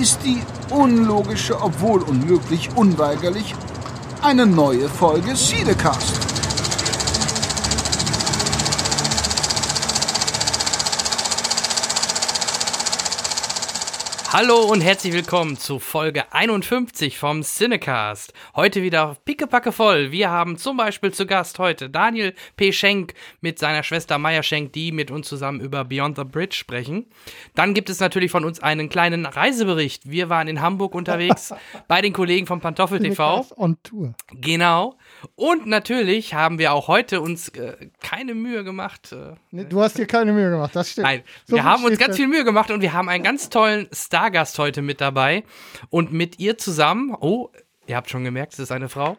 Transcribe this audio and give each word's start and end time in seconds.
ist 0.00 0.20
die 0.24 0.42
unlogische, 0.70 1.60
obwohl 1.60 2.02
unmöglich, 2.02 2.70
unweigerlich 2.74 3.54
eine 4.22 4.46
neue 4.46 4.88
Folge 4.88 5.36
Siedecast. 5.36 6.23
Hallo 14.36 14.62
und 14.62 14.80
herzlich 14.80 15.12
willkommen 15.12 15.56
zu 15.56 15.78
Folge 15.78 16.32
51 16.32 17.18
vom 17.18 17.42
Cinecast. 17.42 18.32
Heute 18.56 18.82
wieder 18.82 19.16
pickepacke 19.24 19.70
voll. 19.70 20.10
Wir 20.10 20.28
haben 20.28 20.58
zum 20.58 20.76
Beispiel 20.76 21.12
zu 21.12 21.24
Gast 21.24 21.60
heute 21.60 21.88
Daniel 21.88 22.34
P. 22.56 22.72
Schenk 22.72 23.14
mit 23.42 23.60
seiner 23.60 23.84
Schwester 23.84 24.18
Maya 24.18 24.42
Schenk, 24.42 24.72
die 24.72 24.90
mit 24.90 25.12
uns 25.12 25.28
zusammen 25.28 25.60
über 25.60 25.84
Beyond 25.84 26.16
the 26.16 26.24
Bridge 26.24 26.56
sprechen. 26.56 27.06
Dann 27.54 27.74
gibt 27.74 27.88
es 27.90 28.00
natürlich 28.00 28.32
von 28.32 28.44
uns 28.44 28.60
einen 28.60 28.88
kleinen 28.88 29.24
Reisebericht. 29.24 30.10
Wir 30.10 30.28
waren 30.30 30.48
in 30.48 30.60
Hamburg 30.60 30.96
unterwegs 30.96 31.54
bei 31.86 32.02
den 32.02 32.12
Kollegen 32.12 32.48
vom 32.48 32.60
Pantoffel 32.60 32.98
TV. 32.98 33.46
On 33.56 33.76
Tour. 33.84 34.14
Genau. 34.32 34.98
Und 35.34 35.66
natürlich 35.66 36.34
haben 36.34 36.58
wir 36.58 36.72
auch 36.72 36.88
heute 36.88 37.20
uns 37.20 37.48
äh, 37.50 37.90
keine 38.02 38.34
Mühe 38.34 38.64
gemacht. 38.64 39.12
Äh, 39.12 39.34
Nee, 39.50 39.64
du 39.64 39.80
hast 39.80 39.98
dir 39.98 40.06
keine 40.06 40.32
Mühe 40.32 40.50
gemacht, 40.50 40.74
das 40.74 40.90
stimmt. 40.90 41.06
Nein, 41.06 41.22
So 41.46 41.56
wir 41.56 41.64
haben 41.64 41.84
uns 41.84 41.98
ganz 41.98 42.16
viel 42.16 42.26
Mühe 42.28 42.44
gemacht 42.44 42.70
und 42.70 42.80
wir 42.80 42.92
haben 42.92 43.08
einen 43.08 43.22
ganz 43.24 43.50
tollen 43.50 43.88
Stargast 43.92 44.58
heute 44.58 44.82
mit 44.82 45.00
dabei. 45.00 45.44
Und 45.90 46.12
mit 46.12 46.38
ihr 46.38 46.58
zusammen, 46.58 47.14
oh, 47.20 47.50
ihr 47.86 47.96
habt 47.96 48.10
schon 48.10 48.24
gemerkt, 48.24 48.54
es 48.54 48.58
ist 48.58 48.72
eine 48.72 48.88
Frau, 48.88 49.16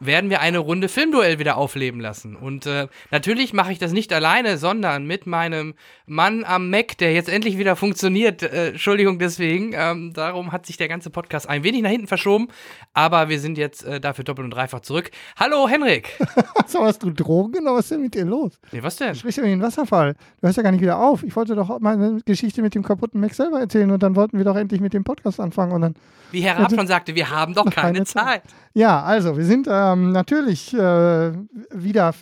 werden 0.00 0.30
wir 0.30 0.40
eine 0.40 0.58
Runde 0.58 0.88
Filmduell 0.88 1.38
wieder 1.38 1.56
aufleben 1.56 2.00
lassen. 2.00 2.34
Und 2.34 2.66
äh, 2.66 2.88
natürlich 3.10 3.52
mache 3.52 3.70
ich 3.70 3.78
das 3.78 3.92
nicht 3.92 4.12
alleine, 4.12 4.56
sondern 4.56 5.06
mit 5.06 5.26
meinem 5.26 5.74
Mann 6.06 6.44
am 6.44 6.70
Mac, 6.70 6.96
der 6.98 7.12
jetzt 7.12 7.28
endlich 7.28 7.58
wieder 7.58 7.76
funktioniert. 7.76 8.42
Äh, 8.42 8.70
Entschuldigung 8.70 9.18
deswegen. 9.18 9.72
Ähm, 9.74 10.12
darum 10.14 10.52
hat 10.52 10.66
sich 10.66 10.78
der 10.78 10.88
ganze 10.88 11.10
Podcast 11.10 11.48
ein 11.48 11.62
wenig 11.62 11.82
nach 11.82 11.90
hinten 11.90 12.06
verschoben. 12.06 12.48
Aber 12.94 13.28
wir 13.28 13.38
sind 13.38 13.58
jetzt 13.58 13.84
äh, 13.84 14.00
dafür 14.00 14.24
doppelt 14.24 14.46
und 14.46 14.50
dreifach 14.50 14.80
zurück. 14.80 15.10
Hallo, 15.38 15.68
Henrik. 15.68 16.18
So, 16.66 16.84
hast 16.84 17.02
du 17.02 17.10
Drogen 17.10 17.62
oder 17.62 17.74
was 17.74 17.86
ist 17.86 17.90
denn 17.92 18.02
mit 18.02 18.14
dir 18.14 18.24
los? 18.24 18.52
Nee, 18.70 18.80
was 18.80 18.94
denn? 18.94 19.12
Sprich 19.16 19.36
über 19.38 19.48
den 19.48 19.60
Wasserfall. 19.60 20.14
Du 20.40 20.46
hörst 20.46 20.56
ja 20.56 20.62
gar 20.62 20.70
nicht 20.70 20.82
wieder 20.82 21.00
auf. 21.00 21.24
Ich 21.24 21.34
wollte 21.34 21.56
doch 21.56 21.80
meine 21.80 22.20
Geschichte 22.24 22.62
mit 22.62 22.76
dem 22.76 22.84
kaputten 22.84 23.20
Mac 23.20 23.34
selber 23.34 23.58
erzählen 23.58 23.90
und 23.90 24.00
dann 24.04 24.14
wollten 24.14 24.38
wir 24.38 24.44
doch 24.44 24.54
endlich 24.54 24.80
mit 24.80 24.92
dem 24.92 25.02
Podcast 25.02 25.40
anfangen 25.40 25.72
und 25.72 25.80
dann. 25.80 25.94
Wie 26.30 26.42
Herr 26.42 26.56
Raab 26.60 26.70
schon 26.72 26.86
sagte, 26.86 27.16
wir 27.16 27.28
haben 27.28 27.54
doch 27.54 27.64
keine, 27.64 27.94
Keine 27.94 28.04
Zeit. 28.04 28.24
Zeit. 28.24 28.42
Ja, 28.72 29.02
also 29.02 29.36
wir 29.36 29.44
sind 29.44 29.66
ähm, 29.92 30.12
natürlich 30.12 30.74
äh, 30.74 31.32
wieder 31.70 32.14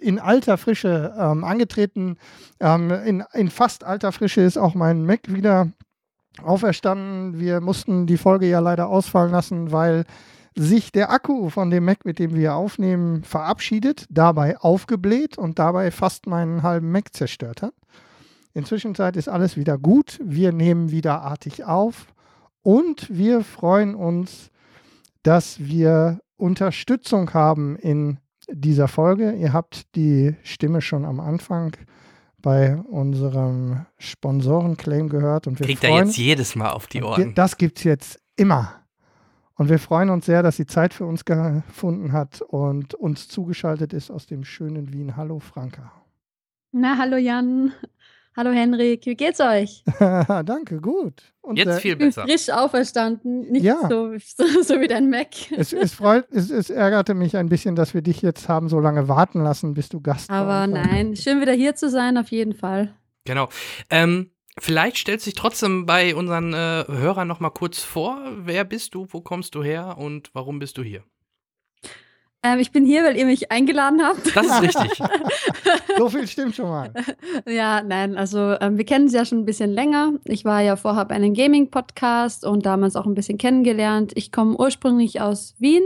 in 0.00 0.18
alter 0.18 0.56
Frische 0.58 1.14
ähm, 1.18 1.44
angetreten. 1.44 2.16
Ähm, 2.60 2.90
in, 2.90 3.24
in 3.32 3.50
fast 3.50 3.84
alter 3.84 4.12
Frische 4.12 4.40
ist 4.40 4.56
auch 4.56 4.74
mein 4.74 5.04
Mac 5.04 5.20
wieder 5.32 5.70
auferstanden. 6.42 7.38
Wir 7.38 7.60
mussten 7.60 8.06
die 8.06 8.16
Folge 8.16 8.48
ja 8.48 8.60
leider 8.60 8.88
ausfallen 8.88 9.32
lassen, 9.32 9.72
weil 9.72 10.04
sich 10.56 10.92
der 10.92 11.10
Akku 11.10 11.50
von 11.50 11.70
dem 11.70 11.84
Mac, 11.84 12.04
mit 12.04 12.18
dem 12.18 12.34
wir 12.34 12.54
aufnehmen, 12.54 13.24
verabschiedet, 13.24 14.06
dabei 14.08 14.58
aufgebläht 14.58 15.36
und 15.36 15.58
dabei 15.58 15.90
fast 15.90 16.26
meinen 16.26 16.62
halben 16.62 16.92
Mac 16.92 17.12
zerstört 17.12 17.62
hat. 17.62 17.74
Inzwischen 18.52 18.94
ist 18.94 19.28
alles 19.28 19.56
wieder 19.56 19.78
gut. 19.78 20.20
Wir 20.22 20.52
nehmen 20.52 20.92
wieder 20.92 21.22
artig 21.22 21.64
auf 21.64 22.06
und 22.62 23.08
wir 23.10 23.42
freuen 23.42 23.96
uns, 23.96 24.50
dass 25.24 25.58
wir 25.58 26.20
Unterstützung 26.36 27.32
haben 27.32 27.76
in 27.76 28.18
dieser 28.50 28.88
Folge. 28.88 29.32
Ihr 29.32 29.52
habt 29.52 29.94
die 29.94 30.34
Stimme 30.42 30.80
schon 30.80 31.04
am 31.04 31.20
Anfang 31.20 31.76
bei 32.38 32.76
unserem 32.76 33.86
Sponsorenclaim 33.98 35.08
gehört 35.08 35.46
und 35.46 35.58
wir 35.58 35.66
Kriegt 35.66 35.82
er 35.82 35.90
freuen 35.90 36.06
jetzt 36.06 36.18
jedes 36.18 36.54
Mal 36.56 36.70
auf 36.70 36.86
die 36.86 37.02
Ohren. 37.02 37.34
das 37.34 37.56
gibt 37.56 37.78
es 37.78 37.84
jetzt 37.84 38.20
immer. 38.36 38.84
Und 39.56 39.68
wir 39.70 39.78
freuen 39.78 40.10
uns 40.10 40.26
sehr, 40.26 40.42
dass 40.42 40.56
sie 40.56 40.66
Zeit 40.66 40.92
für 40.92 41.06
uns 41.06 41.24
gefunden 41.24 42.12
hat 42.12 42.42
und 42.42 42.94
uns 42.94 43.28
zugeschaltet 43.28 43.92
ist 43.92 44.10
aus 44.10 44.26
dem 44.26 44.44
schönen 44.44 44.92
Wien. 44.92 45.16
Hallo 45.16 45.38
Franka. 45.38 45.92
Na, 46.72 46.98
hallo 46.98 47.16
Jan. 47.16 47.72
Hallo 48.36 48.50
Henrik, 48.50 49.06
wie 49.06 49.14
geht's 49.14 49.38
euch? 49.38 49.84
Danke, 50.00 50.80
gut. 50.80 51.32
Und, 51.40 51.56
Jetzt 51.56 51.68
äh, 51.68 51.80
viel 51.80 51.92
Ich 51.92 51.98
bin 51.98 52.08
besser. 52.08 52.22
frisch 52.22 52.50
auferstanden, 52.50 53.42
nicht 53.52 53.62
Ja. 53.64 53.88
so, 53.88 54.12
so, 54.18 54.62
so 54.62 54.80
wie 54.80 54.88
dein 54.88 55.08
Mac. 55.08 55.28
es, 55.56 55.72
es, 55.72 55.94
freut, 55.94 56.26
es, 56.32 56.50
es 56.50 56.68
ärgerte 56.68 57.14
mich 57.14 57.36
ein 57.36 57.48
bisschen, 57.48 57.76
dass 57.76 57.94
wir 57.94 58.02
dich 58.02 58.22
jetzt 58.22 58.48
haben 58.48 58.68
so 58.68 58.80
lange 58.80 59.06
warten 59.08 59.40
lassen, 59.42 59.74
bis 59.74 59.88
du 59.88 60.00
Gast 60.00 60.30
Aber 60.30 60.66
nein, 60.66 61.14
schön 61.14 61.40
wieder 61.40 61.52
hier 61.52 61.76
zu 61.76 61.88
sein, 61.88 62.18
auf 62.18 62.28
jeden 62.32 62.54
Fall. 62.54 62.92
Genau. 63.24 63.48
Ähm, 63.88 64.32
vielleicht 64.58 64.96
stellst 64.96 65.26
du 65.26 65.30
dich 65.30 65.38
trotzdem 65.38 65.86
bei 65.86 66.16
unseren 66.16 66.52
äh, 66.54 66.84
Hörern 66.88 67.28
noch 67.28 67.38
mal 67.38 67.50
kurz 67.50 67.78
vor. 67.78 68.18
Wer 68.38 68.64
bist 68.64 68.94
du? 68.96 69.06
Wo 69.10 69.20
kommst 69.20 69.54
du 69.54 69.62
her? 69.62 69.96
Und 69.96 70.30
warum 70.34 70.58
bist 70.58 70.76
du 70.76 70.82
hier? 70.82 71.04
Ähm, 72.44 72.58
ich 72.60 72.70
bin 72.72 72.84
hier, 72.84 73.02
weil 73.04 73.16
ihr 73.16 73.24
mich 73.24 73.50
eingeladen 73.50 74.02
habt. 74.02 74.36
Das 74.36 74.46
ist 74.46 74.62
richtig. 74.62 74.98
So 75.96 76.08
viel 76.08 76.26
stimmt 76.26 76.56
schon 76.56 76.68
mal. 76.68 76.92
Ja, 77.48 77.80
nein, 77.82 78.16
also 78.16 78.56
ähm, 78.60 78.76
wir 78.78 78.84
kennen 78.84 79.08
sie 79.08 79.16
ja 79.16 79.24
schon 79.24 79.38
ein 79.38 79.44
bisschen 79.44 79.70
länger. 79.70 80.12
Ich 80.24 80.44
war 80.44 80.60
ja 80.60 80.74
vorher 80.76 81.04
bei 81.04 81.14
einem 81.14 81.32
Gaming-Podcast 81.34 82.44
und 82.44 82.66
damals 82.66 82.96
auch 82.96 83.06
ein 83.06 83.14
bisschen 83.14 83.38
kennengelernt. 83.38 84.12
Ich 84.16 84.32
komme 84.32 84.56
ursprünglich 84.58 85.20
aus 85.20 85.54
Wien, 85.60 85.82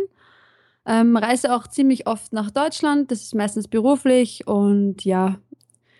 ähm, 0.87 1.17
reise 1.17 1.55
auch 1.55 1.67
ziemlich 1.67 2.07
oft 2.07 2.33
nach 2.33 2.51
Deutschland. 2.51 3.11
Das 3.11 3.23
ist 3.23 3.35
meistens 3.35 3.69
beruflich 3.69 4.47
und 4.47 5.05
ja, 5.05 5.37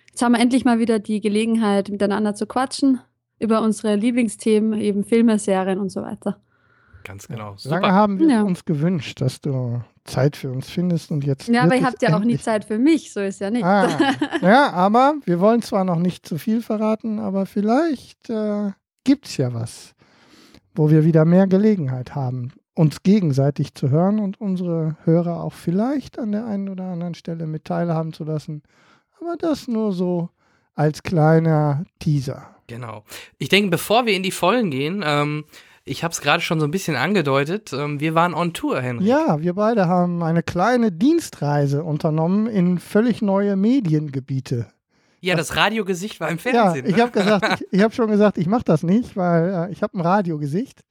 jetzt 0.09 0.23
haben 0.23 0.33
wir 0.33 0.41
endlich 0.41 0.65
mal 0.65 0.79
wieder 0.79 0.99
die 0.99 1.21
Gelegenheit, 1.21 1.91
miteinander 1.91 2.35
zu 2.35 2.47
quatschen 2.47 3.01
über 3.39 3.61
unsere 3.61 3.95
Lieblingsthemen, 3.95 4.81
eben 4.81 5.05
Filme, 5.05 5.39
Serien 5.39 5.79
und 5.79 5.91
so 5.91 6.01
weiter. 6.03 6.41
Ganz 7.05 7.29
genau. 7.29 7.57
Lange 7.65 7.85
Super. 7.87 7.93
haben 7.93 8.19
wir 8.19 8.29
Ja. 8.29 8.43
uns 8.43 8.65
gewünscht, 8.65 9.21
dass 9.21 9.41
du 9.41 9.83
Zeit 10.09 10.37
für 10.37 10.51
uns 10.51 10.69
findest 10.69 11.11
und 11.11 11.25
jetzt. 11.25 11.49
Ja, 11.49 11.63
aber 11.63 11.77
ihr 11.77 11.85
habt 11.85 12.03
ja 12.03 12.17
auch 12.17 12.25
nie 12.25 12.39
Zeit 12.39 12.65
für 12.65 12.79
mich, 12.79 13.13
so 13.13 13.21
ist 13.21 13.41
ja 13.41 13.51
nicht. 13.51 13.65
Ah, 13.65 13.89
ja, 14.43 14.73
aber 14.73 15.15
wir 15.25 15.41
wollen 15.41 15.63
zwar 15.63 15.85
noch 15.85 15.99
nicht 15.99 16.27
zu 16.27 16.39
viel 16.39 16.63
verraten, 16.63 17.19
aber 17.19 17.47
vielleicht 17.47 18.29
äh, 18.31 18.73
gibt 19.05 19.27
es 19.27 19.37
ja 19.37 19.55
was, 19.55 19.95
wo 20.75 20.91
wir 20.91 21.05
wieder 21.05 21.25
mehr 21.25 21.47
Gelegenheit 21.47 22.15
haben, 22.15 22.53
uns 22.75 23.03
gegenseitig 23.03 23.75
zu 23.75 23.91
hören 23.91 24.19
und 24.19 24.41
unsere 24.41 24.97
Hörer 25.05 25.43
auch 25.43 25.53
vielleicht 25.53 26.19
an 26.19 26.33
der 26.33 26.47
einen 26.47 26.69
oder 26.69 26.85
anderen 26.85 27.15
Stelle 27.15 27.47
mit 27.47 27.65
teilhaben 27.65 28.13
zu 28.13 28.25
lassen. 28.25 28.63
Aber 29.21 29.37
das 29.37 29.69
nur 29.69 29.93
so 29.93 30.31
als 30.75 31.03
kleiner 31.03 31.85
Teaser. 31.99 32.55
Genau. 32.69 33.03
Ich 33.39 33.49
denke, 33.49 33.71
bevor 33.71 34.07
wir 34.07 34.15
in 34.15 34.23
die 34.23 34.31
Vollen 34.31 34.71
gehen, 34.71 35.03
ähm, 35.05 35.45
ich 35.89 36.05
habe 36.05 36.13
es 36.13 36.21
gerade 36.21 36.43
schon 36.43 36.61
so 36.61 36.67
ein 36.67 36.71
bisschen 36.71 36.97
angedeutet, 36.97 37.73
ähm, 37.73 38.01
wir 38.01 38.15
waren 38.15 38.35
on 38.35 38.53
Tour, 38.53 38.81
Henry. 38.81 39.05
Ja, 39.07 39.41
wir 39.41 39.55
beide 39.55 39.87
haben 39.89 40.23
eine 40.23 40.43
kleine 40.43 40.93
Dienstreise 40.93 41.83
unternommen 41.85 42.47
in 42.47 42.79
völlig 42.79 43.23
neue 43.23 43.57
Mediengebiete. 43.57 44.67
Ja, 45.21 45.35
das 45.35 45.57
Radiogesicht 45.57 46.21
war 46.21 46.29
im 46.29 46.37
Ja, 46.37 46.43
Fernsehen. 46.43 46.87
ich 46.87 46.97
ne? 46.97 47.03
habe 47.03 47.11
gesagt, 47.13 47.61
ich, 47.61 47.67
ich 47.73 47.83
habe 47.83 47.93
schon 47.95 48.09
gesagt, 48.11 48.39
ich 48.39 48.47
mache 48.47 48.65
das 48.65 48.83
nicht, 48.83 49.17
weil 49.17 49.69
äh, 49.69 49.73
ich 49.73 49.83
habe 49.83 49.99
ein 49.99 50.01
Radiogesicht. 50.01 50.85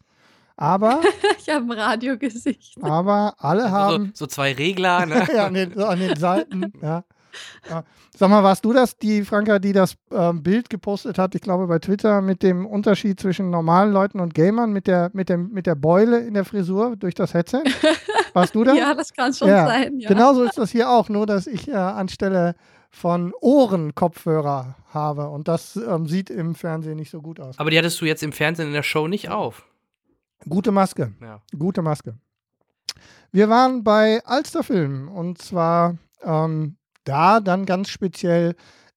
Aber, 0.57 1.01
Ich 1.39 1.53
habe 1.53 1.65
ein 1.65 1.79
Radiogesicht. 1.79 2.75
aber 2.81 3.35
alle 3.37 3.63
so, 3.63 3.69
haben 3.69 4.11
so 4.13 4.25
zwei 4.27 4.51
Regler, 4.53 5.05
ne? 5.05 5.25
ja, 5.33 5.45
an, 5.47 5.53
den, 5.53 5.73
so 5.75 5.85
an 5.85 5.99
den 5.99 6.15
Seiten. 6.17 6.73
Ja. 6.81 7.03
Ja. 7.69 7.83
Sag 8.15 8.29
mal, 8.29 8.43
warst 8.43 8.63
du 8.63 8.71
das, 8.71 8.97
die 8.97 9.23
Franka, 9.25 9.59
die 9.59 9.73
das 9.73 9.95
ähm, 10.11 10.41
Bild 10.41 10.69
gepostet 10.69 11.17
hat? 11.17 11.35
Ich 11.35 11.41
glaube 11.41 11.67
bei 11.67 11.79
Twitter 11.79 12.21
mit 12.21 12.41
dem 12.41 12.65
Unterschied 12.65 13.19
zwischen 13.19 13.49
normalen 13.49 13.91
Leuten 13.91 14.19
und 14.21 14.33
Gamern 14.33 14.71
mit 14.71 14.87
der 14.87 15.09
mit 15.13 15.27
dem 15.27 15.49
mit 15.49 15.67
der 15.67 15.75
Beule 15.75 16.19
in 16.19 16.33
der 16.33 16.45
Frisur 16.45 16.95
durch 16.95 17.13
das 17.13 17.33
Headset. 17.33 17.63
Warst 18.33 18.55
du 18.55 18.63
das? 18.63 18.77
Ja, 18.77 18.93
das 18.93 19.13
kann 19.13 19.33
schon 19.33 19.49
Ja, 19.49 19.67
sein. 19.67 19.99
Ja. 19.99 20.07
Genauso 20.07 20.43
ist 20.43 20.57
das 20.57 20.71
hier 20.71 20.89
auch, 20.89 21.09
nur 21.09 21.25
dass 21.25 21.45
ich 21.47 21.67
äh, 21.67 21.73
anstelle 21.73 22.55
von 22.89 23.33
Ohrenkopfhörer 23.41 24.75
habe 24.93 25.29
und 25.29 25.47
das 25.47 25.75
ähm, 25.75 26.07
sieht 26.07 26.29
im 26.29 26.55
Fernsehen 26.55 26.95
nicht 26.95 27.11
so 27.11 27.21
gut 27.21 27.39
aus. 27.39 27.59
Aber 27.59 27.69
die 27.69 27.77
hattest 27.77 27.99
du 27.99 28.05
jetzt 28.05 28.23
im 28.23 28.31
Fernsehen 28.31 28.67
in 28.67 28.73
der 28.73 28.83
Show 28.83 29.07
nicht 29.07 29.29
auf. 29.29 29.65
Gute 30.47 30.71
Maske, 30.71 31.11
Ja. 31.21 31.41
gute 31.57 31.81
Maske. 31.81 32.15
Wir 33.31 33.49
waren 33.49 33.83
bei 33.83 34.21
Alsterfilm 34.25 35.09
und 35.09 35.39
zwar 35.41 35.97
ähm, 36.23 36.76
da 37.07 37.39
dann 37.39 37.65
ganz 37.65 37.89
speziell 37.89 38.55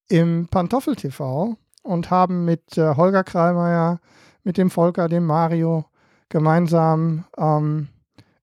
im 0.09 0.49
Pantoffel 0.49 0.97
TV 0.97 1.57
und 1.83 2.11
haben 2.11 2.45
mit 2.45 2.77
äh, 2.77 2.97
Holger 2.97 3.25
Kreilmeier, 3.25 4.01
mit 4.43 4.57
dem 4.57 4.71
Volker, 4.71 5.09
dem 5.09 5.27
Mario 5.27 5.85
gemeinsam 6.29 7.25
ähm, 7.37 7.89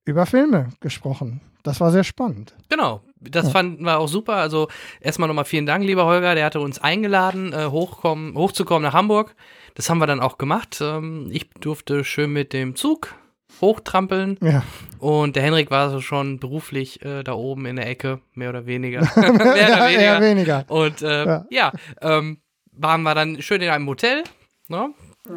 über 0.04 0.26
Filme 0.26 0.70
gesprochen. 0.80 1.40
Das 1.62 1.80
war 1.80 1.90
sehr 1.90 2.04
spannend. 2.04 2.54
Genau, 2.68 3.02
das 3.20 3.50
fanden 3.50 3.84
wir 3.84 3.98
auch 3.98 4.08
super. 4.08 4.36
Also 4.36 4.68
erstmal 5.00 5.28
nochmal 5.28 5.44
vielen 5.44 5.66
Dank, 5.66 5.84
lieber 5.84 6.06
Holger. 6.06 6.34
Der 6.34 6.46
hatte 6.46 6.60
uns 6.60 6.78
eingeladen, 6.78 7.52
äh, 7.52 7.66
hochkommen, 7.66 8.34
hochzukommen 8.34 8.84
nach 8.84 8.94
Hamburg. 8.94 9.34
Das 9.74 9.90
haben 9.90 9.98
wir 9.98 10.06
dann 10.06 10.20
auch 10.20 10.38
gemacht. 10.38 10.78
Ähm, 10.80 11.28
ich 11.30 11.50
durfte 11.60 12.04
schön 12.04 12.32
mit 12.32 12.52
dem 12.52 12.74
Zug 12.74 13.14
hochtrampeln 13.60 14.38
Ja, 14.42 14.62
und 14.98 15.36
der 15.36 15.42
Henrik 15.42 15.70
war 15.70 15.90
so 15.90 16.00
schon 16.00 16.38
beruflich 16.38 17.02
äh, 17.04 17.22
da 17.24 17.32
oben 17.32 17.66
in 17.66 17.76
der 17.76 17.88
Ecke, 17.88 18.20
mehr 18.34 18.50
oder 18.50 18.66
weniger. 18.66 19.00
mehr 19.16 19.32
oder 19.34 19.56
ja 19.56 19.88
eher 19.88 20.20
weniger. 20.20 20.20
weniger. 20.20 20.64
Und 20.68 21.02
äh, 21.02 21.24
Ja. 21.26 21.46
ja, 21.50 21.72
ähm, 22.00 22.38
waren 22.72 23.02
wir 23.02 23.14
dann 23.14 23.42
schön 23.42 23.60
in 23.60 23.70
einem 23.70 23.86
Hotel 23.88 24.22
ne? 24.68 24.90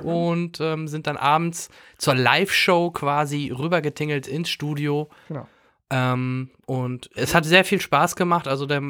und 0.03 0.59
ähm, 0.61 0.87
sind 0.87 1.07
dann 1.07 1.17
abends 1.17 1.69
zur 1.97 2.15
Live-Show 2.15 2.91
quasi 2.91 3.51
rübergetingelt 3.51 4.27
ins 4.27 4.49
Studio. 4.49 5.09
Genau. 5.27 5.47
Ähm, 5.89 6.51
und 6.65 7.09
es 7.15 7.35
hat 7.35 7.43
sehr 7.45 7.65
viel 7.65 7.81
Spaß 7.81 8.15
gemacht. 8.15 8.47
Also 8.47 8.65
der 8.65 8.81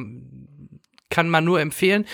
kann 1.12 1.30
man 1.30 1.44
nur 1.44 1.60
empfehlen. 1.62 2.06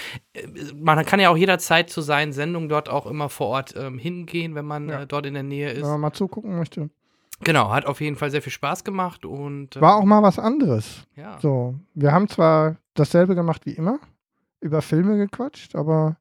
Man 0.75 1.05
kann 1.05 1.21
ja 1.21 1.29
auch 1.29 1.37
jederzeit 1.37 1.89
zu 1.89 2.01
seinen 2.01 2.33
Sendungen 2.33 2.67
dort 2.67 2.89
auch 2.89 3.05
immer 3.05 3.29
vor 3.29 3.47
Ort 3.47 3.73
ähm, 3.77 3.97
hingehen, 3.97 4.55
wenn 4.55 4.65
man 4.65 4.89
Ja. 4.89 5.03
äh, 5.03 5.07
dort 5.07 5.25
in 5.25 5.35
der 5.35 5.43
Nähe 5.43 5.71
ist. 5.71 5.83
Wenn 5.83 5.91
man 5.91 6.01
mal 6.01 6.11
zugucken 6.13 6.57
möchte. 6.57 6.89
Genau, 7.43 7.69
hat 7.71 7.85
auf 7.85 8.01
jeden 8.01 8.15
Fall 8.17 8.31
sehr 8.31 8.41
viel 8.41 8.51
Spaß 8.51 8.83
gemacht 8.83 9.23
und 9.23 9.75
äh, 9.77 9.81
War 9.81 9.95
auch 9.95 10.03
mal 10.03 10.23
was 10.23 10.39
anderes. 10.39 11.05
ja. 11.15 11.37
So, 11.39 11.75
wir 11.93 12.11
haben 12.11 12.27
zwar 12.27 12.77
dasselbe 12.95 13.35
gemacht 13.35 13.65
wie 13.65 13.73
immer, 13.73 13.99
über 14.59 14.81
Filme 14.81 15.17
gequatscht, 15.17 15.75
aber 15.75 16.17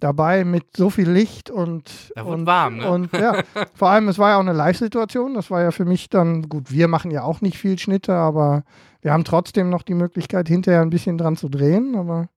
dabei 0.00 0.44
mit 0.44 0.76
so 0.76 0.90
viel 0.90 1.08
Licht 1.10 1.48
und 1.48 2.12
und, 2.22 2.44
warm, 2.46 2.76
ne? 2.78 2.90
und 2.90 3.12
ja, 3.14 3.42
vor 3.74 3.88
allem 3.88 4.08
es 4.08 4.18
war 4.18 4.30
ja 4.30 4.36
auch 4.36 4.40
eine 4.40 4.52
Live-Situation. 4.52 5.32
Das 5.32 5.50
war 5.50 5.62
ja 5.62 5.70
für 5.70 5.86
mich 5.86 6.10
dann 6.10 6.48
gut. 6.50 6.70
Wir 6.70 6.88
machen 6.88 7.10
ja 7.10 7.22
auch 7.22 7.40
nicht 7.40 7.56
viel 7.56 7.78
Schnitte, 7.78 8.12
aber 8.14 8.64
wir 9.04 9.12
haben 9.12 9.24
trotzdem 9.24 9.68
noch 9.68 9.82
die 9.82 9.94
Möglichkeit 9.94 10.48
hinterher 10.48 10.80
ein 10.80 10.88
bisschen 10.90 11.18
dran 11.18 11.36
zu 11.36 11.48
drehen. 11.50 11.94
Aber 11.94 12.28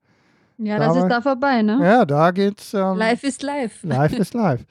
Ja, 0.57 0.77
Da 0.77 0.87
das 0.87 0.97
ist 0.97 1.07
da 1.07 1.21
vorbei, 1.21 1.61
ne? 1.61 1.79
ja, 1.81 2.05
da 2.05 2.31
geht's. 2.31 2.73
Ähm, 2.73 2.97
Live 2.97 3.23
ist 3.23 3.41
live. 3.41 3.83
Live 3.83 4.13
ist 4.13 4.33
live. 4.33 4.65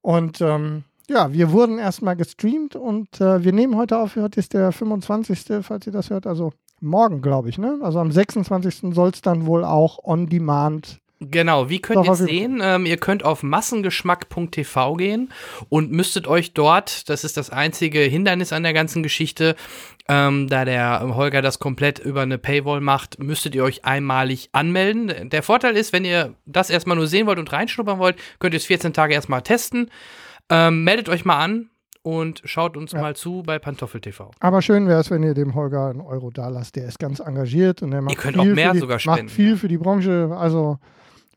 Und 0.00 0.40
ähm, 0.40 0.84
ja, 1.08 1.32
wir 1.32 1.50
wurden 1.50 1.78
erstmal 1.78 2.14
gestreamt 2.14 2.76
und 2.76 3.20
äh, 3.20 3.42
wir 3.42 3.52
nehmen 3.52 3.76
heute 3.76 3.98
auf, 3.98 4.14
heute 4.14 4.38
ist 4.38 4.54
der 4.54 4.70
25., 4.70 5.44
falls 5.62 5.86
ihr 5.86 5.92
das 5.92 6.08
hört, 6.08 6.24
also 6.26 6.52
morgen, 6.80 7.20
glaube 7.20 7.48
ich, 7.48 7.58
ne? 7.58 7.78
Also 7.82 7.98
am 7.98 8.12
26. 8.12 8.94
soll 8.94 9.10
es 9.10 9.20
dann 9.20 9.44
wohl 9.44 9.64
auch 9.64 9.98
on 10.04 10.28
demand. 10.28 11.00
Genau, 11.20 11.68
wie 11.68 11.80
könnt 11.80 12.06
ihr 12.06 12.14
sehen? 12.14 12.60
Ähm, 12.62 12.86
ihr 12.86 12.96
könnt 12.96 13.24
auf 13.26 13.42
massengeschmack.tv 13.42 14.94
gehen 14.94 15.30
und 15.68 15.92
müsstet 15.92 16.26
euch 16.26 16.54
dort, 16.54 17.10
das 17.10 17.24
ist 17.24 17.36
das 17.36 17.50
einzige 17.50 18.00
Hindernis 18.00 18.54
an 18.54 18.62
der 18.62 18.72
ganzen 18.72 19.02
Geschichte, 19.02 19.54
ähm, 20.08 20.48
da 20.48 20.64
der 20.64 21.14
Holger 21.14 21.42
das 21.42 21.58
komplett 21.58 21.98
über 21.98 22.22
eine 22.22 22.38
Paywall 22.38 22.80
macht, 22.80 23.18
müsstet 23.22 23.54
ihr 23.54 23.64
euch 23.64 23.84
einmalig 23.84 24.48
anmelden. 24.52 25.28
Der 25.28 25.42
Vorteil 25.42 25.76
ist, 25.76 25.92
wenn 25.92 26.06
ihr 26.06 26.34
das 26.46 26.70
erstmal 26.70 26.96
nur 26.96 27.06
sehen 27.06 27.26
wollt 27.26 27.38
und 27.38 27.52
reinschnuppern 27.52 27.98
wollt, 27.98 28.16
könnt 28.38 28.54
ihr 28.54 28.58
es 28.58 28.64
14 28.66 28.94
Tage 28.94 29.12
erstmal 29.12 29.42
testen. 29.42 29.90
Ähm, 30.48 30.84
meldet 30.84 31.10
euch 31.10 31.26
mal 31.26 31.38
an 31.38 31.68
und 32.02 32.40
schaut 32.46 32.78
uns 32.78 32.92
Ja. 32.92 33.00
mal 33.02 33.14
zu 33.14 33.42
bei 33.44 33.58
Pantoffel 33.58 34.00
TV. 34.00 34.30
Aber 34.40 34.62
schön 34.62 34.88
wäre 34.88 35.00
es, 35.00 35.10
wenn 35.10 35.22
ihr 35.22 35.34
dem 35.34 35.54
Holger 35.54 35.90
einen 35.90 36.00
Euro 36.00 36.30
da 36.30 36.48
lasst. 36.48 36.76
Der 36.76 36.86
ist 36.86 36.98
ganz 36.98 37.20
engagiert 37.20 37.82
und 37.82 37.90
der 37.90 38.00
macht 38.00 38.16
könnt 38.16 38.36
viel 38.40 38.52
auch 38.52 38.54
mehr 38.54 38.74
für 38.74 38.86
die, 38.86 39.06
macht 39.06 39.30
viel 39.30 39.56
für 39.58 39.68
die 39.68 39.76
Branche. 39.78 40.34
Also 40.34 40.78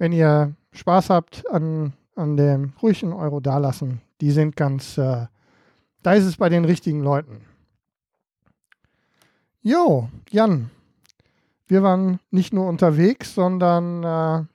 wenn 0.03 0.11
ihr 0.11 0.53
Spaß 0.73 1.09
habt 1.09 1.50
an, 1.50 1.94
an 2.17 2.35
dem, 2.35 2.73
ruhig 2.81 3.03
einen 3.03 3.13
Euro 3.13 3.39
da 3.39 3.57
lassen. 3.57 4.01
Die 4.19 4.31
sind 4.31 4.57
ganz, 4.57 4.97
äh, 4.97 5.27
da 6.01 6.13
ist 6.13 6.25
es 6.25 6.35
bei 6.35 6.50
den 6.50 6.65
richtigen 6.65 7.00
Leuten. 7.00 7.39
Jo, 9.61 10.09
Jan, 10.29 10.71
wir 11.67 11.83
waren 11.83 12.19
nicht 12.31 12.53
nur 12.53 12.67
unterwegs, 12.67 13.33
sondern 13.33 14.03
äh, 14.03 14.45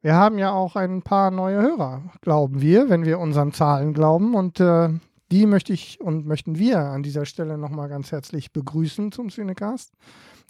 wir 0.00 0.14
haben 0.14 0.38
ja 0.38 0.52
auch 0.52 0.74
ein 0.74 1.02
paar 1.02 1.30
neue 1.30 1.60
Hörer, 1.60 2.04
glauben 2.22 2.62
wir, 2.62 2.88
wenn 2.88 3.04
wir 3.04 3.18
unseren 3.18 3.52
Zahlen 3.52 3.92
glauben. 3.92 4.34
Und 4.34 4.58
äh, 4.58 4.88
die 5.30 5.44
möchte 5.44 5.74
ich 5.74 6.00
und 6.00 6.24
möchten 6.24 6.58
wir 6.58 6.78
an 6.78 7.02
dieser 7.02 7.26
Stelle 7.26 7.58
nochmal 7.58 7.90
ganz 7.90 8.10
herzlich 8.10 8.54
begrüßen 8.54 9.12
zum 9.12 9.28
Cinecast. 9.28 9.92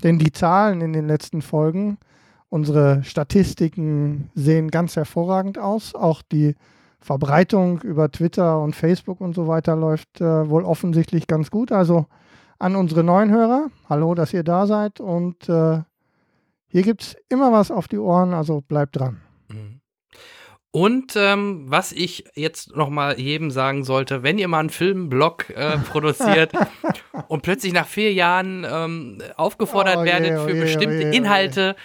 Denn 0.05 0.21
die 0.21 0.31
Zahlen 0.31 0.81
in 0.81 0.93
den 0.93 1.09
letzten 1.09 1.43
Folgen, 1.43 1.99
unsere 2.49 3.03
Statistiken 3.05 4.31
sehen 4.35 4.71
ganz 4.71 4.97
hervorragend 4.97 5.59
aus. 5.59 5.95
Auch 5.95 6.23
die 6.23 6.55
Verbreitung 7.01 7.81
über 7.83 8.11
Twitter 8.11 8.61
und 8.61 8.75
Facebook 8.75 9.21
und 9.21 9.35
so 9.35 9.47
weiter 9.47 9.77
läuft 9.77 10.21
äh, 10.21 10.49
wohl 10.49 10.65
offensichtlich 10.65 11.27
ganz 11.27 11.51
gut. 11.51 11.73
Also 11.73 12.07
an 12.59 12.77
unsere 12.77 13.05
neuen 13.05 13.31
Hörer, 13.31 13.71
hallo, 13.89 14.15
dass 14.15 14.33
ihr 14.33 14.43
da 14.43 14.67
seid. 14.67 15.01
Und 15.01 15.49
äh, 15.49 15.83
hier 16.69 16.83
gibt 16.83 17.03
es 17.03 17.17
immer 17.29 17.53
was 17.53 17.71
auf 17.71 17.89
die 17.89 17.99
Ohren, 17.99 18.35
also 18.35 18.61
bleibt 18.61 18.97
dran. 18.97 19.21
Mhm. 19.49 19.81
Und 20.73 21.15
ähm, 21.17 21.65
was 21.69 21.93
ich 21.93 22.25
jetzt 22.35 22.77
noch 22.77 22.91
mal 22.91 23.19
jedem 23.19 23.51
sagen 23.51 23.83
sollte, 23.85 24.23
wenn 24.23 24.37
ihr 24.37 24.47
mal 24.47 24.61
einen 24.61 24.69
Filmblog 24.69 25.49
äh, 25.49 25.79
produziert 25.91 26.53
und 27.29 27.43
plötzlich 27.43 27.73
nach 27.73 27.87
vier 27.87 28.13
Jahren 28.13 28.67
ähm, 28.71 29.23
aufgefordert 29.37 29.99
Oh 29.99 30.05
werdet 30.05 30.39
oh 30.39 30.45
für 30.45 30.53
je, 30.53 30.61
bestimmte 30.61 30.97
oh 30.97 31.01
je, 31.01 31.07
oh 31.07 31.13
je. 31.13 31.17
Inhalte 31.17 31.77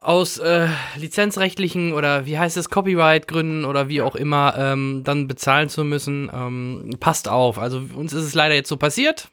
aus 0.00 0.38
äh, 0.38 0.68
lizenzrechtlichen 0.96 1.92
oder 1.92 2.24
wie 2.24 2.38
heißt 2.38 2.56
es, 2.56 2.70
Copyright-Gründen 2.70 3.64
oder 3.64 3.88
wie 3.88 4.00
auch 4.00 4.14
immer, 4.14 4.54
ähm, 4.56 5.02
dann 5.04 5.26
bezahlen 5.26 5.68
zu 5.68 5.84
müssen, 5.84 6.30
ähm, 6.32 6.90
passt 7.00 7.28
auf. 7.28 7.58
Also 7.58 7.82
uns 7.94 8.12
ist 8.12 8.24
es 8.24 8.34
leider 8.34 8.54
jetzt 8.54 8.68
so 8.68 8.76
passiert. 8.76 9.30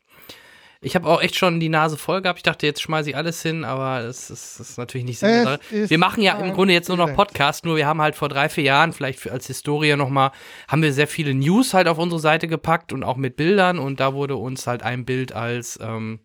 Ich 0.82 0.96
habe 0.96 1.08
auch 1.08 1.22
echt 1.22 1.36
schon 1.36 1.60
die 1.60 1.70
Nase 1.70 1.98
voll 1.98 2.22
gehabt. 2.22 2.40
Ich 2.40 2.44
dachte, 2.44 2.68
jetzt 2.68 2.82
schmeiße 2.82 3.10
ich 3.10 3.16
alles 3.16 3.42
hin, 3.42 3.64
aber 3.64 4.04
das 4.04 4.30
ist, 4.30 4.60
das 4.60 4.70
ist 4.72 4.78
natürlich 4.78 5.06
nicht 5.06 5.20
ist 5.72 5.90
Wir 5.90 5.98
machen 5.98 6.22
ja 6.22 6.38
im 6.38 6.54
Grunde 6.54 6.74
jetzt 6.74 6.90
nur 6.90 6.98
noch. 6.98 7.14
Podcast, 7.16 7.66
nur 7.66 7.76
wir 7.76 7.88
haben 7.88 8.02
halt 8.02 8.16
vor 8.16 8.30
drei, 8.30 8.50
vier 8.50 8.66
Jahren, 8.66 8.94
vielleicht 8.94 9.28
als 9.30 9.48
Historie 9.48 9.96
nochmal, 9.96 10.32
haben 10.68 10.84
wir 10.84 10.94
sehr 10.94 11.08
viele 11.08 11.34
News 11.34 11.74
halt 11.74 11.88
auf 11.88 11.98
unsere 11.98 12.20
Seite 12.20 12.48
gepackt 12.48 12.94
und 12.94 13.04
auch 13.04 13.18
mit 13.18 13.36
Bildern 13.36 13.80
und 13.80 14.00
da 14.00 14.14
wurde 14.14 14.36
uns 14.36 14.68
halt 14.68 14.84
ein 14.84 15.06
Bild 15.06 15.32
als 15.34 15.80
ähm, 15.82 16.20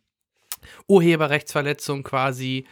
Urheberrechtsverletzung 0.88 2.02
quasi 2.02 2.66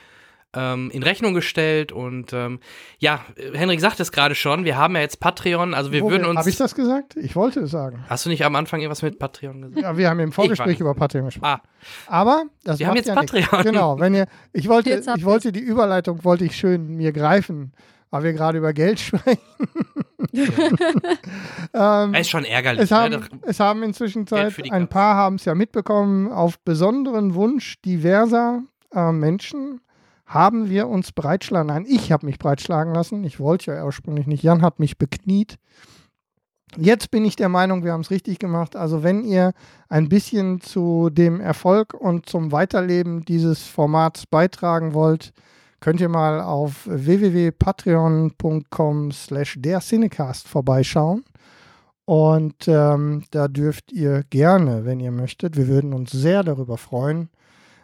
ähm, 0.54 0.90
in 0.90 1.02
Rechnung 1.02 1.34
gestellt 1.34 1.92
und 1.92 2.32
ähm, 2.32 2.60
ja, 2.98 3.20
Henrik 3.52 3.80
sagt 3.80 4.00
es 4.00 4.12
gerade 4.12 4.34
schon, 4.34 4.64
wir 4.64 4.78
haben 4.78 4.94
ja 4.94 5.02
jetzt 5.02 5.20
Patreon, 5.20 5.74
also 5.74 5.92
wir 5.92 6.02
würden 6.02 6.26
uns. 6.26 6.38
Habe 6.38 6.48
ich 6.48 6.56
das 6.56 6.74
gesagt? 6.74 7.16
Ich 7.16 7.36
wollte 7.36 7.60
es 7.60 7.70
sagen. 7.70 8.04
Hast 8.08 8.24
du 8.24 8.30
nicht 8.30 8.44
am 8.44 8.56
Anfang 8.56 8.80
irgendwas 8.80 9.02
mit 9.02 9.18
Patreon 9.18 9.60
gesagt? 9.60 9.82
Ja, 9.82 9.96
wir 9.96 10.08
haben 10.08 10.20
im 10.20 10.32
Vorgespräch 10.32 10.80
über 10.80 10.94
Patreon 10.94 11.26
gesprochen. 11.26 11.46
Ah, 11.46 11.60
Aber 12.06 12.44
das 12.64 12.78
Wir 12.78 12.86
haben 12.88 12.96
jetzt 12.96 13.08
ja 13.08 13.14
nichts. 13.20 13.32
Patreon. 13.32 13.62
Genau, 13.62 14.00
wenn 14.00 14.14
ihr, 14.14 14.26
ich 14.52 14.68
wollte, 14.68 15.02
ich 15.16 15.24
wollte 15.24 15.52
die 15.52 15.60
Überleitung 15.60 16.24
wollte 16.24 16.46
ich 16.46 16.56
schön 16.56 16.96
mir 16.96 17.12
greifen, 17.12 17.72
weil 18.10 18.22
wir 18.22 18.32
gerade 18.32 18.56
über 18.56 18.72
Geld 18.72 19.00
sprechen. 19.00 19.38
ähm, 21.74 22.14
ist 22.14 22.30
schon 22.30 22.44
ärgerlich. 22.44 22.82
es, 22.82 22.90
haben, 22.90 23.10
ne? 23.10 23.20
es 23.42 23.60
haben 23.60 23.82
inzwischen 23.82 24.26
Zeit, 24.26 24.54
ein 24.70 24.88
paar 24.88 25.14
haben 25.14 25.36
es 25.36 25.44
ja 25.44 25.54
mitbekommen, 25.54 26.32
auf 26.32 26.58
besonderen 26.60 27.34
Wunsch 27.34 27.80
diverser 27.82 28.62
äh, 28.94 29.12
Menschen 29.12 29.80
haben 30.28 30.68
wir 30.68 30.88
uns 30.88 31.12
breitschlagen. 31.12 31.68
Nein, 31.68 31.86
ich 31.88 32.12
habe 32.12 32.26
mich 32.26 32.38
breitschlagen 32.38 32.94
lassen. 32.94 33.24
Ich 33.24 33.40
wollte 33.40 33.72
ja 33.72 33.82
ursprünglich 33.84 34.26
nicht. 34.26 34.42
Jan 34.42 34.60
hat 34.62 34.78
mich 34.78 34.98
bekniet. 34.98 35.58
Jetzt 36.76 37.10
bin 37.10 37.24
ich 37.24 37.34
der 37.34 37.48
Meinung, 37.48 37.82
wir 37.82 37.92
haben 37.92 38.02
es 38.02 38.10
richtig 38.10 38.38
gemacht. 38.38 38.76
Also 38.76 39.02
wenn 39.02 39.24
ihr 39.24 39.54
ein 39.88 40.10
bisschen 40.10 40.60
zu 40.60 41.08
dem 41.10 41.40
Erfolg 41.40 41.94
und 41.94 42.28
zum 42.28 42.52
Weiterleben 42.52 43.24
dieses 43.24 43.62
Formats 43.62 44.26
beitragen 44.26 44.92
wollt, 44.92 45.32
könnt 45.80 46.02
ihr 46.02 46.10
mal 46.10 46.42
auf 46.42 46.86
www.patreon.com 46.86 49.12
slash 49.12 49.54
der 49.58 49.80
Cinecast 49.80 50.46
vorbeischauen. 50.46 51.24
Und 52.04 52.68
ähm, 52.68 53.24
da 53.30 53.48
dürft 53.48 53.92
ihr 53.92 54.24
gerne, 54.28 54.84
wenn 54.84 55.00
ihr 55.00 55.10
möchtet, 55.10 55.56
wir 55.56 55.68
würden 55.68 55.94
uns 55.94 56.10
sehr 56.10 56.42
darüber 56.42 56.76
freuen, 56.76 57.30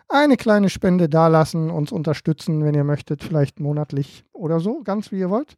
eine 0.09 0.37
kleine 0.37 0.69
Spende 0.69 1.09
dalassen, 1.09 1.71
uns 1.71 1.93
unterstützen, 1.93 2.65
wenn 2.65 2.75
ihr 2.75 2.85
möchtet, 2.85 3.23
vielleicht 3.23 3.61
monatlich 3.61 4.25
oder 4.33 4.61
so, 4.61 4.83
ganz 4.83 5.11
wie 5.13 5.19
ihr 5.19 5.31
wollt. 5.31 5.57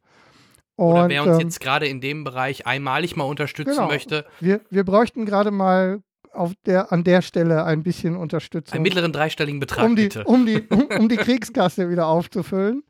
Oder 0.77 1.03
Und, 1.03 1.09
wer 1.09 1.23
uns 1.23 1.35
ähm, 1.35 1.39
jetzt 1.41 1.59
gerade 1.59 1.87
in 1.87 2.01
dem 2.01 2.23
Bereich 2.23 2.67
einmalig 2.67 3.15
mal 3.15 3.23
unterstützen 3.23 3.71
Genau. 3.71 3.87
möchte, 3.87 4.25
wir, 4.39 4.61
wir 4.69 4.83
bräuchten 4.83 5.25
gerade 5.25 5.51
mal 5.51 6.01
auf 6.31 6.53
der, 6.65 6.91
an 6.91 7.03
der 7.03 7.21
Stelle 7.23 7.63
ein 7.65 7.81
bisschen 7.81 8.13
einen 8.13 8.21
Unterstützung, 8.21 8.81
mittleren 8.81 9.11
dreistelligen 9.11 9.59
Betrag 9.59 9.85
um 9.85 9.95
die, 9.95 10.03
bitte. 10.03 10.23
um, 10.25 10.45
die, 10.45 10.61
um, 10.69 10.85
um 10.99 11.09
die 11.09 11.17
Kriegskasse 11.17 11.89
wieder 11.89 12.07
aufzufüllen. 12.07 12.83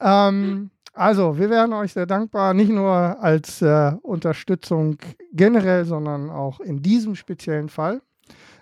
ähm, 0.00 0.70
also, 0.92 1.36
wir 1.36 1.50
wären 1.50 1.74
euch 1.74 1.92
sehr 1.92 2.06
dankbar, 2.06 2.54
nicht 2.54 2.70
nur 2.70 2.90
als 2.90 3.60
äh, 3.60 3.92
Unterstützung 4.02 4.96
generell, 5.32 5.84
sondern 5.84 6.30
auch 6.30 6.60
in 6.60 6.80
diesem 6.80 7.16
speziellen 7.16 7.68
Fall. 7.68 8.00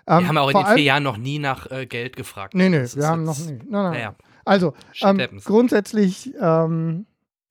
Ähm, 0.07 0.19
wir 0.19 0.27
haben 0.27 0.37
auch 0.37 0.49
in 0.49 0.57
den 0.57 0.65
vier 0.67 0.83
Jahren 0.83 1.03
noch 1.03 1.17
nie 1.17 1.39
nach 1.39 1.69
äh, 1.71 1.85
Geld 1.85 2.15
gefragt. 2.15 2.53
Nee, 2.53 2.69
nee, 2.69 2.85
wir 2.93 3.07
haben 3.07 3.23
noch 3.23 3.37
nie. 3.39 3.53
Nein, 3.53 3.67
nein. 3.69 3.91
Naja, 3.93 4.15
Also, 4.45 4.73
ähm, 5.01 5.19
grundsätzlich 5.43 6.33
ähm, 6.39 7.05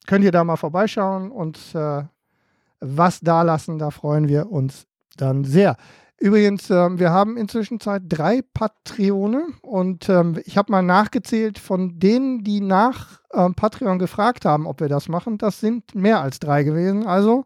könnt 0.07 0.25
ihr 0.25 0.33
da 0.33 0.45
mal 0.45 0.57
vorbeischauen 0.57 1.31
und 1.31 1.59
äh, 1.75 2.05
was 2.81 3.21
da 3.21 3.43
lassen, 3.43 3.79
da 3.79 3.91
freuen 3.91 4.29
wir 4.29 4.51
uns 4.51 4.87
Dann 5.17 5.45
sehr. 5.45 5.77
Übrigens, 6.19 6.71
ähm, 6.71 6.99
wir 6.99 7.11
haben 7.11 7.37
inzwischen 7.37 7.81
Zeit 7.81 8.03
drei 8.09 8.41
Patreone 8.43 9.47
und 9.63 10.09
ähm, 10.09 10.41
ich 10.45 10.57
habe 10.57 10.71
mal 10.71 10.83
nachgezählt 10.83 11.59
von 11.59 11.99
denen, 11.99 12.45
die 12.45 12.61
nach 12.61 13.21
ähm, 13.33 13.55
Patreon 13.55 13.99
gefragt 13.99 14.45
haben, 14.45 14.67
ob 14.67 14.81
wir 14.81 14.89
das 14.89 15.09
machen. 15.09 15.39
Das 15.39 15.61
sind 15.61 15.95
mehr 15.95 16.21
als 16.21 16.39
drei 16.39 16.63
gewesen. 16.63 17.07
Also 17.07 17.45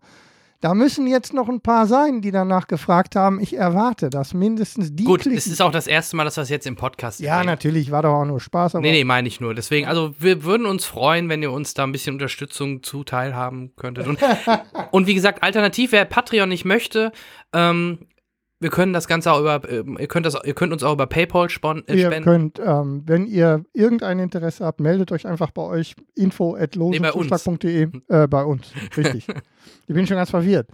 da 0.61 0.75
müssen 0.75 1.07
jetzt 1.07 1.33
noch 1.33 1.49
ein 1.49 1.61
paar 1.61 1.87
sein, 1.87 2.21
die 2.21 2.33
danach 2.33 2.67
gefragt 2.67 3.15
haben. 3.15 3.41
Ich 3.41 3.57
erwarte, 3.57 4.11
dass 4.11 4.35
mindestens 4.35 4.93
die. 4.95 5.05
Gut, 5.05 5.21
klicken. 5.21 5.39
es 5.39 5.47
ist 5.47 5.63
auch 5.63 5.71
das 5.71 5.87
erste 5.87 6.17
Mal, 6.17 6.25
dass 6.25 6.37
wir 6.37 6.43
es 6.43 6.49
jetzt 6.49 6.67
im 6.67 6.75
Podcast 6.75 7.21
Ja, 7.21 7.39
sehen. 7.39 7.47
natürlich, 7.47 7.91
war 7.93 8.03
doch 8.03 8.15
auch 8.15 8.25
nur 8.25 8.41
Spaß. 8.41 8.75
Aber 8.75 8.83
Nee, 8.83 8.91
nee, 8.93 9.05
meine 9.05 9.29
ich 9.29 9.41
nur. 9.41 9.55
Deswegen, 9.55 9.87
also 9.87 10.15
wir 10.19 10.43
würden 10.43 10.67
uns 10.67 10.85
freuen, 10.85 11.29
wenn 11.29 11.43
ihr 11.43 11.53
uns 11.53 11.75
da 11.75 11.85
ein 11.85 11.93
bisschen 11.93 12.15
Unterstützung 12.15 12.83
zuteil 12.83 13.37
haben 13.37 13.73
könntet. 13.77 14.07
Und, 14.09 14.19
und 14.91 15.07
wie 15.07 15.15
gesagt, 15.15 15.43
alternativ, 15.45 15.93
wer 15.93 16.05
Patreon 16.05 16.49
nicht 16.49 16.65
möchte, 16.65 17.13
ähm, 17.53 18.01
wir 18.61 18.71
können 18.71 18.93
das 18.93 19.07
Ganze 19.07 19.33
auch 19.33 19.41
über, 19.41 19.61
ähm, 19.71 19.97
ihr 20.01 20.09
könnt 20.09 20.27
das, 20.27 20.37
ihr 20.45 20.55
könnt 20.55 20.73
uns 20.73 20.83
auch 20.83 20.93
über 20.93 21.07
PayPal 21.07 21.47
äh, 21.47 21.97
Ihr 21.97 22.07
spenden. 22.07 22.23
könnt, 22.25 22.61
ähm, 22.65 23.03
wenn 23.07 23.27
ihr 23.27 23.65
irgendein 23.73 24.19
Interesse 24.19 24.65
habt, 24.65 24.81
meldet 24.81 25.13
euch 25.13 25.27
einfach 25.27 25.51
bei 25.53 25.63
euch 25.63 25.95
info 26.15 26.57
at 26.57 26.75
Nee, 26.77 26.99
bei 26.99 27.13
uns. 27.13 27.31
äh, 28.09 28.27
bei 28.27 28.45
uns, 28.45 28.73
richtig. 28.97 29.29
ich 29.87 29.95
bin 29.95 30.07
schon 30.07 30.17
ganz 30.17 30.31
verwirrt. 30.31 30.69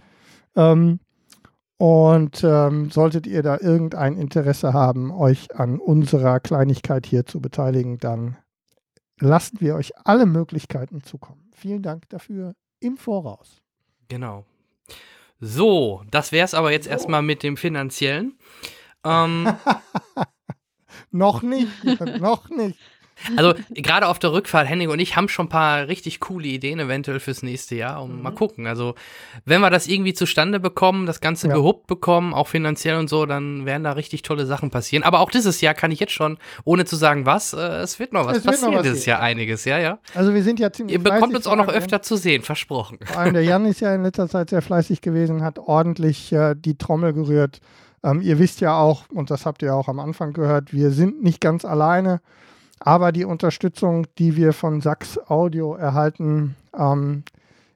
Ähm, 0.55 0.99
und 1.77 2.43
ähm, 2.43 2.89
solltet 2.89 3.27
ihr 3.27 3.43
da 3.43 3.57
irgendein 3.59 4.17
Interesse 4.17 4.73
haben, 4.73 5.11
euch 5.11 5.53
an 5.55 5.77
unserer 5.79 6.39
Kleinigkeit 6.39 7.05
hier 7.05 7.25
zu 7.25 7.41
beteiligen, 7.41 7.97
dann 7.99 8.37
lassen 9.19 9.59
wir 9.59 9.75
euch 9.75 9.91
alle 10.05 10.25
Möglichkeiten 10.25 11.03
zukommen. 11.03 11.49
Vielen 11.53 11.83
Dank 11.83 12.07
dafür 12.09 12.55
im 12.79 12.97
Voraus. 12.97 13.61
Genau. 14.07 14.45
So, 15.39 16.03
das 16.11 16.31
wär's 16.31 16.53
aber 16.53 16.71
jetzt 16.71 16.87
erstmal 16.87 17.21
mit 17.21 17.43
dem 17.43 17.57
Finanziellen. 17.57 18.37
Ähm, 19.03 19.55
Noch 21.11 21.41
nicht, 21.41 21.69
noch 22.19 22.49
nicht. 22.49 22.77
Also 23.37 23.53
gerade 23.73 24.07
auf 24.07 24.19
der 24.19 24.31
Rückfahrt, 24.33 24.67
Henning 24.67 24.89
und 24.89 24.99
ich 24.99 25.15
haben 25.15 25.29
schon 25.29 25.45
ein 25.45 25.49
paar 25.49 25.87
richtig 25.87 26.19
coole 26.19 26.47
Ideen 26.47 26.79
eventuell 26.79 27.19
fürs 27.19 27.43
nächste 27.43 27.75
Jahr 27.75 28.01
und 28.03 28.17
Mhm. 28.17 28.21
mal 28.23 28.31
gucken. 28.31 28.67
Also 28.67 28.95
wenn 29.45 29.61
wir 29.61 29.69
das 29.69 29.87
irgendwie 29.87 30.13
zustande 30.13 30.59
bekommen, 30.59 31.05
das 31.05 31.21
Ganze 31.21 31.47
Ja. 31.47 31.53
gewuppt 31.55 31.87
bekommen, 31.87 32.33
auch 32.33 32.47
finanziell 32.47 32.97
und 32.97 33.09
so, 33.09 33.25
dann 33.25 33.65
werden 33.65 33.83
da 33.83 33.93
richtig 33.93 34.21
tolle 34.21 34.45
Sachen 34.45 34.69
passieren. 34.71 35.03
Aber 35.03 35.19
auch 35.19 35.31
dieses 35.31 35.61
Jahr 35.61 35.73
kann 35.73 35.91
ich 35.91 35.99
jetzt 35.99 36.13
schon, 36.13 36.37
ohne 36.63 36.85
zu 36.85 36.95
sagen 36.95 37.25
was, 37.25 37.53
äh, 37.53 37.57
es 37.57 37.99
wird 37.99 38.13
noch 38.13 38.25
was 38.25 38.37
Es 38.37 38.45
wird 38.45 38.55
noch 38.55 38.61
passieren 38.61 38.75
was 38.75 38.83
dieses. 38.83 39.05
Jahr 39.05 39.19
einiges, 39.21 39.65
ja, 39.65 39.77
ja. 39.79 39.99
Also 40.13 40.33
wir 40.33 40.43
sind 40.43 40.59
ja 40.59 40.71
ziemlich 40.71 40.93
Ihr 40.97 41.03
bekommt 41.03 41.35
uns 41.35 41.47
auch 41.47 41.55
noch 41.55 41.67
öfter 41.69 42.01
zu 42.01 42.15
sehen, 42.17 42.41
versprochen. 42.41 42.99
Vor 43.05 43.17
allem 43.19 43.33
der 43.33 43.43
Jan 43.43 43.65
ist 43.65 43.79
ja 43.81 43.93
in 43.93 44.03
letzter 44.03 44.27
Zeit 44.29 44.49
sehr 44.49 44.61
fleißig 44.61 45.01
gewesen, 45.01 45.43
hat 45.43 45.59
ordentlich 45.59 46.31
äh, 46.33 46.55
die 46.57 46.77
Trommel 46.77 47.13
gerührt. 47.13 47.59
Ähm, 48.03 48.21
ihr 48.21 48.37
wisst 48.39 48.61
ja 48.61 48.77
auch, 48.77 49.05
und 49.13 49.31
das 49.31 49.45
habt 49.45 49.61
ihr 49.63 49.73
auch 49.73 49.87
am 49.87 49.99
Anfang 49.99 50.33
gehört, 50.33 50.73
wir 50.73 50.91
sind 50.91 51.23
nicht 51.23 51.41
ganz 51.41 51.65
alleine, 51.65 52.21
aber 52.79 53.11
die 53.11 53.25
Unterstützung, 53.25 54.07
die 54.17 54.35
wir 54.35 54.53
von 54.53 54.81
Sachs 54.81 55.17
Audio 55.29 55.75
erhalten, 55.75 56.55
ähm, 56.77 57.23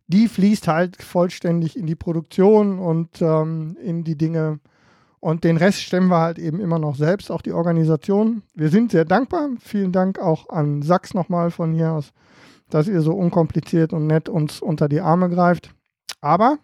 die 0.08 0.28
fließt 0.28 0.68
halt 0.68 1.02
vollständig 1.02 1.78
in 1.78 1.86
die 1.86 1.96
Produktion 1.96 2.80
und 2.80 3.22
ähm, 3.22 3.78
in 3.82 4.04
die 4.04 4.18
Dinge. 4.18 4.60
Und 5.20 5.44
den 5.44 5.58
Rest 5.58 5.82
stemmen 5.82 6.10
wir 6.10 6.20
halt 6.20 6.40
eben 6.40 6.60
immer 6.60 6.80
noch 6.80 6.96
selbst, 6.96 7.30
auch 7.30 7.42
die 7.42 7.52
Organisation. 7.52 8.42
Wir 8.56 8.70
sind 8.70 8.92
sehr 8.92 9.06
dankbar. 9.06 9.50
Vielen 9.60 9.92
Dank 9.92 10.18
auch 10.18 10.50
an 10.50 10.82
Sachs 10.82 11.14
nochmal 11.14 11.52
von 11.52 11.74
hier 11.74 11.92
aus, 11.92 12.12
dass 12.70 12.88
ihr 12.88 13.02
so 13.02 13.14
unkompliziert 13.14 13.94
und 13.94 14.08
nett 14.08 14.30
uns 14.30 14.62
unter 14.62 14.88
die 14.90 15.02
Arme 15.02 15.30
greift. 15.30 15.76
Aber 16.22 16.58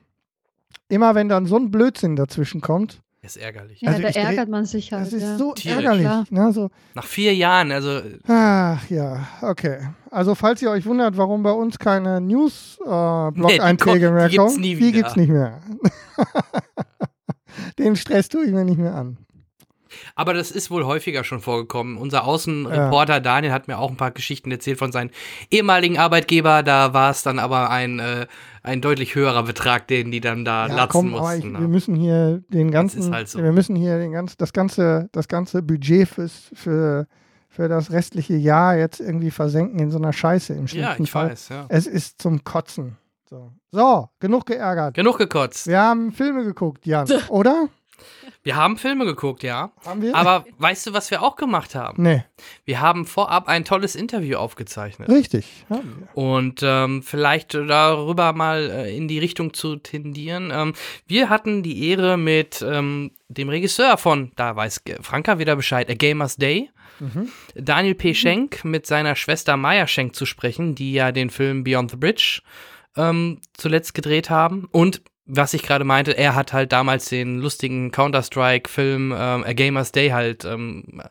immer 0.90 1.16
wenn 1.16 1.30
dann 1.30 1.46
so 1.46 1.58
ein 1.58 1.70
Blödsinn 1.70 2.16
dazwischen 2.16 2.62
kommt, 2.62 3.02
Ist 3.26 3.38
ärgerlich. 3.38 3.82
Ja, 3.82 3.90
Also 3.90 4.02
da 4.04 4.10
ärgert 4.10 4.50
man 4.50 4.66
sich 4.66 4.92
halt. 4.94 5.08
das 5.08 5.14
ist 5.14 5.24
ja. 5.24 5.38
so 5.38 5.54
Tierisch. 5.54 5.84
ärgerlich. 5.84 6.32
Ne? 6.32 6.52
So, 6.54 6.70
Nach 6.94 7.06
vier 7.06 7.34
Jahren, 7.34 7.72
also 7.72 8.02
ach 8.28 8.88
ja, 8.90 9.28
okay. 9.42 9.80
Also 10.12 10.36
falls 10.36 10.62
ihr 10.62 10.70
euch 10.70 10.86
wundert, 10.86 11.18
warum 11.18 11.42
bei 11.44 11.52
uns 11.52 11.80
keine 11.80 12.22
Nee, 12.22 12.28
die 12.30 12.34
News-Blog-Einträge 12.36 14.06
kommen- 14.08 14.16
mehr 14.16 14.30
die 14.30 14.36
gibt's 14.38 14.52
kommen, 14.54 14.62
nie 14.62 14.76
die 14.76 14.80
wieder. 14.80 14.92
gibt's 14.92 15.16
nicht 15.16 15.30
mehr. 15.30 15.60
Den 17.80 17.96
Stress 17.96 18.30
tue 18.30 18.46
ich 18.46 18.52
mir 18.52 18.64
nicht 18.66 18.78
mehr 18.78 18.94
an. 18.96 19.18
Aber 20.16 20.34
das 20.34 20.52
ist 20.52 20.72
wohl 20.72 20.86
häufiger 20.86 21.24
schon 21.24 21.40
vorgekommen. 21.40 21.98
Unser 21.98 22.26
Außenreporter 22.26 23.20
Daniel 23.22 23.52
hat 23.52 23.68
mir 23.68 23.78
auch 23.80 23.90
ein 23.90 23.98
paar 23.98 24.12
Geschichten 24.12 24.52
erzählt 24.52 24.78
von 24.80 24.92
seinen 24.92 25.12
ehemaligen 25.52 25.98
Arbeitgeber. 25.98 26.64
Da 26.64 26.94
war 26.94 27.12
es 27.12 27.24
dann 27.24 27.40
aber 27.40 27.70
ein, 27.70 28.00
äh, 28.00 28.28
ein 28.64 28.82
deutlich 28.82 29.16
höherer 29.16 29.44
Betrag, 29.44 29.88
den 29.88 30.12
die 30.12 30.22
dann 30.22 30.46
da 30.46 30.68
Ja, 30.68 30.76
latzen 30.76 30.92
komm, 30.92 31.16
aber 31.16 31.24
mussten. 31.34 31.48
ich, 31.48 31.54
ne? 31.54 31.60
wir 31.60 31.68
müssen 31.68 31.96
hier 31.96 32.44
den 32.50 32.72
ganzen, 32.72 33.14
halt 33.14 33.30
so. 33.30 33.42
wir 33.42 33.52
müssen 33.52 33.76
hier 33.76 33.98
den 33.98 34.12
ganz, 34.12 34.38
das 34.38 34.54
ganze, 34.54 35.10
das 35.12 35.28
ganze 35.28 35.62
Budget 35.62 36.08
fürs, 36.08 36.50
für, 36.54 37.08
für 37.50 37.68
das 37.70 37.92
restliche 37.92 38.36
Jahr 38.36 38.76
jetzt 38.76 39.00
irgendwie 39.00 39.32
versenken 39.32 39.80
in 39.80 39.92
so 39.92 39.98
einer 39.98 40.14
Scheiße 40.14 40.54
im 40.54 40.62
ja, 40.62 40.68
schlimmsten 40.68 41.04
ich 41.04 41.12
Fall. 41.12 41.30
weiß, 41.32 41.50
ja. 41.50 41.66
Es 41.70 41.88
ist 41.88 42.22
zum 42.22 42.44
Kotzen. 42.44 42.98
So, 43.28 43.52
so 43.72 44.10
genug 44.20 44.46
geärgert. 44.46 44.94
Genug 44.94 45.18
gekotzt. 45.18 45.66
Wir 45.68 45.80
haben 45.82 46.12
Filme 46.12 46.44
geguckt, 46.44 46.86
Jan, 46.86 47.08
oder? 47.30 47.70
Wir 48.44 48.56
haben 48.56 48.78
Filme 48.78 49.06
geguckt, 49.06 49.44
ja. 49.44 49.72
Haben 49.86 50.02
wir? 50.02 50.16
Aber 50.16 50.46
weißt 50.60 50.88
du, 50.88 50.94
was 50.94 51.10
wir 51.12 51.22
auch 51.24 51.36
gemacht 51.36 51.76
haben? 51.76 52.04
nee, 52.04 52.24
Wir 52.64 52.80
haben 52.82 53.06
vorab 53.06 53.48
ein 53.48 53.66
tolles 53.66 53.96
Interview 53.96 54.38
aufgezeichnet. 54.38 55.10
richtig. 55.10 55.66
Haben 55.70 56.08
wir. 56.14 56.18
Und 56.24 56.62
ähm, 56.64 57.02
vielleicht 57.04 57.54
darüber 57.54 58.34
mal 58.34 58.70
äh, 58.70 58.96
in 58.96 59.08
die 59.08 59.20
Richtung 59.20 59.54
zu 59.54 59.78
tendieren. 59.78 60.52
Ähm, 60.54 60.74
wir 61.08 61.30
hatten 61.30 61.64
die 61.64 61.90
Ehre 61.90 62.18
mit 62.18 62.64
ähm, 62.68 63.12
dem 63.30 63.50
Regisseur 63.50 63.98
von, 63.98 64.32
da 64.36 64.56
weiß 64.56 64.84
Franka 65.02 65.40
wieder 65.40 65.56
Bescheid, 65.56 65.90
A 65.90 65.94
Gamer's 65.94 66.36
Day, 66.38 66.70
Mhm. 67.00 67.28
Daniel 67.56 67.94
P. 67.94 68.14
Schenk 68.14 68.64
mit 68.64 68.86
seiner 68.86 69.18
Schwester 69.18 69.58
Maya 69.58 69.86
Schenk 69.86 70.16
zu 70.16 70.26
sprechen, 70.26 70.76
die 70.76 70.94
ja 70.94 71.12
den 71.12 71.30
Film 71.30 71.66
Beyond 71.66 71.92
the 71.92 71.98
Bridge 71.98 72.40
ähm, 72.96 73.42
zuletzt 73.54 73.94
gedreht 73.94 74.30
haben. 74.30 74.70
Und 74.72 75.02
was 75.26 75.54
ich 75.54 75.64
gerade 75.64 75.84
meinte, 75.86 76.18
er 76.18 76.36
hat 76.36 76.54
halt 76.54 76.72
damals 76.72 77.06
den 77.10 77.40
lustigen 77.40 77.92
Counter-Strike-Film 77.92 79.12
ähm, 79.12 79.44
A 79.44 79.54
Gamer's 79.54 79.92
Day 79.92 80.10
halt 80.10 80.46
ähm, 80.46 81.02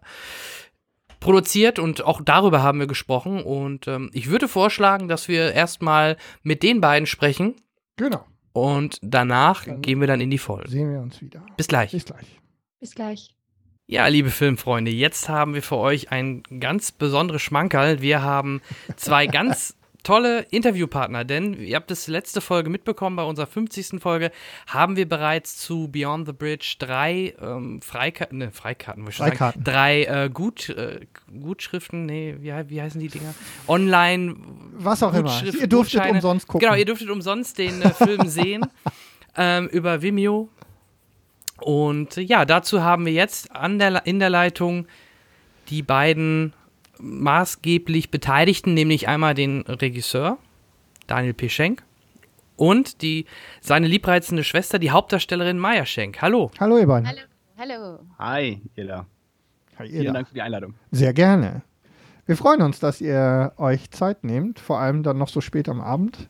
produziert 1.20 1.78
und 1.78 2.02
auch 2.04 2.20
darüber 2.22 2.62
haben 2.62 2.78
wir 2.80 2.86
gesprochen. 2.86 3.42
Und 3.42 3.88
ähm, 3.88 4.10
ich 4.12 4.28
würde 4.28 4.48
vorschlagen, 4.48 5.08
dass 5.08 5.28
wir 5.28 5.52
erstmal 5.52 6.16
mit 6.42 6.62
den 6.62 6.80
beiden 6.80 7.06
sprechen 7.06 7.54
Genau. 7.96 8.24
und 8.52 8.98
danach 9.02 9.64
Dann- 9.64 9.80
gehen 9.82 10.00
wir 10.00 10.06
dann 10.06 10.20
in 10.20 10.30
die 10.30 10.38
Folge. 10.38 10.68
Sehen 10.70 10.92
wir 10.92 11.00
uns 11.00 11.20
wieder. 11.20 11.44
Bis 11.56 11.68
gleich. 11.68 11.92
Bis 11.92 12.04
gleich. 12.04 12.40
Bis 12.80 12.94
gleich. 12.94 13.30
Ja, 13.86 14.06
liebe 14.06 14.30
Filmfreunde, 14.30 14.90
jetzt 14.90 15.28
haben 15.28 15.52
wir 15.54 15.62
für 15.62 15.76
euch 15.76 16.10
ein 16.10 16.42
ganz 16.60 16.90
besonderes 16.90 17.42
Schmankerl. 17.42 18.00
Wir 18.00 18.22
haben 18.22 18.62
zwei 18.96 19.26
ganz 19.40 19.76
tolle 20.04 20.42
Interviewpartner, 20.50 21.24
denn 21.24 21.54
ihr 21.54 21.74
habt 21.74 21.90
es 21.90 22.06
letzte 22.06 22.40
Folge 22.40 22.70
mitbekommen, 22.70 23.16
bei 23.16 23.24
unserer 23.24 23.46
50. 23.46 24.00
Folge 24.00 24.30
haben 24.68 24.96
wir 24.96 25.08
bereits 25.08 25.56
zu 25.56 25.88
Beyond 25.88 26.26
the 26.26 26.32
Bridge 26.32 26.76
drei 26.78 27.34
ähm, 27.40 27.82
Freikarten, 27.82 28.38
ne, 28.38 28.52
Freikarten, 28.52 29.10
Freikarten. 29.10 29.62
sagen, 29.62 29.64
drei 29.64 30.04
äh, 30.04 30.30
Gut, 30.32 30.68
äh, 30.68 31.00
Gutschriften, 31.40 32.06
nee, 32.06 32.36
wie, 32.38 32.52
wie 32.68 32.80
heißen 32.80 33.00
die 33.00 33.08
Dinger? 33.08 33.34
Online 33.66 34.36
Was 34.74 35.02
auch 35.02 35.14
immer. 35.14 35.42
Ihr 35.42 35.66
durftet 35.66 36.00
Gutscheine. 36.00 36.12
umsonst 36.18 36.46
gucken. 36.46 36.66
Genau, 36.66 36.78
ihr 36.78 36.84
dürftet 36.84 37.10
umsonst 37.10 37.58
den 37.58 37.82
äh, 37.82 37.90
Film 37.90 38.22
sehen 38.28 38.64
ähm, 39.36 39.68
über 39.68 40.02
Vimeo. 40.02 40.48
Und 41.60 42.18
äh, 42.18 42.20
ja, 42.20 42.44
dazu 42.44 42.82
haben 42.82 43.06
wir 43.06 43.12
jetzt 43.12 43.48
der, 43.54 44.06
in 44.06 44.18
der 44.18 44.30
Leitung 44.30 44.86
die 45.68 45.82
beiden 45.82 46.52
maßgeblich 46.98 48.10
Beteiligten, 48.10 48.74
nämlich 48.74 49.08
einmal 49.08 49.34
den 49.34 49.62
Regisseur 49.62 50.38
Daniel 51.06 51.34
P. 51.34 51.48
Schenk 51.48 51.82
und 52.56 53.02
die, 53.02 53.26
seine 53.60 53.88
liebreizende 53.88 54.44
Schwester, 54.44 54.78
die 54.78 54.90
Hauptdarstellerin 54.90 55.58
Maya 55.58 55.86
Schenk. 55.86 56.22
Hallo. 56.22 56.50
Hallo, 56.58 56.78
ihr 56.78 56.86
beiden. 56.86 57.08
Hallo. 57.08 57.20
Hallo. 57.56 57.98
Hi, 58.18 58.60
Ela. 58.74 59.06
Hi, 59.78 59.86
ihr 59.86 59.90
Vielen 59.90 60.06
da. 60.06 60.12
Dank 60.12 60.28
für 60.28 60.34
die 60.34 60.42
Einladung. 60.42 60.74
Sehr 60.90 61.12
gerne. 61.12 61.62
Wir 62.26 62.36
freuen 62.36 62.62
uns, 62.62 62.80
dass 62.80 63.00
ihr 63.00 63.52
euch 63.58 63.90
Zeit 63.90 64.24
nehmt, 64.24 64.58
vor 64.58 64.80
allem 64.80 65.02
dann 65.02 65.18
noch 65.18 65.28
so 65.28 65.40
spät 65.40 65.68
am 65.68 65.80
Abend. 65.80 66.28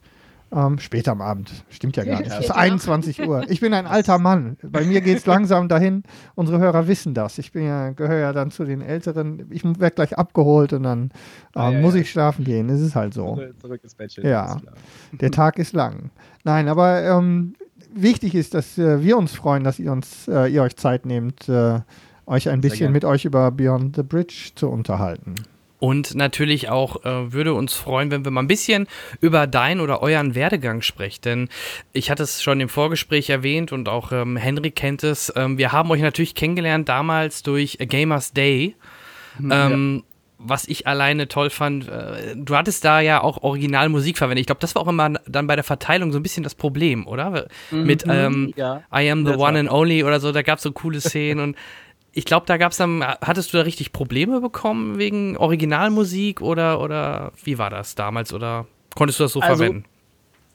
Ähm, 0.54 0.78
spät 0.78 1.08
am 1.08 1.20
Abend, 1.20 1.50
stimmt 1.68 1.96
ja 1.96 2.04
gar 2.04 2.20
nicht. 2.20 2.30
Es 2.32 2.40
ist 2.40 2.49
Ja. 2.50 2.54
21 2.54 3.26
Uhr. 3.26 3.44
Ich 3.50 3.61
bin 3.61 3.75
ein 3.75 3.87
alter 3.87 4.18
Mann. 4.18 4.56
Bei 4.62 4.84
mir 4.84 5.00
geht 5.00 5.18
es 5.18 5.26
langsam 5.34 5.68
dahin. 5.68 6.04
Unsere 6.37 6.58
Hörer 6.61 6.87
wissen 6.87 7.12
das. 7.12 7.38
Ich 7.38 7.50
bin 7.50 7.64
ja, 7.64 7.90
gehöre 7.90 8.18
ja 8.20 8.32
dann 8.32 8.50
zu 8.52 8.64
den 8.64 8.80
Älteren. 8.80 9.46
Ich 9.50 9.64
werde 9.64 9.94
gleich 9.96 10.16
abgeholt 10.16 10.73
und 10.73 10.84
dann 10.84 11.11
äh, 11.56 11.58
Ah, 11.58 11.70
ja, 11.70 11.80
muss 11.80 11.94
ja. 11.94 12.02
ich 12.02 12.11
schlafen 12.11 12.44
gehen. 12.44 12.68
Es 12.68 12.80
ist 12.80 12.94
halt 12.94 13.14
so. 13.14 13.40
Zurück- 13.61 13.80
ins 13.82 13.94
Bettchen. 13.96 14.25
Ja. 14.26 14.58
Der 15.12 15.30
Tag 15.32 15.58
ist 15.58 15.73
lang. 15.73 16.11
Nein, 16.44 16.68
aber 16.68 17.02
ähm, 17.02 17.54
wichtig 17.92 18.34
ist, 18.37 18.54
dass 18.54 18.78
äh, 18.78 19.02
wir 19.02 19.16
uns 19.16 19.32
freuen, 19.32 19.64
dass 19.64 19.78
ihr 19.80 19.90
uns, 19.90 20.28
äh, 20.28 20.46
ihr 20.52 20.62
euch 20.62 20.76
Zeit 20.76 21.04
nehmt, 21.04 21.49
äh, 21.49 21.80
euch 22.26 22.49
ein 22.49 22.61
bisschen 22.61 22.78
gerne. 22.78 22.92
mit 22.92 23.04
euch 23.04 23.25
über 23.25 23.50
Beyond 23.50 23.96
the 23.96 24.02
Bridge 24.02 24.50
zu 24.54 24.68
unterhalten. 24.68 25.34
Und 25.85 26.14
natürlich 26.14 26.71
auch 26.71 27.05
äh, 27.05 27.35
würde 27.35 27.53
uns 27.53 27.75
freuen, 27.75 28.11
wenn 28.11 28.25
wir 28.25 28.31
mal 28.31 28.41
ein 28.41 28.47
bisschen 28.47 28.87
über 29.21 29.47
deinen 29.47 29.83
oder 29.83 30.00
euren 30.00 30.35
Werdegang 30.35 30.81
sprechen. 30.81 31.21
Denn 31.26 31.49
ich 31.93 32.11
hatte 32.11 32.23
es 32.23 32.43
schon 32.43 32.59
im 32.61 32.71
Vorgespräch 32.71 33.29
erwähnt 33.29 33.71
und 33.71 33.91
auch 33.91 34.11
ähm, 34.11 34.38
Henry 34.38 34.71
kennt 34.71 35.05
es. 35.05 35.31
Ähm, 35.37 35.59
wir 35.59 35.73
haben 35.73 35.91
euch 35.91 36.00
natürlich 36.00 36.35
kennengelernt 36.35 36.88
damals 36.88 37.43
durch 37.43 37.83
A 37.83 37.85
Gamers 37.85 38.33
Day. 38.33 38.76
Mhm, 39.38 39.53
ähm, 39.53 39.97
ja 40.07 40.11
was 40.47 40.69
ich 40.69 40.87
alleine 40.87 41.26
toll 41.26 41.49
fand, 41.49 41.88
äh, 41.88 42.35
du 42.37 42.55
hattest 42.55 42.85
da 42.85 43.00
ja 43.00 43.23
auch 43.23 43.43
Originalmusik 43.43 44.19
verwendet. 44.19 44.41
Ich 44.43 44.47
glaube, 44.47 44.61
das 44.61 44.75
war 44.75 44.83
auch 44.83 44.88
immer 44.88 45.14
dann 45.26 45.47
bei 45.47 45.55
der 45.55 45.64
Verteilung 45.64 46.12
so 46.12 46.19
ein 46.19 46.23
bisschen 46.23 46.43
das 46.43 46.55
Problem, 46.55 47.07
oder? 47.07 47.47
Mhm, 47.71 47.85
Mit 47.85 48.05
ähm, 48.07 48.53
ja, 48.55 48.83
I 48.95 49.11
am 49.11 49.25
the 49.25 49.35
one 49.35 49.59
and 49.59 49.71
only 49.71 50.05
oder 50.05 50.21
so, 50.21 50.33
da 50.33 50.43
gab 50.43 50.59
es 50.59 50.64
so 50.64 50.73
coole 50.73 51.00
Szenen 51.00 51.41
und 51.41 51.57
ich 52.14 52.25
glaube, 52.25 52.47
da 52.47 52.56
gab 52.56 52.73
es 52.73 52.78
dann, 52.78 53.02
hattest 53.02 53.52
du 53.52 53.59
da 53.59 53.64
richtig 53.64 53.92
Probleme 53.92 54.40
bekommen 54.40 54.99
wegen 54.99 55.37
Originalmusik 55.37 56.40
oder, 56.40 56.80
oder 56.80 57.33
wie 57.42 57.59
war 57.59 57.71
das 57.71 57.94
damals 57.97 58.33
oder 58.33 58.66
konntest 58.94 59.18
du 59.18 59.25
das 59.25 59.33
so 59.33 59.40
also, 59.40 59.56
verwenden? 59.56 59.85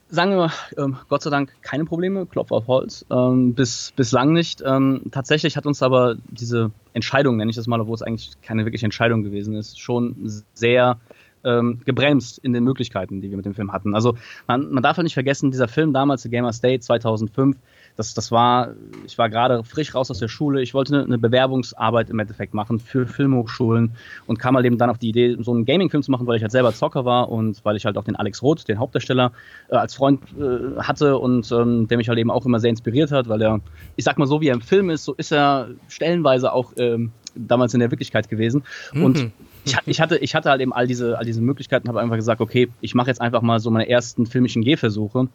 Sagen 0.10 0.32
wir 0.32 0.38
mal, 0.38 0.52
ähm, 0.78 0.98
Gott 1.10 1.22
sei 1.22 1.30
Dank 1.30 1.52
keine 1.62 1.86
Probleme, 1.86 2.26
Klopf 2.26 2.52
auf 2.52 2.66
Holz, 2.68 3.06
ähm, 3.12 3.54
bis, 3.54 3.94
bislang 3.96 4.34
nicht. 4.34 4.64
Ähm, 4.66 5.02
tatsächlich 5.12 5.56
hat 5.56 5.68
uns 5.68 5.84
aber 5.84 6.16
diese 6.30 6.72
Entscheidung, 6.94 7.38
nenne 7.38 7.52
ich 7.52 7.58
das 7.58 7.68
mal, 7.68 7.80
obwohl 7.80 7.96
es 7.96 8.02
eigentlich 8.02 8.32
keine 8.42 8.66
wirkliche 8.66 8.86
Entscheidung 8.86 9.24
gewesen 9.24 9.54
ist, 9.54 9.80
schon 9.80 10.16
sehr 10.54 10.98
ähm, 11.44 11.82
gebremst 11.86 12.40
in 12.40 12.54
den 12.54 12.64
Möglichkeiten, 12.64 13.22
die 13.22 13.30
wir 13.30 13.38
mit 13.38 13.46
dem 13.46 13.54
Film 13.54 13.72
hatten. 13.72 13.94
Also 13.94 14.18
man, 14.48 14.72
man 14.72 14.82
darf 14.82 14.98
ja 14.98 15.04
nicht 15.04 15.14
vergessen, 15.14 15.52
dieser 15.52 15.68
Film 15.68 15.94
damals, 15.94 16.24
The 16.24 16.30
Gamer 16.30 16.54
State 16.54 16.80
2005, 16.80 17.58
das, 18.00 18.14
das 18.14 18.32
war, 18.32 18.76
ich 19.06 19.18
war 19.18 19.30
gerade 19.30 19.62
frisch 19.66 19.94
raus 19.94 20.10
aus 20.10 20.20
der 20.20 20.30
Schule, 20.30 20.62
ich 20.62 20.74
wollte 20.74 20.96
eine, 20.96 21.04
eine, 21.04 21.18
Bewerbungsarbeit 21.18 22.10
im 22.10 22.18
Endeffekt 22.18 22.54
machen 22.54 22.80
für 22.80 23.06
Filmhochschulen 23.06 23.92
und 24.26 24.40
kam 24.40 24.56
halt 24.56 24.66
eben 24.66 24.78
dann 24.78 24.90
auf 24.90 24.98
die 24.98 25.10
Idee, 25.10 25.36
so 25.42 25.52
einen 25.52 25.66
Gaming-Film 25.66 26.02
zu 26.02 26.10
machen, 26.10 26.26
weil 26.26 26.38
ich 26.38 26.42
halt 26.42 26.54
selber 26.54 26.72
Zocker 26.74 27.04
war 27.04 27.30
und 27.30 27.60
weil 27.66 27.76
ich 27.76 27.86
halt 27.86 27.98
auch 27.98 28.06
den 28.06 28.16
Alex 28.16 28.42
Roth, 28.42 28.70
den 28.70 28.80
Hauptdarsteller, 28.80 29.34
äh, 29.68 29.76
als 29.76 29.96
Freund 29.96 30.22
äh, 30.40 30.80
hatte 30.80 31.18
und 31.18 31.52
ähm, 31.52 31.90
der 31.90 31.98
mich 31.98 32.08
halt 32.08 32.18
eben 32.20 32.32
auch 32.32 32.46
immer 32.46 32.62
sehr 32.62 32.70
inspiriert 32.70 33.12
hat, 33.12 33.28
weil 33.28 33.42
er, 33.42 33.60
ich 33.98 34.06
sag 34.06 34.18
mal 34.18 34.28
so, 34.28 34.40
wie 34.40 34.48
er 34.48 34.54
im 34.54 34.62
Film 34.62 34.90
ist, 34.90 35.04
so 35.04 35.14
ist 35.16 35.34
er 35.34 35.68
stellenweise 35.90 36.54
auch 36.54 36.72
ähm, 36.78 37.12
damals 37.36 37.74
in 37.74 37.82
der 37.82 37.92
Wirklichkeit 37.92 38.30
gewesen. 38.30 38.64
Mhm. 38.94 39.04
Und 39.04 39.32
ich, 39.66 39.78
ich, 39.86 40.00
hatte, 40.00 40.18
ich 40.20 40.36
hatte 40.36 40.50
halt 40.50 40.62
eben 40.62 40.72
all 40.72 40.88
diese, 40.88 41.18
all 41.18 41.26
diese 41.26 41.42
Möglichkeiten, 41.42 41.90
habe 41.90 42.00
einfach 42.00 42.16
gesagt, 42.16 42.40
okay, 42.40 42.70
ich 42.80 42.96
mache 42.96 43.10
jetzt 43.10 43.20
einfach 43.20 43.42
mal 43.42 43.60
so 43.60 43.70
meine 43.72 43.90
ersten 43.90 44.26
filmischen 44.26 44.64
Gehversuche. 44.64 45.28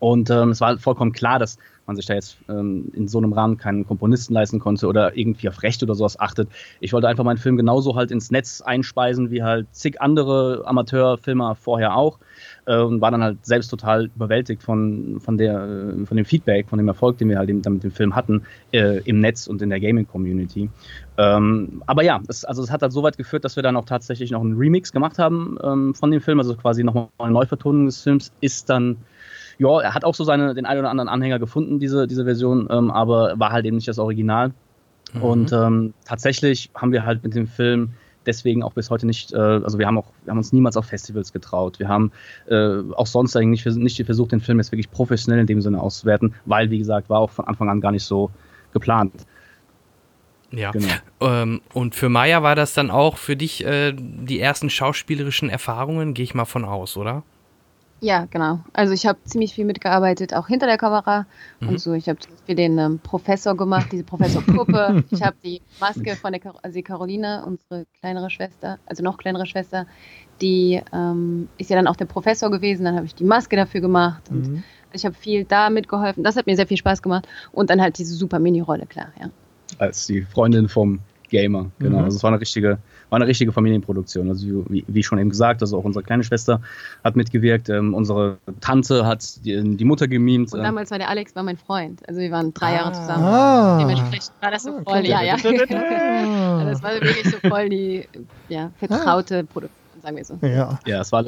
Und 0.00 0.30
ähm, 0.30 0.50
es 0.50 0.60
war 0.60 0.78
vollkommen 0.78 1.12
klar, 1.12 1.38
dass 1.38 1.58
man 1.86 1.96
sich 1.96 2.06
da 2.06 2.14
jetzt 2.14 2.38
ähm, 2.48 2.90
in 2.94 3.06
so 3.06 3.18
einem 3.18 3.32
Rahmen 3.32 3.56
keinen 3.56 3.86
Komponisten 3.86 4.32
leisten 4.32 4.60
konnte 4.60 4.86
oder 4.86 5.16
irgendwie 5.16 5.48
auf 5.48 5.62
Recht 5.62 5.82
oder 5.82 5.94
sowas 5.94 6.18
achtet. 6.18 6.48
Ich 6.80 6.92
wollte 6.92 7.08
einfach 7.08 7.24
meinen 7.24 7.36
Film 7.36 7.56
genauso 7.56 7.96
halt 7.96 8.10
ins 8.10 8.30
Netz 8.30 8.60
einspeisen 8.60 9.30
wie 9.30 9.42
halt 9.42 9.66
zig 9.72 10.00
andere 10.00 10.62
Amateurfilmer 10.64 11.54
vorher 11.54 11.96
auch 11.96 12.18
äh, 12.66 12.78
und 12.78 13.00
war 13.00 13.10
dann 13.10 13.22
halt 13.22 13.44
selbst 13.44 13.68
total 13.68 14.10
überwältigt 14.14 14.62
von, 14.62 15.20
von, 15.20 15.36
der, 15.36 15.64
äh, 15.64 16.06
von 16.06 16.16
dem 16.16 16.24
Feedback, 16.24 16.68
von 16.68 16.78
dem 16.78 16.88
Erfolg, 16.88 17.18
den 17.18 17.28
wir 17.28 17.38
halt 17.38 17.50
eben 17.50 17.60
mit 17.66 17.82
dem 17.82 17.92
Film 17.92 18.14
hatten 18.14 18.42
äh, 18.72 19.02
im 19.04 19.20
Netz 19.20 19.48
und 19.48 19.60
in 19.60 19.68
der 19.68 19.80
Gaming-Community. 19.80 20.70
Ähm, 21.18 21.82
aber 21.86 22.04
ja, 22.04 22.20
es, 22.28 22.44
also 22.44 22.62
es 22.62 22.70
hat 22.70 22.82
halt 22.82 22.92
so 22.92 23.02
weit 23.02 23.18
geführt, 23.18 23.44
dass 23.44 23.56
wir 23.56 23.62
dann 23.62 23.76
auch 23.76 23.84
tatsächlich 23.84 24.30
noch 24.30 24.40
einen 24.40 24.56
Remix 24.56 24.92
gemacht 24.92 25.18
haben 25.18 25.58
ähm, 25.62 25.94
von 25.94 26.10
dem 26.10 26.20
Film, 26.20 26.38
also 26.38 26.54
quasi 26.54 26.84
nochmal 26.84 27.08
eine 27.18 27.32
Neuvertonung 27.32 27.86
des 27.86 28.00
Films, 28.00 28.32
ist 28.40 28.70
dann 28.70 28.96
ja, 29.60 29.80
er 29.80 29.94
hat 29.94 30.04
auch 30.04 30.14
so 30.14 30.24
seine, 30.24 30.54
den 30.54 30.64
einen 30.64 30.80
oder 30.80 30.90
anderen 30.90 31.08
Anhänger 31.08 31.38
gefunden, 31.38 31.78
diese, 31.78 32.06
diese 32.06 32.24
Version, 32.24 32.66
ähm, 32.70 32.90
aber 32.90 33.38
war 33.38 33.52
halt 33.52 33.66
eben 33.66 33.76
nicht 33.76 33.88
das 33.88 33.98
Original. 33.98 34.52
Mhm. 35.12 35.22
Und 35.22 35.52
ähm, 35.52 35.94
tatsächlich 36.06 36.70
haben 36.74 36.92
wir 36.92 37.04
halt 37.04 37.22
mit 37.22 37.34
dem 37.34 37.46
Film 37.46 37.90
deswegen 38.24 38.62
auch 38.62 38.72
bis 38.72 38.90
heute 38.90 39.06
nicht, 39.06 39.32
äh, 39.34 39.36
also 39.36 39.78
wir 39.78 39.86
haben 39.86 39.98
auch, 39.98 40.06
wir 40.24 40.30
haben 40.30 40.38
uns 40.38 40.54
niemals 40.54 40.78
auf 40.78 40.86
Festivals 40.86 41.32
getraut. 41.32 41.78
Wir 41.78 41.88
haben 41.88 42.10
äh, 42.48 42.78
auch 42.94 43.06
sonst 43.06 43.36
eigentlich 43.36 43.66
nicht, 43.66 43.76
nicht 43.76 44.06
versucht, 44.06 44.32
den 44.32 44.40
Film 44.40 44.58
jetzt 44.58 44.72
wirklich 44.72 44.90
professionell 44.90 45.40
in 45.40 45.46
dem 45.46 45.60
Sinne 45.60 45.80
auszuwerten, 45.80 46.34
weil, 46.46 46.70
wie 46.70 46.78
gesagt, 46.78 47.10
war 47.10 47.20
auch 47.20 47.30
von 47.30 47.46
Anfang 47.46 47.68
an 47.68 47.82
gar 47.82 47.92
nicht 47.92 48.04
so 48.04 48.30
geplant. 48.72 49.12
Ja. 50.52 50.70
Genau. 50.70 50.88
Ähm, 51.20 51.60
und 51.74 51.94
für 51.94 52.08
Maya 52.08 52.42
war 52.42 52.54
das 52.54 52.72
dann 52.72 52.90
auch 52.90 53.18
für 53.18 53.36
dich 53.36 53.64
äh, 53.64 53.92
die 53.94 54.40
ersten 54.40 54.70
schauspielerischen 54.70 55.50
Erfahrungen, 55.50 56.14
gehe 56.14 56.24
ich 56.24 56.34
mal 56.34 56.46
von 56.46 56.64
aus, 56.64 56.96
oder? 56.96 57.22
Ja, 58.00 58.26
genau. 58.30 58.60
Also 58.72 58.94
ich 58.94 59.06
habe 59.06 59.18
ziemlich 59.24 59.54
viel 59.54 59.66
mitgearbeitet, 59.66 60.32
auch 60.34 60.48
hinter 60.48 60.66
der 60.66 60.78
Kamera 60.78 61.26
mhm. 61.60 61.68
und 61.68 61.80
so. 61.80 61.92
Ich 61.92 62.08
habe 62.08 62.18
für 62.46 62.54
den 62.54 62.78
ähm, 62.78 62.98
Professor 62.98 63.56
gemacht, 63.56 63.88
diese 63.92 64.04
Professorpuppe. 64.04 65.04
ich 65.10 65.22
habe 65.22 65.36
die 65.44 65.60
Maske 65.80 66.16
von 66.16 66.32
der, 66.32 66.40
Kar 66.40 66.54
also 66.62 66.74
die 66.74 66.82
Caroline, 66.82 67.44
unsere 67.46 67.86
kleinere 68.00 68.30
Schwester, 68.30 68.78
also 68.86 69.02
noch 69.02 69.18
kleinere 69.18 69.44
Schwester, 69.44 69.86
die 70.40 70.80
ähm, 70.92 71.48
ist 71.58 71.68
ja 71.68 71.76
dann 71.76 71.86
auch 71.86 71.96
der 71.96 72.06
Professor 72.06 72.50
gewesen. 72.50 72.84
Dann 72.84 72.96
habe 72.96 73.06
ich 73.06 73.14
die 73.14 73.24
Maske 73.24 73.56
dafür 73.56 73.82
gemacht 73.82 74.22
und 74.30 74.48
mhm. 74.48 74.62
ich 74.92 75.04
habe 75.04 75.14
viel 75.14 75.44
da 75.44 75.68
mitgeholfen. 75.68 76.24
Das 76.24 76.36
hat 76.36 76.46
mir 76.46 76.56
sehr 76.56 76.66
viel 76.66 76.78
Spaß 76.78 77.02
gemacht 77.02 77.28
und 77.52 77.68
dann 77.68 77.82
halt 77.82 77.98
diese 77.98 78.14
super 78.14 78.38
Mini-Rolle, 78.38 78.86
klar, 78.86 79.08
ja. 79.20 79.30
Als 79.78 80.06
die 80.06 80.22
Freundin 80.22 80.68
vom 80.68 81.00
Gamer, 81.28 81.70
genau. 81.78 81.98
Mhm. 81.98 82.04
Also 82.04 82.16
es 82.16 82.22
war 82.22 82.32
eine 82.32 82.40
richtige 82.40 82.78
war 83.10 83.16
eine 83.16 83.26
richtige 83.26 83.52
Familienproduktion. 83.52 84.28
Also 84.28 84.46
wie, 84.68 84.84
wie 84.86 85.02
schon 85.02 85.18
eben 85.18 85.30
gesagt, 85.30 85.60
also 85.60 85.78
auch 85.78 85.84
unsere 85.84 86.04
kleine 86.04 86.24
Schwester 86.24 86.60
hat 87.04 87.16
mitgewirkt, 87.16 87.68
ähm, 87.68 87.94
unsere 87.94 88.38
Tante 88.60 89.06
hat 89.06 89.44
die, 89.44 89.76
die 89.76 89.84
Mutter 89.84 90.08
gemimt. 90.08 90.52
Und 90.52 90.62
damals 90.62 90.90
war 90.90 90.98
der 90.98 91.08
Alex 91.08 91.34
war 91.34 91.42
mein 91.42 91.56
Freund. 91.56 92.00
Also 92.08 92.20
wir 92.20 92.30
waren 92.30 92.54
drei 92.54 92.68
ah. 92.68 92.74
Jahre 92.74 92.92
zusammen. 92.92 93.24
Ah. 93.24 93.78
Dementsprechend 93.80 94.32
war 94.40 94.50
das 94.50 94.62
so 94.62 94.70
ah, 94.70 94.82
voll, 94.84 95.06
ja, 95.06 95.22
ja. 95.22 95.34
also 95.34 95.48
es 95.48 96.82
war 96.82 96.92
wirklich 96.94 97.30
so 97.30 97.48
voll 97.48 97.68
die 97.68 98.08
ja, 98.48 98.70
vertraute 98.78 99.44
Produktion, 99.44 100.02
sagen 100.02 100.16
wir 100.16 100.24
so. 100.24 100.38
Ja, 100.42 100.78
ja 100.86 101.00
es 101.00 101.12
war 101.12 101.26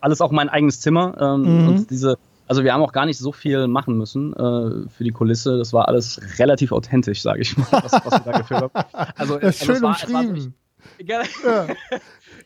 alles 0.00 0.20
auch 0.20 0.32
mein 0.32 0.48
eigenes 0.48 0.80
Zimmer. 0.80 1.16
Ähm, 1.20 1.62
mhm. 1.62 1.68
Und 1.68 1.90
diese 1.90 2.16
also 2.48 2.64
wir 2.64 2.74
haben 2.74 2.82
auch 2.82 2.92
gar 2.92 3.06
nicht 3.06 3.18
so 3.18 3.32
viel 3.32 3.66
machen 3.66 3.96
müssen 3.96 4.34
äh, 4.34 4.88
für 4.90 5.04
die 5.04 5.10
Kulisse. 5.10 5.56
Das 5.56 5.72
war 5.72 5.88
alles 5.88 6.20
relativ 6.38 6.70
authentisch, 6.72 7.22
sage 7.22 7.40
ich 7.40 7.56
mal, 7.56 7.66
was, 7.70 7.92
was 7.92 8.26
wir 8.26 8.32
da 8.32 8.38
gefilmt 8.38 8.62
haben. 8.74 9.12
Also, 9.16 9.38
das 9.38 9.56
ist 9.56 9.64
schön 9.64 9.76
es 9.76 9.82
war, 9.82 9.90
umschrieben. 9.90 10.54
Ja. 11.04 11.22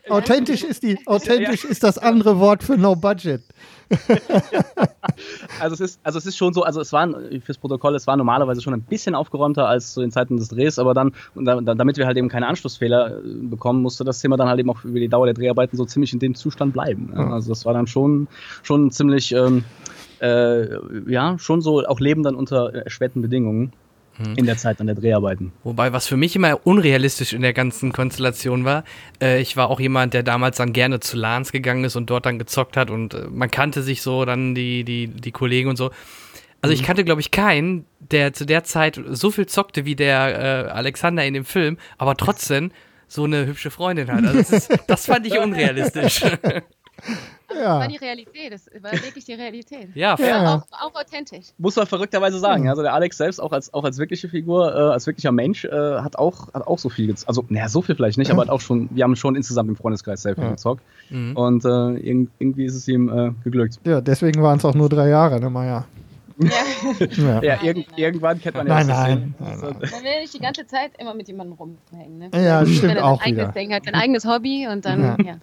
authentisch 0.09 0.63
ist 0.63 0.83
die, 0.83 0.99
authentisch 1.07 1.65
ist 1.65 1.83
das 1.83 1.99
andere 1.99 2.39
Wort 2.39 2.63
für 2.63 2.77
No 2.77 2.95
Budget. 2.95 3.43
also 5.61 5.75
es 5.75 5.81
ist, 5.81 6.01
also 6.03 6.19
es 6.19 6.27
ist 6.27 6.37
schon 6.37 6.53
so, 6.53 6.63
also 6.65 6.81
es 6.81 6.93
war 6.93 7.09
fürs 7.45 7.59
Protokoll, 7.59 7.95
es 7.95 8.07
war 8.07 8.17
normalerweise 8.17 8.61
schon 8.61 8.75
ein 8.75 8.83
bisschen 8.83 9.15
aufgeräumter 9.15 9.69
als 9.69 9.95
zu 9.95 10.01
den 10.01 10.11
Zeiten 10.11 10.37
des 10.37 10.49
Drehs, 10.49 10.79
aber 10.79 10.93
dann, 10.93 11.13
damit 11.35 11.97
wir 11.97 12.07
halt 12.07 12.17
eben 12.17 12.29
keine 12.29 12.49
Anschlussfehler 12.49 13.19
äh, 13.19 13.21
bekommen, 13.43 13.83
musste 13.83 14.05
das 14.05 14.21
Thema 14.21 14.37
dann 14.37 14.49
halt 14.49 14.59
eben 14.59 14.71
auch 14.71 14.85
über 14.85 14.99
die 14.99 15.09
Dauer 15.09 15.27
der 15.27 15.35
Dreharbeiten 15.35 15.77
so 15.77 15.85
ziemlich 15.85 16.13
in 16.13 16.19
dem 16.19 16.35
Zustand 16.35 16.73
bleiben. 16.73 17.15
Also 17.15 17.51
das 17.51 17.65
war 17.65 17.75
dann 17.75 17.87
schon, 17.87 18.27
schon 18.63 18.91
ziemlich, 18.91 19.33
ähm, 19.33 19.65
äh, 20.21 20.67
ja, 21.11 21.39
schon 21.39 21.61
so 21.61 21.85
auch 21.85 22.01
Leben 22.01 22.23
dann 22.23 22.35
unter 22.35 22.75
erschwerten 22.75 23.23
Bedingungen. 23.23 23.73
Hm. 24.19 24.35
in 24.37 24.47
der 24.47 24.57
Zeit 24.57 24.81
an 24.81 24.87
der 24.87 24.97
Dreharbeiten. 24.97 25.53
Wobei, 25.63 25.93
was 25.93 26.07
für 26.07 26.17
mich 26.17 26.35
immer 26.37 26.67
unrealistisch 26.67 27.35
in 27.35 27.43
der 27.43 27.53
ganzen 27.53 27.93
Konstellation 27.93 28.65
war, 28.65 28.85
äh, 29.21 29.41
ich 29.41 29.57
war 29.57 29.69
auch 29.69 29.79
jemand, 29.79 30.15
der 30.15 30.23
damals 30.23 30.57
dann 30.57 30.73
gerne 30.73 31.01
zu 31.01 31.17
LANs 31.17 31.53
gegangen 31.53 31.85
ist 31.85 31.97
und 31.97 32.09
dort 32.09 32.25
dann 32.25 32.39
gezockt 32.39 32.77
hat 32.77 32.91
und 32.91 33.15
äh, 33.15 33.27
man 33.31 33.51
kannte 33.51 33.83
sich 33.83 34.01
so 34.01 34.25
dann 34.25 34.55
die, 34.55 34.85
die, 34.85 35.09
die 35.09 35.33
Kollegen 35.33 35.69
und 35.69 35.77
so. 35.77 35.91
Also 36.63 36.73
ich 36.73 36.83
mhm. 36.83 36.87
kannte, 36.87 37.05
glaube 37.05 37.21
ich, 37.21 37.31
keinen, 37.31 37.85
der 38.01 38.33
zu 38.33 38.47
der 38.47 38.65
Zeit 38.65 38.99
so 39.07 39.31
viel 39.31 39.47
zockte 39.47 39.85
wie 39.85 39.97
der 39.97 40.67
äh, 40.67 40.71
Alexander 40.71 41.25
in 41.25 41.35
dem 41.35 41.45
Film, 41.45 41.77
aber 41.99 42.17
trotzdem 42.17 42.73
so 43.09 43.25
eine 43.25 43.47
hübsche 43.47 43.71
Freundin 43.71 44.11
hat. 44.11 44.25
Also 44.25 44.39
das, 44.39 44.51
ist, 44.51 44.79
das 44.87 45.07
fand 45.07 45.27
ich 45.27 45.39
unrealistisch. 45.39 46.23
Also 47.49 47.63
ja. 47.63 47.69
Das 47.69 47.81
war 47.81 47.89
die 47.89 47.97
Realität, 47.97 48.53
das 48.53 48.67
war 48.81 48.93
wirklich 48.93 49.25
die 49.25 49.35
Realität. 49.35 49.89
Ja, 49.95 50.17
ja. 50.19 50.57
Auch, 50.57 50.89
auch, 50.89 51.01
authentisch. 51.01 51.47
Muss 51.59 51.77
man 51.77 51.87
verrückterweise 51.87 52.39
sagen. 52.39 52.65
Mhm. 52.65 52.71
Also 52.71 52.83
der 52.83 52.93
Alex 52.93 53.17
selbst, 53.17 53.41
auch 53.41 53.53
als, 53.53 53.73
auch 53.73 53.85
als 53.85 53.99
wirkliche 53.99 54.29
Figur, 54.29 54.75
äh, 54.75 54.79
als 54.93 55.07
wirklicher 55.07 55.33
Mensch, 55.33 55.65
äh, 55.65 55.71
hat, 55.71 56.19
auch, 56.19 56.53
hat 56.53 56.67
auch 56.67 56.79
so 56.79 56.89
viel 56.89 57.07
gezockt. 57.07 57.29
Also, 57.29 57.45
naja, 57.49 57.69
so 57.69 57.83
viel 57.83 57.95
vielleicht 57.95 58.19
nicht, 58.19 58.31
aber 58.31 58.43
hat 58.43 58.49
auch 58.49 58.61
schon, 58.61 58.89
wir 58.91 59.05
haben 59.05 59.17
schon 59.17 59.37
insgesamt 59.37 59.69
im 59.69 59.77
Freundeskreis 59.77 60.23
sehr 60.23 60.35
viel 60.35 60.45
ja. 60.45 60.51
gezockt. 60.51 60.83
Mhm. 61.11 61.37
Und 61.37 61.65
äh, 61.65 61.69
irgendwie 61.69 62.65
ist 62.65 62.75
es 62.75 62.89
ihm 62.89 63.09
äh, 63.09 63.33
geglückt. 63.45 63.79
Ja, 63.85 64.01
deswegen 64.01 64.43
waren 64.43 64.59
es 64.59 64.65
auch 64.65 64.75
nur 64.75 64.89
drei 64.89 65.09
Jahre, 65.09 65.41
ne, 65.41 65.51
Maja? 65.51 65.87
Ja, 67.17 67.43
ja 67.43 67.63
irg 67.63 67.87
irgendwann 67.97 68.39
kennt 68.41 68.57
man 68.57 68.67
ja 68.67 68.75
Nein, 68.75 68.87
nein. 68.87 69.35
nein, 69.39 69.59
nein. 69.59 69.73
Man 69.73 70.05
will 70.05 70.21
nicht 70.21 70.35
die 70.35 70.39
ganze 70.39 70.67
Zeit 70.67 70.91
immer 70.99 71.15
mit 71.15 71.29
jemandem 71.29 71.57
rumhängen. 71.57 72.19
Ne? 72.19 72.31
Ja, 72.35 72.61
das 72.61 72.71
stimmt 72.71 73.01
auch 73.01 73.25
wieder. 73.25 73.49
Ding 73.53 73.73
hat, 73.73 73.89
ein 73.89 73.95
eigenes 73.95 74.27
Hobby 74.27 74.69
und 74.71 74.85
dann, 74.85 75.01
ja. 75.01 75.17
ja 75.25 75.37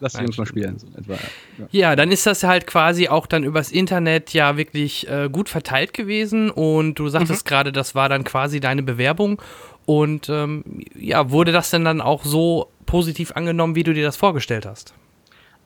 lass 0.00 0.14
die 0.14 0.24
uns 0.24 0.36
mal 0.36 0.46
spielen. 0.46 0.78
So 0.78 0.86
etwa, 0.98 1.12
ja. 1.12 1.66
ja. 1.70 1.96
dann 1.96 2.10
ist 2.10 2.26
das 2.26 2.42
halt 2.42 2.66
quasi 2.66 3.08
auch 3.08 3.26
dann 3.26 3.44
übers 3.44 3.70
Internet 3.70 4.32
ja 4.32 4.56
wirklich 4.56 5.08
äh, 5.08 5.28
gut 5.30 5.48
verteilt 5.48 5.94
gewesen 5.94 6.50
und 6.50 6.98
du 6.98 7.08
sagtest 7.08 7.44
mhm. 7.44 7.48
gerade, 7.48 7.72
das 7.72 7.94
war 7.94 8.08
dann 8.08 8.24
quasi 8.24 8.60
deine 8.60 8.82
Bewerbung 8.82 9.40
und 9.86 10.28
ähm, 10.28 10.64
ja, 10.98 11.30
wurde 11.30 11.52
das 11.52 11.70
denn 11.70 11.84
dann 11.84 12.00
auch 12.00 12.24
so 12.24 12.68
positiv 12.86 13.32
angenommen, 13.32 13.74
wie 13.74 13.82
du 13.82 13.94
dir 13.94 14.04
das 14.04 14.16
vorgestellt 14.16 14.66
hast? 14.66 14.94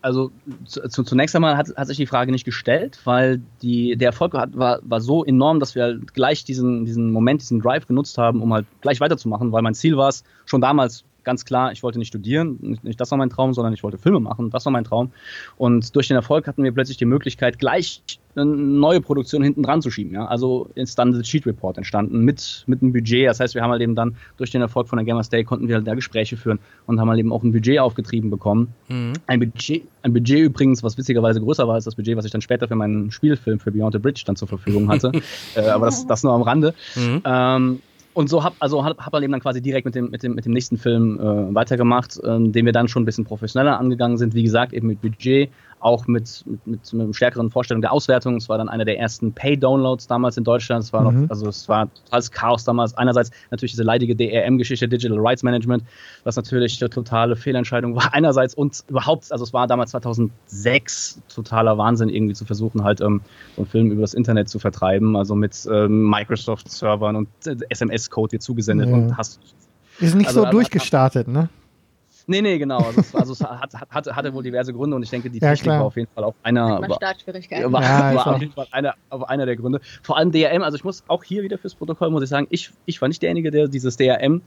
Also 0.02 0.30
zu, 0.66 1.02
zunächst 1.02 1.34
einmal 1.34 1.56
hat, 1.56 1.68
hat, 1.76 1.86
sich 1.86 1.96
die 1.96 2.06
Frage 2.06 2.30
nicht 2.30 2.44
gestellt, 2.44 3.00
weil 3.04 3.40
die, 3.62 3.96
der 3.96 4.08
Erfolg 4.08 4.34
hat, 4.34 4.54
war, 4.54 4.80
war 4.82 5.00
so 5.00 5.24
enorm, 5.24 5.60
dass 5.60 5.74
wir 5.74 5.84
halt 5.84 6.12
gleich 6.12 6.44
diesen, 6.44 6.84
diesen 6.84 7.10
Moment, 7.10 7.40
diesen 7.40 7.60
Drive 7.60 7.86
genutzt 7.86 8.18
haben, 8.18 8.42
um 8.42 8.52
halt 8.52 8.66
gleich 8.82 9.00
weiterzumachen, 9.00 9.50
weil 9.50 9.62
mein 9.62 9.72
Ziel 9.72 9.96
war 9.96 10.10
es, 10.10 10.22
schon 10.44 10.60
damals 10.60 11.04
ganz 11.24 11.44
klar, 11.44 11.72
ich 11.72 11.82
wollte 11.82 11.98
nicht 11.98 12.08
studieren, 12.08 12.78
nicht, 12.82 13.00
das 13.00 13.10
war 13.10 13.18
mein 13.18 13.30
Traum, 13.30 13.54
sondern 13.54 13.72
ich 13.72 13.82
wollte 13.82 13.98
Filme 13.98 14.20
machen, 14.20 14.50
das 14.50 14.64
war 14.64 14.72
mein 14.72 14.84
Traum. 14.84 15.12
Und 15.56 15.94
durch 15.96 16.08
den 16.08 16.16
Erfolg 16.16 16.46
hatten 16.46 16.62
wir 16.62 16.72
plötzlich 16.72 16.96
die 16.96 17.04
Möglichkeit, 17.04 17.58
gleich 17.58 18.02
eine 18.36 18.46
neue 18.46 19.00
Produktion 19.00 19.42
hinten 19.42 19.62
dran 19.62 19.82
zu 19.82 19.90
schieben. 19.90 20.12
Ja? 20.12 20.26
Also 20.26 20.68
ist 20.74 20.98
dann 20.98 21.12
der 21.12 21.22
Cheat 21.22 21.46
Report 21.46 21.76
entstanden 21.76 22.20
mit, 22.20 22.64
mit 22.66 22.82
einem 22.82 22.92
Budget. 22.92 23.28
Das 23.28 23.40
heißt, 23.40 23.54
wir 23.54 23.62
haben 23.62 23.70
halt 23.70 23.82
eben 23.82 23.94
dann 23.94 24.16
durch 24.36 24.50
den 24.50 24.60
Erfolg 24.60 24.88
von 24.88 24.96
der 24.96 25.06
Gamers 25.06 25.28
Day 25.28 25.44
konnten 25.44 25.68
wir 25.68 25.76
halt 25.76 25.86
da 25.86 25.94
Gespräche 25.94 26.36
führen 26.36 26.58
und 26.86 27.00
haben 27.00 27.08
halt 27.08 27.20
eben 27.20 27.32
auch 27.32 27.42
ein 27.42 27.52
Budget 27.52 27.78
aufgetrieben 27.78 28.30
bekommen. 28.30 28.74
Mhm. 28.88 29.12
Ein, 29.26 29.40
Budget, 29.40 29.86
ein 30.02 30.12
Budget 30.12 30.40
übrigens, 30.40 30.82
was 30.82 30.98
witzigerweise 30.98 31.40
größer 31.40 31.66
war 31.66 31.74
als 31.74 31.84
das 31.84 31.94
Budget, 31.94 32.16
was 32.16 32.24
ich 32.24 32.32
dann 32.32 32.40
später 32.40 32.68
für 32.68 32.76
meinen 32.76 33.10
Spielfilm 33.10 33.60
für 33.60 33.70
Beyond 33.70 33.94
the 33.94 33.98
Bridge 33.98 34.22
dann 34.26 34.36
zur 34.36 34.48
Verfügung 34.48 34.88
hatte. 34.88 35.12
äh, 35.54 35.68
aber 35.68 35.86
das, 35.86 36.06
das 36.06 36.22
nur 36.24 36.32
am 36.32 36.42
Rande. 36.42 36.74
Mhm. 36.96 37.22
Ähm, 37.24 37.80
und 38.14 38.28
so 38.28 38.42
hab 38.42 38.54
also 38.60 38.84
hab, 38.84 38.98
hab 38.98 39.12
halt 39.12 39.24
eben 39.24 39.32
dann 39.32 39.40
quasi 39.40 39.60
direkt 39.60 39.84
mit 39.84 39.94
dem 39.94 40.10
mit 40.10 40.22
dem 40.22 40.34
mit 40.34 40.46
dem 40.46 40.52
nächsten 40.52 40.78
Film 40.78 41.18
äh, 41.20 41.54
weitergemacht, 41.54 42.18
äh, 42.22 42.38
den 42.38 42.64
wir 42.64 42.72
dann 42.72 42.88
schon 42.88 43.02
ein 43.02 43.06
bisschen 43.06 43.24
professioneller 43.24 43.78
angegangen 43.78 44.16
sind. 44.16 44.34
Wie 44.34 44.42
gesagt 44.42 44.72
eben 44.72 44.86
mit 44.86 45.02
Budget, 45.02 45.50
auch 45.84 46.06
mit, 46.06 46.44
mit, 46.46 46.66
mit 46.66 46.94
einer 46.94 47.12
stärkeren 47.12 47.50
Vorstellung 47.50 47.82
der 47.82 47.92
Auswertung. 47.92 48.36
Es 48.36 48.48
war 48.48 48.56
dann 48.56 48.70
einer 48.70 48.86
der 48.86 48.98
ersten 48.98 49.34
Pay-Downloads 49.34 50.06
damals 50.06 50.38
in 50.38 50.44
Deutschland. 50.44 50.82
Es 50.82 50.94
war 50.94 51.10
mhm. 51.10 51.22
noch, 51.22 51.30
also 51.30 51.46
es 51.46 51.68
war 51.68 51.92
totales 51.92 52.30
Chaos 52.30 52.64
damals. 52.64 52.96
Einerseits 52.96 53.30
natürlich 53.50 53.72
diese 53.72 53.82
leidige 53.82 54.16
DRM-Geschichte, 54.16 54.88
Digital 54.88 55.18
Rights 55.18 55.42
Management, 55.42 55.84
was 56.24 56.36
natürlich 56.36 56.80
eine 56.80 56.88
totale 56.88 57.36
Fehlentscheidung 57.36 57.94
war. 57.94 58.08
Einerseits 58.14 58.54
und 58.54 58.82
überhaupt, 58.88 59.30
also 59.30 59.44
es 59.44 59.52
war 59.52 59.66
damals 59.66 59.90
2006 59.90 61.20
totaler 61.28 61.76
Wahnsinn, 61.76 62.08
irgendwie 62.08 62.34
zu 62.34 62.46
versuchen, 62.46 62.82
halt 62.82 63.02
ähm, 63.02 63.20
so 63.54 63.62
einen 63.62 63.70
Film 63.70 63.90
über 63.90 64.00
das 64.00 64.14
Internet 64.14 64.48
zu 64.48 64.58
vertreiben, 64.58 65.16
also 65.16 65.34
mit 65.34 65.68
ähm, 65.70 66.08
Microsoft-Servern 66.08 67.14
und 67.14 67.28
äh, 67.44 67.56
SMS-Code 67.68 68.30
dir 68.30 68.40
zugesendet 68.40 68.88
ja. 68.88 68.94
und 68.94 69.18
hast. 69.18 69.38
Ist 70.00 70.14
nicht 70.14 70.28
also, 70.28 70.44
so 70.44 70.50
durchgestartet, 70.50 71.28
ne? 71.28 71.50
Nee, 72.26 72.40
nee, 72.40 72.56
genau. 72.58 72.78
Also, 72.78 73.00
es, 73.00 73.14
also 73.14 73.32
es 73.34 73.40
hat, 73.42 73.74
hat, 73.90 74.16
hatte 74.16 74.32
wohl 74.32 74.42
diverse 74.42 74.72
Gründe 74.72 74.96
und 74.96 75.02
ich 75.02 75.10
denke, 75.10 75.28
die 75.28 75.38
ja, 75.40 75.50
Technik 75.50 75.64
klar. 75.64 75.80
war 75.80 75.86
auf 75.86 75.96
jeden 75.96 76.08
Fall 76.14 76.24
auch 76.24 76.34
einer, 76.42 76.80
war, 76.80 76.88
war, 76.88 77.82
ja, 77.82 78.14
war 78.14 78.26
auf 78.28 78.40
jeden 78.40 78.52
Fall 78.52 78.66
einer, 78.70 78.94
einer 79.10 79.46
der 79.46 79.56
Gründe. 79.56 79.80
Vor 80.02 80.16
allem 80.16 80.32
DRM, 80.32 80.62
also 80.62 80.76
ich 80.76 80.84
muss 80.84 81.04
auch 81.08 81.22
hier 81.22 81.42
wieder 81.42 81.58
fürs 81.58 81.74
Protokoll, 81.74 82.10
muss 82.10 82.22
ich 82.22 82.30
sagen, 82.30 82.46
ich, 82.50 82.70
ich 82.86 83.00
war 83.02 83.08
nicht 83.08 83.22
derjenige, 83.22 83.50
der 83.50 83.68
dieses 83.68 83.96
DRM 83.96 84.40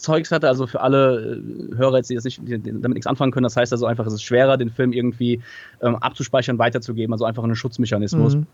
Zeugs 0.00 0.32
hatte, 0.32 0.48
also 0.48 0.66
für 0.66 0.80
alle 0.80 1.42
äh, 1.42 1.76
Hörer 1.76 1.98
jetzt, 1.98 2.10
die 2.10 2.14
das 2.14 2.24
nicht, 2.24 2.40
die 2.42 2.58
damit 2.58 2.94
nichts 2.94 3.06
anfangen 3.06 3.32
können, 3.32 3.44
das 3.44 3.56
heißt 3.56 3.72
also 3.72 3.86
einfach, 3.86 4.06
es 4.06 4.14
ist 4.14 4.22
schwerer, 4.22 4.56
den 4.56 4.70
Film 4.70 4.92
irgendwie 4.92 5.40
ähm, 5.82 5.96
abzuspeichern, 5.96 6.58
weiterzugeben, 6.58 7.12
also 7.12 7.24
einfach 7.24 7.44
ein 7.44 7.54
Schutzmechanismus. 7.54 8.36
Mhm. 8.36 8.46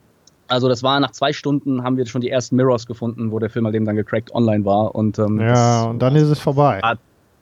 Also 0.48 0.68
das 0.68 0.82
war 0.82 1.00
nach 1.00 1.10
zwei 1.10 1.32
Stunden 1.32 1.82
haben 1.82 1.96
wir 1.96 2.06
schon 2.06 2.20
die 2.20 2.30
ersten 2.30 2.56
Mirrors 2.56 2.86
gefunden, 2.86 3.32
wo 3.32 3.38
der 3.38 3.50
Film 3.50 3.64
halt 3.64 3.74
eben 3.74 3.84
dann 3.84 3.96
gecrackt 3.96 4.32
online 4.32 4.64
war 4.64 4.94
und 4.94 5.18
ähm, 5.18 5.40
ja 5.40 5.84
und 5.84 6.00
dann 6.00 6.14
ist 6.14 6.28
es 6.28 6.38
vorbei. 6.38 6.80
Hat, 6.82 6.98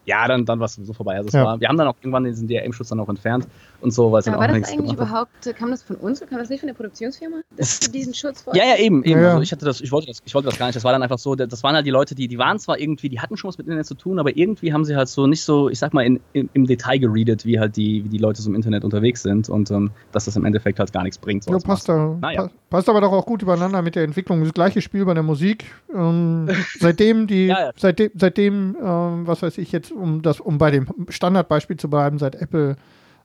ja, 0.06 0.28
dann, 0.28 0.44
dann 0.44 0.58
war 0.60 0.66
es 0.66 0.74
sowieso 0.74 0.92
vorbei. 0.92 1.16
Also 1.16 1.36
ja. 1.36 1.44
war, 1.44 1.60
wir 1.60 1.68
haben 1.68 1.76
dann 1.76 1.88
auch 1.88 1.96
irgendwann 2.00 2.24
diesen 2.24 2.48
DRM-Schutz 2.48 2.88
dann 2.88 3.00
auch 3.00 3.08
entfernt 3.08 3.46
und 3.80 3.92
so, 3.92 4.10
weil 4.12 4.20
es 4.20 4.24
dann 4.24 4.34
auch 4.34 4.40
war 4.40 4.48
das 4.48 4.70
eigentlich 4.70 4.92
überhaupt, 4.92 5.30
kam 5.56 5.70
das 5.70 5.82
von 5.82 5.96
uns 5.96 6.20
oder 6.20 6.30
kam 6.30 6.38
das 6.38 6.48
nicht 6.48 6.60
von 6.60 6.66
der 6.68 6.74
Produktionsfirma? 6.74 7.38
Dass 7.56 7.80
du 7.80 7.90
diesen 7.90 8.14
Schutz 8.14 8.44
Ja, 8.52 8.64
ja, 8.64 8.76
eben, 8.76 9.04
eben. 9.04 9.20
Ja, 9.20 9.30
Also 9.30 9.42
ich 9.42 9.52
hatte 9.52 9.64
das, 9.64 9.80
ich 9.80 9.92
wollte 9.92 10.08
das, 10.08 10.22
ich 10.24 10.34
wollte 10.34 10.48
das 10.48 10.58
gar 10.58 10.66
nicht. 10.66 10.76
Das 10.76 10.84
war 10.84 10.92
dann 10.92 11.02
einfach 11.02 11.18
so, 11.18 11.34
das 11.34 11.62
waren 11.62 11.74
halt 11.74 11.86
die 11.86 11.90
Leute, 11.90 12.14
die, 12.14 12.28
die 12.28 12.38
waren 12.38 12.58
zwar 12.58 12.78
irgendwie, 12.78 13.08
die 13.08 13.20
hatten 13.20 13.36
schon 13.36 13.48
was 13.48 13.58
mit 13.58 13.66
Internet 13.66 13.86
zu 13.86 13.94
tun, 13.94 14.18
aber 14.18 14.36
irgendwie 14.36 14.72
haben 14.72 14.84
sie 14.84 14.96
halt 14.96 15.08
so 15.08 15.26
nicht 15.26 15.42
so, 15.42 15.68
ich 15.68 15.78
sag 15.78 15.92
mal, 15.94 16.04
in, 16.04 16.20
in, 16.32 16.48
im 16.52 16.66
Detail 16.66 16.98
geredet, 16.98 17.44
wie 17.44 17.58
halt 17.58 17.76
die, 17.76 18.04
wie 18.04 18.08
die 18.08 18.18
Leute 18.18 18.42
so 18.42 18.50
im 18.50 18.56
Internet 18.56 18.84
unterwegs 18.84 19.22
sind 19.22 19.48
und 19.48 19.70
ähm, 19.70 19.90
dass 20.12 20.26
das 20.26 20.36
im 20.36 20.44
Endeffekt 20.44 20.78
halt 20.78 20.92
gar 20.92 21.02
nichts 21.02 21.18
bringt. 21.18 21.44
So 21.44 21.52
ja, 21.52 21.58
passt, 21.58 21.88
da, 21.88 22.16
naja. 22.20 22.50
passt 22.70 22.88
aber 22.88 23.00
doch 23.00 23.12
auch 23.12 23.26
gut 23.26 23.42
übereinander 23.42 23.82
mit 23.82 23.94
der 23.94 24.04
Entwicklung. 24.04 24.42
Das 24.42 24.54
gleiche 24.54 24.80
Spiel 24.80 25.04
bei 25.04 25.14
der 25.14 25.22
Musik. 25.22 25.66
Ähm, 25.94 26.48
seitdem 26.78 27.26
die, 27.26 27.46
ja, 27.46 27.66
ja. 27.66 27.70
seitdem, 27.76 28.10
seitdem 28.14 28.76
ähm, 28.82 29.26
was 29.26 29.42
weiß 29.42 29.58
ich 29.58 29.72
jetzt, 29.72 29.92
um 29.94 30.22
das, 30.22 30.40
um 30.40 30.58
bei 30.58 30.70
dem 30.70 30.86
Standardbeispiel 31.08 31.76
zu 31.76 31.88
bleiben, 31.88 32.18
seit 32.18 32.34
Apple 32.36 32.76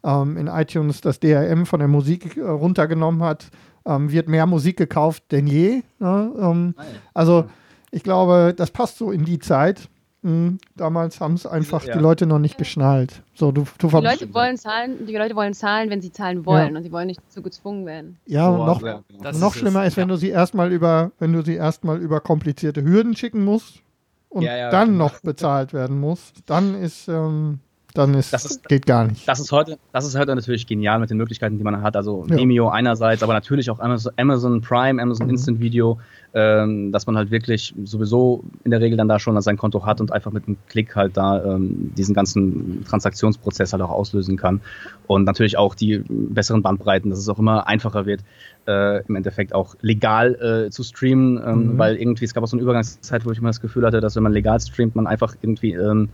ähm, 0.04 0.38
in 0.38 0.48
iTunes 0.48 1.02
das 1.02 1.20
DRM 1.20 1.66
von 1.66 1.80
der 1.80 1.88
Musik 1.88 2.38
äh, 2.38 2.42
runtergenommen 2.42 3.24
hat, 3.24 3.48
ähm, 3.86 4.12
wird 4.12 4.28
mehr 4.28 4.46
Musik 4.46 4.78
gekauft 4.78 5.24
denn 5.32 5.48
je. 5.48 5.82
Ne? 6.00 6.32
Ähm, 6.40 6.76
also 7.14 7.46
ich 7.92 8.04
glaube, 8.04 8.54
das 8.56 8.72
passt 8.72 8.98
so 8.98 9.12
in 9.12 9.26
die 9.26 9.40
Zeit. 9.40 9.90
Mhm. 10.22 10.58
Damals 10.76 11.22
haben 11.22 11.36
es 11.36 11.46
einfach 11.46 11.86
ja. 11.86 11.94
die 11.94 12.00
Leute 12.00 12.26
noch 12.26 12.40
nicht 12.40 12.58
geschnallt. 12.58 13.24
So, 13.34 13.54
du, 13.54 13.66
du 13.78 13.88
die 13.88 13.96
Leute 13.96 14.34
wollen 14.34 14.58
zahlen, 14.58 15.06
die 15.08 15.16
Leute 15.16 15.34
wollen 15.34 15.54
zahlen, 15.54 15.90
wenn 15.90 16.02
sie 16.02 16.12
zahlen 16.12 16.46
wollen 16.46 16.74
ja. 16.74 16.78
und 16.78 16.84
sie 16.84 16.92
wollen 16.92 17.08
nicht 17.08 17.22
so 17.30 17.42
gezwungen 17.42 17.86
werden. 17.86 18.18
Ja, 18.26 18.52
so, 18.52 18.66
noch, 18.66 18.82
ja. 18.82 19.02
noch 19.34 19.54
schlimmer 19.54 19.86
ist, 19.86 19.96
wenn 19.96 20.10
du 20.10 20.18
sie 20.18 20.30
erstmal 20.30 20.74
über, 20.74 21.12
wenn 21.20 21.32
du 21.32 21.42
sie 21.42 21.56
erstmal 21.56 22.00
über 22.00 22.20
komplizierte 22.20 22.84
Hürden 22.84 23.16
schicken 23.16 23.46
musst 23.46 23.82
und 24.30 24.44
ja, 24.44 24.56
ja. 24.56 24.70
dann 24.70 24.98
noch 24.98 25.20
bezahlt 25.20 25.74
werden 25.74 26.00
muss, 26.00 26.34
dann 26.46 26.76
ist, 26.76 27.08
ähm, 27.08 27.60
dann 27.94 28.14
ist, 28.14 28.34
das 28.34 28.46
ist, 28.46 28.68
geht 28.68 28.86
gar 28.86 29.08
nicht. 29.08 29.28
Das 29.28 29.40
ist 29.40 29.52
heute, 29.52 29.80
das 29.92 30.06
ist 30.06 30.18
heute 30.18 30.36
natürlich 30.36 30.68
genial 30.68 31.00
mit 31.00 31.10
den 31.10 31.18
Möglichkeiten, 31.18 31.58
die 31.58 31.64
man 31.64 31.82
hat. 31.82 31.96
Also 31.96 32.26
ja. 32.30 32.38
Vimeo 32.38 32.70
einerseits, 32.70 33.24
aber 33.24 33.34
natürlich 33.34 33.72
auch 33.72 33.80
Amazon, 33.80 34.14
Amazon 34.18 34.62
Prime, 34.62 35.02
Amazon 35.02 35.26
mhm. 35.26 35.32
Instant 35.32 35.60
Video, 35.60 36.00
ähm, 36.34 36.92
dass 36.92 37.08
man 37.08 37.18
halt 37.18 37.32
wirklich 37.32 37.74
sowieso 37.84 38.44
in 38.64 38.72
der 38.72 38.80
Regel 38.80 38.98
dann 38.98 39.08
da 39.08 39.18
schon 39.18 39.40
sein 39.42 39.58
Konto 39.58 39.86
hat 39.86 40.02
und 40.02 40.12
einfach 40.12 40.32
mit 40.32 40.46
einem 40.46 40.58
Klick 40.68 40.96
halt 40.96 41.18
da 41.18 41.44
ähm, 41.44 41.92
diesen 41.98 42.14
ganzen 42.14 42.86
Transaktionsprozess 42.86 43.74
halt 43.74 43.82
auch 43.82 43.90
auslösen 43.90 44.38
kann. 44.38 44.62
Und 45.08 45.24
natürlich 45.24 45.58
auch 45.58 45.74
die 45.74 46.04
besseren 46.08 46.62
Bandbreiten, 46.62 47.10
dass 47.10 47.20
es 47.20 47.28
auch 47.28 47.40
immer 47.40 47.68
einfacher 47.68 48.06
wird, 48.06 48.22
äh, 48.68 49.04
im 49.08 49.16
Endeffekt 49.16 49.56
auch 49.56 49.76
legal 49.82 50.68
äh, 50.68 50.70
zu 50.70 50.84
streamen, 50.84 51.42
ähm, 51.44 51.74
mhm. 51.74 51.78
weil 51.80 51.96
irgendwie, 51.96 52.26
es 52.26 52.36
gab 52.36 52.44
auch 52.44 52.48
so 52.48 52.56
eine 52.56 52.62
Übergangszeit, 52.62 53.26
wo 53.26 53.32
ich 53.32 53.40
immer 53.40 53.50
das 53.50 53.62
Gefühl 53.62 53.86
hatte, 53.86 54.00
dass 54.00 54.16
wenn 54.16 54.24
man 54.24 54.34
legal 54.34 54.60
streamt, 54.60 54.96
man 54.96 55.08
einfach 55.08 55.36
irgendwie 55.42 55.74
ähm, 55.74 56.10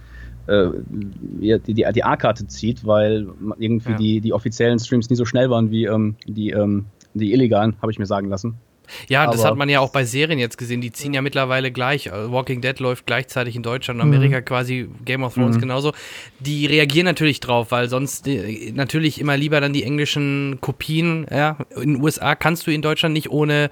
äh, 0.48 0.70
die, 0.90 1.60
die, 1.60 1.86
die 1.94 2.04
A-Karte 2.04 2.48
zieht, 2.48 2.86
weil 2.86 3.28
irgendwie 3.58 3.92
ja. 3.92 3.98
die, 3.98 4.22
die 4.22 4.34
offiziellen 4.34 4.80
Streams 4.80 5.10
nie 5.10 5.16
so 5.16 5.26
schnell 5.26 5.50
waren 5.50 5.72
wie 5.72 5.86
ähm, 5.86 6.16
die, 6.26 6.52
ähm, 6.52 6.86
die 7.14 7.34
illegalen, 7.34 7.76
habe 7.82 7.92
ich 7.92 8.00
mir 8.00 8.06
sagen 8.06 8.30
lassen. 8.30 8.56
Ja, 9.08 9.24
Aber 9.24 9.34
das 9.34 9.46
hat 9.46 9.56
man 9.56 9.70
ja 9.70 9.80
auch 9.80 9.92
bei 9.92 10.06
Serien 10.06 10.40
jetzt 10.40 10.58
gesehen. 10.58 10.82
Die 10.82 10.92
ziehen 10.92 11.14
ja 11.14 11.22
mittlerweile 11.22 11.72
gleich. 11.72 12.12
Also 12.12 12.32
Walking 12.32 12.62
Dead 12.62 12.80
läuft 12.80 13.06
gleichzeitig 13.06 13.56
in 13.56 13.64
Deutschland, 13.64 14.02
Amerika 14.02 14.40
mhm. 14.40 14.46
quasi, 14.46 14.90
Game 15.04 15.24
of 15.24 15.34
Thrones 15.34 15.58
mhm. 15.58 15.62
genauso. 15.62 15.94
Die 16.40 16.66
reagieren 16.66 17.06
natürlich 17.06 17.40
drauf, 17.40 17.72
weil 17.72 17.90
sonst 17.90 18.26
die, 18.26 18.72
natürlich 18.74 19.20
immer 19.20 19.38
lieber 19.38 19.62
dann 19.62 19.74
die 19.74 19.84
englischen 19.84 20.60
Kopien. 20.62 21.26
Ja, 21.30 21.58
in 21.76 21.96
den 21.96 22.04
USA 22.04 22.36
kannst 22.36 22.68
du 22.68 22.72
in 22.72 22.82
Deutschland 22.82 23.14
nicht 23.14 23.30
ohne 23.30 23.70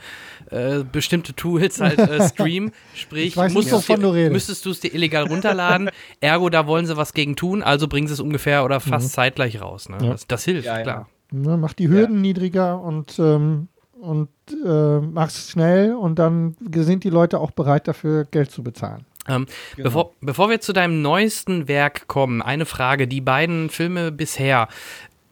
äh, 0.49 0.84
bestimmte 0.89 1.34
Tools 1.34 1.82
halt 1.82 1.99
äh, 1.99 2.28
streamen. 2.30 2.71
Sprich, 2.93 3.36
müsstest 3.36 4.65
du 4.65 4.71
es 4.71 4.80
dir 4.80 4.93
illegal 4.93 5.23
runterladen. 5.28 5.89
Ergo, 6.21 6.49
da 6.49 6.67
wollen 6.67 6.86
sie 6.86 6.97
was 6.97 7.13
gegen 7.13 7.36
tun. 7.36 7.63
Also 7.63 7.88
bringen 7.88 8.08
sie 8.08 8.13
es 8.13 8.19
ungefähr 8.19 8.63
oder 8.63 8.80
fast 8.80 9.08
mhm. 9.08 9.12
zeitgleich 9.12 9.62
raus. 9.62 9.89
Ne? 9.89 9.97
Ja. 10.02 10.12
Das, 10.12 10.28
das, 10.28 10.45
hilft, 10.45 10.65
ja, 10.65 10.82
klar. 10.82 11.10
Ja, 11.32 11.58
macht 11.58 11.80
die 11.80 11.89
Hürden 11.89 12.21
niedriger 12.21 12.80
und 12.80 13.17
ähm, 13.17 13.67
und 14.04 14.30
äh, 14.66 15.00
mach's 15.00 15.50
schnell 15.50 15.96
und 15.96 16.20
dann 16.20 16.56
sind 16.76 17.06
die 17.06 17.10
Leute 17.10 17.39
auch 17.39 17.52
bereit 17.52 17.88
dafür, 17.88 18.26
Geld 18.26 18.52
zu 18.52 18.62
bezahlen. 18.62 19.06
Ähm, 19.30 19.46
genau. 19.76 19.88
bevor, 19.88 20.12
bevor 20.20 20.50
wir 20.50 20.60
zu 20.60 20.74
deinem 20.74 21.02
neuesten 21.02 21.70
Werk 21.70 22.08
kommen, 22.08 22.42
eine 22.42 22.66
Frage. 22.66 23.08
Die 23.08 23.22
beiden 23.22 23.70
Filme 23.70 24.12
bisher, 24.12 24.68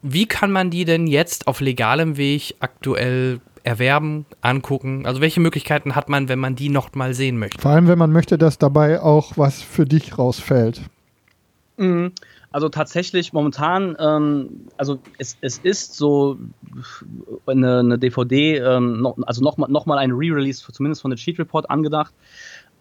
wie 0.01 0.25
kann 0.25 0.51
man 0.51 0.69
die 0.69 0.85
denn 0.85 1.07
jetzt 1.07 1.47
auf 1.47 1.59
legalem 1.59 2.15
Weg 2.15 2.55
aktuell 2.61 3.41
erwerben, 3.63 4.25
angucken? 4.39 5.05
Also 5.05 5.19
welche 5.19 5.41
Möglichkeiten 5.41 5.93
hat 5.93 6.07
man, 6.07 6.29
wenn 6.29 6.39
man 6.39 6.55
die 6.55 6.69
noch 6.69 6.95
mal 6.95 7.13
sehen 7.13 7.37
möchte? 7.37 7.61
Vor 7.61 7.71
allem, 7.71 7.89
wenn 7.89 7.99
man 7.99 8.13
möchte, 8.13 8.37
dass 8.37 8.57
dabei 8.57 9.01
auch 9.01 9.33
was 9.35 9.61
für 9.61 9.85
dich 9.85 10.17
rausfällt. 10.17 10.81
Mhm. 11.75 12.13
Also 12.51 12.67
tatsächlich 12.67 13.31
momentan, 13.31 13.95
ähm, 13.97 14.67
also 14.77 14.99
es, 15.17 15.37
es 15.41 15.57
ist 15.59 15.95
so 15.95 16.37
eine, 17.45 17.79
eine 17.79 17.97
DVD, 17.97 18.57
ähm, 18.57 19.01
noch, 19.01 19.17
also 19.25 19.41
nochmal 19.41 19.69
noch 19.69 19.85
mal 19.85 19.97
ein 19.97 20.11
Re-Release, 20.11 20.61
zumindest 20.71 21.01
von 21.01 21.11
der 21.11 21.17
Cheat 21.17 21.39
Report 21.39 21.69
angedacht, 21.69 22.13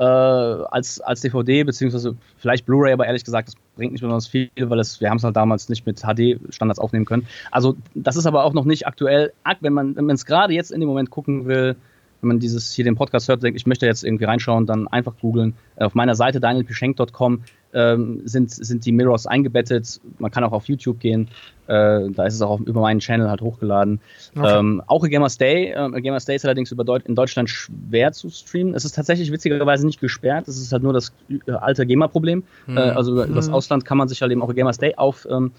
äh, 0.01 0.03
als, 0.03 1.01
als 1.01 1.21
DVD, 1.21 1.63
beziehungsweise 1.63 2.17
vielleicht 2.39 2.67
Blu-ray, 2.67 2.93
aber 2.93 3.07
ehrlich 3.07 3.23
gesagt, 3.23 3.49
das 3.49 3.55
bringt 3.77 3.93
nicht 3.93 4.01
besonders 4.01 4.27
viel, 4.27 4.51
weil 4.57 4.81
es, 4.81 5.01
wir 5.01 5.09
haben 5.09 5.19
es 5.19 5.25
halt 5.25 5.37
damals 5.37 5.69
nicht 5.69 5.87
mit 5.87 6.01
HD-Standards 6.01 6.81
aufnehmen 6.81 7.05
können. 7.05 7.27
Also 7.53 7.77
das 7.95 8.17
ist 8.17 8.27
aber 8.27 8.45
auch 8.45 8.55
noch 8.55 8.65
nicht 8.65 8.87
aktuell. 8.87 9.33
Wenn 9.61 9.73
man 9.73 9.95
wenn 9.95 10.11
es 10.11 10.27
gerade 10.27 10.53
jetzt 10.53 10.73
in 10.73 10.81
dem 10.81 10.89
Moment 10.89 11.11
gucken 11.11 11.47
will, 11.47 11.77
wenn 12.23 12.29
man 12.29 12.39
dieses 12.41 12.73
hier 12.73 12.85
den 12.85 12.97
Podcast 12.97 13.29
hört, 13.29 13.43
denkt, 13.43 13.59
ich 13.59 13.67
möchte 13.67 13.87
jetzt 13.87 14.05
irgendwie 14.05 14.25
reinschauen, 14.25 14.67
dann 14.67 14.89
einfach 14.89 15.15
googeln. 15.21 15.55
Auf 15.77 15.95
meiner 15.95 16.15
Seite 16.15 16.41
danielpischenk.com 16.41 17.45
ähm, 17.73 18.23
sind, 18.25 18.51
sind 18.51 18.85
die 18.85 18.93
Mirrors 18.93 19.27
eingebettet. 19.27 20.01
Man 20.19 20.31
kann 20.31 20.45
auch 20.45 20.53
auf 20.53 20.67
YouTube 20.67 21.01
gehen. 21.01 21.29
Äh, 21.67 22.11
da 22.11 22.25
ist 22.25 22.35
es 22.35 22.43
auch 22.43 22.51
auf, 22.51 22.61
über 22.61 22.81
meinen 22.81 23.01
Channel 23.01 23.29
halt 23.29 23.41
hochgeladen. 23.41 24.01
Okay. 24.37 24.59
Ähm, 24.59 24.83
auch 24.87 25.09
Gamers 25.09 25.39
Day. 25.39 25.71
Äh, 25.71 26.01
Gamers 26.01 26.25
Day 26.25 26.37
ist 26.37 26.45
allerdings 26.45 26.73
über 26.73 26.85
Deut 26.85 27.07
in 27.07 27.15
Deutschland 27.15 27.49
schwer 27.49 28.13
zu 28.13 28.29
streamen. 28.29 28.75
Es 28.75 28.85
ist 28.85 28.97
tatsächlich 28.97 29.31
witzigerweise 29.31 29.87
nicht 29.87 30.01
gesperrt. 30.01 30.49
Es 30.49 30.59
ist 30.59 30.73
halt 30.73 30.83
nur 30.83 30.93
das 30.93 31.13
äh, 31.29 31.53
alte 31.53 31.87
GEMA-Problem. 31.87 32.43
Mhm. 32.67 32.77
Äh, 32.77 32.81
also 32.81 33.13
über 33.13 33.27
mhm. 33.27 33.35
das 33.35 33.49
Ausland 33.49 33.85
kann 33.85 33.99
man 33.99 34.09
sich 34.09 34.21
halt 34.23 34.33
eben 34.33 34.43
auch 34.43 34.53
Gamers 34.55 34.79
Day 34.79 34.95
auf 34.97 35.27
ähm, 35.31 35.53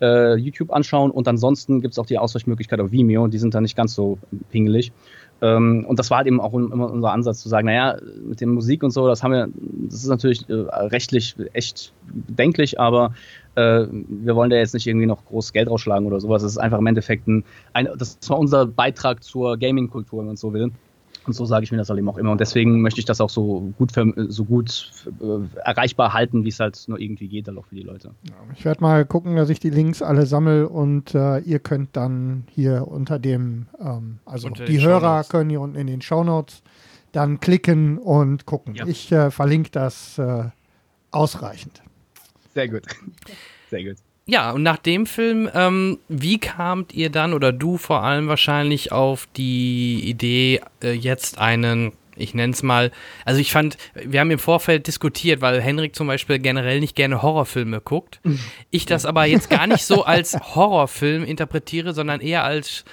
äh, 0.00 0.36
YouTube 0.36 0.72
anschauen 0.72 1.10
und 1.10 1.26
ansonsten 1.28 1.80
gibt 1.80 1.92
es 1.92 1.98
auch 1.98 2.06
die 2.06 2.18
Ausweichmöglichkeit 2.18 2.80
auf 2.80 2.92
Vimeo. 2.92 3.26
Die 3.26 3.38
sind 3.38 3.54
da 3.54 3.60
nicht 3.60 3.76
ganz 3.76 3.94
so 3.94 4.18
pingelig. 4.50 4.92
Ähm, 5.40 5.84
und 5.86 5.98
das 5.98 6.10
war 6.10 6.18
halt 6.18 6.26
eben 6.26 6.40
auch 6.40 6.52
immer 6.52 6.90
unser 6.90 7.12
Ansatz 7.12 7.40
zu 7.40 7.48
sagen, 7.48 7.66
naja, 7.66 7.96
mit 8.22 8.40
der 8.40 8.48
Musik 8.48 8.82
und 8.82 8.90
so, 8.90 9.06
das 9.06 9.22
haben 9.22 9.32
wir, 9.32 9.48
das 9.88 10.02
ist 10.02 10.08
natürlich 10.08 10.48
äh, 10.48 10.54
rechtlich 10.54 11.36
echt 11.52 11.92
bedenklich, 12.26 12.80
aber 12.80 13.14
äh, 13.54 13.86
wir 13.90 14.34
wollen 14.34 14.50
da 14.50 14.56
jetzt 14.56 14.74
nicht 14.74 14.86
irgendwie 14.86 15.06
noch 15.06 15.24
groß 15.26 15.52
Geld 15.52 15.70
rausschlagen 15.70 16.06
oder 16.06 16.20
sowas. 16.20 16.42
Das 16.42 16.52
ist 16.52 16.58
einfach 16.58 16.78
im 16.78 16.86
Endeffekt 16.86 17.28
ein, 17.28 17.44
ein 17.72 17.88
das 17.96 18.18
war 18.26 18.38
unser 18.38 18.66
Beitrag 18.66 19.22
zur 19.22 19.56
Gaming-Kultur, 19.56 20.20
wenn 20.20 20.26
man 20.26 20.36
so 20.36 20.52
will. 20.52 20.72
Und 21.26 21.34
so 21.34 21.44
sage 21.44 21.64
ich 21.64 21.72
mir 21.72 21.78
das 21.78 21.90
halt 21.90 21.98
eben 21.98 22.08
auch 22.08 22.16
immer. 22.16 22.32
Und 22.32 22.40
deswegen 22.40 22.80
möchte 22.80 23.00
ich 23.00 23.04
das 23.04 23.20
auch 23.20 23.30
so 23.30 23.72
gut, 23.76 23.92
so 24.28 24.44
gut 24.44 24.90
äh, 25.20 25.58
erreichbar 25.64 26.14
halten, 26.14 26.44
wie 26.44 26.48
es 26.48 26.58
halt 26.58 26.82
nur 26.86 26.98
irgendwie 26.98 27.28
geht, 27.28 27.48
dann 27.48 27.58
auch 27.58 27.66
für 27.66 27.74
die 27.74 27.82
Leute. 27.82 28.12
Ja, 28.28 28.34
ich 28.56 28.64
werde 28.64 28.80
mal 28.80 29.04
gucken, 29.04 29.36
dass 29.36 29.50
ich 29.50 29.60
die 29.60 29.70
Links 29.70 30.00
alle 30.00 30.26
sammle 30.26 30.68
und 30.68 31.14
äh, 31.14 31.38
ihr 31.40 31.58
könnt 31.58 31.96
dann 31.96 32.44
hier 32.50 32.88
unter 32.88 33.18
dem, 33.18 33.66
ähm, 33.80 34.18
also 34.24 34.48
unter 34.48 34.64
die 34.64 34.80
Hörer 34.80 35.24
können 35.24 35.50
hier 35.50 35.60
unten 35.60 35.76
in 35.76 35.86
den 35.86 36.00
Shownotes 36.00 36.62
dann 37.12 37.40
klicken 37.40 37.98
und 37.98 38.46
gucken. 38.46 38.74
Ja. 38.74 38.86
Ich 38.86 39.10
äh, 39.12 39.30
verlinke 39.30 39.70
das 39.70 40.18
äh, 40.18 40.44
ausreichend. 41.10 41.82
Sehr 42.54 42.68
gut. 42.68 42.84
Sehr 43.70 43.84
gut. 43.84 43.96
Ja, 44.30 44.50
und 44.50 44.62
nach 44.62 44.76
dem 44.76 45.06
Film, 45.06 45.48
ähm, 45.54 45.98
wie 46.08 46.38
kamt 46.38 46.92
ihr 46.92 47.08
dann 47.08 47.32
oder 47.32 47.50
du 47.50 47.78
vor 47.78 48.02
allem 48.02 48.28
wahrscheinlich 48.28 48.92
auf 48.92 49.26
die 49.38 50.02
Idee, 50.04 50.60
äh, 50.82 50.92
jetzt 50.92 51.38
einen, 51.38 51.92
ich 52.14 52.34
nenne 52.34 52.52
es 52.52 52.62
mal, 52.62 52.92
also 53.24 53.40
ich 53.40 53.50
fand, 53.50 53.78
wir 53.94 54.20
haben 54.20 54.30
im 54.30 54.38
Vorfeld 54.38 54.86
diskutiert, 54.86 55.40
weil 55.40 55.62
Henrik 55.62 55.96
zum 55.96 56.08
Beispiel 56.08 56.38
generell 56.40 56.78
nicht 56.80 56.94
gerne 56.94 57.22
Horrorfilme 57.22 57.80
guckt. 57.80 58.20
Ich 58.70 58.84
das 58.84 59.06
aber 59.06 59.24
jetzt 59.24 59.48
gar 59.48 59.66
nicht 59.66 59.86
so 59.86 60.04
als 60.04 60.34
Horrorfilm 60.54 61.24
interpretiere, 61.24 61.94
sondern 61.94 62.20
eher 62.20 62.44
als 62.44 62.84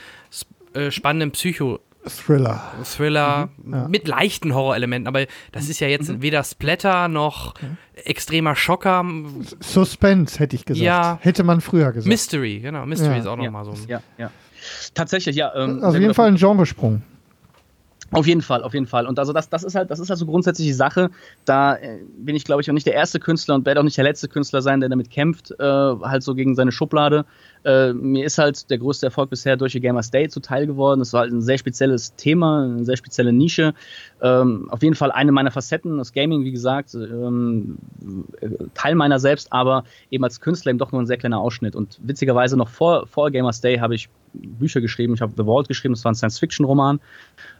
äh, 0.73 0.89
spannenden 0.89 1.31
Psycho- 1.33 1.81
Thriller. 2.07 2.61
Thriller 2.83 3.49
mhm. 3.57 3.73
ja. 3.73 3.87
mit 3.87 4.07
leichten 4.07 4.53
Horrorelementen, 4.53 5.07
aber 5.07 5.25
das 5.51 5.69
ist 5.69 5.79
ja 5.79 5.87
jetzt 5.87 6.09
mhm. 6.09 6.21
weder 6.21 6.43
Splatter 6.43 7.07
noch 7.07 7.59
mhm. 7.61 7.77
extremer 8.03 8.55
Schocker. 8.55 9.05
Suspense 9.59 10.39
hätte 10.39 10.55
ich 10.55 10.65
gesagt. 10.65 10.83
Ja. 10.83 11.19
Hätte 11.21 11.43
man 11.43 11.61
früher 11.61 11.91
gesagt. 11.91 12.07
Mystery, 12.07 12.59
genau. 12.59 12.85
Mystery 12.85 13.13
ja. 13.13 13.19
ist 13.19 13.27
auch 13.27 13.37
nochmal 13.37 13.65
ja. 13.65 13.75
so. 13.75 13.87
Ja, 13.87 14.01
ja. 14.17 14.31
Tatsächlich, 14.93 15.35
ja. 15.35 15.53
Ähm, 15.55 15.83
also 15.83 15.97
auf 15.97 16.01
jeden 16.01 16.13
Fall 16.13 16.27
ein 16.27 16.37
Genresprung. 16.37 17.01
Auf 18.15 18.27
jeden 18.27 18.41
Fall, 18.41 18.63
auf 18.63 18.73
jeden 18.73 18.85
Fall. 18.85 19.05
Und 19.07 19.19
also 19.19 19.33
das, 19.33 19.49
das 19.49 19.63
ist 19.63 19.75
halt, 19.75 19.91
das 19.91 19.99
ist 19.99 20.09
halt 20.09 20.19
so 20.19 20.25
grundsätzlich 20.25 20.67
die 20.67 20.73
Sache. 20.73 21.09
Da 21.45 21.75
äh, 21.75 21.99
bin 22.17 22.35
ich, 22.35 22.43
glaube 22.43 22.61
ich, 22.61 22.69
auch 22.69 22.73
nicht 22.73 22.87
der 22.87 22.93
erste 22.93 23.19
Künstler 23.19 23.55
und 23.55 23.65
werde 23.65 23.79
auch 23.79 23.83
nicht 23.83 23.97
der 23.97 24.03
letzte 24.03 24.27
Künstler 24.27 24.61
sein, 24.61 24.79
der 24.79 24.89
damit 24.89 25.09
kämpft, 25.09 25.51
äh, 25.51 25.63
halt 25.63 26.23
so 26.23 26.35
gegen 26.35 26.55
seine 26.55 26.71
Schublade. 26.71 27.25
Äh, 27.63 27.93
mir 27.93 28.25
ist 28.25 28.37
halt 28.37 28.69
der 28.69 28.77
größte 28.77 29.07
Erfolg 29.07 29.29
bisher 29.29 29.57
durch 29.57 29.73
die 29.73 29.81
Gamers 29.81 30.11
Day 30.11 30.29
zuteil 30.29 30.67
geworden. 30.67 30.99
Das 30.99 31.13
war 31.13 31.21
halt 31.21 31.33
ein 31.33 31.41
sehr 31.41 31.57
spezielles 31.57 32.15
Thema, 32.15 32.63
eine 32.63 32.85
sehr 32.85 32.97
spezielle 32.97 33.33
Nische. 33.33 33.73
Ähm, 34.21 34.67
auf 34.69 34.81
jeden 34.81 34.95
Fall 34.95 35.11
eine 35.11 35.31
meiner 35.31 35.51
Facetten, 35.51 35.97
das 35.97 36.13
Gaming, 36.13 36.43
wie 36.43 36.51
gesagt, 36.51 36.93
ähm, 36.93 37.77
Teil 38.73 38.95
meiner 38.95 39.19
selbst, 39.19 39.51
aber 39.51 39.83
eben 40.11 40.23
als 40.23 40.39
Künstler 40.39 40.69
eben 40.69 40.79
doch 40.79 40.91
nur 40.91 41.01
ein 41.01 41.07
sehr 41.07 41.17
kleiner 41.17 41.39
Ausschnitt. 41.39 41.75
Und 41.75 41.99
witzigerweise 42.03 42.55
noch 42.55 42.69
vor, 42.69 43.07
vor 43.07 43.31
Gamers 43.31 43.61
Day 43.61 43.77
habe 43.77 43.95
ich 43.95 44.09
Bücher 44.33 44.81
geschrieben. 44.81 45.13
Ich 45.13 45.21
habe 45.21 45.33
The 45.35 45.43
Vault 45.43 45.67
geschrieben, 45.67 45.93
das 45.93 46.03
war 46.03 46.11
ein 46.11 46.15
Science-Fiction-Roman, 46.15 46.99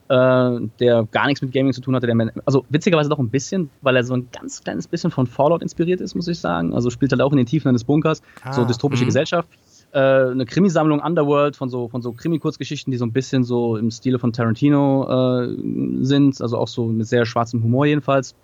der 0.08 1.08
gar 1.12 1.26
nichts 1.26 1.42
mit 1.42 1.52
Gaming 1.52 1.74
zu 1.74 1.82
tun 1.82 1.96
hatte. 1.96 2.08
Der, 2.08 2.32
also 2.46 2.66
witzigerweise 2.70 3.10
doch 3.10 3.20
ein 3.20 3.30
bisschen, 3.30 3.70
weil 3.82 3.96
er 3.96 4.04
so 4.04 4.14
ein 4.16 4.28
ganz 4.32 4.64
kleines 4.64 4.88
bisschen 4.88 5.12
von 5.12 5.26
Fallout 5.28 5.62
inspiriert 5.62 6.02
ist, 6.02 6.16
muss 6.16 6.28
ich 6.28 6.40
sagen. 6.40 6.74
Also 6.74 6.90
spielt 6.90 7.12
halt 7.12 7.22
auch 7.22 7.32
in 7.32 7.38
den 7.38 7.48
Tiefen 7.48 7.70
eines 7.70 7.84
Bunkers, 7.84 8.22
ah, 8.44 8.54
so 8.54 8.66
dystopische 8.66 9.04
mh. 9.04 9.08
Gesellschaft 9.08 9.50
äh, 9.96 10.32
eine 10.32 10.46
Krimisammlung 10.46 11.00
Underworld 11.00 11.56
von 11.56 11.70
so, 11.70 11.88
von 11.88 12.02
so 12.02 12.12
Krimi-Kurzgeschichten, 12.12 12.92
die 12.92 12.98
so 12.98 13.06
ein 13.06 13.14
bisschen 13.14 13.46
so 13.46 13.78
im 13.78 13.90
Stile 13.92 14.20
von 14.20 14.34
Tarantino 14.34 15.08
äh, 15.42 15.56
sind, 16.02 16.42
also 16.42 16.58
auch 16.58 16.68
so 16.68 16.86
mit 16.88 17.08
sehr 17.08 17.26
schwarzem 17.26 17.64
Humor 17.64 17.86
jedenfalls 17.86 18.36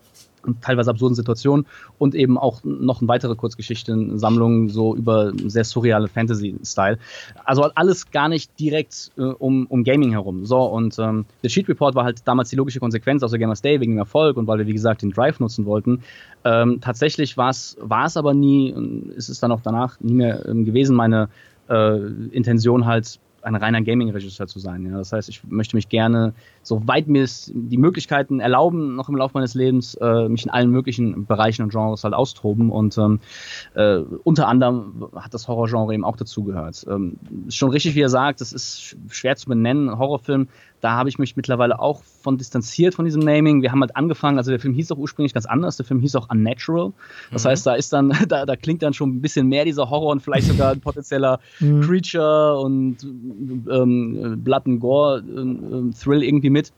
teilweise 0.61 0.91
absurden 0.91 1.15
Situationen 1.15 1.65
und 1.97 2.15
eben 2.15 2.37
auch 2.37 2.63
noch 2.63 3.01
eine 3.01 3.07
weitere 3.07 3.35
Kurzgeschichtensammlung 3.35 4.69
so 4.69 4.95
über 4.95 5.31
sehr 5.47 5.63
surreale 5.63 6.07
Fantasy-Style. 6.07 6.97
Also 7.45 7.63
alles 7.75 8.11
gar 8.11 8.29
nicht 8.29 8.59
direkt 8.59 9.11
äh, 9.17 9.21
um, 9.21 9.65
um 9.67 9.83
Gaming 9.83 10.11
herum. 10.11 10.45
So, 10.45 10.63
und 10.63 10.97
ähm, 10.99 11.25
der 11.43 11.49
Cheat 11.49 11.67
Report 11.67 11.95
war 11.95 12.03
halt 12.03 12.27
damals 12.27 12.49
die 12.49 12.55
logische 12.55 12.79
Konsequenz 12.79 13.23
aus 13.23 13.31
der 13.31 13.39
Gamers 13.39 13.61
Day 13.61 13.79
wegen 13.79 13.93
dem 13.93 13.99
Erfolg 13.99 14.37
und 14.37 14.47
weil 14.47 14.59
wir, 14.59 14.67
wie 14.67 14.73
gesagt, 14.73 15.01
den 15.01 15.11
Drive 15.11 15.39
nutzen 15.39 15.65
wollten. 15.65 16.03
Ähm, 16.43 16.79
tatsächlich 16.81 17.37
war 17.37 17.49
es 17.49 17.77
aber 18.17 18.33
nie, 18.33 18.73
ist 19.15 19.29
es 19.29 19.39
dann 19.39 19.51
auch 19.51 19.61
danach 19.61 19.99
nie 19.99 20.13
mehr 20.13 20.45
ähm, 20.47 20.65
gewesen, 20.65 20.95
meine 20.95 21.29
äh, 21.69 21.97
Intention 22.31 22.85
halt 22.85 23.19
ein 23.41 23.55
reiner 23.55 23.81
Gaming-Regisseur 23.81 24.47
zu 24.47 24.59
sein. 24.59 24.85
Ja. 24.85 24.97
Das 24.97 25.11
heißt, 25.11 25.29
ich 25.29 25.43
möchte 25.43 25.75
mich 25.75 25.89
gerne, 25.89 26.33
soweit 26.63 27.07
mir 27.07 27.23
es 27.23 27.51
die 27.53 27.77
Möglichkeiten 27.77 28.39
erlauben, 28.39 28.95
noch 28.95 29.09
im 29.09 29.15
Laufe 29.15 29.33
meines 29.33 29.53
Lebens, 29.53 29.95
äh, 29.95 30.29
mich 30.29 30.43
in 30.43 30.51
allen 30.51 30.71
möglichen 30.71 31.25
Bereichen 31.25 31.63
und 31.63 31.69
Genres 31.71 32.03
halt 32.03 32.13
austoben. 32.13 32.71
Und 32.71 32.97
ähm, 32.97 33.19
äh, 33.73 33.97
unter 34.23 34.47
anderem 34.47 35.07
hat 35.15 35.33
das 35.33 35.47
Horrorgenre 35.47 35.93
eben 35.93 36.05
auch 36.05 36.17
dazugehört. 36.17 36.85
Ähm, 36.89 37.17
schon 37.49 37.71
richtig, 37.71 37.95
wie 37.95 38.01
er 38.01 38.09
sagt, 38.09 38.41
es 38.41 38.53
ist 38.53 38.95
schwer 39.09 39.35
zu 39.35 39.47
benennen. 39.47 39.97
Horrorfilm 39.97 40.47
da 40.81 40.91
habe 40.93 41.09
ich 41.09 41.19
mich 41.19 41.35
mittlerweile 41.35 41.79
auch 41.79 42.03
von 42.03 42.37
distanziert 42.37 42.95
von 42.95 43.05
diesem 43.05 43.21
Naming. 43.21 43.61
Wir 43.61 43.71
haben 43.71 43.81
halt 43.81 43.95
angefangen, 43.95 44.37
also 44.37 44.51
der 44.51 44.59
Film 44.59 44.73
hieß 44.73 44.91
auch 44.91 44.97
ursprünglich 44.97 45.33
ganz 45.33 45.45
anders, 45.45 45.77
der 45.77 45.85
Film 45.85 45.99
hieß 45.99 46.15
auch 46.15 46.29
Unnatural. 46.29 46.91
Das 47.31 47.43
mhm. 47.43 47.49
heißt, 47.49 47.67
da 47.67 47.75
ist 47.75 47.93
dann, 47.93 48.09
da, 48.27 48.45
da 48.45 48.55
klingt 48.55 48.81
dann 48.81 48.93
schon 48.93 49.11
ein 49.11 49.21
bisschen 49.21 49.47
mehr 49.47 49.63
dieser 49.63 49.89
Horror 49.89 50.11
und 50.11 50.21
vielleicht 50.21 50.47
sogar 50.47 50.71
ein 50.71 50.81
potenzieller 50.81 51.39
mhm. 51.59 51.81
Creature 51.81 52.59
und 52.59 52.97
ähm, 53.03 54.41
Blood 54.43 54.65
and 54.65 54.79
Gore 54.79 55.23
ähm, 55.27 55.93
Thrill 55.97 56.23
irgendwie 56.23 56.49
mit. 56.49 56.71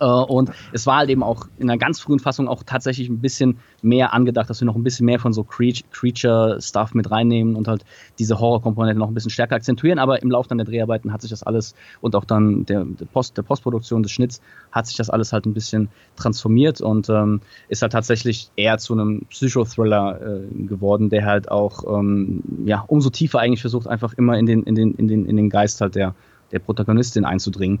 Äh, 0.00 0.04
und 0.04 0.50
es 0.72 0.86
war 0.86 0.98
halt 0.98 1.10
eben 1.10 1.22
auch 1.22 1.46
in 1.58 1.68
einer 1.68 1.78
ganz 1.78 2.00
frühen 2.00 2.18
Fassung 2.18 2.48
auch 2.48 2.62
tatsächlich 2.64 3.08
ein 3.08 3.20
bisschen 3.20 3.58
mehr 3.82 4.12
angedacht, 4.12 4.48
dass 4.50 4.60
wir 4.60 4.66
noch 4.66 4.76
ein 4.76 4.82
bisschen 4.82 5.06
mehr 5.06 5.18
von 5.18 5.32
so 5.32 5.44
Creature-Stuff 5.44 6.94
mit 6.94 7.10
reinnehmen 7.10 7.56
und 7.56 7.68
halt 7.68 7.84
diese 8.18 8.38
Horror-Komponente 8.38 8.98
noch 8.98 9.08
ein 9.08 9.14
bisschen 9.14 9.30
stärker 9.30 9.56
akzentuieren. 9.56 9.98
Aber 9.98 10.22
im 10.22 10.30
Laufe 10.30 10.48
dann 10.48 10.58
der 10.58 10.66
Dreharbeiten 10.66 11.12
hat 11.12 11.22
sich 11.22 11.30
das 11.30 11.42
alles 11.42 11.74
und 12.00 12.16
auch 12.16 12.24
dann 12.24 12.66
der, 12.66 12.84
der, 12.84 13.06
Post, 13.06 13.36
der 13.36 13.42
Postproduktion 13.42 14.02
des 14.02 14.12
Schnitts 14.12 14.40
hat 14.70 14.86
sich 14.86 14.96
das 14.96 15.10
alles 15.10 15.32
halt 15.32 15.46
ein 15.46 15.54
bisschen 15.54 15.88
transformiert 16.16 16.80
und 16.80 17.08
ähm, 17.08 17.40
ist 17.68 17.82
halt 17.82 17.92
tatsächlich 17.92 18.50
eher 18.56 18.78
zu 18.78 18.94
einem 18.94 19.26
Psychothriller 19.30 20.20
äh, 20.20 20.64
geworden, 20.64 21.10
der 21.10 21.24
halt 21.26 21.50
auch 21.50 21.84
ähm, 21.98 22.42
ja, 22.64 22.84
umso 22.86 23.10
tiefer 23.10 23.40
eigentlich 23.40 23.60
versucht, 23.60 23.86
einfach 23.86 24.14
immer 24.14 24.38
in 24.38 24.46
den, 24.46 24.62
in 24.62 24.74
den, 24.74 24.94
in 24.94 25.08
den, 25.08 25.26
in 25.26 25.36
den 25.36 25.50
Geist 25.50 25.80
halt 25.80 25.94
der, 25.94 26.14
der 26.50 26.58
Protagonistin 26.58 27.24
einzudringen. 27.24 27.80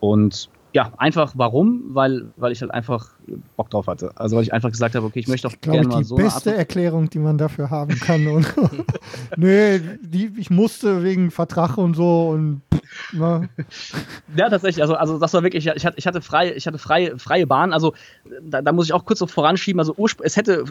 Und 0.00 0.48
ja, 0.72 0.92
einfach 0.96 1.32
warum? 1.36 1.82
Weil, 1.88 2.32
weil 2.36 2.52
ich 2.52 2.62
halt 2.62 2.70
einfach 2.70 3.10
Bock 3.56 3.68
drauf 3.70 3.86
hatte. 3.86 4.12
Also 4.16 4.36
weil 4.36 4.42
ich 4.42 4.52
einfach 4.52 4.70
gesagt 4.70 4.94
habe, 4.94 5.06
okay, 5.06 5.20
ich 5.20 5.28
möchte 5.28 5.46
auch 5.48 5.60
gerne 5.60 5.86
mal 5.86 6.02
so. 6.02 6.16
Die 6.16 6.22
beste 6.22 6.54
Erklärung, 6.54 7.10
die 7.10 7.18
man 7.18 7.36
dafür 7.36 7.70
haben 7.70 7.98
kann. 7.98 8.26
Und 8.26 8.54
nee, 9.36 9.80
die, 10.00 10.32
ich 10.36 10.50
musste 10.50 11.04
wegen 11.04 11.30
Vertrag 11.30 11.76
und 11.76 11.94
so 11.94 12.28
und 12.28 12.62
ne. 13.12 13.48
Ja, 14.34 14.48
tatsächlich. 14.48 14.82
Also, 14.82 14.94
also 14.94 15.18
das 15.18 15.34
war 15.34 15.42
wirklich, 15.42 15.66
ich 15.66 15.86
hatte, 15.86 15.98
ich 15.98 16.06
hatte 16.06 16.52
ich 16.56 16.66
hatte 16.66 16.78
freie, 16.78 17.18
freie 17.18 17.46
Bahn. 17.46 17.72
Also 17.72 17.94
da, 18.42 18.62
da 18.62 18.72
muss 18.72 18.86
ich 18.86 18.94
auch 18.94 19.04
kurz 19.04 19.18
so 19.18 19.26
voranschieben. 19.26 19.78
Also 19.78 19.94
es 20.22 20.36
hätte, 20.36 20.64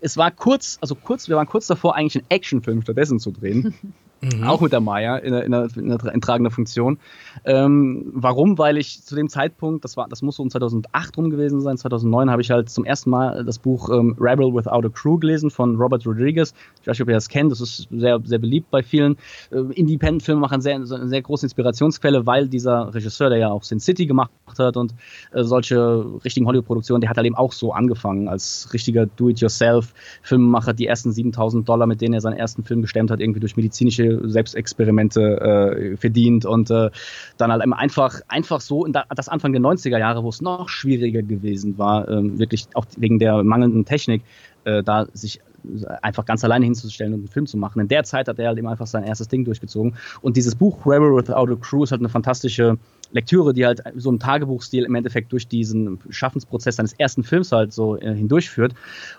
es 0.00 0.16
war 0.16 0.30
kurz, 0.32 0.78
also 0.80 0.94
kurz, 0.96 1.28
wir 1.28 1.36
waren 1.36 1.46
kurz 1.46 1.68
davor, 1.68 1.94
eigentlich 1.94 2.16
einen 2.16 2.30
Actionfilm 2.30 2.82
stattdessen 2.82 3.20
zu 3.20 3.30
drehen. 3.30 3.74
Mhm. 4.24 4.44
Auch 4.44 4.60
mit 4.60 4.72
der 4.72 4.80
Maya 4.80 5.16
in, 5.16 5.34
in, 5.34 5.52
in, 5.52 6.20
tragenden 6.20 6.50
Funktion. 6.50 6.98
Ähm, 7.44 8.10
warum? 8.14 8.56
Weil 8.58 8.78
ich 8.78 9.02
zu 9.02 9.14
dem 9.14 9.28
Zeitpunkt, 9.28 9.84
das 9.84 9.96
war, 9.96 10.08
das 10.08 10.22
muss 10.22 10.36
so 10.36 10.42
um 10.42 10.50
2008 10.50 11.16
rum 11.16 11.30
gewesen 11.30 11.60
sein, 11.60 11.76
2009 11.76 12.30
habe 12.30 12.42
ich 12.42 12.50
halt 12.50 12.70
zum 12.70 12.84
ersten 12.84 13.10
Mal 13.10 13.44
das 13.44 13.58
Buch 13.58 13.90
ähm, 13.90 14.16
Rebel 14.18 14.54
Without 14.54 14.86
a 14.86 14.88
Crew 14.88 15.18
gelesen 15.18 15.50
von 15.50 15.76
Robert 15.76 16.06
Rodriguez. 16.06 16.54
Ich 16.80 16.86
weiß 16.86 16.94
nicht, 16.94 17.02
ob 17.02 17.08
ihr 17.08 17.14
das 17.14 17.28
kennt, 17.28 17.52
das 17.52 17.60
ist 17.60 17.88
sehr, 17.90 18.20
sehr 18.24 18.38
beliebt 18.38 18.70
bei 18.70 18.82
vielen 18.82 19.16
äh, 19.50 19.58
Independent-Filmemachern, 19.58 20.60
sehr, 20.60 20.76
eine 20.76 20.86
sehr 20.86 21.22
große 21.22 21.46
Inspirationsquelle, 21.46 22.26
weil 22.26 22.48
dieser 22.48 22.94
Regisseur, 22.94 23.28
der 23.28 23.38
ja 23.38 23.50
auch 23.50 23.62
Sin 23.62 23.80
City 23.80 24.06
gemacht 24.06 24.30
hat 24.58 24.76
und 24.76 24.94
äh, 25.32 25.42
solche 25.42 26.04
richtigen 26.24 26.46
Hollywood-Produktionen, 26.46 27.00
der 27.00 27.10
hat 27.10 27.16
halt 27.16 27.26
eben 27.26 27.36
auch 27.36 27.52
so 27.52 27.72
angefangen 27.72 28.28
als 28.28 28.70
richtiger 28.72 29.06
Do-it-yourself-Filmemacher, 29.06 30.72
die 30.72 30.86
ersten 30.86 31.12
7000 31.12 31.68
Dollar, 31.68 31.86
mit 31.86 32.00
denen 32.00 32.14
er 32.14 32.20
seinen 32.20 32.36
ersten 32.36 32.64
Film 32.64 32.82
gestemmt 32.82 33.10
hat, 33.10 33.20
irgendwie 33.20 33.40
durch 33.40 33.56
medizinische 33.56 34.13
Selbstexperimente 34.22 35.20
äh, 35.22 35.96
verdient 35.96 36.44
und 36.44 36.70
äh, 36.70 36.90
dann 37.36 37.52
halt 37.52 37.62
einfach, 37.62 38.20
einfach 38.28 38.60
so 38.60 38.84
in 38.84 38.92
da, 38.92 39.04
das 39.14 39.28
Anfang 39.28 39.52
der 39.52 39.62
90er 39.62 39.98
Jahre, 39.98 40.22
wo 40.24 40.28
es 40.28 40.40
noch 40.40 40.68
schwieriger 40.68 41.22
gewesen 41.22 41.78
war, 41.78 42.08
äh, 42.08 42.38
wirklich 42.38 42.66
auch 42.74 42.86
wegen 42.96 43.18
der 43.18 43.42
mangelnden 43.42 43.84
Technik, 43.84 44.22
äh, 44.64 44.82
da 44.82 45.06
sich 45.12 45.40
einfach 46.02 46.24
ganz 46.24 46.44
alleine 46.44 46.64
hinzustellen 46.64 47.14
und 47.14 47.20
einen 47.20 47.28
Film 47.28 47.46
zu 47.46 47.56
machen. 47.56 47.80
In 47.80 47.88
der 47.88 48.04
Zeit 48.04 48.28
hat 48.28 48.38
er 48.38 48.48
halt 48.48 48.58
eben 48.58 48.68
einfach 48.68 48.86
sein 48.86 49.04
erstes 49.04 49.28
Ding 49.28 49.44
durchgezogen. 49.44 49.96
Und 50.20 50.36
dieses 50.36 50.54
Buch 50.54 50.84
Rebel 50.86 51.14
Without 51.14 51.52
a 51.52 51.56
Crew 51.56 51.84
ist 51.84 51.90
halt 51.90 52.00
eine 52.00 52.08
fantastische 52.08 52.76
Lektüre, 53.14 53.54
die 53.54 53.64
halt 53.64 53.82
so 53.94 54.10
im 54.10 54.18
Tagebuchstil 54.18 54.84
im 54.84 54.94
Endeffekt 54.94 55.32
durch 55.32 55.46
diesen 55.46 56.00
Schaffensprozess 56.10 56.76
seines 56.76 56.92
ersten 56.94 57.22
Films 57.22 57.52
halt 57.52 57.72
so 57.72 57.96
äh, 57.96 58.14
hindurchführt. 58.14 58.74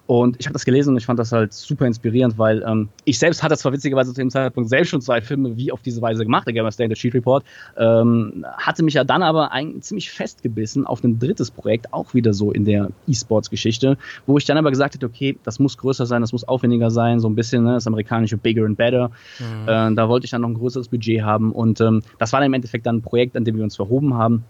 Und 0.05 0.36
ich 0.39 0.45
habe 0.45 0.53
das 0.53 0.65
gelesen 0.65 0.91
und 0.91 0.97
ich 0.97 1.05
fand 1.05 1.17
das 1.17 1.31
halt 1.31 1.53
super 1.53 1.86
inspirierend, 1.88 2.38
weil 2.38 2.62
ähm, 2.67 2.89
ich 3.05 3.17
selbst 3.17 3.41
hatte 3.41 3.55
zwar 3.58 3.71
witzigerweise 3.71 4.13
zu 4.13 4.21
dem 4.21 4.29
Zeitpunkt 4.29 4.69
selbst 4.69 4.89
schon 4.89 5.01
zwei 5.01 5.21
Filme 5.21 5.55
wie 5.55 5.71
auf 5.71 5.81
diese 5.81 6.01
Weise 6.01 6.23
gemacht, 6.23 6.45
der 6.45 6.53
Gamers 6.53 6.75
Day 6.75 6.86
und 6.86 6.89
der 6.89 6.97
Cheat 6.97 7.13
Report, 7.13 7.45
ähm, 7.77 8.45
hatte 8.58 8.84
mich 8.84 8.95
ja 8.95 9.05
dann 9.05 9.23
aber 9.23 9.53
ein, 9.53 9.81
ziemlich 9.81 10.12
festgebissen 10.12 10.86
auf 10.86 11.03
ein 11.03 11.17
drittes 11.17 11.49
Projekt, 11.49 11.93
auch 11.93 12.13
wieder 12.13 12.34
so 12.34 12.51
in 12.51 12.65
der 12.65 12.89
E-Sports-Geschichte, 13.08 13.97
wo 14.25 14.38
ich 14.38 14.45
dann 14.45 14.58
aber 14.58 14.71
gesagt 14.71 14.95
habe, 14.95 15.05
okay, 15.05 15.38
das 15.43 15.60
muss 15.60 15.77
größer 15.77 16.05
sein, 16.05 16.21
das 16.21 16.34
muss 16.34 16.43
aufwendiger 16.43 16.91
sein, 16.91 17.21
so 17.21 17.29
ein 17.29 17.36
bisschen 17.36 17.63
ne, 17.63 17.73
das 17.73 17.88
amerikanische 17.88 18.36
Bigger 18.36 18.65
and 18.65 18.77
Better. 18.77 19.10
Mhm. 19.39 19.67
Äh, 19.67 19.95
da 19.95 20.10
wollte 20.10 20.25
ich 20.25 20.31
dann 20.31 20.41
noch 20.41 20.49
ein 20.49 20.55
größeres 20.55 20.89
Budget 20.89 21.21
haben 21.21 21.53
und 21.53 21.79
ähm, 21.79 22.01
das 22.19 22.34
war 22.34 22.41
dann 22.41 22.47
im 22.47 22.53
Endeffekt 22.53 22.86
dann 22.86 22.97
ein 22.97 23.01
Projekt, 23.01 23.38
an 23.38 23.45
dem 23.45 23.55
wir 23.55 23.63
uns 23.63 23.75
verhoben 23.86 24.13
haben 24.15 24.43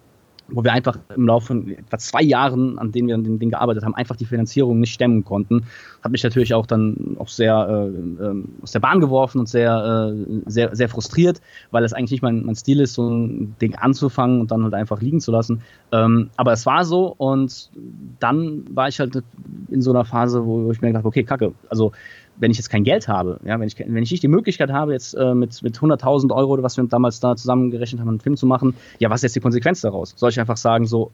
wo 0.48 0.64
wir 0.64 0.74
einfach 0.74 0.98
im 1.16 1.26
Laufe 1.26 1.48
von 1.48 1.70
etwa 1.70 1.98
zwei 1.98 2.22
Jahren, 2.22 2.78
an 2.78 2.92
denen 2.92 3.08
wir 3.08 3.16
an 3.16 3.24
dem 3.24 3.40
Ding 3.40 3.50
gearbeitet 3.50 3.84
haben, 3.84 3.96
einfach 3.96 4.16
die 4.16 4.26
Finanzierung 4.26 4.80
nicht 4.80 4.94
stemmen 4.94 5.24
konnten. 5.24 5.66
Hat 6.04 6.12
mich 6.12 6.24
natürlich 6.24 6.54
auch 6.54 6.68
dann 6.68 7.16
auch 7.20 7.30
sehr 7.30 7.68
äh, 7.68 8.24
äh, 8.24 8.44
aus 8.62 8.72
der 8.72 8.80
Bahn 8.80 9.00
geworfen 9.00 9.40
und 9.40 9.50
sehr, 9.50 10.14
äh, 10.14 10.42
sehr, 10.46 10.76
sehr 10.76 10.90
frustriert, 10.90 11.42
weil 11.72 11.84
es 11.84 11.94
eigentlich 11.94 12.12
nicht 12.12 12.22
mein, 12.22 12.46
mein 12.46 12.56
Stil 12.56 12.80
ist, 12.80 12.94
so 12.94 13.10
ein 13.10 13.56
Ding 13.60 13.76
anzufangen 13.76 14.40
und 14.40 14.52
dann 14.52 14.64
halt 14.64 14.76
einfach 14.76 15.02
liegen 15.02 15.20
zu 15.20 15.32
lassen. 15.32 15.62
Ähm, 15.92 16.30
aber 16.38 16.54
es 16.54 16.66
war 16.66 16.86
so 16.86 17.16
und 17.18 17.72
dann 18.20 18.66
war 18.70 18.88
ich 18.88 19.00
halt 19.00 19.24
in 19.70 19.82
so 19.82 19.92
einer 19.92 20.06
Phase, 20.06 20.46
wo 20.46 20.72
ich 20.72 20.82
mir 20.82 20.90
gedacht 20.90 21.02
habe, 21.02 21.08
okay, 21.08 21.24
kacke, 21.24 21.54
also 21.70 21.92
wenn 22.38 22.52
ich 22.52 22.58
jetzt 22.58 22.70
kein 22.70 22.84
Geld 22.84 23.08
habe, 23.08 23.40
ja, 23.46 23.60
wenn 23.60 23.68
ich, 23.68 23.80
wenn 23.80 24.04
ich 24.04 24.12
nicht 24.12 24.24
die 24.24 24.28
Möglichkeit 24.28 24.72
habe, 24.72 24.94
jetzt 24.94 25.14
äh, 25.14 25.34
mit, 25.34 25.62
mit 25.64 25.78
100.000 25.78 26.34
Euro 26.34 26.54
oder 26.54 26.64
was 26.64 26.78
wir 26.78 26.84
damals 26.86 27.20
da 27.20 27.36
zusammengerechnet 27.36 28.02
haben, 28.02 28.10
einen 28.10 28.20
Film 28.20 28.38
zu 28.38 28.46
machen, 28.46 28.76
ja, 29.00 29.10
was 29.10 29.20
ist 29.20 29.24
jetzt 29.24 29.36
die 29.36 29.40
Konsequenz 29.42 29.82
daraus? 29.82 30.14
Soll 30.16 30.30
ich 30.30 30.40
einfach 30.40 30.58
sagen, 30.58 30.86
so, 30.86 31.12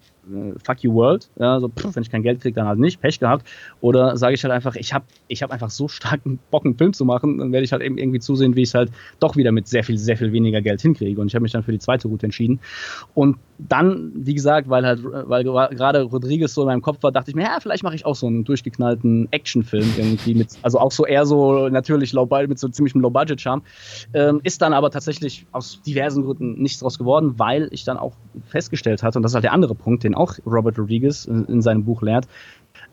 fuck 0.63 0.84
you 0.84 0.93
world, 0.93 1.29
ja, 1.39 1.60
so, 1.60 1.67
pff, 1.67 1.95
wenn 1.95 2.03
ich 2.03 2.12
kein 2.12 2.23
Geld 2.23 2.41
kriege, 2.41 2.55
dann 2.55 2.67
halt 2.67 2.79
nicht, 2.79 3.01
Pech 3.01 3.19
gehabt, 3.19 3.47
oder 3.81 4.17
sage 4.17 4.36
ich 4.36 4.43
halt 4.43 4.53
einfach, 4.53 4.75
ich 4.75 4.93
habe 4.93 5.05
ich 5.27 5.41
hab 5.43 5.51
einfach 5.51 5.69
so 5.69 5.88
starken 5.88 6.39
Bock, 6.51 6.65
einen 6.65 6.77
Film 6.77 6.93
zu 6.93 7.05
machen, 7.05 7.38
dann 7.38 7.51
werde 7.51 7.63
ich 7.63 7.71
halt 7.71 7.81
eben 7.81 7.97
irgendwie 7.97 8.19
zusehen, 8.19 8.55
wie 8.55 8.62
ich 8.62 8.69
es 8.69 8.73
halt 8.75 8.91
doch 9.19 9.36
wieder 9.36 9.51
mit 9.51 9.67
sehr 9.67 9.84
viel, 9.84 9.97
sehr 9.97 10.17
viel 10.17 10.31
weniger 10.31 10.62
Geld 10.62 10.81
hinkriege. 10.81 11.19
Und 11.19 11.27
ich 11.27 11.36
habe 11.36 11.43
mich 11.43 11.51
dann 11.51 11.63
für 11.63 11.71
die 11.71 11.79
zweite 11.79 12.07
Route 12.07 12.25
entschieden. 12.25 12.60
Und 13.13 13.38
dann, 13.57 14.12
wie 14.15 14.34
gesagt, 14.34 14.69
weil 14.69 14.86
halt, 14.86 15.03
weil 15.03 15.43
gerade 15.43 16.01
Rodriguez 16.03 16.53
so 16.53 16.62
in 16.62 16.67
meinem 16.67 16.81
Kopf 16.81 17.03
war, 17.03 17.12
dachte 17.12 17.31
ich 17.31 17.36
mir, 17.36 17.43
ja, 17.43 17.57
vielleicht 17.60 17.84
mache 17.84 17.95
ich 17.95 18.05
auch 18.05 18.15
so 18.15 18.27
einen 18.27 18.43
durchgeknallten 18.43 19.27
Actionfilm 19.31 19.88
irgendwie 19.97 20.34
mit, 20.34 20.49
also 20.63 20.79
auch 20.79 20.91
so 20.91 21.05
eher 21.05 21.25
so 21.25 21.69
natürlich 21.69 22.13
low 22.13 22.27
mit 22.47 22.60
so 22.60 22.67
ziemlichem 22.69 23.01
Low-Budget-Charme. 23.01 23.62
Ähm, 24.13 24.41
ist 24.43 24.62
dann 24.62 24.73
aber 24.73 24.89
tatsächlich 24.89 25.45
aus 25.51 25.81
diversen 25.81 26.23
Gründen 26.23 26.62
nichts 26.62 26.79
draus 26.79 26.97
geworden, 26.97 27.34
weil 27.38 27.67
ich 27.71 27.84
dann 27.84 27.97
auch 27.97 28.13
festgestellt 28.47 29.03
hatte, 29.03 29.19
und 29.19 29.23
das 29.23 29.31
ist 29.31 29.36
halt 29.36 29.43
der 29.43 29.53
andere 29.53 29.75
Punkt, 29.75 30.03
den 30.03 30.11
auch 30.15 30.38
Robert 30.45 30.78
Rodriguez 30.78 31.26
in, 31.26 31.45
in 31.45 31.62
seinem 31.62 31.84
Buch 31.84 32.02
lernt, 32.02 32.28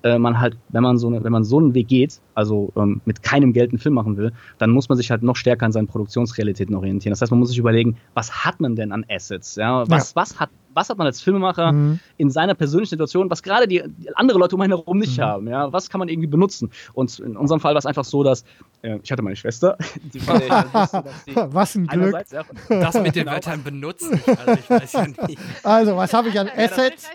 äh, 0.03 0.18
man 0.18 0.40
halt, 0.40 0.57
wenn 0.68 0.83
man 0.83 0.98
so, 0.98 1.09
eine, 1.09 1.24
wenn 1.24 1.33
man 1.33 1.44
so 1.44 1.59
einen 1.59 1.74
Weg 1.74 1.88
geht, 1.88 2.20
also 2.35 2.72
ähm, 2.77 3.01
mit 3.05 3.22
keinem 3.22 3.53
Geld 3.53 3.70
einen 3.70 3.79
Film 3.79 3.94
machen 3.94 4.16
will, 4.16 4.33
dann 4.59 4.70
muss 4.70 4.88
man 4.88 4.96
sich 4.96 5.11
halt 5.11 5.22
noch 5.22 5.37
stärker 5.37 5.66
an 5.66 5.72
seinen 5.72 5.88
Produktionsrealitäten 5.88 6.74
orientieren. 6.74 7.11
Das 7.11 7.20
heißt, 7.20 7.33
man 7.33 7.40
muss 7.40 7.48
sich 7.48 7.59
überlegen, 7.59 7.96
was 8.14 8.44
hat 8.44 8.61
man 8.61 8.77
denn 8.77 8.92
an 8.92 9.05
Assets? 9.09 9.57
Ja? 9.57 9.88
Was, 9.88 10.11
ja. 10.11 10.16
was, 10.16 10.38
hat, 10.38 10.51
was 10.72 10.88
hat 10.88 10.98
man 10.98 11.07
als 11.09 11.20
Filmemacher 11.20 11.72
mhm. 11.72 11.98
in 12.16 12.31
seiner 12.31 12.55
persönlichen 12.55 12.90
Situation, 12.90 13.29
was 13.29 13.42
gerade 13.42 13.66
die, 13.66 13.83
die, 13.87 14.14
andere 14.14 14.38
Leute 14.38 14.55
um 14.55 14.61
einen 14.61 14.72
herum 14.72 14.98
nicht 14.98 15.18
mhm. 15.18 15.22
haben? 15.22 15.48
Ja? 15.48 15.72
Was 15.72 15.90
kann 15.90 15.98
man 15.98 16.09
irgendwie 16.09 16.29
benutzen? 16.29 16.70
Und 16.92 17.18
in 17.18 17.37
unserem 17.37 17.61
Fall 17.61 17.74
war 17.74 17.79
es 17.79 17.87
einfach 17.87 18.05
so, 18.05 18.22
dass 18.22 18.44
äh, 18.83 19.01
ich 19.03 19.11
hatte 19.11 19.22
meine 19.22 19.37
Schwester, 19.37 19.77
die, 20.14 20.20
wusste, 20.20 21.05
die 21.27 21.35
Was 21.35 21.74
ein 21.74 21.88
Glück. 21.88 22.14
Ja, 22.31 22.44
das 22.68 22.94
mit 22.94 23.16
den 23.16 23.24
genau. 23.24 23.33
Wörtern 23.33 23.64
benutzen. 23.64 24.20
Also, 24.27 24.53
ich 24.53 24.70
weiß 24.70 24.92
ja 24.92 25.07
nicht. 25.07 25.38
also 25.64 25.96
was 25.96 26.12
habe 26.12 26.29
ich 26.29 26.38
an 26.38 26.48
Assets? 26.48 27.09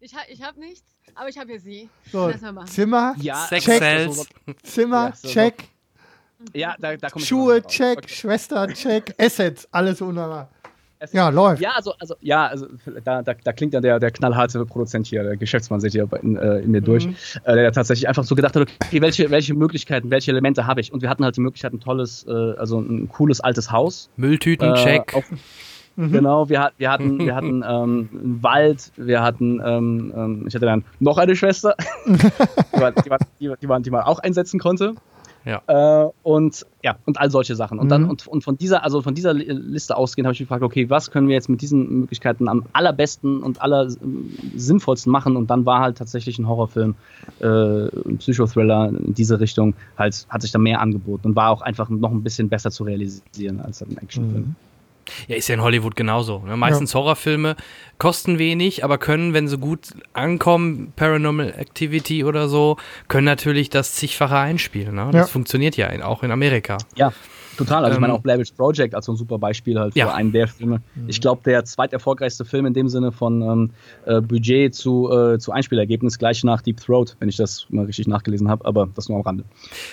Ich, 0.00 0.12
ich 0.28 0.42
habe 0.42 0.58
nichts. 0.60 0.91
Aber 1.14 1.28
ich 1.28 1.38
habe 1.38 1.52
ja 1.52 1.58
sie. 1.58 1.88
So, 2.10 2.32
Zimmer, 2.66 3.14
ja, 3.18 3.46
check. 3.48 4.10
Zimmer, 4.62 5.12
ja, 5.22 5.30
check. 5.30 5.64
Ja, 6.54 6.74
da, 6.78 6.96
da 6.96 7.08
Schuhe, 7.18 7.62
check. 7.62 7.98
Okay. 7.98 8.08
Schwester, 8.08 8.66
check. 8.68 9.14
Assets, 9.18 9.68
alles 9.70 10.00
wunderbar. 10.00 10.48
Ja, 11.10 11.30
läuft. 11.30 11.60
Ja, 11.60 11.72
also, 11.72 11.94
also, 11.98 12.14
ja, 12.20 12.46
also 12.46 12.66
da, 13.04 13.22
da, 13.22 13.34
da 13.34 13.52
klingt 13.52 13.74
dann 13.74 13.82
der, 13.82 13.98
der 13.98 14.12
knallharte 14.12 14.64
Produzent 14.64 15.08
hier, 15.08 15.24
der 15.24 15.36
Geschäftsmann 15.36 15.80
sich 15.80 15.92
hier 15.92 16.08
in, 16.22 16.36
äh, 16.36 16.58
in 16.58 16.70
mir 16.70 16.80
mhm. 16.80 16.84
durch, 16.84 17.08
äh, 17.44 17.54
der 17.54 17.72
tatsächlich 17.72 18.06
einfach 18.06 18.22
so 18.22 18.36
gedacht 18.36 18.54
hat, 18.54 18.68
okay, 18.84 19.02
welche, 19.02 19.30
welche 19.30 19.54
Möglichkeiten, 19.54 20.10
welche 20.10 20.30
Elemente 20.30 20.66
habe 20.66 20.80
ich? 20.80 20.92
Und 20.92 21.02
wir 21.02 21.08
hatten 21.08 21.24
halt 21.24 21.36
die 21.36 21.40
Möglichkeit, 21.40 21.72
ein 21.72 21.80
tolles, 21.80 22.24
äh, 22.28 22.30
also 22.30 22.78
ein 22.78 23.08
cooles 23.08 23.40
altes 23.40 23.72
Haus. 23.72 24.10
Mülltüten, 24.16 24.74
äh, 24.74 24.84
check. 24.84 25.14
Auf, 25.14 25.24
Mhm. 25.96 26.12
Genau, 26.12 26.48
wir, 26.48 26.70
wir 26.78 26.90
hatten, 26.90 27.18
wir 27.18 27.34
hatten 27.34 27.62
ähm, 27.68 28.08
einen 28.12 28.42
Wald, 28.42 28.92
wir 28.96 29.22
hatten, 29.22 29.60
ähm, 29.64 30.12
ähm 30.16 30.44
ich 30.46 30.54
hatte 30.54 30.66
dann 30.66 30.84
noch 31.00 31.18
eine 31.18 31.36
Schwester, 31.36 31.74
die, 32.06 32.80
man, 32.80 32.94
die, 33.04 33.08
man, 33.08 33.18
die, 33.60 33.66
man, 33.66 33.82
die 33.82 33.90
man 33.90 34.02
auch 34.02 34.18
einsetzen 34.18 34.58
konnte. 34.58 34.94
Ja. 35.44 35.62
Äh, 35.66 36.10
und 36.22 36.66
ja, 36.82 36.96
und 37.04 37.18
all 37.18 37.30
solche 37.30 37.56
Sachen. 37.56 37.78
Und 37.78 37.88
dann, 37.88 38.04
mhm. 38.04 38.10
und, 38.10 38.26
und 38.26 38.44
von 38.44 38.56
dieser, 38.56 38.84
also 38.84 39.02
von 39.02 39.14
dieser 39.14 39.34
Liste 39.34 39.96
ausgehend 39.96 40.26
habe 40.26 40.34
ich 40.34 40.38
gefragt, 40.38 40.62
okay, 40.62 40.88
was 40.88 41.10
können 41.10 41.28
wir 41.28 41.34
jetzt 41.34 41.48
mit 41.48 41.60
diesen 41.62 42.00
Möglichkeiten 42.00 42.48
am 42.48 42.64
allerbesten 42.72 43.42
und 43.42 43.60
aller 43.60 43.88
sinnvollsten 44.56 45.10
machen? 45.10 45.36
Und 45.36 45.50
dann 45.50 45.66
war 45.66 45.80
halt 45.80 45.98
tatsächlich 45.98 46.38
ein 46.38 46.46
Horrorfilm, 46.46 46.94
äh, 47.40 47.46
ein 47.46 48.18
Psychothriller 48.18 48.88
in 48.88 49.14
diese 49.14 49.40
Richtung, 49.40 49.74
halt, 49.98 50.26
hat 50.28 50.42
sich 50.42 50.52
da 50.52 50.58
mehr 50.58 50.80
angeboten 50.80 51.28
und 51.28 51.36
war 51.36 51.50
auch 51.50 51.62
einfach 51.62 51.88
noch 51.88 52.12
ein 52.12 52.22
bisschen 52.22 52.48
besser 52.48 52.70
zu 52.70 52.84
realisieren 52.84 53.60
als 53.60 53.82
ein 53.82 53.96
Actionfilm. 53.98 54.44
Mhm. 54.44 54.56
Ja, 55.28 55.36
ist 55.36 55.48
ja 55.48 55.54
in 55.54 55.62
Hollywood 55.62 55.96
genauso. 55.96 56.40
Ne? 56.40 56.56
Meistens 56.56 56.92
ja. 56.92 57.00
Horrorfilme 57.00 57.56
kosten 57.98 58.38
wenig, 58.38 58.84
aber 58.84 58.98
können, 58.98 59.32
wenn 59.32 59.46
sie 59.46 59.58
gut 59.58 59.94
ankommen, 60.12 60.92
Paranormal 60.96 61.54
Activity 61.56 62.24
oder 62.24 62.48
so, 62.48 62.76
können 63.06 63.26
natürlich 63.26 63.70
das 63.70 63.94
zigfache 63.94 64.36
einspielen. 64.36 64.96
Ne? 64.96 65.10
Das 65.12 65.14
ja. 65.14 65.26
funktioniert 65.26 65.76
ja 65.76 65.88
auch 66.04 66.24
in 66.24 66.32
Amerika. 66.32 66.78
Ja, 66.96 67.12
total. 67.56 67.84
Also 67.84 67.90
ähm, 67.90 67.94
ich 67.94 68.00
meine 68.00 68.12
ähm, 68.14 68.18
auch 68.18 68.22
Blair 68.22 68.38
Witch 68.40 68.52
Project 68.52 68.96
als 68.96 69.06
so 69.06 69.12
ein 69.12 69.16
super 69.16 69.38
Beispiel 69.38 69.78
halt 69.78 69.92
für 69.92 70.00
ja. 70.00 70.14
einen 70.14 70.32
der 70.32 70.48
Filme. 70.48 70.82
Mhm. 70.96 71.08
Ich 71.08 71.20
glaube, 71.20 71.42
der 71.44 71.64
zweiterfolgreichste 71.64 72.44
Film 72.44 72.66
in 72.66 72.74
dem 72.74 72.88
Sinne 72.88 73.12
von 73.12 73.40
ähm, 73.42 73.70
äh, 74.04 74.20
Budget 74.20 74.74
zu, 74.74 75.08
äh, 75.12 75.38
zu 75.38 75.52
Einspielergebnis 75.52 76.18
gleich 76.18 76.42
nach 76.42 76.60
Deep 76.60 76.80
Throat, 76.80 77.16
wenn 77.20 77.28
ich 77.28 77.36
das 77.36 77.66
mal 77.70 77.84
richtig 77.84 78.08
nachgelesen 78.08 78.48
habe, 78.48 78.64
aber 78.64 78.88
das 78.96 79.08
nur 79.08 79.18
am 79.18 79.22
Rande. 79.22 79.44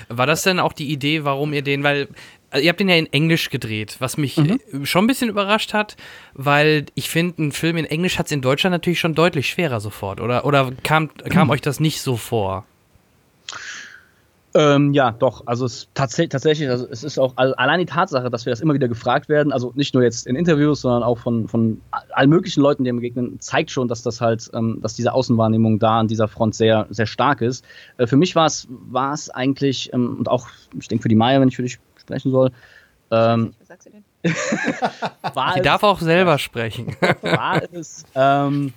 War 0.07 0.25
das 0.25 0.41
denn 0.41 0.59
auch 0.59 0.73
die 0.73 0.91
Idee, 0.91 1.25
warum 1.25 1.53
ihr 1.53 1.61
den, 1.61 1.83
weil 1.83 2.07
also 2.51 2.63
ihr 2.63 2.69
habt 2.69 2.79
den 2.79 2.89
ja 2.89 2.95
in 2.95 3.11
Englisch 3.11 3.49
gedreht, 3.49 3.97
was 3.99 4.17
mich 4.17 4.37
mhm. 4.37 4.85
schon 4.85 5.03
ein 5.03 5.07
bisschen 5.07 5.29
überrascht 5.29 5.73
hat, 5.73 5.95
weil 6.33 6.85
ich 6.95 7.09
finde, 7.09 7.43
ein 7.43 7.51
Film 7.51 7.77
in 7.77 7.85
Englisch 7.85 8.17
hat 8.17 8.27
es 8.27 8.31
in 8.31 8.41
Deutschland 8.41 8.73
natürlich 8.73 8.99
schon 8.99 9.15
deutlich 9.15 9.49
schwerer 9.49 9.79
sofort. 9.79 10.19
Oder, 10.19 10.45
oder 10.45 10.71
kam, 10.83 11.09
kam 11.29 11.47
mhm. 11.47 11.51
euch 11.51 11.61
das 11.61 11.79
nicht 11.79 12.01
so 12.01 12.17
vor? 12.17 12.65
Ähm, 14.55 14.93
ja, 14.93 15.11
doch. 15.11 15.43
Also 15.45 15.65
es 15.65 15.87
tats 15.93 16.15
tatsächlich, 16.15 16.67
also 16.69 16.87
es 16.89 17.03
ist 17.03 17.19
auch 17.19 17.33
allein 17.37 17.79
die 17.79 17.85
Tatsache, 17.85 18.31
dass 18.31 18.47
wir 18.47 18.51
das 18.51 18.61
immer 18.61 18.73
wieder 18.73 18.87
gefragt 18.87 19.29
werden, 19.29 19.53
also 19.53 19.71
nicht 19.75 19.93
nur 19.93 20.01
jetzt 20.01 20.25
in 20.25 20.35
Interviews, 20.35 20.81
sondern 20.81 21.03
auch 21.03 21.19
von, 21.19 21.47
von 21.47 21.81
allen 21.91 22.29
möglichen 22.31 22.61
Leuten, 22.61 22.83
die 22.83 22.91
mir 22.91 22.99
begegnen, 22.99 23.39
zeigt 23.39 23.69
schon, 23.69 23.87
dass 23.87 24.01
das 24.01 24.21
halt, 24.21 24.49
ähm, 24.55 24.79
dass 24.81 24.95
diese 24.95 25.13
Außenwahrnehmung 25.13 25.77
da 25.77 25.99
an 25.99 26.07
dieser 26.07 26.27
Front 26.27 26.55
sehr, 26.55 26.87
sehr 26.89 27.05
stark 27.05 27.41
ist. 27.41 27.63
Äh, 27.97 28.07
für 28.07 28.17
mich 28.17 28.35
war 28.35 28.47
es, 28.47 28.67
war 28.69 29.13
es 29.13 29.29
eigentlich, 29.29 29.93
ähm, 29.93 30.15
und 30.17 30.27
auch, 30.27 30.47
ich 30.79 30.87
denke 30.87 31.03
für 31.03 31.09
die 31.09 31.15
Maya, 31.15 31.39
wenn 31.39 31.49
ich 31.49 31.55
für 31.55 31.63
dich 31.63 31.77
sprechen 32.09 32.31
soll. 32.31 32.51
Ähm, 33.11 33.53
was 33.59 33.67
sagst 33.67 33.87
du 33.87 33.91
denn? 33.91 34.03
Sie 35.55 35.61
darf 35.61 35.83
auch 35.83 35.99
selber 35.99 36.37
sprechen. 36.37 36.95
war 37.21 37.61
es 37.71 38.03
ähm, 38.15 38.73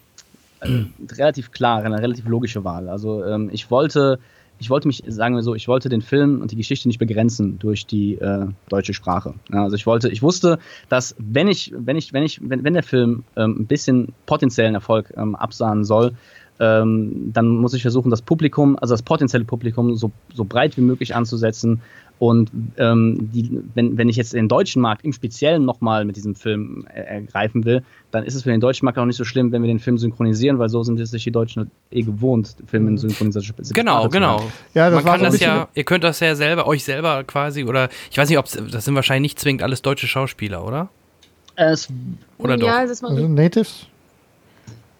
äh, 0.60 0.84
relativ 1.12 1.50
klar, 1.50 1.82
eine 1.82 1.98
relativ 1.98 2.26
logische 2.26 2.64
Wahl. 2.64 2.88
Also 2.88 3.24
ähm, 3.24 3.50
ich 3.52 3.70
wollte, 3.70 4.18
ich 4.58 4.70
wollte 4.70 4.86
mich, 4.86 5.02
sagen 5.06 5.34
wir 5.34 5.42
so, 5.42 5.54
ich 5.54 5.68
wollte 5.68 5.88
den 5.88 6.02
Film 6.02 6.40
und 6.40 6.50
die 6.50 6.56
Geschichte 6.56 6.88
nicht 6.88 6.98
begrenzen 6.98 7.58
durch 7.58 7.86
die 7.86 8.14
äh, 8.14 8.46
deutsche 8.68 8.94
Sprache. 8.94 9.34
Ja, 9.52 9.64
also 9.64 9.76
ich 9.76 9.86
wollte, 9.86 10.08
ich 10.08 10.22
wusste, 10.22 10.58
dass 10.88 11.14
wenn 11.18 11.48
ich, 11.48 11.72
wenn 11.76 11.96
ich, 11.96 12.12
wenn 12.12 12.22
ich, 12.22 12.40
wenn, 12.42 12.64
wenn 12.64 12.74
der 12.74 12.84
Film 12.84 13.24
ähm, 13.36 13.56
ein 13.60 13.66
bisschen 13.66 14.14
potenziellen 14.26 14.74
Erfolg 14.74 15.12
ähm, 15.16 15.34
absahnen 15.34 15.84
soll, 15.84 16.12
ähm, 16.60 17.32
dann 17.32 17.48
muss 17.48 17.74
ich 17.74 17.82
versuchen, 17.82 18.10
das 18.10 18.22
Publikum, 18.22 18.78
also 18.78 18.94
das 18.94 19.02
potenzielle 19.02 19.44
Publikum, 19.44 19.96
so, 19.96 20.12
so 20.32 20.44
breit 20.44 20.76
wie 20.76 20.82
möglich 20.82 21.14
anzusetzen, 21.14 21.80
und 22.22 22.52
ähm, 22.76 23.30
die, 23.32 23.50
wenn, 23.74 23.98
wenn 23.98 24.08
ich 24.08 24.14
jetzt 24.14 24.32
den 24.32 24.46
deutschen 24.46 24.80
Markt 24.80 25.04
im 25.04 25.12
Speziellen 25.12 25.64
nochmal 25.64 26.04
mit 26.04 26.14
diesem 26.14 26.36
Film 26.36 26.86
ergreifen 26.86 27.64
will, 27.64 27.82
dann 28.12 28.22
ist 28.22 28.36
es 28.36 28.44
für 28.44 28.50
den 28.50 28.60
deutschen 28.60 28.84
Markt 28.84 28.96
auch 28.96 29.06
nicht 29.06 29.16
so 29.16 29.24
schlimm, 29.24 29.50
wenn 29.50 29.60
wir 29.60 29.66
den 29.66 29.80
Film 29.80 29.98
synchronisieren, 29.98 30.60
weil 30.60 30.68
so 30.68 30.84
sind 30.84 31.00
es 31.00 31.10
sich 31.10 31.24
die 31.24 31.32
Deutschen 31.32 31.72
eh 31.90 32.02
gewohnt, 32.02 32.54
Filme 32.68 32.90
in 32.90 32.98
synchronisation 32.98 33.56
Genau, 33.74 34.08
genau. 34.08 34.40
Ja, 34.72 34.88
das 34.88 35.02
Man 35.02 35.12
kann 35.12 35.24
das 35.24 35.40
ja, 35.40 35.66
ihr 35.74 35.82
könnt 35.82 36.04
das 36.04 36.20
ja 36.20 36.36
selber, 36.36 36.68
euch 36.68 36.84
selber 36.84 37.24
quasi, 37.24 37.64
oder 37.64 37.88
ich 38.08 38.16
weiß 38.16 38.28
nicht, 38.28 38.38
ob 38.38 38.44
das 38.70 38.84
sind 38.84 38.94
wahrscheinlich 38.94 39.32
nicht 39.32 39.40
zwingend 39.40 39.64
alles 39.64 39.82
deutsche 39.82 40.06
Schauspieler, 40.06 40.64
oder? 40.64 40.90
Es, 41.56 41.88
oder 42.38 42.56
doch? 42.56 42.68
Ja, 42.68 42.78
also 42.78 43.08
Natives? 43.26 43.88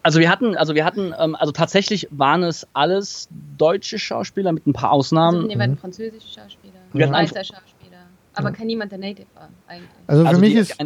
Also 0.03 0.19
wir 0.19 0.29
hatten, 0.29 0.57
also 0.57 0.75
wir 0.75 0.85
hatten, 0.85 1.15
ähm, 1.17 1.37
also 1.37 1.53
tatsächlich 1.53 2.09
waren 2.11 2.43
es 2.43 2.67
alles 2.73 3.29
deutsche 3.57 4.01
Schauspieler 4.01 4.51
mit 4.51 4.67
ein 4.67 4.73
paar 4.73 4.91
Ausnahmen. 4.91 5.45
Also, 5.45 5.49
wir 5.51 5.63
hatten 5.63 5.77
französische 5.77 6.27
Schauspieler. 6.27 6.62
Schweizer 6.93 7.45
Schauspieler. 7.45 8.07
Aber 8.35 8.51
ja. 8.51 8.55
kein 8.55 8.67
niemand, 8.67 8.93
der 8.93 8.99
Native 8.99 9.27
war, 9.35 9.49
eigentlich. 9.67 9.89
Also 10.07 10.23
für 10.23 10.29
also 10.29 10.41
mich 10.41 10.55
ist. 10.55 10.77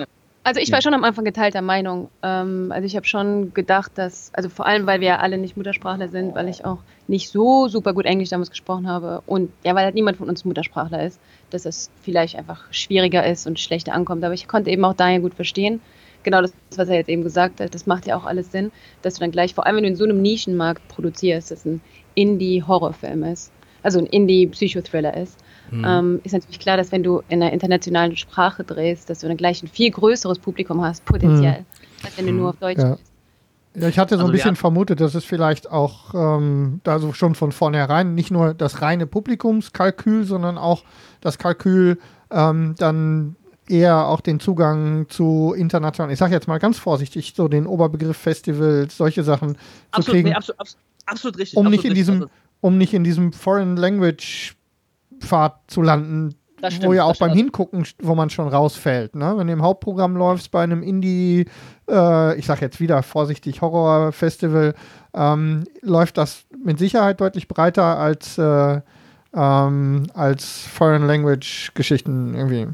Also 0.46 0.60
ich 0.60 0.70
war 0.70 0.80
schon 0.80 0.94
am 0.94 1.02
Anfang 1.02 1.24
geteilter 1.24 1.60
Meinung. 1.60 2.08
Ähm, 2.22 2.70
also 2.70 2.86
ich 2.86 2.94
habe 2.94 3.04
schon 3.04 3.52
gedacht, 3.52 3.90
dass, 3.96 4.30
also 4.32 4.48
vor 4.48 4.64
allem, 4.64 4.86
weil 4.86 5.00
wir 5.00 5.08
ja 5.08 5.18
alle 5.18 5.38
nicht 5.38 5.56
Muttersprachler 5.56 6.06
sind, 6.06 6.36
weil 6.36 6.48
ich 6.48 6.64
auch 6.64 6.78
nicht 7.08 7.30
so 7.30 7.66
super 7.66 7.92
gut 7.94 8.04
Englisch 8.04 8.28
damals 8.28 8.50
gesprochen 8.50 8.86
habe 8.86 9.24
und 9.26 9.50
ja, 9.64 9.74
weil 9.74 9.84
halt 9.86 9.96
niemand 9.96 10.18
von 10.18 10.28
uns 10.28 10.44
Muttersprachler 10.44 11.02
ist, 11.02 11.18
dass 11.50 11.66
es 11.66 11.90
vielleicht 12.00 12.36
einfach 12.36 12.62
schwieriger 12.70 13.26
ist 13.26 13.48
und 13.48 13.58
schlechter 13.58 13.92
ankommt. 13.92 14.22
Aber 14.22 14.34
ich 14.34 14.46
konnte 14.46 14.70
eben 14.70 14.84
auch 14.84 14.94
Daniel 14.94 15.22
gut 15.22 15.34
verstehen. 15.34 15.80
Genau 16.22 16.40
das, 16.40 16.52
was 16.76 16.88
er 16.88 16.94
jetzt 16.94 17.08
eben 17.08 17.24
gesagt 17.24 17.60
hat, 17.60 17.74
das 17.74 17.86
macht 17.86 18.06
ja 18.06 18.16
auch 18.16 18.24
alles 18.24 18.52
Sinn, 18.52 18.70
dass 19.02 19.14
du 19.14 19.20
dann 19.22 19.32
gleich, 19.32 19.52
vor 19.52 19.66
allem 19.66 19.74
wenn 19.74 19.82
du 19.82 19.88
in 19.90 19.96
so 19.96 20.04
einem 20.04 20.22
Nischenmarkt 20.22 20.86
produzierst, 20.86 21.50
dass 21.50 21.64
ein 21.64 21.80
Indie-Horrorfilm 22.14 23.24
ist, 23.24 23.50
also 23.82 23.98
ein 23.98 24.06
Indie-Psychothriller 24.06 25.16
ist, 25.16 25.38
Mhm. 25.70 25.84
Ähm, 25.86 26.20
ist 26.24 26.32
natürlich 26.32 26.58
klar, 26.58 26.76
dass 26.76 26.92
wenn 26.92 27.02
du 27.02 27.22
in 27.28 27.42
einer 27.42 27.52
internationalen 27.52 28.16
Sprache 28.16 28.64
drehst, 28.64 29.10
dass 29.10 29.20
du 29.20 29.28
dann 29.28 29.36
gleich 29.36 29.62
ein 29.62 29.68
viel 29.68 29.90
größeres 29.90 30.38
Publikum 30.38 30.82
hast, 30.82 31.04
potenziell, 31.04 31.60
mhm. 31.60 32.04
als 32.04 32.18
wenn 32.18 32.26
du 32.26 32.32
nur 32.32 32.50
auf 32.50 32.56
Deutsch 32.56 32.78
ja. 32.78 32.90
bist. 32.90 33.12
Ja, 33.78 33.88
ich 33.88 33.98
hatte 33.98 34.14
so 34.14 34.22
also 34.22 34.32
ein 34.32 34.32
bisschen 34.32 34.56
vermutet, 34.56 35.00
dass 35.00 35.14
es 35.14 35.24
vielleicht 35.24 35.70
auch 35.70 36.14
ähm, 36.14 36.80
da 36.82 36.98
so 36.98 37.12
schon 37.12 37.34
von 37.34 37.52
vornherein 37.52 38.14
nicht 38.14 38.30
nur 38.30 38.54
das 38.54 38.80
reine 38.80 39.06
Publikumskalkül, 39.06 40.24
sondern 40.24 40.56
auch 40.56 40.82
das 41.20 41.36
Kalkül 41.36 41.98
ähm, 42.30 42.74
dann 42.78 43.36
eher 43.68 44.06
auch 44.06 44.20
den 44.20 44.40
Zugang 44.40 45.08
zu 45.08 45.54
internationalen, 45.56 46.12
ich 46.12 46.18
sage 46.18 46.32
jetzt 46.32 46.48
mal 46.48 46.58
ganz 46.58 46.78
vorsichtig, 46.78 47.34
so 47.36 47.48
den 47.48 47.66
Oberbegriff 47.66 48.16
Festivals, 48.16 48.96
solche 48.96 49.24
Sachen 49.24 49.58
absolut, 49.90 50.04
zu 50.04 50.10
kriegen. 50.12 50.28
Nee, 50.30 50.34
absolut, 50.34 50.60
absolut, 51.04 51.38
richtig. 51.38 51.58
Um 51.58 51.66
absolut 51.66 51.72
nicht 51.72 51.84
in 51.84 51.90
richtig. 51.90 52.00
diesem, 52.00 52.14
also 52.14 52.30
um 52.60 52.78
nicht 52.78 52.94
in 52.94 53.04
diesem 53.04 53.32
Foreign 53.32 53.76
Language 53.76 54.55
Pfad 55.20 55.60
zu 55.66 55.82
landen, 55.82 56.34
stimmt, 56.58 56.84
wo 56.84 56.92
ja 56.92 57.04
auch 57.04 57.16
beim 57.16 57.32
Hingucken, 57.32 57.86
wo 58.00 58.14
man 58.14 58.30
schon 58.30 58.48
rausfällt. 58.48 59.14
Ne? 59.14 59.34
Wenn 59.36 59.46
du 59.46 59.52
im 59.52 59.62
Hauptprogramm 59.62 60.16
läufst 60.16 60.50
bei 60.50 60.62
einem 60.62 60.82
Indie, 60.82 61.46
äh, 61.88 62.38
ich 62.38 62.46
sag 62.46 62.60
jetzt 62.60 62.80
wieder 62.80 63.02
vorsichtig, 63.02 63.60
Horror-Festival, 63.60 64.74
ähm, 65.14 65.64
läuft 65.82 66.18
das 66.18 66.44
mit 66.64 66.78
Sicherheit 66.78 67.20
deutlich 67.20 67.48
breiter 67.48 67.98
als, 67.98 68.38
äh, 68.38 68.80
ähm, 69.34 70.06
als 70.14 70.66
Foreign 70.66 71.06
Language-Geschichten 71.06 72.34
irgendwie. 72.34 72.68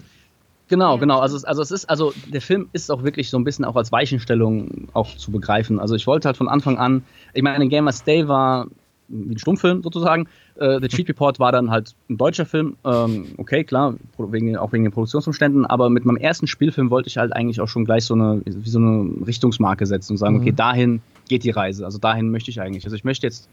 Genau, 0.68 0.96
genau. 0.96 1.18
Also, 1.18 1.46
also 1.46 1.60
es 1.60 1.70
ist, 1.70 1.84
also 1.90 2.14
der 2.32 2.40
Film 2.40 2.68
ist 2.72 2.90
auch 2.90 3.02
wirklich 3.02 3.28
so 3.28 3.36
ein 3.36 3.44
bisschen 3.44 3.64
auch 3.66 3.76
als 3.76 3.92
Weichenstellung 3.92 4.88
auch 4.94 5.14
zu 5.16 5.30
begreifen. 5.30 5.78
Also 5.78 5.94
ich 5.94 6.06
wollte 6.06 6.28
halt 6.28 6.38
von 6.38 6.48
Anfang 6.48 6.78
an, 6.78 7.04
ich 7.34 7.42
meine, 7.42 7.68
Gamers 7.68 8.04
Day 8.04 8.26
war 8.26 8.68
wie 9.08 9.34
ein 9.34 9.38
Stummfilm 9.38 9.82
sozusagen. 9.82 10.28
Äh, 10.56 10.80
The 10.80 10.88
Cheat 10.88 11.08
Report 11.08 11.38
war 11.38 11.52
dann 11.52 11.70
halt 11.70 11.94
ein 12.10 12.18
deutscher 12.18 12.46
Film. 12.46 12.76
Ähm, 12.84 13.26
okay, 13.38 13.64
klar, 13.64 13.94
wegen, 14.18 14.56
auch 14.56 14.72
wegen 14.72 14.84
den 14.84 14.92
Produktionsumständen, 14.92 15.66
aber 15.66 15.90
mit 15.90 16.04
meinem 16.04 16.16
ersten 16.16 16.46
Spielfilm 16.46 16.90
wollte 16.90 17.08
ich 17.08 17.16
halt 17.16 17.32
eigentlich 17.34 17.60
auch 17.60 17.68
schon 17.68 17.84
gleich 17.84 18.04
so 18.04 18.14
eine, 18.14 18.42
wie 18.44 18.68
so 18.68 18.78
eine 18.78 19.26
Richtungsmarke 19.26 19.86
setzen 19.86 20.12
und 20.12 20.18
sagen, 20.18 20.34
mhm. 20.34 20.40
okay, 20.42 20.52
dahin 20.52 21.02
geht 21.28 21.44
die 21.44 21.50
Reise. 21.50 21.84
Also 21.84 21.98
dahin 21.98 22.30
möchte 22.30 22.50
ich 22.50 22.60
eigentlich. 22.60 22.84
Also 22.84 22.96
ich 22.96 23.04
möchte 23.04 23.26
jetzt 23.26 23.48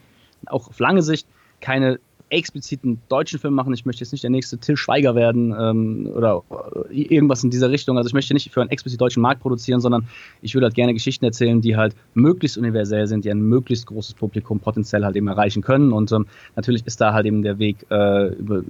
auch 0.48 0.68
auf 0.68 0.80
lange 0.80 1.02
Sicht 1.02 1.28
keine 1.62 2.00
expliziten 2.30 3.02
deutschen 3.10 3.40
Film 3.40 3.54
machen. 3.54 3.74
Ich 3.74 3.86
möchte 3.86 4.04
jetzt 4.04 4.12
nicht 4.12 4.24
der 4.24 4.30
nächste 4.30 4.58
Till 4.58 4.78
Schweiger 4.78 5.16
werden 5.16 5.56
ähm, 5.60 6.12
oder 6.14 6.44
äh, 6.90 7.02
irgendwas 7.02 7.44
in 7.44 7.50
dieser 7.50 7.70
Richtung. 7.70 7.98
Also 7.98 8.08
ich 8.08 8.14
möchte 8.14 8.34
nicht 8.34 8.52
für 8.52 8.62
einen 8.62 8.70
explizit 8.70 9.02
deutschen 9.02 9.22
Markt 9.22 9.42
produzieren, 9.42 9.82
sondern 9.82 10.08
ich 10.42 10.54
würde 10.54 10.66
halt 10.66 10.76
gerne 10.76 10.94
Geschichten 10.94 11.26
erzählen, 11.26 11.62
die 11.62 11.76
halt 11.76 11.96
möglichst 12.14 12.58
universell 12.58 13.08
sind, 13.08 13.26
die 13.26 13.32
ein 13.32 13.42
möglichst 13.42 13.88
großes 13.88 14.14
Publikum 14.14 14.60
potenziell 14.60 15.04
halt 15.04 15.16
eben 15.16 15.28
erreichen 15.28 15.62
können. 15.62 15.92
Und 15.92 16.12
ähm, 16.12 16.28
natürlich 16.56 16.86
ist 16.86 17.02
da 17.02 17.14
halt 17.14 17.26
eben 17.26 17.42
der 17.42 17.58
Weg 17.58 17.86
äh, 17.90 18.28
über, 18.34 18.64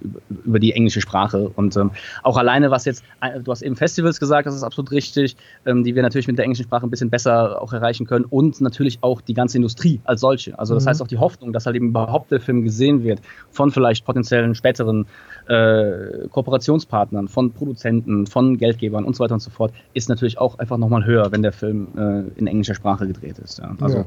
über, 0.46 0.60
die 0.60 0.72
englische 0.74 1.02
Sprache. 1.02 1.50
Und 1.56 1.76
ähm, 1.76 1.92
auch 2.24 2.38
alleine, 2.38 2.72
was 2.72 2.86
jetzt, 2.86 3.04
äh, 3.22 3.42
du 3.42 3.52
hast 3.52 3.62
eben 3.62 3.76
Festivals 3.76 4.20
gesagt, 4.20 4.48
das 4.48 4.56
ist 4.56 4.64
absolut 4.64 4.92
richtig, 4.92 5.36
ähm, 5.66 5.84
die 5.84 5.96
wir 5.96 6.02
natürlich 6.02 6.28
mit 6.28 6.38
der 6.38 6.46
englischen 6.46 6.64
Sprache 6.64 6.86
ein 6.86 6.90
bisschen 6.90 7.10
besser 7.10 7.62
auch 7.62 7.74
erreichen 7.74 8.06
können. 8.06 8.26
Und 8.26 8.62
natürlich 8.62 9.00
auch 9.02 9.22
die 9.22 9.34
ganze 9.34 9.58
Industrie 9.58 10.00
als 10.06 10.22
solche. 10.22 10.58
Also 10.58 10.76
das 10.76 10.86
mhm. 10.86 10.90
heißt 10.90 11.02
auch 11.02 11.08
die 11.08 11.18
Hoffnung, 11.18 11.52
dass 11.52 11.66
halt 11.66 11.76
eben 11.76 11.90
überhaupt 11.90 12.32
der 12.32 12.40
Film 12.40 12.64
gesehen 12.64 13.04
wird 13.04 13.20
von 13.52 13.72
vielleicht 13.72 14.06
potenziellen 14.06 14.56
späteren 14.56 15.06
äh, 15.48 16.28
Kooperationspartnern, 16.32 17.28
von 17.28 17.52
Produzenten, 17.52 18.28
von 18.28 18.58
Geldgebern 18.58 19.06
und 19.06 19.16
so 19.16 19.24
weiter 19.24 19.34
und 19.34 19.40
so 19.42 19.50
fort, 19.50 19.74
ist 19.94 20.10
natürlich 20.10 20.38
auch 20.38 20.60
einfach 20.60 20.78
nochmal 20.78 21.06
höher, 21.06 21.32
wenn 21.32 21.42
der 21.42 21.52
Film 21.52 21.88
äh, 21.98 22.40
in 22.40 22.48
englischer 22.48 22.76
Sprache 22.76 23.08
gedreht 23.08 23.40
ist. 23.40 23.60
Ja. 23.60 23.76
Also, 23.82 23.98
ja. 23.98 24.06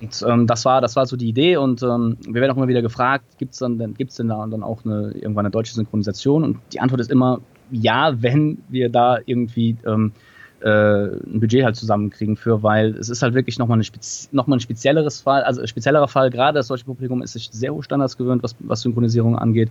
Und, 0.00 0.24
ähm, 0.28 0.46
das, 0.46 0.64
war, 0.64 0.80
das 0.80 0.96
war 0.96 1.06
so 1.06 1.16
die 1.16 1.28
Idee 1.28 1.56
und 1.56 1.82
ähm, 1.82 2.16
wir 2.26 2.40
werden 2.40 2.52
auch 2.52 2.56
immer 2.56 2.68
wieder 2.68 2.82
gefragt, 2.82 3.24
gibt 3.38 3.52
es 3.52 3.58
dann, 3.58 3.94
gibt's 3.94 4.16
denn 4.16 4.28
da 4.28 4.46
dann 4.46 4.62
auch 4.62 4.84
eine, 4.84 5.12
irgendwann 5.12 5.46
eine 5.46 5.50
deutsche 5.50 5.74
Synchronisation? 5.74 6.44
Und 6.44 6.58
die 6.72 6.80
Antwort 6.80 7.00
ist 7.00 7.10
immer 7.10 7.40
ja, 7.70 8.22
wenn 8.22 8.58
wir 8.68 8.88
da 8.90 9.18
irgendwie 9.24 9.76
ähm, 9.86 10.12
äh, 10.12 10.33
ein 10.68 11.40
Budget 11.40 11.64
halt 11.64 11.76
zusammenkriegen 11.76 12.36
für, 12.36 12.62
weil 12.62 12.96
es 12.96 13.08
ist 13.08 13.22
halt 13.22 13.34
wirklich 13.34 13.58
nochmal, 13.58 13.76
eine 13.76 13.84
Spezi 13.84 14.28
noch 14.32 14.48
ein 14.48 14.60
spezielleres 14.60 15.20
Fall, 15.20 15.42
also 15.42 15.66
speziellerer 15.66 16.08
Fall, 16.08 16.30
gerade 16.30 16.58
das 16.58 16.68
deutsche 16.68 16.84
Publikum 16.84 17.22
ist 17.22 17.32
sich 17.32 17.50
sehr 17.52 17.74
hohe 17.74 17.82
Standards 17.82 18.16
gewöhnt, 18.16 18.42
was, 18.42 18.54
was 18.60 18.80
Synchronisierung 18.82 19.38
angeht. 19.38 19.70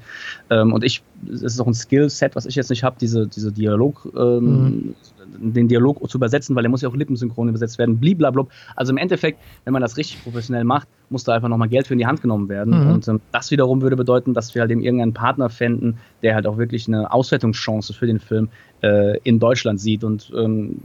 Ähm, 0.50 0.74
und 0.74 0.84
ich, 0.84 1.02
es 1.32 1.42
ist 1.42 1.60
auch 1.60 1.68
ein 1.68 1.74
Skillset, 1.74 2.36
was 2.36 2.46
ich 2.46 2.56
jetzt 2.56 2.70
nicht 2.70 2.84
habe, 2.84 2.96
diese, 3.00 3.28
diese 3.28 3.52
Dialog, 3.52 4.08
ähm, 4.16 4.44
mhm 4.44 4.96
den 5.38 5.68
Dialog 5.68 6.10
zu 6.10 6.18
übersetzen, 6.18 6.56
weil 6.56 6.64
der 6.64 6.70
muss 6.70 6.82
ja 6.82 6.90
auch 6.90 6.96
lippensynchron 6.96 7.50
übersetzt 7.50 7.78
werden, 7.78 7.98
bliblablub. 8.00 8.50
Also 8.76 8.92
im 8.92 8.98
Endeffekt, 8.98 9.40
wenn 9.66 9.74
man 9.74 9.82
das 9.82 9.98
richtig 9.98 10.24
professionell 10.24 10.64
macht, 10.64 10.88
muss 11.10 11.24
da 11.24 11.34
einfach 11.34 11.50
nochmal 11.50 11.70
Geld 11.70 11.88
für 11.88 11.94
in 11.94 12.00
die 12.00 12.06
Hand 12.06 12.22
genommen 12.22 12.50
werden. 12.50 12.86
Mhm. 12.86 12.92
Und 12.92 13.08
ähm, 13.08 13.22
das 13.32 13.52
wiederum 13.52 13.82
würde 13.82 13.96
bedeuten, 13.96 14.34
dass 14.34 14.54
wir 14.56 14.62
halt 14.62 14.72
eben 14.72 14.82
irgendeinen 14.82 15.14
Partner 15.14 15.50
fänden, 15.50 15.98
der 16.22 16.36
halt 16.36 16.48
auch 16.48 16.58
wirklich 16.58 16.88
eine 16.88 17.12
Auswertungschance 17.12 17.94
für 17.94 18.08
den 18.08 18.20
Film 18.20 18.50
äh, 18.82 19.18
in 19.20 19.40
Deutschland 19.40 19.80
sieht. 19.80 20.04
Und 20.04 20.32
ähm, 20.36 20.82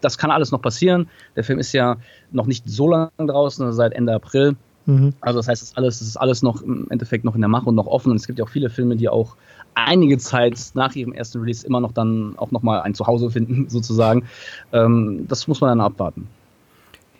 das 0.00 0.18
kann 0.18 0.30
alles 0.30 0.50
noch 0.52 0.62
passieren. 0.62 1.08
Der 1.36 1.44
Film 1.44 1.58
ist 1.58 1.72
ja 1.72 1.96
noch 2.32 2.46
nicht 2.46 2.68
so 2.68 2.88
lange 2.88 3.10
draußen, 3.18 3.64
also 3.64 3.76
seit 3.76 3.92
Ende 3.92 4.14
April. 4.14 4.56
Mhm. 4.86 5.14
Also 5.20 5.40
das 5.40 5.48
heißt, 5.48 5.62
es 5.62 5.70
ist 5.70 5.76
alles, 5.76 6.00
es 6.00 6.08
ist 6.08 6.16
alles 6.16 6.42
noch 6.42 6.62
im 6.62 6.86
Endeffekt 6.90 7.24
noch 7.24 7.34
in 7.34 7.40
der 7.40 7.48
Mache 7.48 7.68
und 7.68 7.74
noch 7.74 7.86
offen. 7.86 8.10
Und 8.10 8.16
es 8.16 8.26
gibt 8.26 8.38
ja 8.38 8.44
auch 8.44 8.48
viele 8.48 8.70
Filme, 8.70 8.96
die 8.96 9.08
auch 9.08 9.36
einige 9.76 10.18
Zeit 10.18 10.58
nach 10.74 10.94
ihrem 10.94 11.12
ersten 11.12 11.38
Release 11.38 11.66
immer 11.66 11.80
noch 11.80 11.92
dann 11.92 12.34
auch 12.38 12.50
nochmal 12.50 12.80
ein 12.80 12.94
Zuhause 12.94 13.30
finden, 13.30 13.68
sozusagen. 13.68 14.26
Ähm, 14.72 15.26
das 15.28 15.46
muss 15.46 15.60
man 15.60 15.68
dann 15.68 15.80
abwarten. 15.80 16.28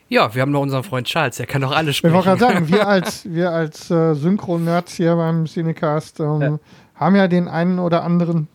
Ja, 0.09 0.33
wir 0.33 0.41
haben 0.41 0.51
noch 0.51 0.61
unseren 0.61 0.83
Freund 0.83 1.05
Charles, 1.07 1.35
der 1.35 1.45
kann 1.47 1.61
doch 1.61 1.75
alles 1.75 1.97
sprechen. 1.97 2.15
Ich 2.17 2.25
wollte 2.25 2.39
gerade 2.39 2.53
sagen, 2.53 2.69
wir 2.69 2.87
als, 2.87 3.29
wir 3.29 3.51
als 3.51 3.91
äh, 3.91 4.13
Synchro-Nerds 4.13 4.95
hier 4.95 5.15
beim 5.15 5.45
Cinecast 5.45 6.19
ähm, 6.21 6.41
ja. 6.41 6.59
haben 6.95 7.15
ja 7.15 7.27
den 7.27 7.47
einen 7.47 7.79
oder 7.79 8.03
anderen 8.03 8.47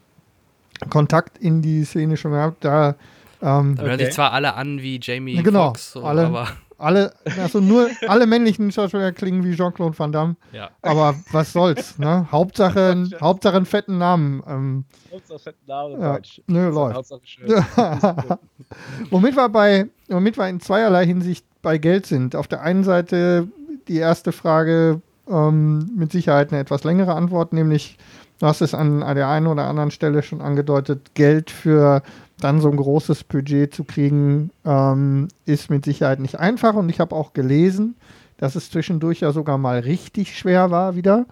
Kontakt 0.89 1.39
in 1.39 1.63
die 1.63 1.85
Szene 1.85 2.17
schon 2.17 2.33
gehabt. 2.33 2.65
Da, 2.65 2.97
ähm, 3.43 3.77
da 3.77 3.83
hören 3.83 3.95
okay. 3.95 4.07
sich 4.07 4.15
zwar 4.15 4.33
alle 4.33 4.55
an 4.55 4.81
wie 4.81 4.99
Jamie 5.01 5.43
genau, 5.43 5.69
Foxx, 5.69 5.93
so, 5.93 6.05
alle, 6.05 6.27
aber 6.27 6.49
alle, 6.83 7.13
also 7.41 7.61
nur 7.61 7.89
alle 8.09 8.27
männlichen 8.27 8.71
Schauspieler 8.73 9.13
klingen 9.13 9.45
wie 9.45 9.55
Jean-Claude 9.55 9.99
Van 9.99 10.13
Damme. 10.13 10.37
Ja. 10.53 10.71
Aber 10.83 11.15
was 11.31 11.53
soll's, 11.53 11.99
ne? 11.99 12.27
Hauptsache, 12.31 13.09
Hauptsache 13.21 13.57
einen 13.57 13.67
fetten 13.67 13.99
Namen. 13.99 14.43
Ähm, 14.47 14.85
Hauptsache 15.13 15.39
fetten 15.39 15.67
Namen 15.67 16.01
ja. 16.01 16.13
Deutsch. 16.15 16.43
Nö, 16.49 16.69
läuft. 16.71 16.97
Hauptsache 16.97 17.21
schön. 17.25 17.49
womit 19.11 19.37
wir 19.37 19.49
bei, 19.49 19.89
womit 20.09 20.37
wir 20.37 20.49
in 20.49 20.61
zweierlei 20.61 21.07
Hinsicht 21.07 21.47
bei 21.63 21.79
Geld 21.79 22.07
sind. 22.07 22.35
Auf 22.35 22.49
der 22.49 22.63
einen 22.63 22.85
Seite 22.85 23.49
die 23.89 23.99
erste 23.99 24.33
Frage 24.33 25.01
ähm, 25.29 25.91
mit 25.97 26.13
Sicherheit 26.13 26.53
eine 26.53 26.61
etwas 26.61 26.85
längere 26.85 27.15
Antwort, 27.15 27.53
nämlich 27.53 27.97
du 28.41 28.47
hast 28.47 28.61
es 28.61 28.75
an, 28.75 29.03
an 29.03 29.17
der 29.17 29.29
einen 29.29 29.47
oder 29.47 29.67
anderen 29.67 29.91
Stelle 29.91 30.23
schon 30.23 30.41
angedeutet, 30.41 31.15
Geld 31.15 31.51
für 31.51 32.03
dann 32.43 32.61
so 32.61 32.71
ein 32.71 32.77
großes 32.77 33.25
Budget 33.25 33.75
zu 33.75 33.85
kriegen, 33.85 34.51
ähm, 34.65 35.29
ist 35.47 35.71
mit 35.71 35.85
Sicherheit 35.85 36.21
nicht 36.21 36.39
einfach. 36.39 36.75
Und 36.75 36.89
ich 36.89 37.01
habe 37.01 37.15
auch 37.15 37.33
gelesen, 37.33 37.97
dass 38.37 38.57
es 38.57 38.71
zwischendurch 38.71 39.21
ja 39.21 39.33
sogar 39.33 39.59
mal 39.59 39.81
richtig 39.81 40.37
schwer 40.37 40.71
war 40.71 40.97
wieder. 40.97 41.27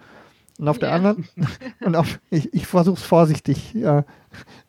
Und 0.57 0.67
auf 0.67 0.77
ja. 0.77 0.81
der 0.81 0.93
anderen, 0.93 1.27
und 1.81 1.95
auf, 1.95 2.19
ich, 2.29 2.53
ich 2.53 2.67
versuche 2.67 2.97
es 2.97 3.03
vorsichtig, 3.03 3.73
ja, 3.73 4.05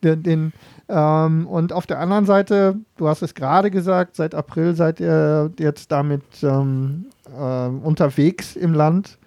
den, 0.03 0.23
den 0.23 0.53
ähm, 0.89 1.47
und 1.47 1.71
auf 1.71 1.87
der 1.87 1.99
anderen 1.99 2.25
Seite, 2.25 2.77
du 2.97 3.07
hast 3.07 3.21
es 3.21 3.33
gerade 3.33 3.71
gesagt, 3.71 4.15
seit 4.15 4.35
April 4.35 4.75
seid 4.75 4.99
ihr 4.99 5.51
jetzt 5.59 5.91
damit 5.91 6.23
ähm, 6.41 7.05
äh, 7.27 7.67
unterwegs 7.67 8.55
im 8.55 8.73
Land. 8.73 9.17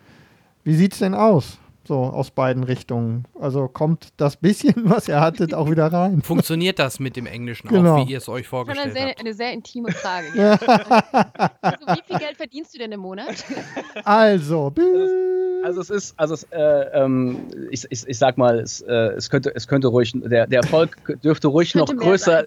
Wie 0.65 0.75
sieht 0.75 0.93
es 0.93 0.99
denn 0.99 1.15
aus? 1.15 1.59
So 1.87 1.99
aus 1.99 2.33
beiden 2.33 2.65
Richtungen. 2.65 3.27
Also 3.39 3.69
kommt 3.69 4.09
das 4.17 4.37
bisschen, 4.37 4.75
was 4.91 5.07
ihr 5.07 5.21
hattet, 5.21 5.55
auch 5.55 5.71
wieder 5.71 5.87
rein. 5.93 6.23
Funktioniert 6.23 6.79
das 6.79 6.99
mit 6.99 7.17
dem 7.17 7.27
Englischen 7.27 7.69
genau. 7.69 7.97
auch, 7.97 8.07
wie 8.07 8.11
ihr 8.11 8.19
es 8.19 8.29
euch 8.29 8.49
vorgestellt 8.49 8.87
eine 8.87 8.93
sehr, 8.93 9.09
habt? 9.09 9.21
Eine 9.21 9.35
sehr 9.35 9.53
intime 9.53 9.93
Frage. 9.93 10.27
Ja. 10.37 10.53
also, 11.63 11.87
wie 11.87 12.03
viel 12.07 12.19
Geld 12.19 12.37
verdienst 12.37 12.75
du 12.75 12.79
denn 12.79 12.93
im 12.93 13.01
Monat? 13.01 13.45
Also, 14.05 14.73
also 15.63 15.81
es 15.81 15.91
ist, 15.91 16.15
also 16.19 16.35
es, 16.35 16.43
äh, 16.51 16.59
ähm, 16.59 17.49
ich, 17.71 17.87
ich, 17.91 18.07
ich 18.07 18.19
sag 18.19 18.37
mal, 18.39 18.59
es, 18.59 18.83
äh, 18.83 18.93
es, 18.93 19.31
könnte, 19.31 19.55
es 19.55 19.67
könnte 19.67 19.89
ruhig, 19.89 20.13
der, 20.15 20.47
der 20.47 20.61
Erfolg 20.61 20.97
dürfte 21.23 21.49
ruhig 21.49 21.75
noch 21.75 21.87
größer, 21.87 22.45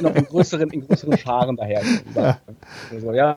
noch 0.00 0.14
in 0.14 0.24
größeren, 0.26 0.70
in 0.70 0.86
größeren 0.86 1.18
Scharen 1.18 1.56
daherkommen. 1.56 2.02
Ja. 2.14 2.38
Also, 2.90 3.12
ja. 3.12 3.36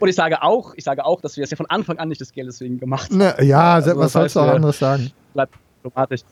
Und 0.00 0.08
ich 0.08 0.16
sage 0.16 0.42
auch, 0.42 0.72
ich 0.76 0.84
sage 0.84 1.04
auch, 1.04 1.20
dass 1.20 1.36
wir 1.36 1.44
es 1.44 1.50
ja 1.50 1.56
von 1.56 1.66
Anfang 1.66 1.98
an 1.98 2.08
nicht 2.08 2.20
des 2.20 2.32
Geldes 2.32 2.60
wegen 2.60 2.78
gemacht 2.78 3.10
haben. 3.10 3.18
Ne, 3.18 3.36
ja, 3.42 3.74
also, 3.74 3.96
was 3.96 4.12
sollst 4.12 4.34
du 4.34 4.40
auch 4.40 4.48
anderes 4.48 4.78
sagen? 4.78 5.12
Bleibt 5.34 5.54
diplomatisch. 5.76 6.22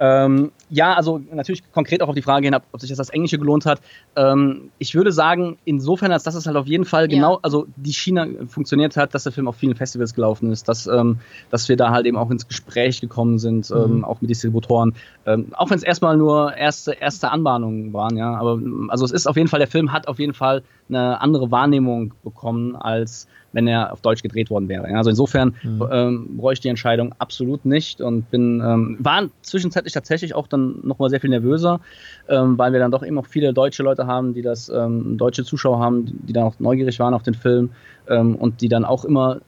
Ähm, 0.00 0.50
ja, 0.68 0.94
also 0.94 1.18
natürlich 1.18 1.70
konkret 1.70 2.02
auch 2.02 2.08
auf 2.08 2.14
die 2.16 2.22
Frage 2.22 2.46
hin, 2.46 2.54
ob 2.54 2.80
sich 2.80 2.88
das 2.90 2.98
das 2.98 3.10
Englische 3.10 3.38
gelohnt 3.38 3.64
hat. 3.64 3.80
Ähm, 4.16 4.72
ich 4.78 4.94
würde 4.94 5.12
sagen, 5.12 5.58
insofern, 5.64 6.10
als 6.10 6.24
dass 6.24 6.34
es 6.34 6.46
halt 6.46 6.56
auf 6.56 6.66
jeden 6.66 6.84
Fall 6.84 7.02
Ja. 7.04 7.08
genau, 7.16 7.38
also 7.42 7.66
die 7.76 7.92
China 7.92 8.26
funktioniert 8.48 8.96
hat, 8.96 9.14
dass 9.14 9.22
der 9.22 9.32
Film 9.32 9.46
auf 9.46 9.56
vielen 9.56 9.76
Festivals 9.76 10.12
gelaufen 10.14 10.50
ist, 10.50 10.68
dass, 10.68 10.86
ähm, 10.86 11.20
dass 11.50 11.68
wir 11.68 11.76
da 11.76 11.90
halt 11.90 12.06
eben 12.06 12.16
auch 12.16 12.30
ins 12.30 12.48
Gespräch 12.48 13.00
gekommen 13.00 13.38
sind, 13.38 13.70
ähm, 13.70 13.98
Mhm. 13.98 14.04
auch 14.04 14.20
mit 14.20 14.30
Distributoren. 14.30 14.94
Ähm, 15.26 15.52
auch 15.54 15.70
wenn 15.70 15.76
es 15.78 15.84
erstmal 15.84 16.16
nur 16.16 16.54
erste, 16.56 16.92
erste 16.92 17.30
Anbahnungen 17.30 17.92
waren, 17.92 18.16
ja. 18.16 18.34
Aber 18.34 18.54
ähm, 18.54 18.88
also 18.90 19.04
es 19.04 19.12
ist 19.12 19.26
auf 19.28 19.36
jeden 19.36 19.48
Fall, 19.48 19.60
der 19.60 19.68
Film 19.68 19.92
hat 19.92 20.08
auf 20.08 20.18
jeden 20.18 20.34
Fall 20.34 20.64
eine 20.88 21.20
andere 21.20 21.50
Wahrnehmung 21.52 22.14
bekommen, 22.24 22.74
als 22.74 23.26
wenn 23.54 23.66
er 23.66 23.92
auf 23.92 24.02
Deutsch 24.02 24.22
gedreht 24.22 24.50
worden 24.50 24.68
wäre. 24.68 24.84
Also 24.96 25.08
insofern 25.08 25.54
Mhm. 25.62 25.88
ähm, 25.90 26.36
bereue 26.36 26.52
ich 26.52 26.60
die 26.60 26.68
Entscheidung 26.68 27.14
absolut 27.18 27.64
nicht 27.64 28.00
und 28.02 28.30
bin 28.30 28.60
ähm, 28.60 28.96
war 28.98 29.28
zwischenzeitlich 29.42 29.94
tatsächlich 29.94 30.34
auch 30.34 30.46
dann 30.46 30.80
noch 30.82 30.98
mal 30.98 31.08
sehr 31.08 31.20
viel 31.20 31.30
nervöser, 31.30 31.80
ähm, 32.28 32.58
weil 32.58 32.72
wir 32.72 32.80
dann 32.80 32.90
doch 32.90 33.04
eben 33.04 33.16
auch 33.18 33.26
viele 33.26 33.54
deutsche 33.54 33.82
Leute 33.82 34.06
haben, 34.06 34.34
die 34.34 34.42
das 34.42 34.68
ähm, 34.68 35.16
deutsche 35.16 35.44
Zuschauer 35.44 35.78
haben, 35.78 36.04
die, 36.04 36.14
die 36.26 36.32
dann 36.32 36.44
auch 36.44 36.58
neugierig 36.58 36.98
waren 36.98 37.14
auf 37.14 37.22
den 37.22 37.34
Film 37.34 37.70
ähm, 38.08 38.34
und 38.36 38.60
die 38.60 38.68
dann 38.68 38.84
auch 38.84 39.04
immer 39.04 39.40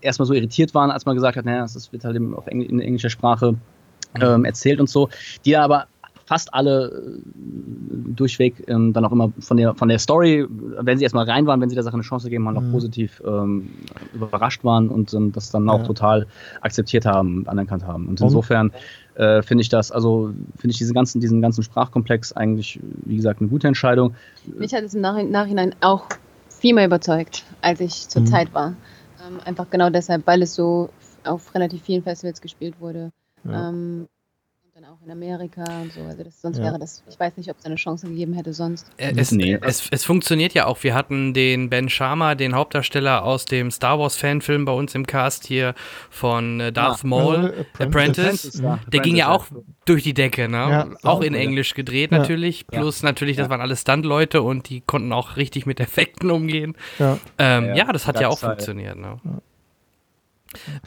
erstmal 0.00 0.26
so 0.26 0.34
irritiert 0.34 0.74
waren, 0.74 0.90
als 0.90 1.06
man 1.06 1.14
gesagt 1.14 1.36
hat, 1.36 1.44
naja, 1.44 1.64
es 1.64 1.92
wird 1.92 2.04
halt 2.04 2.16
eben 2.16 2.34
auf 2.34 2.46
Engl 2.48 2.66
in 2.66 2.80
englischer 2.80 3.10
Sprache 3.10 3.54
ähm, 4.20 4.44
erzählt 4.44 4.80
und 4.80 4.88
so, 4.88 5.08
die 5.44 5.56
aber 5.56 5.86
fast 6.24 6.52
alle 6.54 6.88
äh, 6.88 7.22
durchweg 8.14 8.64
ähm, 8.68 8.92
dann 8.92 9.04
auch 9.04 9.12
immer 9.12 9.32
von 9.40 9.56
der, 9.56 9.74
von 9.74 9.88
der 9.88 9.98
Story, 9.98 10.46
wenn 10.48 10.98
sie 10.98 11.04
erstmal 11.04 11.28
rein 11.28 11.46
waren, 11.46 11.60
wenn 11.60 11.68
sie 11.68 11.74
der 11.74 11.84
Sache 11.84 11.94
eine 11.94 12.02
Chance 12.02 12.26
gegeben 12.26 12.46
haben, 12.48 12.56
auch 12.56 12.62
Mhm. 12.62 12.72
positiv 12.72 13.22
ähm, 13.26 13.70
überrascht 14.14 14.64
waren 14.64 14.88
und 14.88 15.12
ähm, 15.14 15.32
das 15.32 15.50
dann 15.50 15.68
auch 15.68 15.78
Ja. 15.80 15.84
total 15.84 16.26
akzeptiert 16.60 17.06
haben 17.06 17.38
und 17.38 17.48
anerkannt 17.48 17.86
haben. 17.86 18.06
Und 18.08 18.20
insofern 18.20 18.72
äh, 19.14 19.42
finde 19.42 19.62
ich 19.62 19.68
das, 19.68 19.92
also 19.92 20.32
finde 20.56 20.72
ich 20.72 20.78
diese 20.78 20.94
ganzen, 20.94 21.20
diesen 21.20 21.40
ganzen 21.42 21.62
Sprachkomplex 21.62 22.32
eigentlich, 22.32 22.80
wie 23.04 23.16
gesagt, 23.16 23.40
eine 23.40 23.48
gute 23.50 23.68
Entscheidung. 23.68 24.14
Mich 24.44 24.72
hat 24.74 24.84
es 24.84 24.94
im 24.94 25.02
Nachhi- 25.02 25.28
Nachhinein 25.28 25.74
auch 25.80 26.06
viel 26.48 26.74
mehr 26.74 26.86
überzeugt, 26.86 27.44
als 27.60 27.80
ich 27.80 28.08
zur 28.08 28.22
Mhm. 28.22 28.26
Zeit 28.26 28.54
war. 28.54 28.76
Ähm, 29.26 29.38
einfach 29.44 29.68
genau 29.70 29.90
deshalb, 29.90 30.26
weil 30.26 30.42
es 30.42 30.54
so 30.54 30.88
auf 31.24 31.54
relativ 31.54 31.82
vielen 31.82 32.02
Festivals 32.02 32.40
gespielt 32.40 32.80
wurde. 32.80 33.10
Ja. 33.44 33.70
Auch 35.02 35.06
in 35.06 35.12
Amerika 35.12 35.64
und 35.82 35.92
so. 35.92 36.00
Also 36.02 36.22
das, 36.22 36.40
sonst 36.40 36.58
Ja. 36.58 36.64
wäre 36.64 36.78
das, 36.78 37.02
ich 37.08 37.18
weiß 37.18 37.36
nicht, 37.36 37.50
ob 37.50 37.58
es 37.58 37.64
eine 37.66 37.74
Chance 37.76 38.06
gegeben 38.08 38.34
hätte 38.34 38.52
sonst. 38.52 38.86
Äh, 38.98 39.12
Es, 39.16 39.32
Nee. 39.32 39.58
es, 39.60 39.88
es 39.90 40.04
funktioniert 40.04 40.54
ja 40.54 40.66
auch. 40.66 40.82
Wir 40.82 40.94
hatten 40.94 41.34
den 41.34 41.70
Ben 41.70 41.88
Sharma, 41.88 42.34
den 42.34 42.54
Hauptdarsteller 42.54 43.24
aus 43.24 43.44
dem 43.44 43.70
Star 43.70 43.98
Wars 43.98 44.16
Fanfilm 44.16 44.64
bei 44.64 44.72
uns 44.72 44.94
im 44.94 45.06
Cast 45.06 45.46
hier 45.46 45.74
von 46.10 46.60
äh, 46.60 46.72
Darth 46.72 47.00
Ah, 47.02 47.06
Maul. 47.06 47.66
Äh, 47.78 47.82
Apprentice. 47.82 48.60
ja. 48.62 48.78
Der 48.86 49.00
ging 49.00 49.16
ja 49.16 49.28
auch 49.30 49.46
durch 49.86 50.02
die 50.04 50.14
Decke, 50.14 50.48
ne? 50.48 50.56
Ja. 50.58 50.88
auch 51.02 51.20
in 51.22 51.34
Ja. 51.34 51.40
Englisch 51.40 51.74
gedreht 51.74 52.12
Ja. 52.12 52.18
natürlich. 52.18 52.64
Ja. 52.70 52.78
Plus 52.80 53.02
natürlich, 53.02 53.36
das 53.36 53.46
Ja. 53.46 53.50
waren 53.50 53.60
alles 53.60 53.80
Stunt-Leute 53.80 54.42
und 54.42 54.68
die 54.68 54.80
konnten 54.82 55.12
auch 55.12 55.36
richtig 55.36 55.66
mit 55.66 55.80
Effekten 55.80 56.30
umgehen. 56.30 56.76
Ja. 56.98 57.18
Ähm, 57.38 57.66
ja, 57.66 57.76
Ja, 57.82 57.92
das 57.92 58.06
hat 58.06 58.20
ja 58.20 58.28
auch 58.28 58.32
das 58.38 58.40
funktioniert. 58.40 58.96
Ne? 58.96 59.18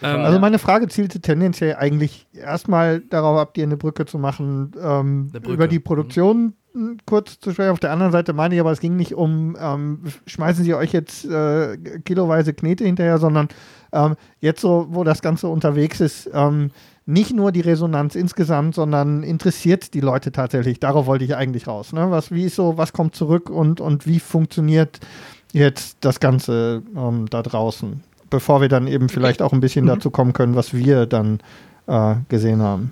Ähm, 0.02 0.22
Also 0.22 0.40
meine 0.40 0.60
Frage 0.60 0.88
zielte 0.88 1.22
tendenziell 1.22 1.76
eigentlich 1.76 2.28
erstmal 2.34 3.00
darauf 3.02 3.38
ab, 3.40 3.54
dir 3.54 3.64
eine 3.64 3.78
Brücke 3.78 4.06
zu 4.06 4.20
machen, 4.20 4.72
ähm, 4.82 5.30
Brücke. 5.30 5.52
über 5.52 5.68
die 5.68 5.80
Produktion 5.80 6.54
m, 6.74 6.98
kurz 7.06 7.40
zu 7.40 7.52
sprechen. 7.52 7.72
Auf 7.72 7.80
der 7.80 7.92
anderen 7.92 8.12
Seite 8.12 8.34
meine 8.34 8.56
ich 8.56 8.62
aber, 8.62 8.72
es 8.72 8.80
ging 8.80 8.96
nicht 8.96 9.14
um, 9.16 9.56
ähm, 9.60 10.02
schmeißen 10.28 10.64
Sie 10.64 10.74
euch 10.74 10.92
jetzt 10.94 11.26
äh, 11.26 11.78
kiloweise 12.04 12.54
Knete 12.54 12.84
hinterher, 12.86 13.18
sondern 13.18 13.48
ähm, 13.92 14.16
jetzt 14.40 14.62
so, 14.62 14.88
wo 14.90 15.04
das 15.04 15.22
Ganze 15.22 15.48
unterwegs 15.48 16.00
ist, 16.00 16.30
ähm, 16.34 16.72
nicht 17.08 17.34
nur 17.36 17.52
die 17.52 17.62
Resonanz 17.62 18.16
insgesamt, 18.16 18.74
sondern 18.76 19.22
interessiert 19.22 19.94
die 19.94 20.02
Leute 20.02 20.32
tatsächlich. 20.32 20.80
Darauf 20.80 21.06
wollte 21.06 21.24
ich 21.24 21.36
eigentlich 21.36 21.68
raus. 21.68 21.94
Ne? 21.94 22.10
Was, 22.10 22.32
wie 22.32 22.46
ist 22.46 22.56
so, 22.56 22.78
was 22.78 22.94
kommt 22.94 23.16
zurück 23.16 23.50
und, 23.52 23.80
und 23.80 24.08
wie 24.08 24.20
funktioniert 24.20 25.00
jetzt 25.54 25.98
das 26.02 26.20
Ganze 26.20 26.82
ähm, 26.98 27.28
da 27.30 27.44
draußen? 27.44 28.02
Bevor 28.30 28.62
wir 28.62 28.70
dann 28.70 28.88
eben 28.88 29.10
vielleicht 29.10 29.42
auch 29.42 29.54
ein 29.54 29.60
bisschen 29.60 29.86
dazu 29.86 30.10
kommen 30.12 30.34
können, 30.34 30.56
was 30.56 30.74
wir 30.74 31.06
dann 31.06 31.40
äh, 31.88 32.16
gesehen 32.30 32.62
haben. 32.62 32.92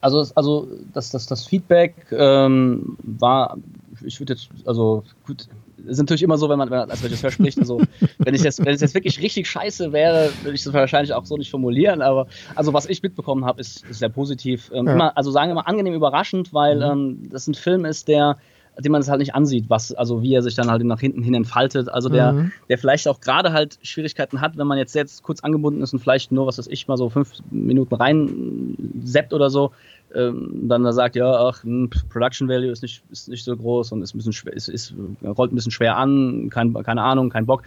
Also, 0.00 0.20
es- 0.20 0.36
also 0.36 0.68
das, 0.92 1.10
das, 1.10 1.26
das 1.26 1.44
Feedback 1.46 2.06
ähm, 2.12 2.96
war, 3.02 3.56
ich 4.04 4.20
würde 4.20 4.34
jetzt, 4.34 4.48
also 4.64 5.02
gut, 5.26 5.48
es 5.84 5.92
ist 5.92 5.98
natürlich 5.98 6.22
immer 6.22 6.38
so, 6.38 6.48
wenn 6.48 6.58
man, 6.58 6.70
wenn 6.70 6.78
man 6.78 6.90
als 6.90 7.02
Regisseur 7.02 7.30
spricht, 7.32 7.58
also 7.58 7.80
wenn 8.18 8.34
ich 8.34 8.42
jetzt, 8.42 8.64
wenn 8.64 8.74
es 8.74 8.80
jetzt 8.80 8.94
wirklich 8.94 9.20
richtig 9.20 9.48
scheiße 9.48 9.92
wäre, 9.92 10.34
würde 10.40 10.54
ich 10.54 10.62
das 10.62 10.72
wahrscheinlich 10.72 11.12
auch 11.14 11.26
so 11.26 11.36
nicht 11.36 11.50
formulieren, 11.50 12.00
aber 12.00 12.28
also 12.54 12.72
was 12.72 12.86
ich 12.86 13.02
mitbekommen 13.02 13.44
habe, 13.44 13.60
ist, 13.60 13.82
ist 13.88 13.98
sehr 13.98 14.08
positiv. 14.08 14.70
Ähm, 14.72 14.86
Ja. 14.86 14.92
immer, 14.92 15.16
also 15.16 15.30
sagen 15.32 15.50
wir 15.50 15.56
mal 15.56 15.62
angenehm 15.62 15.94
überraschend, 15.94 16.52
weil 16.54 16.76
Mhm. 16.76 16.82
ähm, 16.82 17.28
das 17.30 17.48
ein 17.48 17.54
Film 17.54 17.84
ist, 17.84 18.06
der 18.06 18.38
den 18.80 18.92
man 18.92 19.00
es 19.00 19.08
halt 19.08 19.18
nicht 19.18 19.34
ansieht, 19.34 19.68
was, 19.68 19.92
also 19.92 20.22
wie 20.22 20.34
er 20.34 20.42
sich 20.42 20.54
dann 20.54 20.70
halt 20.70 20.84
nach 20.84 21.00
hinten 21.00 21.22
hin 21.22 21.34
entfaltet. 21.34 21.88
Also 21.88 22.08
der, 22.08 22.32
Mhm. 22.32 22.52
der 22.68 22.78
vielleicht 22.78 23.08
auch 23.08 23.20
gerade 23.20 23.52
halt 23.52 23.78
Schwierigkeiten 23.82 24.40
hat, 24.40 24.56
wenn 24.56 24.66
man 24.66 24.78
jetzt 24.78 24.94
jetzt 24.94 25.22
kurz 25.22 25.40
angebunden 25.40 25.82
ist 25.82 25.92
und 25.92 25.98
vielleicht 25.98 26.30
nur, 26.32 26.46
was 26.46 26.58
weiß 26.58 26.68
ich, 26.68 26.86
mal 26.88 26.96
so 26.96 27.08
fünf 27.08 27.32
Minuten 27.50 27.94
rein 27.94 28.76
seppt 29.02 29.32
oder 29.32 29.50
so, 29.50 29.72
ähm, 30.14 30.68
dann 30.68 30.84
da 30.84 30.92
sagt, 30.92 31.16
ja, 31.16 31.30
ach, 31.30 31.62
hm, 31.64 31.90
Production 32.08 32.48
Value 32.48 32.70
ist 32.70 32.82
nicht, 32.82 33.02
ist 33.10 33.28
nicht 33.28 33.44
so 33.44 33.54
groß 33.56 33.92
und 33.92 34.00
ist 34.02 34.14
ein 34.14 34.18
bisschen 34.18 34.32
schwer, 34.32 34.52
ist, 34.54 34.68
ist, 34.68 34.94
rollt 35.22 35.52
ein 35.52 35.54
bisschen 35.56 35.72
schwer 35.72 35.96
an, 35.96 36.48
kein, 36.50 36.72
keine 36.72 37.02
Ahnung, 37.02 37.28
kein 37.30 37.44
Bock. 37.46 37.62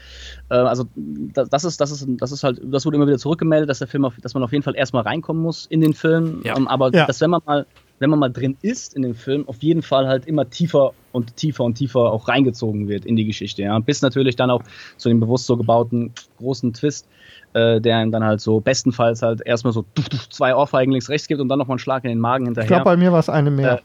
Äh, 0.49 0.55
also 0.55 0.85
das, 0.95 1.49
das 1.49 1.63
ist, 1.65 1.79
das 1.81 1.91
ist, 1.91 2.07
das 2.09 2.31
ist 2.31 2.43
halt, 2.43 2.59
das 2.63 2.85
wurde 2.85 2.95
immer 2.97 3.05
wieder 3.07 3.19
zurückgemeldet, 3.19 3.69
dass 3.69 3.79
der 3.79 3.87
Film 3.87 4.05
auf, 4.05 4.15
dass 4.21 4.33
man 4.33 4.41
auf 4.43 4.51
jeden 4.51 4.63
Fall 4.63 4.75
erstmal 4.75 5.03
reinkommen 5.03 5.43
muss 5.43 5.65
in 5.67 5.81
den 5.81 5.93
Film. 5.93 6.41
Ja. 6.43 6.57
Ähm, 6.57 6.67
aber 6.67 6.91
Ja. 6.93 7.05
dass 7.05 7.21
wenn 7.21 7.29
man 7.29 7.41
mal 7.45 7.65
wenn 8.01 8.09
man 8.09 8.17
mal 8.17 8.29
drin 8.29 8.57
ist 8.63 8.95
in 8.95 9.03
dem 9.03 9.13
Film, 9.13 9.47
auf 9.47 9.61
jeden 9.61 9.83
Fall 9.83 10.07
halt 10.07 10.25
immer 10.25 10.49
tiefer 10.49 10.91
und 11.11 11.37
tiefer 11.37 11.63
und 11.63 11.75
tiefer 11.75 12.11
auch 12.11 12.27
reingezogen 12.27 12.87
wird 12.87 13.05
in 13.05 13.15
die 13.15 13.25
Geschichte. 13.25 13.61
Ja. 13.61 13.77
Bis 13.77 14.01
natürlich 14.01 14.35
dann 14.35 14.49
auch 14.49 14.63
zu 14.97 15.07
dem 15.07 15.19
bewusst 15.19 15.45
so 15.45 15.55
gebauten 15.55 16.11
großen 16.39 16.73
Twist, 16.73 17.07
äh, 17.53 17.79
der 17.79 18.01
ihm 18.01 18.11
dann 18.11 18.23
halt 18.23 18.41
so 18.41 18.59
bestenfalls 18.59 19.21
halt 19.21 19.41
erstmal 19.45 19.71
so 19.71 19.85
zwei 20.31 20.55
Ohrfeigen 20.55 20.91
links 20.91 21.09
rechts 21.09 21.27
gibt 21.27 21.39
und 21.41 21.47
dann 21.47 21.59
nochmal 21.59 21.75
einen 21.75 21.79
Schlag 21.79 22.03
in 22.03 22.09
den 22.09 22.19
Magen 22.19 22.47
Ich 22.47 22.53
glaube, 22.53 22.61
hinterher. 22.63 22.83
bei 22.83 22.97
mir 22.97 23.11
war 23.11 23.19
es 23.19 23.29
eine 23.29 23.51
mehr. 23.51 23.81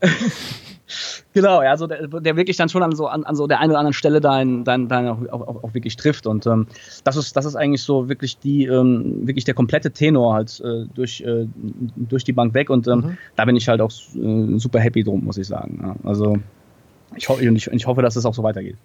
Genau, 1.32 1.62
ja, 1.62 1.70
also 1.70 1.86
der, 1.86 2.06
der 2.08 2.36
wirklich 2.36 2.56
dann 2.56 2.68
schon 2.68 2.82
an 2.82 2.94
so, 2.94 3.06
an, 3.06 3.24
an 3.24 3.36
so 3.36 3.46
der 3.46 3.60
einen 3.60 3.70
oder 3.70 3.78
anderen 3.80 3.92
Stelle 3.94 4.20
da, 4.20 4.40
in, 4.40 4.64
dann, 4.64 4.88
dann 4.88 5.08
auch, 5.08 5.20
auch, 5.30 5.64
auch 5.64 5.74
wirklich 5.74 5.96
trifft. 5.96 6.26
Und 6.26 6.46
ähm, 6.46 6.66
das, 7.04 7.16
ist, 7.16 7.36
das 7.36 7.44
ist 7.44 7.56
eigentlich 7.56 7.82
so 7.82 8.08
wirklich 8.08 8.38
die, 8.38 8.64
ähm, 8.66 9.26
wirklich 9.26 9.44
der 9.44 9.54
komplette 9.54 9.90
Tenor 9.92 10.34
halt 10.34 10.60
äh, 10.60 10.86
durch, 10.94 11.20
äh, 11.20 11.46
durch 11.96 12.24
die 12.24 12.32
Bank 12.32 12.54
weg. 12.54 12.70
Und 12.70 12.86
ähm, 12.88 12.98
Mhm. 12.98 13.18
da 13.36 13.44
bin 13.44 13.56
ich 13.56 13.68
halt 13.68 13.80
auch 13.80 13.90
äh, 13.90 14.58
super 14.58 14.80
happy 14.80 15.04
drum, 15.04 15.24
muss 15.24 15.38
ich 15.38 15.46
sagen. 15.46 15.78
Ja. 15.82 15.96
Also 16.08 16.38
ich, 17.16 17.28
ho 17.28 17.34
und 17.34 17.56
ich, 17.56 17.66
ich 17.68 17.86
hoffe, 17.86 18.02
dass 18.02 18.16
es 18.16 18.24
auch 18.26 18.34
so 18.34 18.42
weitergeht. 18.42 18.76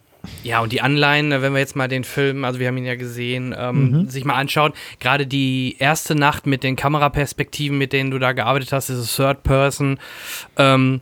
Ja, 0.43 0.61
und 0.61 0.71
die 0.71 0.81
Anleihen, 0.81 1.31
äh, 1.31 1.41
wenn 1.41 1.53
wir 1.53 1.59
jetzt 1.59 1.75
mal 1.75 1.87
den 1.87 2.03
Film, 2.03 2.43
also 2.45 2.59
wir 2.59 2.67
haben 2.67 2.77
ihn 2.77 2.85
ja 2.85 2.95
gesehen, 2.95 3.55
ähm, 3.57 3.91
Mhm. 3.91 4.05
sich 4.09 4.25
mal 4.25 4.35
anschauen, 4.35 4.73
gerade 4.99 5.25
die 5.27 5.75
erste 5.79 6.15
Nacht 6.15 6.45
mit 6.47 6.63
den 6.63 6.75
Kameraperspektiven, 6.75 7.77
mit 7.77 7.93
denen 7.93 8.11
du 8.11 8.19
da 8.19 8.33
gearbeitet 8.33 8.71
hast, 8.71 8.89
dieses 8.89 9.15
Third 9.15 9.43
Person, 9.43 9.99
ähm, 10.57 11.01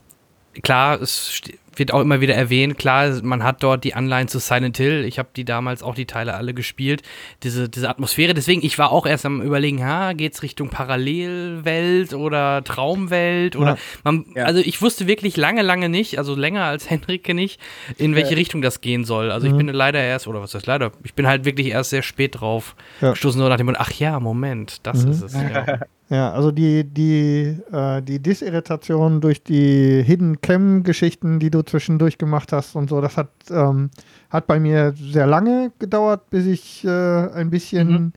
klar, 0.63 1.01
es 1.01 1.41
wird 1.77 1.93
auch 1.93 2.01
immer 2.01 2.19
wieder 2.19 2.35
erwähnt, 2.35 2.77
klar, 2.77 3.09
man 3.23 3.43
hat 3.43 3.63
dort 3.63 3.85
die 3.85 3.93
Anleihen 3.93 4.27
zu 4.27 4.39
Silent 4.39 4.75
Hill, 4.75 5.05
ich 5.05 5.17
habe 5.17 5.29
die 5.35 5.45
damals 5.45 5.83
auch 5.83 5.95
die 5.95 6.05
Teile 6.05 6.33
alle 6.33 6.53
gespielt, 6.53 7.01
diese, 7.43 7.69
diese 7.69 7.89
Atmosphäre, 7.89 8.33
deswegen, 8.33 8.63
ich 8.65 8.77
war 8.77 8.91
auch 8.91 9.05
erst 9.05 9.25
am 9.25 9.41
überlegen, 9.41 9.83
ha, 9.85 10.11
geht's 10.11 10.43
Richtung 10.43 10.67
Parallelwelt 10.69 12.13
oder 12.13 12.63
Traumwelt 12.63 13.55
oder, 13.55 13.71
Ja. 13.71 13.77
man, 14.03 14.25
Ja. 14.35 14.43
also 14.45 14.59
ich 14.59 14.81
wusste 14.81 15.07
wirklich 15.07 15.37
lange, 15.37 15.61
lange 15.61 15.87
nicht, 15.89 16.17
also 16.17 16.35
länger 16.35 16.65
als 16.65 16.89
Henrike 16.89 17.33
nicht, 17.33 17.59
in 17.97 18.15
welche 18.15 18.35
Richtung 18.35 18.61
das 18.61 18.81
gehen 18.81 19.05
soll. 19.05 19.31
Also 19.31 19.47
ich 19.47 19.53
Mhm. 19.53 19.57
bin 19.57 19.67
leider 19.69 20.01
erst, 20.03 20.27
oder 20.27 20.41
was 20.41 20.53
heißt 20.53 20.67
leider, 20.67 20.91
ich 21.03 21.13
bin 21.13 21.25
halt 21.27 21.45
wirklich 21.45 21.67
erst 21.67 21.91
sehr 21.91 22.03
spät 22.03 22.41
drauf 22.41 22.75
Ja. 22.99 23.11
gestoßen, 23.11 23.39
so 23.39 23.47
nach 23.47 23.57
dem 23.57 23.67
Motto, 23.67 23.79
ach 23.81 23.91
ja, 23.93 24.19
Moment, 24.19 24.85
das 24.85 25.05
Mhm. 25.05 25.11
ist 25.11 25.21
es. 25.21 25.33
Ja. 26.11 26.31
Also 26.33 26.51
die, 26.51 26.83
die, 26.83 27.57
äh, 27.71 28.01
die 28.01 28.19
Disirritation 28.19 29.21
durch 29.21 29.43
die 29.43 30.03
Hidden 30.03 30.41
Cam-Geschichten, 30.41 31.39
die 31.39 31.49
du 31.49 31.61
zwischendurch 31.63 32.17
gemacht 32.17 32.51
hast 32.51 32.75
und 32.75 32.89
so, 32.89 32.99
das 32.99 33.15
hat, 33.15 33.29
ähm, 33.49 33.89
hat 34.29 34.45
bei 34.45 34.59
mir 34.59 34.93
sehr 34.97 35.25
lange 35.25 35.71
gedauert, 35.79 36.29
bis 36.29 36.45
ich 36.45 36.83
äh, 36.85 36.89
ein 36.89 37.49
bisschen 37.49 37.87
Mhm. 37.91 38.13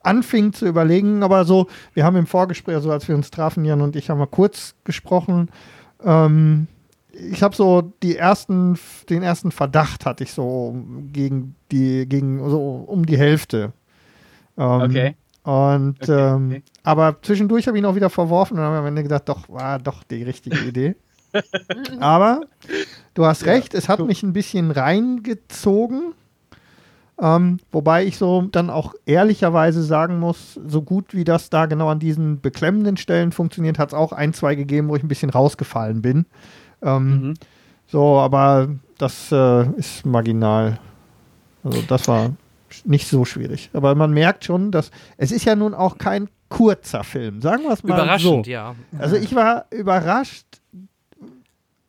anfing 0.00 0.52
zu 0.52 0.66
überlegen. 0.66 1.22
Aber 1.22 1.44
so, 1.46 1.66
wir 1.94 2.04
haben 2.04 2.16
im 2.16 2.26
Vorgespräch, 2.26 2.74
also 2.76 2.92
als 2.92 3.08
wir 3.08 3.14
uns 3.16 3.30
trafen, 3.30 3.64
Jan 3.64 3.80
und 3.80 3.96
ich 3.96 4.10
haben 4.10 4.18
mal 4.18 4.26
kurz 4.26 4.74
gesprochen. 4.84 5.48
Ähm, 6.04 6.66
ich 7.12 7.42
habe 7.42 7.56
so 7.56 7.94
die 8.02 8.16
ersten, 8.16 8.78
den 9.08 9.22
ersten 9.22 9.50
Verdacht 9.52 10.04
hatte 10.04 10.22
ich 10.22 10.32
so 10.32 10.76
gegen 11.12 11.54
die, 11.72 12.06
gegen 12.06 12.38
so 12.48 12.84
um 12.86 13.06
die 13.06 13.16
Hälfte. 13.18 13.72
Ähm, 14.58 14.82
Und 15.42 16.02
Okay, 16.02 16.12
ähm, 16.12 16.46
okay. 16.50 16.62
Aber 16.88 17.16
zwischendurch 17.20 17.66
habe 17.66 17.76
ich 17.76 17.82
ihn 17.82 17.86
auch 17.86 17.96
wieder 17.96 18.08
verworfen 18.08 18.58
und 18.58 18.64
habe 18.64 18.78
am 18.78 18.86
Ende 18.86 19.02
gedacht, 19.02 19.28
doch, 19.28 19.46
war 19.50 19.78
doch 19.78 20.02
die 20.04 20.22
richtige 20.22 20.56
Idee. 20.60 20.96
aber 22.00 22.40
du 23.12 23.26
hast 23.26 23.44
recht, 23.44 23.74
es 23.74 23.90
hat 23.90 24.00
mich 24.00 24.22
ein 24.22 24.32
bisschen 24.32 24.70
reingezogen. 24.70 26.14
Ähm, 27.20 27.58
wobei 27.72 28.06
ich 28.06 28.16
so 28.16 28.40
dann 28.40 28.70
auch 28.70 28.94
ehrlicherweise 29.04 29.82
sagen 29.82 30.18
muss, 30.18 30.58
so 30.66 30.80
gut 30.80 31.12
wie 31.12 31.24
das 31.24 31.50
da 31.50 31.66
genau 31.66 31.90
an 31.90 31.98
diesen 31.98 32.40
beklemmenden 32.40 32.96
Stellen 32.96 33.32
funktioniert, 33.32 33.78
hat 33.78 33.90
es 33.90 33.94
auch 33.94 34.12
ein, 34.12 34.32
zwei 34.32 34.54
gegeben, 34.54 34.88
wo 34.88 34.96
ich 34.96 35.02
ein 35.02 35.08
bisschen 35.08 35.28
rausgefallen 35.28 36.00
bin. 36.00 36.24
Ähm, 36.80 37.10
Mhm. 37.10 37.34
So, 37.86 38.18
aber 38.18 38.68
das 38.96 39.30
äh, 39.30 39.70
ist 39.72 40.06
marginal. 40.06 40.78
Also 41.64 41.82
das 41.82 42.08
war 42.08 42.32
nicht 42.84 43.08
so 43.08 43.26
schwierig. 43.26 43.68
Aber 43.74 43.94
man 43.94 44.12
merkt 44.12 44.46
schon, 44.46 44.70
dass 44.70 44.90
es 45.18 45.32
ist 45.32 45.44
ja 45.44 45.54
nun 45.54 45.74
auch 45.74 45.98
kein 45.98 46.28
kurzer 46.48 47.04
Film. 47.04 47.40
Sagen 47.42 47.64
wir 47.64 47.72
es 47.72 47.82
mal 47.82 47.94
Überraschend, 47.98 48.46
so. 48.46 48.50
ja. 48.50 48.74
Also 48.98 49.16
ich 49.16 49.34
war 49.34 49.66
überrascht, 49.70 50.46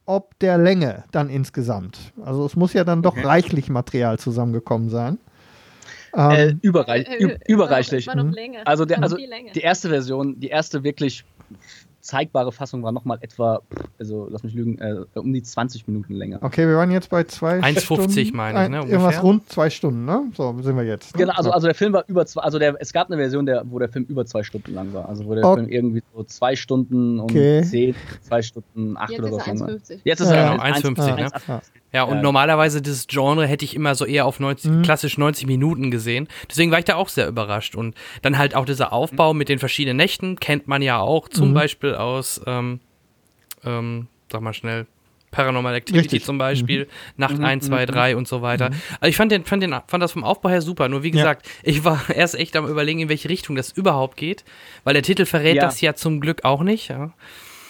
ob 0.05 0.37
der 0.39 0.57
Länge 0.57 1.03
dann 1.11 1.29
insgesamt. 1.29 1.97
Also 2.23 2.45
es 2.45 2.55
muss 2.55 2.73
ja 2.73 2.83
dann 2.83 3.01
doch 3.01 3.13
Okay. 3.13 3.25
reichlich 3.25 3.69
Material 3.69 4.17
zusammengekommen 4.19 4.89
sein. 4.89 5.17
Äh, 6.13 6.49
Ähm, 6.49 6.59
überreich, 6.63 7.07
Äh, 7.07 7.23
üb- 7.23 7.39
überreichlich. 7.47 8.07
Mhm. 8.13 8.33
Also, 8.65 8.85
der, 8.85 9.03
also 9.03 9.15
die 9.17 9.59
erste 9.61 9.89
Version, 9.89 10.39
die 10.39 10.47
erste 10.47 10.83
wirklich 10.83 11.23
zeigbare 12.01 12.51
Fassung 12.51 12.81
war 12.83 12.91
nochmal 12.91 13.17
etwa, 13.21 13.61
also 13.99 14.27
lass 14.29 14.43
mich 14.43 14.53
lügen, 14.53 14.77
äh, 14.79 15.03
um 15.15 15.33
die 15.33 15.43
20 15.43 15.87
Minuten 15.87 16.13
länger. 16.13 16.39
okay, 16.41 16.67
wir 16.67 16.75
waren 16.77 16.91
jetzt 16.91 17.09
bei 17.09 17.23
zwei 17.25 17.59
1,50 17.59 17.79
Stunden. 17.81 18.37
meine 18.37 18.63
ich, 18.63 18.69
ne, 18.69 18.77
Ein- 18.77 18.83
Irgendwas 18.89 19.01
ungefähr. 19.03 19.21
rund 19.21 19.49
zwei 19.49 19.69
Stunden, 19.69 20.05
ne? 20.05 20.23
So 20.35 20.55
sind 20.61 20.75
wir 20.77 20.83
jetzt. 20.83 21.15
Ne? 21.15 21.23
Genau, 21.23 21.33
also, 21.35 21.51
also 21.51 21.67
der 21.67 21.75
Film 21.75 21.93
war 21.93 22.03
über 22.07 22.25
zwei, 22.25 22.41
also 22.41 22.57
der, 22.59 22.75
es 22.79 22.93
gab 22.93 23.07
eine 23.09 23.17
Version, 23.17 23.45
der, 23.45 23.63
wo 23.69 23.79
der 23.79 23.89
Film 23.89 24.05
über 24.05 24.25
zwei 24.25 24.43
Stunden 24.43 24.73
lang 24.73 24.93
war. 24.93 25.09
Also 25.09 25.25
wo 25.25 25.35
der 25.35 25.45
Ok. 25.45 25.57
Film 25.59 25.69
irgendwie 25.69 26.03
so 26.15 26.23
zwei 26.23 26.55
Stunden 26.55 27.19
und 27.19 27.31
Okay. 27.31 27.63
zehn, 27.63 27.95
zwei 28.21 28.41
Stunden, 28.41 28.95
acht 28.97 29.09
Jetzt 29.11 29.19
oder 29.19 29.29
ist 29.29 29.33
so 29.33 29.39
er 29.51 29.55
lang 29.55 29.59
war. 29.59 29.67
1,50. 29.69 29.99
Jetzt 30.03 30.19
ist 30.21 30.29
Ja, 30.31 30.35
er 30.35 30.51
genau, 30.51 30.63
1,50, 30.63 31.15
ne? 31.15 31.61
Ja. 31.91 31.99
Ja, 31.99 32.03
und 32.03 32.17
Ja. 32.17 32.21
normalerweise 32.21 32.81
das 32.81 33.07
Genre 33.07 33.47
hätte 33.47 33.65
ich 33.65 33.75
immer 33.75 33.95
so 33.95 34.05
eher 34.05 34.25
auf 34.25 34.39
90, 34.39 34.69
Mhm. 34.71 34.81
klassisch 34.83 35.17
90 35.17 35.47
Minuten 35.47 35.89
gesehen. 35.91 36.27
Deswegen 36.49 36.71
war 36.71 36.79
ich 36.79 36.85
da 36.85 36.95
auch 36.95 37.09
sehr 37.09 37.27
überrascht. 37.27 37.75
Und 37.75 37.95
dann 38.21 38.37
halt 38.37 38.53
auch 38.55 38.65
dieser 38.65 38.93
Aufbau 38.93 39.33
mit 39.33 39.49
den 39.49 39.57
verschiedenen 39.59 39.97
Nächten 39.97 40.39
kennt 40.39 40.67
man 40.67 40.81
ja 40.83 40.99
auch 40.99 41.27
zum 41.29 41.49
Mhm. 41.49 41.53
Beispiel 41.55 41.95
aus, 41.95 42.41
ähm, 42.45 42.79
ähm, 43.65 44.07
sag 44.31 44.41
mal 44.41 44.53
schnell, 44.53 44.85
Paranormal 45.31 45.75
Activity 45.75 45.99
Richtig. 46.05 46.25
zum 46.25 46.39
Beispiel, 46.39 46.87
Nacht 47.15 47.37
Mhm, 47.37 47.45
1, 47.45 47.65
2, 47.67 47.83
mhm, 47.83 47.91
3 47.91 48.15
und 48.15 48.27
so 48.27 48.41
weiter. 48.41 48.71
Also 48.99 49.09
ich 49.09 49.15
fand, 49.15 49.31
den, 49.31 49.45
fand, 49.45 49.61
den, 49.61 49.75
fand 49.85 50.01
das 50.01 50.11
vom 50.13 50.23
Aufbau 50.23 50.49
her 50.49 50.61
super. 50.63 50.89
Nur 50.89 51.03
wie 51.03 51.09
Ja. 51.09 51.13
gesagt, 51.17 51.47
ich 51.61 51.83
war 51.83 52.01
erst 52.15 52.33
echt 52.33 52.55
am 52.55 52.67
überlegen, 52.67 52.99
in 52.99 53.09
welche 53.09 53.29
Richtung 53.29 53.55
das 53.55 53.71
überhaupt 53.71 54.17
geht. 54.17 54.43
Weil 54.83 54.93
der 54.95 55.03
Titel 55.03 55.25
verrät 55.25 55.57
Ja. 55.57 55.63
das 55.65 55.81
ja 55.81 55.93
zum 55.93 56.19
Glück 56.19 56.45
auch 56.45 56.63
nicht. 56.63 56.89
Ja. 56.89 57.11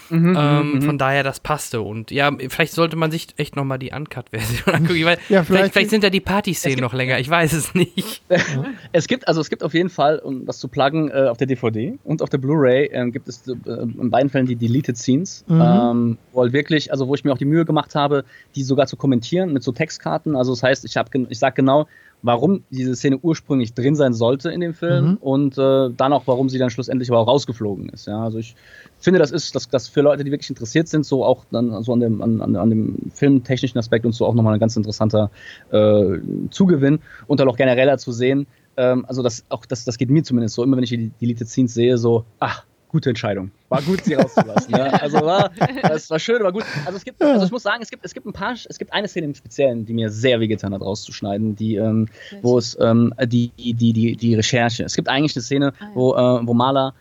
Mhm, 0.09 0.35
Ähm, 0.37 0.71
mhm, 0.73 0.81
Von 0.81 0.95
mhm. 0.95 0.97
daher, 0.99 1.23
das 1.23 1.39
passte. 1.39 1.81
Und 1.81 2.11
ja, 2.11 2.31
vielleicht 2.49 2.73
sollte 2.73 2.95
man 2.95 3.11
sich 3.11 3.27
echt 3.37 3.55
nochmal 3.55 3.79
die 3.79 3.91
Uncut-Version 3.91 4.61
angucken. 4.75 5.05
Weil 5.05 5.17
Ja, 5.29 5.43
vielleicht, 5.43 5.45
vielleicht- 5.47 5.73
vielleicht, 5.73 5.89
sind 5.91 6.03
ja 6.03 6.09
die 6.09 6.19
Party-Szenen 6.21 6.79
noch 6.79 6.93
länger. 6.93 7.19
Ich 7.19 7.29
weiß 7.29 7.53
es 7.53 7.73
nicht. 7.75 8.21
Es 8.91 9.07
gibt, 9.07 9.27
also 9.27 9.39
es 9.41 9.49
gibt 9.49 9.63
auf 9.63 9.73
jeden 9.73 9.89
Fall, 9.89 10.19
um 10.19 10.45
das 10.45 10.57
zu 10.57 10.67
pluggen, 10.67 11.11
äh, 11.11 11.27
auf 11.29 11.37
der 11.37 11.47
DVD 11.47 11.97
und 12.03 12.21
auf 12.23 12.29
der 12.29 12.39
Blu-ray 12.39 12.89
ähm, 12.91 13.11
gibt 13.11 13.27
es 13.27 13.47
äh, 13.47 13.51
in 13.67 14.09
beiden 14.09 14.29
Fällen 14.29 14.45
die 14.47 14.55
Deleted 14.55 14.97
Scenes, 14.97 15.43
Mhm. 15.47 15.61
ähm, 15.61 16.17
wo 16.33 16.41
halt 16.41 16.53
wirklich, 16.53 16.91
also 16.91 17.07
wo 17.07 17.13
ich 17.15 17.23
mir 17.23 17.31
auch 17.31 17.37
die 17.37 17.45
Mühe 17.45 17.65
gemacht 17.65 17.93
habe, 17.95 18.23
die 18.55 18.63
sogar 18.63 18.87
zu 18.87 18.97
kommentieren 18.97 19.53
mit 19.53 19.61
so 19.63 19.71
Textkarten. 19.71 20.35
Also 20.35 20.53
das 20.53 20.63
heißt, 20.63 20.85
ich 20.85 20.97
habe, 20.97 21.09
ich 21.29 21.37
sag 21.39 21.55
genau, 21.55 21.87
warum 22.21 22.63
diese 22.69 22.95
Szene 22.95 23.17
ursprünglich 23.17 23.73
drin 23.73 23.95
sein 23.95 24.13
sollte 24.13 24.51
in 24.51 24.59
dem 24.59 24.73
Film 24.73 25.11
Mhm. 25.11 25.17
und 25.21 25.57
äh, 25.57 25.89
dann 25.95 26.13
auch, 26.13 26.23
warum 26.25 26.49
sie 26.49 26.57
dann 26.57 26.69
schlussendlich 26.69 27.09
aber 27.09 27.19
auch 27.19 27.27
rausgeflogen 27.27 27.89
ist. 27.89 28.07
Ja, 28.07 28.23
also 28.23 28.37
ich 28.39 28.55
finde, 28.97 29.19
das 29.19 29.31
ist, 29.31 29.55
dass 29.55 29.69
das 29.69 29.87
für 29.87 30.01
Leute, 30.01 30.23
die 30.23 30.31
wirklich 30.31 30.49
interessiert 30.49 30.87
sind, 30.87 31.05
so 31.05 31.23
auch 31.23 31.45
dann 31.51 31.81
so 31.83 31.93
an 31.93 31.99
dem, 32.01 32.21
an, 32.21 32.41
an, 32.41 32.55
an 32.55 32.69
dem 32.69 32.95
filmtechnischen 33.13 33.77
Aspekt 33.77 34.05
und 34.05 34.11
so 34.11 34.25
auch 34.25 34.33
nochmal 34.33 34.53
ein 34.53 34.59
ganz 34.59 34.75
interessanter 34.75 35.31
äh, 35.71 36.17
Zugewinn 36.49 36.99
und 37.27 37.39
dann 37.39 37.47
auch 37.47 37.57
genereller 37.57 37.97
zu 37.97 38.11
sehen. 38.11 38.47
Ähm, 38.75 39.05
also 39.07 39.23
das 39.23 39.45
auch 39.49 39.65
das, 39.65 39.85
das 39.85 39.97
geht 39.97 40.09
mir 40.09 40.23
zumindest 40.23 40.55
so, 40.55 40.63
immer 40.63 40.75
wenn 40.77 40.83
ich 40.83 40.89
die 40.89 41.11
Deleted 41.21 41.47
Scenes 41.47 41.73
sehe, 41.73 41.97
so, 41.97 42.25
ach, 42.39 42.65
gute 42.89 43.09
Entscheidung. 43.09 43.51
War 43.69 43.81
gut, 43.81 44.03
sie 44.03 44.13
rauszulassen. 44.15 44.75
ja. 44.75 44.85
Also 44.87 45.21
war, 45.21 45.51
das 45.83 46.09
war 46.09 46.19
schön, 46.19 46.43
war 46.43 46.51
gut. 46.51 46.65
Also 46.85 46.97
es 46.97 47.05
gibt, 47.05 47.21
also 47.21 47.45
ich 47.45 47.51
muss 47.51 47.63
sagen, 47.63 47.81
es 47.81 47.89
gibt, 47.89 48.03
es 48.03 48.13
gibt 48.13 48.25
ein 48.25 48.33
paar, 48.33 48.53
es 48.53 48.77
gibt 48.77 48.91
eine 48.91 49.07
Szene 49.07 49.27
im 49.27 49.35
Speziellen, 49.35 49.85
die 49.85 49.93
mir 49.93 50.09
sehr 50.09 50.39
wehgetan 50.39 50.73
hat, 50.73 50.81
rauszuschneiden, 50.81 51.55
die, 51.55 51.75
ähm, 51.75 52.07
wo 52.41 52.57
es 52.57 52.77
ähm, 52.81 53.13
die, 53.25 53.51
die, 53.57 53.93
die, 53.93 54.15
die 54.17 54.35
Recherche. 54.35 54.83
Es 54.83 54.95
gibt 54.95 55.07
eigentlich 55.07 55.35
eine 55.35 55.43
Szene, 55.43 55.73
Ah, 55.79 55.83
ja. 55.85 55.89
wo, 55.93 56.13
äh, 56.15 56.47
wo 56.47 56.53
Marla, 56.53 56.93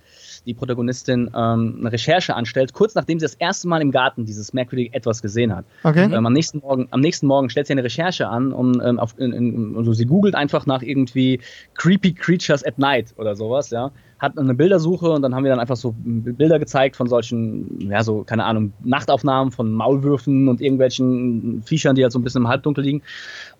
die 0.46 0.54
Protagonistin, 0.54 1.30
ähm, 1.34 1.76
eine 1.80 1.92
Recherche 1.92 2.34
anstellt, 2.34 2.72
kurz 2.72 2.94
nachdem 2.94 3.18
sie 3.18 3.24
das 3.24 3.34
erste 3.34 3.68
Mal 3.68 3.82
im 3.82 3.90
Garten 3.90 4.24
dieses 4.24 4.52
merkwürdige 4.54 4.94
Etwas 4.94 5.20
gesehen 5.20 5.54
hat. 5.54 5.64
Okay. 5.84 6.04
Ähm, 6.04 6.26
am, 6.26 6.32
nächsten 6.32 6.58
Morgen, 6.60 6.88
am 6.90 7.00
nächsten 7.00 7.26
Morgen 7.26 7.50
stellt 7.50 7.66
sie 7.66 7.72
eine 7.72 7.84
Recherche 7.84 8.28
an 8.28 8.52
und 8.52 8.80
ähm, 8.82 8.98
auf, 8.98 9.14
in, 9.18 9.32
in, 9.32 9.74
also 9.76 9.92
sie 9.92 10.06
googelt 10.06 10.34
einfach 10.34 10.64
nach 10.66 10.82
irgendwie 10.82 11.40
Creepy 11.74 12.14
Creatures 12.14 12.64
at 12.64 12.78
Night 12.78 13.14
oder 13.16 13.36
sowas, 13.36 13.70
ja. 13.70 13.90
Hat 14.18 14.36
eine 14.36 14.54
Bildersuche 14.54 15.10
und 15.10 15.22
dann 15.22 15.34
haben 15.34 15.44
wir 15.44 15.50
dann 15.50 15.60
einfach 15.60 15.76
so 15.76 15.94
Bilder 15.96 16.58
gezeigt 16.58 16.96
von 16.96 17.08
solchen, 17.08 17.88
ja, 17.90 18.02
so, 18.02 18.24
keine 18.24 18.44
Ahnung, 18.44 18.72
Nachtaufnahmen 18.82 19.52
von 19.52 19.72
Maulwürfen 19.72 20.48
und 20.48 20.60
irgendwelchen 20.60 21.62
Viechern, 21.62 21.94
die 21.94 22.02
halt 22.02 22.12
so 22.12 22.18
ein 22.18 22.24
bisschen 22.24 22.42
im 22.42 22.48
Halbdunkel 22.48 22.82
liegen. 22.82 23.02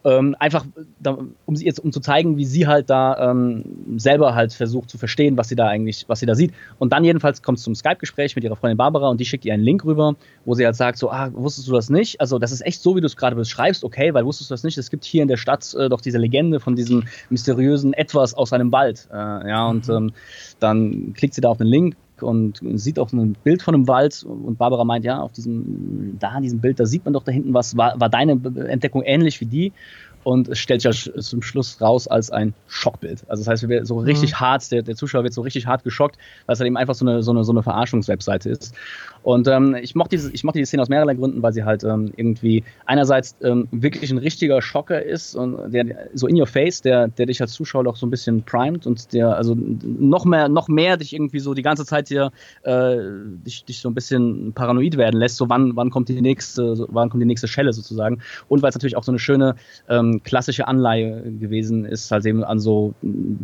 Ähm, 0.04 0.36
einfach, 0.38 0.64
um 1.44 1.56
sie 1.56 1.64
jetzt, 1.64 1.80
um 1.80 1.92
zu 1.92 2.00
zeigen, 2.00 2.36
wie 2.36 2.44
sie 2.44 2.66
halt 2.66 2.88
da 2.88 3.30
ähm, 3.30 3.64
selber 3.96 4.34
halt 4.34 4.52
versucht 4.52 4.90
zu 4.90 4.98
verstehen, 4.98 5.36
was 5.36 5.48
sie 5.48 5.56
da 5.56 5.66
eigentlich, 5.66 6.04
was 6.08 6.20
sie 6.20 6.26
da 6.26 6.34
sieht. 6.34 6.52
Und 6.78 6.92
dann 6.92 7.04
jedenfalls 7.04 7.42
kommt 7.42 7.58
es 7.58 7.64
zum 7.64 7.74
Skype-Gespräch 7.74 8.36
mit 8.36 8.44
ihrer 8.44 8.56
Freundin 8.56 8.76
Barbara 8.76 9.08
und 9.08 9.20
die 9.20 9.24
schickt 9.24 9.44
ihr 9.44 9.54
einen 9.54 9.64
Link 9.64 9.84
rüber, 9.84 10.14
wo 10.44 10.54
sie 10.54 10.64
halt 10.64 10.76
sagt, 10.76 10.98
so, 10.98 11.10
ah, 11.10 11.30
wusstest 11.32 11.68
du 11.68 11.72
das 11.72 11.90
nicht? 11.90 12.20
Also, 12.20 12.38
das 12.38 12.52
ist 12.52 12.64
echt 12.64 12.80
so, 12.80 12.96
wie 12.96 13.00
du 13.00 13.06
es 13.06 13.16
gerade 13.16 13.34
beschreibst, 13.36 13.84
okay, 13.84 14.14
weil 14.14 14.24
wusstest 14.24 14.50
du 14.50 14.54
das 14.54 14.62
nicht? 14.62 14.78
Es 14.78 14.90
gibt 14.90 15.04
hier 15.04 15.22
in 15.22 15.28
der 15.28 15.36
Stadt 15.36 15.74
äh, 15.74 15.88
doch 15.88 16.00
diese 16.00 16.18
Legende 16.18 16.60
von 16.60 16.76
diesem 16.76 17.04
mysteriösen 17.28 17.92
Etwas 17.92 18.34
aus 18.34 18.52
einem 18.52 18.70
Wald. 18.72 19.08
Äh, 19.12 19.16
ja, 19.16 19.66
und 19.66 19.88
ähm, 19.88 20.12
dann 20.60 21.12
klickt 21.14 21.34
sie 21.34 21.40
da 21.40 21.48
auf 21.48 21.58
den 21.58 21.66
Link 21.66 21.96
und 22.22 22.60
sieht 22.74 22.98
auch 22.98 23.12
ein 23.12 23.36
Bild 23.44 23.62
von 23.62 23.74
einem 23.74 23.88
Wald 23.88 24.24
und 24.24 24.58
Barbara 24.58 24.84
meint, 24.84 25.04
ja, 25.04 25.20
auf 25.20 25.32
diesem, 25.32 26.16
da 26.18 26.36
in 26.36 26.42
diesem 26.42 26.60
Bild, 26.60 26.80
da 26.80 26.86
sieht 26.86 27.04
man 27.04 27.14
doch 27.14 27.22
da 27.22 27.32
hinten 27.32 27.54
was, 27.54 27.76
war, 27.76 27.98
war 28.00 28.08
deine 28.08 28.32
Entdeckung 28.68 29.02
ähnlich 29.02 29.40
wie 29.40 29.46
die? 29.46 29.72
Und 30.24 30.48
es 30.48 30.58
stellt 30.58 30.82
sich 30.82 31.06
ja 31.06 31.20
zum 31.20 31.42
Schluss 31.42 31.80
raus 31.80 32.08
als 32.08 32.30
ein 32.30 32.52
Schockbild. 32.66 33.24
Also 33.28 33.42
das 33.42 33.48
heißt, 33.48 33.68
wir 33.68 33.86
so 33.86 33.98
richtig 34.00 34.34
hart, 34.38 34.70
der, 34.72 34.82
der 34.82 34.96
Zuschauer 34.96 35.22
wird 35.22 35.32
so 35.32 35.42
richtig 35.42 35.66
hart 35.66 35.84
geschockt, 35.84 36.18
weil 36.44 36.54
es 36.54 36.60
halt 36.60 36.66
eben 36.66 36.76
einfach 36.76 36.94
so 36.94 37.06
eine, 37.06 37.22
so 37.22 37.30
eine, 37.30 37.44
so 37.44 37.52
eine 37.52 37.62
Verarschungswebseite 37.62 38.50
ist. 38.50 38.74
Und 39.22 39.48
ähm, 39.48 39.76
ich 39.80 39.94
mochte 39.94 40.16
diese, 40.16 40.32
ich 40.32 40.44
mochte 40.44 40.58
die 40.58 40.64
Szene 40.64 40.82
aus 40.82 40.88
mehrerlei 40.88 41.14
Gründen, 41.14 41.42
weil 41.42 41.52
sie 41.52 41.64
halt 41.64 41.84
ähm, 41.84 42.12
irgendwie 42.16 42.64
einerseits 42.86 43.36
ähm, 43.42 43.68
wirklich 43.70 44.10
ein 44.10 44.18
richtiger 44.18 44.62
Schocker 44.62 45.02
ist 45.02 45.34
und 45.34 45.72
der 45.72 46.08
so 46.14 46.26
in 46.26 46.40
your 46.40 46.46
face, 46.46 46.82
der, 46.82 47.08
der 47.08 47.26
dich 47.26 47.40
als 47.40 47.52
Zuschauer 47.52 47.84
doch 47.84 47.96
so 47.96 48.06
ein 48.06 48.10
bisschen 48.10 48.42
primet 48.42 48.86
und 48.86 49.12
der 49.12 49.36
also 49.36 49.54
noch 49.54 50.24
mehr, 50.24 50.48
noch 50.48 50.68
mehr 50.68 50.96
dich 50.96 51.12
irgendwie 51.12 51.40
so 51.40 51.54
die 51.54 51.62
ganze 51.62 51.84
Zeit 51.84 52.08
hier 52.08 52.30
äh, 52.62 52.96
dich, 53.46 53.64
dich 53.64 53.80
so 53.80 53.88
ein 53.88 53.94
bisschen 53.94 54.52
paranoid 54.52 54.96
werden 54.96 55.18
lässt, 55.20 55.36
so 55.36 55.48
wann, 55.48 55.76
wann 55.76 55.90
kommt 55.90 56.08
die 56.08 56.20
nächste, 56.20 56.76
so, 56.76 56.86
wann 56.90 57.10
kommt 57.10 57.22
die 57.22 57.26
nächste 57.26 57.48
Schelle 57.48 57.72
sozusagen. 57.72 58.20
Und 58.48 58.62
weil 58.62 58.70
es 58.70 58.74
natürlich 58.74 58.96
auch 58.96 59.04
so 59.04 59.12
eine 59.12 59.18
schöne 59.18 59.56
ähm, 59.88 60.22
klassische 60.22 60.68
Anleihe 60.68 61.22
gewesen 61.38 61.84
ist, 61.84 62.10
halt 62.10 62.24
eben 62.26 62.44
an 62.44 62.58
so 62.60 62.94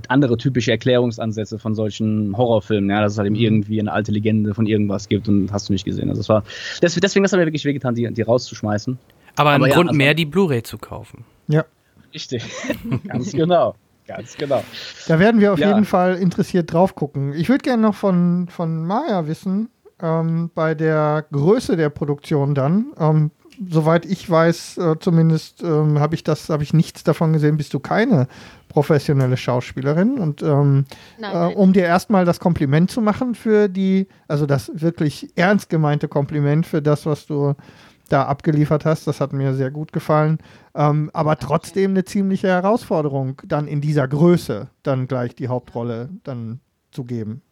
andere 0.08 0.36
typische 0.36 0.70
Erklärungsansätze 0.70 1.58
von 1.58 1.74
solchen 1.74 2.36
Horrorfilmen, 2.36 2.90
ja, 2.90 3.00
dass 3.00 3.12
es 3.12 3.18
halt 3.18 3.26
eben 3.26 3.36
irgendwie 3.36 3.80
eine 3.80 3.92
alte 3.92 4.12
Legende 4.12 4.54
von 4.54 4.66
irgendwas 4.66 5.08
gibt 5.08 5.28
und 5.28 5.52
hast 5.52 5.63
du 5.68 5.72
nicht 5.72 5.84
gesehen. 5.84 6.08
Also 6.08 6.20
es 6.20 6.28
war 6.28 6.44
deswegen, 6.82 7.00
deswegen 7.02 7.22
das 7.24 7.32
hat 7.32 7.38
mir 7.40 7.46
wirklich 7.46 7.64
wehgetan, 7.64 7.94
die, 7.94 8.12
die 8.12 8.22
rauszuschmeißen. 8.22 8.98
Aber 9.36 9.50
ein 9.50 9.56
Aber 9.56 9.68
ja, 9.68 9.74
Grund 9.74 9.88
also- 9.90 9.96
mehr, 9.96 10.14
die 10.14 10.24
Blu-ray 10.26 10.62
zu 10.62 10.78
kaufen. 10.78 11.24
Ja. 11.48 11.64
Richtig. 12.12 12.44
Ganz 13.08 13.32
genau. 13.32 13.74
Ganz 14.06 14.36
genau. 14.36 14.62
Da 15.08 15.18
werden 15.18 15.40
wir 15.40 15.52
auf 15.52 15.58
Ja. 15.58 15.68
jeden 15.68 15.84
Fall 15.86 16.16
interessiert 16.16 16.72
drauf 16.72 16.94
gucken. 16.94 17.32
Ich 17.34 17.48
würde 17.48 17.62
gerne 17.62 17.82
noch 17.82 17.94
von, 17.94 18.48
von 18.50 18.86
Maya 18.86 19.26
wissen, 19.26 19.70
ähm, 20.00 20.50
bei 20.54 20.74
der 20.74 21.24
Größe 21.32 21.76
der 21.76 21.88
Produktion 21.88 22.54
dann. 22.54 22.92
Ähm, 22.98 23.30
soweit 23.68 24.06
ich 24.06 24.28
weiß, 24.28 24.78
äh, 24.78 24.98
zumindest 24.98 25.62
ähm, 25.62 25.98
habe 25.98 26.14
ich 26.14 26.24
das, 26.24 26.48
habe 26.48 26.62
ich 26.62 26.72
nichts 26.74 27.04
davon 27.04 27.32
gesehen, 27.32 27.56
bist 27.56 27.74
du 27.74 27.80
keine 27.80 28.28
professionelle 28.68 29.36
Schauspielerin. 29.36 30.18
Und 30.18 30.42
ähm, 30.42 30.84
Nein, 31.18 31.30
äh, 31.32 31.34
nein. 31.34 31.56
um 31.56 31.72
dir 31.72 31.84
erstmal 31.84 32.24
das 32.24 32.40
Kompliment 32.40 32.90
zu 32.90 33.00
machen 33.00 33.34
für 33.34 33.68
die, 33.68 34.08
also 34.28 34.46
das 34.46 34.70
wirklich 34.74 35.30
ernst 35.36 35.68
gemeinte 35.70 36.08
Kompliment 36.08 36.66
für 36.66 36.82
das, 36.82 37.06
was 37.06 37.26
du 37.26 37.54
da 38.08 38.24
abgeliefert 38.24 38.84
hast, 38.84 39.06
das 39.06 39.20
hat 39.20 39.32
mir 39.32 39.54
sehr 39.54 39.70
gut 39.70 39.92
gefallen. 39.92 40.38
Ähm, 40.74 41.10
aber 41.12 41.38
trotzdem 41.38 41.92
eine 41.92 42.04
ziemliche 42.04 42.48
Herausforderung, 42.48 43.40
dann 43.46 43.66
in 43.66 43.80
dieser 43.80 44.06
Größe 44.08 44.68
dann 44.82 45.08
gleich 45.08 45.34
die 45.34 45.48
Hauptrolle 45.48 46.10
dann 46.22 46.60
zu 46.90 47.04
geben. 47.04 47.42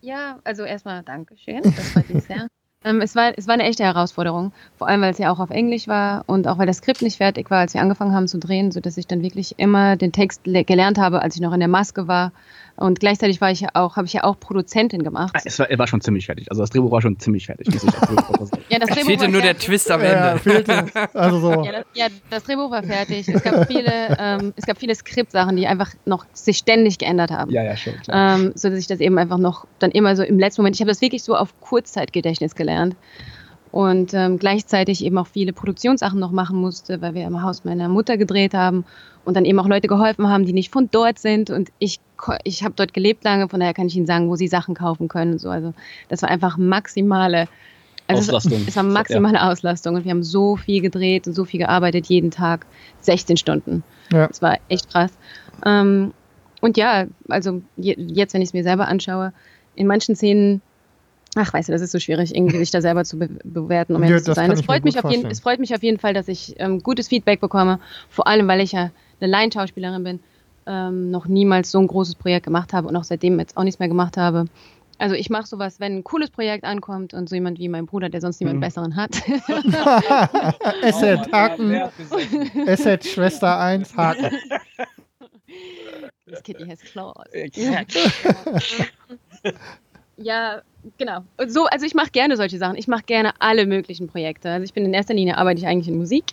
Ja, 0.00 0.38
also 0.44 0.64
erstmal 0.64 1.02
Dankeschön. 1.02 1.62
Das 1.62 1.90
freut 1.90 2.10
mich 2.10 2.24
sehr. 2.28 2.48
Ähm, 2.84 3.00
es, 3.00 3.16
war, 3.16 3.32
es 3.36 3.48
war 3.48 3.54
eine 3.54 3.64
echte 3.64 3.82
Herausforderung, 3.82 4.52
vor 4.76 4.86
allem 4.86 5.00
weil 5.00 5.10
es 5.10 5.18
ja 5.18 5.32
auch 5.32 5.40
auf 5.40 5.50
Englisch 5.50 5.88
war 5.88 6.22
und 6.26 6.46
auch 6.46 6.58
weil 6.58 6.66
das 6.66 6.76
Skript 6.76 7.02
nicht 7.02 7.16
fertig 7.16 7.50
war, 7.50 7.58
als 7.58 7.74
wir 7.74 7.80
angefangen 7.80 8.14
haben 8.14 8.28
zu 8.28 8.38
drehen, 8.38 8.70
sodass 8.70 8.96
ich 8.96 9.08
dann 9.08 9.22
wirklich 9.22 9.58
immer 9.58 9.96
den 9.96 10.12
Text 10.12 10.44
gelernt 10.44 10.96
habe, 10.96 11.20
als 11.20 11.34
ich 11.34 11.40
noch 11.40 11.52
in 11.52 11.58
der 11.58 11.68
Maske 11.68 12.06
war. 12.06 12.32
Und 12.78 13.00
gleichzeitig 13.00 13.40
war 13.40 13.50
ich 13.50 13.60
ja 13.60 13.70
auch, 13.74 13.96
habe 13.96 14.06
ich 14.06 14.12
ja 14.12 14.22
auch 14.22 14.38
Produzentin 14.38 15.02
gemacht. 15.02 15.32
Ah, 15.34 15.40
es 15.44 15.58
war, 15.58 15.68
er 15.68 15.78
war 15.78 15.88
schon 15.88 16.00
ziemlich 16.00 16.26
fertig. 16.26 16.48
Also 16.48 16.62
das 16.62 16.70
Drehbuch 16.70 16.92
war 16.92 17.02
schon 17.02 17.18
ziemlich 17.18 17.46
fertig. 17.46 17.66
ja, 17.72 18.78
das 18.78 18.90
Drehbuch 18.90 19.06
fehlte 19.06 19.28
nur 19.28 19.42
der 19.42 19.58
Twist 19.58 19.90
am 19.90 20.00
Ende. 20.00 20.40
Ja, 20.44 21.08
also 21.12 21.40
so. 21.40 21.64
ja, 21.64 21.72
das, 21.72 21.84
ja, 21.94 22.06
das 22.30 22.44
Drehbuch 22.44 22.70
war 22.70 22.84
fertig. 22.84 23.28
Es 23.28 23.42
gab 23.42 23.66
viele, 23.66 24.16
ähm, 24.18 24.52
es 24.54 24.64
gab 24.64 24.78
viele 24.78 24.94
Skriptsachen, 24.94 25.56
die 25.56 25.66
einfach 25.66 25.90
noch 26.04 26.24
sich 26.32 26.58
ständig 26.58 26.98
geändert 26.98 27.32
haben. 27.32 27.50
Ja, 27.50 27.64
ja, 27.64 27.76
schon. 27.76 27.94
Ähm, 28.08 28.52
so 28.54 28.68
dass 28.68 28.78
ich 28.78 28.86
das 28.86 29.00
eben 29.00 29.18
einfach 29.18 29.38
noch 29.38 29.66
dann 29.80 29.90
immer 29.90 30.14
so 30.14 30.22
im 30.22 30.38
letzten 30.38 30.62
Moment. 30.62 30.76
Ich 30.76 30.80
habe 30.80 30.90
das 30.90 31.00
wirklich 31.00 31.24
so 31.24 31.36
auf 31.36 31.60
Kurzzeitgedächtnis 31.60 32.54
gelernt 32.54 32.94
und 33.70 34.14
ähm, 34.14 34.38
gleichzeitig 34.38 35.04
eben 35.04 35.18
auch 35.18 35.26
viele 35.26 35.52
Produktionssachen 35.52 36.18
noch 36.18 36.32
machen 36.32 36.60
musste, 36.60 37.00
weil 37.00 37.14
wir 37.14 37.26
im 37.26 37.42
Haus 37.42 37.64
meiner 37.64 37.88
Mutter 37.88 38.16
gedreht 38.16 38.54
haben 38.54 38.84
und 39.24 39.36
dann 39.36 39.44
eben 39.44 39.58
auch 39.58 39.68
Leute 39.68 39.88
geholfen 39.88 40.28
haben, 40.28 40.46
die 40.46 40.52
nicht 40.52 40.72
von 40.72 40.88
dort 40.90 41.18
sind 41.18 41.50
und 41.50 41.70
ich 41.78 42.00
ich 42.42 42.64
habe 42.64 42.74
dort 42.74 42.94
gelebt 42.94 43.22
lange, 43.22 43.48
von 43.48 43.60
daher 43.60 43.74
kann 43.74 43.86
ich 43.86 43.96
Ihnen 43.96 44.06
sagen, 44.06 44.28
wo 44.28 44.34
Sie 44.34 44.48
Sachen 44.48 44.74
kaufen 44.74 45.06
können 45.06 45.32
und 45.32 45.38
so. 45.40 45.50
Also 45.50 45.72
das 46.08 46.22
war 46.22 46.28
einfach 46.28 46.56
maximale 46.56 47.46
also 48.08 48.22
Auslastung. 48.22 48.62
Es, 48.62 48.68
es 48.68 48.76
war 48.76 48.82
maximale 48.82 49.36
ja. 49.36 49.50
Auslastung 49.50 49.94
und 49.94 50.04
wir 50.04 50.10
haben 50.10 50.22
so 50.22 50.56
viel 50.56 50.80
gedreht 50.80 51.26
und 51.26 51.34
so 51.34 51.44
viel 51.44 51.60
gearbeitet 51.60 52.06
jeden 52.06 52.30
Tag, 52.30 52.66
16 53.00 53.36
Stunden. 53.36 53.84
Ja. 54.10 54.26
Das 54.26 54.42
war 54.42 54.58
echt 54.68 54.90
krass. 54.90 55.12
Ähm, 55.64 56.12
und 56.60 56.76
ja, 56.76 57.06
also 57.28 57.62
jetzt, 57.76 58.34
wenn 58.34 58.42
ich 58.42 58.48
es 58.48 58.52
mir 58.52 58.64
selber 58.64 58.88
anschaue, 58.88 59.32
in 59.74 59.86
manchen 59.86 60.16
Szenen 60.16 60.60
Ach, 61.36 61.52
weißt 61.52 61.68
du, 61.68 61.72
das 61.72 61.82
ist 61.82 61.92
so 61.92 61.98
schwierig, 61.98 62.34
irgendwie 62.34 62.58
sich 62.58 62.70
da 62.70 62.80
selber 62.80 63.04
zu 63.04 63.18
be 63.18 63.28
bewerten, 63.44 63.94
um 63.94 64.02
ehrlich 64.02 64.20
ja, 64.20 64.24
zu 64.24 64.34
sein. 64.34 64.50
Es 64.50 64.62
freut, 64.62 64.84
mich 64.84 65.02
auf 65.02 65.10
jeden, 65.10 65.30
es 65.30 65.40
freut 65.40 65.60
mich 65.60 65.74
auf 65.74 65.82
jeden 65.82 65.98
Fall, 65.98 66.14
dass 66.14 66.28
ich 66.28 66.54
ähm, 66.58 66.82
gutes 66.82 67.08
Feedback 67.08 67.40
bekomme, 67.40 67.80
vor 68.08 68.26
allem, 68.26 68.48
weil 68.48 68.60
ich 68.60 68.72
ja 68.72 68.90
eine 69.20 69.30
Laienschauspielerin 69.30 70.04
bin, 70.04 70.20
ähm, 70.66 71.10
noch 71.10 71.26
niemals 71.26 71.70
so 71.70 71.78
ein 71.78 71.86
großes 71.86 72.14
Projekt 72.14 72.46
gemacht 72.46 72.72
habe 72.72 72.88
und 72.88 72.96
auch 72.96 73.04
seitdem 73.04 73.38
jetzt 73.38 73.56
auch 73.56 73.64
nichts 73.64 73.78
mehr 73.78 73.88
gemacht 73.88 74.16
habe. 74.16 74.46
Also 74.98 75.14
ich 75.14 75.30
mache 75.30 75.46
sowas, 75.46 75.78
wenn 75.78 75.98
ein 75.98 76.04
cooles 76.04 76.30
Projekt 76.30 76.64
ankommt 76.64 77.14
und 77.14 77.28
so 77.28 77.36
jemand 77.36 77.60
wie 77.60 77.68
mein 77.68 77.86
Bruder, 77.86 78.08
der 78.08 78.20
sonst 78.20 78.40
niemand 78.40 78.56
mhm. 78.56 78.62
besseren 78.62 78.96
hat. 78.96 79.16
Asset, 80.82 81.32
Haken. 81.32 81.82
Asset, 82.66 83.04
Schwester 83.04 83.60
1, 83.60 83.96
Haken. 83.96 84.36
Das 86.26 86.42
Kitty 86.42 86.66
has 86.66 86.80
claws. 86.80 87.14
Ja, 90.18 90.62
genau. 90.98 91.20
So, 91.46 91.66
also 91.66 91.86
ich 91.86 91.94
mache 91.94 92.10
gerne 92.10 92.36
solche 92.36 92.58
Sachen. 92.58 92.76
Ich 92.76 92.88
mache 92.88 93.04
gerne 93.04 93.32
alle 93.38 93.66
möglichen 93.66 94.08
Projekte. 94.08 94.50
Also 94.50 94.64
ich 94.64 94.74
bin 94.74 94.84
in 94.84 94.92
erster 94.92 95.14
Linie 95.14 95.38
arbeite 95.38 95.60
ich 95.60 95.66
eigentlich 95.66 95.88
in 95.88 95.96
Musik. 95.96 96.24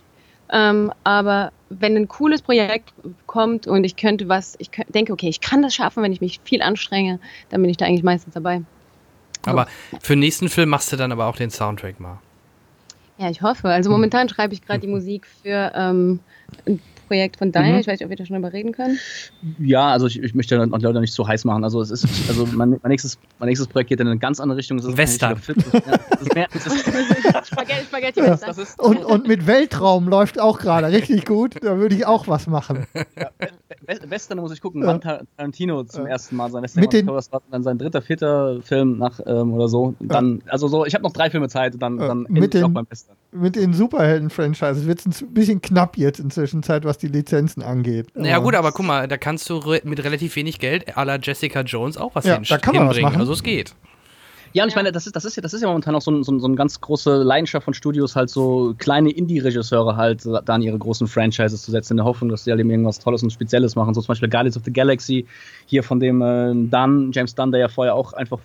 Ähm, 0.51 0.91
aber 1.03 1.51
wenn 1.69 1.95
ein 1.95 2.07
cooles 2.07 2.41
Projekt 2.41 2.93
kommt 3.25 3.67
und 3.67 3.83
ich 3.83 3.95
könnte 3.95 4.29
was, 4.29 4.55
ich 4.59 4.71
könnte, 4.71 4.91
denke, 4.91 5.13
okay, 5.13 5.29
ich 5.29 5.41
kann 5.41 5.61
das 5.61 5.73
schaffen, 5.73 6.03
wenn 6.03 6.11
ich 6.11 6.21
mich 6.21 6.39
viel 6.43 6.61
anstrenge, 6.61 7.19
dann 7.49 7.61
bin 7.61 7.69
ich 7.69 7.77
da 7.77 7.85
eigentlich 7.85 8.03
meistens 8.03 8.33
dabei. 8.33 8.61
Aber 9.45 9.67
für 10.01 10.13
den 10.13 10.19
nächsten 10.19 10.49
Film 10.49 10.69
machst 10.69 10.91
du 10.91 10.97
dann 10.97 11.11
aber 11.11 11.25
auch 11.25 11.35
den 11.35 11.49
Soundtrack 11.49 11.99
mal. 11.99 12.19
Ja, 13.17 13.29
ich 13.29 13.41
hoffe. 13.41 13.69
Also 13.69 13.89
momentan 13.89 14.27
schreibe 14.29 14.53
ich 14.53 14.61
gerade 14.61 14.79
die 14.79 14.87
Musik 14.91 15.25
für 15.41 15.71
ähm, 15.75 16.19
Projekt 17.07 17.37
von 17.37 17.51
Daniel. 17.51 17.73
Mhm. 17.75 17.79
Ich 17.79 17.87
weiß 17.87 17.99
nicht, 17.99 18.05
ob 18.05 18.09
wir 18.09 18.17
da 18.17 18.25
schon 18.25 18.35
drüber 18.35 18.53
reden 18.53 18.71
können. 18.71 18.99
Ja, 19.59 19.91
also 19.91 20.07
ich, 20.07 20.21
ich 20.21 20.35
möchte 20.35 20.57
die 20.57 20.83
Leute 20.83 20.99
nicht 20.99 21.13
so 21.13 21.27
heiß 21.27 21.45
machen. 21.45 21.63
Also 21.63 21.81
es 21.81 21.91
ist, 21.91 22.07
also 22.27 22.45
mein, 22.53 22.71
mein, 22.81 22.89
nächstes, 22.89 23.17
mein 23.39 23.47
nächstes 23.47 23.67
Projekt 23.67 23.89
geht 23.89 23.99
in 23.99 24.07
eine 24.07 24.17
ganz 24.17 24.39
andere 24.39 24.57
Richtung. 24.57 24.79
Western. 24.97 25.41
Spaghetti, 27.45 28.21
Und, 28.77 29.05
und 29.05 29.27
mit 29.27 29.47
Weltraum 29.47 30.07
läuft 30.07 30.39
auch 30.39 30.59
gerade 30.59 30.87
richtig 30.87 31.25
gut. 31.25 31.55
Da 31.61 31.77
würde 31.77 31.95
ich 31.95 32.05
auch 32.05 32.27
was 32.27 32.47
machen. 32.47 32.87
Ja, 33.17 33.29
Western 34.09 34.39
muss 34.39 34.51
ich 34.51 34.61
gucken, 34.61 34.83
wann 34.85 35.01
Tarantino 35.01 35.83
zum 35.83 36.05
ersten 36.05 36.35
Mal 36.35 36.49
sein 36.51 36.63
Western 36.63 36.81
mit 36.81 36.93
den, 36.93 37.07
das 37.07 37.31
war 37.31 37.41
dann 37.51 37.63
sein 37.63 37.77
dritter, 37.77 38.01
vierter 38.01 38.61
Film 38.61 38.97
nach 38.97 39.19
ähm, 39.25 39.53
oder 39.53 39.67
so. 39.67 39.95
Dann, 39.99 40.41
also 40.47 40.67
so, 40.67 40.85
ich 40.85 40.93
habe 40.93 41.03
noch 41.03 41.13
drei 41.13 41.29
Filme 41.29 41.47
Zeit 41.49 41.73
und 41.73 41.81
dann, 41.81 41.97
dann 41.97 42.25
mit 42.29 42.53
den, 42.53 42.63
auch 42.63 42.69
beim 42.69 42.87
Western. 42.89 43.15
Mit 43.31 43.55
den 43.55 43.73
Superhelden-Franchises 43.73 44.87
wird 44.87 45.05
es 45.05 45.21
ein 45.21 45.33
bisschen 45.33 45.61
knapp 45.61 45.97
jetzt 45.97 46.19
inzwischen 46.19 46.63
Zeit, 46.63 46.85
was 46.85 46.97
die 46.97 47.07
Lizenzen 47.07 47.61
angeht. 47.61 48.07
Ja 48.15 48.39
gut, 48.39 48.55
aber 48.55 48.71
guck 48.71 48.85
mal, 48.85 49.07
da 49.07 49.17
kannst 49.17 49.49
du 49.49 49.57
re 49.57 49.81
mit 49.83 50.03
relativ 50.03 50.35
wenig 50.35 50.59
Geld 50.59 50.97
à 50.97 51.03
la 51.03 51.17
Jessica 51.21 51.61
Jones 51.61 51.97
auch 51.97 52.15
was 52.15 52.25
ja, 52.25 52.39
da 52.39 52.57
kann 52.57 52.75
man 52.75 52.83
hinbringen. 52.85 53.05
Was 53.05 53.11
machen. 53.13 53.21
Also 53.21 53.33
es 53.33 53.43
geht. 53.43 53.75
Ja, 54.55 54.63
und 54.63 54.69
ich 54.69 54.75
meine, 54.77 54.93
das 54.93 55.05
ist, 55.05 55.13
das 55.13 55.25
ist, 55.25 55.35
ja, 55.35 55.41
das 55.41 55.53
ist 55.53 55.63
ja 55.63 55.67
momentan 55.67 55.95
auch 55.95 56.01
so, 56.01 56.23
so, 56.23 56.39
so 56.39 56.47
eine 56.47 56.55
ganz 56.55 56.79
große 56.79 57.23
Leidenschaft 57.23 57.65
von 57.65 57.73
Studios, 57.73 58.15
halt 58.15 58.29
so 58.29 58.73
kleine 58.77 59.11
Indie-Regisseure 59.11 59.97
halt 59.97 60.25
da 60.25 60.55
in 60.55 60.61
ihre 60.61 60.79
großen 60.79 61.07
Franchises 61.07 61.61
zu 61.61 61.71
setzen, 61.71 61.91
in 61.91 61.97
der 61.97 62.05
Hoffnung, 62.05 62.29
dass 62.29 62.45
sie 62.45 62.51
halt 62.51 62.61
eben 62.61 62.69
irgendwas 62.69 62.99
Tolles 62.99 63.21
und 63.21 63.31
Spezielles 63.31 63.75
machen. 63.75 63.93
So 63.93 63.99
zum 63.99 64.07
Beispiel 64.07 64.29
Guardians 64.29 64.55
of 64.55 64.63
the 64.63 64.71
Galaxy, 64.71 65.25
hier 65.65 65.83
von 65.83 65.99
dem 65.99 66.21
äh, 66.21 66.53
Dunn, 66.69 67.11
James 67.11 67.35
Dunn, 67.35 67.51
der 67.51 67.59
ja 67.59 67.67
vorher 67.67 67.95
auch 67.95 68.13
einfach 68.13 68.39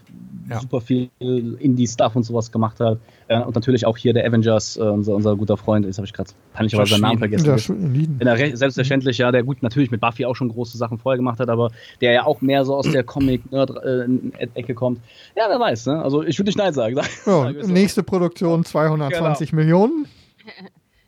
ja. 0.48 0.58
super 0.58 0.80
viel 0.80 1.10
Indie-Stuff 1.20 2.16
und 2.16 2.24
sowas 2.24 2.50
gemacht 2.50 2.80
hat. 2.80 2.98
Äh, 3.30 3.40
und 3.42 3.54
natürlich 3.54 3.86
auch 3.86 3.96
hier 3.96 4.12
der 4.12 4.26
Avengers, 4.26 4.76
äh, 4.76 4.80
unser, 4.80 5.14
unser 5.14 5.36
guter 5.36 5.56
Freund, 5.56 5.86
jetzt 5.86 5.98
habe 5.98 6.06
ich 6.06 6.12
gerade 6.12 6.30
peinlicherweise 6.52 6.90
seinen 6.90 7.02
Namen 7.02 7.18
vergessen. 7.18 7.46
Ja, 7.46 8.56
selbstverständlich, 8.56 9.18
ja, 9.18 9.30
der 9.30 9.44
gut 9.44 9.62
natürlich 9.62 9.92
mit 9.92 10.00
Buffy 10.00 10.26
auch 10.26 10.34
schon 10.34 10.48
große 10.48 10.76
Sachen 10.76 10.98
vorher 10.98 11.16
gemacht 11.16 11.38
hat, 11.38 11.48
aber 11.48 11.70
der 12.00 12.10
ja 12.10 12.26
auch 12.26 12.40
mehr 12.40 12.64
so 12.64 12.74
aus 12.74 12.90
der 12.90 13.04
Comic-Nerd-Ecke 13.04 14.74
kommt. 14.74 15.00
Ja, 15.36 15.44
wer 15.48 15.60
weiß, 15.60 15.86
ne? 15.86 16.02
Also 16.02 16.24
ich 16.24 16.40
würde 16.40 16.48
nicht 16.48 16.58
Nein 16.58 16.74
sagen. 16.74 16.90
Oh, 17.26 17.44
nächste 17.66 18.02
Produktion 18.02 18.64
220 18.64 19.50
genau. 19.50 19.62
Millionen. 19.62 20.06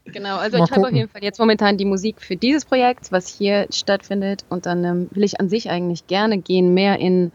Genau, 0.04 0.36
also 0.36 0.58
Mal 0.58 0.64
ich 0.64 0.72
habe 0.72 0.88
auf 0.88 0.92
jeden 0.92 1.08
Fall 1.08 1.22
jetzt 1.22 1.38
momentan 1.38 1.78
die 1.78 1.84
Musik 1.84 2.20
für 2.20 2.34
dieses 2.34 2.64
Projekt, 2.64 3.12
was 3.12 3.28
hier 3.28 3.68
stattfindet. 3.70 4.44
Und 4.48 4.66
dann 4.66 4.84
ähm, 4.84 5.08
will 5.12 5.22
ich 5.22 5.40
an 5.40 5.48
sich 5.48 5.70
eigentlich 5.70 6.08
gerne 6.08 6.38
gehen, 6.38 6.74
mehr 6.74 6.98
in 6.98 7.30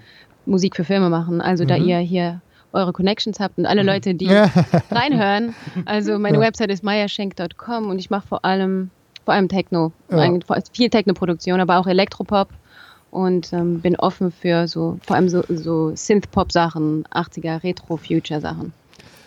Musik 0.46 0.76
für 0.76 0.84
Filme 0.84 1.10
machen. 1.10 1.40
Also 1.40 1.64
mhm. 1.64 1.68
da 1.70 1.78
ihr 1.78 2.00
hier 2.00 2.42
eure 2.74 2.94
Connections 2.94 3.40
habt 3.40 3.58
und 3.58 3.66
alle 3.66 3.82
mhm. 3.82 3.88
Leute, 3.88 4.16
die 4.16 4.30
reinhören. 4.92 5.56
Also 5.86 6.20
meine 6.20 6.38
ja. 6.38 6.44
Website 6.44 6.70
ist 6.70 6.84
mayaschenk.com 6.84 7.90
und 7.90 8.00
ich 8.00 8.10
mache 8.10 8.28
vor 8.28 8.46
allem 8.46 8.90
vor 9.26 9.34
allem 9.34 9.50
Techno, 9.50 9.92
ja. 10.10 10.40
viel 10.72 10.90
Techno-Produktion, 10.90 11.60
aber 11.60 11.80
auch 11.80 11.88
Elektropop 11.88 12.48
und 13.12 13.52
ähm, 13.52 13.82
bin 13.82 13.98
offen 13.98 14.32
für 14.32 14.70
so 14.70 15.00
vor 15.06 15.18
allem 15.18 15.28
so, 15.28 15.44
so 15.50 15.94
Synth-Pop-Sachen, 15.94 17.04
80er 17.12 17.62
Retro-Future-Sachen. 17.62 18.72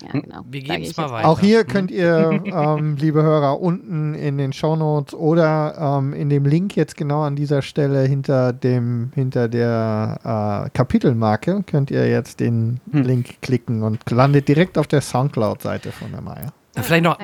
Ja, 0.02 0.12
hm. 0.12 0.22
genau. 0.22 0.40
Wir 0.50 0.62
geben 0.62 0.82
es 0.82 0.96
mal 0.96 1.10
weiter. 1.10 1.28
Auch 1.28 1.40
hier 1.40 1.64
könnt 1.64 1.90
ihr, 1.90 2.42
ähm, 2.44 2.96
liebe 2.96 3.22
Hörer, 3.22 3.60
unten 3.60 4.14
in 4.14 4.38
den 4.38 4.52
Shownotes 4.52 5.14
oder 5.14 5.98
ähm, 5.98 6.12
in 6.12 6.28
dem 6.28 6.44
Link 6.44 6.76
jetzt 6.76 6.96
genau 6.96 7.22
an 7.22 7.36
dieser 7.36 7.62
Stelle 7.62 8.02
hinter 8.02 8.52
dem, 8.52 9.12
hinter 9.14 9.48
der 9.48 10.66
äh, 10.66 10.70
Kapitelmarke 10.70 11.62
könnt 11.66 11.90
ihr 11.90 12.08
jetzt 12.08 12.40
den 12.40 12.80
hm. 12.92 13.02
Link 13.02 13.42
klicken 13.42 13.82
und 13.82 14.10
landet 14.10 14.48
direkt 14.48 14.78
auf 14.78 14.86
der 14.86 15.00
Soundcloud-Seite 15.00 15.92
von 15.92 16.10
der 16.12 16.20
Maya. 16.20 16.52
Vielleicht 16.76 17.04
noch 17.04 17.18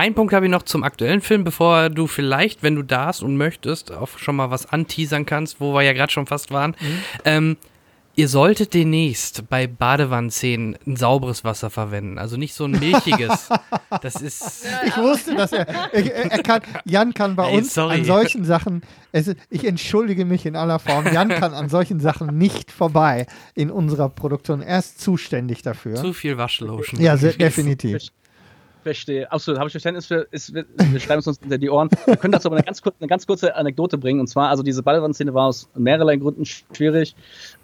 ein 0.00 0.14
Punkt 0.14 0.32
habe 0.32 0.46
ich 0.46 0.50
noch 0.50 0.62
zum 0.62 0.82
aktuellen 0.82 1.20
Film, 1.20 1.44
bevor 1.44 1.90
du 1.90 2.06
vielleicht, 2.06 2.62
wenn 2.62 2.74
du 2.74 2.82
darfst 2.82 3.22
und 3.22 3.36
möchtest, 3.36 3.92
auch 3.92 4.08
schon 4.16 4.36
mal 4.36 4.50
was 4.50 4.64
anteasern 4.64 5.26
kannst, 5.26 5.60
wo 5.60 5.74
wir 5.74 5.82
ja 5.82 5.92
gerade 5.92 6.10
schon 6.10 6.26
fast 6.26 6.50
waren. 6.50 6.70
Mhm. 6.80 7.02
Ähm, 7.24 7.56
Ihr 8.16 8.28
solltet 8.28 8.74
demnächst 8.74 9.48
bei 9.48 9.66
Badewannenszenen 9.66 10.76
ein 10.86 10.96
sauberes 10.96 11.44
Wasser 11.44 11.70
verwenden, 11.70 12.18
also 12.18 12.36
nicht 12.36 12.54
so 12.54 12.64
ein 12.64 12.72
milchiges. 12.72 13.48
das 14.02 14.16
ist. 14.20 14.66
Ich 14.86 14.96
wusste, 14.96 15.34
dass 15.36 15.52
er, 15.52 15.66
er, 15.68 16.30
er 16.32 16.42
kann, 16.42 16.60
Jan 16.84 17.14
kann 17.14 17.36
bei 17.36 17.46
hey, 17.46 17.58
uns 17.58 17.72
sorry. 17.72 17.94
an 17.94 18.04
solchen 18.04 18.44
Sachen. 18.44 18.82
Es, 19.12 19.34
ich 19.48 19.64
entschuldige 19.64 20.24
mich 20.24 20.44
in 20.44 20.56
aller 20.56 20.78
Form. 20.78 21.06
Jan 21.12 21.28
kann 21.28 21.54
an 21.54 21.68
solchen 21.68 22.00
Sachen 22.00 22.36
nicht 22.36 22.70
vorbei 22.70 23.26
in 23.54 23.70
unserer 23.70 24.08
Produktion. 24.08 24.60
Er 24.60 24.80
ist 24.80 25.00
zuständig 25.00 25.62
dafür. 25.62 25.96
Zu 25.96 26.12
viel 26.12 26.36
Waschlotion. 26.36 27.00
Ja, 27.00 27.16
sehr, 27.16 27.32
definitiv 27.32 28.10
verstehe. 28.82 29.30
Absolut, 29.30 29.58
habe 29.58 29.68
ich 29.68 29.72
Verständnis 29.72 30.06
für. 30.06 30.26
Ist, 30.30 30.54
wir 30.54 31.00
schreiben 31.00 31.20
es 31.20 31.26
uns 31.26 31.38
hinter 31.40 31.58
die 31.58 31.70
Ohren. 31.70 31.88
Wir 32.06 32.16
können 32.16 32.32
dazu 32.32 32.48
aber 32.48 32.56
eine 32.56 32.64
ganz, 32.64 32.82
kurze, 32.82 32.98
eine 33.00 33.08
ganz 33.08 33.26
kurze 33.26 33.54
Anekdote 33.54 33.98
bringen. 33.98 34.20
Und 34.20 34.26
zwar, 34.26 34.48
also 34.48 34.62
diese 34.62 34.82
Ballwand-Szene 34.82 35.34
war 35.34 35.46
aus 35.46 35.68
mehrerlei 35.74 36.16
Gründen 36.16 36.44
schwierig. 36.44 37.14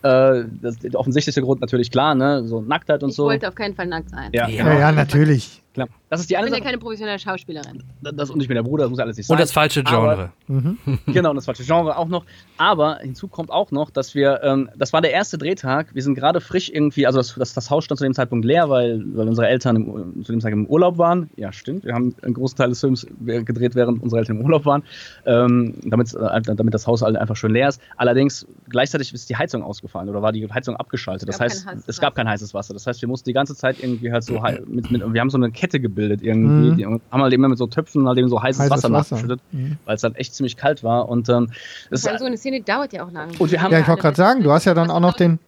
Äh, 0.03 0.45
der 0.45 0.95
offensichtlichste 0.95 1.43
Grund 1.43 1.61
natürlich 1.61 1.91
klar, 1.91 2.15
ne? 2.15 2.45
So 2.47 2.61
Nacktheit 2.61 3.03
und 3.03 3.11
ich 3.11 3.17
so. 3.17 3.25
Ich 3.31 3.35
wollte 3.35 3.49
auf 3.49 3.55
keinen 3.55 3.75
Fall 3.75 3.87
nackt 3.87 4.11
sein. 4.11 4.31
Ja, 4.33 4.49
ja, 4.49 4.79
ja, 4.79 4.93
natürlich. 4.93 5.63
Klar. 5.77 5.89
Das 6.09 6.21
ist 6.21 6.31
die 6.31 6.35
Ich 6.35 6.39
eine 6.39 6.47
bin 6.47 6.55
ja 6.55 6.65
keine 6.65 6.79
professionelle 6.79 7.19
Schauspielerin. 7.19 7.83
Das, 8.01 8.31
und 8.31 8.41
ich 8.41 8.49
bin 8.49 8.55
der 8.55 8.63
Bruder, 8.63 8.85
das 8.85 8.91
muss 8.91 8.99
alles 8.99 9.19
nicht 9.19 9.27
sein. 9.27 9.35
Und 9.35 9.41
das 9.41 9.53
falsche 9.53 9.85
Genre. 9.85 10.33
Mhm. 10.47 10.79
Genau, 11.07 11.31
und 11.31 11.37
das 11.37 11.45
falsche 11.45 11.65
Genre 11.65 11.99
auch 11.99 12.09
noch. 12.09 12.25
Aber 12.57 12.99
hinzu 13.01 13.29
kommt 13.29 13.51
auch 13.51 13.71
noch, 13.73 13.91
dass 13.91 14.15
wir, 14.15 14.41
ähm, 14.43 14.71
das 14.75 14.95
war 14.95 15.03
der 15.03 15.13
erste 15.13 15.37
Drehtag, 15.37 15.95
wir 15.95 16.03
sind 16.03 16.15
gerade 16.15 16.41
frisch 16.41 16.71
irgendwie, 16.71 17.07
also 17.07 17.19
das, 17.19 17.35
das, 17.35 17.53
das 17.53 17.71
Haus 17.71 17.85
stand 17.85 17.99
zu 17.99 18.05
dem 18.05 18.15
Zeitpunkt 18.15 18.47
leer, 18.47 18.71
weil, 18.71 19.03
weil 19.15 19.29
unsere 19.29 19.49
Eltern 19.49 19.77
im, 19.77 20.25
zu 20.25 20.33
dem 20.33 20.41
Zeitpunkt 20.41 20.69
im 20.69 20.73
Urlaub 20.73 20.97
waren. 20.97 21.29
Ja, 21.37 21.53
stimmt, 21.53 21.85
wir 21.85 21.93
haben 21.93 22.15
einen 22.23 22.33
großen 22.33 22.57
Teil 22.57 22.71
des 22.71 22.81
Films 22.81 23.07
gedreht, 23.21 23.75
während 23.75 24.03
unsere 24.03 24.21
Eltern 24.21 24.39
im 24.39 24.45
Urlaub 24.47 24.65
waren, 24.65 24.83
ähm, 25.27 25.75
damit, 25.85 26.15
äh, 26.15 26.41
damit 26.41 26.73
das 26.73 26.87
Haus 26.87 27.03
halt 27.03 27.17
einfach 27.17 27.37
schön 27.37 27.53
leer 27.53 27.69
ist. 27.69 27.83
Allerdings, 27.99 28.47
gleichzeitig 28.71 29.13
ist 29.13 29.29
die 29.29 29.37
Heizung 29.37 29.63
ausgefallen 29.63 30.09
oder 30.09 30.23
war 30.23 30.33
die 30.33 30.49
Heizung 30.51 30.77
abgeschaltet. 30.77 31.29
Das 31.29 31.39
heißt, 31.39 31.67
es 31.87 32.01
gab 32.01 32.15
kein 32.15 32.29
heißes 32.29 32.55
Wasser. 32.55 32.73
Das 32.73 32.87
heißt, 32.87 33.03
wir 33.03 33.09
mussten 33.09 33.29
die 33.29 33.35
ganze 33.35 33.55
Zeit 33.55 33.83
irgendwie 33.83 34.11
halt 34.11 34.25
so, 34.25 34.41
mit, 34.67 34.91
mit, 34.91 35.13
wir 35.13 35.21
haben 35.21 35.31
so 35.31 35.37
eine 35.37 35.51
Kette 35.51 35.66
gebildet 35.73 36.23
irgendwie, 36.23 36.71
Mhm. 36.73 36.77
die, 36.77 36.87
und 36.87 37.03
haben 37.11 37.23
halt 37.23 37.33
immer 37.33 37.49
mit 37.49 37.59
so 37.59 37.67
Töpfen 37.67 38.07
halt 38.09 38.19
eben 38.19 38.29
so 38.29 38.43
heißes, 38.43 38.61
Heißes 38.61 38.71
Wasser, 38.71 38.93
Wasser. 38.93 39.15
nachgeschüttet, 39.17 39.41
Mhm. 39.53 39.77
weil 39.85 39.97
es 39.97 40.03
halt 40.03 40.17
echt 40.17 40.35
ziemlich 40.35 40.57
kalt 40.57 40.83
war 40.85 41.09
und 41.09 41.29
ähm, 41.29 41.51
es 41.91 42.03
so 42.03 42.11
eine 42.11 42.37
Szene 42.37 42.61
dauert 42.63 42.93
ja 42.93 43.05
auch 43.05 43.13
lang. 43.13 43.31
Und 43.39 43.51
wir 43.51 43.61
haben- 43.63 43.73
Ja, 43.73 43.81
ich 43.81 43.89
wollte 43.89 44.03
gerade 44.03 44.17
sagen, 44.17 44.43
du 44.43 44.51
hast 44.53 44.65
ja 44.65 44.75
dann 44.75 44.91
auch 44.91 45.01
noch 45.01 45.15
den. 45.15 45.39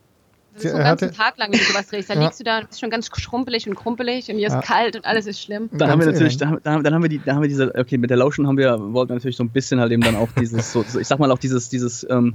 Das 0.54 0.64
ist 0.64 0.70
so 0.72 0.76
einen 0.76 0.86
ganzen 0.86 1.12
Tag 1.12 1.38
lang, 1.38 1.52
wenn 1.52 1.58
du 1.60 1.64
sowas 1.66 1.86
drehst. 1.86 2.10
Da 2.10 2.14
Ja. 2.14 2.20
liegst 2.22 2.40
du 2.40 2.44
da, 2.44 2.60
bist 2.62 2.80
schon 2.80 2.90
ganz 2.90 3.08
schrumpelig 3.16 3.68
und 3.68 3.76
krumpelig 3.76 4.28
und 4.28 4.38
hier 4.38 4.48
Ja. 4.48 4.58
ist 4.58 4.66
kalt 4.66 4.96
und 4.96 5.04
alles 5.06 5.26
ist 5.26 5.40
schlimm. 5.40 5.68
Dann 5.70 5.88
haben 5.88 6.00
wir 6.00 6.06
Ganz 6.06 6.16
natürlich, 6.18 6.36
dann, 6.36 6.58
dann, 6.64 6.82
dann 6.82 6.94
haben 6.94 7.02
wir 7.02 7.08
die, 7.08 7.20
dann 7.24 7.36
haben 7.36 7.42
wir 7.42 7.48
diese, 7.48 7.72
okay, 7.76 7.96
mit 7.96 8.10
der 8.10 8.16
Lotion 8.16 8.48
haben 8.48 8.56
wir, 8.58 8.72
wollten 8.92 9.10
wir 9.10 9.14
natürlich 9.14 9.36
so 9.36 9.44
ein 9.44 9.50
bisschen 9.50 9.78
halt 9.78 9.92
eben 9.92 10.02
dann 10.02 10.16
auch 10.16 10.28
dieses, 10.40 10.72
so, 10.72 10.82
so 10.88 10.98
ich 10.98 11.06
sag 11.06 11.20
mal 11.20 11.30
auch 11.30 11.38
dieses, 11.38 11.68
dieses, 11.68 12.04
ähm, 12.10 12.34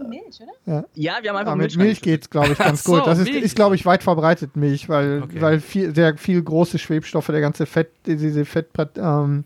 war 0.00 0.08
Milch, 0.08 0.40
oder? 0.40 0.84
ja, 0.94 1.18
wir 1.20 1.30
haben 1.30 1.36
einfach 1.36 1.52
Aber 1.52 1.56
mit 1.62 1.76
Milch 1.76 1.76
Milch 1.76 2.00
geht's, 2.02 2.30
glaube 2.30 2.52
ich, 2.52 2.58
ganz 2.58 2.84
so, 2.84 2.92
gut. 2.94 3.06
Das 3.06 3.18
ist, 3.18 3.30
Milch. 3.30 3.42
ist 3.42 3.56
glaube 3.56 3.74
ich, 3.74 3.84
weit 3.86 4.02
verbreitet 4.02 4.56
Milch, 4.56 4.88
weil, 4.88 5.22
Okay. 5.22 5.40
weil 5.40 5.60
viel, 5.60 5.94
sehr 5.94 6.16
viel 6.16 6.42
große 6.42 6.78
Schwebstoffe, 6.78 7.26
der 7.26 7.40
ganze 7.40 7.66
Fett, 7.66 7.90
diese 8.06 8.44
Fetttröpfchen, 8.44 9.44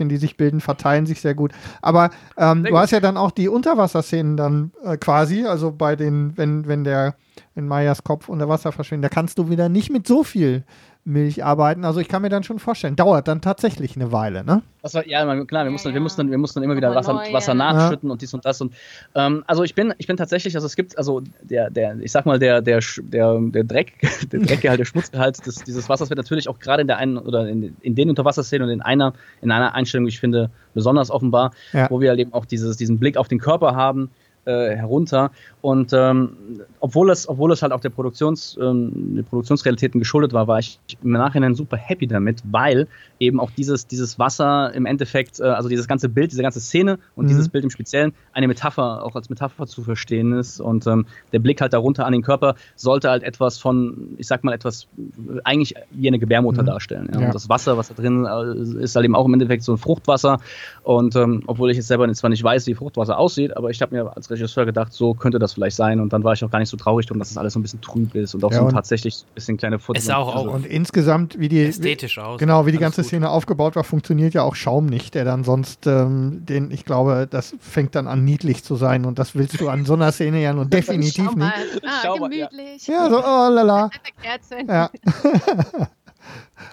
ähm, 0.00 0.08
die 0.08 0.16
sich 0.16 0.36
bilden, 0.36 0.60
verteilen 0.60 1.06
sich 1.06 1.20
sehr 1.20 1.34
gut. 1.34 1.52
Aber 1.82 2.10
ähm, 2.36 2.62
Sehr 2.62 2.64
du 2.64 2.70
gut. 2.70 2.78
hast 2.78 2.90
ja 2.92 3.00
dann 3.00 3.16
auch 3.16 3.30
die 3.30 3.48
Unterwasserszenen 3.48 4.36
dann 4.36 4.72
äh, 4.82 4.96
quasi, 4.96 5.44
also 5.44 5.72
bei 5.72 5.96
den, 5.96 6.36
wenn, 6.36 6.66
wenn 6.68 6.84
der, 6.84 7.14
wenn 7.54 7.66
Mayas 7.66 8.04
Kopf 8.04 8.28
unter 8.28 8.48
Wasser 8.48 8.72
verschwindet, 8.72 9.10
da 9.10 9.14
kannst 9.14 9.38
du 9.38 9.50
wieder 9.50 9.68
nicht 9.68 9.90
mit 9.90 10.06
so 10.06 10.24
viel 10.24 10.64
Milch 11.08 11.42
arbeiten. 11.44 11.84
Also 11.84 12.00
ich 12.00 12.08
kann 12.08 12.22
mir 12.22 12.28
dann 12.28 12.42
schon 12.44 12.58
vorstellen, 12.58 12.94
dauert 12.94 13.26
dann 13.28 13.40
tatsächlich 13.40 13.96
eine 13.96 14.12
Weile, 14.12 14.44
ne? 14.44 14.62
Das 14.82 14.94
war, 14.94 15.06
ja, 15.06 15.24
man- 15.24 15.46
klar, 15.46 15.64
wir 15.64 15.70
mussten, 15.72 15.88
Ja, 15.88 15.94
wir 15.94 15.98
ja. 15.98 16.02
mussten, 16.02 16.30
wir 16.30 16.38
mussten 16.38 16.62
immer 16.62 16.76
wieder 16.76 16.94
Wasser, 16.94 17.14
neu, 17.14 17.32
Wasser 17.32 17.52
ja. 17.52 17.54
nachschütten 17.54 18.10
und 18.10 18.22
dies 18.22 18.32
und 18.34 18.44
das 18.44 18.60
und 18.60 18.72
ähm, 19.14 19.42
also 19.46 19.64
ich 19.64 19.74
bin, 19.74 19.92
ich 19.98 20.06
bin 20.06 20.16
tatsächlich, 20.16 20.54
also 20.54 20.66
es 20.66 20.76
gibt, 20.76 20.96
also 20.96 21.22
der, 21.42 21.70
der, 21.70 21.98
ich 22.00 22.12
sag 22.12 22.26
mal, 22.26 22.38
der, 22.38 22.60
der, 22.62 22.80
der, 22.98 23.38
der 23.40 23.64
Dreck, 23.64 23.94
der 24.32 24.40
Dreckgehalt, 24.40 24.78
der 24.80 24.84
Schmutzgehalt 24.84 25.44
des, 25.44 25.56
dieses 25.64 25.88
Wassers 25.88 26.10
wird 26.10 26.18
natürlich 26.18 26.48
auch 26.48 26.58
gerade 26.58 26.82
in 26.82 26.86
der 26.86 26.98
einen 26.98 27.18
oder 27.18 27.48
in, 27.48 27.76
in 27.80 27.94
den 27.94 28.08
Unterwasserszenen 28.10 28.68
und 28.68 28.72
in 28.74 28.82
einer, 28.82 29.14
in 29.42 29.50
einer 29.50 29.74
Einstellung, 29.74 30.06
ich 30.06 30.20
finde, 30.20 30.50
besonders 30.74 31.10
offenbar, 31.10 31.52
Ja. 31.72 31.90
wo 31.90 32.00
wir 32.00 32.10
halt 32.10 32.20
eben 32.20 32.32
auch 32.32 32.44
dieses, 32.44 32.76
diesen 32.76 32.98
Blick 32.98 33.16
auf 33.16 33.28
den 33.28 33.38
Körper 33.40 33.74
haben, 33.74 34.10
äh, 34.48 34.74
herunter. 34.76 35.30
Und 35.60 35.92
ähm, 35.92 36.62
obwohl, 36.80 37.10
es, 37.10 37.28
obwohl 37.28 37.52
es 37.52 37.62
halt 37.62 37.72
auch 37.72 37.80
der 37.80 37.90
Produktions, 37.90 38.56
ähm, 38.60 39.14
der 39.16 39.22
Produktionsrealitäten 39.24 39.98
geschuldet 40.00 40.32
war, 40.32 40.46
war 40.48 40.58
ich 40.58 40.78
im 41.02 41.10
Nachhinein 41.10 41.54
super 41.54 41.76
happy 41.76 42.06
damit, 42.06 42.42
weil 42.50 42.88
eben 43.18 43.40
auch 43.40 43.50
dieses, 43.50 43.86
dieses 43.86 44.18
Wasser 44.18 44.72
im 44.74 44.86
Endeffekt, 44.86 45.40
äh, 45.40 45.44
also 45.44 45.68
dieses 45.68 45.86
ganze 45.86 46.08
Bild, 46.08 46.32
diese 46.32 46.42
ganze 46.42 46.60
Szene 46.60 46.98
und 47.14 47.24
Mhm. 47.24 47.28
dieses 47.28 47.48
Bild 47.50 47.64
im 47.64 47.70
Speziellen 47.70 48.12
eine 48.32 48.48
Metapher, 48.48 49.04
auch 49.04 49.14
als 49.14 49.28
Metapher 49.28 49.66
zu 49.66 49.82
verstehen 49.82 50.32
ist. 50.32 50.60
Und 50.60 50.86
ähm, 50.86 51.06
der 51.32 51.40
Blick 51.40 51.60
halt 51.60 51.72
darunter 51.74 52.06
an 52.06 52.12
den 52.12 52.22
Körper 52.22 52.54
sollte 52.76 53.10
halt 53.10 53.22
etwas 53.22 53.58
von, 53.58 54.14
ich 54.16 54.26
sag 54.26 54.44
mal, 54.44 54.52
etwas 54.54 54.84
äh, 54.96 55.40
eigentlich 55.44 55.74
wie 55.90 56.08
eine 56.08 56.18
Gebärmutter 56.18 56.62
Mhm. 56.62 56.66
darstellen. 56.66 57.08
Ja? 57.12 57.20
Ja. 57.20 57.26
Und 57.26 57.34
das 57.34 57.48
Wasser, 57.48 57.76
was 57.76 57.88
da 57.88 57.94
drin 57.94 58.24
äh, 58.24 58.82
ist, 58.82 58.96
halt 58.96 59.04
eben 59.04 59.14
auch 59.14 59.26
im 59.26 59.34
Endeffekt 59.34 59.62
so 59.64 59.72
ein 59.72 59.78
Fruchtwasser. 59.78 60.38
Und 60.82 61.16
ähm, 61.16 61.42
obwohl 61.46 61.70
ich 61.70 61.76
jetzt 61.76 61.88
selber 61.88 62.10
zwar 62.12 62.30
nicht 62.30 62.42
weiß, 62.42 62.66
wie 62.66 62.74
Fruchtwasser 62.74 63.18
aussieht, 63.18 63.56
aber 63.56 63.70
ich 63.70 63.82
habe 63.82 63.94
mir 63.94 64.16
als 64.16 64.30
Regisseur 64.30 64.37
gedacht, 64.46 64.92
so 64.92 65.14
könnte 65.14 65.38
das 65.38 65.52
vielleicht 65.54 65.76
sein. 65.76 66.00
Und 66.00 66.12
dann 66.12 66.24
war 66.24 66.32
ich 66.32 66.44
auch 66.44 66.50
gar 66.50 66.58
nicht 66.58 66.68
so 66.68 66.76
traurig 66.76 67.06
drum, 67.06 67.18
dass 67.18 67.28
das 67.28 67.36
alles 67.38 67.52
so 67.52 67.58
ein 67.58 67.62
bisschen 67.62 67.80
trüb 67.80 68.14
ist 68.14 68.34
und 68.34 68.44
auch 68.44 68.50
Ja, 68.52 68.58
so 68.58 68.64
und- 68.66 68.72
tatsächlich 68.72 69.24
ein 69.28 69.34
bisschen 69.34 69.56
kleine 69.56 69.78
Futter. 69.78 69.98
Es 69.98 70.06
sah 70.06 70.16
auch- 70.16 70.34
also, 70.36 70.50
auch- 70.50 70.54
Und 70.54 70.66
insgesamt, 70.66 71.38
wie 71.38 71.48
die, 71.48 71.64
Ästhetisch 71.64 72.18
aus. 72.18 72.38
Genau, 72.38 72.66
wie 72.66 72.72
die 72.72 72.78
ganze 72.78 73.02
gut. 73.02 73.08
Szene 73.08 73.30
aufgebaut 73.30 73.76
war, 73.76 73.84
funktioniert 73.84 74.34
ja 74.34 74.42
auch 74.42 74.54
Schaum 74.54 74.86
nicht, 74.86 75.14
der 75.14 75.24
dann 75.24 75.44
sonst, 75.44 75.86
ähm, 75.86 76.44
den, 76.46 76.70
ich 76.70 76.84
glaube, 76.84 77.26
das 77.30 77.54
fängt 77.60 77.94
dann 77.94 78.06
an 78.06 78.24
niedlich 78.24 78.64
zu 78.64 78.76
sein 78.76 79.04
und 79.04 79.18
das 79.18 79.34
willst 79.34 79.60
du 79.60 79.68
an 79.68 79.84
so 79.84 79.94
einer 79.94 80.12
Szene 80.12 80.40
ja 80.42 80.52
nun 80.52 80.70
definitiv 80.70 81.34
nicht. 81.34 81.52
Ah, 81.84 82.14
gemütlich. 82.16 82.86
Ja, 82.86 83.08
so, 83.10 83.18
oh 83.18 83.48
lala. 83.52 83.90
Eine 83.92 84.22
Kerze. 84.22 84.56
Ja. 84.66 84.90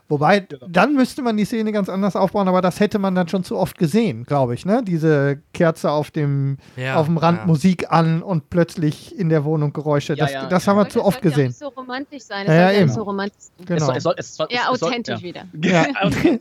Wobei, 0.07 0.47
dann 0.67 0.93
müsste 0.93 1.21
man 1.21 1.37
die 1.37 1.45
Szene 1.45 1.71
ganz 1.71 1.89
anders 1.89 2.15
aufbauen, 2.15 2.47
aber 2.47 2.61
das 2.61 2.79
hätte 2.79 2.99
man 2.99 3.15
dann 3.15 3.27
schon 3.27 3.43
zu 3.43 3.57
oft 3.57 3.77
gesehen, 3.77 4.23
glaube 4.23 4.53
ich, 4.53 4.65
ne? 4.65 4.83
Diese 4.83 5.39
Kerze 5.53 5.91
auf 5.91 6.11
dem, 6.11 6.57
Ja, 6.75 6.95
auf 6.95 7.05
dem 7.05 7.17
Rand 7.17 7.39
ja. 7.39 7.45
Musik 7.45 7.91
an 7.91 8.21
und 8.21 8.49
plötzlich 8.49 9.17
in 9.17 9.29
der 9.29 9.43
Wohnung 9.43 9.73
Geräusche. 9.73 10.13
Ja, 10.13 10.25
das 10.25 10.33
ja, 10.33 10.45
das 10.47 10.65
ja. 10.65 10.71
haben 10.71 10.77
wir 10.77 10.89
zu 10.89 11.03
oft 11.03 11.21
sollte 11.21 11.27
ja 11.27 11.31
gesehen. 11.31 11.47
nicht 11.47 11.59
so 11.59 11.67
romantisch 11.67 12.23
sein. 12.23 12.45
Ja, 12.45 12.53
Das 12.53 12.55
ja, 12.55 12.61
sollte 12.63 12.75
eben. 12.77 12.85
nicht 12.85 12.95
so 12.95 13.03
romantisch 13.03 13.41
sein. 13.41 13.65
Genau. 13.65 13.75
es 13.75 13.85
soll, 13.85 13.95
es 13.95 14.03
soll, 14.03 14.15
es 14.17 14.35
soll, 14.35 14.47
es 14.49 14.79
soll, 14.79 14.89
authentisch 14.89 15.19
ja. 15.19 15.23
wieder. 15.23 15.45
Ja, 15.61 15.85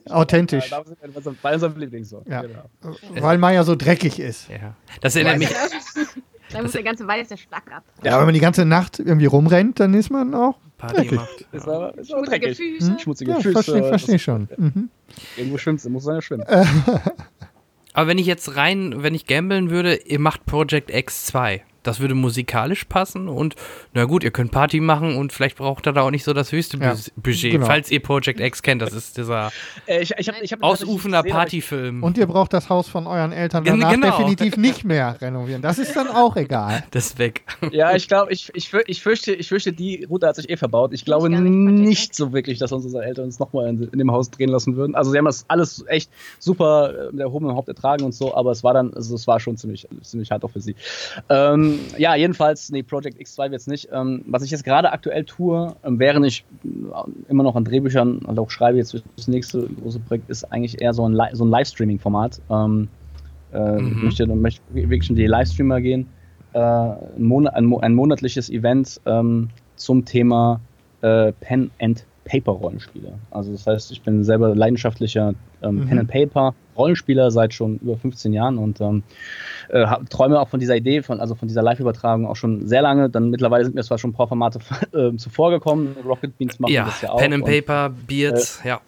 authentisch. 0.10 0.70
Ja, 0.70 0.82
unserem 1.52 1.76
Lieblingssong. 1.78 2.24
Ja. 2.28 2.42
Genau. 2.42 2.64
Weil 3.20 3.38
Maya 3.38 3.64
so 3.64 3.74
dreckig 3.76 4.18
ist. 4.18 4.48
Ja. 4.48 4.74
Das 5.00 5.16
erinnert 5.16 5.38
mich. 5.38 5.48
Dann 6.54 6.62
muss 6.62 6.72
der 6.72 6.82
ganze 6.82 7.06
weiße 7.06 7.36
Schlag 7.36 7.70
ab. 7.70 7.84
Ja, 8.02 8.18
wenn 8.18 8.24
man 8.26 8.34
die 8.34 8.40
ganze 8.40 8.64
Nacht 8.64 8.98
irgendwie 8.98 9.26
rumrennt, 9.26 9.78
dann 9.80 9.92
ist 9.94 10.10
man 10.10 10.34
auch 10.34 10.58
Party 10.78 10.96
Dreckig. 10.96 11.12
macht. 11.18 11.46
Ist 11.52 11.68
aber, 11.68 11.96
ist 11.98 12.12
aber 12.12 12.24
Schmutzige 12.24 12.40
dreckig. 12.40 12.56
Füße. 12.56 12.96
Schmutzige 13.00 13.30
Ja, 13.32 13.36
Füße. 13.40 13.52
verstehe 13.52 13.84
versteh 13.84 14.12
das- 14.12 14.22
schon. 14.22 14.48
Mhm. 14.56 14.88
Irgendwo 15.36 15.58
schwimmt 15.58 15.84
muss 15.90 16.04
man 16.06 16.14
ja 16.16 16.22
schwimmen. 16.22 16.44
Aber 17.96 18.08
wenn 18.08 18.18
ich 18.18 18.26
jetzt 18.26 18.56
rein, 18.56 18.94
wenn 19.04 19.14
ich 19.14 19.26
gambeln 19.26 19.70
würde, 19.70 19.94
ihr 19.94 20.18
macht 20.18 20.46
Project 20.46 20.90
X2. 20.90 21.60
Das 21.84 22.00
würde 22.00 22.14
musikalisch 22.14 22.84
passen 22.84 23.28
und 23.28 23.54
na 23.92 24.04
gut, 24.04 24.24
ihr 24.24 24.30
könnt 24.30 24.50
Party 24.50 24.80
machen 24.80 25.16
und 25.16 25.32
vielleicht 25.32 25.56
braucht 25.56 25.86
ihr 25.86 25.92
da 25.92 26.02
auch 26.02 26.10
nicht 26.10 26.24
so 26.24 26.32
das 26.32 26.50
höchste 26.50 26.78
Ja, 26.78 26.94
Budget, 27.16 27.52
genau. 27.52 27.66
falls 27.66 27.90
ihr 27.90 28.00
Project 28.00 28.40
X 28.40 28.62
kennt. 28.62 28.82
Das 28.82 28.92
ist 28.92 29.16
dieser 29.16 29.52
Äh, 29.86 30.02
ich 30.02 30.12
ich 30.16 30.28
habe 30.28 30.38
ich 30.42 30.52
hab 30.52 30.62
aber 30.64 31.22
Partyfilm. 31.22 32.02
Und 32.02 32.18
ihr 32.18 32.26
braucht 32.26 32.52
das 32.52 32.68
Haus 32.68 32.88
von 32.88 33.06
euren 33.06 33.32
Eltern 33.32 33.64
danach 33.64 33.92
genau. 33.92 34.10
definitiv 34.10 34.56
nicht 34.56 34.84
mehr 34.84 35.20
renovieren. 35.20 35.62
Das 35.62 35.78
ist 35.78 35.94
dann 35.94 36.08
auch 36.08 36.36
egal. 36.36 36.84
das 36.90 37.06
ist 37.06 37.18
weg. 37.18 37.42
Ja, 37.70 37.94
ich 37.94 38.08
glaube, 38.08 38.32
ich, 38.32 38.50
ich, 38.54 38.68
für- 38.68 38.84
ich, 38.86 39.02
fürchte, 39.02 39.32
ich 39.34 39.48
fürchte, 39.48 39.72
die 39.72 40.04
Route 40.04 40.26
hat 40.26 40.36
sich 40.36 40.48
eh 40.50 40.56
verbaut. 40.56 40.92
Ich 40.92 41.04
glaube 41.04 41.28
nicht, 41.30 41.42
nicht 41.42 42.14
so 42.14 42.32
wirklich, 42.32 42.58
dass 42.58 42.72
unsere 42.72 43.04
Eltern 43.04 43.26
uns 43.26 43.38
nochmal 43.38 43.68
in, 43.68 43.82
in 43.92 43.98
dem 43.98 44.10
Haus 44.10 44.30
drehen 44.30 44.48
lassen 44.50 44.76
würden. 44.76 44.94
Also 44.94 45.10
sie 45.10 45.18
haben 45.18 45.24
das 45.26 45.44
alles 45.48 45.84
echt 45.88 46.10
super 46.38 47.08
äh, 47.08 47.12
mit 47.12 47.20
erhobenem 47.20 47.54
Haupt 47.56 47.68
ertragen 47.68 48.04
und 48.04 48.14
so, 48.14 48.34
aber 48.34 48.50
es 48.52 48.64
war 48.64 48.74
dann, 48.74 48.92
also 48.94 49.14
es 49.14 49.26
war 49.26 49.40
schon 49.40 49.56
ziemlich, 49.56 49.86
ziemlich 50.02 50.30
hart 50.30 50.44
auch 50.44 50.50
für 50.50 50.60
sie. 50.60 50.74
Ähm, 51.28 51.73
ja, 51.96 52.14
jedenfalls, 52.14 52.70
nee, 52.70 52.82
Project 52.82 53.18
X2 53.18 53.50
wird's 53.50 53.66
nicht. 53.66 53.88
Ähm, 53.92 54.22
was 54.26 54.42
ich 54.42 54.50
jetzt 54.50 54.64
gerade 54.64 54.92
aktuell 54.92 55.24
tue, 55.24 55.74
ähm, 55.82 55.98
während 55.98 56.26
ich 56.26 56.46
äh, 56.64 56.68
immer 57.28 57.42
noch 57.42 57.56
an 57.56 57.64
Drehbüchern 57.64 58.18
und 58.18 58.38
auch 58.38 58.50
schreibe, 58.50 58.78
jetzt 58.78 58.94
das 59.16 59.28
nächste 59.28 59.66
große 59.68 60.00
Projekt 60.00 60.28
ist 60.28 60.44
eigentlich 60.44 60.80
eher 60.80 60.92
so 60.94 61.08
ein, 61.08 61.12
Li 61.14 61.24
so 61.32 61.44
ein 61.44 61.50
Livestreaming-Format. 61.50 62.42
Ähm, 62.50 62.88
äh, 63.50 63.80
Mhm. 63.80 63.96
Ich 63.96 64.02
möchte, 64.02 64.26
möchte 64.26 64.62
wirklich 64.74 65.10
in 65.10 65.16
die 65.16 65.26
Livestreamer 65.26 65.80
gehen. 65.80 66.14
Äh, 66.52 66.58
ein, 66.60 67.22
Monat, 67.22 67.54
ein, 67.54 67.64
mo- 67.66 67.80
ein 67.80 67.94
monatliches 67.94 68.50
Event 68.50 69.00
ähm, 69.06 69.50
zum 69.76 70.04
Thema 70.04 70.60
äh, 71.00 71.32
Pen 71.32 71.72
and 71.80 72.06
Paper 72.24 72.52
Rollenspiele. 72.52 73.20
Also 73.30 73.52
das 73.52 73.66
heißt, 73.66 73.90
ich 73.92 74.02
bin 74.02 74.24
selber 74.24 74.54
leidenschaftlicher 74.54 75.34
ähm, 75.62 75.76
Mhm. 75.76 75.84
Pen 75.84 75.98
and 75.98 76.10
Paper 76.10 76.54
Rollenspieler 76.76 77.30
seit 77.30 77.54
schon 77.54 77.78
über 77.78 77.96
15 77.96 78.32
Jahren 78.32 78.58
und 78.58 78.80
ähm, 78.80 79.02
äh, 79.68 79.86
träume 80.10 80.40
auch 80.40 80.48
von 80.48 80.60
dieser 80.60 80.76
Idee, 80.76 81.02
von, 81.02 81.20
also 81.20 81.34
von 81.34 81.48
dieser 81.48 81.62
Live-Übertragung 81.62 82.26
auch 82.26 82.36
schon 82.36 82.66
sehr 82.66 82.82
lange. 82.82 83.10
Dann 83.10 83.30
mittlerweile 83.30 83.64
sind 83.64 83.74
mir 83.74 83.82
zwar 83.82 83.98
schon 83.98 84.10
ein 84.10 84.14
paar 84.14 84.28
Formate 84.28 84.58
äh, 84.92 85.16
zuvor 85.16 85.50
gekommen. 85.50 85.96
Rocket 86.04 86.36
Beans 86.38 86.58
machen 86.58 86.72
Ja, 86.72 86.84
das 86.86 87.02
ja 87.02 87.10
auch. 87.10 87.18
Pen 87.18 87.32
and 87.32 87.44
Paper, 87.44 87.90
Beards, 88.06 88.60
ja. 88.64 88.80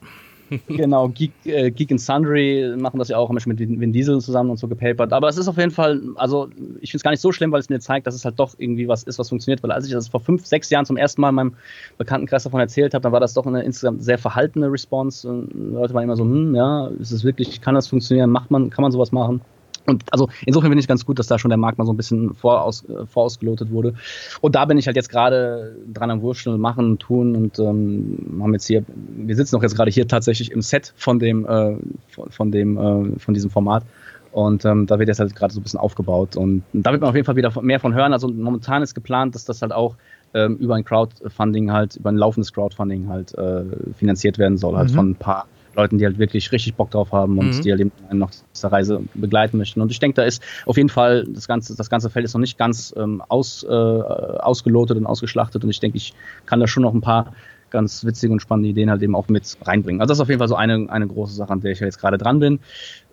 Genau, 0.69 1.09
Geek, 1.09 1.33
äh, 1.45 1.71
Geek 1.71 1.91
and 1.91 2.01
Sundry 2.01 2.75
machen 2.79 2.99
das 2.99 3.09
ja 3.09 3.17
auch, 3.17 3.29
haben 3.29 3.39
schon 3.41 3.55
mit 3.55 3.59
Vin 3.59 3.93
Diesel 3.93 4.21
zusammen 4.21 4.51
und 4.51 4.59
so 4.59 4.69
gepapert. 4.69 5.13
Aber 5.13 5.29
es 5.29 5.39
ist 5.39 5.49
auf 5.49 5.57
jeden 5.57 5.71
Fall, 5.71 6.01
also 6.17 6.49
ich 6.81 6.91
finde 6.91 6.99
es 6.99 7.03
gar 7.03 7.11
nicht 7.11 7.21
so 7.21 7.33
schlimm, 7.33 7.53
weil 7.53 7.61
es 7.61 7.69
mir 7.69 7.81
zeigt, 7.81 8.07
dass 8.07 8.15
es 8.15 8.25
halt 8.25 8.39
doch 8.39 8.55
irgendwie 8.59 8.89
was 8.89 9.03
ist, 9.03 9.19
was 9.19 9.29
funktioniert. 9.29 9.63
Weil 9.63 9.73
als 9.73 9.87
ich 9.87 9.93
das 9.93 10.09
vor 10.09 10.21
fünf, 10.21 10.47
sechs 10.47 10.71
Jahren 10.71 10.85
zum 10.85 10.97
ersten 10.97 11.21
Mal 11.21 11.31
in 11.31 11.35
meinem 11.35 11.57
Bekanntenkreis 11.99 12.45
davon 12.45 12.61
erzählt 12.61 12.95
habe, 12.95 13.03
dann 13.03 13.13
war 13.13 13.21
das 13.21 13.35
doch 13.35 13.47
eine 13.47 13.63
insgesamt 13.63 14.03
sehr 14.03 14.19
verhaltene 14.19 14.71
Response. 14.71 15.29
Und 15.29 15.51
Leute 15.55 15.95
waren 15.95 16.05
immer 16.05 16.17
so, 16.17 16.25
hm, 16.25 16.55
ja, 16.55 16.89
ist 17.01 17.13
es 17.13 17.25
wirklich, 17.25 17.61
kann 17.61 17.75
das 17.75 17.89
funktionieren, 17.89 18.31
macht 18.31 18.51
man, 18.51 18.71
kann 18.71 18.83
man 18.83 18.93
sowas 18.93 19.13
machen? 19.13 19.41
Und 19.87 20.05
also 20.13 20.29
insofern 20.45 20.71
finde 20.71 20.81
ich 20.81 20.89
ganz 20.89 21.05
gut, 21.05 21.19
dass 21.19 21.27
da 21.27 21.39
schon 21.39 21.49
der 21.49 21.59
Markt 21.59 21.79
mal 21.79 21.85
so 21.85 21.93
ein 21.93 21.97
bisschen 21.97 22.35
voraus, 22.35 22.85
äh, 22.89 23.07
vorausgelotet 23.07 23.71
wurde. 23.71 23.95
Und 24.41 24.55
da 24.55 24.65
bin 24.65 24.79
ich 24.79 24.87
halt 24.87 24.97
jetzt 24.97 25.09
gerade 25.09 25.77
dran 25.93 26.11
am 26.11 26.23
Wurschteln 26.23 26.55
und 26.55 26.61
machen 26.61 26.85
und 26.85 27.01
tun 27.01 27.37
und 27.37 27.59
ähm, 27.59 28.39
haben 28.41 28.53
jetzt 28.53 28.67
hier, 28.67 28.85
wir 29.17 29.37
sitzen 29.37 29.57
auch 29.57 29.63
jetzt 29.63 29.77
gerade 29.77 29.91
hier 29.91 30.09
tatsächlich 30.09 30.51
im 30.51 30.63
Set 30.63 30.93
von 30.97 31.19
dem, 31.19 31.47
äh, 31.47 31.77
von, 32.11 32.31
von 32.31 32.53
dem, 32.53 32.77
äh, 32.77 33.19
von 33.19 33.35
diesem 33.35 33.51
Format. 33.51 33.85
Und 34.33 34.67
ähm, 34.67 34.87
da 34.87 34.99
wird 34.99 35.09
jetzt 35.09 35.19
halt 35.19 35.35
gerade 35.35 35.55
so 35.55 35.61
ein 35.61 35.63
bisschen 35.63 35.81
aufgebaut. 35.81 36.37
Und 36.37 36.63
da 36.75 36.93
wird 36.93 37.01
man 37.01 37.09
auf 37.09 37.15
jeden 37.15 37.25
Fall 37.25 37.37
wieder 37.37 37.53
mehr 37.63 37.81
von 37.81 37.95
hören. 37.95 38.13
Also 38.13 38.29
momentan 38.29 38.83
ist 38.83 38.95
geplant, 38.95 39.35
dass 39.35 39.47
das 39.47 39.63
halt 39.63 39.73
auch 39.73 39.97
ähm, 40.35 40.57
über 40.57 40.75
ein 40.75 40.85
Crowdfunding 40.85 41.73
halt, 41.73 41.97
über 41.97 42.11
ein 42.11 42.17
laufendes 42.17 42.53
Crowdfunding 42.53 43.09
halt 43.09 43.33
äh, 43.39 43.65
finanziert 43.95 44.37
werden 44.37 44.59
soll, 44.59 44.77
halt 44.77 44.91
mhm. 44.91 44.95
von 44.95 45.11
ein 45.11 45.15
paar 45.15 45.47
Leuten, 45.77 45.99
die 45.99 46.05
halt 46.05 46.19
wirklich 46.19 46.51
richtig 46.53 46.75
Bock 46.75 46.91
drauf 46.91 47.13
haben 47.13 47.39
und 47.39 47.57
mhm. 47.57 47.63
die 47.63 47.71
halt 47.71 47.81
eben 47.81 47.93
noch 48.13 48.31
diese 48.55 48.73
Reise 48.73 49.03
begleiten 49.15 49.59
möchten. 49.59 49.81
Und 49.81 49.91
ich 49.91 49.99
denke, 49.99 50.17
da 50.17 50.23
ist 50.25 50.43
auf 50.65 50.77
jeden 50.77 50.89
Fall 50.89 51.25
das 51.29 51.47
ganze, 51.47 51.77
das 51.77 51.91
ganze 51.91 52.11
Feld 52.11 52.25
ist 52.25 52.35
noch 52.35 52.41
nicht 52.41 52.59
ganz 52.59 52.95
ähm, 52.97 53.23
aus, 53.29 53.65
äh, 53.65 53.73
ausgelotet 53.73 54.97
und 54.97 55.07
ausgeschlachtet. 55.07 55.63
Und 55.63 55.71
ich 55.71 55.81
denke, 55.81 55.97
ich 55.97 56.15
kann 56.47 56.61
da 56.61 56.67
schon 56.67 56.83
noch 56.83 56.95
ein 56.95 57.01
paar 57.01 57.33
ganz 57.71 58.05
witzige 58.05 58.33
und 58.33 58.41
spannende 58.41 58.71
Ideen 58.71 58.91
halt 58.91 59.03
eben 59.03 59.15
auch 59.15 59.29
mit 59.29 59.57
reinbringen. 59.63 60.01
Also 60.01 60.11
das 60.11 60.19
ist 60.19 60.23
auf 60.23 60.29
jeden 60.29 60.39
Fall 60.39 60.49
so 60.49 60.57
eine, 60.57 60.87
eine 60.89 61.07
große 61.07 61.35
Sache, 61.35 61.53
an 61.53 61.61
der 61.61 61.73
ich 61.73 61.81
jetzt 61.81 62.01
gerade 62.01 62.19
dran 62.19 62.39
bin. 62.41 62.61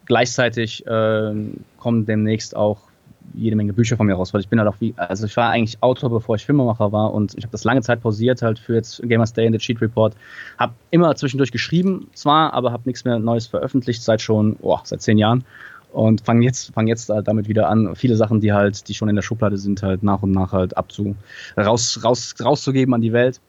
Gleichzeitig 0.05 0.86
äh, 0.86 1.34
kommen 1.78 2.05
demnächst 2.05 2.55
auch 2.55 2.80
jede 3.34 3.56
Menge 3.56 3.74
Bücher 3.74 3.98
von 3.98 4.08
mir 4.08 4.16
raus, 4.16 4.34
weil 4.34 4.42
ich 4.42 4.50
bin 4.50 4.60
halt 4.60 4.70
auch 4.70 4.76
wie, 4.80 4.94
also 4.98 5.26
ich 5.26 5.36
war 5.38 5.50
eigentlich 5.50 5.82
Autor, 5.82 6.10
bevor 6.10 6.36
ich 6.36 6.46
Filmemacher 6.46 6.92
war 6.92 7.14
und 7.14 7.36
ich 7.38 7.44
habe 7.44 7.52
das 7.52 7.64
lange 7.64 7.82
Zeit 7.82 8.02
pausiert 8.02 8.42
halt 8.42 8.60
für 8.60 8.76
jetzt 8.76 9.02
Gamers 9.08 9.34
Day 9.34 9.46
in 9.46 9.54
the 9.54 9.60
Cheat 9.60 9.82
Report. 9.82 10.16
Habe 10.58 10.74
immer 10.92 11.16
zwischendurch 11.16 11.52
geschrieben, 11.52 12.08
zwar, 12.14 12.54
aber 12.54 12.72
habe 12.72 12.84
nichts 12.86 13.06
mehr 13.06 13.20
Neues 13.20 13.48
veröffentlicht 13.48 14.04
seit 14.04 14.22
schon, 14.22 14.58
oh, 14.62 14.80
seit 14.84 15.02
zehn 15.02 15.18
Jahren 15.18 15.44
und 15.94 16.22
fange 16.22 16.44
jetzt, 16.44 16.74
fang 16.74 16.88
jetzt 16.88 17.10
halt 17.10 17.28
damit 17.28 17.48
wieder 17.48 17.70
an, 17.70 17.96
viele 17.96 18.16
Sachen, 18.16 18.42
die 18.42 18.52
halt, 18.52 18.88
die 18.88 18.94
schon 18.94 19.10
in 19.10 19.16
der 19.16 19.22
Schublade 19.22 19.58
sind, 19.58 19.82
halt 19.84 20.04
nach 20.04 20.24
und 20.24 20.32
nach 20.32 20.52
halt 20.52 20.76
abzu, 20.76 21.16
raus, 21.56 22.00
raus, 22.04 22.36
rauszugeben 22.44 22.94
an 22.94 23.02
die 23.02 23.14
Welt. 23.14 23.40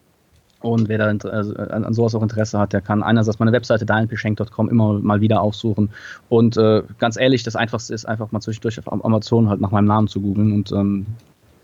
Und 0.65 0.89
wer 0.89 0.97
da 0.97 1.29
also 1.29 1.53
an, 1.55 1.93
sowas 1.93 2.15
auch 2.15 2.23
Interesse 2.23 2.57
hat, 2.57 2.73
der 2.73 2.81
kann 2.81 3.03
einerseits 3.03 3.39
meine 3.39 3.51
Webseite 3.51 3.85
danielpeschenk.com 3.85 4.69
immer 4.69 4.93
mal 4.99 5.21
wieder 5.21 5.41
aufsuchen. 5.41 5.91
Und 6.29 6.57
äh, 6.57 6.81
ganz 6.97 7.17
ehrlich, 7.17 7.43
das 7.43 7.55
Einfachste 7.55 7.93
ist 7.93 8.05
einfach 8.05 8.31
mal 8.31 8.41
zwischendurch 8.41 8.79
auf 8.79 9.05
Amazon 9.05 9.49
halt 9.49 9.61
nach 9.61 9.71
meinem 9.71 9.85
Namen 9.85 10.07
zu 10.07 10.21
googeln 10.21 10.51
und 10.53 10.71
ähm, 10.71 11.05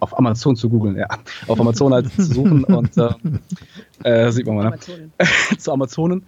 auf 0.01 0.17
Amazon 0.17 0.55
zu 0.55 0.67
googeln, 0.67 0.97
ja. 0.97 1.07
Auf 1.47 1.59
Amazon 1.59 1.93
halt 1.93 2.11
zu 2.11 2.23
suchen 2.23 2.63
und 2.65 2.97
äh, 2.97 3.09
äh, 4.03 4.31
sieht 4.31 4.47
man 4.47 4.55
mal, 4.55 4.63
ne? 4.63 4.67
Amazonen. 4.69 5.11
zu 5.57 5.71
Amazonen. 5.71 6.23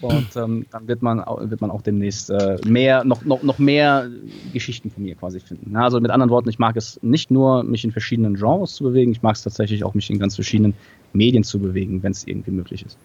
Und 0.00 0.36
ähm, 0.36 0.66
dann 0.70 0.88
wird 0.88 1.02
man, 1.02 1.18
wird 1.50 1.60
man 1.60 1.70
auch 1.70 1.82
demnächst 1.82 2.30
äh, 2.30 2.56
mehr, 2.64 3.04
noch, 3.04 3.24
noch, 3.24 3.42
noch 3.42 3.58
mehr 3.58 4.08
Geschichten 4.52 4.90
von 4.90 5.02
mir 5.02 5.16
quasi 5.16 5.40
finden. 5.40 5.72
Na, 5.72 5.84
also 5.84 6.00
mit 6.00 6.10
anderen 6.10 6.30
Worten, 6.30 6.48
ich 6.48 6.60
mag 6.60 6.76
es 6.76 7.00
nicht 7.02 7.30
nur, 7.32 7.64
mich 7.64 7.84
in 7.84 7.90
verschiedenen 7.90 8.36
Genres 8.36 8.74
zu 8.74 8.84
bewegen, 8.84 9.10
ich 9.10 9.22
mag 9.22 9.34
es 9.34 9.42
tatsächlich 9.42 9.82
auch, 9.82 9.94
mich 9.94 10.08
in 10.08 10.20
ganz 10.20 10.36
verschiedenen 10.36 10.74
Medien 11.12 11.42
zu 11.42 11.58
bewegen, 11.58 12.02
wenn 12.04 12.12
es 12.12 12.26
irgendwie 12.26 12.52
möglich 12.52 12.84
ist. 12.86 12.96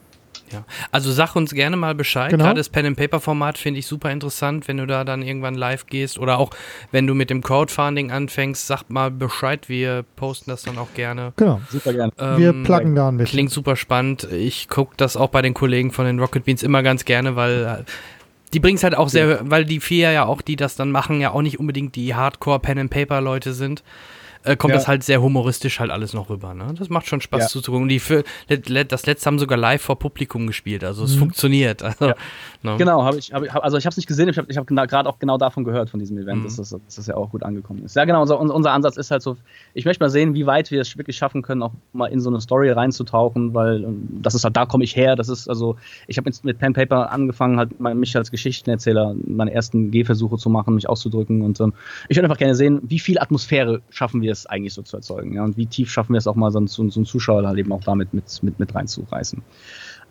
Ja, 0.52 0.64
also 0.92 1.12
sag 1.12 1.36
uns 1.36 1.54
gerne 1.54 1.76
mal 1.78 1.96
Bescheid. 1.96 2.32
Genau. 2.32 2.44
Gerade 2.44 2.60
das 2.60 2.70
Pen-and-Paper-Format 2.70 3.58
finde 3.58 3.80
ich 3.80 3.88
super 3.88 4.12
interessant, 4.12 4.68
wenn 4.68 4.78
du 4.78 4.88
da 4.88 5.04
dann 5.04 5.22
irgendwann 5.22 5.56
live 5.56 5.86
gehst 5.88 6.20
oder 6.20 6.38
auch 6.38 6.52
wenn 6.92 7.08
du 7.08 7.14
mit 7.14 7.30
dem 7.30 7.42
Crowdfunding 7.42 8.12
anfängst, 8.12 8.68
sag 8.68 8.90
mal 8.90 9.12
Bescheid. 9.12 9.70
Wir 9.70 10.04
posten 10.16 10.52
das 10.52 10.64
dann 10.64 10.78
auch 10.78 10.94
gerne. 10.94 11.34
Genau, 11.38 11.62
super 11.70 11.94
gerne. 11.94 12.12
Ähm, 12.18 12.38
Wir 12.38 12.54
pluggen 12.64 12.96
da 12.96 13.10
ein 13.10 13.18
bisschen. 13.18 13.32
Klingt 13.32 13.52
super 13.52 13.76
spannend. 13.76 14.28
Ich 14.32 14.68
gucke 14.68 14.96
das 14.98 15.18
auch 15.18 15.30
bei 15.30 15.42
den 15.42 15.54
Kollegen 15.54 15.92
von 15.92 16.06
den 16.06 16.20
Rocket 16.20 16.46
Beans 16.46 16.64
immer 16.64 16.84
ganz 16.84 17.06
gerne, 17.06 17.36
weil 17.36 17.64
äh, 17.64 17.84
die 18.54 18.60
bringen 18.60 18.76
es 18.76 18.84
halt 18.84 18.96
auch 18.96 19.10
sehr, 19.10 19.40
weil 19.50 19.66
die 19.66 19.80
vier 19.80 20.12
ja 20.12 20.26
auch, 20.26 20.42
die 20.42 20.56
das 20.56 20.76
dann 20.76 20.92
machen, 20.92 21.22
ja 21.22 21.32
auch 21.32 21.42
nicht 21.42 21.60
unbedingt 21.60 21.96
die 21.96 22.16
Hardcore-Pen-and-Paper-Leute 22.16 23.54
sind 23.54 23.84
äh, 24.44 24.56
kommt 24.56 24.72
ja. 24.72 24.78
das 24.78 24.88
halt 24.88 25.04
sehr 25.04 25.22
humoristisch 25.22 25.80
halt 25.80 25.92
alles 25.92 26.14
noch 26.14 26.30
rüber. 26.30 26.54
Ne? 26.54 26.74
Das 26.78 26.90
macht 26.90 27.08
schon 27.08 27.22
Spaß 27.22 27.42
ja. 27.42 27.48
zuzugucken. 27.48 27.84
Und 27.84 27.90
die 27.90 28.00
für, 28.00 28.24
das 28.48 29.06
letzte 29.06 29.26
haben 29.28 29.40
sogar 29.40 29.58
live 29.58 29.82
vor 29.82 30.00
Publikum 30.00 30.48
gespielt, 30.48 30.84
also 30.84 31.04
es 31.04 31.16
mhm. 31.16 31.20
funktioniert. 31.20 31.84
Also, 31.84 32.08
ja. 32.08 32.16
Ne? 32.64 32.76
Genau, 32.78 33.04
habe 33.04 33.18
ich, 33.18 33.34
hab, 33.34 33.64
also 33.64 33.78
ich 33.78 33.86
habe 33.86 33.92
es 33.92 33.98
nicht 33.98 34.08
gesehen, 34.08 34.30
ich 34.30 34.38
habe 34.38 34.52
ich 34.52 34.58
hab 34.58 34.68
gerade 34.68 35.10
auch 35.10 35.20
genau 35.20 35.38
davon 35.38 35.64
gehört 35.64 35.90
von 35.90 36.00
diesem 36.00 36.18
Event, 36.18 36.40
mhm. 36.40 36.44
dass, 36.44 36.56
das, 36.58 36.70
dass 36.70 36.96
das 36.96 37.08
ja 37.08 37.16
auch 37.16 37.32
gut 37.32 37.44
angekommen 37.44 37.84
ist. 37.84 37.96
Ja, 37.96 38.06
genau, 38.06 38.22
unser, 38.22 38.40
unser 38.40 38.72
Ansatz 38.72 38.98
ist 38.98 39.12
halt 39.12 39.22
so, 39.22 39.38
ich 39.74 39.86
möchte 39.86 40.04
mal 40.04 40.10
sehen, 40.10 40.34
wie 40.34 40.46
weit 40.46 40.72
wir 40.72 40.82
es 40.82 40.98
wirklich 40.98 41.18
schaffen 41.18 41.42
können, 41.42 41.64
auch 41.64 41.74
mal 41.94 42.08
in 42.08 42.20
so 42.20 42.30
eine 42.30 42.42
Story 42.42 42.72
reinzutauchen, 42.72 43.54
weil 43.54 43.84
ähm, 43.84 44.08
das 44.22 44.36
ist 44.36 44.44
halt, 44.44 44.56
da 44.56 44.66
komme 44.66 44.84
ich 44.84 44.96
her, 44.96 45.16
das 45.16 45.30
ist 45.30 45.48
also, 45.48 45.76
ich 46.08 46.18
habe 46.18 46.32
mit 46.44 46.60
Pen 46.60 46.74
Paper 46.74 47.12
angefangen, 47.12 47.58
halt 47.58 47.80
mich 47.80 48.16
als 48.16 48.32
Geschichtenerzähler 48.32 49.16
meine 49.26 49.54
ersten 49.54 49.92
Gehversuche 49.92 50.38
zu 50.38 50.50
machen, 50.50 50.76
mich 50.76 50.88
auszudrücken 50.88 51.42
und 51.42 51.60
ähm, 51.60 51.74
ich 52.10 52.18
würde 52.18 52.26
einfach 52.26 52.38
gerne 52.38 52.56
sehen, 52.56 52.80
wie 52.84 53.00
viel 53.00 53.20
Atmosphäre 53.20 53.82
schaffen 53.90 54.22
wir 54.22 54.32
es 54.32 54.46
eigentlich 54.46 54.74
so 54.74 54.82
zu 54.82 54.98
erzeugen. 54.98 55.34
Ja? 55.34 55.44
Und 55.44 55.58
wie 55.58 55.66
tief 55.66 55.90
schaffen 55.90 56.14
wir 56.14 56.18
es 56.18 56.28
auch 56.28 56.36
mal, 56.36 56.52
so, 56.52 56.66
so, 56.68 56.90
so 56.90 57.00
einen 57.00 57.06
Zuschauer 57.06 57.46
halt 57.46 57.58
eben 57.58 57.72
auch 57.72 57.84
damit 57.84 58.14
mit, 58.14 58.44
mit, 58.44 58.60
mit 58.60 58.76
reinzureißen. 58.76 59.42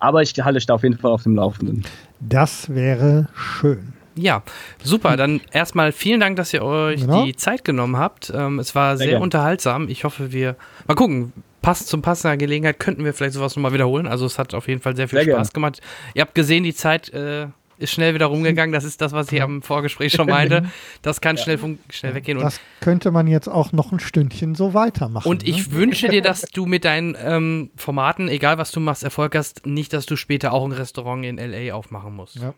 Aber 0.00 0.22
ich 0.22 0.34
halte 0.38 0.58
dich 0.58 0.66
da 0.66 0.74
auf 0.74 0.82
jeden 0.82 0.98
Fall 0.98 1.10
auf 1.10 1.22
dem 1.22 1.36
Laufenden. 1.36 1.84
Das 2.20 2.74
wäre 2.74 3.28
schön. 3.34 3.92
Ja, 4.16 4.42
super. 4.82 5.16
Dann 5.16 5.40
erstmal 5.52 5.92
vielen 5.92 6.20
Dank, 6.20 6.36
dass 6.36 6.52
ihr 6.52 6.62
euch 6.62 7.02
genau. 7.02 7.24
die 7.24 7.36
Zeit 7.36 7.64
genommen 7.64 7.96
habt. 7.96 8.32
Ähm, 8.34 8.58
es 8.58 8.74
war 8.74 8.96
sehr, 8.96 9.10
sehr 9.10 9.20
unterhaltsam. 9.20 9.88
Ich 9.88 10.04
hoffe, 10.04 10.32
wir 10.32 10.56
mal 10.86 10.94
gucken. 10.94 11.32
Passt 11.62 11.88
zum 11.88 12.00
passender 12.00 12.38
Gelegenheit 12.38 12.80
könnten 12.80 13.04
wir 13.04 13.12
vielleicht 13.12 13.34
sowas 13.34 13.54
nochmal 13.54 13.74
wiederholen. 13.74 14.06
Also 14.06 14.24
es 14.24 14.38
hat 14.38 14.54
auf 14.54 14.66
jeden 14.66 14.80
Fall 14.80 14.96
sehr 14.96 15.08
viel 15.08 15.22
sehr 15.22 15.34
Spaß 15.34 15.48
gern. 15.48 15.54
gemacht. 15.54 15.82
Ihr 16.14 16.22
habt 16.22 16.34
gesehen, 16.34 16.64
die 16.64 16.74
Zeit 16.74 17.10
äh, 17.10 17.48
ist 17.80 17.90
schnell 17.92 18.14
wieder 18.14 18.26
rumgegangen. 18.26 18.72
Das 18.72 18.84
ist 18.84 19.00
das, 19.00 19.12
was 19.12 19.32
ich 19.32 19.42
am 19.42 19.62
Vorgespräch 19.62 20.12
schon 20.12 20.26
meinte. 20.26 20.64
Das 21.02 21.20
kann 21.20 21.38
schnell, 21.38 21.58
schnell 21.88 22.14
weggehen. 22.14 22.38
Und 22.38 22.44
das 22.44 22.60
könnte 22.80 23.10
man 23.10 23.26
jetzt 23.26 23.48
auch 23.48 23.72
noch 23.72 23.90
ein 23.92 24.00
Stündchen 24.00 24.54
so 24.54 24.74
weitermachen. 24.74 25.28
Und 25.28 25.46
ich 25.46 25.68
ne? 25.68 25.72
wünsche 25.72 26.08
dir, 26.08 26.20
dass 26.20 26.42
du 26.42 26.66
mit 26.66 26.84
deinen 26.84 27.16
ähm, 27.22 27.70
Formaten, 27.76 28.28
egal 28.28 28.58
was 28.58 28.70
du 28.70 28.80
machst, 28.80 29.02
Erfolg 29.02 29.34
hast. 29.34 29.66
Nicht, 29.66 29.92
dass 29.92 30.06
du 30.06 30.16
später 30.16 30.52
auch 30.52 30.64
ein 30.64 30.72
Restaurant 30.72 31.24
in 31.24 31.38
L.A. 31.38 31.74
aufmachen 31.74 32.14
musst. 32.14 32.36
Ja. 32.36 32.54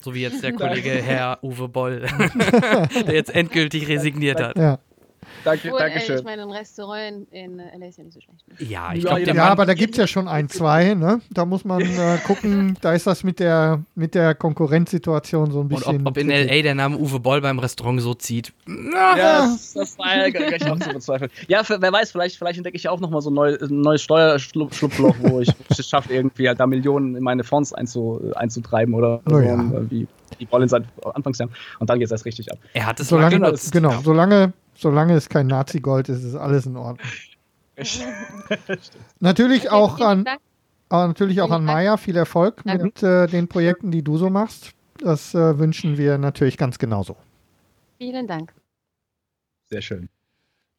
So 0.00 0.14
wie 0.14 0.22
jetzt 0.22 0.42
der 0.42 0.52
Kollege 0.52 0.90
Herr 1.04 1.38
Uwe 1.42 1.68
Boll, 1.68 2.00
der 3.06 3.14
jetzt 3.14 3.34
endgültig 3.34 3.88
resigniert 3.88 4.40
hat. 4.40 4.58
Ja. 4.58 4.78
Danke, 5.44 5.68
Obwohl, 5.68 5.80
danke 5.80 6.00
schön. 6.00 6.18
ich 6.18 6.24
meine, 6.24 6.42
ein 6.42 6.50
Restaurant 6.50 7.26
in 7.30 7.58
LA 7.58 7.86
ist 7.86 7.98
ja 7.98 8.04
nicht 8.04 8.14
so 8.14 8.20
schlecht. 8.20 8.46
Ne? 8.48 8.66
Ja, 8.66 8.92
ich 8.94 9.04
glaube, 9.04 9.22
ja, 9.22 9.44
aber 9.44 9.66
da 9.66 9.74
gibt 9.74 9.94
es 9.94 9.98
ja 9.98 10.06
schon 10.06 10.28
ein, 10.28 10.48
zwei. 10.48 10.94
Ne? 10.94 11.20
Da 11.30 11.44
muss 11.44 11.64
man 11.64 11.82
äh, 11.82 12.18
gucken, 12.26 12.78
da 12.80 12.92
ist 12.92 13.06
das 13.06 13.24
mit 13.24 13.40
der, 13.40 13.82
mit 13.94 14.14
der 14.14 14.34
Konkurrenzsituation 14.34 15.50
so 15.50 15.60
ein 15.60 15.68
bisschen. 15.68 15.96
Und 15.96 16.06
ob, 16.06 16.12
ob 16.12 16.18
in 16.18 16.28
LA 16.28 16.62
der 16.62 16.74
Name 16.74 16.96
Uwe 16.98 17.20
Boll 17.20 17.40
beim 17.40 17.58
Restaurant 17.58 18.00
so 18.00 18.14
zieht. 18.14 18.52
Ja, 18.66 19.16
das, 19.16 19.74
das 19.74 19.98
war 19.98 20.16
ja 20.16 20.30
gar 20.30 20.50
nicht 20.50 20.68
auch 20.68 20.78
zu 20.78 20.90
bezweifeln. 20.90 21.30
Ja, 21.48 21.64
für, 21.64 21.80
wer 21.80 21.92
weiß, 21.92 22.12
vielleicht, 22.12 22.36
vielleicht 22.36 22.58
entdecke 22.58 22.76
ich 22.76 22.88
auch 22.88 23.00
nochmal 23.00 23.20
so 23.20 23.30
ein, 23.30 23.34
neu, 23.34 23.56
ein 23.60 23.80
neues 23.80 24.02
Steuerschlupfloch, 24.02 25.16
wo 25.20 25.40
ich 25.40 25.48
es 25.68 25.88
schaffe, 25.88 26.12
irgendwie 26.12 26.48
halt 26.48 26.60
da 26.60 26.66
Millionen 26.66 27.16
in 27.16 27.22
meine 27.22 27.44
Fonds 27.44 27.72
einzu, 27.72 28.32
einzutreiben 28.34 28.94
oder 28.94 29.20
oh, 29.26 29.30
so, 29.30 29.40
ja. 29.40 29.90
wie 29.90 30.06
die 30.40 30.46
Boll 30.46 30.62
in 30.62 30.68
seinen 30.68 30.86
Anfangsjahren. 31.04 31.54
Und 31.78 31.90
dann 31.90 31.98
geht 31.98 32.06
es 32.06 32.12
erst 32.12 32.24
richtig 32.24 32.50
ab. 32.50 32.58
Er 32.72 32.86
hat 32.86 33.00
es 33.00 33.08
solange, 33.08 33.36
genutzt. 33.36 33.72
Genau, 33.72 34.00
solange 34.02 34.52
solange 34.76 35.14
es 35.14 35.28
kein 35.28 35.46
Nazi-Gold 35.46 36.08
ist, 36.08 36.24
ist 36.24 36.34
alles 36.34 36.66
in 36.66 36.76
Ordnung. 36.76 37.06
natürlich 39.20 39.70
auch 39.70 40.00
an, 40.00 40.24
aber 40.88 41.08
natürlich 41.08 41.40
auch 41.40 41.50
an 41.50 41.64
Maya 41.64 41.96
viel 41.96 42.16
Erfolg 42.16 42.64
mit 42.64 43.02
äh, 43.02 43.26
den 43.26 43.48
Projekten, 43.48 43.90
die 43.90 44.02
du 44.02 44.16
so 44.16 44.30
machst. 44.30 44.72
Das 44.98 45.34
äh, 45.34 45.58
wünschen 45.58 45.98
wir 45.98 46.18
natürlich 46.18 46.56
ganz 46.56 46.78
genauso. 46.78 47.16
Vielen 47.98 48.26
Dank. 48.26 48.52
Sehr 49.66 49.82
schön. 49.82 50.08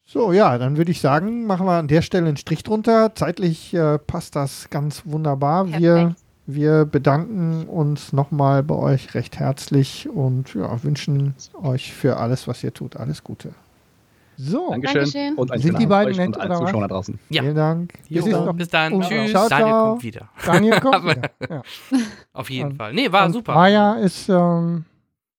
So, 0.08 0.32
ja, 0.32 0.56
dann 0.56 0.76
würde 0.76 0.92
ich 0.92 1.00
sagen, 1.00 1.46
machen 1.46 1.66
wir 1.66 1.72
an 1.72 1.88
der 1.88 2.00
Stelle 2.00 2.28
einen 2.28 2.36
Strich 2.36 2.62
drunter. 2.62 3.14
Zeitlich 3.14 3.74
äh, 3.74 3.98
passt 3.98 4.36
das 4.36 4.70
ganz 4.70 5.02
wunderbar. 5.04 5.66
Wir, 5.66 6.14
wir 6.46 6.84
bedanken 6.84 7.66
uns 7.66 8.12
nochmal 8.12 8.62
bei 8.62 8.76
euch 8.76 9.14
recht 9.14 9.40
herzlich 9.40 10.08
und 10.08 10.54
ja, 10.54 10.82
wünschen 10.84 11.34
euch 11.60 11.92
für 11.92 12.18
alles, 12.18 12.46
was 12.46 12.62
ihr 12.62 12.72
tut, 12.72 12.96
alles 12.96 13.24
Gute. 13.24 13.52
So, 14.36 14.70
Dankeschön. 14.70 14.94
Dankeschön. 14.94 15.34
Und 15.34 15.50
ein 15.50 15.60
Sind 15.60 15.78
die 15.78 15.86
beiden 15.86 16.16
nett 16.16 16.28
und 16.28 16.40
allen 16.40 16.56
Zuschauern 16.56 16.82
da 16.82 16.88
draußen. 16.88 17.18
Ja. 17.30 17.42
Vielen 17.42 17.54
Dank. 17.54 17.92
Bis, 18.08 18.24
Bis 18.54 18.68
dann. 18.68 18.92
Und 18.92 19.02
Tschüss. 19.08 19.30
Ciao, 19.30 19.48
Daniel 19.48 19.72
kommt 19.72 20.02
wieder. 20.02 20.28
Daniel 20.46 20.80
kommt 20.80 21.04
wieder. 21.10 21.30
Ja. 21.48 21.62
Auf 22.32 22.50
jeden 22.50 22.70
und, 22.70 22.76
Fall. 22.76 22.92
Nee, 22.92 23.10
war 23.10 23.30
super. 23.30 23.54
Maya 23.54 23.94
ist, 23.94 24.28
ähm, 24.28 24.84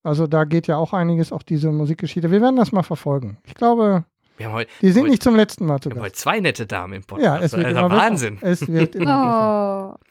also 0.03 0.27
da 0.27 0.45
geht 0.45 0.67
ja 0.67 0.77
auch 0.77 0.93
einiges, 0.93 1.31
auch 1.31 1.43
diese 1.43 1.71
Musikgeschichte. 1.71 2.31
Wir 2.31 2.41
werden 2.41 2.55
das 2.55 2.71
mal 2.71 2.83
verfolgen. 2.83 3.37
Ich 3.45 3.53
glaube, 3.53 4.05
heute, 4.39 4.69
die 4.81 4.91
sind 4.91 5.03
heute, 5.03 5.11
nicht 5.11 5.23
zum 5.23 5.35
letzten 5.35 5.65
Mal 5.65 5.79
zu 5.79 5.89
Wir 5.89 5.97
haben 5.97 6.03
heute 6.03 6.15
zwei 6.15 6.39
nette 6.39 6.65
Damen 6.65 6.93
im 6.93 7.03
Podcast. 7.03 7.25
Ja, 7.25 7.45
es 7.45 7.53
wird 7.53 7.65
also, 7.65 7.79
immer 7.79 7.91
Wahnsinn. 7.91 8.35
Besser. 8.39 8.51
Es 8.51 8.67
wird 8.67 8.95
immer 8.95 9.97
oh. 9.99 10.06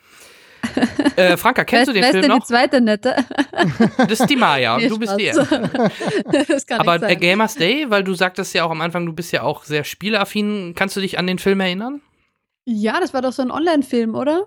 Äh, 1.16 1.38
Franka, 1.38 1.64
kennst 1.64 1.88
du 1.88 1.94
den 1.94 2.04
Film 2.04 2.26
noch? 2.26 2.40
die 2.40 2.44
zweite 2.44 2.78
nette? 2.78 3.16
Das 3.96 4.20
ist 4.20 4.26
die 4.28 4.36
Maya 4.36 4.76
und 4.76 4.86
du 4.86 4.98
bist 4.98 5.18
die 5.18 5.24
erste. 5.24 5.70
Aber 6.78 7.02
äh, 7.08 7.16
Gamers 7.16 7.54
Day, 7.54 7.86
weil 7.88 8.04
du 8.04 8.12
sagtest 8.12 8.52
ja 8.52 8.64
auch 8.64 8.70
am 8.70 8.82
Anfang, 8.82 9.06
du 9.06 9.14
bist 9.14 9.32
ja 9.32 9.42
auch 9.42 9.64
sehr 9.64 9.84
spielaffin. 9.84 10.74
Kannst 10.76 10.94
du 10.94 11.00
dich 11.00 11.18
an 11.18 11.26
den 11.26 11.38
Film 11.38 11.60
erinnern? 11.60 12.02
Ja, 12.66 13.00
das 13.00 13.14
war 13.14 13.22
doch 13.22 13.32
so 13.32 13.40
ein 13.40 13.50
Online-Film, 13.50 14.14
oder? 14.14 14.46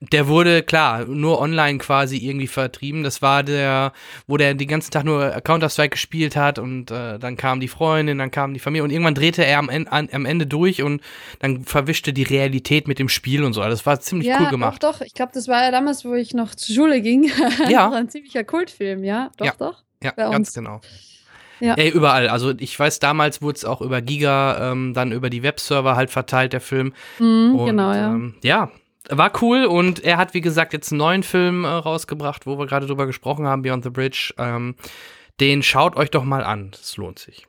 Der 0.00 0.28
wurde, 0.28 0.62
klar, 0.62 1.06
nur 1.06 1.40
online 1.40 1.78
quasi 1.78 2.18
irgendwie 2.18 2.48
vertrieben. 2.48 3.02
Das 3.02 3.22
war 3.22 3.42
der, 3.42 3.94
wo 4.26 4.36
der 4.36 4.52
den 4.52 4.68
ganzen 4.68 4.90
Tag 4.90 5.04
nur 5.04 5.30
Counter-Strike 5.30 5.90
gespielt 5.90 6.36
hat 6.36 6.58
und 6.58 6.90
äh, 6.90 7.18
dann 7.18 7.38
kam 7.38 7.60
die 7.60 7.68
Freundin, 7.68 8.18
dann 8.18 8.30
kam 8.30 8.52
die 8.52 8.60
Familie 8.60 8.84
und 8.84 8.90
irgendwann 8.90 9.14
drehte 9.14 9.42
er 9.42 9.58
am, 9.58 9.70
en 9.70 9.88
am 9.88 10.26
Ende 10.26 10.46
durch 10.46 10.82
und 10.82 11.00
dann 11.38 11.64
verwischte 11.64 12.12
die 12.12 12.24
Realität 12.24 12.88
mit 12.88 12.98
dem 12.98 13.08
Spiel 13.08 13.42
und 13.42 13.54
so. 13.54 13.62
Also 13.62 13.70
das 13.70 13.86
war 13.86 13.98
ziemlich 13.98 14.28
ja, 14.28 14.38
cool 14.42 14.50
gemacht. 14.50 14.82
Doch, 14.82 14.98
doch. 14.98 15.00
Ich 15.00 15.14
glaube, 15.14 15.32
das 15.32 15.48
war 15.48 15.64
ja 15.64 15.70
damals, 15.70 16.04
wo 16.04 16.12
ich 16.12 16.34
noch 16.34 16.54
zur 16.54 16.74
Schule 16.74 17.00
ging. 17.00 17.30
Ja. 17.68 17.84
das 17.84 17.92
war 17.92 17.98
ein 17.98 18.08
ziemlicher 18.10 18.44
Kultfilm, 18.44 19.02
ja. 19.02 19.30
Doch, 19.38 19.46
ja. 19.46 19.54
doch. 19.58 19.82
Ja, 20.02 20.10
ganz 20.10 20.52
genau. 20.52 20.82
Ja. 21.58 21.74
Ey, 21.74 21.88
überall. 21.88 22.28
Also 22.28 22.52
ich 22.58 22.78
weiß, 22.78 22.98
damals 22.98 23.40
wurde 23.40 23.56
es 23.56 23.64
auch 23.64 23.80
über 23.80 24.02
Giga, 24.02 24.72
ähm, 24.72 24.92
dann 24.92 25.10
über 25.10 25.30
die 25.30 25.42
Webserver 25.42 25.96
halt 25.96 26.10
verteilt, 26.10 26.52
der 26.52 26.60
Film. 26.60 26.92
Mhm, 27.18 27.54
Und, 27.56 27.66
genau, 27.66 27.92
ja. 27.92 28.08
Ähm, 28.08 28.34
ja, 28.42 28.70
war 29.10 29.32
cool 29.42 29.64
und 29.64 30.02
er 30.04 30.16
hat, 30.16 30.34
wie 30.34 30.40
gesagt, 30.40 30.72
jetzt 30.72 30.92
einen 30.92 30.98
neuen 30.98 31.22
Film 31.22 31.64
äh, 31.64 31.68
rausgebracht, 31.68 32.46
wo 32.46 32.58
wir 32.58 32.66
gerade 32.66 32.86
drüber 32.86 33.06
gesprochen 33.06 33.46
haben, 33.46 33.62
Beyond 33.62 33.84
the 33.84 33.90
Bridge. 33.90 34.34
Ähm, 34.38 34.74
den 35.40 35.62
schaut 35.62 35.96
euch 35.96 36.10
doch 36.10 36.24
mal 36.24 36.42
an. 36.44 36.70
Es 36.74 36.96
lohnt 36.96 37.18
sich. 37.18 37.46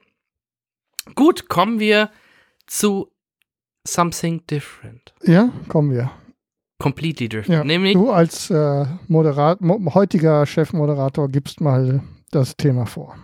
Gut, 1.16 1.47
kommen 1.49 1.80
wir 1.80 2.10
zu 2.66 3.12
Something 3.88 4.45
Different. 4.47 5.14
Ja, 5.24 5.49
kommen 5.70 5.91
wir. 5.91 6.12
Completely 6.80 7.30
different. 7.30 7.60
Ja. 7.60 7.64
Nämlich, 7.64 7.93
Du 7.93 8.12
als 8.12 8.49
äh, 8.51 8.86
Moderat 9.08 9.62
mo 9.62 9.80
heutiger 9.95 10.45
Chefmoderator 10.45 11.30
gibst 11.30 11.62
mal 11.62 12.03
das 12.32 12.55
Thema 12.58 12.86
vor. 12.86 13.16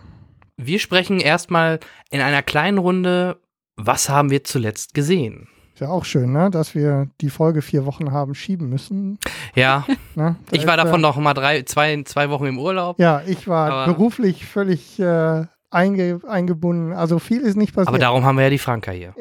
wir 0.57 0.79
sprechen 0.79 1.19
erstmal 1.19 1.79
in 2.09 2.21
einer 2.21 2.41
kleinen 2.41 2.77
Runde, 2.79 3.39
was 3.75 4.07
haben 4.09 4.29
wir 4.31 4.43
zuletzt 4.43 4.93
gesehen? 4.93 5.49
Ist 5.73 5.79
ja 5.79 5.89
auch 5.89 6.05
schön, 6.05 6.31
ne? 6.31 6.51
dass 6.51 6.75
wir 6.75 7.07
die 7.19 7.31
Folge 7.31 7.63
vier 7.63 7.85
Wochen 7.87 8.11
haben 8.11 8.35
schieben 8.35 8.69
müssen. 8.69 9.17
Ja, 9.55 9.85
Ne? 10.15 10.35
Da 10.49 10.55
ich 10.55 10.67
war 10.67 10.77
davon 10.77 10.99
äh, 10.99 11.01
noch 11.01 11.17
mal 11.17 11.33
drei, 11.33 11.63
zwei, 11.63 12.03
zwei 12.03 12.29
Wochen 12.29 12.45
im 12.45 12.59
Urlaub. 12.59 12.99
Ja, 12.99 13.23
ich 13.25 13.47
war 13.47 13.71
Aber- 13.71 13.93
beruflich 13.93 14.45
völlig 14.45 14.99
äh, 14.99 15.45
einge 15.71 16.19
eingebunden. 16.27 16.93
Also 16.93 17.17
viel 17.17 17.41
ist 17.41 17.57
nicht 17.57 17.73
passiert. 17.73 17.87
Aber 17.87 17.97
darum 17.97 18.23
haben 18.23 18.35
wir 18.37 18.43
ja 18.43 18.49
die 18.51 18.59
Franka 18.59 18.91
hier. 18.91 19.15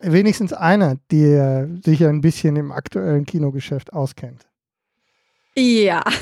Wenigstens 0.00 0.52
einer, 0.54 0.96
der 1.10 1.68
sich 1.84 2.04
ein 2.06 2.20
bisschen 2.22 2.56
im 2.56 2.72
aktuellen 2.72 3.26
Kinogeschäft 3.26 3.92
auskennt. 3.92 4.46
Ja. 5.56 6.02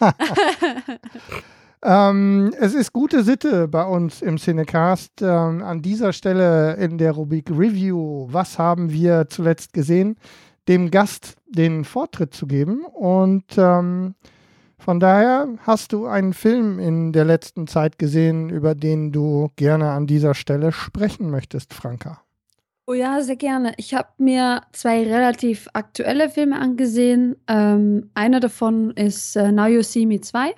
Ähm, 1.86 2.54
es 2.58 2.72
ist 2.72 2.94
gute 2.94 3.22
Sitte 3.22 3.68
bei 3.68 3.84
uns 3.84 4.22
im 4.22 4.38
Cinecast. 4.38 5.20
Ähm, 5.20 5.62
an 5.62 5.82
dieser 5.82 6.14
Stelle 6.14 6.76
in 6.76 6.96
der 6.96 7.12
Rubrik 7.12 7.50
Review, 7.50 8.26
was 8.30 8.58
haben 8.58 8.90
wir 8.90 9.26
zuletzt 9.28 9.74
gesehen, 9.74 10.16
dem 10.66 10.90
Gast 10.90 11.36
den 11.46 11.84
Vortritt 11.84 12.32
zu 12.32 12.46
geben. 12.46 12.86
Und 12.86 13.44
ähm, 13.58 14.14
von 14.78 14.98
daher 14.98 15.46
hast 15.60 15.92
du 15.92 16.06
einen 16.06 16.32
Film 16.32 16.78
in 16.78 17.12
der 17.12 17.26
letzten 17.26 17.66
Zeit 17.66 17.98
gesehen, 17.98 18.48
über 18.48 18.74
den 18.74 19.12
du 19.12 19.50
gerne 19.56 19.90
an 19.90 20.06
dieser 20.06 20.34
Stelle 20.34 20.72
sprechen 20.72 21.30
möchtest, 21.30 21.74
Franka. 21.74 22.22
Oh 22.86 22.94
ja, 22.94 23.20
sehr 23.22 23.36
gerne. 23.36 23.74
Ich 23.76 23.92
habe 23.92 24.08
mir 24.16 24.62
zwei 24.72 25.02
relativ 25.04 25.68
aktuelle 25.74 26.30
Filme 26.30 26.58
angesehen. 26.58 27.36
Ähm, 27.46 28.10
einer 28.14 28.40
davon 28.40 28.90
ist 28.92 29.36
äh, 29.36 29.52
Now 29.52 29.66
You 29.66 29.82
See 29.82 30.06
Me 30.06 30.20
2. 30.20 30.54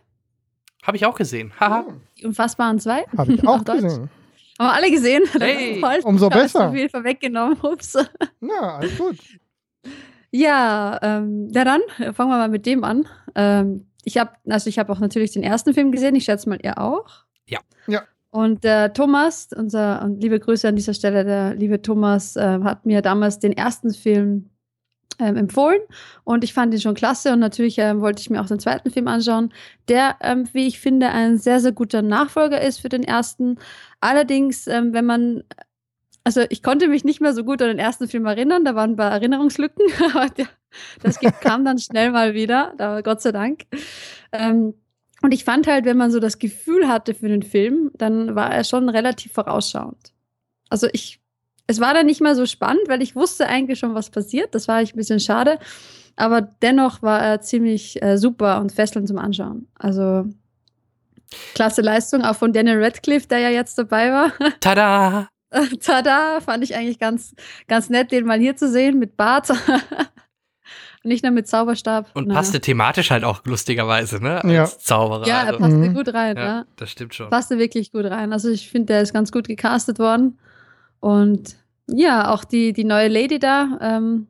Habe 0.87 0.97
ich 0.97 1.05
auch 1.05 1.17
gesehen. 1.17 1.53
Haha. 1.59 1.85
Die 2.19 2.27
Unfassbaren 2.27 2.79
2. 2.79 3.07
Habe 3.17 3.33
ich 3.33 3.47
auch 3.49 3.65
gesehen. 3.65 4.09
Haben 4.59 4.69
wir 4.69 4.73
alle 4.73 4.91
gesehen? 4.91 5.25
Hey. 5.41 5.83
Umso 6.05 6.29
besser. 6.29 6.73
viel 6.73 6.89
vorweggenommen. 6.89 7.59
Ups. 7.63 7.97
Na, 8.41 8.77
alles 8.77 8.97
gut. 8.97 9.19
Ja, 10.31 10.99
ähm, 11.03 11.49
ja 11.53 11.65
dann 11.65 11.81
äh, 11.99 12.13
fangen 12.13 12.31
wir 12.31 12.39
mal 12.39 12.49
mit 12.49 12.67
dem 12.67 12.85
an. 12.85 13.09
Ähm, 13.35 13.87
ich 14.05 14.19
habe 14.19 14.33
also 14.49 14.69
ich 14.69 14.79
habe 14.79 14.93
auch 14.93 15.01
natürlich 15.01 15.33
den 15.33 15.43
ersten 15.43 15.75
Film 15.75 15.91
gesehen. 15.91 16.15
Ich 16.15 16.25
schätze 16.25 16.49
mal 16.49 16.59
ihr 16.63 16.79
auch. 16.79 17.25
Ja. 17.47 17.59
Ja. 17.87 18.03
Und 18.31 18.65
der 18.65 18.93
Thomas, 18.93 19.49
unser 19.57 20.03
und 20.03 20.23
liebe 20.23 20.39
Grüße 20.39 20.69
an 20.69 20.77
dieser 20.77 20.95
Stelle, 20.95 21.25
der 21.25 21.55
liebe 21.55 21.83
Thomas 21.83 22.37
äh, 22.37 22.61
hat 22.63 22.87
mir 22.87 23.03
damals 23.03 23.39
den 23.39 23.53
ersten 23.53 23.93
Film 23.93 24.51
ähm, 25.19 25.37
empfohlen 25.37 25.81
und 26.25 26.45
ich 26.45 26.53
fand 26.53 26.75
ihn 26.75 26.81
schon 26.81 26.95
klasse 26.95 27.33
und 27.33 27.41
natürlich 27.41 27.79
ähm, 27.79 28.01
wollte 28.01 28.21
ich 28.21 28.31
mir 28.31 28.41
auch 28.41 28.47
den 28.47 28.59
zweiten 28.59 28.91
Film 28.91 29.09
anschauen, 29.09 29.53
der, 29.89 30.17
ähm, 30.21 30.49
wie 30.53 30.67
ich 30.67 30.81
finde, 30.81 31.09
ein 31.11 31.39
sehr, 31.39 31.61
sehr 31.61 31.73
guter 31.73 32.03
Nachfolger 32.03 32.61
ist 32.61 32.79
für 32.81 32.89
den 32.89 33.03
ersten. 33.03 33.59
Allerdings, 34.01 34.67
ähm, 34.67 34.93
wenn 34.93 35.07
man, 35.07 35.45
also 36.25 36.43
ich 36.51 36.63
konnte 36.63 36.89
mich 36.89 37.05
nicht 37.05 37.21
mehr 37.21 37.35
so 37.35 37.45
gut 37.45 37.63
an 37.63 37.69
den 37.69 37.79
ersten 37.79 38.09
Film 38.09 38.27
erinnern, 38.27 38.65
da 38.65 38.75
waren 38.75 38.93
ein 38.93 38.97
paar 38.97 39.13
Erinnerungslücken, 39.13 39.85
aber 40.15 40.29
der, 40.29 40.49
das 41.03 41.19
kam 41.41 41.65
dann 41.65 41.79
schnell 41.79 42.11
mal 42.11 42.35
wieder, 42.35 42.75
da 42.77 43.01
Gott 43.01 43.23
sei 43.23 43.33
Dank. 43.33 43.65
Ähm, 44.33 44.75
und 45.23 45.33
ich 45.33 45.45
fand 45.45 45.67
halt, 45.67 45.85
wenn 45.87 45.97
man 45.97 46.11
so 46.11 46.21
das 46.21 46.39
Gefühl 46.39 46.89
hatte 46.89 47.15
für 47.15 47.29
den 47.29 47.43
Film, 47.43 47.91
dann 47.95 48.35
war 48.35 48.53
er 48.53 48.65
schon 48.65 48.89
relativ 48.89 49.33
vorausschauend. 49.33 50.13
Also 50.69 50.89
ich, 50.93 51.21
es 51.67 51.81
war 51.81 51.95
dann 51.95 52.07
nicht 52.07 52.21
mehr 52.21 52.35
so 52.35 52.47
spannend, 52.47 52.83
weil 52.89 53.03
ich 53.03 53.17
wusste 53.17 53.47
eigentlich 53.49 53.79
schon, 53.79 53.95
was 53.95 54.11
passiert. 54.11 54.55
Das 54.55 54.69
war 54.69 54.77
eigentlich 54.77 54.95
ein 54.95 54.99
bisschen 54.99 55.21
schade. 55.21 55.59
Aber 56.17 56.41
dennoch 56.41 57.03
war 57.03 57.21
er 57.21 57.41
ziemlich 57.41 58.01
äh, 58.03 58.17
super 58.19 58.61
und 58.61 58.73
fesselnd 58.73 59.09
zum 59.09 59.19
Anschauen. 59.19 59.69
Also 59.79 60.27
klasse 61.55 61.83
Leistung, 61.83 62.23
auch 62.23 62.37
von 62.37 62.53
Daniel 62.53 62.83
Radcliffe, 62.83 63.27
der 63.29 63.41
ja 63.41 63.51
jetzt 63.51 63.77
dabei 63.79 64.11
war. 64.13 64.33
Tada! 64.61 65.29
Tada, 65.81 66.41
fand 66.41 66.65
ich 66.65 66.75
eigentlich 66.75 66.99
ganz, 66.99 67.35
ganz 67.69 67.89
nett, 67.91 68.13
den 68.13 68.27
mal 68.27 68.39
hier 68.39 68.57
zu 68.57 68.69
sehen 68.71 68.99
mit 68.99 69.17
Bart. 69.17 69.53
Nicht 71.03 71.23
nur 71.23 71.31
mit 71.31 71.47
Zauberstab. 71.47 72.11
Und 72.15 72.29
Na. 72.29 72.35
passte 72.35 72.61
thematisch 72.61 73.13
halt 73.13 73.23
auch 73.23 73.45
lustigerweise, 73.45 74.21
ne? 74.21 74.41
Ja. 74.45 74.63
Als 74.63 74.79
Zauberer. 74.81 75.27
Ja, 75.27 75.43
er 75.43 75.47
also, 75.49 75.59
passte 75.61 75.77
Mhm. 75.77 75.95
gut 75.95 76.13
rein, 76.13 76.37
ja, 76.37 76.45
ja. 76.45 76.65
das 76.75 76.91
stimmt 76.91 77.15
schon. 77.15 77.31
passte 77.31 77.59
wirklich 77.59 77.93
gut 77.93 78.07
rein. 78.07 78.33
Also 78.33 78.51
ich 78.51 78.69
finde, 78.69 78.87
der 78.87 79.03
ist 79.03 79.13
ganz 79.13 79.31
gut 79.31 79.47
gecastet 79.47 80.01
worden. 80.01 80.39
Und 81.01 81.57
ja, 81.89 82.31
auch 82.33 82.45
die, 82.45 82.73
die 82.73 82.85
neue 82.85 83.09
Lady 83.09 83.39
da, 83.39 83.79
ähm, 83.81 84.27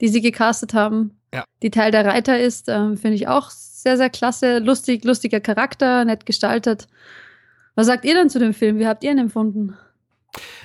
die 0.00 0.08
sie 0.08 0.20
gecastet 0.20 0.74
haben, 0.74 1.18
Ja. 1.34 1.44
die 1.62 1.70
Teil 1.70 1.90
der 1.90 2.04
Reiter 2.04 2.38
ist, 2.38 2.68
ähm, 2.68 2.96
finde 2.96 3.16
ich 3.16 3.28
auch 3.28 3.50
sehr, 3.50 3.96
sehr 3.96 4.10
klasse. 4.10 4.58
Lustig, 4.58 5.04
lustiger 5.04 5.40
Charakter, 5.40 6.04
nett 6.04 6.24
gestaltet. 6.26 6.86
Was 7.74 7.86
sagt 7.86 8.04
ihr 8.04 8.14
denn 8.14 8.30
zu 8.30 8.38
dem 8.38 8.54
Film? 8.54 8.78
Wie 8.78 8.86
habt 8.86 9.02
ihr 9.04 9.10
ihn 9.12 9.18
empfunden? 9.18 9.76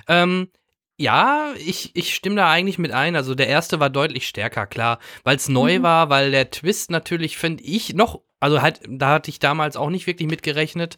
Ähm, 0.08 0.50
ja, 0.98 1.54
ich, 1.58 1.96
ich 1.96 2.14
stimme 2.14 2.36
da 2.36 2.50
eigentlich 2.50 2.78
mit 2.78 2.92
ein. 2.92 3.16
Also 3.16 3.34
der 3.36 3.48
erste 3.48 3.80
war 3.80 3.90
deutlich 3.90 4.28
stärker, 4.28 4.68
klar, 4.68 5.00
weil 5.24 5.36
es 5.38 5.50
neu 5.50 5.80
Mhm. 5.80 5.84
war, 5.84 6.10
weil 6.10 6.32
der 6.32 6.50
Twist 6.52 6.92
natürlich, 6.92 7.38
finde 7.38 7.64
ich, 7.64 7.94
noch, 7.94 8.22
also 8.40 8.62
halt, 8.62 8.82
da 8.88 9.10
hatte 9.10 9.30
ich 9.30 9.40
damals 9.40 9.76
auch 9.76 9.90
nicht 9.90 10.06
wirklich 10.08 10.30
mitgerechnet 10.30 10.98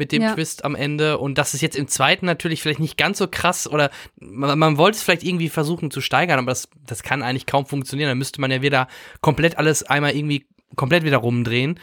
mit 0.00 0.10
dem 0.10 0.22
Ja. 0.22 0.34
Twist 0.34 0.64
am 0.64 0.74
Ende. 0.74 1.18
Und 1.18 1.38
das 1.38 1.54
ist 1.54 1.60
jetzt 1.60 1.76
im 1.76 1.86
zweiten 1.86 2.26
natürlich 2.26 2.60
vielleicht 2.62 2.80
nicht 2.80 2.96
ganz 2.96 3.18
so 3.18 3.28
krass 3.28 3.68
oder 3.70 3.90
man, 4.18 4.58
man 4.58 4.76
wollte 4.78 4.96
es 4.96 5.02
vielleicht 5.04 5.22
irgendwie 5.22 5.48
versuchen 5.48 5.92
zu 5.92 6.00
steigern, 6.00 6.40
aber 6.40 6.50
das, 6.50 6.68
das 6.86 7.04
kann 7.04 7.22
eigentlich 7.22 7.46
kaum 7.46 7.66
funktionieren. 7.66 8.08
Da 8.08 8.14
müsste 8.16 8.40
man 8.40 8.50
ja 8.50 8.62
wieder 8.62 8.88
komplett 9.20 9.56
alles 9.58 9.84
einmal 9.84 10.16
irgendwie 10.16 10.46
komplett 10.74 11.04
wieder 11.04 11.18
rumdrehen. 11.18 11.78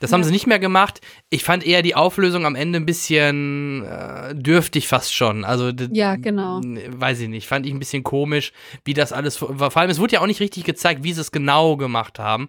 Das 0.00 0.12
haben 0.12 0.20
Ja. 0.20 0.26
sie 0.26 0.32
nicht 0.32 0.46
mehr 0.46 0.60
gemacht. 0.60 1.00
Ich 1.28 1.42
fand 1.42 1.66
eher 1.66 1.82
die 1.82 1.96
Auflösung 1.96 2.46
am 2.46 2.54
Ende 2.54 2.78
ein 2.78 2.86
bisschen 2.86 3.84
äh, 3.84 4.32
dürftig 4.34 4.86
fast 4.86 5.12
schon. 5.12 5.44
Also 5.44 5.72
Ja, 5.90 6.14
genau. 6.16 6.60
weiß 6.62 7.18
ich 7.20 7.28
nicht, 7.28 7.48
fand 7.48 7.66
ich 7.66 7.72
ein 7.72 7.80
bisschen 7.80 8.04
komisch, 8.04 8.52
wie 8.84 8.94
das 8.94 9.12
alles, 9.12 9.36
vor 9.36 9.56
vor 9.56 9.76
allem, 9.76 9.90
es 9.90 9.98
wurde 9.98 10.14
ja 10.14 10.20
auch 10.20 10.26
nicht 10.28 10.40
richtig 10.40 10.62
gezeigt, 10.64 11.02
wie 11.02 11.12
sie 11.12 11.20
es 11.20 11.32
genau 11.32 11.76
gemacht 11.76 12.18
haben. 12.20 12.48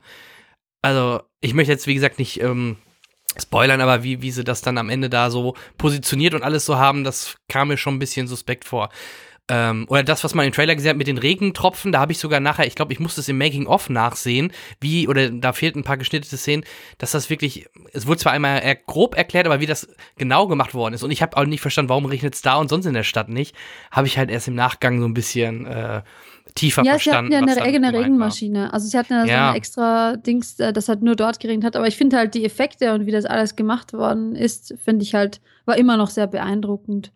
Also, 0.83 1.21
ich 1.41 1.53
möchte 1.55 1.71
jetzt, 1.73 1.87
wie 1.87 1.95
gesagt, 1.95 2.19
nicht 2.19 2.39
ähm, 2.41 2.77
spoilern, 3.37 3.81
aber 3.81 4.03
wie, 4.03 4.21
wie 4.21 4.31
sie 4.31 4.43
das 4.43 4.61
dann 4.61 4.77
am 4.77 4.89
Ende 4.89 5.09
da 5.09 5.29
so 5.29 5.55
positioniert 5.77 6.33
und 6.33 6.43
alles 6.43 6.65
so 6.65 6.77
haben, 6.77 7.03
das 7.03 7.37
kam 7.47 7.67
mir 7.67 7.77
schon 7.77 7.95
ein 7.95 7.99
bisschen 7.99 8.27
suspekt 8.27 8.65
vor. 8.65 8.89
Ähm, 9.51 9.85
oder 9.89 10.03
das, 10.03 10.23
was 10.23 10.35
man 10.35 10.45
im 10.45 10.53
Trailer 10.53 10.75
gesehen 10.75 10.91
hat 10.91 10.97
mit 10.97 11.07
den 11.07 11.17
Regentropfen, 11.17 11.91
da 11.91 11.99
habe 11.99 12.11
ich 12.11 12.19
sogar 12.19 12.39
nachher, 12.39 12.67
ich 12.67 12.75
glaube, 12.75 12.93
ich 12.93 12.99
musste 12.99 13.21
es 13.21 13.27
im 13.27 13.37
Making-of 13.39 13.89
nachsehen, 13.89 14.51
wie, 14.79 15.07
oder 15.07 15.31
da 15.31 15.53
fehlten 15.53 15.79
ein 15.79 15.83
paar 15.83 15.97
geschnittene 15.97 16.37
Szenen, 16.37 16.63
dass 16.99 17.11
das 17.11 17.31
wirklich, 17.31 17.65
es 17.91 18.05
wurde 18.05 18.19
zwar 18.19 18.33
einmal 18.33 18.59
er, 18.59 18.75
grob 18.75 19.17
erklärt, 19.17 19.47
aber 19.47 19.59
wie 19.59 19.65
das 19.65 19.89
genau 20.17 20.47
gemacht 20.47 20.75
worden 20.75 20.93
ist. 20.93 21.01
Und 21.01 21.09
ich 21.09 21.23
habe 21.23 21.35
auch 21.35 21.45
nicht 21.45 21.61
verstanden, 21.61 21.89
warum 21.89 22.05
regnet 22.05 22.35
es 22.35 22.43
da 22.43 22.55
und 22.57 22.69
sonst 22.69 22.85
in 22.85 22.93
der 22.93 23.03
Stadt 23.03 23.29
nicht. 23.29 23.55
Habe 23.89 24.05
ich 24.05 24.19
halt 24.19 24.29
erst 24.29 24.47
im 24.47 24.55
Nachgang 24.55 24.99
so 24.99 25.07
ein 25.07 25.15
bisschen 25.15 25.65
äh, 25.65 26.03
tiefer 26.55 26.83
Ja, 26.83 26.93
sie 26.97 27.03
verstanden. 27.03 27.35
hatten 27.35 27.47
ja 27.47 27.53
eine 27.53 27.61
eigene 27.61 27.77
gemeint 27.79 27.93
war. 27.95 28.01
Regenmaschine. 28.03 28.73
Also 28.73 28.87
sie 28.87 28.97
hatten 28.97 29.13
ja, 29.13 29.23
so 29.25 29.29
Ja. 29.31 29.49
ein 29.51 29.55
extra 29.55 30.15
Dings, 30.17 30.59
äh, 30.59 30.73
das 30.73 30.89
hat 30.89 31.01
nur 31.01 31.15
dort 31.15 31.39
geregnet 31.39 31.65
hat. 31.65 31.75
Aber 31.75 31.87
ich 31.87 31.95
finde 31.97 32.17
halt 32.17 32.33
die 32.33 32.45
Effekte 32.45 32.93
und 32.93 33.05
wie 33.05 33.11
das 33.11 33.25
alles 33.25 33.55
gemacht 33.55 33.93
worden 33.93 34.35
ist, 34.35 34.73
finde 34.83 35.03
ich 35.03 35.13
halt, 35.15 35.41
war 35.65 35.77
immer 35.77 35.97
noch 35.97 36.09
sehr 36.09 36.27
beeindruckend. 36.27 37.11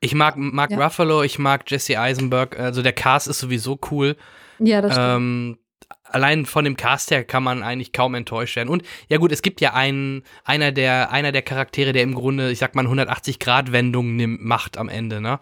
Ich 0.00 0.14
mag 0.14 0.34
Mark 0.36 0.70
Ja. 0.70 0.84
Ruffalo, 0.84 1.22
ich 1.22 1.38
mag 1.38 1.64
Jesse 1.70 1.98
Eisenberg, 1.98 2.58
also 2.58 2.82
der 2.82 2.92
Cast 2.92 3.28
ist 3.28 3.38
sowieso 3.38 3.78
cool. 3.90 4.16
Ja, 4.58 4.80
das 4.82 4.92
stimmt. 4.92 5.06
Ähm, 5.16 5.58
allein 6.04 6.46
von 6.46 6.64
dem 6.64 6.76
Cast 6.76 7.10
her 7.10 7.22
kann 7.24 7.42
man 7.42 7.62
eigentlich 7.62 7.92
kaum 7.92 8.14
enttäuscht 8.14 8.56
werden. 8.56 8.68
Und 8.68 8.82
ja 9.08 9.18
gut, 9.18 9.30
es 9.32 9.42
gibt 9.42 9.60
ja 9.60 9.74
einen, 9.74 10.22
einer 10.44 10.72
der, 10.72 11.10
einer 11.12 11.32
der 11.32 11.42
Charaktere, 11.42 11.92
der 11.92 12.02
im 12.02 12.14
Grunde, 12.14 12.50
ich 12.50 12.58
sag 12.58 12.74
mal, 12.74 12.86
180-Grad-Wendung 12.86 14.16
nimmt, 14.16 14.42
macht 14.42 14.78
am 14.78 14.88
Ende, 14.88 15.20
ne? 15.20 15.38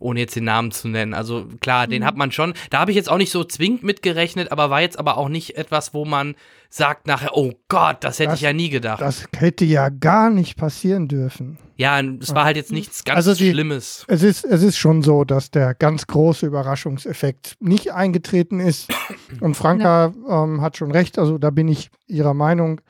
Ohne 0.00 0.20
jetzt 0.20 0.34
den 0.34 0.44
Namen 0.44 0.72
zu 0.72 0.88
nennen. 0.88 1.14
Also 1.14 1.46
klar, 1.60 1.86
den 1.86 2.02
Mhm. 2.02 2.06
hat 2.06 2.16
man 2.16 2.32
schon. 2.32 2.54
Da 2.70 2.80
habe 2.80 2.90
ich 2.90 2.96
jetzt 2.96 3.08
auch 3.10 3.18
nicht 3.18 3.30
so 3.30 3.44
zwingend 3.44 3.82
mitgerechnet, 3.84 4.50
aber 4.50 4.70
war 4.70 4.80
jetzt 4.80 4.98
aber 4.98 5.16
auch 5.18 5.28
nicht 5.28 5.56
etwas, 5.56 5.94
wo 5.94 6.04
man 6.04 6.34
sagt 6.70 7.06
nachher, 7.06 7.36
oh 7.36 7.52
Gott, 7.68 7.98
das 8.00 8.18
hätte 8.18 8.30
Das- 8.30 8.38
ich 8.38 8.42
ja 8.42 8.52
nie 8.52 8.70
gedacht. 8.70 9.00
Das 9.00 9.26
hätte 9.36 9.64
ja 9.64 9.88
gar 9.90 10.30
nicht 10.30 10.56
passieren 10.56 11.06
dürfen. 11.08 11.58
ja, 11.76 12.00
es 12.00 12.34
war 12.34 12.44
halt 12.44 12.56
jetzt 12.56 12.72
nichts 12.72 13.04
ganz 13.04 13.16
Also 13.16 13.34
die- 13.34 13.50
Schlimmes. 13.50 14.04
Es 14.08 14.22
ist, 14.22 14.44
es 14.44 14.62
ist 14.62 14.76
schon 14.78 15.02
so, 15.02 15.24
dass 15.24 15.50
der 15.50 15.74
ganz 15.74 16.06
große 16.06 16.46
Überraschungseffekt 16.46 17.56
nicht 17.60 17.92
eingetreten 17.92 18.58
ist. 18.60 18.88
Und 19.40 19.54
Franka 19.56 20.12
ähm, 20.28 20.60
hat 20.60 20.76
schon 20.76 20.90
recht, 20.92 21.18
also 21.18 21.38
da 21.38 21.50
bin 21.50 21.68
ich 21.68 21.90
ihrer 22.06 22.34
Meinung. 22.34 22.80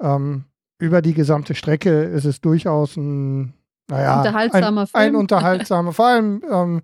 Ähm, 0.00 0.44
über 0.78 1.02
die 1.02 1.14
gesamte 1.14 1.54
Strecke 1.54 2.04
ist 2.04 2.24
es 2.24 2.40
durchaus 2.40 2.96
ein 2.96 3.54
naja, 3.88 4.18
Unterhaltsamer 4.18 4.80
ein, 4.82 4.86
Film. 4.86 5.02
Ein 5.02 5.14
unterhaltsamer, 5.16 5.92
vor 5.92 6.06
allem 6.06 6.42
ähm, 6.50 6.82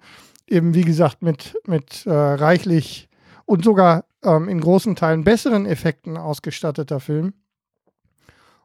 eben, 0.48 0.74
wie 0.74 0.82
gesagt, 0.82 1.22
mit, 1.22 1.56
mit 1.66 2.06
äh, 2.06 2.10
reichlich 2.12 3.08
und 3.44 3.64
sogar 3.64 4.04
ähm, 4.22 4.48
in 4.48 4.60
großen 4.60 4.96
Teilen 4.96 5.24
besseren 5.24 5.66
Effekten 5.66 6.16
ausgestatteter 6.16 7.00
Film. 7.00 7.34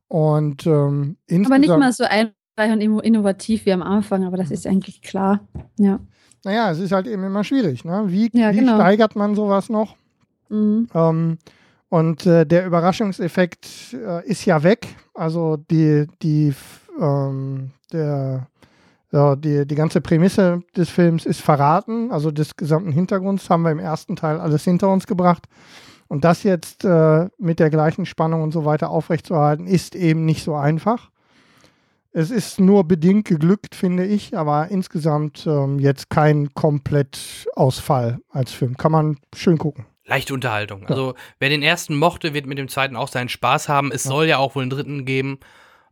Und 0.07 0.66
ähm, 0.66 1.18
Aber 1.45 1.60
nicht 1.60 1.70
mal 1.70 1.94
so 1.94 2.03
einfach 2.03 2.34
und 2.57 2.82
inno- 2.82 3.02
innovativ 3.02 3.66
wie 3.66 3.72
am 3.74 3.82
Anfang, 3.84 4.26
aber 4.26 4.36
das 4.38 4.52
ist 4.52 4.68
eigentlich 4.68 5.02
klar. 5.02 5.40
Ja. 5.78 5.99
naja, 6.44 6.72
es 6.72 6.80
ist 6.80 6.91
halt 6.91 7.07
eben 7.07 7.24
immer 7.24 7.44
schwierig. 7.44 7.86
Ne? 7.86 8.03
Wie, 8.07 8.30
Ja, 8.34 8.52
wie 8.52 8.57
genau. 8.60 8.76
steigert 8.76 9.16
man 9.16 9.36
sowas 9.36 9.70
noch? 9.70 9.95
Mhm. 10.49 10.88
Ähm, 10.94 11.38
und 11.90 12.26
äh, 12.26 12.45
der 12.45 12.66
Überraschungseffekt 12.66 13.94
äh, 13.94 14.28
ist 14.28 14.45
ja 14.45 14.61
weg. 14.64 14.88
Also 15.14 15.57
die, 15.57 16.07
die, 16.22 16.53
ähm, 16.99 17.71
der, 17.91 18.47
ja, 19.11 19.35
die, 19.35 19.65
die 19.65 19.76
ganze 19.76 20.01
Prämisse 20.01 20.61
des 20.76 20.89
Films 20.89 21.26
ist 21.26 21.41
verraten. 21.41 22.11
Also 22.11 22.31
des 22.31 22.55
gesamten 22.55 22.91
Hintergrunds 22.91 23.49
haben 23.49 23.63
wir 23.63 23.71
im 23.71 23.80
ersten 23.80 24.15
Teil 24.15 24.39
alles 24.39 24.63
hinter 24.63 24.89
uns 24.89 25.07
gebracht. 25.07 25.47
Und 26.07 26.26
das 26.26 26.43
jetzt 26.43 26.84
äh, 26.85 27.30
mit 27.38 27.59
der 27.59 27.69
gleichen 27.69 28.05
Spannung 28.05 28.41
und 28.41 28.51
so 28.51 28.65
weiter 28.65 28.89
aufrechtzuerhalten, 28.89 29.67
ist 29.67 29.95
eben 29.95 30.26
nicht 30.26 30.43
so 30.43 30.55
einfach. 30.55 31.11
Es 32.11 32.31
ist 32.31 32.59
nur 32.59 32.88
bedingt 32.88 33.27
geglückt, 33.27 33.76
finde 33.76 34.05
ich, 34.05 34.35
aber 34.35 34.69
insgesamt 34.69 35.45
ähm, 35.45 35.77
jetzt 35.77 36.09
kein 36.09 36.51
Komplettausfall 36.55 38.19
als 38.30 38.51
Film. 38.51 38.76
Kann 38.77 38.91
man 38.91 39.17
schön 39.35 39.59
gucken. 39.59 39.85
Leichte 40.05 40.34
Unterhaltung. 40.34 40.88
Also, 40.88 41.13
wer 41.38 41.49
den 41.49 41.61
ersten 41.61 41.95
mochte, 41.95 42.34
wird 42.34 42.47
mit 42.47 42.57
dem 42.57 42.67
zweiten 42.67 42.95
auch 42.95 43.09
seinen 43.09 43.30
Spaß 43.30 43.69
haben. 43.69 43.91
Es 43.91 44.01
soll 44.01 44.26
ja 44.26 44.39
auch 44.39 44.55
wohl 44.55 44.63
einen 44.63 44.71
dritten 44.71 45.05
geben. 45.05 45.39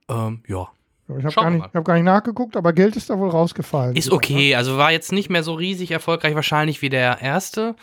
Ähm, 0.10 0.42
ja. 0.48 0.68
Ich 1.10 1.24
habe 1.24 1.36
gar, 1.36 1.50
nicht- 1.50 1.74
hab 1.74 1.86
gar 1.86 1.94
nicht 1.94 2.04
nachgeguckt, 2.04 2.58
aber 2.58 2.74
Geld 2.74 2.96
ist 2.98 3.10
da 3.10 3.18
wohl 3.18 3.30
rausgefallen. 3.30 3.96
Ist 3.96 4.12
okay. 4.12 4.56
Also 4.56 4.78
war 4.78 4.92
jetzt 4.92 5.12
nicht 5.14 5.30
mehr 5.30 5.44
so 5.44 5.54
riesig 5.54 5.92
erfolgreich 5.92 6.36
wahrscheinlich 6.36 6.82
wie 6.82 6.90
der 6.90 7.22
erste. 7.22 7.76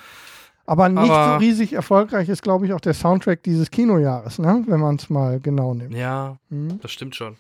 Aber 0.67 0.89
nicht 0.89 0.99
aber- 1.11 1.35
so 1.39 1.45
riesig 1.45 1.73
erfolgreich 1.73 2.29
ist, 2.29 2.43
glaube 2.43 2.67
ich, 2.67 2.73
auch 2.73 2.81
der 2.81 2.95
Soundtrack 2.95 3.43
dieses 3.43 3.71
Kinojahres, 3.71 4.39
ne? 4.39 4.63
wenn 4.67 4.81
man 4.81 4.97
es 4.97 5.09
mal 5.11 5.41
genau 5.41 5.75
nimmt. 5.75 5.95
Ja, 5.95 6.37
Hm? 6.51 6.79
das 6.83 6.91
stimmt 6.91 7.15
schon. 7.17 7.37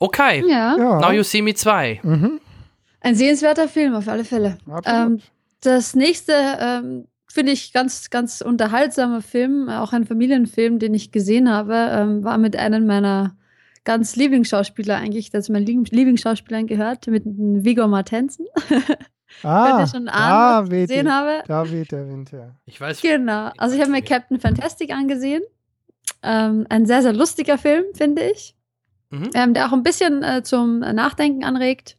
Okay. 0.00 0.44
Ja. 0.48 0.76
Now 0.76 1.10
You 1.12 1.22
See 1.24 1.42
Me 1.42 1.54
2. 1.54 2.00
Mhm. 2.02 2.40
ein 3.00 3.14
sehenswerter 3.14 3.68
Film 3.68 3.94
auf 3.94 4.08
alle 4.08 4.24
Fälle. 4.24 4.58
Ähm, 4.84 5.20
das 5.60 5.94
nächste 5.94 6.32
ähm, 6.60 7.06
finde 7.38 7.52
ich 7.52 7.72
ganz, 7.72 8.10
ganz 8.10 8.40
unterhaltsamer 8.40 9.22
Film, 9.22 9.68
auch 9.68 9.92
ein 9.92 10.04
Familienfilm, 10.06 10.80
den 10.80 10.92
ich 10.92 11.12
gesehen 11.12 11.48
habe, 11.48 11.74
ähm, 11.92 12.24
war 12.24 12.36
mit 12.36 12.56
einem 12.56 12.84
meiner 12.84 13.36
ganz 13.84 14.16
Lieblingsschauspieler 14.16 14.96
eigentlich, 14.96 15.30
das 15.30 15.44
ist 15.44 15.48
mein 15.50 15.64
Lieb- 15.64 15.92
Lieblingsschauspieler 15.92 16.64
gehört, 16.64 17.06
mit 17.06 17.22
Viggo 17.24 17.86
Mortensen. 17.86 18.46
ah, 19.44 19.70
Könnt 19.70 19.80
ihr 19.80 19.86
schon 19.86 20.06
da 20.06 20.12
ahnen, 20.12 20.62
was 20.62 20.64
ich 20.66 20.72
weht, 20.72 20.88
gesehen 20.88 21.12
habe? 21.14 21.44
da 21.46 21.70
weht 21.70 21.92
der 21.92 22.08
Wind 22.08 22.32
her. 22.32 22.56
Ich 22.66 22.80
weiß. 22.80 23.00
Genau. 23.02 23.52
Also 23.56 23.76
ich 23.76 23.80
habe 23.80 23.92
mir 23.92 24.02
Captain 24.02 24.40
Fantastic 24.40 24.92
angesehen. 24.92 25.42
Ähm, 26.24 26.66
ein 26.70 26.86
sehr, 26.86 27.02
sehr 27.02 27.12
lustiger 27.12 27.56
Film, 27.56 27.84
finde 27.94 28.22
ich. 28.32 28.56
Mhm. 29.10 29.30
Ähm, 29.34 29.54
der 29.54 29.68
auch 29.68 29.72
ein 29.72 29.84
bisschen 29.84 30.24
äh, 30.24 30.42
zum 30.42 30.80
Nachdenken 30.80 31.44
anregt. 31.44 31.96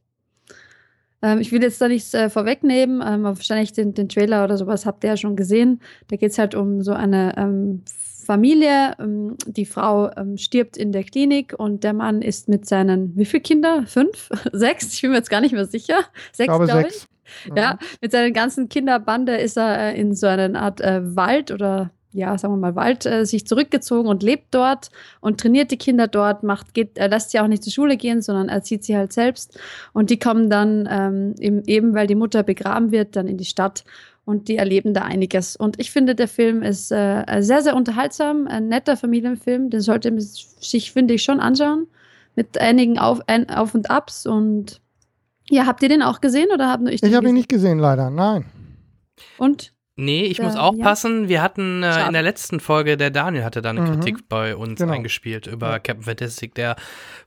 Ähm, 1.22 1.40
ich 1.40 1.52
will 1.52 1.62
jetzt 1.62 1.82
da 1.82 1.88
nichts 1.88 2.14
äh, 2.14 2.30
vorwegnehmen, 2.30 3.02
ähm, 3.02 3.26
aber 3.26 3.38
wahrscheinlich 3.38 3.74
den, 3.74 3.94
den 3.94 4.10
Trailer 4.10 4.44
oder 4.44 4.58
sowas 4.58 4.86
habt 4.86 5.04
ihr 5.04 5.12
ja 5.12 5.18
schon 5.18 5.36
gesehen. 5.36 5.82
Da 6.08 6.16
geht 6.16 6.32
es 6.32 6.40
halt 6.40 6.56
um 6.56 6.82
so 6.82 6.94
eine 6.94 7.34
ähm, 7.38 7.84
Familie. 8.30 8.96
Ähm, 9.00 9.36
die 9.48 9.66
Frau 9.66 10.12
ähm, 10.16 10.38
stirbt 10.38 10.78
in 10.78 10.92
der 10.92 11.04
Klinik 11.04 11.54
und 11.58 11.84
der 11.84 11.94
Mann 11.94 12.22
ist 12.22 12.48
mit 12.48 12.68
seinen, 12.68 13.16
wie 13.18 13.26
viele 13.26 13.42
Kinder? 13.42 13.84
Fünf? 13.88 14.30
Sechs? 14.52 14.94
Ich 14.94 15.02
bin 15.02 15.12
mir 15.12 15.18
jetzt 15.18 15.30
gar 15.30 15.42
nicht 15.42 15.54
mehr 15.54 15.66
sicher. 15.66 16.00
Ich 16.32 16.38
Sechs, 16.38 16.48
glaube 16.48 16.66
glaube 16.66 16.88
ich. 16.88 16.94
sechs. 16.94 17.08
Ja, 17.56 17.78
mit 18.02 18.12
seiner 18.12 18.32
ganzen 18.32 18.70
Kinderbande 18.70 19.38
ist 19.38 19.58
er 19.58 19.94
äh, 19.94 20.00
in 20.00 20.16
so 20.16 20.28
eine 20.28 20.60
Art 20.60 20.82
äh, 20.82 21.16
Wald 21.16 21.52
oder 21.52 21.92
ja, 22.12 22.38
sagen 22.38 22.54
wir 22.54 22.58
mal 22.58 22.76
Wald 22.76 23.06
äh, 23.06 23.26
sich 23.26 23.46
zurückgezogen 23.46 24.10
und 24.10 24.24
lebt 24.24 24.48
dort 24.52 24.90
und 25.22 25.40
trainiert 25.40 25.72
die 25.72 25.78
Kinder 25.78 26.08
dort, 26.08 26.44
macht, 26.44 26.74
geht, 26.74 26.98
er 26.98 27.10
lässt 27.10 27.32
sie 27.32 27.40
auch 27.40 27.48
nicht 27.48 27.64
zur 27.64 27.74
Schule 27.74 27.98
gehen, 27.98 28.22
sondern 28.22 28.50
erzieht 28.50 28.84
sie 28.84 28.98
halt 28.98 29.14
selbst. 29.14 29.60
Und 29.94 30.10
die 30.10 30.18
kommen 30.18 30.50
dann 30.50 30.88
ähm, 30.90 31.36
eben, 31.40 31.64
eben, 31.66 31.94
weil 31.94 32.08
die 32.08 32.16
Mutter 32.16 32.44
begraben 32.44 32.92
wird, 32.92 33.16
dann 33.16 33.28
in 33.28 33.38
die 33.38 33.46
Stadt 33.46 33.84
und 34.26 34.48
die 34.48 34.58
erleben 34.58 34.94
da 34.94 35.02
einiges. 35.02 35.56
Und 35.56 35.80
ich 35.80 35.92
finde, 35.92 36.16
der 36.16 36.28
Film 36.28 36.64
ist 36.64 36.92
äh, 36.92 37.42
sehr, 37.42 37.62
sehr 37.62 37.76
unterhaltsam, 37.76 38.48
ein 38.48 38.68
netter 38.68 38.98
Familienfilm, 38.98 39.70
den 39.70 39.82
sollte 39.82 40.12
man 40.12 40.20
sich, 40.20 40.92
finde 40.92 41.16
ich, 41.16 41.24
schon 41.24 41.40
anschauen, 41.40 41.88
mit 42.36 42.60
einigen 42.60 43.00
Auf, 43.00 43.22
ein, 43.28 43.50
Auf 43.50 43.76
und 43.76 43.90
Abs 43.90 44.26
und 44.26 44.82
ja, 45.50 45.66
habt 45.66 45.82
ihr 45.82 45.90
den 45.90 46.04
auch 46.04 46.22
gesehen 46.22 46.50
oder 46.54 46.68
haben 46.68 46.84
nur 46.84 46.94
ich 46.94 47.02
den 47.02 47.10
Ich 47.10 47.16
habe 47.16 47.28
ihn 47.28 47.34
nicht 47.34 47.50
gesehen, 47.50 47.80
leider. 47.80 48.10
Nein. 48.10 48.46
Und? 49.38 49.74
Nee, 50.00 50.24
ich 50.24 50.38
Ja, 50.38 50.46
muss 50.46 50.56
ja. 50.56 50.62
aufpassen. 50.62 51.28
Wir 51.30 51.42
hatten 51.42 51.84
äh, 51.84 52.08
in 52.08 52.14
der 52.14 52.22
letzten 52.22 52.60
Folge, 52.60 52.96
der 52.98 53.10
Daniel 53.12 53.44
hatte 53.44 53.62
da 53.62 53.70
eine 53.72 53.82
Mhm. 53.82 53.86
Kritik 54.00 54.30
bei 54.30 54.56
uns 54.56 54.80
Genau. 54.80 54.94
eingespielt 54.94 55.48
über 55.48 55.72
Ja. 55.72 55.80
Captain 55.80 56.04
Fantastic. 56.04 56.56
Der 56.56 56.76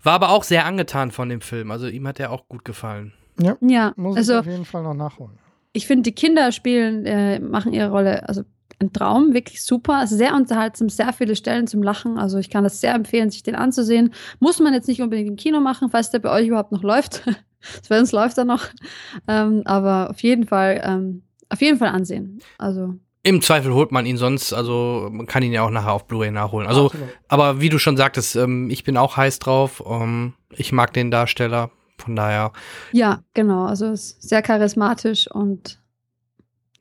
war 0.02 0.14
aber 0.14 0.30
auch 0.30 0.42
sehr 0.44 0.64
angetan 0.66 1.10
von 1.10 1.28
dem 1.28 1.40
Film. 1.40 1.70
Also 1.70 1.86
ihm 1.86 2.06
hat 2.08 2.18
der 2.18 2.32
auch 2.32 2.48
gut 2.48 2.64
gefallen. 2.64 3.12
Ja, 3.60 3.92
Muss 3.96 4.14
ich 4.14 4.18
also 4.18 4.38
auf 4.38 4.46
jeden 4.46 4.64
Fall 4.64 4.82
noch 4.82 4.94
nachholen. 4.94 5.38
ich 5.72 5.86
finde, 5.86 6.02
die 6.02 6.14
Kinder 6.14 6.52
spielen, 6.52 7.06
äh, 7.06 7.38
machen 7.40 7.72
ihre 7.72 7.90
Rolle, 7.90 8.28
also 8.28 8.42
ein 8.78 8.92
Traum, 8.92 9.32
wirklich 9.32 9.62
super. 9.62 9.94
Also 9.96 10.16
sehr 10.16 10.34
unterhaltsam, 10.34 10.88
sehr 10.88 11.12
viele 11.12 11.36
Stellen 11.36 11.66
zum 11.66 11.82
Lachen. 11.82 12.18
Also 12.18 12.38
ich 12.38 12.50
kann 12.50 12.64
das 12.64 12.80
sehr 12.80 12.94
empfehlen, 12.94 13.30
sich 13.30 13.42
den 13.42 13.54
anzusehen. 13.54 14.12
Muss 14.40 14.58
man 14.60 14.74
jetzt 14.74 14.88
nicht 14.88 15.00
unbedingt 15.02 15.28
im 15.28 15.36
Kino 15.36 15.60
machen, 15.60 15.88
falls 15.90 16.10
der 16.10 16.18
bei 16.18 16.30
euch 16.30 16.48
überhaupt 16.48 16.72
noch 16.72 16.82
läuft. 16.82 17.22
bei 17.88 17.98
uns 18.00 18.12
läuft 18.12 18.38
er 18.38 18.44
noch. 18.44 18.64
Ähm, 19.28 19.62
aber 19.66 20.10
auf 20.10 20.20
jeden 20.22 20.46
Fall, 20.46 20.82
ähm, 20.84 21.22
auf 21.52 21.60
jeden 21.60 21.78
Fall 21.78 21.88
ansehen. 21.88 22.40
Also 22.58 22.94
Im 23.22 23.40
Zweifel 23.42 23.72
holt 23.72 23.92
man 23.92 24.06
ihn 24.06 24.16
sonst, 24.16 24.52
also 24.52 25.08
man 25.12 25.26
kann 25.26 25.42
ihn 25.42 25.52
ja 25.52 25.62
auch 25.62 25.70
nachher 25.70 25.92
auf 25.92 26.06
Blu-ray 26.06 26.30
nachholen. 26.30 26.66
Also, 26.66 26.86
Absolut. 26.86 27.08
aber 27.28 27.60
wie 27.60 27.68
du 27.68 27.78
schon 27.78 27.96
sagtest, 27.96 28.36
ähm, 28.36 28.70
ich 28.70 28.84
bin 28.84 28.96
auch 28.96 29.16
heiß 29.16 29.38
drauf. 29.38 29.82
Ähm, 29.86 30.34
ich 30.50 30.72
mag 30.72 30.92
den 30.92 31.10
Darsteller. 31.10 31.70
Von 31.98 32.16
daher. 32.16 32.52
ja, 32.90 33.20
genau. 33.32 33.66
Also 33.66 33.92
ist 33.92 34.20
sehr 34.28 34.42
charismatisch 34.42 35.30
und 35.30 35.78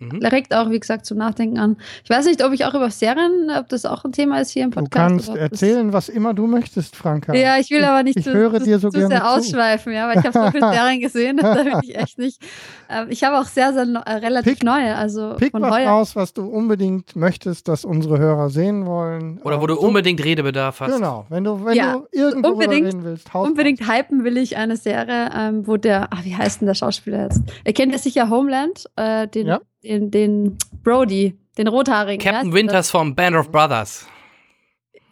Mhm. 0.02 0.26
regt 0.26 0.53
auch, 0.56 0.69
wie 0.72 0.80
gesagt, 0.80 1.06
zum 1.06 1.18
Nachdenken 1.19 1.60
an. 1.60 1.78
Ich 2.03 2.10
weiß 2.10 2.26
nicht, 2.26 2.44
ob 2.44 2.52
ich 2.53 2.65
auch 2.65 2.73
über 2.73 2.90
Serien, 2.90 3.49
ob 3.57 3.69
das 3.69 3.86
auch 3.86 4.03
ein 4.03 4.11
Thema 4.11 4.40
ist 4.41 4.49
hier 4.52 4.64
im 4.64 4.72
Du 4.72 4.82
Podcast. 4.82 4.95
kannst 5.10 5.30
ob 5.30 5.36
das- 5.36 5.44
erzählen, 5.44 5.94
was 5.94 6.10
immer 6.10 6.34
du 6.34 6.48
möchtest, 6.48 6.95
Franka. 6.95 7.34
Ja, 7.36 7.57
ich 7.60 7.69
will 7.69 7.84
aber 7.84 8.03
nicht 8.03 8.18
ich 8.18 8.23
zu, 8.26 8.34
höre 8.34 8.60
zu, 8.60 8.65
dir 8.65 8.80
so 8.80 8.90
zu 8.90 8.98
gerne 8.99 9.10
sehr 9.15 9.22
zu. 9.22 9.28
ausschweifen, 9.28 9.94
ja, 9.94 10.07
weil 10.07 10.18
ich 10.19 10.26
habe 10.26 10.34
so 10.38 10.52
viele 10.52 10.72
Serien 10.73 10.99
gesehen, 11.02 11.38
da 11.38 11.56
will 11.65 11.73
ich 11.84 11.95
echt 11.95 12.18
nicht. 12.18 12.41
Ähm, 12.90 13.07
ich 13.10 13.23
habe 13.23 13.38
auch 13.40 13.45
sehr, 13.45 13.73
sehr 13.73 13.86
neu- 13.86 13.99
äh, 14.06 14.14
relativ 14.14 14.53
Pick- 14.60 14.64
neue, 14.64 14.95
also 14.95 15.36
Pick 15.38 15.52
von 15.52 15.61
was 15.61 15.72
heuer. 15.72 15.90
raus, 15.90 16.15
was 16.15 16.34
du 16.34 16.45
unbedingt 16.48 17.15
möchtest, 17.15 17.68
dass 17.68 17.86
unsere 17.86 18.18
Hörer 18.19 18.49
sehen 18.49 18.86
wollen. 18.86 19.40
Oder 19.44 19.61
wo 19.61 19.68
du 19.68 19.76
So- 19.76 19.82
unbedingt 19.82 20.23
Redebedarf 20.23 20.80
hast. 20.80 20.95
Genau, 20.95 21.26
wenn 21.30 21.44
du, 21.44 21.64
wenn 21.64 21.76
Ja, 21.76 21.94
du 21.94 22.07
irgendwo 22.11 22.49
unbedingt- 22.49 22.88
reden 22.88 23.03
willst, 23.03 23.34
haus 23.34 23.48
Unbedingt 23.48 23.88
hypen 23.88 24.23
will 24.23 24.38
ich 24.38 24.57
eine 24.57 24.78
Serie, 24.78 25.30
ähm, 25.38 25.68
wo 25.68 25.78
der, 25.78 26.07
ach, 26.11 26.23
wie 26.26 26.36
heißt 26.36 26.61
denn 26.61 26.65
der 26.68 26.76
Schauspieler 26.76 27.23
jetzt? 27.23 27.41
Ihr 27.65 27.73
kennt 27.73 27.91
ja 27.91 27.98
sicher 27.98 28.30
Homeland, 28.30 28.86
äh, 28.95 29.28
den, 29.28 29.48
Ja. 29.48 29.60
Den, 29.84 30.12
den 30.12 30.58
Brody, 30.84 31.38
den 31.58 31.68
Rothaarigen. 31.68 32.24
Captain 32.24 32.49
ja? 32.49 32.53
Winters 32.53 32.91
vom 32.91 33.16
Band 33.16 33.36
of 33.36 33.52
Brothers. 33.52 34.08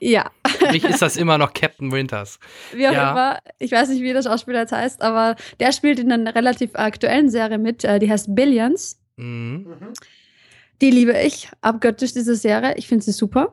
Ja, 0.01 0.31
Für 0.47 0.71
mich 0.71 0.85
ist 0.85 1.01
das 1.01 1.17
immer 1.17 1.37
noch 1.37 1.53
Captain 1.53 1.91
Winters. 1.91 2.39
wie 2.73 2.87
auch 2.87 2.93
Ja. 2.93 3.11
immer. 3.11 3.39
Ich 3.57 3.71
weiß 3.73 3.89
nicht, 3.89 4.01
wie 4.01 4.13
der 4.13 4.23
Schauspieler 4.23 4.59
jetzt 4.61 4.71
heißt, 4.71 5.01
aber 5.01 5.35
der 5.59 5.73
spielt 5.73 5.99
in 5.99 6.09
einer 6.11 6.33
relativ 6.35 6.71
aktuellen 6.75 7.29
Serie 7.29 7.57
mit, 7.57 7.83
äh, 7.83 7.99
die 7.99 8.09
heißt 8.09 8.33
Billions. 8.33 8.97
Mhm. 9.17 9.67
Die 10.81 10.91
liebe 10.91 11.11
ich 11.19 11.49
abgöttisch, 11.59 12.13
diese 12.13 12.35
Serie. 12.35 12.75
Ich 12.77 12.87
finde 12.87 13.03
sie 13.03 13.11
super. 13.11 13.51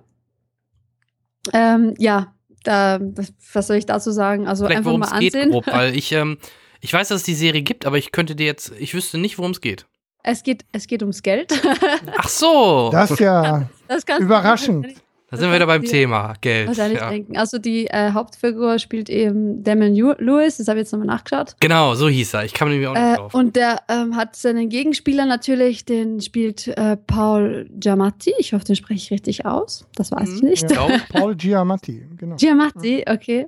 Ähm, 1.52 1.94
ja, 1.98 2.32
da, 2.62 2.98
was- 3.00 3.66
soll 3.66 3.76
ich 3.76 3.86
dazu 3.86 4.10
sagen? 4.12 4.46
Also 4.46 4.66
Vielleicht 4.66 4.78
einfach 4.78 4.96
mal 4.96 5.06
es 5.12 5.18
geht 5.18 5.34
ansehen. 5.34 5.50
grob, 5.50 5.66
weil 5.66 5.96
ich, 5.96 6.12
ähm, 6.12 6.38
ich 6.80 6.92
weiß, 6.92 7.08
dass 7.08 7.18
es 7.22 7.24
die 7.24 7.34
Serie 7.34 7.62
gibt, 7.62 7.86
aber 7.86 7.98
ich 7.98 8.12
könnte 8.12 8.36
dir 8.36 8.46
jetzt, 8.46 8.72
ich 8.78 8.94
wüsste 8.94 9.18
nicht, 9.18 9.38
worum 9.38 9.50
es 9.52 9.60
geht. 9.60 9.86
Es 10.28 10.42
geht, 10.42 10.64
es 10.72 10.86
geht 10.88 11.02
ums 11.02 11.22
Geld. 11.22 11.52
Ach 12.18 12.28
so, 12.28 12.90
Das 12.92 13.10
ist 13.12 13.20
ja 13.20 13.68
Das 13.88 14.02
Überraschend. 14.18 14.88
da 15.30 15.36
sind 15.36 15.48
wir 15.48 15.54
wieder 15.54 15.66
beim 15.66 15.84
Thema 15.84 16.34
Geld. 16.40 16.66
Wahrscheinlich 16.66 16.98
Ja. 16.98 17.10
denken. 17.10 17.36
Also 17.36 17.58
die 17.58 17.86
äh, 17.86 18.10
Hauptfigur 18.12 18.80
spielt 18.80 19.08
eben 19.08 19.62
Damon 19.62 19.94
Lew- 19.94 20.16
Lewis, 20.20 20.56
das 20.56 20.66
habe 20.66 20.80
ich 20.80 20.82
jetzt 20.86 20.92
nochmal 20.92 21.06
nachgeschaut. 21.06 21.54
Genau, 21.60 21.94
so 21.94 22.08
hieß 22.08 22.34
er. 22.34 22.44
Ich 22.44 22.52
kam 22.54 22.68
nämlich 22.70 22.88
auch 22.88 22.94
nicht 22.94 23.02
Äh, 23.02 23.14
drauf. 23.16 23.34
und 23.34 23.54
der 23.54 23.82
ähm, 23.88 24.16
hat 24.16 24.34
seinen 24.34 24.68
Gegenspieler 24.68 25.24
natürlich, 25.26 25.84
den 25.84 26.20
spielt 26.20 26.66
äh, 26.66 26.96
Paul 26.96 27.68
Giamatti. 27.78 28.34
Ich 28.38 28.52
hoffe, 28.52 28.64
den 28.64 28.74
spreche 28.74 28.98
ich 28.98 29.10
richtig 29.12 29.46
aus. 29.46 29.86
Das 29.94 30.10
weiß 30.10 30.28
ich 30.34 30.42
Mhm. 30.42 30.48
nicht. 30.48 30.68
Ja. 30.70 30.88
ja, 30.88 30.98
Paul 31.08 31.36
Giamatti. 31.36 32.04
Genau. 32.16 32.34
Giamatti, 32.34 33.04
okay. 33.08 33.46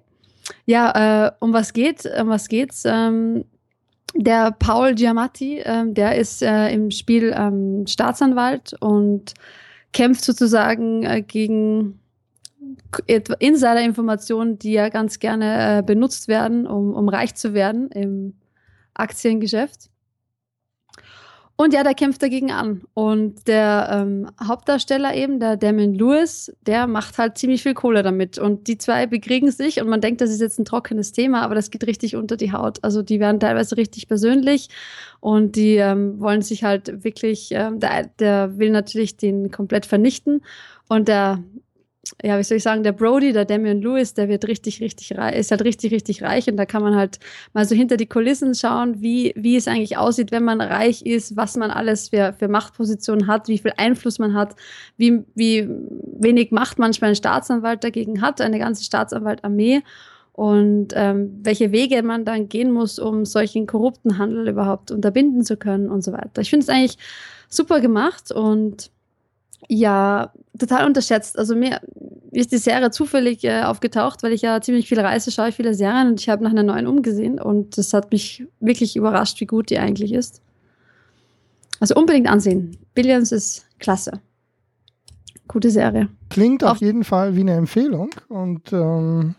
Ja, 0.67 1.27
äh, 1.27 1.33
um 1.41 1.53
was 1.53 1.73
geht? 1.73 2.05
Um 2.21 2.29
was 2.29 2.49
geht's? 2.49 2.85
Ähm, 2.87 3.45
der 4.15 4.53
Paul 4.53 4.95
Giamatti, 4.95 5.61
ähm, 5.65 5.95
der 5.95 6.17
ist 6.17 6.43
äh, 6.43 6.71
im 6.71 6.91
Spiel 6.91 7.35
ähm, 7.37 7.87
Staatsanwalt 7.87 8.75
und 8.81 9.35
kämpft 9.93 10.25
sozusagen 10.25 11.05
äh, 11.05 11.23
gegen 11.23 12.01
Insider-Informationen, 13.07 14.59
die 14.59 14.73
ja 14.73 14.89
ganz 14.89 15.19
gerne 15.19 15.79
äh, 15.79 15.83
benutzt 15.83 16.29
werden, 16.29 16.67
um, 16.67 16.95
um 16.95 17.09
reich 17.09 17.35
zu 17.35 17.55
werden 17.55 17.91
im 17.91 18.35
Aktiengeschäft. 18.95 19.91
Und 21.61 21.75
ja, 21.75 21.83
der 21.83 21.95
kämpft 21.95 22.23
dagegen 22.23 22.53
an. 22.53 22.83
Und 22.95 23.49
der 23.49 23.89
ähm, 23.91 24.31
Hauptdarsteller 24.41 25.13
eben, 25.17 25.41
der 25.41 25.57
Damon 25.57 25.93
Lewis, 25.93 26.53
der 26.65 26.87
macht 26.87 27.19
halt 27.19 27.37
ziemlich 27.37 27.65
viel 27.65 27.75
Kohle 27.75 28.05
damit. 28.05 28.39
Und 28.39 28.69
die 28.69 28.79
zwei 28.79 29.07
bekriegen 29.07 29.51
sich 29.51 29.81
und 29.81 29.89
man 29.89 30.01
denkt, 30.01 30.21
das 30.21 30.31
ist 30.31 30.41
jetzt 30.41 30.61
ein 30.61 30.65
trockenes 30.65 31.11
Thema, 31.11 31.43
aber 31.43 31.57
das 31.57 31.73
geht 31.73 31.85
richtig 31.85 32.15
unter 32.15 32.37
die 32.37 32.53
Haut. 32.53 32.79
Also 32.85 33.03
die 33.03 33.19
werden 33.19 33.41
teilweise 33.41 33.77
richtig 33.77 34.07
persönlich 34.07 34.69
und 35.19 35.57
die 35.57 35.75
ähm, 35.75 36.21
wollen 36.21 36.43
sich 36.43 36.63
halt 36.63 37.03
wirklich, 37.03 37.49
ähm, 37.51 37.81
der, 37.81 38.07
der 38.21 38.57
will 38.57 38.71
natürlich 38.71 39.17
den 39.17 39.51
komplett 39.51 39.85
vernichten. 39.85 40.43
Und 40.89 41.09
der 41.09 41.43
ja, 42.23 42.39
wie 42.39 42.43
soll 42.43 42.57
ich 42.57 42.63
sagen, 42.63 42.83
der 42.83 42.93
Brody, 42.93 43.33
der 43.33 43.45
Damian 43.45 43.81
Lewis, 43.81 44.15
der 44.15 44.29
wird 44.29 44.47
richtig, 44.47 44.81
richtig 44.81 45.17
reich, 45.17 45.37
ist 45.37 45.51
halt 45.51 45.63
richtig, 45.63 45.93
richtig 45.93 46.23
reich 46.23 46.49
und 46.49 46.57
da 46.57 46.67
kann 46.67 46.83
man 46.83 46.97
halt 46.97 47.19
mal 47.53 47.65
so 47.65 47.75
hinter 47.75 47.97
die 47.97 48.07
Kulissen 48.07 48.55
schauen, 48.55 49.01
wie, 49.01 49.33
wie 49.37 49.57
es 49.57 49.69
eigentlich 49.69 49.97
aussieht, 49.97 50.31
wenn 50.31 50.45
man 50.45 50.61
reich 50.61 51.03
ist, 51.03 51.37
was 51.37 51.57
man 51.57 51.71
alles 51.71 52.09
für, 52.09 52.33
für 52.33 52.49
Machtpositionen 52.49 53.27
hat, 53.27 53.49
wie 53.49 53.59
viel 53.59 53.73
Einfluss 53.77 54.19
man 54.19 54.35
hat, 54.35 54.55
wie, 54.97 55.25
wie 55.35 55.69
wenig 55.69 56.51
Macht 56.51 56.79
manchmal 56.79 57.11
ein 57.11 57.17
Staatsanwalt 57.17 57.85
dagegen 57.85 58.21
hat, 58.21 58.41
eine 58.41 58.59
ganze 58.59 58.85
Staatsanwaltarmee 58.85 59.83
und 60.33 60.93
ähm, 60.95 61.41
welche 61.43 61.73
Wege 61.73 62.03
man 62.03 62.25
dann 62.25 62.49
gehen 62.49 62.71
muss, 62.71 62.99
um 62.99 63.25
solchen 63.25 63.67
korrupten 63.67 64.19
Handel 64.19 64.49
überhaupt 64.49 64.91
unterbinden 64.91 65.45
zu 65.45 65.57
können 65.57 65.91
und 65.91 66.03
so 66.03 66.13
weiter. 66.13 66.43
Ich 66.43 66.51
finde 66.51 66.63
es 66.63 66.69
eigentlich 66.69 66.97
super 67.49 67.81
gemacht 67.81 68.31
und 68.31 68.91
ja, 69.67 70.33
total 70.59 70.87
unterschätzt. 70.87 71.39
Also 71.39 71.57
mir 71.57 71.81
ist 72.31 72.53
die 72.53 72.59
Serie 72.59 72.91
zufällig 72.91 73.45
äh, 73.45 73.63
aufgetaucht, 73.63 74.23
weil 74.23 74.33
ich 74.33 74.43
ja 74.43 74.61
ziemlich 74.61 74.89
viel 74.89 75.01
reise, 75.01 75.31
schaue 75.31 75.49
ich 75.49 75.55
viele 75.55 75.75
Serien 75.75 76.09
und 76.09 76.21
ich 76.21 76.29
habe 76.29 76.45
nach 76.45 76.51
einer 76.51 76.63
neuen 76.63 76.87
umgesehen 76.87 77.41
und 77.41 77.79
das 77.79 77.93
hat 77.93 78.13
mich 78.13 78.47
wirklich 78.61 78.97
überrascht, 78.97 79.41
wie 79.41 79.47
gut 79.47 79.71
die 79.71 79.79
eigentlich 79.79 80.13
ist. 80.13 80.43
Also 81.81 81.95
unbedingt 81.95 82.29
ansehen. 82.29 82.77
Billions 82.95 83.33
ist 83.33 83.67
klasse. 83.79 84.21
Gute 85.47 85.71
Serie. 85.71 86.09
Klingt 86.29 86.63
auf, 86.63 86.73
auf 86.73 86.81
jeden 86.81 87.05
Fall 87.05 87.37
wie 87.37 87.41
eine 87.41 87.55
Empfehlung. 87.55 88.11
Und 88.29 88.73
ähm, 88.73 89.35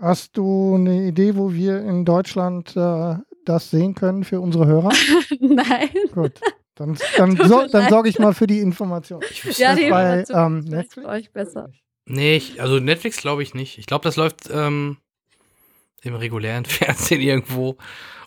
hast 0.00 0.36
du 0.36 0.74
eine 0.74 1.06
Idee, 1.06 1.36
wo 1.36 1.52
wir 1.52 1.82
in 1.82 2.04
Deutschland 2.04 2.76
äh, 2.76 3.16
das 3.44 3.70
sehen 3.70 3.94
können 3.94 4.24
für 4.24 4.40
unsere 4.40 4.66
Hörer? 4.66 4.92
Nein. 5.40 5.88
Gut. 6.12 6.40
Dann, 6.74 6.98
dann, 7.16 7.36
so, 7.36 7.66
dann 7.68 7.88
sorge 7.88 8.08
ich 8.08 8.18
mal 8.18 8.34
für 8.34 8.46
die 8.46 8.58
Information. 8.58 9.20
ja, 9.56 9.74
die 9.74 9.90
bei 9.90 10.20
Information 10.20 10.58
ähm, 10.58 10.64
Netflix. 10.64 11.08
euch 11.08 11.32
besser. 11.32 11.70
Nee, 12.06 12.36
ich, 12.36 12.60
also 12.60 12.80
Netflix 12.80 13.18
glaube 13.18 13.42
ich 13.42 13.54
nicht. 13.54 13.78
Ich 13.78 13.86
glaube, 13.86 14.02
das 14.02 14.16
läuft 14.16 14.50
ähm, 14.52 14.98
im 16.02 16.14
regulären 16.14 16.64
Fernsehen 16.66 17.20
irgendwo. 17.20 17.76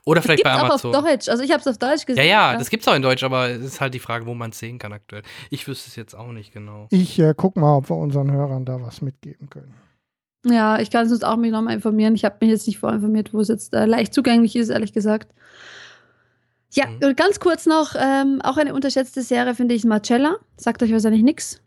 Oder 0.06 0.22
vielleicht 0.22 0.44
bei 0.44 0.54
Amazon. 0.54 0.96
auch 0.96 1.00
auf 1.00 1.06
Deutsch. 1.06 1.28
Also 1.28 1.44
ich 1.44 1.52
habe 1.52 1.60
es 1.60 1.68
auf 1.68 1.78
Deutsch 1.78 2.06
gesehen. 2.06 2.24
Ja, 2.24 2.54
ja, 2.54 2.58
das 2.58 2.70
gibt 2.70 2.84
es 2.84 2.88
auch 2.88 2.96
in 2.96 3.02
Deutsch, 3.02 3.24
aber 3.24 3.50
es 3.50 3.62
ist 3.62 3.82
halt 3.82 3.94
die 3.94 4.00
Frage, 4.00 4.26
wo 4.26 4.34
man 4.34 4.52
es 4.52 4.60
sehen 4.60 4.80
kann 4.80 4.94
aktuell. 4.94 5.22
Ich 5.50 5.68
wüsste 5.68 5.90
es 5.90 5.98
jetzt 5.98 6.16
auch 6.16 6.32
nicht 6.32 6.54
genau. 6.54 6.88
Ich 6.92 7.20
äh, 7.20 7.34
guck 7.36 7.58
mal, 7.58 7.76
ob 7.76 7.90
wir 7.90 7.98
unseren 7.98 8.32
Hörern 8.32 8.64
da 8.64 8.82
was 8.82 9.02
mitgeben 9.02 9.50
können. 9.50 9.74
Ja, 10.46 10.80
ich 10.80 10.92
kann 10.92 11.06
es 11.06 11.12
uns 11.12 11.24
auch 11.24 11.36
mich 11.36 11.52
nochmal 11.52 11.74
informieren. 11.74 12.16
Ich 12.16 12.24
habe 12.24 12.38
mich 12.40 12.52
jetzt 12.52 12.68
nicht 12.68 12.80
vorinformiert, 12.80 13.34
wo 13.34 13.42
es 13.42 13.50
jetzt 13.50 13.74
äh, 13.74 13.86
leicht 13.86 14.14
zugänglich 14.14 14.56
ist, 14.56 14.70
ehrlich 14.70 14.94
gesagt. 14.94 15.34
Ja, 16.74 16.86
mhm. 16.88 17.16
ganz 17.16 17.40
kurz 17.40 17.66
noch, 17.66 17.96
ähm, 17.98 18.42
auch 18.44 18.58
eine 18.58 18.74
unterschätzte 18.74 19.22
Serie 19.22 19.56
finde 19.56 19.76
ich 19.76 19.86
Marcella. 19.86 20.38
Sagt 20.58 20.84
euch 20.84 20.92
wahrscheinlich 20.92 21.24
nichts. 21.24 21.62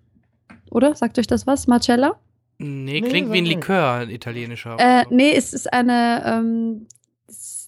Oder? 0.70 0.94
Sagt 0.94 1.18
euch 1.18 1.26
das 1.26 1.46
was? 1.46 1.66
Marcella? 1.66 2.18
Nee, 2.58 3.00
klingt 3.00 3.28
nee, 3.28 3.34
wie 3.34 3.38
ein 3.38 3.46
Likör, 3.46 3.92
ein 3.94 4.10
italienischer. 4.10 4.76
Äh, 4.78 5.04
nee, 5.10 5.32
es 5.34 5.54
ist 5.54 5.72
eine, 5.72 6.22
ähm, 6.26 6.86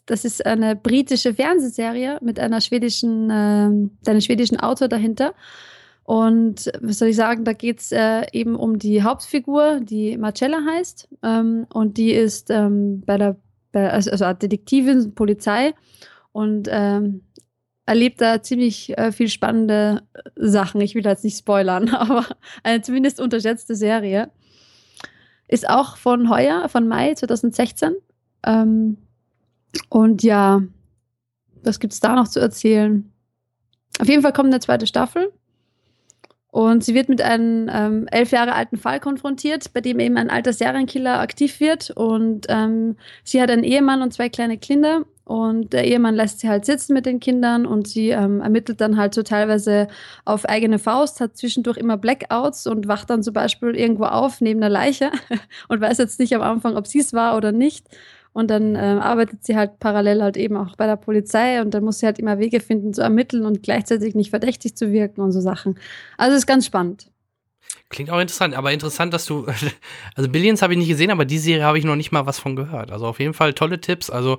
das 0.06 0.24
ist 0.24 0.44
eine 0.44 0.76
britische 0.76 1.32
Fernsehserie 1.32 2.18
mit 2.20 2.38
einer 2.38 2.60
schwedischen, 2.60 3.30
äh, 3.30 3.34
einem 4.10 4.20
schwedischen 4.20 4.60
Autor 4.60 4.88
dahinter. 4.88 5.34
Und 6.04 6.70
was 6.80 6.98
soll 6.98 7.08
ich 7.08 7.16
sagen, 7.16 7.44
da 7.44 7.52
geht 7.54 7.80
es 7.80 7.92
äh, 7.92 8.26
eben 8.32 8.54
um 8.56 8.78
die 8.78 9.02
Hauptfigur, 9.02 9.80
die 9.80 10.18
Marcella 10.18 10.58
heißt. 10.64 11.08
Ähm, 11.22 11.66
und 11.72 11.96
die 11.96 12.12
ist 12.12 12.50
ähm, 12.50 13.02
bei 13.06 13.16
der, 13.16 13.36
bei, 13.70 13.90
also, 13.90 14.10
also 14.10 14.32
Detektivin, 14.32 15.14
Polizei 15.14 15.72
und 16.32 16.68
ähm, 16.70 17.22
erlebt 17.86 18.20
da 18.20 18.42
ziemlich 18.42 18.96
äh, 18.98 19.12
viel 19.12 19.28
spannende 19.28 20.02
äh, 20.14 20.20
Sachen. 20.36 20.80
Ich 20.80 20.94
will 20.94 21.04
jetzt 21.04 21.24
nicht 21.24 21.38
spoilern, 21.38 21.88
aber 21.94 22.26
eine 22.62 22.82
zumindest 22.82 23.20
unterschätzte 23.20 23.74
Serie. 23.74 24.30
Ist 25.48 25.68
auch 25.68 25.96
von 25.96 26.30
heuer, 26.30 26.68
von 26.68 26.88
Mai 26.88 27.14
2016. 27.14 27.94
Ähm, 28.44 28.96
und 29.88 30.22
ja, 30.22 30.62
was 31.62 31.80
gibt 31.80 31.92
es 31.92 32.00
da 32.00 32.14
noch 32.14 32.28
zu 32.28 32.40
erzählen? 32.40 33.12
Auf 34.00 34.08
jeden 34.08 34.22
Fall 34.22 34.32
kommt 34.32 34.48
eine 34.48 34.60
zweite 34.60 34.86
Staffel. 34.86 35.32
Und 36.48 36.84
sie 36.84 36.94
wird 36.94 37.08
mit 37.08 37.22
einem 37.22 37.70
ähm, 37.72 38.06
elf 38.10 38.30
Jahre 38.30 38.54
alten 38.54 38.76
Fall 38.76 39.00
konfrontiert, 39.00 39.72
bei 39.72 39.80
dem 39.80 39.98
eben 40.00 40.18
ein 40.18 40.28
alter 40.28 40.52
Serienkiller 40.52 41.18
aktiv 41.20 41.60
wird. 41.60 41.90
Und 41.90 42.46
ähm, 42.50 42.96
sie 43.24 43.40
hat 43.40 43.50
einen 43.50 43.64
Ehemann 43.64 44.02
und 44.02 44.12
zwei 44.12 44.28
kleine 44.28 44.58
Kinder. 44.58 45.06
Und 45.24 45.72
der 45.72 45.84
Ehemann 45.86 46.16
lässt 46.16 46.40
sie 46.40 46.48
halt 46.48 46.64
sitzen 46.64 46.94
mit 46.94 47.06
den 47.06 47.20
Kindern 47.20 47.64
und 47.64 47.86
sie 47.86 48.10
ähm, 48.10 48.40
ermittelt 48.40 48.80
dann 48.80 48.96
halt 48.96 49.14
so 49.14 49.22
teilweise 49.22 49.86
auf 50.24 50.44
eigene 50.44 50.78
Faust, 50.78 51.20
hat 51.20 51.36
zwischendurch 51.36 51.76
immer 51.76 51.96
Blackouts 51.96 52.66
und 52.66 52.88
wacht 52.88 53.08
dann 53.08 53.22
zum 53.22 53.32
Beispiel 53.32 53.76
irgendwo 53.76 54.04
auf 54.04 54.40
neben 54.40 54.60
einer 54.60 54.68
Leiche 54.68 55.12
und 55.68 55.80
weiß 55.80 55.98
jetzt 55.98 56.18
nicht 56.18 56.34
am 56.34 56.42
Anfang, 56.42 56.76
ob 56.76 56.86
sie 56.86 56.98
es 56.98 57.12
war 57.12 57.36
oder 57.36 57.52
nicht. 57.52 57.86
Und 58.32 58.50
dann 58.50 58.74
äh, 58.74 58.78
arbeitet 58.78 59.44
sie 59.44 59.56
halt 59.56 59.78
parallel 59.78 60.22
halt 60.22 60.36
eben 60.38 60.56
auch 60.56 60.74
bei 60.76 60.86
der 60.86 60.96
Polizei 60.96 61.60
und 61.60 61.74
dann 61.74 61.84
muss 61.84 61.98
sie 61.98 62.06
halt 62.06 62.18
immer 62.18 62.38
Wege 62.38 62.60
finden 62.60 62.94
zu 62.94 63.02
ermitteln 63.02 63.44
und 63.44 63.62
gleichzeitig 63.62 64.14
nicht 64.14 64.30
verdächtig 64.30 64.74
zu 64.74 64.90
wirken 64.90 65.20
und 65.20 65.32
so 65.32 65.40
Sachen. 65.40 65.78
Also 66.16 66.36
ist 66.36 66.46
ganz 66.46 66.66
spannend. 66.66 67.11
Klingt 67.92 68.10
auch 68.10 68.18
interessant, 68.18 68.54
aber 68.54 68.72
interessant, 68.72 69.12
dass 69.12 69.26
du, 69.26 69.46
also 70.16 70.30
Billions 70.30 70.62
habe 70.62 70.72
ich 70.72 70.78
nicht 70.78 70.88
gesehen, 70.88 71.10
aber 71.10 71.26
die 71.26 71.38
Serie 71.38 71.64
habe 71.64 71.78
ich 71.78 71.84
noch 71.84 71.94
nicht 71.94 72.10
mal 72.10 72.24
was 72.24 72.38
von 72.38 72.56
gehört. 72.56 72.90
Also 72.90 73.06
auf 73.06 73.20
jeden 73.20 73.34
Fall 73.34 73.52
tolle 73.52 73.80
Tipps. 73.82 74.08
Also 74.08 74.38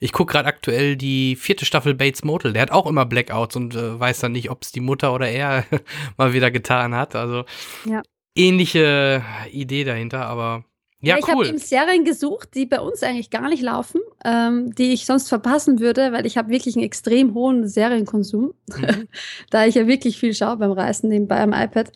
ich 0.00 0.12
gucke 0.12 0.32
gerade 0.32 0.48
aktuell 0.48 0.96
die 0.96 1.36
vierte 1.36 1.66
Staffel 1.66 1.92
Bates 1.94 2.24
Motel. 2.24 2.54
Der 2.54 2.62
hat 2.62 2.70
auch 2.70 2.86
immer 2.86 3.04
Blackouts 3.04 3.56
und 3.56 3.74
äh, 3.74 4.00
weiß 4.00 4.20
dann 4.20 4.32
nicht, 4.32 4.50
ob 4.50 4.62
es 4.62 4.72
die 4.72 4.80
Mutter 4.80 5.12
oder 5.12 5.28
er 5.28 5.64
mal 6.16 6.32
wieder 6.32 6.50
getan 6.50 6.94
hat. 6.94 7.14
Also 7.14 7.44
ja. 7.84 8.00
ähnliche 8.34 9.22
Idee 9.52 9.84
dahinter, 9.84 10.24
aber 10.24 10.64
ja, 11.02 11.18
ich 11.18 11.28
cool. 11.28 11.34
habe 11.34 11.48
eben 11.48 11.58
Serien 11.58 12.04
gesucht, 12.06 12.54
die 12.54 12.64
bei 12.64 12.80
uns 12.80 13.02
eigentlich 13.02 13.28
gar 13.28 13.50
nicht 13.50 13.62
laufen, 13.62 14.00
ähm, 14.24 14.74
die 14.74 14.94
ich 14.94 15.04
sonst 15.04 15.28
verpassen 15.28 15.78
würde, 15.78 16.12
weil 16.12 16.24
ich 16.24 16.38
habe 16.38 16.48
wirklich 16.48 16.76
einen 16.76 16.86
extrem 16.86 17.34
hohen 17.34 17.68
Serienkonsum, 17.68 18.54
mhm. 18.74 19.08
da 19.50 19.66
ich 19.66 19.74
ja 19.74 19.86
wirklich 19.86 20.18
viel 20.18 20.32
schaue 20.32 20.56
beim 20.56 20.72
Reisen 20.72 21.10
nebenbei 21.10 21.40
am 21.40 21.52
iPad. 21.52 21.92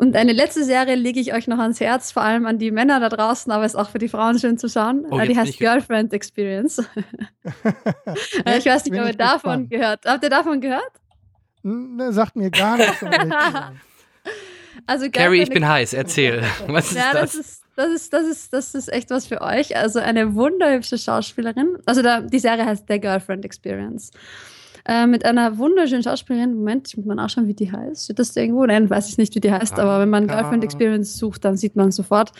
Und 0.00 0.16
eine 0.16 0.32
letzte 0.32 0.64
Serie 0.64 0.94
lege 0.94 1.20
ich 1.20 1.34
euch 1.34 1.46
noch 1.46 1.58
ans 1.58 1.78
Herz, 1.78 2.10
vor 2.10 2.22
allem 2.22 2.46
an 2.46 2.58
die 2.58 2.70
Männer 2.70 3.00
da 3.00 3.10
draußen, 3.10 3.52
aber 3.52 3.66
ist 3.66 3.76
auch 3.76 3.90
für 3.90 3.98
die 3.98 4.08
Frauen 4.08 4.38
schön 4.38 4.56
zu 4.56 4.66
schauen. 4.70 5.04
Oh, 5.10 5.20
die 5.20 5.36
heißt 5.36 5.58
Girlfriend 5.58 6.14
Experience. 6.14 6.78
ich 7.44 8.64
weiß 8.64 8.86
nicht, 8.86 8.98
ob 8.98 9.06
ihr 9.06 9.12
davon 9.12 9.68
gespannt. 9.68 9.70
gehört. 9.70 10.06
Habt 10.06 10.24
ihr 10.24 10.30
davon 10.30 10.62
gehört? 10.62 10.90
Ne, 11.62 12.14
sagt 12.14 12.34
mir 12.34 12.50
gar 12.50 12.78
nichts. 12.78 13.04
also 14.86 15.10
Carrie, 15.10 15.42
ich 15.42 15.50
bin 15.50 15.68
heiß. 15.68 15.92
Erzähl. 15.92 16.44
Was 16.66 16.92
ist 16.92 16.96
ja, 16.96 17.12
das? 17.12 17.32
das 17.32 17.34
ist 17.34 17.60
das 17.76 17.90
ist, 17.90 18.12
das 18.14 18.26
ist, 18.26 18.52
das 18.54 18.74
ist 18.74 18.92
echt 18.92 19.10
was 19.10 19.26
für 19.26 19.40
euch. 19.40 19.76
Also 19.76 20.00
eine 20.00 20.34
wunderhübsche 20.34 20.98
Schauspielerin. 20.98 21.78
Also 21.86 22.02
da, 22.02 22.20
die 22.20 22.38
Serie 22.38 22.66
heißt 22.66 22.84
The 22.88 23.00
Girlfriend 23.00 23.44
Experience. 23.44 24.10
Äh, 24.86 25.06
mit 25.06 25.24
einer 25.24 25.58
wunderschönen 25.58 26.02
Schauspielerin. 26.02 26.54
Moment, 26.54 26.88
ich 26.88 26.96
muss 26.96 27.06
mal 27.06 27.14
nachschauen, 27.14 27.48
wie 27.48 27.54
die 27.54 27.70
heißt. 27.70 28.04
Steht 28.04 28.18
das 28.18 28.32
da 28.32 28.40
irgendwo? 28.40 28.64
Nein, 28.64 28.88
weiß 28.88 29.08
ich 29.08 29.18
nicht, 29.18 29.34
wie 29.34 29.40
die 29.40 29.52
heißt. 29.52 29.78
Aber 29.78 30.00
wenn 30.00 30.10
man 30.10 30.26
Girlfriend 30.26 30.64
Experience 30.64 31.16
sucht, 31.16 31.44
dann 31.44 31.56
sieht 31.56 31.76
man 31.76 31.90
sofort. 31.92 32.32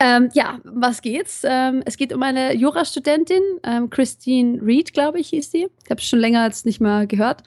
Ähm, 0.00 0.30
ja, 0.32 0.58
was 0.64 1.02
geht's? 1.02 1.42
Ähm, 1.44 1.82
es 1.84 1.96
geht 1.96 2.12
um 2.12 2.22
eine 2.22 2.54
Jurastudentin, 2.54 3.42
ähm, 3.62 3.90
Christine 3.90 4.62
Reed, 4.62 4.92
glaube 4.92 5.20
ich, 5.20 5.28
hieß 5.28 5.50
sie. 5.50 5.68
Ich 5.84 5.90
habe 5.90 6.00
schon 6.00 6.20
länger 6.20 6.46
jetzt 6.46 6.64
nicht 6.64 6.80
mehr 6.80 7.06
gehört. 7.06 7.42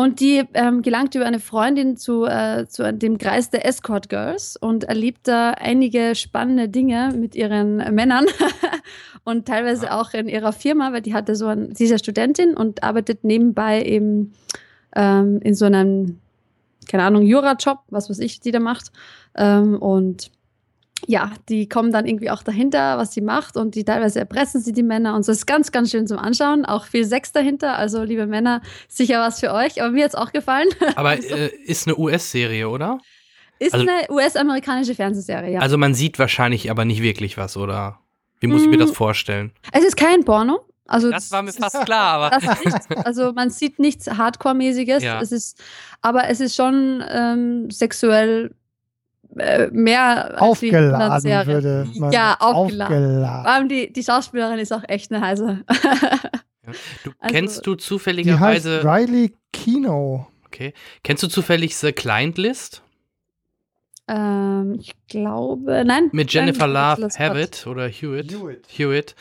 Und 0.00 0.20
die 0.20 0.42
ähm, 0.54 0.80
gelangt 0.80 1.14
über 1.14 1.26
eine 1.26 1.40
Freundin 1.40 1.98
zu, 1.98 2.24
äh, 2.24 2.66
zu 2.66 2.90
dem 2.90 3.18
Kreis 3.18 3.50
der 3.50 3.66
Escort 3.66 4.08
Girls 4.08 4.56
und 4.56 4.84
erlebt 4.84 5.28
da 5.28 5.50
einige 5.50 6.14
spannende 6.14 6.70
Dinge 6.70 7.12
mit 7.14 7.34
ihren 7.34 7.76
Männern 7.94 8.24
und 9.24 9.46
teilweise 9.46 9.92
auch 9.92 10.14
in 10.14 10.26
ihrer 10.26 10.54
Firma, 10.54 10.94
weil 10.94 11.02
die 11.02 11.12
hatte 11.12 11.36
so 11.36 11.48
ein, 11.48 11.74
sie 11.74 11.84
ist 11.84 11.90
ja 11.90 11.98
Studentin 11.98 12.56
und 12.56 12.82
arbeitet 12.82 13.24
nebenbei 13.24 13.82
eben 13.82 14.32
ähm, 14.96 15.38
in 15.42 15.54
so 15.54 15.66
einem, 15.66 16.18
keine 16.88 17.02
Ahnung, 17.02 17.20
Jura-Job, 17.20 17.80
was 17.90 18.08
weiß 18.08 18.20
ich, 18.20 18.40
die 18.40 18.52
da 18.52 18.58
macht. 18.58 18.92
Ähm, 19.36 19.76
und 19.76 20.30
ja, 21.06 21.32
die 21.48 21.68
kommen 21.68 21.92
dann 21.92 22.06
irgendwie 22.06 22.30
auch 22.30 22.42
dahinter, 22.42 22.98
was 22.98 23.12
sie 23.14 23.20
macht 23.20 23.56
und 23.56 23.74
die 23.74 23.84
teilweise 23.84 24.20
erpressen 24.20 24.60
sie 24.60 24.72
die 24.72 24.82
Männer 24.82 25.14
und 25.16 25.24
so 25.24 25.32
ist 25.32 25.46
ganz, 25.46 25.72
ganz 25.72 25.90
schön 25.90 26.06
zum 26.06 26.18
Anschauen. 26.18 26.64
Auch 26.64 26.84
viel 26.84 27.04
Sex 27.04 27.32
dahinter, 27.32 27.76
also 27.76 28.02
liebe 28.02 28.26
Männer, 28.26 28.62
sicher 28.88 29.20
was 29.20 29.40
für 29.40 29.52
euch, 29.52 29.80
aber 29.82 29.90
mir 29.92 30.04
hat 30.04 30.10
es 30.10 30.14
auch 30.14 30.32
gefallen. 30.32 30.68
Aber 30.96 31.14
äh, 31.14 31.48
ist 31.64 31.86
eine 31.86 31.96
US-Serie, 31.98 32.68
oder? 32.68 32.98
Ist 33.58 33.74
Also- 33.74 33.86
eine 33.86 34.10
US-amerikanische 34.10 34.94
Fernsehserie, 34.94 35.52
ja. 35.54 35.60
Also 35.60 35.76
man 35.78 35.94
sieht 35.94 36.18
wahrscheinlich 36.18 36.70
aber 36.70 36.84
nicht 36.84 37.02
wirklich 37.02 37.36
was, 37.36 37.56
oder? 37.56 37.98
Wie 38.40 38.46
muss 38.46 38.62
ich 38.62 38.68
mir 38.68 38.76
Mm. 38.78 38.80
das 38.80 38.90
vorstellen? 38.92 39.52
es 39.72 39.84
ist 39.84 39.96
kein 39.96 40.24
Porno. 40.24 40.60
Also 40.86 41.08
Das 41.10 41.30
war 41.30 41.42
mir 41.42 41.52
fast 41.52 41.84
klar, 41.84 42.14
aber. 42.20 42.30
das 42.40 42.64
nicht, 42.64 43.06
also 43.06 43.32
man 43.32 43.50
sieht 43.50 43.78
nichts 43.78 44.08
Hardcore-mäßiges. 44.10 45.02
Ja. 45.04 45.20
Es 45.20 45.30
ist, 45.30 45.62
aber 46.00 46.28
es 46.28 46.40
ist 46.40 46.56
schon 46.56 47.04
ähm, 47.08 47.70
sexuell 47.70 48.54
mehr 49.34 50.40
als 50.40 50.60
die 50.60 50.74
anderen 50.74 50.94
Aufgeladen 51.12 51.20
Serien. 51.20 51.46
würde 51.48 51.88
man. 51.98 52.12
Ja, 52.12 52.36
aufgeladen. 52.40 52.94
aufgeladen. 52.96 53.42
Vor 53.44 53.52
allem 53.52 53.68
die, 53.68 53.92
die 53.92 54.02
Schauspielerin 54.02 54.58
ist 54.58 54.72
auch 54.72 54.82
echt 54.88 55.12
eine 55.12 55.24
heiße. 55.24 55.64
Du, 57.02 57.10
Also- 57.18 57.32
kennst 57.34 57.66
du 57.66 57.70
Die 57.74 57.78
heißt 57.80 57.88
zufälligerweise. 57.88 58.84
Riley 58.84 59.34
Kino. 59.52 60.28
Okay. 60.46 60.72
Kennst 61.02 61.22
du 61.24 61.26
zufällig 61.26 61.74
The 61.76 61.90
Client 61.92 62.38
List? 62.38 62.82
ähm, 64.06 64.76
ich 64.80 64.92
glaube, 65.08 65.84
nein. 65.86 66.10
Mit 66.12 66.32
Jennifer 66.32 66.66
nein, 66.66 66.98
Love 67.00 67.08
Hewitt 67.16 67.66
oder 67.66 67.86
Hewitt. 67.88 68.32
Hewitt. 68.32 68.66
Hewitt. 68.68 69.14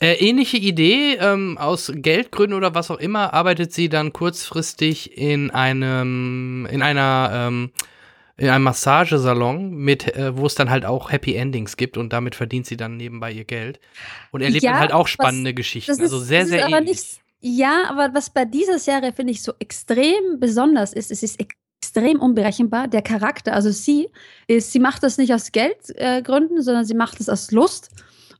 Äh, 0.00 0.14
ähnliche 0.14 0.58
Idee, 0.58 1.16
ähm, 1.20 1.56
aus 1.58 1.90
Geldgründen 1.94 2.56
oder 2.56 2.74
was 2.74 2.90
auch 2.90 2.98
immer, 2.98 3.32
arbeitet 3.34 3.72
sie 3.72 3.88
dann 3.88 4.12
kurzfristig 4.12 5.16
in 5.16 5.50
einem, 5.50 6.66
in 6.70 6.82
einer, 6.82 7.30
ähm, 7.32 7.70
in 8.36 8.48
einem 8.48 8.64
Massagesalon, 8.64 9.74
mit, 9.74 10.14
äh, 10.16 10.36
wo 10.36 10.46
es 10.46 10.54
dann 10.54 10.70
halt 10.70 10.84
auch 10.84 11.10
Happy 11.12 11.34
Endings 11.34 11.76
gibt 11.76 11.96
und 11.96 12.12
damit 12.12 12.34
verdient 12.34 12.66
sie 12.66 12.76
dann 12.76 12.96
nebenbei 12.96 13.30
ihr 13.32 13.44
Geld. 13.44 13.78
Und 14.32 14.40
erlebt 14.40 14.64
Ja, 14.64 14.72
dann 14.72 14.80
halt 14.80 14.92
auch 14.92 15.04
was- 15.04 15.10
spannende 15.10 15.54
Geschichten. 15.54 15.90
das 15.90 15.98
ist- 15.98 16.04
also 16.12 16.18
sehr, 16.18 16.40
das 16.40 16.48
ist 16.48 16.54
sehr 16.54 16.66
aber 16.66 16.78
ähnlich. 16.78 16.90
nicht- 16.96 17.20
Ja, 17.40 17.84
aber 17.90 18.14
was 18.14 18.30
bei 18.30 18.44
dieser 18.44 18.78
Serie 18.78 19.12
finde 19.12 19.32
ich 19.32 19.42
so 19.42 19.52
extrem 19.58 20.40
besonders 20.40 20.92
ist, 20.94 21.10
es 21.10 21.22
ist 21.22 21.38
extrem 21.38 22.18
unberechenbar. 22.18 22.88
Der 22.88 23.02
Charakter, 23.02 23.52
also 23.52 23.70
sie, 23.70 24.08
ist, 24.46 24.72
sie 24.72 24.78
macht 24.80 25.02
das 25.02 25.18
nicht 25.18 25.32
aus 25.34 25.52
Geldgründen, 25.52 26.58
äh, 26.58 26.62
sondern 26.62 26.84
sie 26.86 26.94
macht 26.94 27.20
es 27.20 27.28
aus 27.28 27.50
Lust. 27.52 27.90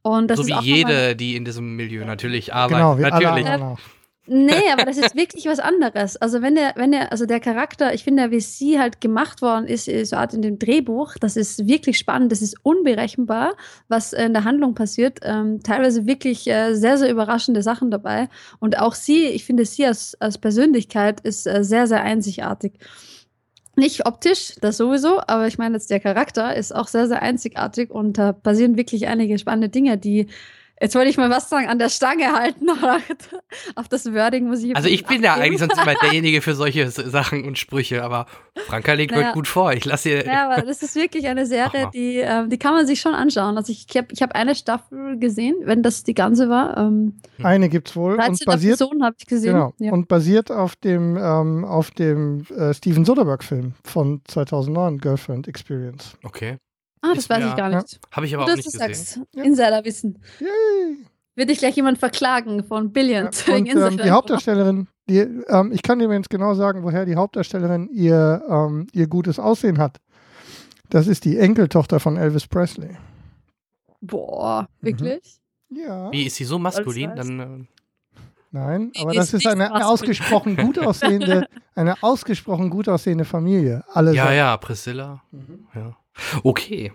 Und 0.03 0.29
das 0.29 0.39
so 0.39 0.43
ist 0.43 0.49
wie 0.63 0.65
jede, 0.65 1.15
die 1.17 1.37
in 1.37 1.45
diesem 1.45 1.77
Milieu 1.77 2.05
natürlich 2.05 2.53
arbeitet. 2.53 2.79
Genau, 2.79 2.99
wie 2.99 3.05
alle 3.05 3.25
natürlich. 3.25 3.47
anderen 3.47 3.63
auch. 3.75 3.79
Nee, 4.27 4.71
aber 4.73 4.87
das 4.87 4.97
ist 4.97 5.15
wirklich 5.15 5.45
was 5.45 5.59
anderes. 5.59 6.17
Also 6.17 6.41
wenn 6.41 6.55
der, 6.55 6.73
wenn 6.77 6.93
der, 6.93 7.13
also 7.13 7.27
der 7.27 7.41
Charakter, 7.41 7.93
ich 7.93 8.05
finde, 8.05 8.31
wie 8.31 8.41
sie 8.41 8.81
halt 8.81 9.03
gemacht 9.03 9.43
worden 9.43 9.67
ist, 9.67 9.87
äh, 9.87 10.05
so 10.05 10.17
Art 10.17 10.33
in 10.33 10.41
dem 10.41 10.59
Drehbuch, 10.59 11.15
das 11.21 11.37
ist 11.37 11.67
wirklich 11.67 11.99
spannend, 11.99 12.33
das 12.33 12.41
ist 12.41 12.57
unberechenbar, 12.63 13.55
was 13.89 14.15
in 14.15 14.33
der 14.33 14.45
Handlung 14.45 14.75
passiert. 14.75 15.21
Ähm, 15.23 15.61
teilweise 15.63 16.07
wirklich 16.07 16.47
äh, 16.47 16.75
sehr, 16.75 16.97
sehr 16.97 17.11
überraschende 17.11 17.63
Sachen 17.63 17.91
dabei. 17.91 18.31
Und 18.61 18.79
auch 18.79 18.95
sie, 18.95 19.27
ich 19.27 19.45
finde 19.45 19.67
sie 19.67 19.85
als, 19.85 20.17
als 20.21 20.39
Persönlichkeit 20.39 21.21
ist 21.21 21.47
äh, 21.47 21.63
sehr, 21.63 21.87
sehr 21.87 22.03
einzigartig. 22.03 22.79
Nicht 23.77 24.07
optisch, 24.07 24.55
das 24.61 24.79
sowieso, 24.79 25.21
aber 25.27 25.49
ich 25.49 25.59
meine 25.59 25.75
jetzt 25.75 25.91
der 25.91 26.01
Charakter 26.01 26.57
ist 26.57 26.75
auch 26.75 26.87
sehr, 26.87 27.09
sehr 27.09 27.21
einzigartig 27.21 27.91
und 27.91 28.17
da 28.17 28.33
passieren 28.33 28.77
wirklich 28.77 29.07
einige 29.09 29.37
spannende 29.39 29.69
Dinge, 29.69 29.99
die 29.99 30.29
Jetzt 30.85 30.95
wollte 30.97 31.09
ich 31.09 31.17
mal 31.17 31.31
was 31.31 31.49
sagen, 31.49 31.67
an 31.67 31.79
der 31.79 31.89
Stange 31.89 32.31
halten, 32.35 32.67
auf 33.75 33.89
das 33.89 34.05
Wording 34.13 34.49
muss 34.49 34.63
ich. 34.63 34.77
Also 34.77 34.91
ich 34.91 35.07
bin 35.07 35.23
ja 35.23 35.33
eigentlich 35.33 35.61
sonst 35.61 35.81
immer 35.81 35.95
derjenige 36.03 36.43
für 36.43 36.55
solche 36.55 36.91
Sachen 36.91 37.45
und 37.47 37.59
Sprüche, 37.59 38.05
aber 38.05 38.27
Franka 38.67 38.93
legt 38.93 39.13
Naja. 39.13 39.33
gut 39.33 39.49
vor. 39.49 39.73
Ich 39.73 39.87
lasse 39.87 40.11
ihr. 40.11 40.27
Ja, 40.27 40.51
aber 40.51 40.61
das 40.61 40.83
ist 40.83 40.95
wirklich 40.95 41.27
eine 41.27 41.47
Serie, 41.57 41.89
die, 41.95 42.17
ähm, 42.19 42.51
die 42.51 42.59
kann 42.59 42.75
man 42.75 42.87
sich 42.87 43.01
schon 43.01 43.15
anschauen. 43.15 43.57
Also 43.57 43.73
ich 43.73 43.87
habe 43.97 44.09
ich 44.11 44.21
hab 44.21 44.35
eine 44.35 44.55
Staffel 44.55 45.19
gesehen, 45.19 45.57
wenn 45.63 45.83
das 45.83 46.05
die 46.05 46.13
ganze 46.13 46.51
war. 46.51 46.77
Ähm, 46.77 47.15
Eine 47.43 47.71
gibt's 47.71 47.97
wohl 47.97 48.17
13 48.17 48.33
und 48.33 48.45
basiert, 48.45 48.75
Episoden 48.81 49.05
habe 49.05 49.17
ich 49.19 49.27
gesehen. 49.27 49.55
genau, 49.55 49.73
Ja. 49.79 49.91
und 49.93 50.07
basiert 50.09 50.51
auf 50.53 50.77
dem, 50.77 51.17
ähm, 51.17 51.65
auf 51.65 51.93
dem 51.93 52.45
äh, 52.55 52.75
Steven 52.75 53.07
Soderbergh-Film 53.07 53.73
von 53.85 54.21
2009, 54.29 54.99
Girlfriend 54.99 55.49
Experience. 55.49 56.19
Okay. 56.23 56.59
Ah, 57.05 57.09
das 57.15 57.19
ist 57.25 57.31
weiß 57.31 57.43
mir- 57.45 57.51
ich 57.51 57.57
gar 57.57 57.71
Ja. 57.71 57.81
nicht. 57.83 58.01
Habe 58.11 58.27
ich 58.27 58.35
aber 58.35 58.45
Gut, 58.45 58.53
auch 58.53 58.57
nicht 58.57 58.67
du 58.69 58.73
gesehen. 58.73 58.95
sagst. 58.95 59.21
Ja. 59.35 59.43
Insiderwissen. 59.43 60.19
Yay! 60.41 61.07
Wird 61.37 61.51
dich 61.51 61.59
gleich 61.59 61.75
jemand 61.77 61.99
verklagen 61.99 62.65
von 62.65 62.93
Billions 62.93 63.45
Ja, 63.47 63.55
und 63.57 63.69
ähm, 63.69 63.97
die. 63.99 64.11
Hauptdarstellerin, 64.11 64.87
die, 65.09 65.19
ähm, 65.19 65.73
ich 65.73 65.83
kann 65.83 65.99
dir 65.99 66.05
übrigens 66.07 66.29
genau 66.29 66.55
sagen, 66.55 66.83
woher 66.85 67.05
die 67.05 67.17
Hauptdarstellerin 67.17 67.89
ihr, 67.91 68.43
ähm, 68.49 68.87
ihr 68.93 69.07
gutes 69.09 69.39
Aussehen 69.39 69.79
hat. 69.79 69.99
Das 70.91 71.07
ist 71.09 71.25
die 71.25 71.39
Enkeltochter 71.39 71.99
von 71.99 72.17
Elvis 72.17 72.47
Presley. 72.47 72.97
Boah, 74.01 74.69
Mhm. 74.81 74.87
wirklich? 74.87 75.41
Ja. 75.71 76.13
Wie 76.13 76.25
ist 76.25 76.37
sie 76.37 76.45
so 76.45 76.59
maskulin? 76.59 77.13
Dann, 77.17 77.41
äh, 77.41 77.67
Nein, 78.53 78.93
aber 79.01 79.11
ist 79.11 79.17
das 79.19 79.35
ist 79.35 79.47
eine 79.47 79.65
maskulin. 79.65 79.83
ausgesprochen 79.87 80.57
gut 80.57 80.79
aussehende, 80.79 81.47
eine 81.75 82.01
ausgesprochen 82.03 82.71
gut 82.71 82.89
aussehende 82.89 83.25
Familie. 83.25 83.83
Alle 83.93 84.15
ja, 84.15 84.25
sagen- 84.27 84.37
ja, 84.37 84.57
Priscilla. 84.59 85.23
Mhm. 85.33 85.67
Ja. 85.75 85.97
Okay. 86.43 86.93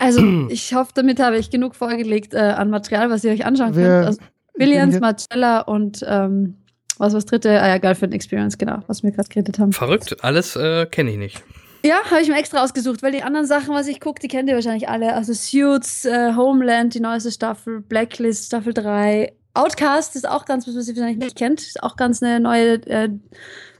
Also 0.00 0.20
ich 0.48 0.74
hoffe, 0.74 0.92
damit 0.94 1.20
habe 1.20 1.38
ich 1.38 1.50
genug 1.50 1.74
vorgelegt 1.74 2.34
äh, 2.34 2.38
an 2.38 2.70
Material, 2.70 3.10
was 3.10 3.24
ihr 3.24 3.32
euch 3.32 3.44
anschauen 3.44 3.74
Wir- 3.74 3.84
könnt. 3.86 4.06
Also 4.06 4.20
Billions, 4.58 4.98
Marcella 5.00 5.60
und 5.60 6.04
ähm, 6.08 6.54
was 6.98 7.12
war 7.12 7.18
das 7.18 7.26
dritte? 7.26 7.60
Ah 7.60 7.68
ja, 7.68 7.78
Girlfriend 7.78 8.14
Experience, 8.14 8.56
genau, 8.56 8.78
was 8.86 9.02
wir 9.02 9.10
gerade 9.10 9.28
geredet 9.28 9.58
haben. 9.58 9.72
Verrückt, 9.72 10.24
alles 10.24 10.56
äh, 10.56 10.86
kenne 10.86 11.10
ich 11.10 11.18
nicht. 11.18 11.44
Ja, 11.84 11.96
habe 12.10 12.22
ich 12.22 12.28
mir 12.28 12.38
extra 12.38 12.64
ausgesucht, 12.64 13.02
weil 13.02 13.12
die 13.12 13.22
anderen 13.22 13.46
Sachen, 13.46 13.74
was 13.74 13.86
ich 13.86 14.00
gucke, 14.00 14.18
die 14.20 14.28
kennt 14.28 14.48
ihr 14.48 14.54
wahrscheinlich 14.54 14.88
alle. 14.88 15.14
Also 15.14 15.34
Suits, 15.34 16.06
äh, 16.06 16.32
Homeland, 16.34 16.94
die 16.94 17.00
neueste 17.00 17.30
Staffel, 17.30 17.82
Blacklist, 17.82 18.46
Staffel 18.46 18.72
3. 18.72 19.32
Outcast 19.52 20.16
ist 20.16 20.26
auch 20.28 20.46
ganz, 20.46 20.66
was 20.66 20.74
ihr 20.88 20.96
wahrscheinlich 20.96 21.18
nicht 21.18 21.36
kennt, 21.36 21.60
ist 21.60 21.82
auch 21.82 21.96
ganz 21.96 22.22
eine 22.22 22.40
neue 22.40 22.74
äh, 22.86 23.10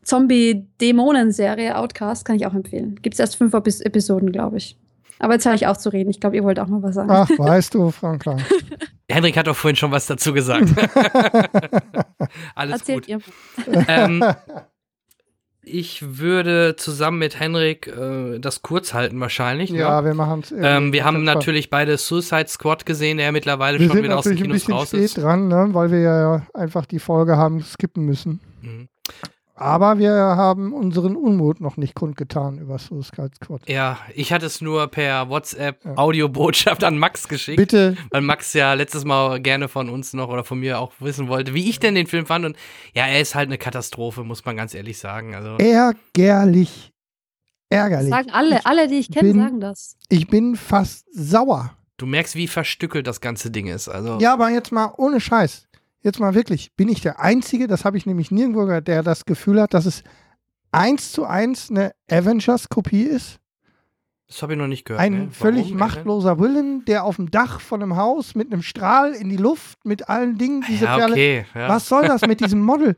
Zombie-Dämonen-Serie. 0.06 1.76
Outcast 1.76 2.24
kann 2.24 2.36
ich 2.36 2.46
auch 2.46 2.54
empfehlen. 2.54 2.98
Gibt 3.02 3.14
es 3.14 3.20
erst 3.20 3.36
fünf 3.36 3.52
Epis 3.52 3.80
Episoden, 3.80 4.32
glaube 4.32 4.56
ich. 4.56 4.78
Aber 5.18 5.34
jetzt 5.34 5.46
habe 5.46 5.56
ich 5.56 5.66
auch 5.66 5.76
zu 5.76 5.88
reden. 5.88 6.10
Ich 6.10 6.20
glaube, 6.20 6.36
ihr 6.36 6.44
wollt 6.44 6.60
auch 6.60 6.68
noch 6.68 6.82
was 6.82 6.94
sagen. 6.94 7.10
Ach, 7.10 7.28
weißt 7.28 7.74
du, 7.74 7.90
Franka. 7.90 8.36
Henrik 9.10 9.36
hat 9.36 9.46
doch 9.46 9.56
vorhin 9.56 9.76
schon 9.76 9.90
was 9.90 10.06
dazu 10.06 10.32
gesagt. 10.32 10.68
alles 12.54 12.80
Erzählt 12.80 13.06
gut. 13.06 13.24
ihr. 13.66 13.84
Ähm, 13.88 14.22
ich 15.62 16.18
würde 16.18 16.76
zusammen 16.76 17.18
mit 17.18 17.40
Henrik 17.40 17.86
äh, 17.86 18.38
das 18.38 18.62
kurz 18.62 18.94
halten 18.94 19.18
wahrscheinlich. 19.20 19.70
ja, 19.70 20.00
ne? 20.00 20.08
wir 20.08 20.14
machen 20.14 20.40
es. 20.40 20.52
ähm, 20.56 20.92
wir 20.92 21.04
haben 21.04 21.24
natürlich 21.24 21.70
beide 21.70 21.96
Suicide 21.98 22.48
Squad 22.48 22.84
gesehen, 22.84 23.16
der 23.16 23.32
mittlerweile 23.32 23.78
wir 23.78 23.86
schon 23.86 23.96
sind 23.96 24.04
wieder 24.04 24.18
aus 24.18 24.24
den 24.24 24.34
natürlich 24.34 24.42
ein 24.42 24.50
Kinos 24.50 24.60
bisschen 24.62 24.74
raus 24.74 24.88
spät 24.88 25.00
ist. 25.02 25.18
dran, 25.18 25.48
ne, 25.48 25.68
weil 25.72 25.90
wir 25.90 26.00
ja 26.00 26.46
einfach 26.52 26.84
die 26.84 26.98
Folge 26.98 27.36
haben 27.36 27.62
skippen 27.62 28.04
müssen. 28.04 28.40
Mhm. 28.60 28.88
Aber 29.58 29.98
wir 29.98 30.12
haben 30.12 30.74
unseren 30.74 31.16
Unmut 31.16 31.60
noch 31.62 31.78
nicht 31.78 31.94
kundgetan 31.94 32.58
über 32.58 32.78
Suicide 32.78 33.30
Squad. 33.42 33.66
Ja, 33.68 33.96
ich 34.14 34.30
hatte 34.32 34.44
es 34.44 34.60
nur 34.60 34.86
per 34.88 35.30
WhatsApp 35.30 35.82
Ja. 35.84 35.96
Audiobotschaft 35.96 36.84
an 36.84 36.98
Max 36.98 37.26
geschickt. 37.26 37.56
Bitte, 37.56 37.96
Weil 38.10 38.20
Max 38.20 38.52
ja 38.52 38.74
letztes 38.74 39.06
Mal 39.06 39.40
gerne 39.40 39.68
von 39.68 39.88
uns 39.88 40.12
noch 40.12 40.28
oder 40.28 40.44
von 40.44 40.60
mir 40.60 40.78
auch 40.78 40.92
wissen 41.00 41.28
wollte, 41.28 41.54
wie 41.54 41.70
ich 41.70 41.80
denn 41.80 41.94
den 41.94 42.06
Film 42.06 42.26
fand. 42.26 42.44
Und 42.44 42.56
ja, 42.94 43.06
er 43.06 43.20
ist 43.20 43.34
halt 43.34 43.48
eine 43.48 43.56
Katastrophe, 43.56 44.24
muss 44.24 44.44
man 44.44 44.56
ganz 44.58 44.74
ehrlich 44.74 44.98
sagen. 44.98 45.34
Also, 45.34 45.56
ärgerlich. 45.56 46.92
Ärgerlich. 47.70 48.10
Sagen 48.10 48.30
alle, 48.30 48.64
alle, 48.66 48.88
die 48.88 48.96
ich 48.98 49.10
kenne, 49.10 49.32
sagen 49.32 49.60
das. 49.60 49.96
Ich 50.08 50.28
bin 50.28 50.54
fast 50.54 51.06
sauer. 51.12 51.72
du 51.96 52.06
merkst, 52.06 52.34
wie 52.36 52.46
verstückelt 52.46 53.06
das 53.06 53.20
ganze 53.22 53.50
Ding 53.50 53.68
ist. 53.68 53.88
Also, 53.88 54.18
Ja, 54.20 54.34
aber 54.34 54.50
jetzt 54.50 54.70
mal 54.70 54.92
ohne 54.98 55.18
Scheiß. 55.18 55.65
Jetzt 56.06 56.20
mal 56.20 56.36
wirklich. 56.36 56.70
Bin 56.76 56.88
ich 56.88 57.00
der 57.00 57.18
Einzige, 57.18 57.66
das 57.66 57.84
habe 57.84 57.96
ich 57.98 58.06
nämlich 58.06 58.30
nirgendwo 58.30 58.64
gehört, 58.64 58.86
der 58.86 59.02
das 59.02 59.24
Gefühl 59.24 59.60
hat, 59.60 59.74
dass 59.74 59.86
es 59.86 60.04
eins 60.70 61.10
zu 61.10 61.24
eins 61.24 61.68
eine 61.68 61.94
Avengers-Kopie 62.08 63.02
ist? 63.02 63.40
das 64.28 64.40
habe 64.40 64.52
ich 64.52 64.58
noch 64.60 64.68
nicht 64.68 64.84
gehört. 64.84 65.02
Ein 65.02 65.12
ne? 65.26 65.28
völlig 65.32 65.64
Warum? 65.66 65.78
machtloser 65.78 66.38
Willen, 66.38 66.84
der 66.84 67.02
auf 67.02 67.16
dem 67.16 67.32
Dach 67.32 67.60
von 67.60 67.82
einem 67.82 67.96
Haus 67.96 68.36
mit 68.36 68.52
einem 68.52 68.62
Strahl 68.62 69.14
in 69.14 69.28
die 69.30 69.36
Luft, 69.36 69.84
mit 69.84 70.08
allen 70.08 70.38
Dingen, 70.38 70.64
diese 70.68 70.84
Ja, 70.84 70.96
Perle. 70.96 71.12
okay. 71.12 71.46
Ja. 71.56 71.68
Was 71.70 71.88
soll 71.88 72.06
das 72.06 72.20
mit 72.22 72.38
diesem 72.38 72.60
Model? 72.62 72.94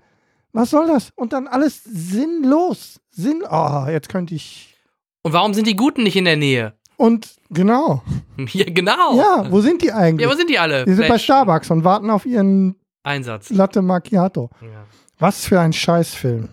Was 0.53 0.69
soll 0.69 0.87
das? 0.87 1.11
Und 1.17 1.33
dann 1.33 1.47
alles 1.47 1.83
sinnlos. 1.85 3.01
Sinn. 3.11 3.43
Oh, 3.51 3.87
jetzt 3.89 4.11
könnte 4.11 4.35
ich. 4.35 4.77
Und 5.23 5.33
warum 5.33 5.55
sind 5.55 5.67
die 5.67 5.77
Guten 5.77 6.03
nicht 6.03 6.17
in 6.17 6.27
der 6.27 6.37
Nähe? 6.37 6.75
Und 6.99 7.37
genau. 7.49 8.03
Ja, 8.53 8.67
genau. 8.69 9.17
Ja, 9.17 9.51
wo 9.51 9.61
sind 9.63 9.81
die 9.83 9.93
eigentlich? 9.93 10.27
Ja, 10.27 10.31
wo 10.33 10.37
sind 10.37 10.51
die 10.51 10.59
alle? 10.59 10.85
die 10.85 10.93
sind 10.93 11.01
bei 11.01 11.07
Flash. 11.07 11.25
Starbucks 11.25 11.71
und 11.71 11.85
warten 11.85 12.11
auf 12.11 12.25
ihren 12.27 12.77
Einsatz. 13.03 13.51
Latte 13.51 13.83
Macchiato. 13.83 14.51
Ja. 14.61 14.85
Was 15.19 15.45
für 15.47 15.61
ein 15.61 15.73
Scheißfilm. 15.73 16.49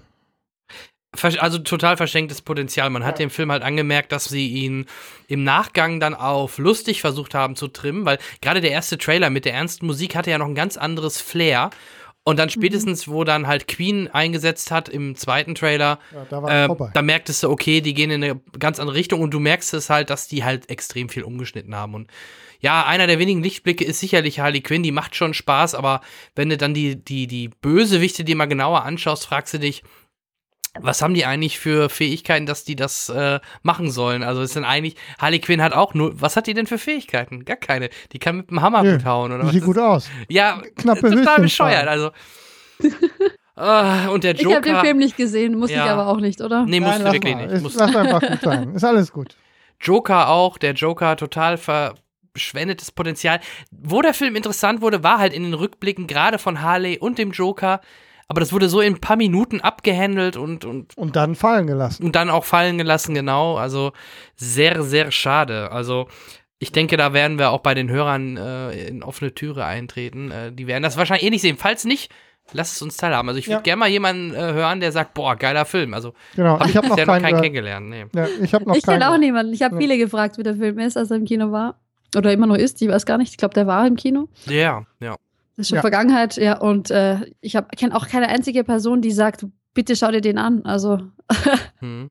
Also 1.39 1.59
total 1.59 1.95
verschenktes 1.95 2.41
Potenzial. 2.41 2.89
Man 2.89 3.05
hat 3.05 3.19
dem 3.19 3.29
Film 3.29 3.51
halt 3.51 3.63
angemerkt, 3.63 4.11
dass 4.11 4.25
sie 4.25 4.49
ihn 4.49 4.85
im 5.27 5.43
Nachgang 5.43 5.99
dann 5.99 6.13
auf 6.13 6.57
lustig 6.57 6.99
versucht 6.99 7.33
haben 7.33 7.55
zu 7.55 7.69
trimmen, 7.69 8.05
weil 8.05 8.17
gerade 8.41 8.59
der 8.59 8.71
erste 8.71 8.97
Trailer 8.97 9.29
mit 9.29 9.45
der 9.45 9.53
ernsten 9.53 9.85
Musik 9.85 10.15
hatte 10.15 10.31
ja 10.31 10.37
noch 10.37 10.47
ein 10.47 10.55
ganz 10.55 10.75
anderes 10.77 11.21
Flair. 11.21 11.69
Und 12.27 12.39
dann 12.39 12.49
spätestens, 12.49 13.07
wo 13.07 13.23
dann 13.23 13.45
halt 13.45 13.67
Queen 13.67 14.07
eingesetzt 14.07 14.71
hat 14.71 14.89
im 14.89 15.15
zweiten 15.15 15.53
Trailer, 15.53 15.99
Ja, 16.11 16.25
da 16.41 16.65
äh, 16.65 16.89
da 16.91 17.01
merktest 17.03 17.43
du, 17.43 17.51
okay, 17.51 17.81
die 17.81 17.93
gehen 17.93 18.09
in 18.09 18.23
eine 18.23 18.41
ganz 18.57 18.79
andere 18.79 18.95
Richtung 18.95 19.21
und 19.21 19.31
du 19.31 19.39
merkst 19.39 19.75
es 19.75 19.91
halt, 19.91 20.09
dass 20.09 20.27
die 20.27 20.43
halt 20.43 20.67
extrem 20.71 21.07
viel 21.07 21.21
umgeschnitten 21.21 21.75
haben. 21.75 21.93
Und 21.93 22.09
ja, 22.61 22.83
einer 22.83 23.05
der 23.05 23.19
wenigen 23.19 23.43
Lichtblicke 23.43 23.85
ist 23.85 23.99
sicherlich 23.99 24.39
Harley 24.39 24.61
Quinn, 24.61 24.81
die 24.81 24.91
macht 24.91 25.15
schon 25.15 25.35
Spaß, 25.35 25.75
aber 25.75 26.01
wenn 26.33 26.49
du 26.49 26.57
dann 26.57 26.73
die, 26.73 26.95
die, 26.95 27.27
die 27.27 27.49
Bösewichte 27.49 28.23
dir 28.23 28.35
mal 28.35 28.47
genauer 28.47 28.83
anschaust, 28.85 29.27
fragst 29.27 29.53
du 29.53 29.59
dich, 29.59 29.83
was 30.79 31.01
haben 31.01 31.13
die 31.13 31.25
eigentlich 31.25 31.59
für 31.59 31.89
Fähigkeiten, 31.89 32.45
dass 32.45 32.63
die 32.63 32.75
das 32.75 33.09
äh, 33.09 33.39
machen 33.63 33.91
sollen? 33.91 34.23
Also 34.23 34.41
ist 34.41 34.55
denn 34.55 34.65
eigentlich, 34.65 34.95
Harley 35.19 35.39
Quinn 35.39 35.61
hat 35.61 35.73
auch 35.73 35.93
nur, 35.93 36.19
was 36.19 36.35
hat 36.37 36.47
die 36.47 36.53
denn 36.53 36.67
für 36.67 36.77
Fähigkeiten? 36.77 37.45
Gar 37.45 37.57
keine. 37.57 37.89
Die 38.11 38.19
kann 38.19 38.37
mit 38.37 38.49
dem 38.49 38.61
Hammer 38.61 38.83
Nö, 38.83 38.99
hauen, 39.05 39.31
oder 39.31 39.45
was? 39.45 39.51
sieht 39.53 39.63
gut 39.63 39.77
aus. 39.77 40.09
Ja, 40.29 40.61
Knappe 40.77 41.09
total 41.11 41.41
bescheuert. 41.41 41.87
Also. 41.87 42.11
Ah, 43.57 44.09
und 44.09 44.25
der 44.25 44.35
Ich 44.35 44.43
habe 44.43 44.59
den 44.59 44.73
Joker. 44.73 44.83
Film 44.83 44.97
nicht 44.97 45.15
gesehen, 45.15 45.57
muss 45.57 45.71
Ja. 45.71 45.85
ich 45.85 45.89
aber 45.91 46.07
auch 46.07 46.19
nicht, 46.19 46.41
oder? 46.41 46.65
Nee, 46.65 46.81
musst 46.81 46.91
Nein, 46.91 46.99
du 46.99 47.05
lass 47.05 47.13
wirklich 47.13 47.35
mal. 47.35 47.43
nicht. 47.45 47.53
Ist, 47.55 47.61
Musst, 47.63 47.79
lass 47.79 47.95
einfach 47.95 48.19
gut 48.21 48.41
sein. 48.41 48.75
Ist 48.75 48.83
alles 48.83 49.13
gut. 49.13 49.37
Joker 49.79 50.27
auch, 50.27 50.57
der 50.57 50.73
Joker 50.73 51.15
total 51.15 51.57
verschwendetes 51.57 52.91
Potenzial. 52.91 53.39
Wo 53.71 54.01
der 54.01 54.13
Film 54.13 54.35
interessant 54.35 54.81
wurde, 54.81 55.03
war 55.03 55.19
halt 55.19 55.31
in 55.31 55.43
den 55.43 55.53
Rückblicken 55.53 56.05
gerade 56.05 56.37
von 56.37 56.61
Harley 56.61 56.97
und 56.97 57.17
dem 57.17 57.31
Joker. 57.31 57.79
Aber 58.27 58.39
das 58.39 58.51
wurde 58.53 58.69
so 58.69 58.81
in 58.81 58.95
ein 58.95 59.01
paar 59.01 59.17
Minuten 59.17 59.61
abgehandelt 59.61 60.35
und, 60.35 60.65
und, 60.65 60.97
Und 60.97 61.15
dann 61.15 61.35
fallen 61.35 61.67
gelassen. 61.67 62.03
und 62.03 62.15
dann 62.15 62.29
auch 62.31 62.43
fallen 62.43 62.77
gelassen, 62.77 63.13
genau. 63.13 63.55
Also 63.57 63.91
sehr, 64.35 64.81
sehr 64.83 65.11
schade. 65.11 65.71
Also 65.71 66.07
ich 66.57 66.71
denke, 66.71 66.97
da 66.97 67.13
werden 67.13 67.37
wir 67.37 67.51
auch 67.51 67.59
bei 67.59 67.73
den 67.75 67.89
Hörern 67.89 68.37
äh, 68.37 68.87
in 68.87 69.03
offene 69.03 69.33
Türe 69.35 69.65
eintreten. 69.65 70.31
Äh, 70.31 70.51
die 70.51 70.65
werden 70.67 70.81
das 70.83 70.97
wahrscheinlich 70.97 71.25
eh 71.27 71.29
nicht 71.29 71.41
sehen. 71.41 71.57
Falls 71.57 71.85
nicht, 71.85 72.11
lasst 72.53 72.75
es 72.77 72.81
uns 72.81 72.97
teilhaben. 72.97 73.27
Also 73.29 73.37
ich 73.39 73.45
würde 73.47 73.57
Ja. 73.57 73.61
gerne 73.61 73.79
mal 73.81 73.89
jemanden 73.89 74.33
äh, 74.33 74.37
hören, 74.53 74.79
der 74.79 74.91
sagt, 74.91 75.13
boah, 75.13 75.35
geiler 75.35 75.65
Film. 75.65 75.93
Also 75.93 76.13
Genau. 76.35 76.59
Ich 76.65 76.75
habe 76.75 76.87
noch 76.87 76.95
keinen. 76.95 77.21
keinen 77.21 77.41
kennengelernt. 77.41 77.89
Nee. 77.89 78.05
Ja, 78.15 78.27
ich 78.41 78.53
habe 78.55 78.65
noch 78.65 78.75
Ich 78.75 78.83
kenne 78.83 79.11
auch 79.11 79.17
niemanden. 79.19 79.53
Ich 79.53 79.61
habe 79.61 79.75
Ja. 79.75 79.81
viele 79.81 79.97
gefragt, 79.99 80.39
wie 80.39 80.43
der 80.43 80.55
Film 80.55 80.79
ist, 80.79 80.97
als 80.97 81.11
er 81.11 81.17
im 81.17 81.25
Kino 81.25 81.51
war. 81.51 81.79
Oder 82.15 82.31
immer 82.33 82.47
noch 82.47 82.55
ist, 82.55 82.81
ich 82.81 82.87
weiß 82.87 83.05
gar 83.05 83.17
nicht. 83.19 83.31
Ich 83.31 83.37
glaube, 83.37 83.53
der 83.53 83.67
war 83.67 83.85
im 83.85 83.97
Kino. 83.97 84.29
Ja, 84.47 84.85
ja. 84.99 85.15
Das 85.57 85.65
ist 85.65 85.69
schon 85.69 85.75
Ja. 85.77 85.81
Vergangenheit, 85.81 86.37
ja. 86.37 86.57
Und 86.59 86.91
äh, 86.91 87.19
ich 87.41 87.57
kenne 87.77 87.95
auch 87.95 88.07
keine 88.07 88.27
einzige 88.29 88.63
Person, 88.63 89.01
die 89.01 89.11
sagt, 89.11 89.45
bitte 89.73 89.95
schau 89.95 90.11
dir 90.11 90.21
den 90.21 90.37
an. 90.37 90.63
Also 90.65 90.99
Hm. 91.79 92.09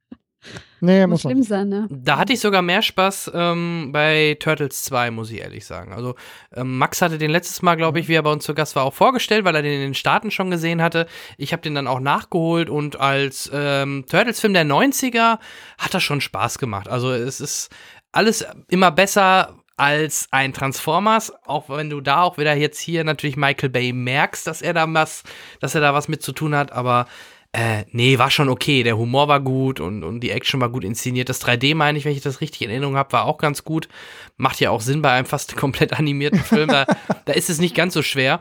Nee, 0.80 1.06
muss 1.06 1.22
muss 1.22 1.24
man. 1.24 1.30
schlimm 1.32 1.42
sein, 1.42 1.68
ne? 1.70 1.88
Da 1.90 2.18
hatte 2.18 2.34
ich 2.34 2.40
sogar 2.40 2.60
mehr 2.60 2.82
Spaß 2.82 3.30
ähm, 3.34 3.90
bei 3.92 4.36
Turtles 4.38 4.82
2, 4.84 5.10
muss 5.10 5.30
ich 5.30 5.40
ehrlich 5.40 5.64
sagen. 5.64 5.94
Also 5.94 6.16
ähm, 6.54 6.76
Max 6.76 7.00
hatte 7.00 7.16
den 7.16 7.30
letztes 7.30 7.62
Mal, 7.62 7.76
glaube 7.76 7.98
ich, 7.98 8.08
wie 8.08 8.12
er 8.14 8.22
bei 8.22 8.30
uns 8.30 8.44
zu 8.44 8.52
Gast 8.52 8.76
war, 8.76 8.84
auch 8.84 8.92
vorgestellt, 8.92 9.46
weil 9.46 9.54
er 9.54 9.62
den 9.62 9.72
in 9.72 9.80
den 9.80 9.94
Staaten 9.94 10.30
schon 10.30 10.50
gesehen 10.50 10.82
hatte. 10.82 11.06
Ich 11.38 11.52
habe 11.54 11.62
den 11.62 11.74
dann 11.74 11.86
auch 11.86 12.00
nachgeholt 12.00 12.68
und 12.68 13.00
als 13.00 13.50
ähm, 13.54 14.04
Turtles-Film 14.06 14.52
der 14.52 14.66
90er 14.66 15.38
hat 15.78 15.94
das 15.94 16.02
schon 16.02 16.20
Spaß 16.20 16.58
gemacht. 16.58 16.88
Also 16.88 17.12
es 17.12 17.40
ist 17.40 17.70
alles 18.12 18.44
immer 18.68 18.90
besser 18.90 19.56
als 19.76 20.28
ein 20.30 20.52
Transformers, 20.52 21.32
auch 21.44 21.68
wenn 21.68 21.90
du 21.90 22.00
da 22.00 22.22
auch 22.22 22.38
wieder 22.38 22.54
jetzt 22.54 22.78
hier 22.78 23.04
natürlich 23.04 23.36
Michael 23.36 23.70
Bay 23.70 23.92
merkst, 23.92 24.46
dass 24.46 24.62
er 24.62 24.72
da 24.72 24.92
was, 24.92 25.24
dass 25.60 25.74
er 25.74 25.80
da 25.80 25.94
was 25.94 26.08
mit 26.08 26.22
zu 26.22 26.32
tun 26.32 26.54
hat, 26.54 26.72
aber 26.72 27.06
äh, 27.52 27.84
nee, 27.92 28.18
war 28.18 28.32
schon 28.32 28.48
okay. 28.48 28.82
Der 28.82 28.98
Humor 28.98 29.28
war 29.28 29.38
gut 29.38 29.78
und, 29.78 30.02
und 30.02 30.20
die 30.20 30.32
Action 30.32 30.60
war 30.60 30.70
gut 30.70 30.82
inszeniert. 30.82 31.28
Das 31.28 31.40
3D, 31.40 31.76
meine 31.76 31.96
ich, 31.96 32.04
wenn 32.04 32.12
ich 32.12 32.20
das 32.20 32.40
richtig 32.40 32.62
in 32.62 32.70
Erinnerung 32.70 32.96
habe, 32.96 33.12
war 33.12 33.26
auch 33.26 33.38
ganz 33.38 33.62
gut. 33.62 33.88
Macht 34.36 34.58
ja 34.58 34.70
auch 34.70 34.80
Sinn 34.80 35.02
bei 35.02 35.12
einem 35.12 35.26
fast 35.26 35.56
komplett 35.56 35.92
animierten 35.92 36.40
Film. 36.40 36.68
Da, 36.68 36.84
da 37.24 37.32
ist 37.32 37.50
es 37.50 37.60
nicht 37.60 37.76
ganz 37.76 37.94
so 37.94 38.02
schwer. 38.02 38.40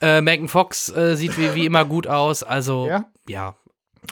Äh, 0.00 0.20
Megan 0.20 0.46
Fox 0.46 0.88
äh, 0.88 1.16
sieht 1.16 1.36
wie, 1.36 1.56
wie 1.56 1.66
immer 1.66 1.84
gut 1.84 2.06
aus. 2.06 2.44
Also, 2.44 2.86
Ja? 2.86 3.06
ja. 3.28 3.56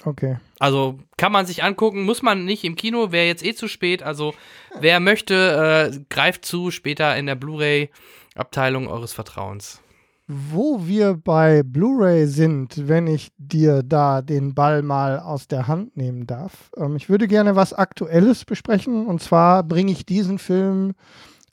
Okay. 0.04 0.38
Also 0.62 1.00
kann 1.16 1.32
man 1.32 1.44
sich 1.44 1.64
angucken, 1.64 2.04
muss 2.04 2.22
man 2.22 2.44
nicht 2.44 2.62
im 2.62 2.76
Kino, 2.76 3.10
wäre 3.10 3.26
jetzt 3.26 3.44
eh 3.44 3.52
zu 3.52 3.66
spät. 3.66 4.04
Also 4.04 4.32
wer 4.78 5.00
möchte, 5.00 5.90
äh, 5.92 5.98
greift 6.08 6.44
zu, 6.44 6.70
später 6.70 7.16
in 7.16 7.26
der 7.26 7.34
Blu-ray-Abteilung 7.34 8.86
eures 8.86 9.12
Vertrauens. 9.12 9.80
Wo 10.28 10.86
wir 10.86 11.14
bei 11.14 11.64
Blu-ray 11.64 12.26
sind, 12.26 12.86
wenn 12.86 13.08
ich 13.08 13.32
dir 13.38 13.82
da 13.82 14.22
den 14.22 14.54
Ball 14.54 14.82
mal 14.82 15.18
aus 15.18 15.48
der 15.48 15.66
Hand 15.66 15.96
nehmen 15.96 16.28
darf. 16.28 16.70
Ähm, 16.76 16.94
ich 16.94 17.08
würde 17.08 17.26
gerne 17.26 17.56
was 17.56 17.72
Aktuelles 17.72 18.44
besprechen. 18.44 19.08
Und 19.08 19.20
zwar 19.20 19.64
bringe 19.64 19.90
ich 19.90 20.06
diesen 20.06 20.38
Film, 20.38 20.92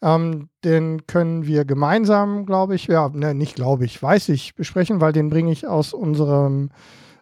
ähm, 0.04 0.50
den 0.64 1.08
können 1.08 1.48
wir 1.48 1.66
gemeinsam, 1.66 2.46
glaube 2.46 2.76
ich, 2.76 2.86
ja, 2.86 3.10
ne, 3.10 3.34
nicht 3.34 3.56
glaube 3.56 3.86
ich, 3.86 4.00
weiß 4.00 4.30
ich, 4.30 4.54
besprechen, 4.54 5.02
weil 5.02 5.14
den 5.14 5.32
bringe 5.32 5.52
ich 5.52 5.66
aus 5.66 5.94
unserem, 5.94 6.70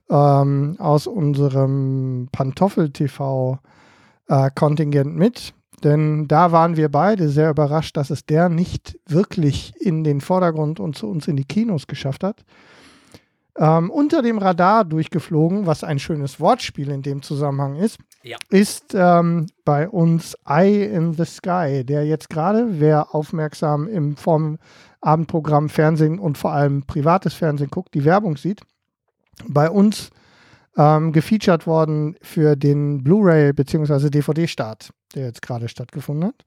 ähm, 0.10 0.76
aus 0.80 1.08
unserem 1.08 2.30
Pantoffel-TV-Kontingent 2.32 5.16
mit. 5.16 5.54
Denn 5.84 6.28
da 6.28 6.52
waren 6.52 6.76
wir 6.76 6.90
beide 6.90 7.30
sehr 7.30 7.52
überrascht, 7.52 7.98
dass 7.98 8.10
es 8.10 8.26
der 8.26 8.50
nicht 8.50 8.98
wirklich 9.06 9.74
in 9.80 10.04
den 10.04 10.22
Vordergrund 10.22 10.80
und 10.80 10.98
zu 10.98 11.08
uns 11.08 11.28
in 11.28 11.36
die 11.36 11.46
Kinos 11.46 11.86
geschafft 11.86 12.24
hat. 12.24 12.44
Ähm, 13.60 13.90
unter 13.92 14.22
dem 14.22 14.38
Radar 14.40 14.86
durchgeflogen, 14.86 15.66
was 15.66 15.84
ein 15.84 15.98
schönes 16.00 16.40
Wortspiel 16.40 16.90
in 16.90 17.02
dem 17.04 17.22
Zusammenhang 17.24 17.76
ist, 17.76 17.98
Ja. 18.24 18.38
ist 18.50 18.94
ähm, 18.96 19.48
bei 19.66 19.88
uns 19.90 20.36
Eye 20.48 20.86
in 20.86 21.14
the 21.14 21.26
Sky, 21.26 21.84
der 21.84 22.06
jetzt 22.06 22.30
gerade, 22.30 22.80
wer 22.80 23.14
aufmerksam 23.16 23.88
im 23.88 24.16
Form 24.16 24.58
Abendprogramm 25.02 25.70
Fernsehen 25.70 26.20
und 26.20 26.38
vor 26.38 26.52
allem 26.54 26.84
privates 26.84 27.34
Fernsehen 27.36 27.70
guckt, 27.70 27.94
die 27.94 28.04
Werbung 28.06 28.38
sieht, 28.38 28.62
bei 29.46 29.70
uns 29.70 30.10
ähm, 30.78 31.12
gefeatured 31.12 31.68
worden 31.68 32.16
für 32.22 32.56
den 32.56 33.04
Blu-ray 33.04 33.54
bzw. 33.54 34.10
DVD-Start, 34.10 34.92
der 35.16 35.26
jetzt 35.26 35.42
gerade 35.42 35.68
stattgefunden 35.68 36.30
hat. 36.30 36.46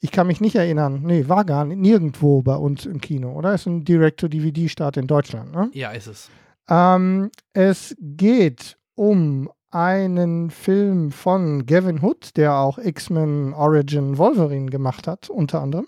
Ich 0.00 0.12
kann 0.12 0.26
mich 0.26 0.40
nicht 0.40 0.54
erinnern, 0.56 1.02
nee, 1.04 1.26
war 1.26 1.44
gar 1.44 1.64
nicht, 1.64 1.78
nirgendwo 1.78 2.42
bei 2.42 2.54
uns 2.54 2.86
im 2.86 3.00
Kino, 3.00 3.32
oder? 3.32 3.54
Ist 3.54 3.66
ein 3.66 3.84
Direct-to-DVD-Start 3.84 4.98
in 4.98 5.06
Deutschland, 5.06 5.52
ne? 5.52 5.70
Ja, 5.72 5.90
ist 5.90 6.06
es. 6.06 6.30
Ähm, 6.68 7.30
es 7.54 7.96
geht 7.98 8.76
um 8.94 9.50
einen 9.70 10.50
Film 10.50 11.10
von 11.12 11.66
Gavin 11.66 12.02
Hood, 12.02 12.36
der 12.36 12.54
auch 12.54 12.78
X-Men 12.78 13.52
Origin 13.54 14.16
Wolverine 14.18 14.70
gemacht 14.70 15.06
hat, 15.06 15.28
unter 15.30 15.60
anderem. 15.60 15.86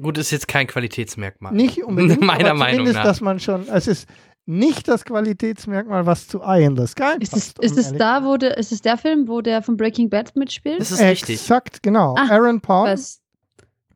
Gut, 0.00 0.18
ist 0.18 0.30
jetzt 0.30 0.48
kein 0.48 0.66
Qualitätsmerkmal. 0.66 1.52
Nicht 1.52 1.82
unbedingt, 1.84 2.20
Meiner 2.20 2.54
Meinung 2.54 2.92
nach. 2.92 3.04
dass 3.04 3.20
man 3.20 3.40
schon, 3.40 3.66
es 3.68 3.86
ist 3.86 4.06
nicht 4.46 4.86
das 4.88 5.04
Qualitätsmerkmal, 5.04 6.06
was 6.06 6.28
zu 6.28 6.40
Eye 6.42 6.64
in 6.64 6.76
the 6.76 6.86
Sky 6.86 7.16
Ist 7.18 7.32
passt. 7.32 7.58
es, 7.60 7.64
ist 7.66 7.72
um 7.72 7.78
es 7.78 7.86
ehrlich- 7.86 7.98
da, 7.98 8.24
wo 8.24 8.36
der, 8.36 8.56
ist 8.56 8.72
es 8.72 8.80
der 8.80 8.96
Film, 8.96 9.26
wo 9.28 9.40
der 9.40 9.62
von 9.62 9.76
Breaking 9.76 10.08
Bad 10.08 10.34
mitspielt? 10.36 10.80
Das 10.80 10.90
ist 10.92 11.00
richtig. 11.00 11.36
Exakt, 11.40 11.82
genau. 11.82 12.14
Ah, 12.16 12.28
Aaron 12.30 12.60
Paul. 12.60 12.88
Was? 12.88 13.20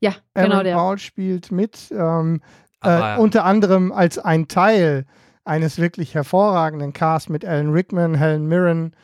Ja, 0.01 0.13
Aaron 0.35 0.51
genau 0.51 0.63
der. 0.63 0.75
Paul 0.75 0.99
spielt 0.99 1.53
mit, 1.53 1.79
ähm, 1.93 2.41
äh, 2.83 2.89
Aber- 2.89 3.23
unter 3.23 3.45
anderem 3.45 3.93
als 3.93 4.19
ein 4.19 4.49
Teil 4.49 5.05
eines 5.45 5.79
wirklich 5.79 6.15
hervorragenden 6.15 6.93
Casts 6.93 7.29
mit 7.29 7.45
Alan 7.45 7.71
Rickman, 7.71 8.15
Helen 8.15 8.47
Mirren. 8.47 8.95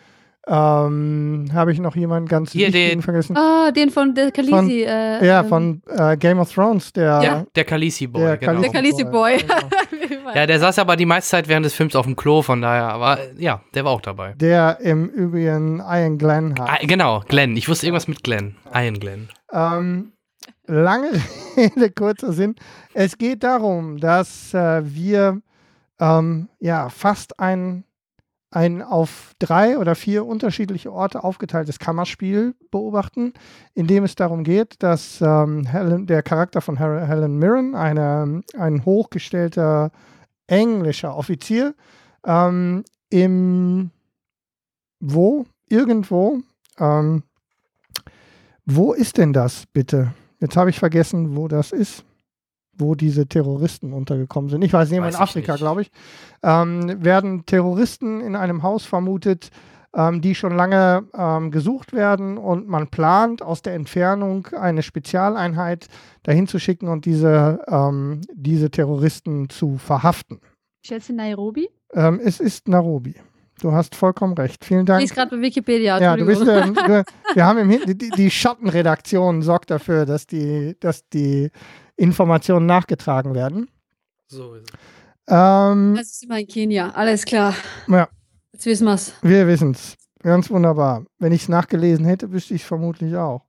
Ähm, 0.49 1.49
Habe 1.53 1.73
ich 1.73 1.81
noch 1.81 1.97
jemanden 1.97 2.29
ganz 2.29 2.53
Hier, 2.53 2.71
den- 2.71 3.03
vergessen? 3.03 3.37
Ah, 3.37 3.73
den 3.73 3.91
von 3.91 4.15
der 4.15 4.27
Von- 4.27 4.33
Khaleesi. 4.33 4.83
äh, 4.85 5.27
ja, 5.27 5.41
ähm, 5.41 5.49
von 5.49 5.83
äh, 5.89 6.17
Game 6.17 6.39
of 6.39 6.53
Thrones, 6.55 6.93
der, 6.93 7.21
Ja, 7.23 7.47
der 7.57 7.65
Khaleesi 7.65 8.07
Boy, 8.07 8.23
der 8.23 8.37
genau. 8.37 8.61
Der 8.61 8.71
Khaleesi 8.71 9.03
Boy. 9.05 9.39
Ja, 10.35 10.47
der 10.47 10.59
saß 10.59 10.79
aber 10.79 10.97
die 10.97 11.07
meiste 11.07 11.31
Zeit 11.31 11.49
während 11.49 11.67
des 11.67 11.75
Films 11.75 11.95
auf 11.97 12.07
dem 12.07 12.17
Klo, 12.17 12.43
von 12.43 12.61
daher, 12.61 12.89
aber 12.89 13.19
ja, 13.39 13.61
der 13.75 13.85
war 13.85 13.93
auch 13.93 14.01
dabei. 14.01 14.33
der 14.35 14.81
im 14.81 15.09
Übrigen 15.09 15.79
Ian 15.79 16.19
Glenn 16.19 16.59
hat. 16.59 16.69
Ah, 16.69 16.79
genau, 16.87 17.23
Glenn. 17.29 17.57
Ich 17.57 17.69
wusste 17.69 17.87
irgendwas 17.87 18.09
mit 18.09 18.23
Glenn. 18.23 18.57
Ian 18.75 18.99
Glenn. 18.99 19.29
Ähm, 19.53 20.13
lange 20.67 21.11
Rede, 21.57 21.91
kurzer 21.91 22.33
Sinn. 22.33 22.55
Es 22.95 23.19
geht 23.19 23.43
darum, 23.45 23.99
dass 23.99 24.53
äh, 24.55 24.83
wir 24.85 25.41
ähm, 26.01 26.49
ja 26.61 26.89
fast 26.89 27.39
ein, 27.41 27.85
ein 28.51 28.83
auf 28.83 29.33
drei 29.39 29.79
oder 29.79 29.95
vier 29.95 30.27
unterschiedliche 30.27 30.93
Orte 30.93 31.25
aufgeteiltes 31.25 31.79
Kammerspiel 31.79 32.55
beobachten, 32.71 33.33
in 33.75 33.87
dem 33.87 34.05
es 34.05 34.15
darum 34.15 34.45
geht, 34.45 34.83
dass 34.83 35.21
ähm, 35.21 35.67
Helen, 35.67 36.07
der 36.07 36.23
Charakter 36.23 36.61
von 36.61 36.77
Helen 36.79 37.39
Mirren, 37.39 37.75
eine, 37.75 38.43
ein 38.59 38.85
hochgestellter 38.85 39.91
englischer 40.47 41.17
Offizier, 41.17 41.75
ähm, 42.25 42.85
im 43.11 43.91
wo? 45.01 45.47
Irgendwo 45.69 46.41
ähm, 46.79 47.23
wo 48.65 48.93
ist 48.93 49.17
denn 49.17 49.33
das 49.33 49.65
bitte? 49.73 50.13
Jetzt 50.41 50.57
habe 50.57 50.71
ich 50.71 50.79
vergessen, 50.79 51.37
wo 51.37 51.49
das 51.49 51.73
ist, 51.73 52.05
wo 52.77 52.95
diese 52.95 53.27
Terroristen 53.27 53.93
untergekommen 53.93 54.51
sind. 54.51 54.63
Ich 54.63 54.73
weiß 54.73 54.91
nicht, 54.91 55.01
Weiß 55.01 55.15
in 55.15 55.21
Afrika, 55.21 55.57
glaube 55.57 55.83
ich. 55.83 55.91
Ähm, 56.43 57.05
werden 57.05 57.47
Terroristen 57.47 58.21
in 58.21 58.35
einem 58.37 58.63
Haus 58.63 58.85
vermutet, 58.85 59.51
ähm, 59.97 60.21
die 60.21 60.35
schon 60.35 60.55
lange 60.55 61.09
ähm, 61.17 61.51
gesucht 61.51 61.93
werden 61.93 62.37
und 62.37 62.69
man 62.69 62.89
plant, 62.89 63.43
aus 63.43 63.63
der 63.63 63.75
Entfernung 63.75 64.47
eine 64.49 64.83
Spezialeinheit 64.83 65.89
dahin 66.23 66.47
zu 66.47 66.59
schicken 66.59 66.89
und 66.89 67.07
diese, 67.07 67.65
ähm, 67.67 68.21
diese 68.35 68.71
Terroristen 68.71 69.49
zu 69.49 69.79
verhaften. 69.79 70.41
Ich 70.83 70.89
schätze 70.89 71.15
Nairobi. 71.15 71.69
Ähm, 71.95 72.21
es 72.23 72.41
ist 72.41 72.69
Nairobi. 72.69 73.15
Du 73.61 73.73
hast 73.73 73.95
vollkommen 73.95 74.35
recht. 74.35 74.65
Vielen 74.65 74.85
Dank. 74.85 75.01
Die 75.01 75.07
ist 75.07 75.15
gerade 75.15 75.35
bei 75.35 75.41
Wikipedia. 75.43 75.99
Ja, 75.99 76.15
du 76.15 76.27
bist, 76.27 76.43
ähm, 76.43 76.75
du, 76.75 77.05
wir 77.35 77.47
haben 77.47 77.59
im 77.59 77.71
Hin 77.71 77.81
die, 77.87 78.11
die 78.11 78.31
Schattenredaktion 78.31 79.41
sorgt 79.41 79.71
dafür, 79.71 80.05
dass 80.05 80.27
die, 80.27 80.77
dass 80.79 81.09
die 81.09 81.51
Informationen 81.97 82.67
nachgetragen 82.67 83.35
werden. 83.35 83.71
So 84.27 84.55
ist 84.55 84.69
es. 84.71 84.79
Ähm, 85.29 85.95
Das 85.97 86.09
ist 86.09 86.25
immer 86.25 86.39
in 86.39 86.47
Kenia. 86.47 86.91
Alles 86.91 87.25
klar. 87.25 87.55
Ja. 87.89 88.09
Jetzt 88.57 88.65
wissen 88.65 88.87
wir's. 88.87 89.13
wir 89.21 89.47
wissen 89.47 89.73
es. 89.73 89.99
ganz 90.23 90.49
wunderbar. 90.49 91.05
Wenn 91.19 91.31
ich 91.31 91.43
es 91.43 91.49
nachgelesen 91.51 92.07
hätte, 92.07 92.33
wüsste 92.33 92.55
ich 92.55 92.63
es 92.63 92.67
vermutlich 92.67 93.15
auch. 93.15 93.45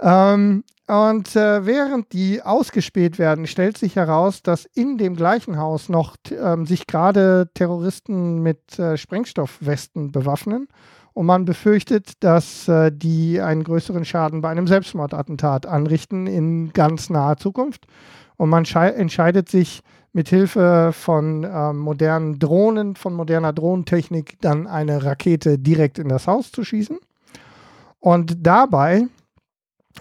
Ähm, 0.00 0.62
und 0.86 1.34
äh, 1.34 1.66
während 1.66 2.12
die 2.12 2.40
ausgespäht 2.42 3.18
werden, 3.18 3.48
stellt 3.48 3.76
sich 3.76 3.96
heraus, 3.96 4.44
dass 4.44 4.64
in 4.64 4.98
dem 4.98 5.16
gleichen 5.16 5.58
Haus 5.58 5.88
noch 5.88 6.14
ähm, 6.30 6.64
sich 6.64 6.86
gerade 6.86 7.50
Terroristen 7.54 8.40
mit 8.40 8.78
äh, 8.78 8.96
Sprengstoffwesten 8.96 10.12
bewaffnen. 10.12 10.68
Und 11.12 11.26
man 11.26 11.44
befürchtet, 11.44 12.12
dass 12.22 12.68
äh, 12.68 12.92
die 12.94 13.40
einen 13.40 13.64
größeren 13.64 14.04
Schaden 14.04 14.42
bei 14.42 14.50
einem 14.50 14.68
Selbstmordattentat 14.68 15.66
anrichten 15.66 16.28
in 16.28 16.72
ganz 16.72 17.10
naher 17.10 17.36
Zukunft. 17.36 17.88
Und 18.36 18.48
man 18.50 18.64
entscheidet 18.64 19.48
sich 19.48 19.80
mit 20.16 20.30
Hilfe 20.30 20.92
von 20.94 21.44
ähm, 21.44 21.76
modernen 21.76 22.38
Drohnen, 22.38 22.96
von 22.96 23.12
moderner 23.12 23.52
Drohnentechnik, 23.52 24.38
dann 24.40 24.66
eine 24.66 25.04
Rakete 25.04 25.58
direkt 25.58 25.98
in 25.98 26.08
das 26.08 26.26
Haus 26.26 26.50
zu 26.50 26.64
schießen. 26.64 26.98
Und 28.00 28.46
dabei 28.46 29.08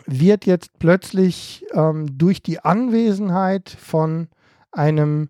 wird 0.05 0.45
jetzt 0.45 0.79
plötzlich 0.79 1.65
ähm, 1.73 2.17
durch 2.17 2.41
die 2.41 2.61
Anwesenheit 2.61 3.69
von 3.69 4.29
einem 4.71 5.27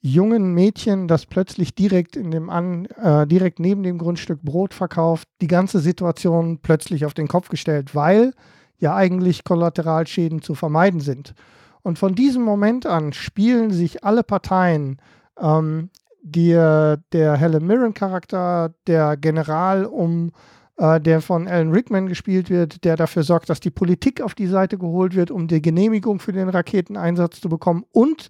jungen 0.00 0.54
Mädchen, 0.54 1.08
das 1.08 1.26
plötzlich 1.26 1.74
direkt, 1.74 2.14
in 2.14 2.30
dem 2.30 2.50
An, 2.50 2.84
äh, 3.02 3.26
direkt 3.26 3.58
neben 3.58 3.82
dem 3.82 3.98
Grundstück 3.98 4.42
Brot 4.42 4.74
verkauft, 4.74 5.26
die 5.40 5.48
ganze 5.48 5.80
Situation 5.80 6.60
plötzlich 6.62 7.04
auf 7.04 7.14
den 7.14 7.26
Kopf 7.26 7.48
gestellt, 7.48 7.96
weil 7.96 8.32
ja 8.78 8.94
eigentlich 8.94 9.42
Kollateralschäden 9.42 10.40
zu 10.40 10.54
vermeiden 10.54 11.00
sind. 11.00 11.34
Und 11.82 11.98
von 11.98 12.14
diesem 12.14 12.42
Moment 12.42 12.86
an 12.86 13.12
spielen 13.12 13.70
sich 13.70 14.04
alle 14.04 14.22
Parteien, 14.22 15.00
ähm, 15.38 15.90
die, 16.22 16.52
der 16.52 17.36
Helen 17.36 17.66
Mirren-Charakter, 17.66 18.74
der 18.86 19.16
General 19.16 19.86
um 19.86 20.32
äh, 20.80 20.98
der 20.98 21.20
von 21.20 21.46
Alan 21.46 21.72
Rickman 21.72 22.06
gespielt 22.06 22.48
wird, 22.48 22.84
der 22.84 22.96
dafür 22.96 23.22
sorgt, 23.22 23.50
dass 23.50 23.60
die 23.60 23.70
Politik 23.70 24.22
auf 24.22 24.34
die 24.34 24.46
Seite 24.46 24.78
geholt 24.78 25.14
wird, 25.14 25.30
um 25.30 25.46
die 25.46 25.60
Genehmigung 25.60 26.20
für 26.20 26.32
den 26.32 26.48
Raketeneinsatz 26.48 27.40
zu 27.40 27.50
bekommen 27.50 27.84
und 27.92 28.28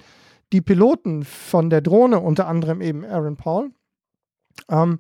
die 0.53 0.61
Piloten 0.61 1.23
von 1.23 1.71
der 1.71 1.81
Drohne, 1.81 2.19
unter 2.19 2.49
anderem 2.49 2.81
eben 2.81 3.05
Aaron 3.05 3.37
Paul, 3.37 3.71
ähm, 4.69 4.99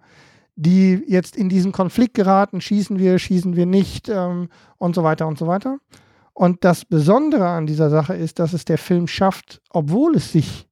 die 0.55 1.03
jetzt 1.09 1.35
in 1.35 1.49
diesen 1.49 1.73
Konflikt 1.73 2.15
geraten, 2.15 2.61
schießen 2.61 3.01
wir, 3.01 3.19
schießen 3.19 3.57
wir 3.57 3.67
nicht 3.67 4.09
ähm, 4.09 4.49
und 4.79 4.95
so 4.95 5.03
weiter 5.03 5.27
und 5.27 5.37
so 5.37 5.49
weiter. 5.49 5.79
Und 6.33 6.65
das 6.65 6.85
Besondere 6.85 7.49
an 7.49 7.67
dieser 7.67 7.91
Sache 7.91 8.15
ist, 8.15 8.39
dass 8.39 8.53
es 8.53 8.65
der 8.65 8.79
Film 8.79 9.07
schafft, 9.07 9.61
obwohl 9.71 10.17
es 10.17 10.33
sich 10.33 10.69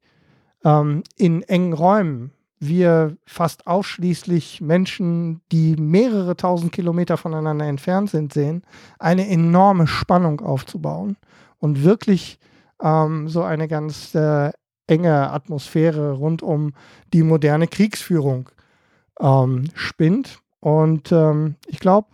ähm, 0.65 1.03
in 1.17 1.43
engen 1.43 1.73
Räumen 1.73 2.33
wir 2.61 3.17
fast 3.25 3.67
ausschließlich 3.67 4.61
Menschen, 4.61 5.41
die 5.53 5.77
mehrere 5.77 6.37
tausend 6.37 6.73
Kilometer 6.73 7.17
voneinander 7.17 7.67
entfernt 7.67 8.11
sind, 8.11 8.33
sehen, 8.33 8.63
eine 8.99 9.29
enorme 9.29 9.87
Spannung 9.87 10.41
aufzubauen 10.41 11.17
und 11.59 11.85
wirklich 11.85 12.39
ähm, 12.83 13.29
so 13.29 13.43
eine 13.43 13.69
ganz 13.69 14.15
äh, 14.15 14.51
enge 14.87 15.31
Atmosphäre 15.31 16.13
rund 16.13 16.43
um 16.43 16.73
die 17.13 17.23
moderne 17.23 17.69
Kriegsführung 17.69 18.49
ähm, 19.21 19.69
spinnt. 19.75 20.41
Und 20.61 21.13
ähm, 21.13 21.57
ich 21.67 21.79
glaube, 21.79 22.09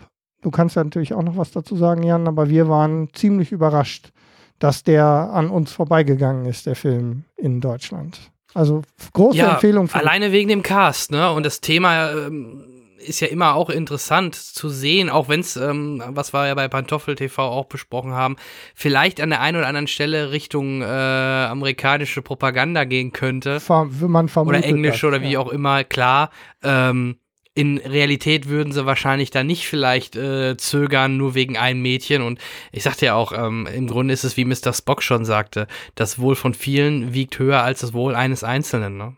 du 0.45 0.51
kannst 0.51 0.77
ja 0.77 0.85
natürlich 0.85 1.15
auch 1.15 1.23
noch 1.23 1.37
was 1.37 1.51
dazu 1.51 1.75
sagen, 1.75 2.03
Jan, 2.03 2.29
aber 2.29 2.49
wir 2.49 2.69
waren 2.69 3.09
ziemlich 3.13 3.51
überrascht, 3.51 4.13
dass 4.59 4.85
der 4.85 5.05
an 5.05 5.51
uns 5.51 5.73
vorbeigegangen 5.73 6.47
ist, 6.47 6.67
der 6.67 6.77
Film 6.77 7.25
in 7.37 7.61
Deutschland. 7.61 8.31
Also 8.53 8.83
große 9.13 9.39
ja, 9.39 9.55
Empfehlung. 9.55 9.89
Für 9.89 9.99
alleine 9.99 10.31
wegen 10.31 10.49
dem 10.49 10.63
Cast, 10.63 11.11
ne? 11.11 11.33
Und 11.33 11.45
das 11.45 11.61
Thema 11.61 12.13
ähm, 12.13 12.63
ist 12.99 13.21
ja 13.21 13.27
immer 13.27 13.55
auch 13.55 13.69
interessant 13.69 14.37
zu 14.37 14.69
sehen, 14.69 15.11
auch 15.11 15.29
wenn 15.29 15.41
es, 15.41 15.57
ähm, 15.57 16.03
was 16.09 16.33
wir 16.33 16.47
ja 16.47 16.55
bei 16.55 16.69
Pantoffel 16.69 17.17
TV 17.17 17.43
auch 17.43 17.67
besprochen 17.67 18.13
haben, 18.13 18.37
vielleicht 18.75 19.21
an 19.21 19.31
der 19.31 19.41
einen 19.41 19.57
oder 19.57 19.67
anderen 19.67 19.89
Stelle 19.89 20.31
Richtung 20.31 20.83
äh, 20.83 20.85
amerikanische 20.85 22.23
Propaganda 22.23 22.85
gehen 22.85 23.13
könnte. 23.13 23.61
Man 23.69 24.29
oder 24.29 24.63
englische 24.63 25.07
das, 25.07 25.15
oder 25.15 25.23
wie 25.23 25.33
ja. 25.33 25.41
auch 25.41 25.49
immer, 25.49 25.83
klar. 25.83 26.31
Ähm, 26.63 27.17
in 27.55 27.79
Realität 27.79 28.49
würden 28.49 28.73
sie 28.73 28.85
wahrscheinlich 28.85 29.31
da 29.31 29.45
nicht 29.45 29.69
vielleicht 29.69 30.17
äh, 30.17 30.57
zögern, 30.57 31.17
nur 31.17 31.35
wegen 31.35 31.57
einem 31.57 31.83
Mädchen. 31.83 32.23
Und 32.23 32.41
ich 32.73 32.83
sagte 32.83 33.07
ja 33.07 33.15
auch, 33.15 33.33
ähm, 33.33 33.69
im 33.73 33.87
Grunde 33.87 34.13
ist 34.13 34.25
es, 34.25 34.37
wie 34.37 34.45
Mr. 34.45 34.73
Spock 34.73 35.03
schon 35.03 35.25
sagte, 35.25 35.69
das 35.95 36.19
Wohl 36.19 36.35
von 36.35 36.53
vielen 36.53 37.15
wiegt 37.15 37.39
höher 37.39 37.63
als 37.63 37.81
das 37.81 37.93
Wohl 37.93 38.17
eines 38.17 38.43
Einzelnen. 38.43 38.97
Ne? 38.97 39.17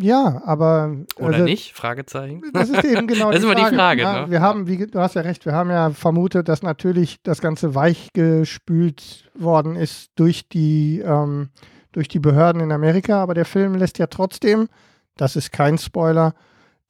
Ja, 0.00 0.42
aber. 0.44 0.96
Oder 1.16 1.34
also, 1.34 1.44
nicht? 1.44 1.74
Fragezeichen. 1.74 2.42
Das 2.52 2.68
ist 2.70 2.84
eben 2.84 3.06
genau 3.06 3.26
das 3.30 3.40
die 3.40 3.46
ist 3.46 3.52
immer 3.52 3.68
die 3.68 3.74
Frage. 3.74 4.02
Ja, 4.02 4.22
ne? 4.22 4.30
Wir 4.30 4.40
haben, 4.40 4.66
wie, 4.66 4.86
du 4.86 4.98
hast 4.98 5.14
ja 5.14 5.22
recht, 5.22 5.44
wir 5.44 5.52
haben 5.52 5.70
ja 5.70 5.90
vermutet, 5.90 6.48
dass 6.48 6.62
natürlich 6.62 7.22
das 7.22 7.40
Ganze 7.40 7.74
weichgespült 7.74 9.30
worden 9.34 9.76
ist 9.76 10.10
durch 10.16 10.48
die, 10.48 11.00
ähm, 11.00 11.50
durch 11.92 12.08
die 12.08 12.18
Behörden 12.18 12.62
in 12.62 12.72
Amerika, 12.72 13.22
aber 13.22 13.34
der 13.34 13.46
Film 13.46 13.74
lässt 13.74 13.98
ja 13.98 14.06
trotzdem, 14.06 14.68
das 15.16 15.34
ist 15.36 15.50
kein 15.50 15.78
Spoiler, 15.78 16.34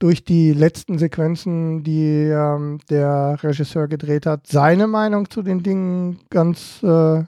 durch 0.00 0.24
die 0.24 0.52
letzten 0.52 0.98
Sequenzen, 0.98 1.84
die 1.84 2.24
ähm, 2.24 2.80
der 2.88 3.38
Regisseur 3.42 3.86
gedreht 3.86 4.26
hat, 4.26 4.46
seine 4.46 4.86
Meinung 4.86 5.28
zu 5.30 5.42
den 5.42 5.62
Dingen 5.62 6.18
ganz 6.30 6.82
äh, 6.82 7.22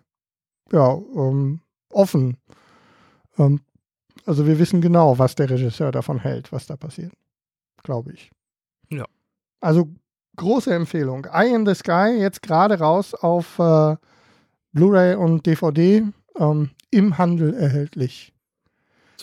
ja, 0.73 0.95
ähm, 1.15 1.61
offen. 1.91 2.39
Ähm, 3.39 3.61
also 4.25 4.47
wir 4.47 4.59
wissen 4.59 4.81
genau, 4.81 5.19
was 5.19 5.35
der 5.35 5.51
Regisseur 5.51 5.93
davon 5.93 6.19
hält, 6.19 6.51
was 6.51 6.67
da 6.67 6.77
passiert. 6.77 7.13
Glaube 7.83 8.13
ich. 8.13 8.31
Ja. 8.89 9.05
Also 9.61 9.89
große 10.37 10.75
Empfehlung. 10.75 11.27
Eye 11.27 11.55
in 11.55 11.67
the 11.67 11.75
Sky, 11.75 12.17
jetzt 12.19 12.43
gerade 12.43 12.79
raus 12.79 13.13
auf 13.15 13.59
äh, 13.59 13.97
Blu-ray 14.73 15.17
und 15.17 15.45
DVD 15.45 16.05
ähm, 16.39 16.71
im 16.91 17.19
Handel 17.19 17.53
erhältlich. 17.53 18.33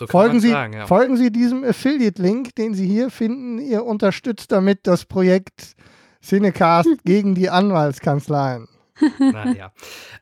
So 0.00 0.06
folgen, 0.06 0.40
Sie, 0.40 0.48
sagen, 0.48 0.72
ja. 0.72 0.86
folgen 0.86 1.18
Sie 1.18 1.30
diesem 1.30 1.62
Affiliate-Link, 1.62 2.54
den 2.54 2.72
Sie 2.72 2.86
hier 2.86 3.10
finden. 3.10 3.58
Ihr 3.58 3.84
unterstützt 3.84 4.50
damit 4.50 4.86
das 4.86 5.04
Projekt 5.04 5.76
Cinecast 6.22 6.88
gegen 7.04 7.34
die 7.34 7.50
Anwaltskanzleien. 7.50 8.66
Naja. 9.18 9.72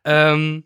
ähm, 0.05 0.65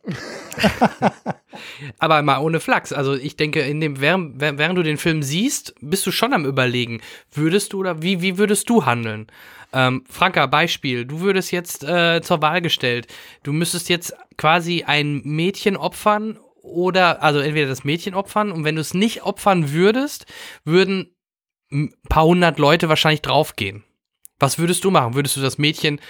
aber 1.99 2.23
mal 2.23 2.39
ohne 2.39 2.61
Flachs. 2.61 2.93
Also 2.93 3.15
ich 3.15 3.37
denke, 3.37 3.61
in 3.61 3.83
dem, 3.83 4.01
während, 4.01 4.41
während 4.41 4.79
du 4.79 4.83
den 4.83 4.97
Film 4.97 5.23
siehst, 5.23 5.75
bist 5.81 6.07
du 6.07 6.11
schon 6.11 6.33
am 6.33 6.47
überlegen, 6.47 7.01
würdest 7.33 7.75
du 7.75 7.81
oder 7.81 8.01
wie, 8.03 8.23
wie 8.23 8.39
würdest 8.39 8.69
du 8.71 8.87
handeln? 8.87 9.27
Ähm, 9.75 10.05
Franka, 10.09 10.47
Beispiel, 10.47 11.05
du 11.05 11.21
würdest 11.21 11.53
jetzt 11.53 11.85
äh, 11.85 12.21
zur 12.23 12.41
Wahl 12.41 12.63
gestellt. 12.63 13.09
Du 13.43 13.53
müsstest 13.53 13.89
jetzt 13.89 14.15
quasi 14.37 14.85
ein 14.87 15.21
Mädchen 15.25 15.77
opfern 15.77 16.39
oder, 16.63 17.23
also 17.23 17.41
entweder 17.41 17.69
das 17.69 17.85
Mädchen 17.85 18.15
opfern 18.15 18.53
und 18.53 18.65
wenn 18.65 18.77
du 18.77 18.81
es 18.81 18.95
nicht 18.95 19.23
opfern 19.23 19.73
würdest, 19.73 20.27
würden 20.65 21.15
ein 21.71 21.93
paar 22.09 22.25
hundert 22.25 22.59
Leute 22.59 22.89
wahrscheinlich 22.89 23.23
draufgehen. 23.23 23.85
Was 24.39 24.59
würdest 24.59 24.85
du 24.85 24.91
machen? 24.91 25.15
Würdest 25.15 25.37
du 25.37 25.41
das 25.41 25.59
Mädchen 25.59 26.01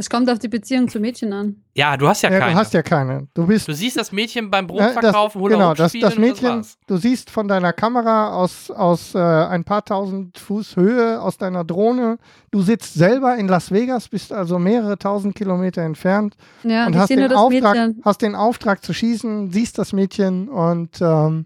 das 0.00 0.08
kommt 0.08 0.30
auf 0.30 0.38
die 0.38 0.48
Beziehung 0.48 0.88
zu 0.88 0.98
Mädchen 0.98 1.30
an. 1.34 1.56
Ja, 1.74 1.94
du 1.94 2.08
hast 2.08 2.22
ja, 2.22 2.30
ja 2.30 2.38
keine. 2.38 2.52
Du 2.52 2.58
hast 2.58 2.72
ja 2.72 2.80
keine. 2.80 3.28
Du, 3.34 3.46
bist, 3.46 3.68
du 3.68 3.74
siehst 3.74 3.98
das 3.98 4.12
Mädchen 4.12 4.50
beim 4.50 4.66
Brotverkaufen, 4.66 5.42
oder 5.42 5.56
Genau, 5.56 5.74
das, 5.74 5.92
das 5.92 6.16
Mädchen, 6.16 6.56
das 6.56 6.78
du 6.86 6.96
siehst 6.96 7.28
von 7.28 7.48
deiner 7.48 7.74
Kamera 7.74 8.32
aus, 8.32 8.70
aus 8.70 9.14
äh, 9.14 9.18
ein 9.18 9.62
paar 9.62 9.84
tausend 9.84 10.38
Fuß 10.38 10.76
Höhe, 10.76 11.20
aus 11.20 11.36
deiner 11.36 11.64
Drohne. 11.64 12.16
Du 12.50 12.62
sitzt 12.62 12.94
selber 12.94 13.36
in 13.36 13.46
Las 13.46 13.72
Vegas, 13.72 14.08
bist 14.08 14.32
also 14.32 14.58
mehrere 14.58 14.98
tausend 14.98 15.34
Kilometer 15.34 15.82
entfernt 15.82 16.34
ja, 16.62 16.86
und 16.86 16.96
hast 16.96 17.10
den, 17.10 17.30
Auftrag, 17.30 17.90
hast 18.02 18.22
den 18.22 18.34
Auftrag 18.34 18.82
zu 18.82 18.94
schießen, 18.94 19.52
siehst 19.52 19.76
das 19.76 19.92
Mädchen 19.92 20.48
und 20.48 20.98
ähm, 21.02 21.44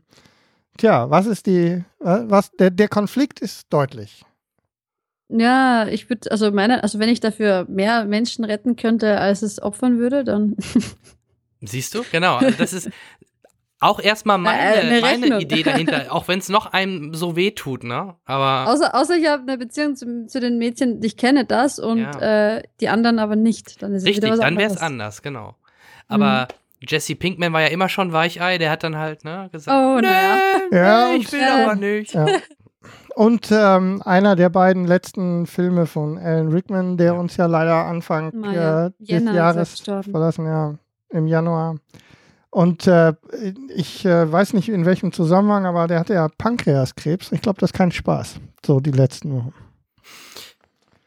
tja, 0.78 1.10
was 1.10 1.26
ist 1.26 1.46
die, 1.46 1.70
äh, 1.70 1.82
was, 1.98 2.52
der, 2.52 2.70
der 2.70 2.86
Konflikt 2.86 3.40
ist 3.40 3.66
deutlich. 3.72 4.24
Ja, 5.28 5.86
ich 5.88 6.08
würde, 6.10 6.30
also 6.30 6.50
meine, 6.52 6.82
also 6.82 6.98
wenn 6.98 7.08
ich 7.08 7.20
dafür 7.20 7.66
mehr 7.68 8.04
Menschen 8.04 8.44
retten 8.44 8.76
könnte, 8.76 9.18
als 9.18 9.42
es 9.42 9.60
opfern 9.60 9.98
würde, 9.98 10.24
dann. 10.24 10.56
Siehst 11.60 11.94
du? 11.94 12.02
Genau. 12.12 12.36
Also 12.36 12.58
das 12.58 12.72
ist 12.72 12.90
auch 13.80 14.00
erstmal 14.00 14.38
meine, 14.38 15.00
meine 15.00 15.40
Idee 15.40 15.62
dahinter, 15.62 16.06
auch 16.10 16.28
wenn 16.28 16.38
es 16.38 16.48
noch 16.48 16.72
einem 16.72 17.14
so 17.14 17.36
weh 17.36 17.50
tut, 17.50 17.84
ne? 17.84 18.14
Aber. 18.24 18.70
Außer, 18.70 18.94
außer 18.94 19.16
ich 19.16 19.26
habe 19.26 19.42
eine 19.42 19.58
Beziehung 19.58 19.96
zu, 19.96 20.26
zu, 20.26 20.40
den 20.40 20.58
Mädchen, 20.58 21.02
ich 21.02 21.16
kenne 21.16 21.44
das 21.44 21.78
und 21.78 21.98
ja. 21.98 22.56
äh, 22.56 22.62
die 22.80 22.88
anderen 22.88 23.18
aber 23.18 23.36
nicht. 23.36 23.82
Dann 23.82 23.94
ist 23.94 24.06
Richtig, 24.06 24.30
dann 24.38 24.58
wäre 24.58 24.70
es 24.70 24.78
anders, 24.78 25.22
genau. 25.22 25.56
Aber. 26.08 26.48
Mhm. 26.50 26.58
Jesse 26.86 27.14
Pinkman 27.14 27.50
war 27.54 27.62
ja 27.62 27.68
immer 27.68 27.88
schon 27.88 28.12
Weichei, 28.12 28.58
der 28.58 28.70
hat 28.70 28.82
dann 28.82 28.98
halt, 28.98 29.24
ne, 29.24 29.48
gesagt, 29.50 29.74
oh, 29.74 30.00
nee, 30.00 30.76
ja. 30.76 31.14
ich 31.14 31.32
will 31.32 31.40
äh, 31.40 31.44
aber 31.44 31.76
nicht. 31.76 32.12
Ja. 32.12 32.26
Und 33.14 33.48
ähm, 33.52 34.02
einer 34.04 34.34
der 34.34 34.48
beiden 34.48 34.86
letzten 34.86 35.46
Filme 35.46 35.86
von 35.86 36.18
Alan 36.18 36.48
Rickman, 36.48 36.96
der 36.96 37.14
uns 37.14 37.36
ja 37.36 37.46
leider 37.46 37.84
Anfang 37.84 38.44
äh, 38.44 38.90
des 38.98 39.34
Jahres 39.34 39.80
verlassen, 39.80 40.46
ja, 40.46 40.74
im 41.10 41.26
Januar. 41.26 41.76
Und 42.50 42.86
äh, 42.86 43.14
ich 43.74 44.04
äh, 44.04 44.30
weiß 44.30 44.52
nicht 44.52 44.68
in 44.68 44.84
welchem 44.84 45.12
Zusammenhang, 45.12 45.66
aber 45.66 45.86
der 45.86 46.00
hatte 46.00 46.14
ja 46.14 46.28
Pankreaskrebs. 46.38 47.32
Ich 47.32 47.40
glaube, 47.40 47.60
das 47.60 47.70
ist 47.70 47.74
kein 47.74 47.90
Spaß. 47.90 48.40
So 48.64 48.80
die 48.80 48.92
letzten 48.92 49.32
Wochen. 49.34 49.63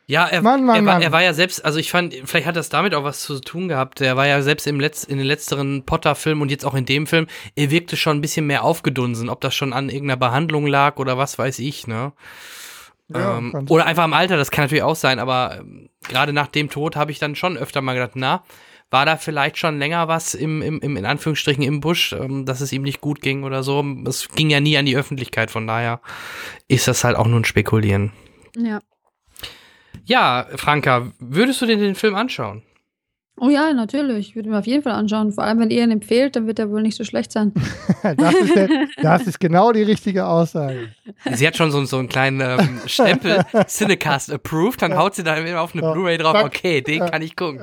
Ja, 0.09 0.25
er, 0.25 0.41
Mann, 0.41 0.63
Mann, 0.63 0.77
er, 0.77 0.85
war, 0.85 0.93
Mann. 0.93 1.01
er 1.01 1.11
war 1.11 1.21
ja 1.21 1.33
selbst, 1.33 1.65
also 1.65 1.79
ich 1.79 1.91
fand, 1.91 2.15
vielleicht 2.23 2.47
hat 2.47 2.55
das 2.55 2.69
damit 2.69 2.95
auch 2.95 3.03
was 3.03 3.19
zu 3.19 3.41
tun 3.41 3.67
gehabt. 3.67 3.99
Er 3.99 4.15
war 4.15 4.25
ja 4.25 4.41
selbst 4.41 4.65
im 4.65 4.79
Letz-, 4.79 5.05
in 5.05 5.17
den 5.17 5.27
letzteren 5.27 5.83
Potter-Filmen 5.83 6.41
und 6.41 6.49
jetzt 6.49 6.65
auch 6.65 6.75
in 6.75 6.85
dem 6.85 7.07
Film, 7.07 7.27
er 7.55 7.71
wirkte 7.71 7.97
schon 7.97 8.17
ein 8.17 8.21
bisschen 8.21 8.47
mehr 8.47 8.63
aufgedunsen. 8.63 9.27
Ob 9.27 9.41
das 9.41 9.53
schon 9.53 9.73
an 9.73 9.89
irgendeiner 9.89 10.15
Behandlung 10.15 10.65
lag 10.65 10.95
oder 10.95 11.17
was 11.17 11.37
weiß 11.37 11.59
ich, 11.59 11.87
ne? 11.87 12.13
Ja, 13.09 13.37
ähm, 13.37 13.65
oder 13.69 13.85
einfach 13.85 14.05
im 14.05 14.13
Alter, 14.13 14.37
das 14.37 14.49
kann 14.49 14.65
natürlich 14.65 14.83
auch 14.83 14.95
sein, 14.95 15.19
aber 15.19 15.57
ähm, 15.59 15.89
gerade 16.07 16.31
nach 16.31 16.47
dem 16.47 16.69
Tod 16.69 16.95
habe 16.95 17.11
ich 17.11 17.19
dann 17.19 17.35
schon 17.35 17.57
öfter 17.57 17.81
mal 17.81 17.93
gedacht, 17.93 18.11
na, 18.15 18.43
war 18.89 19.05
da 19.05 19.17
vielleicht 19.17 19.57
schon 19.57 19.77
länger 19.77 20.07
was 20.07 20.33
im, 20.33 20.61
im, 20.61 20.79
im 20.79 20.95
in 20.95 21.05
Anführungsstrichen 21.05 21.63
im 21.63 21.81
Busch, 21.81 22.13
ähm, 22.13 22.45
dass 22.45 22.61
es 22.61 22.71
ihm 22.71 22.83
nicht 22.83 23.01
gut 23.01 23.21
ging 23.21 23.43
oder 23.43 23.61
so. 23.61 23.83
Es 24.05 24.29
ging 24.29 24.49
ja 24.49 24.61
nie 24.61 24.77
an 24.77 24.85
die 24.85 24.95
Öffentlichkeit, 24.95 25.51
von 25.51 25.67
daher 25.67 25.99
ist 26.69 26.87
das 26.87 27.03
halt 27.03 27.17
auch 27.17 27.27
nur 27.27 27.41
ein 27.41 27.45
Spekulieren. 27.45 28.13
Ja. 28.55 28.79
Ja, 30.05 30.47
Franka, 30.55 31.11
würdest 31.19 31.61
du 31.61 31.65
dir 31.65 31.77
den 31.77 31.95
Film 31.95 32.15
anschauen? 32.15 32.63
Oh 33.39 33.49
ja, 33.49 33.71
natürlich. 33.71 34.29
Ich 34.29 34.35
würde 34.35 34.49
mir 34.49 34.57
auf 34.57 34.65
jeden 34.65 34.81
Fall 34.81 34.93
anschauen. 34.93 35.31
Vor 35.31 35.43
allem, 35.43 35.59
wenn 35.59 35.69
ihr 35.69 35.83
ihn 35.83 35.91
empfehlt, 35.91 36.35
dann 36.35 36.47
wird 36.47 36.57
er 36.57 36.71
wohl 36.71 36.81
nicht 36.81 36.97
so 36.97 37.03
schlecht 37.03 37.31
sein. 37.31 37.53
Das 38.17 38.33
ist, 38.33 38.55
der, 38.55 38.69
das 39.01 39.27
ist 39.27 39.39
genau 39.39 39.71
die 39.71 39.83
richtige 39.83 40.25
Aussage. 40.25 40.93
Sie 41.33 41.45
hat 41.45 41.57
schon 41.57 41.71
so, 41.71 41.83
so 41.85 41.97
einen 41.97 42.07
kleinen 42.07 42.41
ähm, 42.41 42.79
Stempel, 42.85 43.43
Cinecast 43.67 44.31
approved, 44.31 44.81
dann 44.81 44.95
haut 44.95 45.15
sie 45.15 45.23
da 45.23 45.35
immer 45.35 45.61
auf 45.61 45.73
eine. 45.73 45.81
Blu-ray 45.81 46.17
drauf, 46.17 46.33
Zack. 46.33 46.45
okay, 46.45 46.81
den 46.81 47.05
kann 47.05 47.21
ich 47.21 47.35
gucken. 47.35 47.59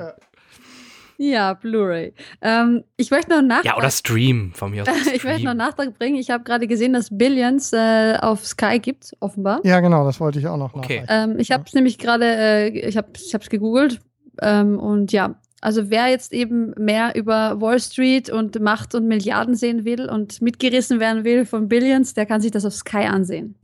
Ja, 1.17 1.53
Blu-ray. 1.53 2.13
Ähm, 2.41 2.83
ich 2.97 3.11
möchte 3.11 3.31
noch 3.31 3.41
nach. 3.41 3.63
Ja, 3.63 3.77
oder 3.77 3.89
Stream 3.89 4.51
von 4.53 4.71
mir 4.71 4.83
aus. 4.83 4.89
ich 5.13 5.23
möchte 5.23 5.43
noch 5.43 5.51
Stream. 5.51 5.57
Nachtrag 5.57 5.97
bringen. 5.97 6.17
Ich 6.17 6.29
habe 6.29 6.43
gerade 6.43 6.67
gesehen, 6.67 6.93
dass 6.93 7.09
Billions 7.09 7.71
äh, 7.73 8.17
auf 8.19 8.45
Sky 8.45 8.79
gibt, 8.79 9.15
offenbar. 9.19 9.61
Ja, 9.63 9.79
genau, 9.79 10.05
das 10.05 10.19
wollte 10.19 10.39
ich 10.39 10.47
auch 10.47 10.57
noch 10.57 10.73
Okay. 10.73 11.03
Ähm, 11.07 11.39
ich 11.39 11.51
habe 11.51 11.63
es 11.65 11.73
nämlich 11.73 11.97
gerade, 11.97 12.25
äh, 12.25 12.67
ich 12.69 12.97
habe 12.97 13.07
ich 13.15 13.33
es 13.33 13.49
gegoogelt 13.49 14.01
ähm, 14.41 14.79
und 14.79 15.11
ja, 15.11 15.35
also 15.61 15.89
wer 15.89 16.09
jetzt 16.09 16.33
eben 16.33 16.73
mehr 16.77 17.15
über 17.15 17.59
Wall 17.59 17.79
Street 17.79 18.29
und 18.29 18.59
Macht 18.59 18.93
und 18.93 19.07
Milliarden 19.07 19.55
sehen 19.55 19.83
will 19.85 20.07
und 20.07 20.41
mitgerissen 20.41 20.99
werden 20.99 21.23
will 21.23 21.45
von 21.45 21.67
Billions, 21.67 22.13
der 22.13 22.25
kann 22.25 22.41
sich 22.41 22.51
das 22.51 22.65
auf 22.65 22.73
Sky 22.73 23.05
ansehen. 23.05 23.55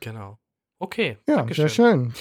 Genau. 0.00 0.38
Okay, 0.78 1.16
Ja, 1.26 1.36
Dankeschön. 1.36 1.68
sehr 1.68 1.74
schön. 1.74 2.12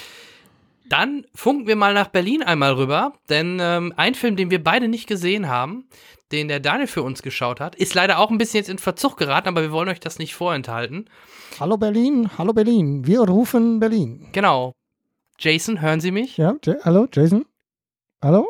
Dann 0.89 1.26
funken 1.34 1.68
wir 1.68 1.76
mal 1.76 1.93
nach 1.93 2.10
Berlin 2.10 2.43
einmal 2.43 2.73
rüber, 2.73 3.14
denn 3.30 3.57
ähm, 3.61 3.93
ein 3.95 4.15
Film, 4.15 4.35
den 4.35 4.51
wir 4.51 4.64
beide 4.64 4.88
nicht 4.88 5.07
gesehen 5.07 5.47
haben, 5.47 5.88
den 6.31 6.47
der 6.47 6.60
Daniel 6.60 6.88
für 6.88 7.03
uns 7.03 7.22
geschaut 7.22 7.60
hat, 7.60 7.76
ist 7.76 7.93
leider 7.93 8.19
auch 8.19 8.31
ein 8.31 8.38
bisschen 8.38 8.57
jetzt 8.57 8.69
in 8.69 8.80
Verzug 8.80 9.18
geraten, 9.18 9.47
aber 9.47 9.61
wir 9.61 9.72
wollen 9.72 9.89
euch 9.89 9.99
das 9.99 10.19
nicht 10.19 10.35
vorenthalten. 10.35 11.10
Hallo 11.60 11.77
Berlin, 11.77 12.30
hallo 12.38 12.53
Berlin. 12.53 13.05
Wir 13.05 13.22
rufen 13.22 13.80
Berlin. 13.80 14.27
Genau. 14.31 14.73
Jason, 15.39 15.81
hören 15.81 15.99
Sie 15.99 16.11
mich? 16.11 16.38
Ja, 16.38 16.55
J 16.64 16.84
hallo, 16.84 17.07
Jason? 17.11 17.45
Hallo? 18.22 18.47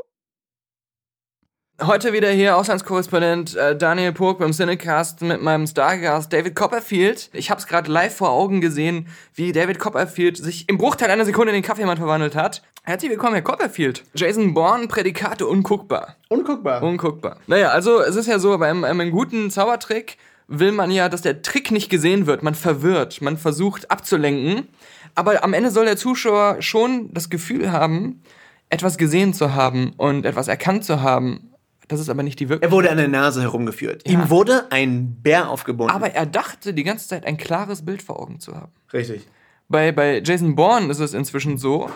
Heute 1.86 2.14
wieder 2.14 2.30
hier 2.30 2.56
Auslandskorrespondent 2.56 3.58
äh, 3.58 3.76
Daniel 3.76 4.14
Purk 4.14 4.40
beim 4.40 4.54
Cinecast 4.54 5.22
mit 5.22 5.42
meinem 5.42 5.68
Stargast 5.68 6.32
David 6.32 6.56
Copperfield. 6.56 7.30
Ich 7.34 7.50
habe 7.50 7.60
es 7.60 7.68
gerade 7.68 7.92
live 7.92 8.16
vor 8.16 8.30
Augen 8.30 8.62
gesehen, 8.62 9.08
wie 9.34 9.52
David 9.52 9.80
Copperfield 9.80 10.38
sich 10.38 10.70
im 10.70 10.78
Bruchteil 10.78 11.12
einer 11.12 11.26
Sekunde 11.26 11.50
in 11.52 11.56
den 11.56 11.64
Kaffeemann 11.64 11.98
verwandelt 11.98 12.36
hat. 12.36 12.62
Herzlich 12.84 13.12
willkommen, 13.12 13.34
Herr 13.34 13.42
Copperfield. 13.42 14.06
Jason 14.14 14.54
Bourne, 14.54 14.88
Prädikate 14.88 15.46
unguckbar. 15.46 16.16
Unguckbar. 16.30 16.82
Unguckbar. 16.84 17.40
Naja, 17.48 17.70
also 17.70 18.00
es 18.02 18.16
ist 18.16 18.28
ja 18.28 18.40
so, 18.40 18.58
bei 18.58 18.70
einem, 18.70 18.86
einem 18.86 19.12
guten 19.12 19.52
Zaubertrick 19.52 20.18
will 20.48 20.72
man 20.72 20.90
ja, 20.90 21.10
dass 21.10 21.22
der 21.22 21.42
Trick 21.42 21.70
nicht 21.72 21.90
gesehen 21.90 22.28
wird. 22.28 22.44
Man 22.44 22.56
verwirrt, 22.56 23.22
man 23.22 23.38
versucht 23.38 23.92
abzulenken. 23.92 24.70
Aber 25.16 25.44
am 25.44 25.54
Ende 25.54 25.70
soll 25.70 25.84
der 25.84 25.98
Zuschauer 25.98 26.62
schon 26.62 27.14
das 27.14 27.30
Gefühl 27.30 27.74
haben, 27.74 28.22
etwas 28.70 28.98
gesehen 28.98 29.34
zu 29.34 29.54
haben 29.54 29.92
und 29.98 30.26
etwas 30.26 30.48
erkannt 30.48 30.86
zu 30.86 31.02
haben. 31.02 31.50
Das 31.88 32.00
ist 32.00 32.10
aber 32.10 32.24
nicht 32.24 32.40
die 32.40 32.46
Er 32.46 32.50
Wirklichkeit. 32.50 32.72
wurde 32.72 32.92
an 32.92 32.98
der 32.98 33.08
Nase 33.08 33.42
herumgeführt. 33.42 34.04
Ja. 34.08 34.14
Ihm 34.14 34.30
wurde 34.30 34.72
ein 34.72 35.22
Bär 35.22 35.50
aufgebunden. 35.50 35.94
Aber 35.94 36.12
er 36.12 36.26
dachte 36.26 36.74
die 36.74 36.84
ganze 36.84 37.08
Zeit 37.08 37.26
ein 37.26 37.38
klares 37.38 37.84
Bild 37.86 38.02
vor 38.02 38.20
Augen 38.20 38.40
zu 38.40 38.56
haben. 38.56 38.72
Richtig. 38.94 39.28
Bei, 39.70 39.92
bei 39.92 40.22
Jason 40.24 40.56
Bourne 40.56 40.88
ist 40.92 41.00
es 41.00 41.14
inzwischen 41.14 41.58
so, 41.58 41.90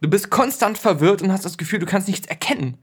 du 0.00 0.08
bist 0.08 0.30
konstant 0.30 0.78
verwirrt 0.78 1.22
und 1.22 1.32
hast 1.32 1.44
das 1.44 1.58
Gefühl, 1.58 1.78
du 1.78 1.86
kannst 1.86 2.08
nichts 2.08 2.26
erkennen. 2.26 2.78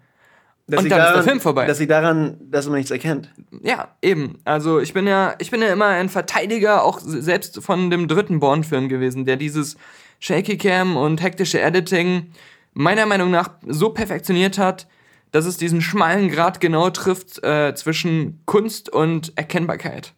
Das 0.68 0.84
Und 0.84 0.92
dann 0.92 1.00
ist 1.00 1.04
der 1.06 1.12
daran, 1.14 1.24
Film 1.24 1.42
vorbei. 1.42 1.66
Das 1.66 1.80
liegt 1.80 1.92
daran, 1.92 2.38
dass 2.52 2.68
man 2.68 2.76
nichts 2.76 2.92
erkennt. 2.92 3.30
Ja, 3.64 3.96
eben. 4.04 4.38
Also 4.46 4.80
ich 4.80 4.94
bin 4.94 5.08
ja, 5.08 5.34
ich 5.40 5.50
bin 5.50 5.62
ja 5.62 5.70
immer 5.74 5.88
ein 5.88 6.10
Verteidiger, 6.10 6.84
auch 6.84 7.00
selbst 7.00 7.64
von 7.64 7.90
dem 7.90 8.08
dritten 8.08 8.40
Bourne-Film 8.40 8.88
gewesen, 8.88 9.26
der 9.26 9.36
dieses 9.36 9.78
Shaky 10.20 10.58
Cam 10.58 10.96
und 10.96 11.24
hektische 11.24 11.60
Editing 11.60 12.32
meiner 12.74 13.06
Meinung 13.08 13.32
nach 13.32 13.50
so 13.66 13.90
perfektioniert 13.90 14.60
hat, 14.60 14.88
dass 15.32 15.46
es 15.46 15.58
diesen 15.58 15.82
schmalen 15.82 16.30
Grad 16.30 16.60
genau 16.60 16.90
trifft 16.90 17.44
äh, 17.44 17.74
zwischen 17.76 18.42
Kunst 18.46 18.90
und 18.90 19.34
Erkennbarkeit. 19.36 20.14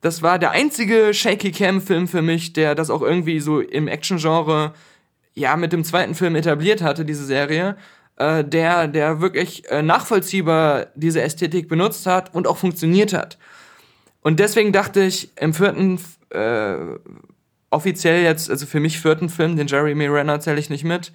Das 0.00 0.22
war 0.22 0.38
der 0.38 0.52
einzige 0.52 1.12
Shaky 1.12 1.50
Cam-Film 1.50 2.06
für 2.06 2.22
mich, 2.22 2.52
der 2.52 2.74
das 2.74 2.90
auch 2.90 3.02
irgendwie 3.02 3.40
so 3.40 3.60
im 3.60 3.88
Action-Genre 3.88 4.72
ja 5.34 5.56
mit 5.56 5.72
dem 5.72 5.84
zweiten 5.84 6.14
Film 6.14 6.36
etabliert 6.36 6.82
hatte, 6.82 7.04
diese 7.04 7.24
Serie, 7.24 7.76
äh, 8.16 8.44
der, 8.44 8.88
der 8.88 9.20
wirklich 9.20 9.68
äh, 9.70 9.82
nachvollziehbar 9.82 10.86
diese 10.94 11.22
Ästhetik 11.22 11.68
benutzt 11.68 12.06
hat 12.06 12.34
und 12.34 12.46
auch 12.46 12.58
funktioniert 12.58 13.12
hat. 13.12 13.38
Und 14.22 14.40
deswegen 14.40 14.72
dachte 14.72 15.02
ich, 15.02 15.30
im 15.36 15.54
vierten, 15.54 16.00
äh, 16.30 16.76
offiziell 17.70 18.22
jetzt, 18.22 18.50
also 18.50 18.66
für 18.66 18.80
mich 18.80 19.00
vierten 19.00 19.28
Film, 19.28 19.56
den 19.56 19.66
Jeremy 19.66 20.06
Renner 20.06 20.40
zähle 20.40 20.60
ich 20.60 20.70
nicht 20.70 20.84
mit. 20.84 21.12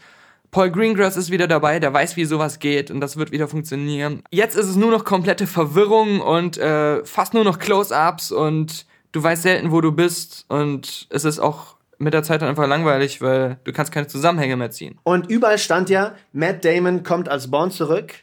Paul 0.54 0.70
Greengrass 0.70 1.18
ist 1.18 1.32
wieder 1.32 1.48
dabei, 1.48 1.80
der 1.80 1.92
weiß, 1.92 2.16
wie 2.16 2.26
sowas 2.26 2.60
geht 2.60 2.92
und 2.92 3.02
das 3.02 3.18
wird 3.18 3.32
wieder 3.32 3.48
funktionieren. 3.48 4.22
Jetzt 4.30 4.56
ist 4.56 4.68
es 4.68 4.76
nur 4.76 4.92
noch 4.92 5.04
komplette 5.04 5.48
Verwirrung 5.48 6.22
und 6.22 6.58
äh, 6.60 7.04
fast 7.04 7.34
nur 7.34 7.44
noch 7.44 7.58
Close-ups 7.58 8.32
und 8.32 8.86
du 9.12 9.24
weißt 9.24 9.42
selten, 9.42 9.72
wo 9.72 9.82
du 9.82 9.92
bist 9.92 10.46
und 10.50 11.08
es 11.10 11.26
ist 11.26 11.40
auch 11.40 11.76
mit 11.98 12.14
der 12.14 12.22
Zeit 12.22 12.44
dann 12.44 12.50
einfach 12.50 12.68
langweilig, 12.68 13.20
weil 13.20 13.58
du 13.64 13.74
kannst 13.74 13.92
keine 13.92 14.06
Zusammenhänge 14.06 14.56
mehr 14.56 14.70
ziehen. 14.70 15.00
Und 15.04 15.28
überall 15.30 15.58
stand 15.58 15.90
ja, 15.90 16.14
Matt 16.34 16.64
Damon 16.64 17.02
kommt 17.02 17.30
als 17.30 17.50
Bond 17.50 17.74
zurück, 17.74 18.14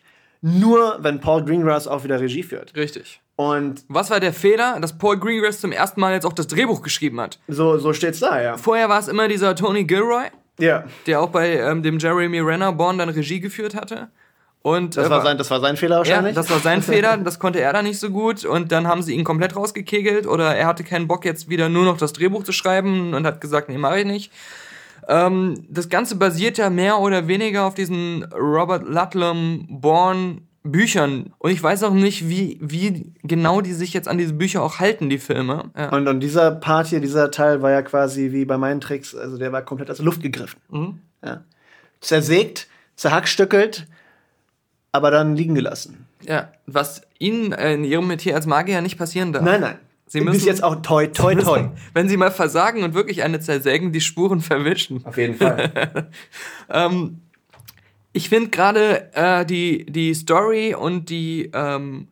nur 0.41 0.99
wenn 1.01 1.21
Paul 1.21 1.45
Greengrass 1.45 1.89
auch 1.89 2.05
wieder 2.05 2.21
Regie 2.21 2.45
führt. 2.45 2.77
Richtig. 2.77 3.21
Und 3.35 3.85
Was 3.89 4.11
war 4.11 4.21
der 4.21 4.33
Fehler? 4.35 4.79
Dass 4.81 4.97
Paul 4.99 5.19
Greengrass 5.19 5.61
zum 5.61 5.73
ersten 5.73 6.01
Mal 6.01 6.13
jetzt 6.13 6.27
auch 6.27 6.33
das 6.33 6.47
Drehbuch 6.47 6.83
geschrieben 6.83 7.21
hat. 7.21 7.41
so, 7.49 7.79
so 7.79 7.93
steht's 7.93 8.21
da, 8.21 8.41
ja. 8.41 8.57
Vorher 8.57 8.89
war 8.89 9.01
es 9.01 9.09
immer 9.09 9.27
dieser 9.29 9.55
Tony 9.57 9.85
Gilroy, 9.85 10.27
Ja, 10.61 10.85
der 11.07 11.21
auch 11.21 11.31
bei 11.31 11.59
ähm, 11.59 11.83
dem 11.83 11.99
Jeremy 11.99 12.41
Renner 12.41 12.73
Born 12.73 12.99
dann 12.99 13.09
Regie 13.09 13.41
geführt 13.41 13.75
hatte. 13.75 14.09
Und 14.63 14.97
das 14.97 15.07
äh, 15.07 15.11
war 15.11 15.23
sein, 15.23 15.39
das 15.39 15.51
war 15.51 15.61
sein 15.61 15.77
Fehler 15.77 15.97
ja, 15.97 15.99
wahrscheinlich. 15.99 16.35
das 16.35 16.51
war 16.51 16.59
sein 16.59 16.83
Fehler, 16.83 17.17
das 17.17 17.39
konnte 17.39 17.61
er 17.61 17.73
da 17.73 17.83
nicht 17.83 17.99
so 17.99 18.11
gut 18.11 18.45
und 18.45 18.73
dann 18.73 18.87
haben 18.87 19.03
sie 19.03 19.15
ihn 19.15 19.25
komplett 19.25 19.57
rausgekegelt 19.57 20.27
oder 20.27 20.55
er 20.55 20.67
hatte 20.67 20.85
keinen 20.85 21.09
Bock 21.09 21.25
jetzt 21.25 21.49
wieder 21.49 21.69
nur 21.69 21.85
noch 21.85 21.97
das 21.97 22.13
Drehbuch 22.13 22.45
zu 22.45 22.53
schreiben 22.53 23.15
und 23.15 23.27
hat 23.27 23.41
gesagt, 23.41 23.71
nee, 23.71 23.79
mache 23.79 24.01
ich 24.01 24.07
nicht. 24.07 24.33
Ähm, 25.09 25.67
das 25.69 25.89
Ganze 25.89 26.17
basiert 26.17 26.59
ja 26.59 26.69
mehr 26.69 26.99
oder 26.99 27.27
weniger 27.27 27.65
auf 27.65 27.75
diesen 27.75 28.25
Robert 28.35 28.87
Ludlum 28.87 29.67
Born 29.69 30.47
Büchern 30.63 31.33
und 31.39 31.51
ich 31.51 31.63
weiß 31.63 31.83
auch 31.85 31.95
nicht, 31.95 32.29
wie, 32.29 32.59
wie 32.61 33.13
genau 33.23 33.61
die 33.63 33.73
sich 33.73 33.95
jetzt 33.95 34.09
an 34.09 34.19
diese 34.19 34.35
Bücher 34.35 34.63
auch 34.63 34.79
halten, 34.79 35.09
die 35.09 35.19
Filme. 35.19 35.71
Ja. 35.77 35.89
Und, 35.91 36.07
und 36.07 36.21
dieser 36.21 36.51
Part 36.51 36.89
hier, 36.89 37.01
dieser 37.01 37.31
Teil 37.31 37.63
war 37.63 37.71
ja 37.71 37.81
quasi 37.83 38.33
wie 38.33 38.45
bei 38.45 38.59
meinen 38.59 38.81
Tricks, 38.81 39.15
also 39.15 39.39
der 39.39 39.53
war 39.53 39.63
komplett 39.63 39.91
aus 39.91 39.97
der 39.97 40.05
Luft 40.05 40.23
gegriffen. 40.23 40.61
Mhm. 40.71 40.99
Ja. 41.25 41.45
Zersägt, 42.01 42.69
zerhackstückelt, 42.97 43.87
aber 44.93 45.11
dann 45.11 45.35
liegen 45.35 45.55
gelassen. 45.55 46.07
Ja, 46.23 46.53
was 46.67 47.03
Ihnen 47.19 47.53
äh, 47.53 47.75
in 47.75 47.85
Ihrem 47.85 48.07
Metier 48.07 48.35
als 48.35 48.45
Magier 48.47 48.83
nicht 48.83 48.99
passieren 48.99 49.33
darf. 49.33 49.43
Nein, 49.43 49.61
nein. 49.63 49.79
Sie 50.07 50.19
Bis 50.21 50.29
müssen- 50.29 50.47
jetzt 50.49 50.63
auch 50.65 50.77
toi, 50.83 51.07
toi, 51.07 51.37
toi. 51.37 51.69
Wenn 51.95 52.09
Sie 52.09 52.17
mal 52.17 52.31
versagen 52.33 52.83
und 52.83 52.95
wirklich 52.95 53.23
eine 53.23 53.41
zersägen, 53.41 53.93
die 53.93 54.01
Spuren 54.01 54.41
verwischen. 54.41 55.07
Auf 55.07 55.17
jeden 55.17 55.37
Fall. 55.37 56.11
Ähm, 56.69 57.21
ich 58.13 58.29
finde 58.29 58.51
gerade 58.51 59.11
äh, 59.15 59.45
die, 59.47 59.87
die 59.87 60.15
Story 60.15 60.75
und 60.75 61.11
die, 61.11 61.51
ähm, 61.55 62.09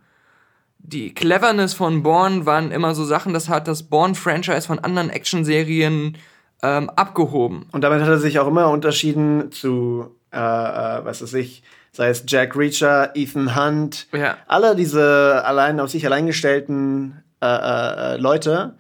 die 0.78 1.12
Cleverness 1.14 1.74
von 1.74 2.02
Bourne 2.02 2.46
waren 2.46 2.70
immer 2.70 2.94
so 2.94 3.04
Sachen, 3.04 3.32
das 3.34 3.48
hat 3.48 3.68
das 3.68 3.82
Bourne-Franchise 3.84 4.66
von 4.66 4.78
anderen 4.78 5.10
Actionserien 5.10 6.16
ähm, 6.62 6.90
abgehoben. 6.90 7.66
Und 7.72 7.82
damit 7.82 8.00
hat 8.00 8.08
er 8.08 8.18
sich 8.18 8.38
auch 8.38 8.46
immer 8.48 8.70
unterschieden 8.70 9.50
zu, 9.52 10.14
äh, 10.32 10.38
äh, 10.38 11.04
was 11.04 11.22
weiß 11.22 11.34
ich, 11.34 11.62
sei 11.92 12.08
es 12.08 12.24
Jack 12.26 12.56
Reacher, 12.56 13.10
Ethan 13.14 13.56
Hunt, 13.56 14.06
Ja. 14.12 14.36
alle 14.46 14.76
diese 14.76 15.42
allein 15.44 15.80
auf 15.80 15.90
sich 15.90 16.06
allein 16.06 16.26
gestellten 16.26 17.22
äh, 17.42 17.46
äh, 17.46 18.14
äh, 18.14 18.16
Leute. 18.18 18.74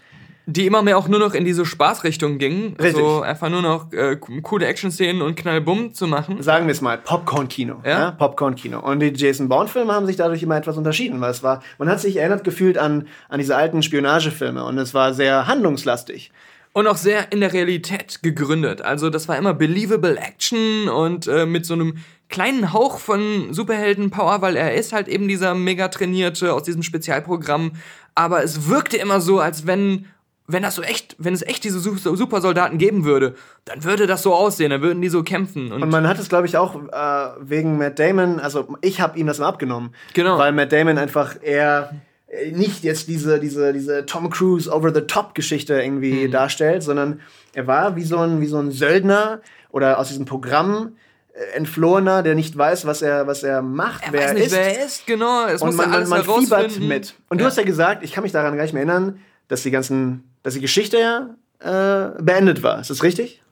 Die 0.50 0.64
immer 0.64 0.80
mehr 0.80 0.96
auch 0.96 1.08
nur 1.08 1.20
noch 1.20 1.34
in 1.34 1.44
diese 1.44 1.66
Spaßrichtung 1.66 2.38
gingen. 2.38 2.74
Richtig. 2.80 2.96
So 2.96 3.20
einfach 3.20 3.50
nur 3.50 3.60
noch 3.60 3.92
äh, 3.92 4.16
coole 4.16 4.64
Action-Szenen 4.64 5.20
und 5.20 5.36
Knallbumm 5.36 5.92
zu 5.92 6.06
machen. 6.06 6.40
Sagen 6.42 6.66
wir 6.66 6.72
es 6.72 6.80
mal, 6.80 6.96
Popcorn-Kino. 6.96 7.82
Ja. 7.84 7.90
Ja? 7.90 8.10
Popcorn-Kino. 8.12 8.80
Und 8.80 9.00
die 9.00 9.12
Jason 9.14 9.50
Bourne-Filme 9.50 9.92
haben 9.92 10.06
sich 10.06 10.16
dadurch 10.16 10.42
immer 10.42 10.56
etwas 10.56 10.78
unterschieden, 10.78 11.20
weil 11.20 11.32
es 11.32 11.42
war, 11.42 11.62
man 11.76 11.90
hat 11.90 12.00
sich 12.00 12.16
erinnert 12.16 12.44
gefühlt 12.44 12.78
an, 12.78 13.08
an 13.28 13.38
diese 13.40 13.56
alten 13.56 13.82
Spionagefilme 13.82 14.64
und 14.64 14.78
es 14.78 14.94
war 14.94 15.12
sehr 15.12 15.46
handlungslastig. 15.46 16.32
und 16.72 16.86
auch 16.86 16.96
sehr 16.96 17.32
in 17.32 17.40
der 17.40 17.52
Realität 17.52 18.22
gegründet. 18.22 18.82
Also 18.82 19.10
das 19.10 19.28
war 19.28 19.36
immer 19.36 19.52
believable 19.52 20.16
Action 20.16 20.88
und 20.88 21.26
äh, 21.26 21.44
mit 21.44 21.66
so 21.66 21.74
einem 21.74 21.96
kleinen 22.28 22.72
Hauch 22.72 22.98
von 22.98 23.52
Superhelden-Power, 23.52 24.42
weil 24.42 24.56
er 24.56 24.74
ist 24.74 24.92
halt 24.92 25.08
eben 25.08 25.28
dieser 25.28 25.54
mega 25.54 25.88
trainierte 25.88 26.52
aus 26.52 26.62
diesem 26.62 26.82
Spezialprogramm. 26.82 27.72
Aber 28.14 28.42
es 28.42 28.68
wirkte 28.68 28.96
immer 28.96 29.20
so, 29.20 29.40
als 29.40 29.66
wenn 29.66 30.06
wenn 30.50 30.62
das 30.62 30.74
so 30.76 30.82
echt, 30.82 31.14
wenn 31.18 31.34
es 31.34 31.42
echt 31.42 31.62
diese 31.62 31.78
Su- 31.78 31.96
Supersoldaten 31.96 32.78
geben 32.78 33.04
würde, 33.04 33.34
dann 33.66 33.84
würde 33.84 34.06
das 34.06 34.22
so 34.22 34.34
aussehen, 34.34 34.70
dann 34.70 34.80
würden 34.82 35.00
die 35.02 35.10
so 35.10 35.22
kämpfen. 35.22 35.70
Und, 35.70 35.82
Und 35.82 35.90
man 35.90 36.08
hat 36.08 36.18
es, 36.18 36.28
glaube 36.30 36.46
ich, 36.46 36.56
auch 36.56 36.74
äh, 36.74 37.28
wegen 37.40 37.76
Matt 37.78 37.98
Damon, 37.98 38.40
also 38.40 38.66
ich 38.80 39.00
habe 39.00 39.18
ihm 39.18 39.26
das 39.26 39.38
mal 39.38 39.46
abgenommen. 39.48 39.90
Genau. 40.14 40.38
Weil 40.38 40.52
Matt 40.52 40.72
Damon 40.72 40.96
einfach 40.98 41.36
eher 41.42 41.90
äh, 42.28 42.50
nicht 42.52 42.82
jetzt 42.82 43.08
diese, 43.08 43.38
diese, 43.40 43.72
diese 43.74 44.06
Tom 44.06 44.30
Cruise 44.30 44.70
Over-the-Top-Geschichte 44.72 45.80
irgendwie 45.82 46.26
Mhm. 46.26 46.30
darstellt, 46.30 46.82
sondern 46.82 47.20
er 47.54 47.66
war 47.66 47.96
wie 47.96 48.04
so 48.04 48.18
ein, 48.18 48.40
wie 48.40 48.46
so 48.46 48.58
ein 48.58 48.70
Söldner 48.70 49.40
oder 49.70 49.98
aus 49.98 50.08
diesem 50.08 50.24
Programm 50.24 50.92
äh, 51.34 51.56
entflohener, 51.56 52.22
der 52.22 52.34
nicht 52.34 52.56
weiß, 52.56 52.86
was 52.86 53.02
er, 53.02 53.26
was 53.26 53.42
er 53.42 53.60
macht, 53.62 54.04
er 54.06 54.12
wer 54.12 54.20
weiß 54.22 54.28
er 54.28 54.34
nicht, 54.34 54.46
ist. 54.46 54.52
wer 54.52 54.78
er 54.78 54.86
ist, 54.86 55.06
genau. 55.06 55.46
Es 55.46 55.60
und 55.62 55.74
man, 55.76 55.90
man, 55.90 56.08
man 56.08 56.22
fiebert 56.24 56.80
mit. 56.80 57.14
Und 57.28 57.38
du 57.38 57.42
Ja. 57.44 57.50
hast 57.50 57.58
ja 57.58 57.64
gesagt, 57.64 58.02
ich 58.02 58.12
kann 58.12 58.22
mich 58.22 58.32
daran 58.32 58.56
gar 58.56 58.62
nicht 58.62 58.72
mehr 58.72 58.82
erinnern, 58.84 59.20
dass 59.48 59.62
die 59.62 59.70
ganzen, 59.70 60.24
dass 60.48 60.54
die 60.54 60.60
Geschichte 60.60 60.98
ja 60.98 61.36
äh, 61.60 62.22
beendet 62.22 62.62
war. 62.62 62.80
Ist 62.80 62.88
das 62.88 63.02
richtig? 63.02 63.42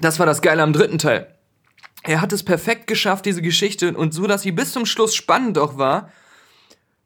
Das 0.00 0.18
war 0.18 0.24
das 0.24 0.40
Geile 0.40 0.62
am 0.62 0.72
dritten 0.72 0.96
Teil. 0.96 1.34
Er 2.02 2.22
hat 2.22 2.32
es 2.32 2.42
perfekt 2.42 2.86
geschafft, 2.86 3.26
diese 3.26 3.42
Geschichte, 3.42 3.94
und 3.94 4.14
so, 4.14 4.26
dass 4.26 4.40
sie 4.40 4.52
bis 4.52 4.72
zum 4.72 4.86
Schluss 4.86 5.14
spannend 5.14 5.58
auch 5.58 5.76
war, 5.76 6.10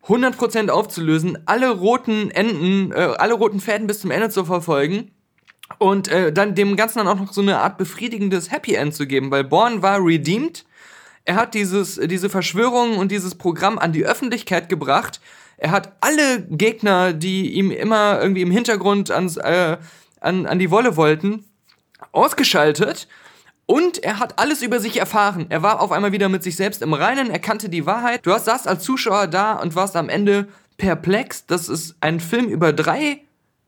100% 0.07 0.69
aufzulösen, 0.69 1.37
alle 1.47 1.71
roten 1.71 2.31
Enden, 2.31 2.93
äh, 2.93 3.15
alle 3.19 3.35
roten 3.35 3.59
Fäden 3.59 3.89
bis 3.89 4.01
zum 4.03 4.13
Ende 4.13 4.31
zu 4.31 4.45
verfolgen 4.45 5.11
und 5.79 6.07
äh, 6.07 6.33
dann 6.33 6.55
dem 6.55 6.77
Ganzen 6.77 6.99
dann 6.99 7.09
auch 7.09 7.19
noch 7.19 7.33
so 7.33 7.41
eine 7.41 7.59
Art 7.59 7.79
befriedigendes 7.79 8.53
Happy 8.53 8.75
End 8.75 8.95
zu 8.95 9.09
geben, 9.09 9.33
weil 9.33 9.43
Born 9.43 9.83
war 9.83 9.99
redeemed. 9.99 10.65
Er 11.25 11.35
hat 11.35 11.55
dieses, 11.55 11.97
diese 11.97 12.31
Verschwörung 12.31 12.99
und 12.99 13.11
dieses 13.11 13.35
Programm 13.35 13.81
an 13.81 13.93
die 13.93 14.07
Öffentlichkeit 14.07 14.69
gebracht. 14.69 15.21
Er 15.63 15.71
hat 15.71 15.93
alle 16.01 16.43
Gegner, 16.51 17.13
die 17.13 17.53
ihm 17.53 17.71
immer 17.71 18.21
irgendwie 18.21 18.43
im 18.43 18.51
Hintergrund 18.51 19.13
ans, 19.13 19.37
äh, 19.37 19.77
an, 20.21 20.45
an 20.47 20.59
die 20.59 20.73
Wolle 20.73 20.97
wollten, 20.97 21.45
ausgeschaltet 22.11 23.07
und 23.67 24.03
er 24.03 24.19
hat 24.19 24.41
alles 24.41 24.63
über 24.63 24.81
sich 24.81 24.99
erfahren. 24.99 25.47
Er 25.51 25.63
war 25.63 25.81
auf 25.81 25.93
einmal 25.93 26.11
wieder 26.11 26.29
mit 26.29 26.43
sich 26.43 26.57
selbst 26.57 26.83
im 26.83 26.93
Reinen, 26.93 27.31
er 27.31 27.39
kannte 27.39 27.69
die 27.69 27.87
Wahrheit. 27.87 28.27
Du 28.27 28.33
hast, 28.33 28.47
saßt 28.47 28.67
als 28.67 28.83
Zuschauer 28.83 29.29
da 29.29 29.53
und 29.55 29.77
warst 29.77 29.95
am 29.95 30.09
Ende 30.09 30.49
perplex, 30.79 31.47
dass 31.47 31.69
es 31.69 31.95
ein 32.01 32.19
Film 32.19 32.49
über 32.49 32.73
drei 32.73 33.21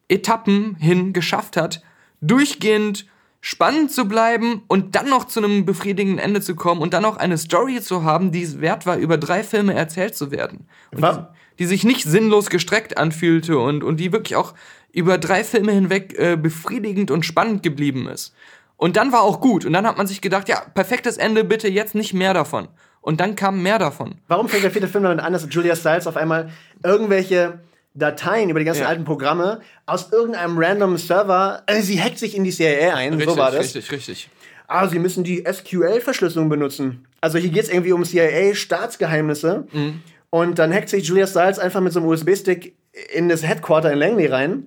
Etappen 0.08 0.74
hin 0.74 1.12
geschafft 1.12 1.56
hat, 1.56 1.80
durchgehend 2.20 3.06
spannend 3.40 3.92
zu 3.92 4.06
bleiben 4.06 4.62
und 4.68 4.96
dann 4.96 5.10
noch 5.10 5.26
zu 5.26 5.38
einem 5.38 5.66
befriedigenden 5.66 6.18
Ende 6.18 6.40
zu 6.40 6.56
kommen 6.56 6.80
und 6.80 6.94
dann 6.94 7.02
noch 7.02 7.18
eine 7.18 7.36
Story 7.38 7.80
zu 7.82 8.02
haben, 8.02 8.32
die 8.32 8.42
es 8.42 8.60
wert 8.60 8.86
war, 8.86 8.96
über 8.96 9.18
drei 9.18 9.44
Filme 9.44 9.74
erzählt 9.74 10.16
zu 10.16 10.30
werden. 10.30 10.66
Und 10.92 11.02
Wa- 11.02 11.33
die, 11.58 11.66
sich 11.66 11.84
nicht 11.84 12.04
sinnlos 12.04 12.50
gestreckt 12.50 12.98
anfühlte 12.98 13.58
und, 13.58 13.82
und 13.84 13.98
die 13.98 14.12
wirklich 14.12 14.36
auch 14.36 14.54
über 14.92 15.18
drei 15.18 15.44
Filme 15.44 15.72
hinweg 15.72 16.14
äh, 16.18 16.36
befriedigend 16.36 17.10
und 17.10 17.24
spannend 17.24 17.62
geblieben 17.62 18.06
ist. 18.08 18.34
Und 18.76 18.96
dann 18.96 19.12
war 19.12 19.22
auch 19.22 19.40
gut. 19.40 19.64
Und 19.64 19.72
dann 19.72 19.86
hat 19.86 19.96
man 19.96 20.06
sich 20.06 20.20
gedacht, 20.20 20.48
ja, 20.48 20.60
perfektes 20.74 21.16
Ende, 21.16 21.44
bitte 21.44 21.68
jetzt 21.68 21.94
nicht 21.94 22.12
mehr 22.14 22.34
davon. 22.34 22.68
Und 23.00 23.20
dann 23.20 23.36
kam 23.36 23.62
mehr 23.62 23.78
davon. 23.78 24.16
Warum 24.28 24.48
fängt 24.48 24.64
der 24.64 24.70
vierte 24.70 24.88
Film 24.88 25.04
damit 25.04 25.20
an, 25.20 25.32
dass 25.32 25.46
Julia 25.50 25.76
Stiles 25.76 26.06
auf 26.06 26.16
einmal 26.16 26.50
irgendwelche 26.82 27.60
Dateien 27.94 28.50
über 28.50 28.58
die 28.58 28.64
ganzen 28.64 28.82
Ja. 28.82 28.88
alten 28.88 29.04
Programme 29.04 29.60
aus 29.86 30.10
irgendeinem 30.10 30.58
random 30.58 30.96
Server, 30.96 31.62
äh, 31.66 31.80
sie 31.82 32.02
hackt 32.02 32.18
sich 32.18 32.36
in 32.36 32.42
die 32.42 32.50
CIA 32.50 32.94
ein, 32.94 33.20
so 33.20 33.36
war 33.36 33.52
das. 33.52 33.60
richtig, 33.60 33.92
richtig. 33.92 34.30
Ah, 34.66 34.88
sie 34.88 34.98
müssen 34.98 35.22
die 35.22 35.44
SQL-Verschlüsselung 35.44 36.48
benutzen. 36.48 37.06
Also 37.20 37.38
hier 37.38 37.50
geht 37.50 37.64
es 37.64 37.68
irgendwie 37.68 37.92
um 37.92 38.04
CIA-Staatsgeheimnisse. 38.04 39.66
Mhm. 39.72 40.02
Und 40.34 40.58
dann 40.58 40.74
hackt 40.74 40.88
sich 40.88 41.06
Julia 41.06 41.28
Stiles 41.28 41.60
einfach 41.60 41.80
mit 41.80 41.92
so 41.92 42.00
einem 42.00 42.08
USB-Stick 42.08 42.74
in 43.12 43.28
das 43.28 43.46
Headquarter 43.46 43.92
in 43.92 44.00
Langley 44.00 44.26
rein. 44.26 44.66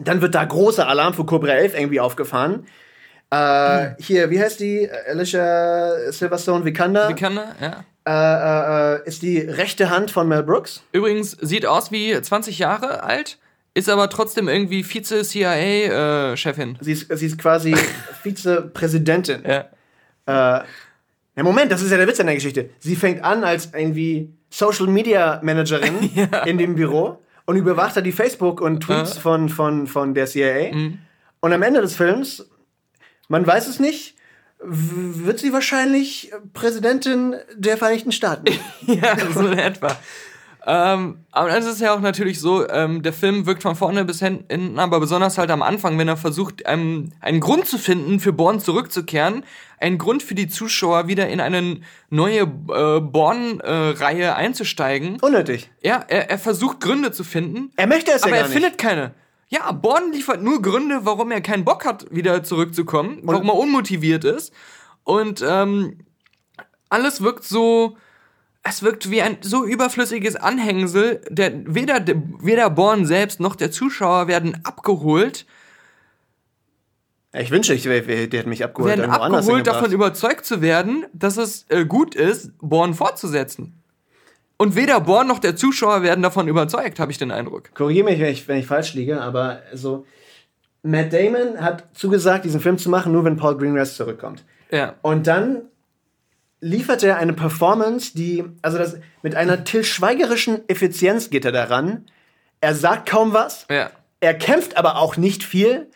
Dann 0.00 0.20
wird 0.20 0.34
da 0.34 0.44
großer 0.44 0.88
Alarm 0.88 1.14
für 1.14 1.24
Cobra 1.24 1.52
11 1.52 1.78
irgendwie 1.78 2.00
aufgefahren. 2.00 2.66
Äh, 3.30 3.90
hier, 4.00 4.30
wie 4.30 4.40
heißt 4.40 4.58
die? 4.58 4.90
Alicia 5.08 6.10
Silverstone 6.10 6.64
Vikander. 6.64 7.14
Kann 7.14 7.38
er? 7.38 7.84
Ja. 8.04 8.94
äh, 8.94 8.96
äh, 8.96 8.96
äh, 8.96 9.06
ist 9.06 9.22
die 9.22 9.38
rechte 9.38 9.90
Hand 9.90 10.10
von 10.10 10.26
Mel 10.26 10.42
Brooks. 10.42 10.82
Übrigens, 10.90 11.36
sieht 11.40 11.66
aus 11.66 11.92
wie 11.92 12.20
20 12.20 12.58
Jahre 12.58 13.04
alt, 13.04 13.38
ist 13.74 13.88
aber 13.88 14.10
trotzdem 14.10 14.48
irgendwie 14.48 14.82
Vize-CIA-Chefin. 14.82 16.78
Sie 16.80 16.90
ist, 16.90 17.16
sie 17.16 17.26
ist 17.26 17.38
quasi 17.38 17.76
Vizepräsidentin. 18.24 19.44
ja. 19.46 19.66
Äh, 20.58 20.64
ja, 21.36 21.42
Moment, 21.42 21.70
das 21.70 21.82
ist 21.82 21.90
ja 21.90 21.98
der 21.98 22.08
Witz 22.08 22.18
an 22.18 22.26
der 22.26 22.34
Geschichte. 22.34 22.70
Sie 22.78 22.96
fängt 22.96 23.22
an 23.22 23.44
als 23.44 23.70
irgendwie 23.74 24.32
Social 24.50 24.86
Media 24.86 25.40
Managerin 25.42 26.10
in 26.46 26.58
dem 26.58 26.74
Büro 26.74 27.22
und 27.44 27.56
überwacht 27.56 27.96
da 27.96 28.00
die 28.00 28.12
Facebook 28.12 28.60
und 28.60 28.80
Tweets 28.80 29.14
Ja. 29.16 29.20
von, 29.20 29.48
von, 29.48 29.86
von 29.86 30.14
der 30.14 30.26
CIA. 30.26 30.70
Und 31.40 31.52
am 31.52 31.62
Ende 31.62 31.80
des 31.80 31.94
Films, 31.96 32.48
man 33.28 33.46
weiß 33.46 33.66
es 33.68 33.78
nicht, 33.80 34.14
wird 34.58 35.38
sie 35.38 35.52
wahrscheinlich 35.52 36.32
Präsidentin 36.54 37.36
der 37.54 37.76
Vereinigten 37.76 38.10
Staaten. 38.12 38.46
ja, 38.86 39.16
so 39.32 39.46
in 39.46 39.58
etwa. 39.58 39.88
Ähm, 40.68 41.18
aber 41.30 41.56
es 41.56 41.64
ist 41.64 41.80
ja 41.80 41.94
auch 41.94 42.00
natürlich 42.00 42.40
so, 42.40 42.68
ähm, 42.68 43.02
der 43.02 43.12
Film 43.12 43.46
wirkt 43.46 43.62
von 43.62 43.76
vorne 43.76 44.04
bis 44.04 44.18
hinten, 44.18 44.80
aber 44.80 44.98
besonders 44.98 45.38
halt 45.38 45.52
am 45.52 45.62
Anfang, 45.62 45.96
wenn 45.96 46.08
er 46.08 46.16
versucht, 46.16 46.62
ähm, 46.64 47.12
einen 47.20 47.38
Grund 47.38 47.68
zu 47.68 47.78
finden, 47.78 48.18
für 48.18 48.32
Born 48.32 48.58
zurückzukehren, 48.58 49.44
einen 49.78 49.96
Grund 49.96 50.24
für 50.24 50.34
die 50.34 50.48
Zuschauer, 50.48 51.06
wieder 51.06 51.28
in 51.28 51.38
eine 51.40 51.80
neue 52.10 52.40
äh, 52.40 53.00
Born-Reihe 53.00 54.34
einzusteigen. 54.34 55.18
Unnötig. 55.20 55.70
Ja, 55.82 56.04
er, 56.08 56.30
er 56.30 56.38
versucht 56.38 56.80
Gründe 56.80 57.12
zu 57.12 57.22
finden, 57.22 57.70
Er 57.76 57.86
möchte 57.86 58.10
es 58.10 58.24
aber 58.24 58.32
ja 58.32 58.36
er 58.38 58.42
gar 58.42 58.48
nicht. 58.48 58.54
findet 58.60 58.78
keine. 58.78 59.14
Ja, 59.48 59.70
Born 59.70 60.10
liefert 60.12 60.42
nur 60.42 60.60
Gründe, 60.62 61.00
warum 61.04 61.30
er 61.30 61.40
keinen 61.42 61.64
Bock 61.64 61.84
hat, 61.84 62.06
wieder 62.10 62.42
zurückzukommen, 62.42 63.20
warum 63.22 63.48
er 63.48 63.54
unmotiviert 63.54 64.24
ist. 64.24 64.52
Und 65.04 65.44
ähm, 65.48 65.98
alles 66.88 67.20
wirkt 67.22 67.44
so. 67.44 67.96
Es 68.68 68.82
wirkt 68.82 69.10
wie 69.10 69.22
ein 69.22 69.38
so 69.42 69.64
überflüssiges 69.64 70.36
Anhängsel, 70.36 71.20
der 71.28 71.52
weder, 71.66 72.02
weder 72.40 72.70
Born 72.70 73.06
selbst 73.06 73.38
noch 73.40 73.54
der 73.54 73.70
Zuschauer 73.70 74.28
werden 74.28 74.58
abgeholt, 74.64 75.46
Ich 77.32 77.50
wünsche, 77.50 77.74
ich, 77.74 77.82
der 77.84 78.02
hätte 78.02 78.48
mich 78.48 78.64
abgeholt. 78.64 78.96
werden 78.96 79.10
abgeholt, 79.10 79.66
davon 79.66 79.92
überzeugt 79.92 80.46
zu 80.46 80.62
werden, 80.62 81.06
dass 81.12 81.36
es 81.36 81.66
äh, 81.68 81.84
gut 81.84 82.14
ist, 82.14 82.52
Born 82.60 82.94
fortzusetzen. 82.94 83.82
Und 84.58 84.74
weder 84.74 85.00
Born 85.00 85.28
noch 85.28 85.38
der 85.38 85.54
Zuschauer 85.54 86.02
werden 86.02 86.22
davon 86.22 86.48
überzeugt, 86.48 86.98
habe 86.98 87.12
ich 87.12 87.18
den 87.18 87.30
Eindruck. 87.30 87.74
Korrigiere 87.74 88.06
mich, 88.06 88.20
wenn 88.20 88.32
ich, 88.32 88.48
wenn 88.48 88.58
ich 88.58 88.66
falsch 88.66 88.94
liege, 88.94 89.20
aber 89.20 89.60
so. 89.74 90.06
Matt 90.82 91.12
Damon 91.12 91.60
hat 91.60 91.84
zugesagt, 91.94 92.44
diesen 92.44 92.60
Film 92.60 92.78
zu 92.78 92.88
machen, 92.88 93.12
nur 93.12 93.24
wenn 93.24 93.36
Paul 93.36 93.58
Greengrass 93.58 93.96
zurückkommt. 93.96 94.44
Ja. 94.70 94.94
Und 95.02 95.26
dann 95.26 95.62
liefert 96.60 97.02
er 97.02 97.16
eine 97.16 97.32
Performance, 97.32 98.12
die, 98.14 98.44
also 98.62 98.78
das, 98.78 98.96
mit 99.22 99.34
einer 99.34 99.64
Till 99.64 99.84
Schweigerischen 99.84 100.68
Effizienz 100.68 101.30
geht 101.30 101.44
er 101.44 101.52
daran. 101.52 102.06
Er 102.60 102.74
sagt 102.74 103.08
kaum 103.08 103.32
was. 103.32 103.66
Ja. 103.70 103.90
Er 104.20 104.34
kämpft 104.34 104.76
aber 104.76 104.96
auch 104.96 105.16
nicht 105.16 105.44
viel. 105.44 105.90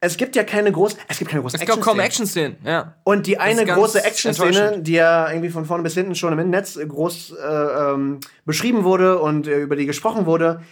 Es 0.00 0.16
gibt 0.16 0.36
ja 0.36 0.44
keine 0.44 0.72
großen, 0.72 0.98
es 1.08 1.18
gibt 1.18 1.30
keine 1.30 1.42
großen 1.42 1.60
Es 1.60 1.66
gab 1.66 1.80
kaum 1.80 2.00
Action-Szenen. 2.00 2.56
Ja. 2.64 2.94
Und 3.04 3.26
die 3.26 3.38
eine 3.38 3.64
große 3.64 4.04
Action-Szene, 4.04 4.80
die 4.80 4.92
ja 4.92 5.30
irgendwie 5.30 5.50
von 5.50 5.64
vorne 5.64 5.82
bis 5.82 5.94
hinten 5.94 6.14
schon 6.14 6.38
im 6.38 6.50
Netz 6.50 6.78
groß 6.78 7.32
äh, 7.32 7.92
ähm, 7.92 8.20
beschrieben 8.44 8.84
wurde 8.84 9.18
und 9.18 9.46
äh, 9.46 9.60
über 9.60 9.76
die 9.76 9.86
gesprochen 9.86 10.26
wurde, 10.26 10.62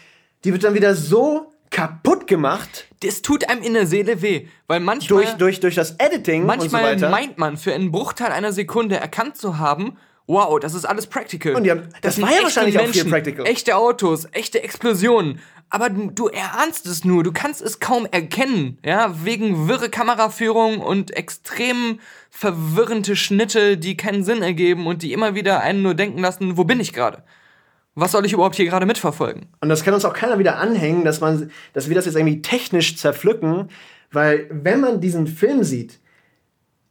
die 0.44 0.52
wird 0.52 0.64
dann 0.64 0.74
wieder 0.74 0.94
so 0.94 1.53
kaputt 1.74 2.26
gemacht 2.26 2.86
Das 3.01 3.20
tut 3.22 3.48
einem 3.51 3.62
in 3.62 3.74
der 3.74 3.86
Seele 3.86 4.22
weh, 4.22 4.46
weil 4.66 4.80
manchmal, 4.80 5.24
durch, 5.24 5.34
durch, 5.36 5.60
durch 5.60 5.74
das 5.74 5.92
Editing 5.98 6.46
manchmal 6.46 6.94
und 6.94 6.98
so 7.01 7.06
weiter. 7.06 7.10
meint 7.10 7.36
man, 7.38 7.56
für 7.56 7.74
einen 7.74 7.90
Bruchteil 7.90 8.28
einer 8.32 8.52
Sekunde 8.52 8.96
erkannt 8.96 9.36
zu 9.36 9.59
haben, 9.59 9.96
wow, 10.26 10.59
das 10.60 10.72
ist 10.74 10.84
alles 10.86 11.06
practical. 11.06 11.55
Und 11.55 11.64
die 11.64 11.70
haben- 11.70 11.88
das 12.01 12.14
sind 12.16 12.24
war 12.24 12.32
ja 12.32 12.42
wahrscheinlich 12.44 12.78
auch 12.78 12.86
viel 12.86 13.05
practical. 13.05 13.44
Echte 13.46 13.76
Autos, 13.76 14.26
echte 14.32 14.62
Explosionen. 14.62 15.40
Aber 15.70 15.90
du, 15.90 16.10
du 16.12 16.28
erahnst 16.28 16.86
es 16.86 17.05
nur, 17.05 17.24
du 17.24 17.32
kannst 17.32 17.60
es 17.60 17.80
kaum 17.80 18.06
erkennen, 18.10 18.78
ja, 18.84 19.12
wegen 19.24 19.66
wirre 19.68 19.88
Kameraführung 19.90 20.78
und 20.80 21.10
extrem 21.16 21.98
verwirrende 22.30 23.16
Schnitte, 23.16 23.76
die 23.76 23.96
keinen 23.96 24.22
Sinn 24.24 24.42
ergeben 24.42 24.86
und 24.86 25.02
die 25.02 25.12
immer 25.12 25.34
wieder 25.34 25.60
einen 25.60 25.82
nur 25.82 25.94
denken 25.94 26.20
lassen, 26.20 26.56
wo 26.56 26.64
bin 26.64 26.78
ich 26.80 26.92
gerade? 26.92 27.22
Was 27.96 28.12
soll 28.12 28.26
ich 28.26 28.32
überhaupt 28.32 28.56
hier 28.56 28.64
gerade 28.66 28.86
mitverfolgen? 28.86 29.46
Und 29.60 29.68
das 29.68 29.84
kann 29.84 29.94
uns 29.94 30.04
auch 30.04 30.14
keiner 30.14 30.38
wieder 30.38 30.56
anhängen, 30.58 31.04
dass, 31.04 31.20
man, 31.20 31.50
dass 31.74 31.88
wir 31.88 31.94
das 31.94 32.06
jetzt 32.06 32.16
irgendwie 32.16 32.42
technisch 32.42 32.96
zerpflücken, 32.96 33.70
weil 34.10 34.46
wenn 34.50 34.80
man 34.80 35.00
diesen 35.00 35.26
Film 35.26 35.62
sieht, 35.62 36.00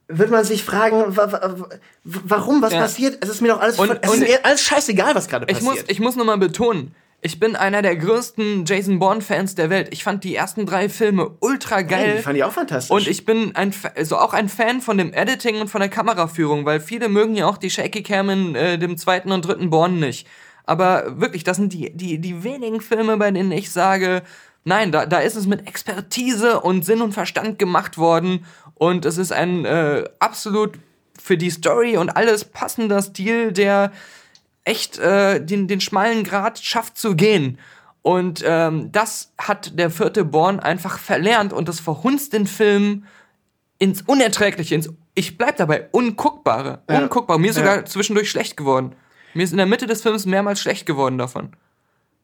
wird 0.08 0.32
man 0.32 0.44
sich 0.46 0.64
fragen, 0.64 1.16
wa 1.16 1.32
wa 1.32 1.56
warum, 2.04 2.62
was 2.62 2.74
Ja. 2.74 2.80
passiert? 2.82 3.18
Es 3.22 3.30
ist 3.30 3.42
mir 3.42 3.50
doch 3.50 3.62
alles, 3.62 3.80
Und- 3.80 4.00
es 4.02 4.14
ist 4.14 4.20
mir 4.20 4.46
alles 4.46 4.62
scheißegal, 4.62 5.16
was 5.16 5.28
gerade 5.28 5.46
Ich 5.50 5.58
passiert. 5.60 5.76
muss, 5.76 5.84
ich 5.88 6.00
muss 6.00 6.16
nochmal 6.16 6.38
betonen, 6.38 6.94
Ich 7.26 7.40
bin 7.40 7.56
einer 7.56 7.82
der 7.82 7.96
größten 7.96 8.66
Jason 8.66 9.00
Bourne-Fans 9.00 9.56
der 9.56 9.70
Welt. 9.70 9.88
Ich 9.92 10.04
fand 10.04 10.26
die 10.26 10.36
ersten 10.36 10.66
drei 10.66 10.90
Filme 10.90 11.32
ultra 11.40 11.82
geil. 11.82 12.16
Die 12.18 12.22
fand 12.22 12.36
ich 12.36 12.44
auch 12.44 12.52
fantastisch. 12.52 12.92
Und 12.92 13.08
ich 13.08 13.24
bin 13.26 13.56
ein, 13.56 13.74
also 13.96 14.18
auch 14.18 14.34
ein 14.34 14.50
Fan 14.50 14.82
von 14.82 14.98
dem 14.98 15.14
Editing 15.14 15.62
und 15.62 15.70
von 15.70 15.80
der 15.80 15.90
Kameraführung, 15.90 16.66
weil 16.66 16.82
viele 16.82 17.08
mögen 17.08 17.36
ja 17.36 17.46
auch 17.48 17.58
die 17.58 17.70
Shaky 17.70 18.04
Cam 18.04 18.30
in 18.30 18.56
äh, 18.56 18.78
dem 18.78 18.98
zweiten 18.98 19.32
und 19.32 19.46
dritten 19.48 19.70
Born 19.70 20.02
nicht. 20.02 20.28
Aber 20.66 21.20
wirklich, 21.20 21.44
das 21.44 21.58
sind 21.58 21.74
die, 21.74 21.92
die, 21.96 22.20
die 22.20 22.44
wenigen 22.44 22.82
Filme, 22.82 23.18
bei 23.18 23.32
denen 23.32 23.52
ich 23.52 23.72
sage, 23.72 24.24
nein, 24.64 24.92
da, 24.92 25.06
da 25.06 25.20
ist 25.20 25.36
es 25.36 25.46
mit 25.46 25.68
Expertise 25.68 26.62
und 26.62 26.86
Sinn 26.86 27.02
und 27.02 27.14
Verstand 27.14 27.60
gemacht 27.60 27.98
worden. 27.98 28.46
Und 28.76 29.06
es 29.06 29.18
ist 29.18 29.32
ein 29.34 29.66
äh, 29.66 30.06
absolut 30.20 30.80
für 31.22 31.38
die 31.38 31.50
Story 31.52 31.98
und 31.98 32.10
alles 32.12 32.46
passender 32.46 33.02
Stil, 33.02 33.52
der 33.52 33.92
echt 34.64 34.98
äh, 35.00 35.44
den, 35.44 35.68
den 35.68 35.82
schmalen 35.82 36.24
Grat 36.24 36.60
schafft 36.60 36.98
zu 36.98 37.16
gehen. 37.16 37.60
Und 38.02 38.44
ähm, 38.46 38.92
das 38.92 39.32
hat 39.38 39.78
der 39.78 39.90
vierte 39.90 40.26
Born 40.26 40.60
einfach 40.60 40.98
verlernt 41.00 41.54
und 41.54 41.70
das 41.70 41.80
verhunzt 41.80 42.34
den 42.34 42.48
Film 42.48 43.06
ins 43.80 44.02
Unerträgliche, 44.02 44.76
ins, 44.76 44.90
ich 45.16 45.38
bleib 45.38 45.58
dabei, 45.58 45.88
Unguckbare. 45.92 46.82
Ja. 46.90 47.00
Unguckbar. 47.00 47.38
Mir 47.38 47.52
ist 47.52 47.58
sogar 47.58 47.78
Ja. 47.78 47.86
zwischendurch 47.86 48.30
schlecht 48.30 48.58
geworden. 48.58 48.94
Mir 49.34 49.44
ist 49.44 49.52
in 49.52 49.58
der 49.58 49.66
Mitte 49.66 49.86
des 49.88 50.02
Films 50.02 50.26
mehrmals 50.26 50.60
schlecht 50.62 50.86
geworden 50.86 51.18
davon. 51.18 51.50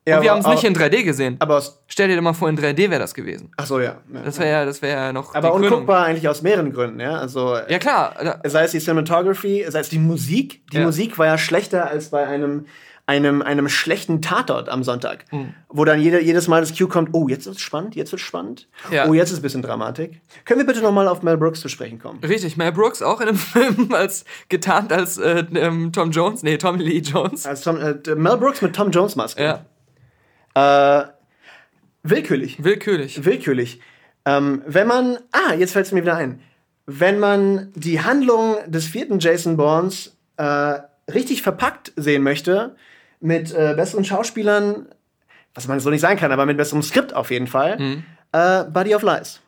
ja, 0.08 0.18
und 0.18 0.24
wir 0.24 0.32
haben 0.32 0.40
es 0.42 0.48
nicht 0.48 0.64
in 0.64 0.76
3D 0.76 1.04
gesehen. 1.04 1.36
Aber. 1.40 1.62
Stell 1.88 2.08
dir 2.08 2.16
doch 2.16 2.22
mal 2.24 2.34
vor, 2.34 2.50
in 2.50 2.58
3D 2.58 2.90
wäre 2.90 3.00
das 3.00 3.14
gewesen. 3.14 3.52
Ach 3.58 3.66
so, 3.66 3.80
ja. 3.80 3.98
ja. 4.14 4.22
Das 4.24 4.40
wäre 4.40 4.50
ja, 4.50 4.66
das 4.66 4.82
wäre 4.82 5.00
ja 5.08 5.14
noch. 5.14 5.34
aber 5.36 5.48
die 5.50 5.54
Krönung. 5.54 5.72
unguckbar 5.80 6.06
eigentlich 6.06 6.28
aus 6.28 6.42
mehreren 6.42 6.72
Gründen, 6.74 7.00
ja. 7.00 7.18
Also. 7.18 7.58
Ja, 7.68 7.80
klar. 7.80 8.14
sei 8.46 8.64
es 8.64 8.72
die 8.72 8.80
Cinematography, 8.80 9.66
sei 9.70 9.80
es 9.80 9.90
die 9.90 10.00
Musik. 10.00 10.62
Die 10.72 10.78
Ja. 10.78 10.84
Musik 10.86 11.18
war 11.18 11.26
ja 11.28 11.38
schlechter 11.38 11.88
als 11.88 12.10
bei 12.10 12.26
einem, 12.26 12.66
einem, 13.10 13.42
einem 13.42 13.68
schlechten 13.70 14.22
Tatort 14.22 14.70
am 14.70 14.84
Sonntag. 14.84 15.26
Hm. 15.32 15.56
Wo 15.68 15.84
dann 15.84 16.00
jede, 16.00 16.22
jedes 16.22 16.48
Mal 16.48 16.62
das 16.62 16.78
Cue 16.78 16.88
kommt, 16.88 17.10
oh, 17.14 17.28
jetzt 17.28 17.48
wird's 17.48 17.60
spannend, 17.60 17.96
jetzt 17.96 18.12
wird's 18.12 18.24
spannend. 18.24 18.68
Ja. 18.92 19.08
Oh, 19.08 19.16
jetzt 19.16 19.32
ist 19.32 19.40
ein 19.40 19.42
bisschen 19.42 19.64
Dramatik. 19.64 20.22
Können 20.46 20.60
wir 20.60 20.68
bitte 20.68 20.82
nochmal 20.82 21.08
auf 21.08 21.24
Mel 21.24 21.36
Brooks 21.36 21.60
zu 21.60 21.70
sprechen 21.70 21.98
kommen? 21.98 22.20
Richtig, 22.24 22.56
Mel 22.56 22.72
Brooks 22.72 23.02
auch 23.02 23.20
in 23.20 23.26
dem 23.26 23.36
Film 23.56 23.92
als 23.96 24.26
getarnt 24.48 24.94
als 24.94 25.18
äh, 25.18 25.44
ähm, 25.56 25.92
Tom 25.92 26.12
Jones, 26.12 26.44
nee, 26.44 26.58
Tommy 26.60 26.84
Lee 26.84 27.00
Jones. 27.00 27.48
Als 27.48 27.62
Tom, 27.62 27.78
äh, 27.78 27.96
Mel 28.16 28.38
Brooks 28.38 28.62
mit 28.62 28.76
Tom 28.76 28.92
Jones 28.92 29.16
Maske. 29.16 29.44
Ja, 30.56 31.02
Äh, 31.02 31.08
willkürlich. 32.04 32.64
willkürlich. 32.64 33.26
Willkürlich. 33.26 33.80
Ähm, 34.26 34.62
wenn 34.68 34.88
man, 34.88 35.18
ah, 35.32 35.56
jetzt 35.58 35.74
fällt 35.74 35.88
es 35.88 35.92
mir 35.92 36.02
wieder 36.04 36.16
ein. 36.16 36.42
Wenn 36.86 37.18
man 37.20 37.72
die 37.76 38.02
Handlung 38.02 38.58
des 38.68 38.86
vierten 38.86 39.18
Jason 39.18 39.58
Bournes 39.58 40.16
äh, 40.38 40.80
richtig 41.12 41.42
verpackt 41.42 41.92
sehen 41.96 42.22
möchte, 42.22 42.76
mit 43.20 43.54
äh, 43.54 43.74
besseren 43.76 44.06
Schauspielern, 44.06 44.88
was 45.54 45.68
man 45.68 45.80
so 45.80 45.90
nicht 45.90 46.02
sein 46.02 46.18
kann, 46.18 46.32
aber 46.32 46.46
mit 46.46 46.58
besserem 46.58 46.82
Skript 46.84 47.14
auf 47.16 47.32
jeden 47.32 47.48
Fall, 47.48 47.78
Mhm. 47.80 48.04
äh, 48.32 48.64
Body 48.66 48.96
of 48.96 49.02
Lies. 49.04 49.40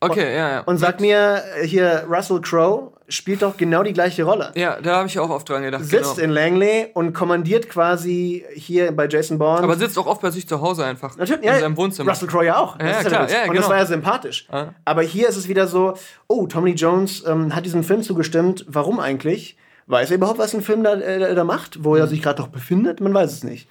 Okay, 0.00 0.36
ja, 0.36 0.48
ja. 0.50 0.60
Und 0.60 0.76
sag 0.78 1.00
mir, 1.00 1.42
äh, 1.62 1.66
hier, 1.66 2.04
Russell 2.08 2.40
Crowe 2.42 2.92
spielt 3.08 3.40
doch 3.40 3.56
genau 3.56 3.82
die 3.82 3.92
gleiche 3.94 4.24
Rolle. 4.24 4.50
Ja, 4.54 4.78
da 4.80 4.96
habe 4.96 5.08
ich 5.08 5.18
auch 5.18 5.30
oft 5.30 5.48
dran 5.48 5.62
gedacht. 5.62 5.84
Sitzt 5.84 6.16
genau. 6.16 6.24
in 6.24 6.30
Langley 6.30 6.88
und 6.92 7.14
kommandiert 7.14 7.70
quasi 7.70 8.44
hier 8.54 8.92
bei 8.92 9.08
Jason 9.08 9.38
Bourne. 9.38 9.62
Aber 9.62 9.76
sitzt 9.76 9.96
auch 9.98 10.06
oft 10.06 10.20
bei 10.20 10.30
sich 10.30 10.46
zu 10.46 10.60
Hause 10.60 10.84
einfach. 10.84 11.16
Natürlich, 11.16 11.42
in 11.42 11.48
ja, 11.48 11.60
seinem 11.60 11.76
Wohnzimmer. 11.76 12.10
Russell 12.10 12.28
Crowe 12.28 12.44
ja 12.44 12.58
auch. 12.58 12.78
Ja, 12.78 12.86
ja, 12.86 13.04
klar, 13.04 13.30
ja, 13.30 13.42
Und 13.44 13.48
das 13.48 13.56
genau. 13.56 13.68
war 13.70 13.78
ja 13.78 13.86
sympathisch. 13.86 14.46
Aber 14.84 15.02
hier 15.02 15.28
ist 15.28 15.36
es 15.36 15.48
wieder 15.48 15.66
so, 15.66 15.94
oh, 16.26 16.46
Tommy 16.46 16.72
Jones 16.72 17.24
ähm, 17.26 17.54
hat 17.54 17.64
diesem 17.64 17.82
Film 17.82 18.02
zugestimmt. 18.02 18.66
Warum 18.68 19.00
eigentlich? 19.00 19.56
Weiß 19.86 20.10
er 20.10 20.16
überhaupt, 20.16 20.38
was 20.38 20.54
ein 20.54 20.62
Film 20.62 20.82
da, 20.82 20.94
äh, 20.94 21.34
da 21.34 21.44
macht? 21.44 21.84
Wo 21.84 21.94
er 21.94 22.08
sich 22.08 22.22
gerade 22.22 22.42
noch 22.42 22.48
befindet? 22.48 23.00
Man 23.00 23.14
weiß 23.14 23.32
es 23.32 23.44
nicht. 23.44 23.68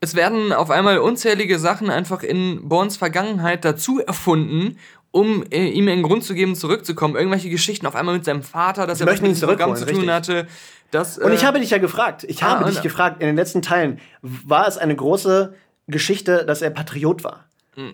Es 0.00 0.14
werden 0.14 0.52
auf 0.52 0.70
einmal 0.70 0.98
unzählige 0.98 1.58
Sachen 1.58 1.90
einfach 1.90 2.22
in 2.22 2.68
Borns 2.68 2.96
Vergangenheit 2.96 3.64
dazu 3.64 3.98
erfunden, 3.98 4.78
um 5.10 5.44
äh, 5.50 5.68
ihm 5.68 5.88
einen 5.88 6.02
Grund 6.02 6.22
zu 6.22 6.34
geben, 6.34 6.54
zurückzukommen. 6.54 7.16
Irgendwelche 7.16 7.48
Geschichten 7.48 7.86
auf 7.86 7.96
einmal 7.96 8.14
mit 8.14 8.24
seinem 8.24 8.42
Vater, 8.42 8.86
dass 8.86 8.98
Sie 8.98 9.04
er 9.04 9.12
mit 9.12 9.24
diesem 9.26 9.48
Programm 9.48 9.74
zu 9.74 9.86
tun 9.86 9.96
richtig. 9.96 10.10
hatte. 10.10 10.46
Das, 10.90 11.18
Und 11.18 11.32
äh, 11.32 11.34
ich 11.34 11.44
habe 11.44 11.58
dich 11.58 11.70
ja 11.70 11.78
gefragt. 11.78 12.24
Ich 12.28 12.42
ah, 12.42 12.50
habe 12.50 12.64
und- 12.64 12.70
dich 12.70 12.82
gefragt 12.82 13.20
in 13.20 13.26
den 13.26 13.36
letzten 13.36 13.62
Teilen. 13.62 13.98
War 14.22 14.68
es 14.68 14.78
eine 14.78 14.94
große 14.94 15.54
Geschichte, 15.88 16.44
dass 16.44 16.62
er 16.62 16.70
Patriot 16.70 17.24
war? 17.24 17.45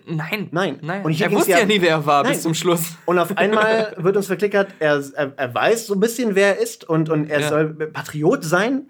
Nein. 0.05 0.47
Nein. 0.51 0.79
Nein. 0.81 1.03
Und 1.03 1.19
er 1.19 1.31
wusste 1.31 1.51
ja- 1.51 1.59
ja 1.59 1.65
nie, 1.65 1.81
wer 1.81 1.89
er 1.91 2.05
war, 2.05 2.23
Nein. 2.23 2.31
bis 2.31 2.41
zum 2.41 2.53
Schluss. 2.53 2.95
Und 3.05 3.19
auf 3.19 3.35
einmal 3.37 3.93
wird 3.97 4.15
uns 4.15 4.27
verklickert, 4.27 4.69
er, 4.79 5.03
er, 5.15 5.33
er 5.35 5.53
weiß 5.53 5.87
so 5.87 5.93
ein 5.95 5.99
bisschen, 5.99 6.35
wer 6.35 6.55
er 6.57 6.61
ist 6.63 6.87
und, 6.87 7.09
und 7.09 7.29
er 7.29 7.41
Ja. 7.41 7.49
soll 7.49 7.67
Patriot 7.91 8.43
sein. 8.45 8.87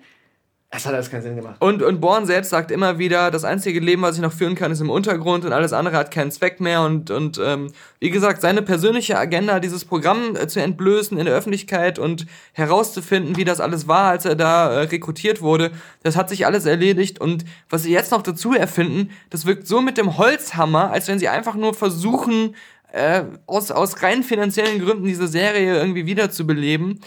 Das 0.73 0.87
hat 0.87 0.95
alles 0.95 1.11
keinen 1.11 1.21
Sinn 1.21 1.35
gemacht. 1.35 1.57
Und, 1.59 1.83
und 1.83 2.01
Born 2.01 2.25
selbst 2.25 2.49
sagt 2.49 2.71
immer 2.71 2.97
wieder, 2.97 3.29
das 3.29 3.43
einzige 3.43 3.79
Leben, 3.79 4.01
was 4.01 4.15
ich 4.15 4.23
noch 4.23 4.33
führen 4.33 4.55
kann, 4.55 4.71
ist 4.71 4.81
im 4.81 4.89
Untergrund 4.89 5.45
und 5.45 5.53
alles 5.53 5.71
andere 5.71 5.95
hat 5.95 6.09
keinen 6.09 6.31
Zweck 6.31 6.59
mehr. 6.59 6.81
Und, 6.81 7.11
und 7.11 7.39
ähm, 7.41 7.71
wie 7.99 8.09
gesagt, 8.09 8.41
seine 8.41 8.63
persönliche 8.63 9.19
Agenda, 9.19 9.59
dieses 9.59 9.85
Programm 9.85 10.35
äh, 10.35 10.47
zu 10.47 10.59
entblößen 10.59 11.19
in 11.19 11.25
der 11.25 11.35
Öffentlichkeit 11.35 11.99
und 11.99 12.25
herauszufinden, 12.53 13.37
wie 13.37 13.45
das 13.45 13.59
alles 13.59 13.87
war, 13.87 14.09
als 14.09 14.25
er 14.25 14.33
da 14.33 14.71
äh, 14.71 14.79
rekrutiert 14.85 15.43
wurde, 15.43 15.69
das 16.01 16.15
hat 16.15 16.29
sich 16.29 16.47
alles 16.47 16.65
erledigt. 16.65 17.21
Und 17.21 17.45
was 17.69 17.83
sie 17.83 17.91
jetzt 17.91 18.11
noch 18.11 18.23
dazu 18.23 18.55
erfinden, 18.55 19.11
das 19.29 19.45
wirkt 19.45 19.67
so 19.67 19.79
mit 19.79 19.99
dem 19.99 20.17
Holzhammer, 20.17 20.89
als 20.89 21.07
wenn 21.07 21.19
sie 21.19 21.29
einfach 21.29 21.53
nur 21.53 21.75
versuchen, 21.75 22.55
äh, 22.91 23.25
aus, 23.45 23.69
aus 23.69 24.01
rein 24.01 24.23
finanziellen 24.23 24.83
Gründen 24.83 25.05
diese 25.05 25.27
Serie 25.27 25.77
irgendwie 25.77 26.07
wiederzubeleben. 26.07 26.99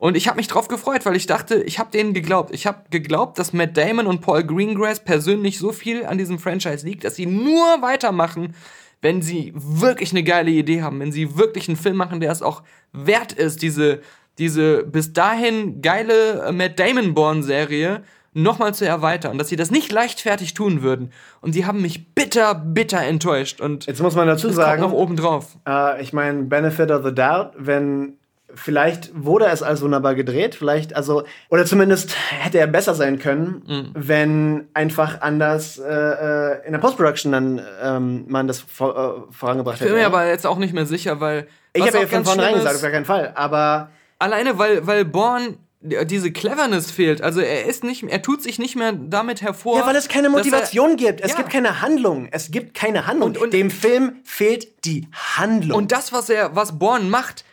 Und 0.00 0.16
ich 0.16 0.28
habe 0.28 0.38
mich 0.38 0.48
drauf 0.48 0.66
gefreut, 0.66 1.04
weil 1.04 1.14
ich 1.14 1.26
dachte, 1.26 1.62
ich 1.62 1.78
habe 1.78 1.90
denen 1.90 2.14
geglaubt. 2.14 2.54
Ich 2.54 2.66
habe 2.66 2.84
geglaubt, 2.88 3.38
dass 3.38 3.52
Matt 3.52 3.76
Damon 3.76 4.06
und 4.06 4.22
Paul 4.22 4.42
Greengrass 4.42 5.04
persönlich 5.04 5.58
so 5.58 5.72
viel 5.72 6.06
an 6.06 6.16
diesem 6.16 6.38
Franchise 6.38 6.86
liegt, 6.86 7.04
dass 7.04 7.16
sie 7.16 7.26
nur 7.26 7.82
weitermachen, 7.82 8.54
wenn 9.02 9.20
sie 9.20 9.52
wirklich 9.54 10.12
eine 10.12 10.24
geile 10.24 10.50
Idee 10.50 10.80
haben, 10.80 11.00
wenn 11.00 11.12
sie 11.12 11.36
wirklich 11.36 11.68
einen 11.68 11.76
Film 11.76 11.98
machen, 11.98 12.20
der 12.20 12.32
es 12.32 12.40
auch 12.40 12.62
wert 12.94 13.34
ist, 13.34 13.60
diese, 13.60 14.00
diese 14.38 14.84
bis 14.84 15.12
dahin 15.12 15.82
geile 15.82 16.46
äh, 16.46 16.52
Matt 16.52 16.80
Damon-Born-Serie 16.80 18.02
nochmal 18.32 18.72
zu 18.72 18.86
erweitern. 18.86 19.36
Dass 19.36 19.50
sie 19.50 19.56
das 19.56 19.70
nicht 19.70 19.92
leichtfertig 19.92 20.54
tun 20.54 20.80
würden. 20.80 21.12
Und 21.42 21.52
sie 21.52 21.66
haben 21.66 21.82
mich 21.82 22.14
bitter, 22.14 22.54
bitter 22.54 23.02
enttäuscht. 23.02 23.60
Und 23.60 23.84
Jetzt 23.84 24.00
muss 24.00 24.14
man 24.14 24.26
dazu 24.26 24.48
sagen, 24.48 24.80
noch 24.80 24.92
oben 24.92 25.16
drauf. 25.16 25.58
Äh, 25.68 26.00
ich 26.00 26.14
meine, 26.14 26.44
Benefit 26.44 26.90
of 26.90 27.04
the 27.04 27.14
Doubt, 27.14 27.52
wenn 27.58 28.14
vielleicht 28.54 29.10
wurde 29.14 29.46
es 29.46 29.62
als 29.62 29.82
wunderbar 29.82 30.14
gedreht, 30.14 30.54
vielleicht, 30.54 30.94
also, 30.96 31.24
oder 31.48 31.64
zumindest 31.66 32.14
hätte 32.30 32.58
er 32.58 32.66
besser 32.66 32.94
sein 32.94 33.18
können, 33.18 33.62
Mhm. 33.66 33.90
wenn 33.94 34.68
einfach 34.74 35.20
anders 35.20 35.78
äh, 35.78 35.84
äh, 35.92 36.66
in 36.66 36.72
der 36.72 36.78
Post-Production 36.80 37.32
dann 37.32 37.60
ähm, 37.82 38.24
man 38.28 38.46
das 38.46 38.60
vor, 38.60 39.26
äh, 39.30 39.32
vorangebracht 39.32 39.76
Ich 39.76 39.80
bin 39.80 39.88
hätte. 39.88 40.00
mir 40.00 40.06
aber 40.06 40.26
jetzt 40.26 40.46
auch 40.46 40.58
nicht 40.58 40.74
mehr 40.74 40.86
sicher, 40.86 41.20
weil. 41.20 41.46
ich 41.72 41.82
habe 41.86 41.98
ja 41.98 42.06
von 42.06 42.24
vornherein 42.24 42.54
gesagt, 42.54 42.76
auf 42.76 42.82
gar 42.82 42.90
keinen 42.90 43.04
Fall, 43.04 43.32
aber 43.34 43.90
Alleine 44.18 44.58
weil, 44.58 44.86
weil 44.86 45.04
Born 45.06 45.56
diese 45.82 46.30
Cleverness 46.30 46.90
fehlt. 46.90 47.22
Also 47.22 47.40
er 47.40 47.64
ist 47.64 47.84
nicht, 47.84 48.02
er 48.02 48.20
tut 48.20 48.42
sich 48.42 48.58
nicht 48.58 48.76
mehr 48.76 48.92
damit 48.92 49.40
hervor. 49.40 49.78
ja, 49.78 49.86
weil 49.86 49.96
es 49.96 50.08
keine 50.08 50.24
dass 50.28 50.32
er- 50.34 50.38
Motivation 50.38 50.96
gibt. 50.98 51.22
Es 51.22 51.30
Ja. 51.30 51.36
gibt 51.38 51.48
keine 51.48 51.80
Handlung. 51.80 52.28
Es 52.30 52.50
gibt 52.50 52.74
keine 52.74 53.06
Handlung. 53.06 53.30
Und- 53.30 53.38
und- 53.38 53.52
Dem 53.54 53.70
Film 53.70 54.16
fehlt 54.22 54.84
die 54.84 55.08
Handlung. 55.38 55.78
Und 55.78 55.90
das, 55.90 56.12
was 56.12 56.28
er, 56.28 56.54
was 56.54 56.78
Born 56.78 57.08
macht, 57.08 57.46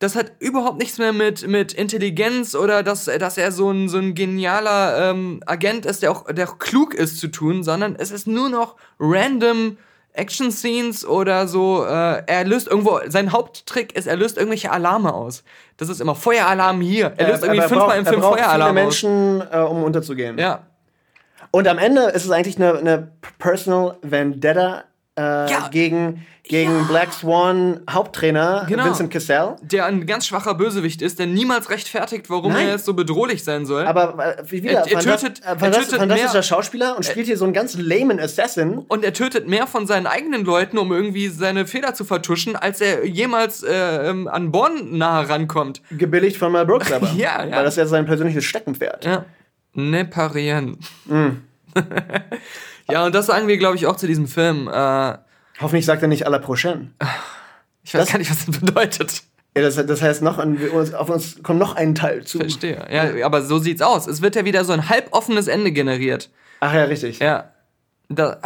das 0.00 0.16
hat 0.16 0.32
überhaupt 0.38 0.78
nichts 0.78 0.98
mehr 0.98 1.12
mit, 1.12 1.46
mit 1.46 1.74
Intelligenz 1.74 2.54
oder 2.54 2.82
dass, 2.82 3.04
dass 3.04 3.36
er 3.36 3.52
so 3.52 3.70
ein, 3.70 3.90
so 3.90 3.98
ein 3.98 4.14
genialer 4.14 5.10
ähm, 5.10 5.42
Agent 5.44 5.84
ist, 5.84 6.02
der 6.02 6.10
auch, 6.10 6.24
der 6.24 6.48
auch 6.48 6.58
klug 6.58 6.94
ist 6.94 7.20
zu 7.20 7.28
tun, 7.28 7.62
sondern 7.62 7.96
es 7.96 8.10
ist 8.10 8.26
nur 8.26 8.48
noch 8.48 8.76
random 8.98 9.76
Action-Scenes 10.14 11.04
oder 11.06 11.46
so. 11.46 11.84
Äh, 11.84 12.22
er 12.26 12.44
löst 12.44 12.66
irgendwo, 12.66 12.98
sein 13.08 13.30
Haupttrick 13.30 13.94
ist, 13.94 14.06
er 14.06 14.16
löst 14.16 14.38
irgendwelche 14.38 14.72
Alarme 14.72 15.12
aus. 15.12 15.44
Das 15.76 15.90
ist 15.90 16.00
immer 16.00 16.14
Feueralarm 16.14 16.80
hier. 16.80 17.12
Er 17.18 17.28
löst 17.28 17.42
Äh, 17.42 17.48
irgendwie 17.48 17.68
fünfmal 17.68 17.98
im 17.98 18.06
Film 18.06 18.22
Feueralarm 18.22 18.74
viele 18.74 18.86
aus. 18.86 19.02
Menschen, 19.02 19.42
äh, 19.52 19.58
um 19.58 19.84
unterzugehen. 19.84 20.38
Ja. 20.38 20.62
Und 21.50 21.68
am 21.68 21.76
Ende 21.76 22.04
ist 22.04 22.24
es 22.24 22.30
eigentlich 22.30 22.56
eine, 22.56 22.78
eine 22.78 23.12
Personal 23.38 23.98
Vendetta 24.00 24.84
äh, 25.18 25.22
Ja. 25.50 25.68
gegen, 25.70 26.24
gegen 26.44 26.86
Black 26.86 27.12
Swan 27.12 27.80
Haupttrainer 27.90 28.64
Genau. 28.68 28.84
Vincent 28.86 29.10
Cassell. 29.12 29.56
Der 29.62 29.86
ein 29.86 30.06
ganz 30.06 30.26
schwacher 30.26 30.54
Bösewicht 30.54 31.02
ist, 31.02 31.18
der 31.18 31.26
niemals 31.26 31.68
rechtfertigt, 31.70 32.30
warum 32.30 32.52
Nein. 32.52 32.66
er 32.66 32.72
jetzt 32.74 32.84
so 32.84 32.94
bedrohlich 32.94 33.44
sein 33.44 33.66
soll. 33.66 33.86
Aber 33.86 34.38
äh, 34.38 34.42
wie 34.50 34.62
wieder, 34.62 34.84
Er- 34.86 34.92
er 34.92 35.00
tötet- 35.00 35.40
äh, 35.40 35.48
er 35.48 35.58
tötet 35.58 35.60
fantastischer 35.98 36.06
mehr- 36.06 36.42
Schauspieler 36.42 36.96
und 36.96 37.04
spielt 37.04 37.26
hier 37.26 37.36
so 37.36 37.44
einen 37.44 37.52
ganz 37.54 37.76
lamen 37.76 38.18
Assassin. 38.20 38.78
Und 38.88 39.04
er 39.04 39.12
tötet 39.12 39.46
mehr 39.48 39.66
von 39.66 39.86
seinen 39.86 40.06
eigenen 40.06 40.44
Leuten, 40.44 40.78
um 40.78 40.92
irgendwie 40.92 41.28
seine 41.28 41.66
Fehler 41.66 41.94
zu 41.94 42.04
vertuschen, 42.04 42.56
als 42.56 42.80
er 42.80 43.04
jemals 43.06 43.62
äh, 43.62 44.08
ähm, 44.08 44.26
an 44.28 44.50
Born 44.52 44.96
nahe 44.96 45.28
rankommt. 45.28 45.82
Gebilligt 45.90 46.36
von 46.36 46.52
Mel 46.52 46.64
Brooks 46.66 46.90
aber. 46.92 47.10
Ja, 47.16 47.44
ja. 47.44 47.56
Weil 47.56 47.64
das 47.64 47.76
ja 47.76 47.86
sein 47.86 48.06
persönliches 48.06 48.44
Steckenpferd. 48.44 49.04
Ja. 49.04 49.24
Ne 49.74 50.04
parieren. 50.04 50.78
Mm. 51.06 51.28
ja, 52.90 53.06
und 53.06 53.14
das 53.14 53.26
sagen 53.26 53.48
wir, 53.48 53.56
glaube 53.58 53.76
ich, 53.76 53.86
auch 53.86 53.96
zu 53.96 54.06
diesem 54.06 54.26
Film. 54.26 54.68
Äh, 54.68 55.18
Hoffentlich 55.60 55.84
sagt 55.86 56.02
er 56.02 56.08
nicht 56.08 56.26
à 56.26 56.30
la 56.30 56.38
prochaine. 56.38 56.90
ich 57.82 57.94
weiß 57.94 58.02
Das- 58.02 58.12
gar 58.12 58.18
nicht, 58.18 58.30
was 58.30 58.46
das 58.46 58.58
bedeutet. 58.58 59.22
Ja, 59.56 59.62
das, 59.62 59.74
das 59.84 60.00
heißt, 60.00 60.22
noch 60.22 60.38
uns- 60.38 60.94
auf 60.94 61.10
uns 61.10 61.42
kommt 61.42 61.58
noch 61.58 61.74
ein 61.74 61.94
Teil 61.96 62.24
zu. 62.24 62.38
Verstehe. 62.38 62.86
Ja, 62.90 63.26
aber 63.26 63.42
so 63.42 63.58
sieht's 63.58 63.82
aus. 63.82 64.06
Es 64.06 64.22
wird 64.22 64.36
ja 64.36 64.44
wieder 64.44 64.64
so 64.64 64.72
ein 64.72 64.88
halboffenes 64.88 65.48
Ende 65.48 65.72
generiert. 65.72 66.30
Ach 66.60 66.72
ja, 66.72 66.84
richtig. 66.84 67.18
Ja. 67.18 67.50
da, 68.08 68.38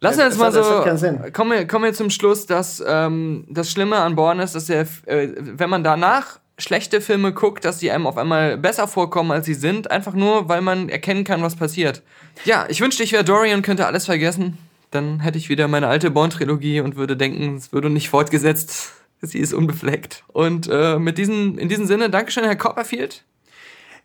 Lassen 0.00 0.18
wir 0.18 0.24
Das- 0.26 0.34
jetzt 0.34 0.38
mal 0.38 0.52
das 0.52 0.66
so. 0.68 0.76
hat 0.78 0.84
keinen 0.84 0.98
Sinn. 0.98 1.32
Kommen 1.32 1.50
wir, 1.52 1.66
kommen 1.66 1.84
wir 1.84 1.92
zum 1.92 2.10
Schluss, 2.10 2.46
dass 2.46 2.82
ähm, 2.86 3.46
das 3.50 3.70
Schlimme 3.70 3.96
an 3.96 4.14
Born 4.14 4.38
ist, 4.38 4.54
dass 4.54 4.66
der, 4.66 4.82
äh, 5.06 5.28
wenn 5.36 5.68
man 5.70 5.82
danach 5.82 6.38
schlechte 6.58 7.00
Filme 7.00 7.32
guckt, 7.32 7.64
dass 7.64 7.78
die 7.78 7.90
einem 7.90 8.06
auf 8.06 8.16
einmal 8.18 8.56
besser 8.58 8.88
vorkommen, 8.88 9.30
als 9.30 9.46
sie 9.46 9.54
sind, 9.54 9.90
einfach 9.90 10.14
nur, 10.14 10.48
weil 10.48 10.60
man 10.60 10.88
erkennen 10.88 11.24
kann, 11.24 11.42
was 11.42 11.56
passiert. 11.56 12.02
Ja, 12.44 12.66
ich 12.68 12.80
wünschte, 12.80 13.02
ich 13.02 13.12
wäre 13.12 13.24
Dory 13.24 13.54
und 13.54 13.62
könnte 13.62 13.86
alles 13.86 14.06
vergessen. 14.06 14.58
Dann 14.90 15.20
hätte 15.20 15.38
ich 15.38 15.48
wieder 15.48 15.68
meine 15.68 15.86
alte 15.88 16.10
Born-Trilogie 16.10 16.80
und 16.80 16.96
würde 16.96 17.16
denken, 17.16 17.56
es 17.56 17.72
würde 17.72 17.90
nicht 17.90 18.08
fortgesetzt. 18.08 18.92
Sie 19.20 19.38
ist 19.38 19.52
unbefleckt. 19.52 20.24
Und 20.28 20.68
äh, 20.70 20.98
mit 20.98 21.18
diesen, 21.18 21.58
in 21.58 21.68
diesem 21.68 21.86
Sinne, 21.86 22.08
Dankeschön, 22.10 22.44
Herr 22.44 22.56
Copperfield. 22.56 23.24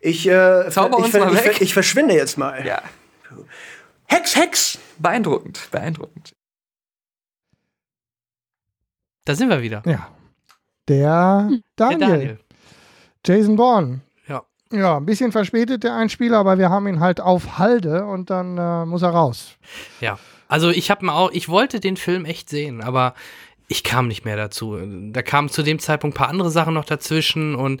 Ich, 0.00 0.26
äh, 0.28 0.68
Zauber 0.70 0.98
ich, 0.98 1.04
uns 1.04 1.10
ver- 1.12 1.24
mal 1.24 1.32
ich, 1.34 1.44
weg. 1.44 1.54
ver- 1.54 1.62
ich 1.62 1.72
verschwinde 1.72 2.14
jetzt 2.14 2.36
mal. 2.36 2.64
Ja, 2.66 2.82
Hex, 4.06 4.36
Hex! 4.36 4.78
beeindruckend, 4.98 5.68
beeindruckend. 5.70 6.32
Da 9.24 9.34
sind 9.34 9.48
wir 9.48 9.62
wieder. 9.62 9.82
Ja. 9.86 10.08
Der 10.88 11.48
Daniel. 11.76 11.98
Der 11.98 12.08
Daniel. 12.08 12.38
Jason 13.24 13.56
Bourne. 13.56 14.00
Ja. 14.28 14.42
Ja, 14.72 14.96
ein 14.96 15.06
bisschen 15.06 15.32
verspätet 15.32 15.84
der 15.84 15.94
Einspieler, 15.94 16.38
aber 16.38 16.58
wir 16.58 16.70
haben 16.70 16.86
ihn 16.86 17.00
halt 17.00 17.20
auf 17.20 17.58
Halde 17.58 18.04
und 18.06 18.30
dann 18.30 18.58
äh, 18.58 18.84
muss 18.84 19.02
er 19.02 19.10
raus. 19.10 19.56
Ja. 20.00 20.18
Also 20.48 20.70
ich 20.70 20.90
habe 20.90 21.10
auch, 21.10 21.30
ich 21.32 21.48
wollte 21.48 21.80
den 21.80 21.96
Film 21.96 22.24
echt 22.24 22.48
sehen, 22.48 22.82
aber 22.82 23.14
ich 23.66 23.82
kam 23.82 24.08
nicht 24.08 24.24
mehr 24.24 24.36
dazu. 24.36 24.78
Da 25.10 25.22
kamen 25.22 25.48
zu 25.48 25.62
dem 25.62 25.78
Zeitpunkt 25.78 26.14
ein 26.14 26.18
paar 26.18 26.28
andere 26.28 26.50
Sachen 26.50 26.74
noch 26.74 26.84
dazwischen 26.84 27.54
und 27.54 27.80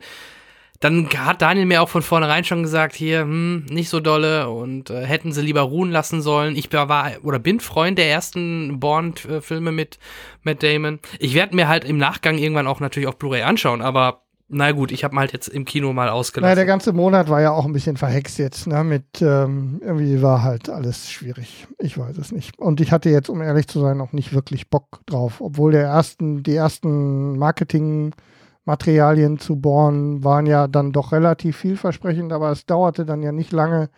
dann 0.80 1.08
hat 1.16 1.40
Daniel 1.40 1.66
mir 1.66 1.82
auch 1.82 1.88
von 1.88 2.02
vornherein 2.02 2.44
schon 2.44 2.62
gesagt, 2.62 2.94
hier, 2.94 3.20
hm, 3.20 3.64
nicht 3.70 3.88
so 3.88 4.00
dolle 4.00 4.50
und 4.50 4.90
äh, 4.90 5.06
hätten 5.06 5.32
sie 5.32 5.40
lieber 5.40 5.62
ruhen 5.62 5.90
lassen 5.90 6.20
sollen. 6.20 6.56
Ich 6.56 6.70
war 6.72 6.88
war- 6.88 7.12
oder 7.22 7.38
bin 7.38 7.60
Freund 7.60 7.96
der 7.96 8.10
ersten 8.10 8.80
Bond-Filme 8.80 9.72
mit 9.72 9.98
Matt 10.42 10.62
Damon. 10.62 11.00
Ich 11.20 11.34
werde 11.34 11.54
mir 11.56 11.68
halt 11.68 11.84
im 11.84 11.96
Nachgang 11.96 12.38
irgendwann 12.38 12.66
auch 12.66 12.80
natürlich 12.80 13.08
auf 13.08 13.16
Blu-ray 13.16 13.42
anschauen, 13.42 13.80
aber 13.82 14.23
na 14.48 14.72
gut, 14.72 14.90
ich 14.92 15.04
habe 15.04 15.16
ihn 15.16 15.20
halt 15.20 15.32
jetzt 15.32 15.48
im 15.48 15.64
Kino 15.64 15.94
mal 15.94 16.10
ausgelassen. 16.10 16.54
der 16.54 16.66
ganze 16.66 16.92
Monat 16.92 17.30
war 17.30 17.40
ja 17.40 17.52
auch 17.52 17.64
ein 17.64 17.72
bisschen 17.72 17.96
verhext 17.96 18.36
jetzt, 18.38 18.66
ne? 18.66 18.84
Mit 18.84 19.22
ähm, 19.22 19.80
irgendwie 19.82 20.20
war 20.20 20.42
halt 20.42 20.68
alles 20.68 21.10
schwierig. 21.10 21.66
Ich 21.78 21.96
weiß 21.96 22.18
es 22.18 22.30
nicht. 22.30 22.58
Und 22.58 22.82
ich 22.82 22.92
hatte 22.92 23.08
jetzt, 23.08 23.30
um 23.30 23.40
ehrlich 23.40 23.68
zu 23.68 23.80
sein, 23.80 24.02
auch 24.02 24.12
nicht 24.12 24.34
wirklich 24.34 24.68
Bock 24.68 25.00
drauf. 25.06 25.40
Obwohl 25.40 25.72
der 25.72 25.84
ersten, 25.84 26.42
die 26.42 26.54
ersten 26.54 27.38
Marketingmaterialien 27.38 29.38
zu 29.38 29.56
Born 29.56 30.22
waren 30.24 30.44
ja 30.44 30.68
dann 30.68 30.92
doch 30.92 31.12
relativ 31.12 31.56
vielversprechend, 31.56 32.30
aber 32.30 32.50
es 32.50 32.66
dauerte 32.66 33.06
dann 33.06 33.22
ja 33.22 33.32
nicht 33.32 33.50
lange, 33.50 33.88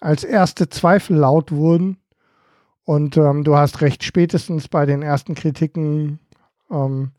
als 0.00 0.22
erste 0.22 0.68
Zweifel 0.68 1.16
laut 1.16 1.50
wurden. 1.50 1.96
Und 2.84 3.16
ähm, 3.16 3.42
du 3.42 3.56
hast 3.56 3.80
recht, 3.80 4.04
spätestens 4.04 4.68
bei 4.68 4.86
den 4.86 5.02
ersten 5.02 5.34
Kritiken 5.34 6.20
ähm, 6.70 7.10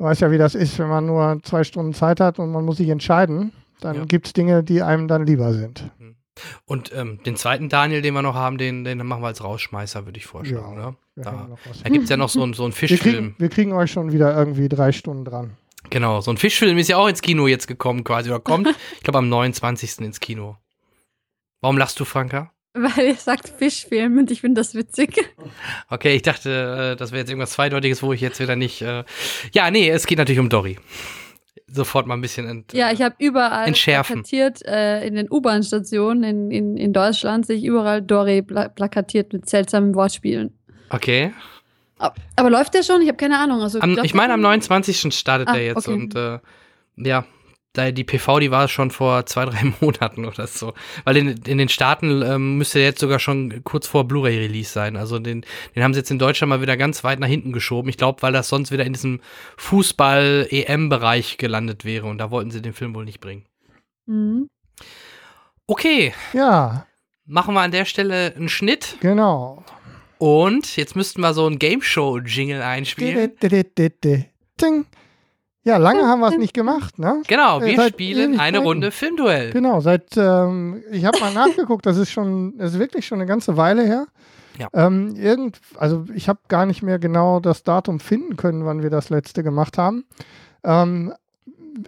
Du 0.00 0.06
weißt 0.06 0.22
ja, 0.22 0.30
wie 0.30 0.38
das 0.38 0.54
ist, 0.54 0.78
wenn 0.78 0.88
man 0.88 1.04
nur 1.04 1.40
zwei 1.42 1.62
Stunden 1.62 1.92
Zeit 1.92 2.20
hat 2.20 2.38
und 2.38 2.50
man 2.52 2.64
muss 2.64 2.78
sich 2.78 2.88
entscheiden. 2.88 3.52
Dann 3.82 3.96
Ja. 3.96 4.04
gibt 4.06 4.28
es 4.28 4.32
Dinge, 4.32 4.62
die 4.64 4.80
einem 4.80 5.08
dann 5.08 5.26
lieber 5.26 5.52
sind. 5.52 5.90
Und 6.64 6.90
ähm, 6.94 7.20
den 7.26 7.36
zweiten 7.36 7.68
Daniel, 7.68 8.00
den 8.00 8.14
wir 8.14 8.22
noch 8.22 8.34
haben, 8.34 8.56
den, 8.56 8.82
den 8.84 8.96
machen 9.06 9.22
wir 9.22 9.26
als 9.26 9.44
Rausschmeißer, 9.44 10.06
würde 10.06 10.16
ich 10.16 10.24
vorschlagen. 10.24 10.78
Ja, 10.78 10.86
ne? 10.90 10.96
Wir, 11.16 11.24
Da, 11.24 11.48
da 11.84 11.90
gibt 11.90 12.04
es 12.04 12.08
ja 12.08 12.16
noch 12.16 12.30
so, 12.30 12.42
einen- 12.42 12.54
so 12.54 12.64
einen 12.64 12.72
wir, 12.72 12.88
kriegen, 12.88 13.02
Fischfilm. 13.02 13.34
wir 13.36 13.48
kriegen 13.50 13.72
euch 13.74 13.92
schon 13.92 14.10
wieder 14.10 14.34
irgendwie 14.34 14.70
drei 14.70 14.90
Stunden 14.92 15.26
dran. 15.26 15.50
Genau, 15.90 16.22
so 16.22 16.30
ein 16.30 16.38
Fischfilm 16.38 16.78
ist 16.78 16.88
ja 16.88 16.96
auch 16.96 17.06
ins 17.08 17.20
Kino 17.20 17.46
jetzt 17.46 17.66
gekommen 17.68 18.02
quasi. 18.02 18.30
Oder 18.30 18.40
kommt, 18.40 18.68
ich 18.96 19.02
glaube, 19.02 19.18
am 19.18 19.28
29. 19.28 19.98
ins 20.00 20.18
Kino. 20.18 20.56
Warum 21.60 21.76
lachst 21.76 22.00
du, 22.00 22.06
Franka? 22.06 22.50
Weil 22.72 23.06
ihr 23.08 23.14
sagt 23.16 23.48
Fischfilm 23.48 24.18
und 24.18 24.30
ich 24.30 24.40
finde 24.42 24.60
das 24.60 24.74
witzig. 24.74 25.16
Okay, 25.88 26.14
ich 26.14 26.22
dachte, 26.22 26.92
äh, 26.92 26.96
das 26.96 27.10
wäre 27.10 27.20
jetzt 27.20 27.28
irgendwas 27.30 27.50
Zweideutiges, 27.50 28.02
wo 28.02 28.12
ich 28.12 28.20
jetzt 28.20 28.38
wieder 28.38 28.54
nicht. 28.54 28.80
Äh 28.82 29.04
ja, 29.52 29.70
nee, 29.70 29.88
es 29.90 30.06
geht 30.06 30.18
natürlich 30.18 30.38
um 30.38 30.48
Dory. 30.48 30.78
Sofort 31.66 32.06
mal 32.06 32.14
ein 32.14 32.20
bisschen 32.20 32.46
ent 32.46 32.72
Ja, 32.72 32.92
ich 32.92 33.02
habe 33.02 33.14
überall 33.18 33.66
Entschärfen. 33.66 34.22
plakatiert, 34.22 34.64
äh, 34.66 35.04
in 35.06 35.14
den 35.16 35.28
U-Bahn-Stationen 35.30 36.22
in, 36.22 36.50
in, 36.50 36.76
in 36.76 36.92
Deutschland 36.92 37.46
sehe 37.46 37.56
ich 37.56 37.64
überall 37.64 38.02
Dory 38.02 38.42
pla 38.42 38.68
plakatiert 38.68 39.32
mit 39.32 39.48
seltsamen 39.48 39.94
Wortspielen. 39.94 40.56
Okay. 40.90 41.32
Aber, 42.36 42.50
läuft 42.50 42.74
der 42.74 42.82
schon? 42.82 43.02
Ich 43.02 43.08
habe 43.08 43.18
keine 43.18 43.38
Ahnung. 43.38 43.60
Also, 43.60 43.80
Am, 43.80 43.98
ich 44.02 44.14
meine, 44.14 44.32
am 44.32 44.38
schon? 44.40 44.50
29. 44.50 45.14
startet 45.14 45.48
Ah, 45.48 45.52
der 45.52 45.64
jetzt 45.66 45.88
okay. 45.88 45.92
und 45.92 46.14
äh, 46.14 46.38
ja, 46.96 47.24
da 47.72 47.92
die 47.92 48.04
PV, 48.04 48.40
die 48.40 48.50
war 48.50 48.66
schon 48.68 48.90
vor 48.90 49.26
zwei, 49.26 49.44
drei 49.44 49.72
Monaten 49.80 50.24
oder 50.24 50.46
so. 50.46 50.74
Weil 51.04 51.16
in, 51.16 51.28
in 51.46 51.58
den 51.58 51.68
Staaten 51.68 52.22
ähm, 52.22 52.58
müsste 52.58 52.78
der 52.78 52.88
jetzt 52.88 53.00
sogar 53.00 53.18
schon 53.18 53.62
kurz 53.64 53.86
vor 53.86 54.04
Blu-ray-Release 54.04 54.72
sein. 54.72 54.96
Also 54.96 55.18
den, 55.18 55.44
den 55.74 55.82
haben 55.82 55.94
sie 55.94 56.00
jetzt 56.00 56.10
in 56.10 56.18
Deutschland 56.18 56.48
mal 56.48 56.62
wieder 56.62 56.76
ganz 56.76 57.04
weit 57.04 57.20
nach 57.20 57.28
hinten 57.28 57.52
geschoben. 57.52 57.88
Ich 57.88 57.96
glaube, 57.96 58.22
weil 58.22 58.32
das 58.32 58.48
sonst 58.48 58.72
wieder 58.72 58.84
in 58.84 58.92
diesem 58.92 59.20
Fußball-EM-Bereich 59.56 61.38
gelandet 61.38 61.84
wäre 61.84 62.06
und 62.06 62.18
da 62.18 62.30
wollten 62.30 62.50
sie 62.50 62.62
den 62.62 62.72
Film 62.72 62.94
wohl 62.94 63.04
nicht 63.04 63.20
bringen. 63.20 63.44
Mhm. 64.06 64.48
Okay, 65.66 66.12
Ja, 66.32 66.86
machen 67.26 67.54
wir 67.54 67.60
an 67.60 67.70
der 67.70 67.84
Stelle 67.84 68.34
einen 68.34 68.48
Schnitt 68.48 68.96
genau. 69.00 69.64
und 70.18 70.76
jetzt 70.76 70.96
müssten 70.96 71.20
wir 71.20 71.32
so 71.32 71.46
ein 71.46 71.60
Game 71.60 71.80
Show-Jingle 71.80 72.60
einspielen. 72.60 73.14
Ting. 74.56 74.86
Ja, 75.62 75.76
lange 75.76 76.06
haben 76.06 76.20
wir 76.20 76.28
es 76.28 76.38
nicht 76.38 76.54
gemacht, 76.54 76.98
ne? 76.98 77.22
Genau, 77.28 77.60
Äh, 77.60 77.66
wir 77.66 77.76
seit 77.76 77.92
spielen 77.92 78.40
eine. 78.40 78.60
Runde 78.60 78.90
Filmduell. 78.90 79.50
Genau, 79.52 79.80
seit, 79.80 80.16
ähm, 80.16 80.82
ich 80.90 81.04
habe 81.04 81.20
mal 81.20 81.34
nachgeguckt, 81.34 81.84
das 81.84 81.98
ist 81.98 82.10
schon, 82.10 82.56
das 82.56 82.72
ist 82.72 82.78
wirklich 82.78 83.06
schon 83.06 83.18
eine 83.18 83.26
ganze 83.26 83.56
Weile 83.56 83.82
her. 83.82 84.06
Ja. 84.58 84.68
Ähm, 84.72 85.14
irgend, 85.16 85.58
also 85.76 86.04
ich 86.14 86.28
habe 86.28 86.40
gar 86.48 86.66
nicht 86.66 86.82
mehr 86.82 86.98
genau 86.98 87.40
das 87.40 87.62
Datum 87.62 88.00
finden 88.00 88.36
können, 88.36 88.64
wann 88.64 88.82
wir 88.82 88.90
das 88.90 89.10
letzte 89.10 89.42
gemacht 89.42 89.76
haben. 89.78 90.04
Ähm, 90.64 91.12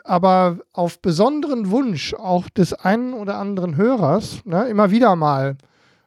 aber 0.04 0.58
auf 0.72 1.00
besonderen 1.00 1.70
Wunsch 1.70 2.14
auch 2.14 2.48
des 2.50 2.72
einen 2.72 3.14
oder 3.14 3.36
anderen 3.36 3.76
Hörers, 3.76 4.40
ne, 4.44 4.68
immer 4.68 4.90
wieder 4.90 5.16
mal 5.16 5.56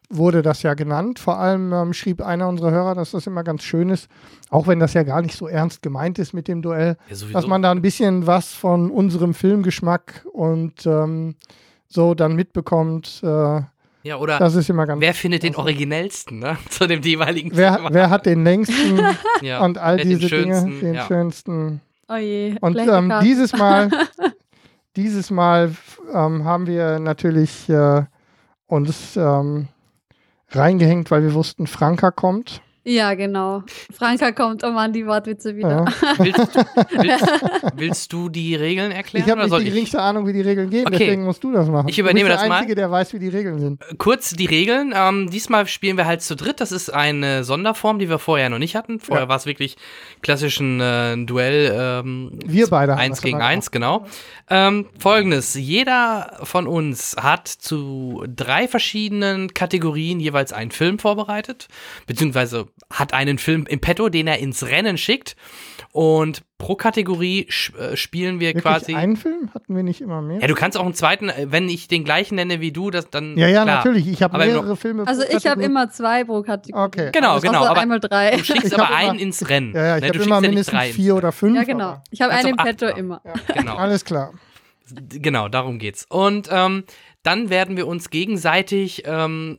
wurde 0.09 0.41
das 0.41 0.63
ja 0.63 0.73
genannt. 0.73 1.19
Vor 1.19 1.39
allem 1.39 1.73
ähm, 1.73 1.93
schrieb 1.93 2.21
einer 2.21 2.47
unserer 2.47 2.71
Hörer, 2.71 2.95
dass 2.95 3.11
das 3.11 3.27
immer 3.27 3.43
ganz 3.43 3.63
schön 3.63 3.89
ist, 3.89 4.09
auch 4.49 4.67
wenn 4.67 4.79
das 4.79 4.93
ja 4.93 5.03
gar 5.03 5.21
nicht 5.21 5.35
so 5.35 5.47
ernst 5.47 5.81
gemeint 5.81 6.19
ist 6.19 6.33
mit 6.33 6.47
dem 6.47 6.61
Duell, 6.61 6.97
Ja, 7.09 7.27
dass 7.33 7.47
man 7.47 7.61
da 7.61 7.71
ein 7.71 7.81
bisschen 7.81 8.27
was 8.27 8.53
von 8.53 8.91
unserem 8.91 9.33
Filmgeschmack 9.33 10.25
und 10.31 10.85
ähm, 10.85 11.35
so 11.87 12.13
dann 12.13 12.35
mitbekommt. 12.35 13.21
Äh, 13.23 13.61
ja, 14.03 14.17
oder 14.17 14.37
das 14.37 14.53
ist 14.53 14.69
immer 14.69 14.85
ganz. 14.85 15.01
wer 15.01 15.15
findet 15.15 15.41
den 15.41 15.55
originellsten, 15.55 16.37
ne? 16.39 16.57
Zu 16.69 16.87
dem 16.87 17.01
jeweiligen 17.01 17.51
wer, 17.53 17.77
Thema. 17.77 17.89
wer 17.91 18.09
hat 18.11 18.27
den 18.27 18.43
längsten 18.43 18.99
ja. 19.41 19.63
und 19.65 19.79
all 19.79 19.93
hat 19.93 20.01
den 20.01 20.09
diese 20.09 20.29
Dinge, 20.29 20.53
schönsten, 20.53 20.79
den 20.79 20.93
ja. 20.93 21.07
schönsten. 21.07 21.81
Oh 22.07 22.15
je. 22.15 22.55
Und 22.61 22.77
ähm, 22.77 23.11
dieses 23.23 23.53
Mal, 23.53 23.89
dieses 24.95 25.31
Mal 25.31 25.73
ähm, 26.13 26.43
haben 26.43 26.67
wir 26.67 26.99
natürlich 26.99 27.67
äh, 27.67 28.03
uns 28.67 29.17
ähm, 29.17 29.69
reingehängt, 30.55 31.11
weil 31.11 31.23
wir 31.23 31.33
wussten, 31.33 31.67
Franka 31.67 32.11
kommt. 32.11 32.61
Ja, 32.87 33.15
genau. 33.15 33.63
Franka 33.97 34.31
kommt, 34.31 34.63
oh 34.63 34.69
Mann, 34.69 34.93
die 34.93 35.07
Wortwitze 35.07 35.55
wieder. 35.55 35.85
Ja. 35.85 36.15
Willst, 36.23 36.55
willst, 36.91 37.25
willst 37.75 38.13
du 38.13 38.29
die 38.29 38.53
Regeln 38.55 38.91
erklären 38.91 39.25
Ich 39.25 39.31
habe 39.31 39.41
nicht 39.41 39.49
soll 39.49 39.61
die 39.61 39.67
ich? 39.67 39.73
geringste 39.73 39.99
Ahnung, 40.01 40.27
wie 40.27 40.33
die 40.33 40.41
Regeln 40.41 40.69
gehen, 40.69 40.85
Okay. 40.85 40.97
deswegen 40.99 41.23
musst 41.25 41.43
du 41.43 41.51
das 41.51 41.67
machen. 41.67 41.87
Ich 41.89 41.97
übernehme 41.97 42.29
du 42.29 42.33
bist 42.33 42.35
das 42.35 42.41
der 42.43 42.49
mal. 42.49 42.55
Einzige, 42.57 42.75
der 42.75 42.91
weiß, 42.91 43.13
wie 43.13 43.19
die 43.19 43.29
Regeln 43.29 43.59
sind. 43.59 43.81
Kurz 43.97 44.29
die 44.31 44.45
Regeln. 44.45 44.93
Ähm, 44.95 45.29
diesmal 45.31 45.65
spielen 45.67 45.97
wir 45.97 46.05
halt 46.05 46.21
zu 46.21 46.35
dritt. 46.35 46.61
Das 46.61 46.71
ist 46.71 46.93
eine 46.93 47.43
Sonderform, 47.43 47.97
die 47.97 48.07
wir 48.07 48.19
vorher 48.19 48.49
noch 48.49 48.59
nicht 48.59 48.75
hatten. 48.75 48.99
Vorher 48.99 49.23
Ja. 49.25 49.29
war 49.29 49.37
es 49.37 49.47
wirklich 49.47 49.77
klassisch 50.21 50.59
ein 50.59 50.79
äh, 50.79 51.17
Duell. 51.25 51.73
Ähm, 51.75 52.37
Wir 52.45 52.67
beide 52.67 52.91
haben 52.91 52.99
Eins 52.99 53.21
gegen 53.23 53.41
eins, 53.41 53.71
genau. 53.71 54.05
Ähm, 54.47 54.85
Folgendes. 54.99 55.55
Jeder 55.55 56.37
von 56.43 56.67
uns 56.67 57.15
hat 57.19 57.47
zu 57.47 58.23
drei 58.27 58.67
verschiedenen 58.67 59.55
Kategorien 59.55 60.19
jeweils 60.19 60.53
einen 60.53 60.69
Film 60.69 60.99
vorbereitet. 60.99 61.67
Beziehungsweise 62.05 62.67
hat 62.91 63.13
einen 63.13 63.37
Film 63.37 63.65
im 63.67 63.79
Petto, 63.79 64.09
den 64.09 64.27
er 64.27 64.39
ins 64.39 64.63
Rennen 64.65 64.97
schickt. 64.97 65.35
Und 65.91 66.43
pro 66.57 66.75
Kategorie 66.75 67.47
äh, 67.79 67.95
spielen 67.95 68.39
wir 68.41 68.49
Wirklich 68.49 68.63
quasi. 68.63 68.95
einen 68.95 69.15
Film? 69.15 69.49
Hatten 69.53 69.75
wir 69.75 69.81
nicht 69.83 70.01
immer 70.01 70.21
mehr? 70.21 70.39
ja, 70.41 70.47
du 70.47 70.53
kannst 70.53 70.77
auch 70.77 70.83
einen 70.83 70.93
zweiten, 70.93 71.29
äh, 71.29 71.47
wenn 71.49 71.69
ich 71.69 71.87
den 71.87 72.03
gleichen 72.03 72.35
nenne 72.35 72.59
wie 72.59 72.71
du, 72.73 72.91
das 72.91 73.09
dann. 73.09 73.37
Ja, 73.37 73.47
ja, 73.47 73.63
klar. 73.63 73.77
natürlich. 73.77 74.07
Ich 74.07 74.21
habe 74.21 74.37
mehrere 74.37 74.75
Filme. 74.75 75.07
Also 75.07 75.23
pro 75.25 75.37
ich 75.37 75.47
habe 75.47 75.63
immer 75.63 75.89
zwei 75.89 76.25
pro 76.25 76.41
Kategorie. 76.41 76.83
Okay. 76.85 77.09
Genau, 77.13 77.35
Also 77.35 77.47
genau. 77.47 77.65
Aber 77.65 77.79
einmal 77.79 77.99
drei. 78.01 78.31
du 78.31 78.43
schickst 78.43 78.65
Ich 78.65 78.73
aber 78.73 78.87
immer- 78.89 78.95
einen 78.97 79.19
ins 79.19 79.47
Rennen. 79.47 79.73
Ja, 79.73 79.85
ja, 79.85 79.95
ich 79.97 80.01
ne? 80.01 80.07
habe 80.09 80.17
Du 80.19 80.23
immer 80.25 80.25
schickst 80.25 80.29
ja 80.29 80.41
nicht 80.41 80.49
mindestens 80.49 80.73
drei 80.73 80.87
ins 80.87 80.95
vier 80.97 81.15
oder 81.15 81.31
fünf. 81.31 81.55
Ja, 81.55 81.63
genau. 81.63 82.03
Ich 82.11 82.21
habe 82.21 82.33
einen 82.33 82.47
im 82.49 82.55
Petto 82.57 82.85
machen. 82.87 82.97
immer. 82.99 83.21
Genau. 83.55 83.75
Alles 83.77 84.03
klar. 84.05 84.33
Genau, 85.09 85.47
darum 85.47 85.79
geht's. 85.79 86.05
Und 86.09 86.49
ähm, 86.51 86.83
dann 87.23 87.49
werden 87.49 87.77
wir 87.77 87.87
uns 87.87 88.09
gegenseitig 88.09 89.03
ähm, 89.05 89.57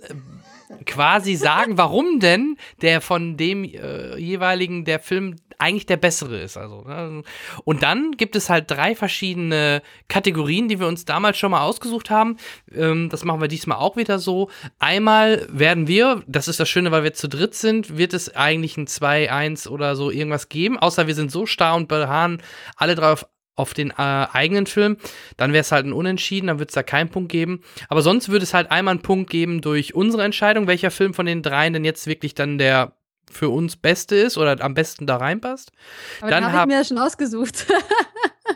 quasi 0.84 1.34
sagen, 1.36 1.78
warum 1.78 2.20
denn 2.20 2.56
der 2.82 3.01
von 3.01 3.36
dem 3.36 3.64
äh, 3.64 4.16
jeweiligen 4.16 4.84
der 4.84 5.01
Film 5.01 5.36
eigentlich 5.59 5.86
der 5.86 5.97
bessere 5.97 6.38
ist. 6.40 6.56
Also, 6.56 6.82
ne? 6.82 7.22
Und 7.64 7.82
dann 7.82 8.12
gibt 8.12 8.36
es 8.36 8.51
halt 8.51 8.70
drei 8.70 8.94
verschiedene 8.94 9.82
Kategorien, 10.09 10.68
die 10.68 10.80
wir 10.80 10.86
uns 10.86 11.05
damals 11.05 11.38
schon 11.38 11.51
mal 11.51 11.62
ausgesucht 11.62 12.10
haben. 12.10 12.36
Ähm, 12.74 13.09
das 13.09 13.24
machen 13.24 13.40
wir 13.40 13.48
diesmal 13.48 13.78
auch 13.78 13.97
wieder 13.97 14.18
so. 14.18 14.51
Einmal 14.78 15.47
werden 15.51 15.88
wir, 15.88 16.22
das 16.26 16.48
ist 16.48 16.60
das 16.60 16.68
Schöne, 16.68 16.90
weil 16.90 17.05
wir 17.05 17.14
zu 17.14 17.28
dritt 17.28 17.55
sind, 17.55 17.97
wird 17.97 18.12
es 18.12 18.34
eigentlich 18.34 18.76
ein 18.76 18.86
2-1 18.86 19.68
oder 19.68 19.97
so 19.97 20.10
irgendwas 20.10 20.48
geben, 20.48 20.78
außer 20.78 21.06
wir 21.06 21.14
sind 21.14 21.30
so 21.30 21.47
starr 21.47 21.76
und 21.76 21.88
beharren 21.88 22.43
alle 22.76 22.94
drei 22.94 23.12
auf 23.12 23.26
auf 23.57 23.74
den 23.74 23.91
äh, 23.91 23.95
eigenen 23.97 24.66
Film, 24.66 24.99
dann 25.37 25.53
wäre 25.53 25.62
es 25.62 25.73
halt 25.73 25.87
ein 25.87 25.93
Unentschieden, 25.93 26.47
dann 26.47 26.59
würde 26.59 26.69
es 26.69 26.74
da 26.74 26.83
keinen 26.83 27.09
Punkt 27.09 27.33
geben. 27.33 27.62
Aber 27.89 28.03
sonst 28.03 28.28
würde 28.28 28.45
es 28.45 28.55
halt 28.55 28.70
einmal 28.70 28.93
einen 28.93 29.03
Punkt 29.03 29.31
geben 29.31 29.62
durch 29.62 29.95
unsere 29.95 30.23
Entscheidung, 30.24 30.66
welcher 30.66 30.91
Film 30.91 31.15
von 31.15 31.27
den 31.27 31.43
dreien 31.43 31.73
denn 31.73 31.85
jetzt 31.85 32.07
wirklich 32.07 32.35
dann 32.35 32.59
der 32.59 32.93
für 33.31 33.49
uns 33.49 33.77
beste 33.77 34.15
ist 34.15 34.39
oder 34.39 34.62
am 34.62 34.74
besten 34.74 35.07
da 35.07 35.16
reinpasst. 35.16 35.73
Aber 36.20 36.31
dann 36.31 36.45
dann 36.45 36.53
habe 36.53 36.59
hab- 36.61 36.69
ich 36.69 36.74
mir 36.74 36.78
ja 36.81 36.85
schon 36.85 36.99
ausgesucht. 36.99 37.66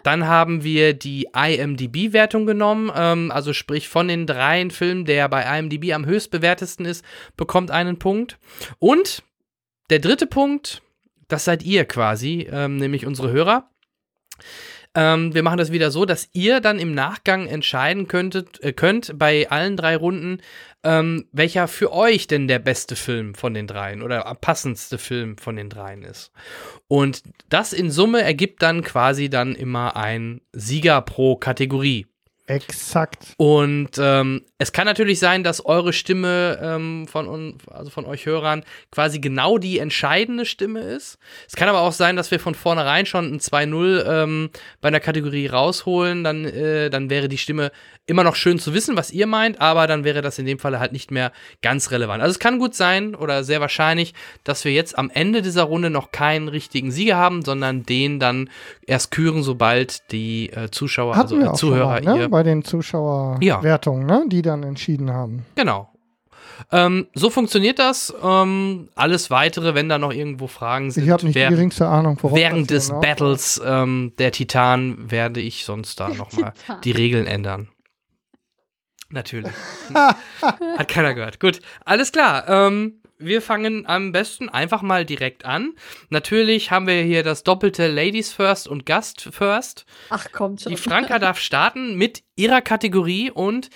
Dann 0.05 0.29
haben 0.29 0.63
wir 0.63 0.95
die 0.95 1.27
IMDb-Wertung 1.35 2.47
genommen, 2.47 2.93
ähm, 2.95 3.33
also 3.33 3.53
sprich 3.53 3.89
von 3.89 4.07
den 4.07 4.25
dreien 4.25 4.71
Filmen, 4.71 5.05
der 5.05 5.29
bei 5.29 5.59
IMDb 5.59 5.93
am 5.93 6.07
höchstbewertesten 6.07 6.87
ist, 6.87 7.05
bekommt 7.37 7.73
einen 7.73 7.99
Punkt. 7.99 8.39
Und 8.79 9.25
der 9.91 9.99
dritte 9.99 10.27
Punkt, 10.27 10.81
das 11.27 11.45
seid 11.45 11.65
ihr 11.65 11.85
quasi, 11.87 12.49
ähm, 12.51 12.77
nämlich 12.77 13.05
unsere 13.05 13.33
Hörer. 13.33 13.69
Ähm, 14.95 15.35
wir 15.35 15.45
machen 15.45 15.59
das 15.59 15.71
wieder 15.71 15.93
so, 15.93 16.05
dass 16.05 16.29
ihr 16.33 16.61
dann 16.61 16.81
im 16.81 16.95
Nachgang 16.95 17.47
entscheiden 17.47 18.09
könntet, 18.09 18.61
äh, 18.63 18.73
könnt 18.73 19.17
bei 19.19 19.49
allen 19.49 19.77
drei 19.77 19.97
Runden, 19.97 20.41
ähm, 20.83 21.27
welcher 21.33 21.69
für 21.69 21.93
euch 21.93 22.27
denn 22.27 22.49
der 22.49 22.59
beste 22.59 22.97
Film 22.97 23.35
von 23.35 23.55
den 23.55 23.69
dreien 23.69 24.03
oder 24.03 24.23
passendste 24.41 24.99
Film 24.99 25.39
von 25.39 25.55
den 25.55 25.71
dreien 25.71 26.03
ist. 26.03 26.33
Und 26.89 27.23
das 27.49 27.73
in 27.73 27.91
Summe 27.91 28.23
ergibt 28.23 28.63
dann 28.63 28.83
quasi 28.83 29.31
dann 29.31 29.55
immer 29.55 29.97
ein 29.97 30.41
Sieger 30.53 31.01
pro 31.03 31.37
Kategorie. 31.37 32.07
Exakt. 32.51 33.35
Und 33.37 33.91
ähm, 33.99 34.43
es 34.59 34.73
kann 34.73 34.85
natürlich 34.85 35.21
sein, 35.21 35.45
dass 35.45 35.65
eure 35.65 35.93
Stimme 35.93 36.59
ähm, 36.61 37.07
von, 37.07 37.55
also 37.71 37.91
von 37.91 38.05
euch 38.07 38.27
Hörern 38.27 38.65
quasi 38.91 39.21
genau 39.21 39.57
die 39.57 39.79
entscheidende 39.79 40.45
Stimme 40.45 40.81
ist. 40.81 41.19
Es 41.49 41.55
kann 41.55 41.69
aber 41.69 41.81
auch 41.81 41.93
sein, 41.93 42.17
dass 42.17 42.33
wir 42.33 42.41
von 42.41 42.57
vornherein 42.57 43.07
schon 43.07 43.33
ein 43.33 43.39
2-0 43.39 44.05
ähm, 44.05 44.51
bei 44.81 44.89
einer 44.89 44.99
Kategorie 44.99 45.47
rausholen. 45.47 46.25
Dann, 46.25 46.45
äh, 46.45 46.91
dann 46.91 47.09
wäre 47.09 47.29
die 47.29 47.39
Stimme 47.39 47.71
immer 48.07 48.25
noch 48.25 48.35
schön 48.35 48.59
zu 48.59 48.75
wissen, 48.75 48.97
was 48.97 49.13
ihr 49.13 49.29
meint, 49.29 49.61
aber 49.61 49.87
dann 49.87 50.03
wäre 50.03 50.21
das 50.21 50.39
in 50.41 50.45
dem 50.45 50.59
Falle 50.59 50.81
halt 50.81 50.91
nicht 50.91 51.13
mehr 51.13 51.31
ganz 51.63 51.93
relevant. 51.93 52.21
Also 52.21 52.33
es 52.33 52.39
kann 52.41 52.59
gut 52.59 52.75
sein 52.75 53.15
oder 53.15 53.45
sehr 53.45 53.61
wahrscheinlich, 53.61 54.15
dass 54.43 54.65
wir 54.65 54.73
jetzt 54.73 54.99
am 54.99 55.11
Ende 55.15 55.43
dieser 55.43 55.63
Runde 55.63 55.91
noch 55.91 56.11
keinen 56.11 56.49
richtigen 56.49 56.91
Sieger 56.91 57.17
haben, 57.17 57.43
sondern 57.43 57.85
den 57.85 58.19
dann 58.19 58.51
erst 58.85 59.13
küren, 59.13 59.45
sobald 59.45 60.11
die 60.11 60.51
äh, 60.51 60.71
Zuschauer, 60.71 61.15
Hatten 61.15 61.41
also 61.41 61.53
äh, 61.53 61.55
Zuhörer 61.55 61.87
mal, 61.87 62.01
ne? 62.01 62.23
ihr 62.23 62.29
bei 62.41 62.45
den 62.45 62.65
Zuschauerwertungen, 62.65 64.07
ne? 64.07 64.25
die 64.27 64.41
dann 64.41 64.63
entschieden 64.63 65.13
haben. 65.13 65.45
Genau. 65.57 65.93
Ähm, 66.73 67.07
so 67.15 67.29
funktioniert 67.29 67.79
das. 67.79 68.15
Ähm, 68.23 68.89
alles 68.95 69.31
weitere, 69.31 69.75
wenn 69.75 69.91
da 69.91 69.99
noch 69.99 70.13
irgendwo 70.13 70.47
Fragen 70.47 70.91
sind, 70.91 71.05
Ich 71.05 71.11
habe 71.11 71.25
nicht 71.25 71.35
die 71.35 71.41
während, 71.41 71.57
geringste 71.57 71.87
Ahnung, 71.87 72.17
worauf 72.23 72.37
während 72.39 72.71
des 72.71 72.89
hinaus- 72.91 73.01
Battles 73.03 73.61
ähm, 73.65 74.13
der 74.19 74.33
Titan 74.33 75.11
werde 75.11 75.41
ich 75.41 75.65
sonst 75.67 76.01
da 76.01 76.09
nochmal 76.15 76.55
die 76.85 76.93
Regeln 76.93 77.27
ändern. 77.27 77.69
Natürlich. 79.11 79.53
Hat 80.41 80.89
keiner 80.89 81.13
gehört. 81.15 81.41
Gut, 81.41 81.61
alles 81.85 82.11
klar. 82.13 82.49
Ähm, 82.49 83.00
wir 83.21 83.43
fangen 83.43 83.87
am 83.87 84.13
besten 84.13 84.49
einfach 84.49 84.83
mal 84.83 85.05
direkt 85.05 85.45
an. 85.45 85.75
Natürlich 86.09 86.71
haben 86.71 86.87
wir 86.87 87.03
hier 87.03 87.23
das 87.23 87.45
doppelte 87.45 87.87
Ladies 87.87 88.33
First 88.33 88.67
und 88.67 88.87
Gast 88.87 89.29
First. 89.31 89.85
Ach, 90.09 90.33
kommt 90.33 90.63
schon. 90.63 90.73
Die 90.73 90.79
Franka 90.79 91.19
darf 91.19 91.39
starten 91.41 91.97
mit 91.97 92.23
ihrer 92.35 92.63
Kategorie 92.63 93.31
und 93.31 93.69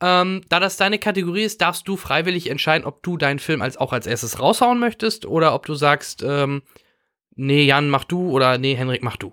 ähm, 0.00 0.42
da 0.48 0.60
das 0.60 0.76
deine 0.76 0.98
Kategorie 0.98 1.42
ist, 1.42 1.60
darfst 1.60 1.86
du 1.86 1.96
freiwillig 1.96 2.48
entscheiden, 2.48 2.86
ob 2.86 3.02
du 3.02 3.16
deinen 3.16 3.38
Film 3.38 3.60
als 3.60 3.76
auch 3.76 3.92
als 3.92 4.06
erstes 4.06 4.40
raushauen 4.40 4.78
möchtest 4.78 5.26
oder 5.26 5.54
ob 5.54 5.66
du 5.66 5.74
sagst, 5.74 6.22
ähm, 6.22 6.62
nee, 7.34 7.64
Jan, 7.64 7.88
mach 7.88 8.04
du 8.04 8.30
oder 8.30 8.58
nee, 8.58 8.74
Henrik, 8.74 9.02
mach 9.02 9.16
du. 9.16 9.32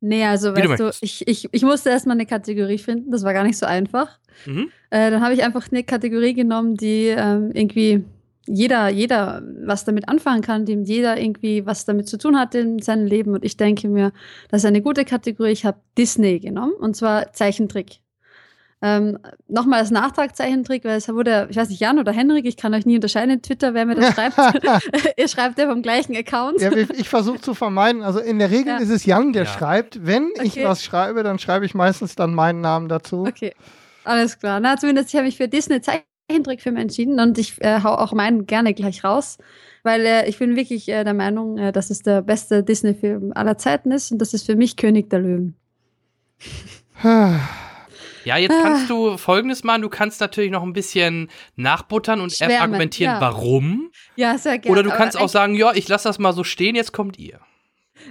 Nee, 0.00 0.24
also 0.24 0.54
Wie 0.54 0.62
du 0.62 0.68
weißt 0.70 0.80
du, 0.80 0.84
möchtest. 0.84 1.02
ich, 1.02 1.26
ich, 1.26 1.48
ich 1.50 1.62
musste 1.62 1.90
erstmal 1.90 2.16
eine 2.16 2.26
Kategorie 2.26 2.78
finden, 2.78 3.10
das 3.10 3.24
war 3.24 3.32
gar 3.32 3.42
nicht 3.42 3.58
so 3.58 3.66
einfach. 3.66 4.18
Mhm. 4.46 4.70
Äh, 4.90 5.10
dann 5.10 5.22
habe 5.22 5.34
ich 5.34 5.42
einfach 5.42 5.66
eine 5.70 5.82
Kategorie 5.82 6.34
genommen, 6.34 6.76
die 6.76 7.06
ähm, 7.06 7.50
irgendwie 7.52 8.04
jeder, 8.48 8.88
jeder 8.88 9.42
was 9.64 9.84
damit 9.84 10.08
anfangen 10.08 10.42
kann, 10.42 10.64
dem 10.64 10.82
jeder 10.84 11.20
irgendwie 11.20 11.66
was 11.66 11.84
damit 11.84 12.08
zu 12.08 12.18
tun 12.18 12.38
hat 12.38 12.54
in 12.54 12.80
seinem 12.80 13.06
Leben. 13.06 13.34
Und 13.34 13.44
ich 13.44 13.56
denke 13.56 13.88
mir, 13.88 14.12
das 14.50 14.62
ist 14.62 14.66
eine 14.66 14.82
gute 14.82 15.04
Kategorie. 15.04 15.50
Ich 15.52 15.64
habe 15.64 15.78
Disney 15.96 16.40
genommen 16.40 16.72
und 16.72 16.96
zwar 16.96 17.32
Zeichentrick. 17.32 18.00
Ähm, 18.80 19.18
Nochmal 19.48 19.80
als 19.80 19.90
Nachtrag 19.90 20.36
Zeichentrick, 20.36 20.84
weil 20.84 20.98
es 20.98 21.08
wurde, 21.08 21.48
ich 21.50 21.56
weiß 21.56 21.68
nicht, 21.68 21.80
Jan 21.80 21.98
oder 21.98 22.12
Henrik, 22.12 22.46
ich 22.46 22.56
kann 22.56 22.72
euch 22.74 22.86
nie 22.86 22.94
unterscheiden 22.94 23.30
in 23.34 23.42
Twitter, 23.42 23.74
wer 23.74 23.84
mir 23.86 23.96
das 23.96 24.14
schreibt. 24.14 24.36
Ihr 25.16 25.26
schreibt 25.28 25.58
ja 25.58 25.68
vom 25.68 25.82
gleichen 25.82 26.14
Account. 26.16 26.60
Ja, 26.60 26.70
ich 26.72 26.88
ich 26.90 27.08
versuche 27.08 27.40
zu 27.40 27.54
vermeiden. 27.54 28.02
Also 28.02 28.20
in 28.20 28.38
der 28.38 28.50
Regel 28.52 28.74
Ja. 28.74 28.76
ist 28.78 28.90
es 28.90 29.04
Jan, 29.04 29.32
der 29.32 29.44
Ja. 29.44 29.50
schreibt. 29.50 30.06
Wenn 30.06 30.28
ich 30.42 30.52
Okay. 30.52 30.64
was 30.64 30.84
schreibe, 30.84 31.24
dann 31.24 31.40
schreibe 31.40 31.66
ich 31.66 31.74
meistens 31.74 32.14
dann 32.14 32.32
meinen 32.34 32.60
Namen 32.60 32.88
dazu. 32.88 33.24
Okay, 33.26 33.52
alles 34.04 34.38
klar. 34.38 34.60
Na, 34.60 34.76
zumindest 34.76 35.08
ich 35.08 35.16
habe 35.16 35.26
mich 35.26 35.36
für 35.36 35.48
Disney 35.48 35.80
Zeichentrickfilme 36.38 36.80
entschieden 36.80 37.20
und 37.20 37.38
ich 37.38 37.60
äh, 37.62 37.80
hau 37.82 37.94
auch 37.94 38.12
meinen 38.12 38.46
gerne 38.46 38.74
gleich 38.74 39.02
raus, 39.02 39.38
weil 39.82 40.04
äh, 40.04 40.28
ich 40.28 40.38
bin 40.38 40.56
wirklich 40.56 40.88
äh, 40.88 41.02
der 41.04 41.14
Meinung, 41.14 41.56
äh, 41.58 41.72
dass 41.72 41.90
es 41.90 42.02
der 42.02 42.22
beste 42.22 42.62
Disney-Film 42.62 43.32
aller 43.34 43.56
Zeiten 43.56 43.90
ist 43.90 44.12
und 44.12 44.18
das 44.18 44.34
ist 44.34 44.44
für 44.46 44.56
mich 44.56 44.76
König 44.76 45.08
der 45.10 45.20
Löwen. 45.20 45.56
Ja, 48.24 48.36
jetzt 48.36 48.52
Ah. 48.52 48.62
kannst 48.62 48.90
du 48.90 49.16
folgendes 49.16 49.64
machen. 49.64 49.82
Du 49.82 49.88
kannst 49.88 50.20
natürlich 50.20 50.50
noch 50.50 50.62
ein 50.62 50.72
bisschen 50.72 51.28
nachbuttern 51.56 52.20
und 52.20 52.32
Schwärmen, 52.32 52.56
argumentieren, 52.56 53.14
ja. 53.14 53.20
warum. 53.20 53.90
Ja, 54.16 54.36
sehr 54.36 54.58
gerne. 54.58 54.72
Oder 54.72 54.82
du 54.82 54.94
kannst 54.94 55.16
auch 55.16 55.28
sagen, 55.28 55.54
ja, 55.54 55.72
ich 55.74 55.88
lasse 55.88 56.08
das 56.08 56.18
mal 56.18 56.32
so 56.32 56.44
stehen, 56.44 56.74
jetzt 56.74 56.92
kommt 56.92 57.18
ihr. 57.18 57.40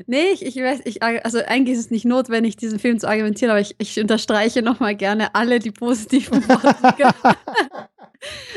Nee, 0.06 0.32
ich, 0.34 0.46
ich 0.46 0.56
weiß, 0.56 0.82
ich, 0.86 1.02
also 1.04 1.40
eigentlich 1.46 1.78
ist 1.78 1.86
es 1.86 1.92
nicht 1.92 2.06
notwendig, 2.06 2.58
diesen 2.58 2.80
Film 2.80 3.00
zu 3.00 3.08
argumentieren, 3.08 3.52
aber 3.52 3.62
ich, 3.62 3.76
ich 3.78 4.00
unterstreiche 4.00 4.62
nochmal 4.62 4.96
gerne 4.96 5.34
alle 5.36 5.60
die 5.60 5.72
positiven 5.72 6.44
Worte. 6.50 7.14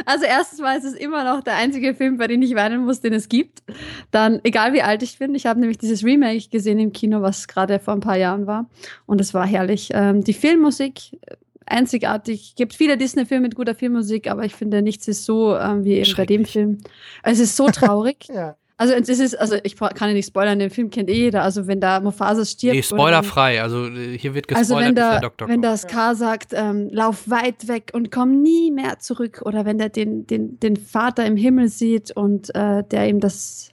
Also 0.07 0.24
erstens 0.24 0.61
mal 0.61 0.77
ist 0.77 0.85
es 0.85 0.95
immer 0.95 1.24
noch 1.24 1.43
der 1.43 1.57
einzige 1.57 1.95
Film, 1.95 2.16
bei 2.16 2.27
dem 2.27 2.43
ich 2.43 2.55
weinen 2.55 2.85
muss, 2.85 3.01
den 3.01 3.12
es 3.12 3.28
gibt. 3.28 3.62
Dann, 4.11 4.41
egal 4.45 4.73
wie 4.73 4.82
alt 4.82 5.03
ich 5.03 5.19
bin, 5.19 5.35
ich 5.35 5.47
habe 5.47 5.61
nämlich 5.61 5.78
dieses 5.78 6.05
Remake 6.05 6.49
gesehen 6.51 6.78
im 6.78 6.93
Kino, 6.93 7.23
was 7.23 7.49
gerade 7.49 7.78
vor 7.78 7.95
ein 7.95 8.01
paar 8.01 8.16
Jahren 8.16 8.47
war. 8.47 8.69
Und 9.07 9.20
es 9.20 9.35
war 9.35 9.47
herrlich. 9.47 9.91
Ähm, 9.93 10.23
die 10.23 10.32
Filmmusik, 10.32 11.15
äh, 11.27 11.37
einzigartig. 11.66 12.51
Es 12.51 12.55
gibt 12.57 12.74
viele 12.74 12.97
Disney-Filme 12.97 13.43
mit 13.43 13.55
guter 13.55 13.74
Filmmusik, 13.74 14.31
aber 14.31 14.45
ich 14.45 14.55
finde, 14.55 14.82
nichts 14.82 15.09
ist 15.09 15.24
so 15.24 15.57
ähm, 15.57 15.85
wie 15.85 15.95
eben 15.95 16.16
bei 16.16 16.27
dem. 16.27 16.45
Film. 16.45 16.78
Es 17.23 17.39
ist 17.39 17.57
so 17.57 17.69
traurig. 17.69 18.28
Ja. 18.35 18.57
Also 18.81 18.94
es 18.94 19.11
ist, 19.11 19.39
also 19.39 19.57
ich 19.62 19.77
kann 19.77 20.09
ja 20.09 20.15
nicht 20.15 20.28
spoilern, 20.28 20.59
den 20.59 20.70
Film 20.70 20.89
kennt 20.89 21.11
eh 21.11 21.15
jeder. 21.15 21.43
Also 21.43 21.66
wenn 21.66 21.82
da 21.82 22.01
Mufasa 22.01 22.47
stirbt. 22.47 22.77
Nee, 22.77 22.82
spoilerfrei. 22.82 23.61
Also 23.61 23.85
äh, 23.85 24.16
hier 24.16 24.32
wird 24.32 24.48
gespoilert, 24.48 24.70
Also 24.70 24.77
wenn 24.78 24.94
bis 24.94 25.05
der, 25.05 25.20
Doktor 25.20 25.48
wenn 25.48 25.61
der 25.61 25.77
Scar 25.77 26.15
sagt, 26.15 26.52
ähm, 26.55 26.89
lauf 26.90 27.28
weit 27.28 27.69
weg 27.69 27.90
und 27.93 28.11
komm 28.11 28.40
nie 28.40 28.70
mehr 28.70 28.98
zurück. 28.98 29.43
Oder 29.44 29.66
wenn 29.66 29.77
der 29.77 29.90
den, 29.90 30.27
den, 30.27 30.59
den 30.61 30.78
Vater 30.78 31.27
im 31.27 31.36
Himmel 31.36 31.69
sieht 31.69 32.11
und 32.16 32.55
äh, 32.55 32.82
der 32.82 33.07
ihm 33.07 33.20
das 33.20 33.70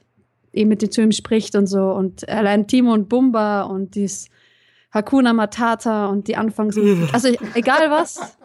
eben 0.51 0.67
mit 0.67 0.81
dem 0.81 0.91
zu 0.91 1.01
ihm 1.01 1.13
spricht 1.13 1.55
und 1.55 1.67
so. 1.67 1.84
Und 1.84 2.27
allein 2.27 2.67
Timo 2.67 2.91
und 2.91 3.07
Bumba 3.07 3.61
und 3.61 3.95
dies 3.95 4.27
Hakuna 4.91 5.31
Matata 5.31 6.07
und 6.07 6.27
die 6.27 6.35
Anfangsmusik. 6.35 6.97
Also 7.13 7.29
egal 7.53 7.89
was. 7.91 8.38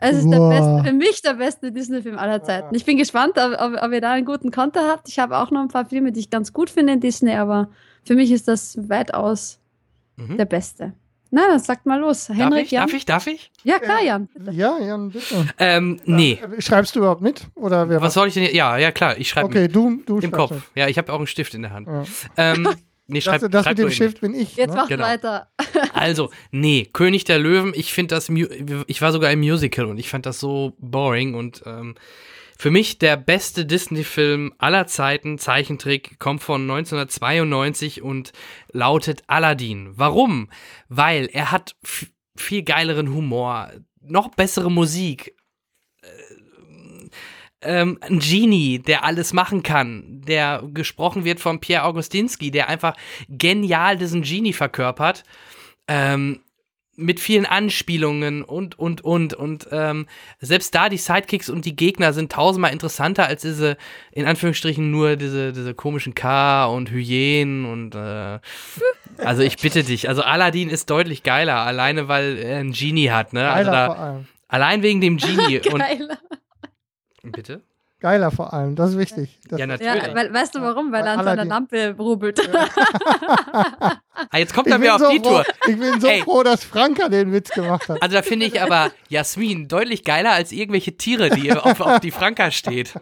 Es 0.00 0.16
ist 0.18 0.30
der 0.30 0.36
Boah. 0.38 0.48
beste, 0.50 0.88
für 0.90 0.96
mich 0.96 1.22
der 1.22 1.34
beste 1.34 1.72
Disney-Film 1.72 2.18
aller 2.18 2.42
Zeiten. 2.42 2.74
Ich 2.74 2.84
bin 2.84 2.96
gespannt, 2.96 3.32
ob, 3.36 3.52
ob, 3.60 3.82
ob 3.82 3.92
ihr 3.92 4.00
da 4.00 4.12
einen 4.12 4.24
guten 4.26 4.50
Konter 4.50 4.88
habt. 4.88 5.08
Ich 5.08 5.18
habe 5.18 5.36
auch 5.38 5.50
noch 5.50 5.60
ein 5.60 5.68
paar 5.68 5.86
Filme, 5.86 6.12
die 6.12 6.20
ich 6.20 6.30
ganz 6.30 6.52
gut 6.52 6.70
finde 6.70 6.92
in 6.94 7.00
Disney, 7.00 7.34
aber 7.34 7.68
für 8.04 8.14
mich 8.14 8.30
ist 8.30 8.46
das 8.48 8.78
weitaus 8.88 9.58
Mhm. 10.16 10.36
der 10.36 10.46
beste. 10.46 10.94
Na, 11.30 11.42
dann 11.48 11.60
sagt 11.60 11.84
mal 11.86 12.00
los. 12.00 12.26
Darf 12.26 12.36
Henrik, 12.38 12.64
ich? 12.64 12.70
Jan? 12.72 12.86
Darf 12.86 12.94
ich? 12.96 13.04
Darf 13.04 13.26
ich? 13.28 13.52
Ja, 13.62 13.78
klar, 13.78 14.02
Jan. 14.02 14.28
Bitte. 14.34 14.50
Ja, 14.50 14.78
Jan, 14.78 15.10
bitte. 15.10 15.46
Ähm, 15.58 16.00
nee. 16.06 16.40
Äh, 16.56 16.60
Schreibst 16.62 16.94
du 16.96 17.00
überhaupt 17.00 17.20
mit? 17.20 17.46
Oder 17.54 17.88
wer 17.88 18.00
Was 18.00 18.14
soll 18.14 18.26
ich 18.28 18.34
denn? 18.34 18.52
Ja, 18.54 18.78
ja, 18.78 18.90
klar. 18.90 19.16
Ich 19.18 19.28
schreibe 19.28 19.46
Okay, 19.46 19.68
du, 19.68 20.00
du 20.06 20.14
im 20.16 20.22
schreibst 20.22 20.32
Kopf. 20.36 20.50
mit. 20.52 20.62
Ja, 20.74 20.88
ich 20.88 20.96
habe 20.98 21.12
auch 21.12 21.18
einen 21.18 21.26
Stift 21.26 21.54
in 21.54 21.62
der 21.62 21.70
Hand. 21.72 21.86
Ja. 21.86 22.04
Ähm, 22.36 22.68
nee, 23.08 23.20
schreib, 23.20 23.40
Das, 23.40 23.50
das 23.50 23.64
schreib 23.64 23.78
mit 23.78 23.86
dem. 23.86 23.90
Stift 23.90 24.20
bin 24.20 24.34
ich. 24.34 24.56
Jetzt 24.56 24.70
ne? 24.70 24.76
macht 24.76 24.88
Genau. 24.88 25.04
weiter. 25.04 25.50
Also, 25.92 26.30
nee, 26.52 26.88
König 26.92 27.24
der 27.24 27.38
Löwen, 27.40 27.72
ich 27.74 27.92
finde 27.92 28.14
das, 28.14 28.28
ich 28.28 29.02
war 29.02 29.12
sogar 29.12 29.32
im 29.32 29.40
Musical 29.40 29.86
und 29.86 29.98
ich 29.98 30.08
fand 30.08 30.26
das 30.26 30.38
so 30.38 30.74
boring 30.78 31.34
und 31.34 31.62
ähm, 31.66 31.96
für 32.56 32.70
mich 32.70 32.98
der 32.98 33.16
beste 33.16 33.66
Disney-Film 33.66 34.52
aller 34.58 34.86
Zeiten, 34.86 35.38
Zeichentrick, 35.38 36.18
kommt 36.18 36.42
von 36.42 36.62
1992 36.62 38.02
und 38.02 38.32
lautet 38.72 39.22
Aladdin. 39.28 39.92
Warum? 39.94 40.50
Weil 40.88 41.28
er 41.32 41.52
hat 41.52 41.76
viel 42.36 42.62
geileren 42.62 43.12
Humor, 43.14 43.70
noch 44.00 44.34
bessere 44.34 44.70
Musik. 44.70 45.34
Äh, 47.60 47.80
ähm, 47.80 47.98
ein 48.00 48.18
Genie, 48.18 48.78
der 48.78 49.04
alles 49.04 49.32
machen 49.32 49.62
kann, 49.62 50.22
der 50.26 50.62
gesprochen 50.72 51.24
wird 51.24 51.40
von 51.40 51.60
Pierre 51.60 51.84
Augustinski, 51.84 52.50
der 52.50 52.68
einfach 52.68 52.94
genial 53.28 53.96
diesen 53.96 54.22
Genie 54.22 54.52
verkörpert. 54.52 55.24
Ähm, 55.86 56.40
mit 57.00 57.20
vielen 57.20 57.46
Anspielungen 57.46 58.42
und, 58.42 58.76
und, 58.76 59.02
und. 59.02 59.32
Und 59.32 59.68
ähm, 59.70 60.06
selbst 60.40 60.74
da, 60.74 60.88
die 60.88 60.96
Sidekicks 60.96 61.48
und 61.48 61.64
die 61.64 61.76
Gegner 61.76 62.12
sind 62.12 62.32
tausendmal 62.32 62.72
interessanter 62.72 63.26
als 63.26 63.42
diese, 63.42 63.76
in 64.10 64.26
Anführungsstrichen, 64.26 64.90
nur 64.90 65.14
diese, 65.14 65.52
diese 65.52 65.74
komischen 65.74 66.16
K 66.16 66.66
und 66.66 66.90
Hyänen 66.90 67.66
und 67.66 67.94
äh, 67.94 68.40
also 69.18 69.42
ich 69.42 69.58
bitte 69.58 69.84
dich, 69.84 70.08
also 70.08 70.22
Aladdin 70.22 70.70
ist 70.70 70.90
deutlich 70.90 71.22
geiler, 71.22 71.58
alleine 71.58 72.08
weil 72.08 72.36
er 72.36 72.58
einen 72.58 72.72
Genie 72.72 73.10
hat, 73.10 73.32
ne? 73.32 73.48
Also 73.48 73.70
da, 73.70 73.86
vor 73.86 73.98
allem. 73.98 74.26
allein 74.48 74.82
wegen 74.82 75.00
dem 75.00 75.18
Genie. 75.18 75.60
und. 75.72 75.82
Bitte? 77.32 77.62
Geiler 78.00 78.30
vor 78.30 78.52
allem, 78.52 78.76
das 78.76 78.90
ist 78.90 78.98
wichtig. 78.98 79.40
Das 79.48 79.58
Ja, 79.58 79.66
natürlich. 79.66 80.02
Ja, 80.04 80.14
weil, 80.14 80.32
weißt 80.32 80.54
du 80.54 80.60
warum? 80.60 80.92
Weil 80.92 81.00
Weil 81.02 81.06
er 81.08 81.18
an 81.18 81.24
seiner 81.24 81.44
Lampe 81.44 81.94
rubbelt. 81.98 82.40
Ah, 84.30 84.38
jetzt 84.38 84.52
kommt 84.52 84.66
er 84.66 84.78
mir 84.78 84.94
auf 84.96 85.00
so 85.00 85.10
die 85.10 85.18
froh, 85.20 85.28
Tour. 85.30 85.44
ich 85.68 85.78
bin 85.78 86.00
so 86.00 86.08
Ey. 86.08 86.22
froh, 86.22 86.42
dass 86.42 86.64
Franka 86.64 87.08
den 87.08 87.32
Witz 87.32 87.50
gemacht 87.50 87.88
hat. 87.88 88.02
Also 88.02 88.16
da 88.16 88.22
finde 88.22 88.46
ich 88.46 88.60
aber 88.60 88.90
Jasmin 89.08 89.68
deutlich 89.68 90.02
geiler 90.04 90.32
als 90.32 90.50
irgendwelche 90.50 90.96
Tiere, 90.96 91.30
die 91.30 91.52
auf, 91.52 91.80
auf 91.80 92.00
die 92.00 92.10
Franka 92.10 92.50
steht. 92.50 92.94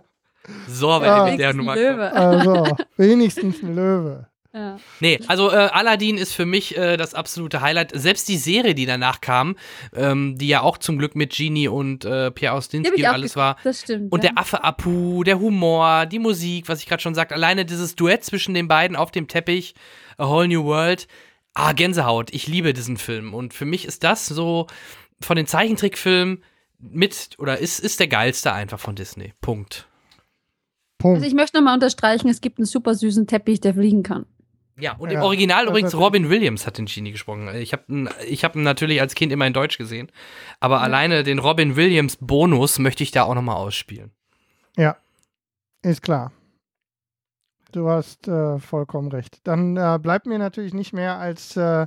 So, 0.69 0.89
wenn 1.01 1.07
Ja. 1.07 1.25
mit 1.25 1.39
der 1.41 1.55
Nummer 1.55 1.75
Löwe. 1.75 2.13
Also, 2.13 2.77
wenigstens 2.99 3.63
ein 3.63 3.75
Löwe. 3.75 4.27
Ja. 4.57 4.79
Nee, 5.01 5.21
also 5.27 5.51
äh, 5.51 5.69
Aladdin 5.71 6.17
ist 6.17 6.33
für 6.33 6.47
mich 6.47 6.79
äh, 6.79 6.97
das 6.97 7.13
absolute 7.13 7.61
Highlight. 7.61 7.93
Selbst 7.95 8.27
die 8.27 8.39
Serie, 8.39 8.75
die 8.75 8.87
danach 8.87 9.21
kam, 9.21 9.57
ähm, 9.95 10.39
die 10.39 10.49
ja 10.49 10.63
auch 10.63 10.79
zum 10.79 10.97
Glück 10.97 11.15
mit 11.15 11.37
Genie 11.37 11.69
und 11.69 12.07
äh, 12.07 12.31
Pierre 12.31 12.55
Austinski 12.55 13.03
und 13.03 13.07
alles 13.07 13.37
war. 13.37 13.59
Das 13.65 13.83
stimmt. 13.83 14.11
Und 14.11 14.25
ja. 14.25 14.31
der 14.31 14.39
Affe 14.39 14.65
Apu, 14.65 15.25
der 15.25 15.41
Humor, 15.41 16.07
die 16.07 16.19
Musik, 16.19 16.71
was 16.71 16.81
ich 16.81 16.87
gerade 16.87 17.03
schon 17.03 17.15
sagte, 17.15 17.35
alleine 17.35 17.67
dieses 17.67 17.97
Duett 17.97 18.25
zwischen 18.25 18.55
den 18.55 18.67
beiden 18.67 18.97
auf 18.97 19.11
dem 19.11 19.29
Teppich, 19.29 19.75
A 20.17 20.27
Whole 20.27 20.49
New 20.49 20.65
World. 20.65 21.07
Ah, 21.53 21.73
Gänsehaut. 21.73 22.33
Ich 22.33 22.47
liebe 22.47 22.73
diesen 22.73 22.97
Film. 22.97 23.35
Und 23.35 23.53
für 23.53 23.67
mich 23.67 23.85
ist 23.85 24.05
das 24.05 24.27
so 24.27 24.69
von 25.21 25.37
den 25.37 25.47
Zeichentrickfilmen 25.47 26.43
mit 26.79 27.37
oder 27.39 27.59
ist, 27.59 27.79
ist 27.79 28.01
der 28.01 28.09
geilste 28.09 28.55
einfach 28.55 28.81
von 28.81 28.95
Disney. 28.95 29.35
Punkt. 29.43 29.87
Punkt. 30.97 31.17
Also 31.17 31.27
ich 31.27 31.35
möchte 31.35 31.59
nochmal 31.59 31.75
unterstreichen, 31.75 32.29
es 32.29 32.41
gibt 32.41 32.59
einen 32.59 32.65
super 32.65 32.95
süßen 32.95 33.27
Teppich, 33.27 33.61
der 33.61 33.75
fliegen 33.75 34.03
kann. 34.03 34.25
Ja, 34.79 34.95
und 34.97 35.11
Ja, 35.11 35.21
im 35.21 35.25
Original 35.25 35.67
übrigens 35.67 35.95
Robin 35.95 36.29
Williams 36.29 36.67
hat 36.67 36.77
den 36.77 36.87
Genie 36.87 37.13
gesprochen. 37.13 37.49
Ich 37.55 37.73
habe 37.73 37.85
ihn, 37.89 38.09
ich 38.27 38.45
hab 38.45 38.55
ihn 38.57 38.63
natürlich 38.63 39.01
als 39.01 39.15
Kind 39.15 39.33
immer 39.33 39.47
in 39.47 39.55
Deutsch 39.55 39.79
gesehen. 39.79 40.13
Aber 40.61 40.83
alleine 40.83 41.23
den 41.23 41.39
Robin 41.39 41.77
Williams 41.77 42.19
Bonus 42.21 42.79
möchte 42.79 43.03
ich 43.03 43.11
da 43.11 43.23
auch 43.23 43.35
nochmal 43.35 43.57
ausspielen. 43.57 44.11
Ja, 44.77 44.97
ist 45.83 46.03
klar. 46.03 46.33
Du 47.73 47.89
hast 47.89 48.29
äh, 48.29 48.59
vollkommen 48.59 49.09
recht. 49.11 49.41
Dann 49.45 49.77
äh, 49.77 49.99
bleibt 50.01 50.27
mir 50.27 50.39
natürlich 50.39 50.75
nicht 50.75 50.93
mehr 50.93 51.19
als 51.19 51.57
äh, 51.57 51.87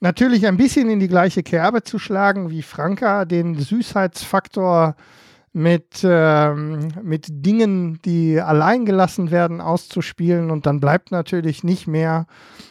natürlich 0.00 0.46
ein 0.46 0.56
bisschen 0.56 0.90
in 0.90 1.00
die 1.00 1.08
gleiche 1.08 1.42
Kerbe 1.42 1.82
zu 1.82 1.98
schlagen 1.98 2.50
wie 2.50 2.62
Franka, 2.62 3.24
den 3.24 3.54
Süßheitsfaktor 3.56 4.96
mit, 5.56 6.00
ähm, 6.04 6.88
mit 7.02 7.28
Dingen, 7.30 7.98
die 8.04 8.38
allein 8.38 8.84
gelassen 8.84 9.30
werden, 9.30 9.62
auszuspielen. 9.62 10.50
Und 10.50 10.66
dann 10.66 10.80
bleibt 10.80 11.10
natürlich 11.12 11.64
nicht 11.64 11.86
mehr 11.86 12.26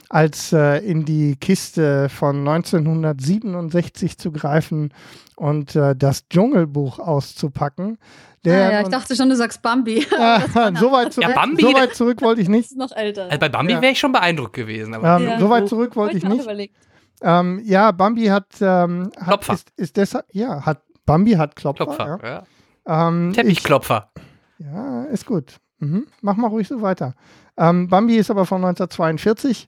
als 0.08 0.54
äh, 0.54 0.78
in 0.86 1.04
die 1.04 1.36
Kiste 1.36 2.10
von 2.10 2.48
1967 2.48 4.20
zu 4.20 4.32
greifen 4.32 4.94
und 5.36 5.76
äh, 5.76 5.96
das 5.96 6.28
Dschungelbuch 6.30 7.00
auszupacken. 7.00 7.98
Der 8.44 8.68
ah, 8.68 8.72
ja, 8.74 8.82
ich 8.82 8.90
dachte 8.90 9.16
schon, 9.16 9.30
du 9.30 9.36
sagst 9.36 9.64
Bambi. 9.64 10.06
ja, 10.12 10.42
so 10.80 10.92
weit 10.92 11.12
zurück, 11.12 11.30
Ja, 11.30 11.36
Bambi- 11.36 11.64
so 11.64 11.74
weit 11.74 11.96
zurück 11.96 12.22
wollte 12.22 12.42
ich 12.42 12.50
nicht. 12.50 12.70
ist 12.70 12.78
noch 12.78 12.92
älter. 12.96 13.24
Also 13.26 13.40
bei 13.40 13.50
Bambi 13.50 13.74
Ja. 13.74 13.82
wäre 13.82 13.94
ich 13.94 14.00
schon 14.00 14.12
beeindruckt 14.12 14.54
gewesen. 14.54 14.94
Aber 14.94 15.18
Ähm, 15.18 15.24
Ja. 15.28 15.40
So 15.40 15.50
weit 15.50 15.68
zurück 15.68 15.96
wollte 15.96 16.18
ich 16.18 16.24
nicht. 16.24 16.44
Überlegt. 16.44 16.76
Ähm, 17.24 17.62
ja, 17.66 17.92
Bambi 17.92 18.26
hat, 18.26 18.46
ähm, 18.62 19.10
hat 19.18 19.28
Klopfer. 19.42 19.54
ist, 19.54 19.72
ist 19.76 19.98
deshalb, 19.98 20.26
ja, 20.34 20.64
hat 20.64 20.82
Bambi 21.08 21.32
hat 21.32 21.56
Klopfer. 21.56 21.86
Klopfer. 21.86 22.20
Ja. 22.24 22.44
Ähm, 22.86 23.34
Teppichklopfer. 23.34 24.10
Ich, 24.58 24.66
ja, 24.66 25.04
ist 25.06 25.26
gut. 25.26 25.58
Mhm. 25.80 26.08
Mach 26.22 26.38
mal 26.38 26.48
ruhig 26.48 26.68
so 26.68 26.82
weiter. 26.82 27.16
Ähm, 27.58 27.88
Bambi 27.88 28.16
ist 28.18 28.32
aber 28.32 28.46
von 28.46 28.64
1942 28.64 29.68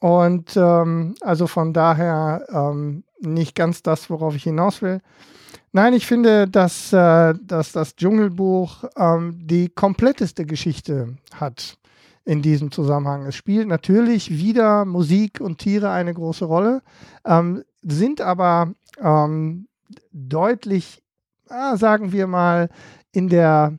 und 0.00 0.56
ähm, 0.56 1.14
also 1.20 1.46
von 1.46 1.72
daher 1.72 2.46
ähm, 2.50 3.04
nicht 3.20 3.54
ganz 3.54 3.82
das, 3.82 4.10
worauf 4.10 4.34
ich 4.34 4.42
hinaus 4.42 4.82
will. 4.82 5.00
Nein, 5.72 5.92
ich 5.94 6.06
finde, 6.06 6.46
dass, 6.46 6.92
äh, 6.92 7.34
dass 7.42 7.72
das 7.72 7.96
Dschungelbuch 7.96 8.84
ähm, 8.96 9.38
die 9.40 9.68
kompletteste 9.68 10.46
Geschichte 10.46 11.16
hat 11.34 11.78
in 12.24 12.42
diesem 12.42 12.70
Zusammenhang. 12.70 13.26
Es 13.26 13.34
spielt 13.34 13.68
natürlich 13.68 14.30
wieder 14.30 14.84
Musik 14.84 15.40
und 15.40 15.58
Tiere 15.58 15.90
eine 15.90 16.14
große 16.14 16.44
Rolle, 16.44 16.82
ähm, 17.26 17.64
sind 17.82 18.20
aber 18.20 18.72
ähm, 19.00 19.66
deutlich, 20.12 21.02
sagen 21.48 22.12
wir 22.12 22.26
mal, 22.26 22.68
in 23.12 23.28
der, 23.28 23.78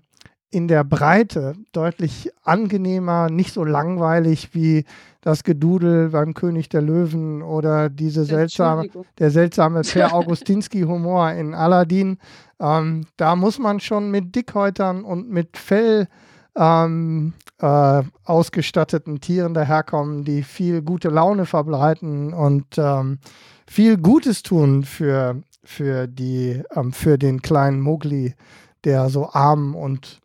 in 0.50 0.68
der 0.68 0.84
Breite 0.84 1.56
deutlich 1.72 2.32
angenehmer, 2.44 3.30
nicht 3.30 3.54
so 3.54 3.64
langweilig 3.64 4.54
wie 4.54 4.86
das 5.22 5.44
Gedudel 5.44 6.10
beim 6.10 6.36
König 6.36 6.70
der 6.70 6.84
Löwen 6.84 7.42
oder 7.42 7.90
diese 7.90 8.26
seltsame, 8.26 8.90
der 9.18 9.32
seltsame 9.32 9.82
Per 9.82 10.14
Augustinski-Humor 10.14 11.32
in 11.32 11.56
Aladdin. 11.56 12.20
Ähm, 12.60 13.08
da 13.18 13.36
muss 13.36 13.58
man 13.58 13.80
schon 13.80 14.12
mit 14.12 14.36
Dickhäutern 14.36 15.04
und 15.04 15.30
mit 15.30 15.58
Fell 15.58 16.08
ähm, 16.56 17.34
äh, 17.60 18.04
ausgestatteten 18.24 19.20
Tieren 19.20 19.54
daherkommen, 19.54 20.26
die 20.26 20.44
viel 20.44 20.82
gute 20.82 21.10
Laune 21.10 21.46
verbreiten 21.46 22.34
und 22.34 22.78
ähm, 22.78 23.20
viel 23.68 23.98
Gutes 23.98 24.44
tun 24.44 24.84
für, 24.84 25.42
für, 25.66 26.08
die, 26.08 26.64
ähm, 26.76 26.94
für 26.94 27.18
den 27.18 27.42
kleinen 27.42 27.82
Mowgli, 27.82 28.36
der 28.84 29.10
so 29.10 29.30
arm 29.32 29.76
und 29.76 30.20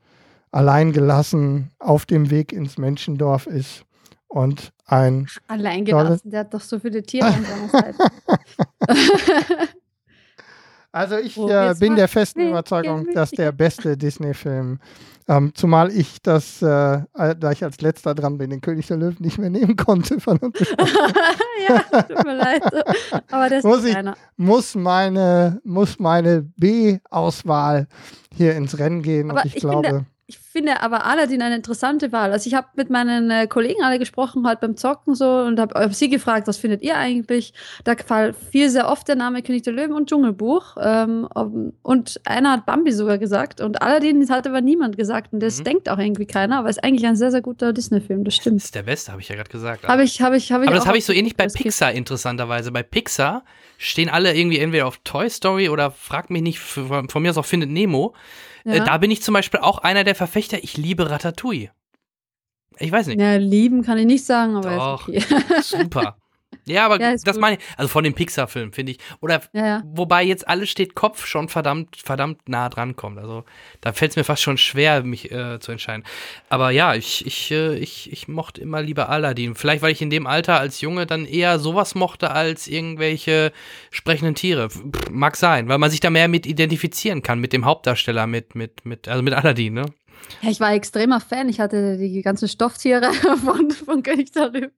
alleingelassen 0.52 1.70
auf 1.78 2.06
dem 2.06 2.30
Weg 2.30 2.52
ins 2.52 2.78
Menschendorf 2.78 3.46
ist 3.46 3.84
und 4.28 4.72
ein 4.86 5.28
Allein 5.48 5.84
gelassen, 5.84 6.30
der 6.30 6.40
hat 6.40 6.54
doch 6.54 6.60
so 6.60 6.78
viele 6.78 7.02
Tiere 7.02 7.26
an 7.26 7.44
seiner 7.44 7.68
Seite. 7.68 7.98
Also 10.92 11.16
ich 11.18 11.36
Wo 11.36 11.48
äh, 11.48 11.74
bin 11.78 11.94
der 11.96 12.08
festen 12.08 12.48
Überzeugung, 12.48 13.06
dass 13.14 13.30
der 13.30 13.52
beste 13.52 13.96
Disney-Film, 13.96 14.80
ähm, 15.28 15.52
zumal 15.54 15.92
ich 15.92 16.20
das, 16.20 16.60
äh, 16.62 16.66
da 17.12 17.52
ich 17.52 17.62
als 17.62 17.80
letzter 17.80 18.14
dran 18.16 18.38
bin, 18.38 18.50
den 18.50 18.60
König 18.60 18.88
der 18.88 18.96
Löwen 18.96 19.18
nicht 19.20 19.38
mehr 19.38 19.50
nehmen 19.50 19.76
konnte, 19.76 20.18
von 20.20 20.38
uns, 20.38 20.58
ja, 21.68 22.02
tut 22.02 22.24
mir 22.24 22.34
leid. 22.36 22.62
Aber 23.30 23.52
ist 23.52 23.64
Muss 23.64 23.84
ich- 23.84 23.96
muss 24.36 24.74
meine, 24.74 25.60
muss 25.62 26.00
meine 26.00 26.42
B-Auswahl 26.56 27.86
hier 28.34 28.56
ins 28.56 28.78
Rennen 28.78 29.02
gehen. 29.02 29.30
Aber 29.30 29.40
und 29.40 29.46
ich, 29.46 29.54
ich 29.56 29.60
glaube, 29.60 30.06
Ich 30.31 30.39
finde 30.39 30.81
aber 30.81 31.05
Aladdin 31.07 31.43
eine 31.43 31.57
interessante 31.57 32.12
Wahl. 32.12 32.31
Also 32.32 32.47
ich 32.47 32.55
habe 32.55 32.69
mit 32.77 32.89
meinen 32.89 33.31
äh, 33.32 33.47
Kollegen 33.48 33.82
alle 33.82 33.98
gesprochen, 33.98 34.47
halt 34.47 34.61
beim 34.61 34.77
Zocken 34.77 35.16
so 35.16 35.28
und 35.40 35.59
habe 35.59 35.74
hab 35.78 35.93
sie 35.93 36.09
gefragt, 36.09 36.47
was 36.47 36.57
findet 36.57 36.82
ihr 36.82 36.97
eigentlich? 36.97 37.52
Da 37.82 37.94
fiel 38.51 38.70
sehr 38.70 38.89
oft 38.89 39.09
der 39.09 39.16
Name 39.16 39.43
König 39.43 39.62
der 39.62 39.73
Löwen 39.73 39.93
und 39.93 40.09
Dschungelbuch. 40.09 40.77
Ähm, 40.81 41.27
und 41.82 42.20
einer 42.24 42.52
hat 42.52 42.65
Bambi 42.66 42.93
sogar 42.93 43.19
gesagt 43.19 43.61
und 43.61 43.82
Aladdin 43.82 44.28
hat 44.31 44.47
aber 44.47 44.61
niemand 44.61 44.97
gesagt 44.97 45.32
und 45.32 45.40
das 45.40 45.59
Mhm. 45.59 45.65
denkt 45.65 45.89
auch 45.89 45.98
irgendwie 45.98 46.27
keiner, 46.27 46.59
aber 46.61 46.69
ist 46.69 46.82
eigentlich 46.85 47.07
ein 47.07 47.16
sehr, 47.16 47.32
sehr 47.32 47.40
guter 47.43 47.73
Disney-Film, 47.73 48.23
das 48.23 48.35
Das 48.35 48.40
stimmt. 48.43 48.62
ist 48.62 48.74
der 48.77 48.85
beste, 48.85 49.11
habe 49.11 49.20
ich 49.20 49.28
ja 49.28 49.35
gerade 49.35 49.51
gesagt. 49.51 49.89
Habe 49.89 50.05
ich, 50.05 50.23
habe 50.23 50.36
ich, 50.36 50.52
habe 50.52 50.62
ich 50.65 50.69
Aber 50.69 50.77
das 50.78 50.86
habe 50.86 50.97
ich 50.98 51.05
so 51.05 51.12
ähnlich 51.12 51.36
bei 51.36 51.44
das 51.44 51.55
Pixar 51.55 51.90
interessanterweise. 51.93 52.70
Bei 52.70 52.85
Pixar 52.85 53.43
stehen 53.78 54.09
alle 54.09 54.35
irgendwie 54.36 54.59
entweder 54.61 54.86
auf 54.86 54.98
Toy 55.02 55.28
Story 55.28 55.69
oder 55.69 55.90
frag 55.90 56.31
mich 56.31 56.43
nicht, 56.43 56.61
von 56.61 57.09
von 57.09 57.23
mir 57.23 57.31
aus 57.31 57.39
auch 57.39 57.44
Findet 57.47 57.70
Nemo. 57.70 58.15
Äh, 58.65 58.78
Ja. 58.78 58.85
da 58.85 58.99
bin 58.99 59.11
ich 59.11 59.23
zum 59.23 59.35
Beispiel 59.35 59.61
auch 59.61 59.78
einer 59.78 60.05
der 60.05 60.15
Verfechter. 60.15 60.62
Ich 60.62 60.77
liebe 60.77 61.09
Ratatouille. 61.11 61.70
Ich 62.78 62.91
weiß 62.93 63.09
nicht. 63.09 63.20
Ja, 63.20 63.37
lieben 63.37 63.82
kann 63.82 63.99
ich 63.99 64.07
nicht 64.07 64.24
sagen, 64.24 64.57
aber 64.57 64.74
Doch. 64.77 65.09
okay. 65.09 65.23
Super. 65.62 66.16
Ja, 66.66 66.86
aber 66.86 67.01
Ja, 67.01 67.12
das 67.12 67.24
gut. 67.24 67.39
meine 67.39 67.56
ich. 67.56 67.62
Also 67.77 67.89
von 67.89 68.05
den 68.05 68.14
Pixar-Filmen, 68.14 68.72
finde 68.72 68.93
ich. 68.93 68.98
Oder 69.20 69.43
ja, 69.52 69.66
ja. 69.66 69.82
wobei 69.86 70.22
jetzt 70.22 70.47
alles 70.48 70.70
steht 70.70 70.94
Kopf 70.94 71.27
schon 71.27 71.48
verdammt, 71.48 71.97
verdammt 71.97 72.48
nah 72.48 72.68
dran 72.68 72.97
kommt. 72.97 73.18
Also 73.18 73.44
da 73.81 73.93
fällt 73.93 74.12
es 74.12 74.16
mir 74.16 74.24
fast 74.24 74.43
schon 74.43 74.59
schwer, 74.59 75.02
mich 75.02 75.31
äh, 75.31 75.59
zu 75.60 75.72
entscheiden. 75.72 76.05
Aber 76.48 76.70
ja, 76.70 76.94
ich, 76.94 77.27
ich, 77.27 77.51
äh, 77.51 77.77
ich, 77.77 78.12
ich 78.12 78.28
mochte 78.28 78.60
immer 78.60 78.82
lieber 78.82 79.09
Aladdin. 79.09 79.55
Vielleicht, 79.55 79.82
weil 79.82 79.93
ich 79.93 80.02
in 80.02 80.10
dem 80.10 80.27
Alter 80.27 80.60
als 80.60 80.81
Junge 80.81 81.06
dann 81.06 81.27
eher 81.27 81.59
sowas 81.59 81.94
mochte 81.94 82.31
als 82.31 82.68
irgendwelche 82.68 83.52
sprechenden 83.90 84.35
Tiere. 84.35 84.70
Pff, 84.70 85.10
mag 85.10 85.36
sein, 85.36 85.68
weil 85.68 85.78
man 85.78 85.90
sich 85.90 86.01
da 86.01 86.10
mehr 86.10 86.28
mit 86.28 86.47
identifizieren 86.47 87.22
kann, 87.22 87.40
mit 87.40 87.52
dem 87.52 87.64
Hauptdarsteller, 87.64 88.27
mit, 88.27 88.55
mit, 88.55 88.85
mit, 88.85 89.09
also 89.09 89.22
mit 89.22 89.35
Aladdin, 89.35 89.74
ne? 89.74 89.86
Ja, 90.43 90.51
ich 90.51 90.60
war 90.60 90.72
extremer 90.74 91.20
Fan. 91.20 91.48
Ich 91.48 91.60
hatte 91.60 91.97
die 91.97 92.22
ganzen 92.22 92.48
Stofftiere 92.48 93.12
von, 93.44 93.70
von 93.70 94.02
König 94.02 94.32
der 94.32 94.51
Löwen. 94.51 94.72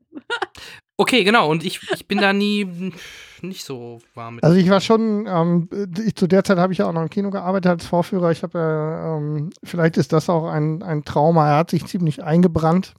Okay, 1.03 1.25
genau. 1.25 1.51
Und 1.51 1.65
ich, 1.65 1.81
ich 1.93 2.07
bin 2.07 2.19
da 2.19 2.33
nie, 2.33 2.93
nicht 3.41 3.65
so 3.65 3.99
warm 4.15 4.37
mit. 4.37 4.45
Also 4.45 4.57
ich 4.57 4.71
war 4.71 4.81
schon, 4.81 5.27
ähm, 5.27 5.69
ich, 6.07 6.15
zu 6.15 6.29
der 6.29 6.45
Zeit 6.45 6.59
habe 6.59 6.73
ich 6.73 6.79
ja 6.79 6.87
auch 6.87 6.93
noch 6.93 7.03
im 7.03 7.11
Kino 7.11 7.31
gearbeitet 7.31 7.71
als 7.71 7.87
Vorführer. 7.87 8.31
Ich 8.31 8.45
habe 8.45 8.57
ja, 8.57 9.17
ähm, 9.17 9.51
vielleicht 9.65 9.97
ist 9.97 10.13
das 10.13 10.31
auch 10.31 10.47
ein, 10.49 10.85
ein 10.85 11.05
Trauma. 11.05 11.51
Er 11.51 11.57
hat 11.57 11.71
sich 11.71 11.85
ziemlich 11.87 12.23
eingebrannt. 12.23 12.95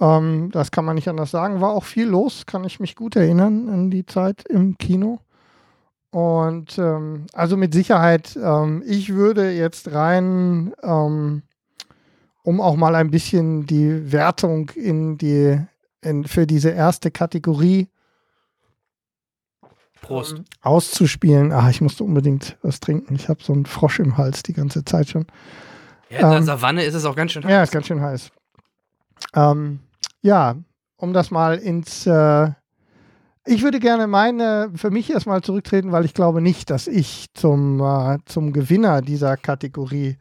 Ähm, 0.00 0.50
das 0.52 0.70
kann 0.70 0.84
man 0.84 0.94
nicht 0.94 1.08
anders 1.08 1.32
sagen. 1.32 1.60
War 1.60 1.72
auch 1.72 1.82
viel 1.82 2.06
los, 2.06 2.46
kann 2.46 2.62
ich 2.62 2.78
mich 2.78 2.94
gut 2.94 3.16
erinnern 3.16 3.68
an 3.68 3.90
die 3.90 4.06
Zeit 4.06 4.44
im 4.48 4.78
Kino. 4.78 5.18
Und 6.10 6.78
ähm, 6.78 7.26
also 7.32 7.56
mit 7.56 7.74
Sicherheit, 7.74 8.38
ähm, 8.40 8.84
ich 8.86 9.12
würde 9.12 9.50
jetzt 9.50 9.90
rein, 9.90 10.72
ähm, 10.84 11.42
um 12.44 12.60
auch 12.60 12.76
mal 12.76 12.94
ein 12.94 13.10
bisschen 13.10 13.66
die 13.66 14.12
Wertung 14.12 14.70
in 14.70 15.18
die, 15.18 15.58
in, 16.02 16.24
für 16.24 16.46
diese 16.46 16.70
erste 16.70 17.10
Kategorie 17.10 17.88
Prost. 20.00 20.36
ähm, 20.36 20.44
auszuspielen. 20.62 21.52
Ah, 21.52 21.70
ich 21.70 21.80
musste 21.80 22.04
unbedingt 22.04 22.56
was 22.62 22.80
trinken. 22.80 23.14
Ich 23.14 23.28
habe 23.28 23.42
so 23.42 23.52
einen 23.52 23.66
Frosch 23.66 23.98
im 23.98 24.16
Hals 24.16 24.42
die 24.42 24.52
ganze 24.52 24.84
Zeit 24.84 25.08
schon. 25.08 25.26
Ja, 26.10 26.20
in 26.20 26.28
der 26.28 26.38
ähm, 26.38 26.44
Savanne 26.44 26.84
ist 26.84 26.94
es 26.94 27.04
auch 27.04 27.16
ganz 27.16 27.32
schön 27.32 27.42
Ja, 27.48 27.62
ist 27.62 27.72
ganz 27.72 27.86
schön 27.86 28.00
heiß. 28.00 28.30
Ähm, 29.34 29.80
ja, 30.22 30.56
um 30.96 31.12
das 31.12 31.30
mal 31.30 31.56
ins. 31.58 32.06
Äh, 32.06 32.50
ich 33.44 33.62
würde 33.62 33.80
gerne 33.80 34.06
meine, 34.06 34.70
für 34.74 34.90
mich 34.90 35.10
erstmal 35.10 35.42
zurücktreten, 35.42 35.90
weil 35.90 36.04
ich 36.04 36.12
glaube 36.12 36.42
nicht, 36.42 36.70
dass 36.70 36.86
ich 36.86 37.28
zum, 37.32 37.80
äh, 37.80 38.18
zum 38.26 38.52
Gewinner 38.52 39.00
dieser 39.00 39.36
Kategorie 39.38 40.18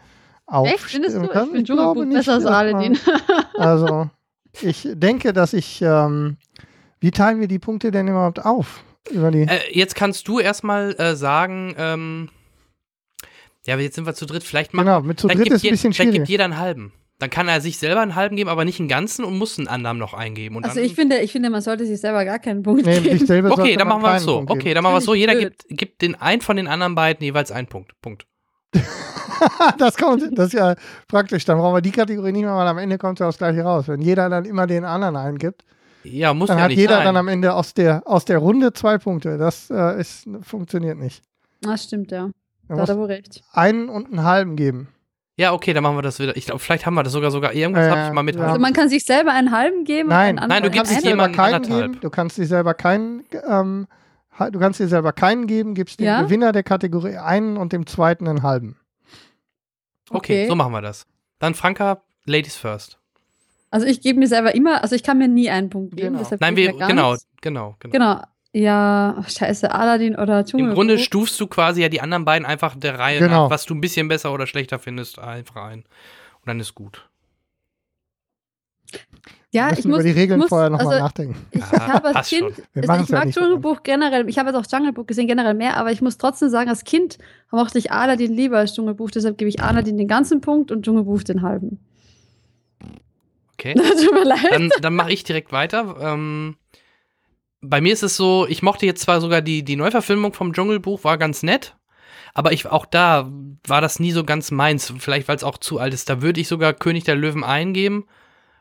Echt, 0.49 0.79
findest 0.79 1.17
du? 1.17 1.27
kann. 1.27 1.47
Ich 1.47 1.51
finde 1.51 1.73
glaube 1.73 2.05
nicht, 2.05 2.17
besser 2.17 2.35
als 2.35 2.45
Aladdin. 2.45 2.97
Also, 3.57 4.09
ich 4.61 4.87
denke, 4.93 5.33
dass 5.33 5.53
ich. 5.53 5.81
Ähm, 5.81 6.37
wie 6.99 7.11
teilen 7.11 7.39
wir 7.39 7.47
die 7.47 7.59
Punkte 7.59 7.91
denn 7.91 8.07
überhaupt 8.07 8.43
auf? 8.43 8.83
Über 9.11 9.31
die. 9.31 9.41
Äh, 9.43 9.59
jetzt 9.71 9.95
kannst 9.95 10.27
du 10.27 10.39
erstmal 10.39 10.95
äh, 10.99 11.15
sagen, 11.15 11.75
ähm, 11.77 12.29
ja, 13.65 13.73
aber 13.75 13.83
jetzt 13.83 13.95
sind 13.95 14.05
wir 14.05 14.13
zu 14.15 14.25
dritt. 14.25 14.43
Vielleicht 14.43 14.73
machen 14.73 14.85
genau, 14.87 15.01
mit 15.01 15.19
zu 15.19 15.27
dritt 15.27 15.37
gibt 15.43 15.51
ist 15.55 15.63
ein 15.63 15.71
bisschen 15.71 15.93
Vielleicht 15.93 16.07
schwierig. 16.09 16.15
gibt 16.19 16.29
jeder 16.29 16.45
einen 16.45 16.57
halben. 16.57 16.93
Dann 17.19 17.29
kann 17.31 17.47
er 17.47 17.61
sich 17.61 17.79
selber 17.79 18.01
einen 18.01 18.13
halben 18.15 18.35
geben, 18.35 18.47
aber 18.49 18.63
nicht 18.63 18.79
einen 18.79 18.87
ganzen 18.89 19.25
und 19.25 19.37
muss 19.39 19.57
einen 19.57 19.67
anderen 19.67 19.97
noch 19.97 20.13
eingeben. 20.13 20.55
Und 20.55 20.65
Also 20.65 20.75
dann, 20.75 20.85
ich 20.85 20.93
finde, 20.93 21.19
ich 21.19 21.31
finde, 21.31 21.49
man 21.49 21.61
sollte 21.61 21.85
sich 21.85 21.99
selber 21.99 22.23
gar 22.25 22.37
keinen 22.37 22.61
Punkt 22.61 22.85
Nee, 22.85 22.99
geben. 22.99 23.51
okay, 23.51 23.75
dann 23.75 23.87
machen 23.87 24.03
wir 24.03 24.15
es 24.15 24.23
so. 24.23 24.37
Punkt 24.37 24.51
Okay, 24.51 24.73
dann 24.75 24.83
machen 24.83 24.93
wir 24.93 24.99
es 24.99 25.05
so. 25.05 25.15
Jeder 25.15 25.33
Blöd. 25.33 25.57
gibt, 25.67 25.77
gibt 25.79 26.01
den 26.03 26.13
einen 26.15 26.41
von 26.41 26.57
den 26.57 26.67
anderen 26.67 26.93
beiden 26.93 27.23
jeweils 27.23 27.51
einen 27.51 27.67
Punkt. 27.67 27.99
Punkt. 28.01 28.27
das 29.77 29.97
kommt, 29.97 30.37
das 30.37 30.47
ist 30.47 30.53
ja 30.53 30.75
praktisch. 31.07 31.45
Dann 31.45 31.57
brauchen 31.57 31.75
wir 31.75 31.81
die 31.81 31.91
Kategorie 31.91 32.31
nicht 32.31 32.43
mehr, 32.43 32.55
weil 32.55 32.67
am 32.67 32.77
Ende 32.77 32.97
kommt 32.97 33.19
ja 33.19 33.25
das 33.27 33.37
gleiche 33.37 33.61
raus. 33.63 33.87
Wenn 33.87 34.01
jeder 34.01 34.29
dann 34.29 34.45
immer 34.45 34.67
den 34.67 34.85
anderen 34.85 35.15
eingibt, 35.15 35.63
Ja, 36.03 36.33
muss 36.33 36.47
dann 36.47 36.57
ja 36.57 36.63
hat 36.65 36.69
nicht 36.69 36.77
jeder 36.79 36.95
sein. 36.97 37.05
dann 37.05 37.17
am 37.17 37.27
Ende 37.27 37.53
aus 37.53 37.73
der, 37.73 38.01
aus 38.05 38.25
der 38.25 38.37
Runde 38.39 38.73
zwei 38.73 38.97
Punkte. 38.97 39.37
Das 39.37 39.69
äh, 39.69 39.99
ist, 39.99 40.27
funktioniert 40.41 40.97
nicht. 40.97 41.21
Das 41.61 41.83
stimmt, 41.83 42.11
ja. 42.11 42.29
Da 42.69 42.77
hat 42.77 42.89
er 42.89 42.97
wohl 42.97 43.05
recht. 43.07 43.41
einen 43.53 43.87
und 43.89 44.07
einen 44.07 44.23
halben 44.23 44.55
geben. 44.57 44.89
ja, 45.37 45.53
okay, 45.53 45.71
dann 45.73 45.83
machen 45.83 45.95
wir 45.97 46.01
das 46.01 46.19
wieder. 46.19 46.35
Ich 46.35 46.45
glaube, 46.47 46.59
vielleicht 46.59 46.85
haben 46.85 46.95
wir 46.95 47.03
das 47.03 47.13
sogar 47.13 47.31
sogar. 47.31 47.53
Irgendwas 47.53 47.85
Äh, 47.87 47.89
habe 47.91 48.07
ich 48.07 48.13
mal 48.13 48.23
mit. 48.23 48.37
Also 48.37 48.59
man 48.59 48.73
kann 48.73 48.89
sich 48.89 49.05
selber 49.05 49.31
einen 49.31 49.51
halben 49.51 49.83
geben. 49.85 50.09
Nein, 50.09 50.35
und 50.35 50.39
einen 50.39 50.49
Nein, 50.49 50.63
du 50.63 50.69
gibst 50.69 50.91
jemandem 51.03 51.35
keinen 51.35 51.53
anderthalb. 51.55 51.91
geben. 51.91 52.01
Du 52.01 52.09
kannst 52.09 52.37
dir 52.37 52.45
selber 52.45 52.73
keinen, 52.73 53.23
ähm, 53.49 53.87
du 54.51 54.59
kannst 54.59 54.79
dir 54.81 54.87
selber 54.89 55.13
keinen 55.13 55.47
geben, 55.47 55.75
gibst 55.75 55.99
dem 55.99 56.07
Ja? 56.07 56.21
Gewinner 56.23 56.51
der 56.51 56.63
Kategorie 56.63 57.15
einen 57.17 57.55
und 57.57 57.71
dem 57.73 57.85
zweiten 57.87 58.27
einen 58.27 58.43
halben. 58.43 58.75
Okay, 60.09 60.43
Okay. 60.43 60.47
so 60.47 60.55
machen 60.55 60.71
wir 60.73 60.81
das. 60.81 61.05
Dann 61.39 61.53
Franka, 61.53 62.01
Ladies 62.25 62.55
first. 62.55 62.99
Also 63.69 63.85
ich 63.85 64.01
gebe 64.01 64.19
mir 64.19 64.27
selber 64.27 64.55
immer, 64.55 64.81
also 64.81 64.95
ich 64.95 65.03
kann 65.03 65.17
mir 65.17 65.27
nie 65.27 65.49
einen 65.49 65.69
Punkt 65.69 65.95
geben. 65.97 66.17
Genau. 66.17 66.29
Nein, 66.39 66.55
wir 66.55 66.71
genau, 66.73 67.15
genau, 67.41 67.75
genau. 67.79 67.91
Genau. 67.91 68.21
Ja, 68.53 69.15
ach, 69.19 69.29
scheiße, 69.29 69.71
Aladdin 69.71 70.15
oder 70.15 70.43
Dschungelbuch. 70.45 70.71
Im 70.71 70.75
Grunde 70.75 70.97
stufst 70.97 71.39
du 71.39 71.47
quasi 71.47 71.81
ja 71.81 71.89
die 71.89 72.01
anderen 72.01 72.25
beiden 72.25 72.45
einfach 72.45 72.75
der 72.75 72.97
Reihe 72.97 73.19
Genau. 73.19 73.43
nach, 73.43 73.49
was 73.51 73.65
du 73.65 73.75
ein 73.75 73.81
bisschen 73.81 74.07
besser 74.07 74.33
oder 74.33 74.47
schlechter 74.47 74.79
findest, 74.79 75.19
einfach 75.19 75.57
ein. 75.63 75.79
Und 75.79 76.45
dann 76.47 76.59
ist 76.59 76.73
gut. 76.73 77.07
Ja, 79.51 79.71
wir 79.71 79.79
ich 79.79 79.85
muss, 79.85 79.99
über 79.99 80.03
die 80.03 80.11
Regeln 80.11 80.39
ich 80.39 80.43
muss, 80.43 80.49
vorher 80.49 80.69
nochmal 80.69 80.87
also, 80.95 81.03
nachdenken. 81.03 81.35
Ich 81.51 81.63
Ah, 81.63 81.93
habe 81.93 82.15
als 82.15 82.29
Kind, 82.29 82.43
also 82.75 83.03
ich 83.03 83.09
ja 83.09 83.17
mag 83.19 83.31
Dschungelbuch 83.31 83.83
generell, 83.83 84.27
ich 84.29 84.37
habe 84.37 84.49
jetzt 84.49 84.57
auch 84.57 84.65
Dschungelbuch 84.67 85.05
gesehen, 85.05 85.27
generell 85.27 85.53
mehr, 85.53 85.77
aber 85.77 85.91
ich 85.91 86.01
muss 86.01 86.17
trotzdem 86.17 86.49
sagen, 86.49 86.69
als 86.69 86.83
Kind 86.83 87.17
mochte 87.51 87.77
ich 87.77 87.91
Aladdin 87.91 88.33
lieber 88.33 88.57
als 88.57 88.73
Dschungelbuch, 88.73 89.11
deshalb 89.11 89.37
gebe 89.37 89.49
ich 89.49 89.61
Aladdin 89.61 89.97
den 89.97 90.07
ganzen 90.07 90.41
Punkt 90.41 90.71
und 90.71 90.83
Dschungelbuch 90.83 91.23
den 91.23 91.41
halben. 91.41 91.79
Okay. 93.53 93.73
Tut 93.75 94.13
mir 94.13 94.23
leid. 94.23 94.51
Dann, 94.51 94.69
dann 94.81 94.95
mache 94.95 95.11
ich 95.11 95.23
direkt 95.23 95.51
weiter. 95.51 95.95
Ähm, 95.99 96.57
bei 97.61 97.81
mir 97.81 97.93
ist 97.93 98.03
es 98.03 98.15
so, 98.15 98.45
ich 98.47 98.61
mochte 98.61 98.85
jetzt 98.85 99.01
zwar 99.01 99.19
sogar 99.21 99.41
die, 99.41 99.63
die 99.63 99.75
Neuverfilmung 99.75 100.33
vom 100.33 100.53
Dschungelbuch, 100.53 101.03
war 101.03 101.17
ganz 101.17 101.41
nett, 101.41 101.75
aber 102.33 102.51
ich 102.51 102.67
auch 102.67 102.85
da 102.85 103.31
war 103.65 103.81
das 103.81 103.99
nie 103.99 104.11
so 104.11 104.23
ganz 104.23 104.51
meins, 104.51 104.93
vielleicht 104.99 105.27
weil 105.27 105.37
es 105.37 105.43
auch 105.43 105.57
zu 105.57 105.79
alt 105.79 105.93
ist. 105.93 106.09
Da 106.09 106.21
würde 106.21 106.39
ich 106.39 106.47
sogar 106.47 106.73
König 106.73 107.03
der 107.03 107.15
Löwen 107.15 107.43
eingeben. 107.43 108.05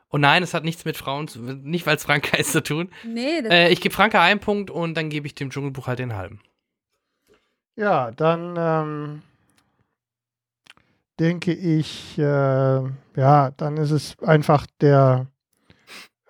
Und 0.09 0.21
nein, 0.21 0.43
es 0.43 0.55
hat 0.55 0.65
nichts 0.65 0.85
mit 0.85 0.97
Frauen, 0.97 1.29
zu, 1.29 1.41
nicht 1.41 1.87
weil 1.87 1.97
es 1.97 2.05
Franka 2.05 2.37
ist 2.37 2.53
zu 2.53 2.63
tun. 2.63 2.91
nee, 3.05 3.43
das, 3.43 3.53
Äh, 3.53 3.69
ich 3.71 3.81
gebe 3.81 3.95
Franka 3.95 4.23
einen 4.23 4.41
Punkt 4.41 4.71
und 4.71 4.95
dann 4.95 5.11
gebe 5.11 5.27
ich 5.27 5.35
dem 5.35 5.51
Dschungelbuch 5.51 5.87
halt 5.89 5.99
den 5.99 6.15
halben. 6.15 6.41
Ja, 7.75 8.11
dann 8.13 8.55
ähm, 8.57 9.23
denke 11.19 11.53
ich, 11.53 12.17
äh, 12.19 12.23
ja, 12.23 13.51
dann 13.57 13.77
ist 13.77 13.91
es 13.91 14.19
einfach 14.21 14.67
der, 14.81 15.27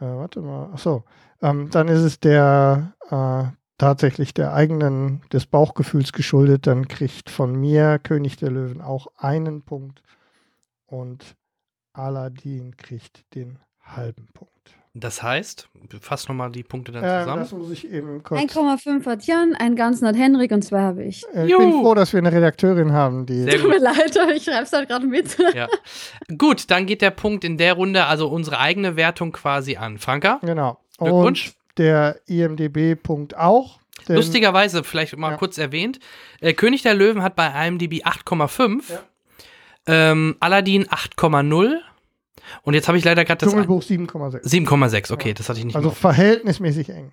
äh, 0.01 0.05
warte 0.05 0.41
mal, 0.41 0.71
ach 0.75 0.79
so, 0.79 1.05
ähm, 1.43 1.71
dann 1.71 1.89
ist 1.89 2.01
es 2.01 2.19
der 2.19 2.95
äh, 3.11 3.57
tatsächlich 3.79 4.35
der 4.35 4.55
eigenen, 4.55 5.21
des 5.33 5.47
Bauchgefühls 5.47 6.13
geschuldet. 6.13 6.67
Dann 6.67 6.89
kriegt 6.89 7.31
von 7.31 7.55
mir 7.55 7.99
König 7.99 8.37
der 8.37 8.51
Löwen 8.51 8.81
auch 8.81 9.09
einen 9.17 9.63
Punkt 9.63 10.03
und 10.87 11.37
Aladdin 11.93 12.77
kriegt 12.77 13.35
den 13.35 13.59
halben 13.95 14.27
Punkt. 14.35 14.53
Das 14.99 15.23
heißt, 15.23 15.69
fass 16.01 16.27
nochmal 16.27 16.51
die 16.51 16.63
Punkte 16.63 16.91
dann 16.91 17.05
Äh, 17.05 17.21
zusammen. 17.21 17.43
das 17.43 17.53
muss 17.53 17.71
ich 17.71 17.91
eben 17.91 18.23
kurz. 18.23 18.41
1,5 18.41 19.05
hat 19.05 19.25
Jan, 19.27 19.55
einen 19.55 19.77
ganzen 19.77 20.09
hat 20.09 20.17
Henrik 20.17 20.53
und 20.53 20.63
zwei 20.63 20.81
habe 20.81 21.05
ich. 21.05 21.23
Äh, 21.35 21.47
ich 21.47 21.55
bin 21.57 21.69
Juhu. 21.71 21.83
froh, 21.83 21.95
dass 21.95 22.15
wir 22.15 22.19
eine 22.19 22.33
Redakteurin 22.33 22.93
haben, 22.93 23.27
die. 23.27 23.43
Sehr 23.43 23.59
Tut 23.59 23.69
mir 23.69 23.79
leid, 23.79 24.19
aber 24.19 24.33
ich 24.35 24.45
schreibe 24.45 24.63
es 24.63 24.73
halt 24.73 24.89
gerade 24.89 25.07
mit. 25.07 25.37
Ja. 25.55 25.69
Gut, 26.39 26.71
dann 26.71 26.87
geht 26.87 27.03
der 27.03 27.11
Punkt 27.11 27.45
in 27.45 27.59
der 27.59 27.75
Runde, 27.75 28.07
also 28.07 28.29
unsere 28.29 28.59
eigene 28.59 28.97
Wertung 28.97 29.33
quasi 29.33 29.77
an. 29.77 29.99
Franka? 29.99 30.41
Genau. 30.43 30.79
Glückwunsch. 30.97 31.49
Und 31.49 31.57
der 31.79 32.19
IMDB-Punkt 32.27 33.37
auch. 33.37 33.81
denn- 34.09 34.17
Lustigerweise, 34.17 34.83
vielleicht 34.83 35.15
mal 35.19 35.33
Ja. 35.33 35.37
kurz 35.37 35.59
erwähnt, 35.59 35.99
äh, 36.41 36.55
König 36.55 36.81
der 36.83 36.95
Löwen 36.95 37.23
hat 37.23 37.37
bei 37.37 37.49
IMDb 37.67 38.03
8,5, 38.05 38.99
ähm, 39.87 40.37
Aladdin 40.41 40.87
8,0 40.89 41.81
und 42.63 42.75
jetzt 42.75 42.89
habe 42.89 42.99
ich 42.99 43.05
leider 43.05 43.25
gerade 43.25 43.39
das 43.39 43.51
Dschungelbuch 43.51 43.83
7,6. 43.83 44.45
7,6, 44.45 45.13
okay, 45.13 45.35
das 45.35 45.49
hatte 45.49 45.59
ich 45.59 45.65
nicht 45.65 45.77
Also 45.77 45.89
mehr. 45.89 45.97
verhältnismäßig 45.97 46.91
eng. 46.91 47.13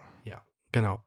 Genau. 0.71 1.03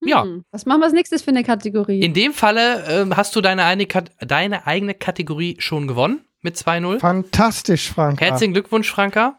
Ja. 0.00 0.22
Hm, 0.22 0.44
Was 0.50 0.64
machen 0.64 0.80
wir 0.80 0.84
als 0.86 0.94
nächstes 0.94 1.22
für 1.22 1.30
eine 1.30 1.44
Kategorie? 1.44 2.00
In 2.00 2.14
dem 2.14 2.32
Falle 2.32 2.84
ähm, 2.88 3.16
hast 3.16 3.36
du 3.36 3.40
deine, 3.40 3.64
eine, 3.64 3.86
deine 3.86 4.66
eigene 4.66 4.94
Kategorie 4.94 5.56
schon 5.58 5.86
gewonnen 5.86 6.24
mit 6.40 6.56
2-0. 6.56 6.98
Fantastisch, 7.00 7.90
Frank. 7.92 8.20
Herzlichen 8.20 8.52
Glückwunsch, 8.54 8.90
Franka. 8.90 9.37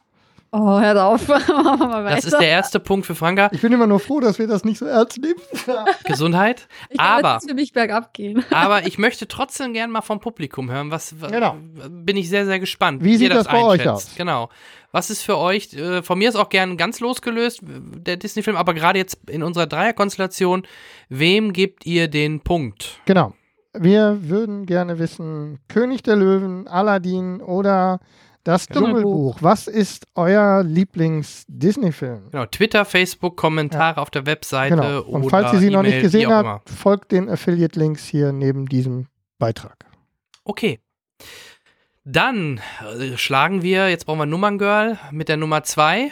Oh, 0.52 0.80
hört 0.80 0.98
auf. 0.98 1.28
Das 2.10 2.26
ist 2.26 2.40
der 2.40 2.48
erste 2.48 2.80
Punkt 2.80 3.06
für 3.06 3.16
Franka. 3.16 3.50
Ich 3.52 3.62
bin 3.62 3.72
immer 3.72 3.88
nur 3.88 4.00
froh, 4.00 4.20
dass 4.20 4.40
wir 4.40 4.48
das 4.48 4.64
nicht 4.66 4.78
so 4.80 4.86
ernst 4.86 5.20
nehmen. 5.22 5.40
Gesundheit. 6.06 6.68
ich 6.90 6.98
kann 6.98 7.20
aber- 7.20 7.34
jetzt 7.36 7.50
für 7.50 7.56
mich 7.56 7.74
bergab 7.74 8.14
gehen. 8.14 8.44
Aber 8.52 8.86
ich 8.88 8.98
möchte 8.98 9.28
trotzdem 9.28 9.74
gern 9.74 9.92
mal 9.92 10.02
vom 10.02 10.20
Publikum 10.20 10.70
hören. 10.72 10.92
Was 10.92 11.14
Genau. 11.30 11.56
bin 11.90 12.18
ich 12.18 12.30
sehr, 12.30 12.46
sehr 12.46 12.60
gespannt. 12.60 13.04
Wie 13.04 13.14
ihr 13.14 13.18
sieht 13.18 13.32
das 13.34 13.48
bei 13.48 13.64
euch 13.64 13.80
einschätzt. 13.82 14.10
aus? 14.10 14.16
Genau. 14.16 14.50
Was 14.92 15.10
ist 15.12 15.22
für 15.22 15.38
euch, 15.38 15.74
äh, 15.76 16.02
von 16.02 16.18
mir 16.18 16.30
ist 16.30 16.36
auch 16.36 16.50
gern 16.50 16.76
ganz 16.76 17.00
losgelöst, 17.00 17.60
der 17.64 18.18
Disney-Film, 18.18 18.58
aber 18.58 18.74
gerade 18.74 18.98
jetzt 18.98 19.30
in 19.30 19.44
unserer 19.44 19.68
Dreierkonstellation, 19.68 20.64
wem 21.10 21.54
gebt 21.54 21.86
ihr 21.86 22.08
den 22.08 22.40
Punkt? 22.42 23.00
Genau. 23.06 23.34
Wir 23.78 24.18
würden 24.28 24.66
gerne 24.66 24.98
wissen, 24.98 25.60
König 25.68 26.02
der 26.02 26.16
Löwen, 26.16 26.68
Aladdin 26.68 27.40
oder 27.40 28.00
das 28.44 28.68
Dschungelbuch. 28.68 29.38
Was 29.42 29.68
ist 29.68 30.08
euer 30.16 30.64
Lieblings-Disney-Film? 30.64 32.32
Genau, 32.32 32.46
Twitter, 32.46 32.86
Facebook, 32.86 33.38
Kommentare 33.38 34.02
auf 34.02 34.10
der 34.10 34.26
Webseite 34.26 34.76
Genau. 34.76 35.02
Und 35.02 35.24
oder 35.24 35.30
falls 35.30 35.54
ihr 35.54 35.60
sie 35.60 35.70
noch 35.70 35.84
nicht 35.84 36.02
gesehen 36.02 36.32
habt, 36.32 36.70
folgt 36.70 37.12
den 37.12 37.30
Affiliate-Links 37.30 38.06
hier 38.06 38.32
neben 38.32 38.68
diesem 38.68 39.08
Beitrag. 39.38 39.86
Okay. 40.44 40.80
Dann 42.06 42.60
äh, 43.00 43.18
schlagen 43.18 43.62
wir, 43.62 43.90
jetzt 43.90 44.06
brauchen 44.06 44.20
wir 44.20 44.26
Nummern 44.26 44.58
Girl 44.58 44.98
mit 45.12 45.30
der 45.30 45.38
Nummer 45.38 45.64
2. 45.64 46.12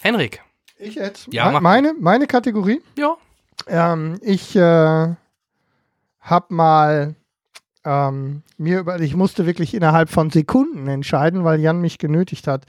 Henrik. 0.00 0.42
Ich 0.78 0.96
jetzt? 0.96 1.32
Ja, 1.32 1.50
mach. 1.50 1.60
meine, 1.60 1.94
meine 1.98 2.26
Kategorie? 2.26 2.82
Ja. 2.98 3.16
Ähm, 3.66 4.18
ich 4.20 4.54
äh, 4.56 5.14
habe 6.20 6.46
mal 6.54 7.14
ähm, 7.86 8.42
mir 8.58 8.80
über, 8.80 9.00
ich 9.00 9.14
musste 9.14 9.46
wirklich 9.46 9.72
innerhalb 9.72 10.10
von 10.10 10.30
Sekunden 10.30 10.88
entscheiden, 10.88 11.44
weil 11.44 11.60
Jan 11.60 11.80
mich 11.80 11.98
genötigt 11.98 12.48
hat. 12.48 12.66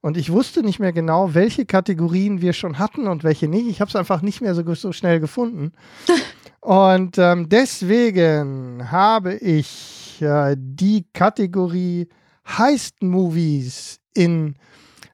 Und 0.00 0.16
ich 0.16 0.30
wusste 0.30 0.62
nicht 0.62 0.78
mehr 0.78 0.92
genau, 0.92 1.34
welche 1.34 1.66
Kategorien 1.66 2.40
wir 2.40 2.52
schon 2.52 2.78
hatten 2.78 3.08
und 3.08 3.24
welche 3.24 3.48
nicht. 3.48 3.66
Ich 3.66 3.80
habe 3.80 3.88
es 3.88 3.96
einfach 3.96 4.22
nicht 4.22 4.40
mehr 4.40 4.54
so, 4.54 4.62
so 4.74 4.92
schnell 4.92 5.18
gefunden. 5.18 5.72
und 6.60 7.18
ähm, 7.18 7.48
deswegen 7.48 8.92
habe 8.92 9.34
ich 9.34 10.18
äh, 10.20 10.54
die 10.56 11.06
Kategorie 11.12 12.08
Heist-Movies 12.46 13.98
in 14.14 14.54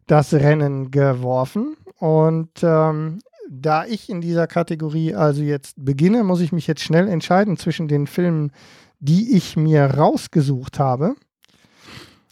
das 0.07 0.35
Rennen 0.35 0.91
geworfen. 0.91 1.77
Und 1.99 2.51
ähm, 2.63 3.21
da 3.49 3.87
ich 3.87 4.11
in 4.11 4.21
dieser 4.21 4.47
Kategorie 4.47 5.15
also 5.15 5.43
jetzt 5.43 5.77
beginne, 5.83 6.25
muss 6.25 6.41
ich 6.41 6.53
mich 6.53 6.67
jetzt 6.67 6.83
schnell 6.83 7.09
entscheiden 7.09 7.57
zwischen 7.57 7.89
den 7.89 8.07
Filmen, 8.07 8.53
die 9.01 9.37
ich 9.37 9.57
mir 9.57 9.85
rausgesucht 9.85 10.79
habe. 10.79 11.15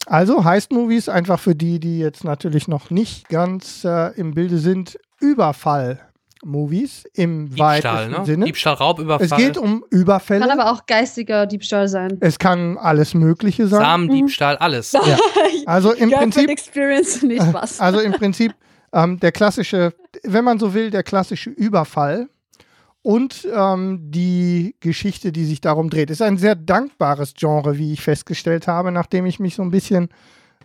Also 0.05 0.43
Heist-Movies, 0.43 1.07
einfach 1.07 1.39
für 1.39 1.55
die, 1.55 1.79
die 1.79 1.99
jetzt 1.99 2.23
natürlich 2.23 2.67
noch 2.67 2.89
nicht 2.89 3.29
ganz 3.29 3.85
äh, 3.85 4.13
im 4.19 4.33
Bilde 4.33 4.57
sind, 4.57 4.99
Überfall-Movies 5.21 7.05
im 7.13 7.45
Diebstahl, 7.45 7.67
weitesten 7.67 8.11
ne? 8.11 8.25
Sinne. 8.25 8.45
Diebstahl, 8.45 8.73
Raubüberfall. 8.73 9.25
Es 9.25 9.35
geht 9.37 9.57
um 9.57 9.85
Überfälle. 9.89 10.45
Kann 10.45 10.59
aber 10.59 10.71
auch 10.71 10.85
geistiger 10.85 11.45
Diebstahl 11.45 11.87
sein. 11.87 12.17
es 12.19 12.37
kann 12.37 12.77
alles 12.77 13.13
Mögliche 13.13 13.67
sein. 13.67 13.81
Samendiebstahl, 13.81 14.57
alles. 14.57 14.91
Ja. 14.91 15.01
Also 15.65 15.93
im 15.93 16.11
Prinzip 16.11 16.49
Experience, 16.49 17.21
nicht 17.23 17.41
Spaß. 17.49 17.79
Also 17.79 18.01
im 18.01 18.11
Prinzip 18.11 18.53
ähm, 18.91 19.17
der 19.19 19.31
klassische, 19.31 19.93
wenn 20.23 20.43
man 20.43 20.59
so 20.59 20.73
will, 20.73 20.91
der 20.91 21.03
klassische 21.03 21.49
Überfall 21.49 22.27
und 23.03 23.47
ähm, 23.53 23.99
die 24.11 24.75
Geschichte, 24.79 25.31
die 25.31 25.45
sich 25.45 25.61
darum 25.61 25.89
dreht. 25.89 26.09
Ist 26.09 26.21
ein 26.21 26.37
sehr 26.37 26.55
dankbares 26.55 27.33
Genre, 27.35 27.77
wie 27.77 27.93
ich 27.93 28.01
festgestellt 28.01 28.67
habe, 28.67 28.91
nachdem 28.91 29.25
ich 29.25 29.39
mich 29.39 29.55
so 29.55 29.61
ein 29.61 29.71
bisschen, 29.71 30.09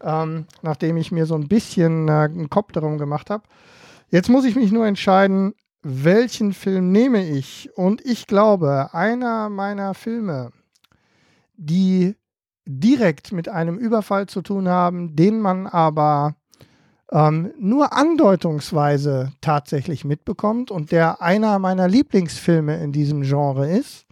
ähm, 0.02 0.46
nachdem 0.62 0.96
ich 0.96 1.10
mir 1.10 1.26
so 1.26 1.34
ein 1.34 1.48
bisschen 1.48 2.08
äh, 2.08 2.12
einen 2.12 2.48
Kopf 2.48 2.72
darum 2.72 2.96
gemacht 2.96 3.28
habe. 3.28 3.42
Jetzt 4.10 4.30
muss 4.30 4.44
ich 4.44 4.54
mich 4.54 4.70
nur 4.70 4.86
entscheiden, 4.86 5.52
welchen 5.82 6.52
Film 6.52 6.92
nehme 6.92 7.28
ich. 7.28 7.70
Und 7.74 8.04
ich 8.06 8.28
glaube, 8.28 8.90
einer 8.92 9.48
meiner 9.48 9.94
Filme, 9.94 10.52
die 11.56 12.14
direkt 12.66 13.32
mit 13.32 13.48
einem 13.48 13.78
Überfall 13.78 14.26
zu 14.26 14.42
tun 14.42 14.68
haben, 14.68 15.16
den 15.16 15.40
man 15.40 15.66
aber 15.66 16.36
ähm, 17.12 17.52
nur 17.58 17.92
andeutungsweise 17.92 19.32
tatsächlich 19.40 20.04
mitbekommt 20.04 20.70
und 20.70 20.92
der 20.92 21.22
einer 21.22 21.58
meiner 21.58 21.88
Lieblingsfilme 21.88 22.82
in 22.82 22.92
diesem 22.92 23.22
Genre 23.22 23.70
ist, 23.70 24.06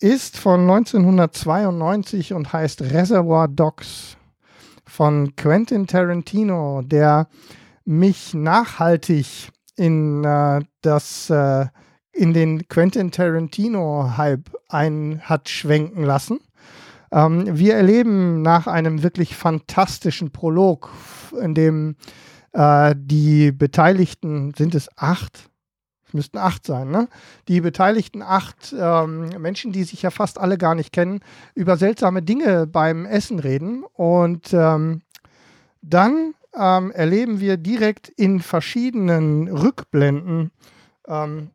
ist 0.00 0.36
von 0.36 0.60
1992 0.62 2.32
und 2.32 2.52
heißt 2.52 2.82
Reservoir 2.82 3.48
Dogs 3.48 4.16
von 4.84 5.34
Quentin 5.36 5.86
Tarantino, 5.86 6.82
der 6.82 7.28
mich 7.84 8.34
nachhaltig 8.34 9.50
in 9.76 10.24
äh, 10.24 10.60
das 10.82 11.30
äh, 11.30 11.66
in 12.12 12.34
den 12.34 12.66
Quentin 12.68 13.10
Tarantino 13.10 14.16
Hype 14.16 14.50
ein 14.68 15.20
hat 15.22 15.48
schwenken 15.48 16.02
lassen. 16.02 16.40
Ähm, 17.12 17.58
wir 17.58 17.76
erleben 17.76 18.42
nach 18.42 18.66
einem 18.66 19.02
wirklich 19.02 19.36
fantastischen 19.36 20.30
Prolog, 20.30 20.90
in 21.32 21.54
dem 21.54 21.96
äh, 22.52 22.94
die 22.96 23.52
Beteiligten, 23.52 24.54
sind 24.56 24.74
es 24.74 24.88
acht? 24.96 25.48
Es 26.06 26.14
müssten 26.14 26.38
acht 26.38 26.64
sein, 26.64 26.90
ne? 26.90 27.08
Die 27.48 27.60
beteiligten 27.60 28.22
acht 28.22 28.74
ähm, 28.78 29.28
Menschen, 29.38 29.72
die 29.72 29.84
sich 29.84 30.00
ja 30.00 30.10
fast 30.10 30.38
alle 30.38 30.56
gar 30.56 30.74
nicht 30.74 30.92
kennen, 30.92 31.20
über 31.54 31.76
seltsame 31.76 32.22
Dinge 32.22 32.66
beim 32.66 33.04
Essen 33.04 33.38
reden. 33.38 33.84
Und 33.84 34.54
ähm, 34.54 35.02
dann 35.82 36.34
ähm, 36.54 36.90
erleben 36.92 37.40
wir 37.40 37.58
direkt 37.58 38.08
in 38.08 38.40
verschiedenen 38.40 39.48
Rückblenden 39.48 40.50
ähm, 41.06 41.50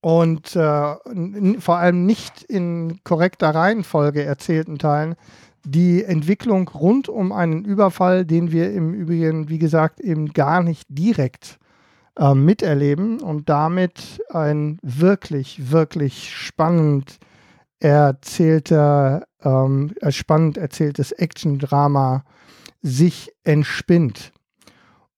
und 0.00 0.56
äh, 0.56 0.94
vor 1.58 1.76
allem 1.76 2.06
nicht 2.06 2.42
in 2.42 3.00
korrekter 3.04 3.54
Reihenfolge 3.54 4.22
erzählten 4.22 4.78
Teilen 4.78 5.16
die 5.64 6.04
Entwicklung 6.04 6.68
rund 6.68 7.08
um 7.08 7.32
einen 7.32 7.64
Überfall, 7.64 8.24
den 8.24 8.52
wir 8.52 8.72
im 8.72 8.92
Übrigen, 8.92 9.48
wie 9.48 9.58
gesagt, 9.58 10.00
eben 10.00 10.32
gar 10.32 10.62
nicht 10.62 10.86
direkt 10.88 11.58
äh, 12.18 12.34
miterleben 12.34 13.20
und 13.20 13.48
damit 13.48 14.22
ein 14.30 14.78
wirklich, 14.82 15.72
wirklich 15.72 16.34
spannend 16.34 17.18
erzählter, 17.80 19.26
ähm, 19.42 19.94
äh, 20.00 20.12
spannend 20.12 20.58
erzähltes 20.58 21.12
Action-Drama 21.12 22.24
sich 22.82 23.32
entspinnt. 23.42 24.33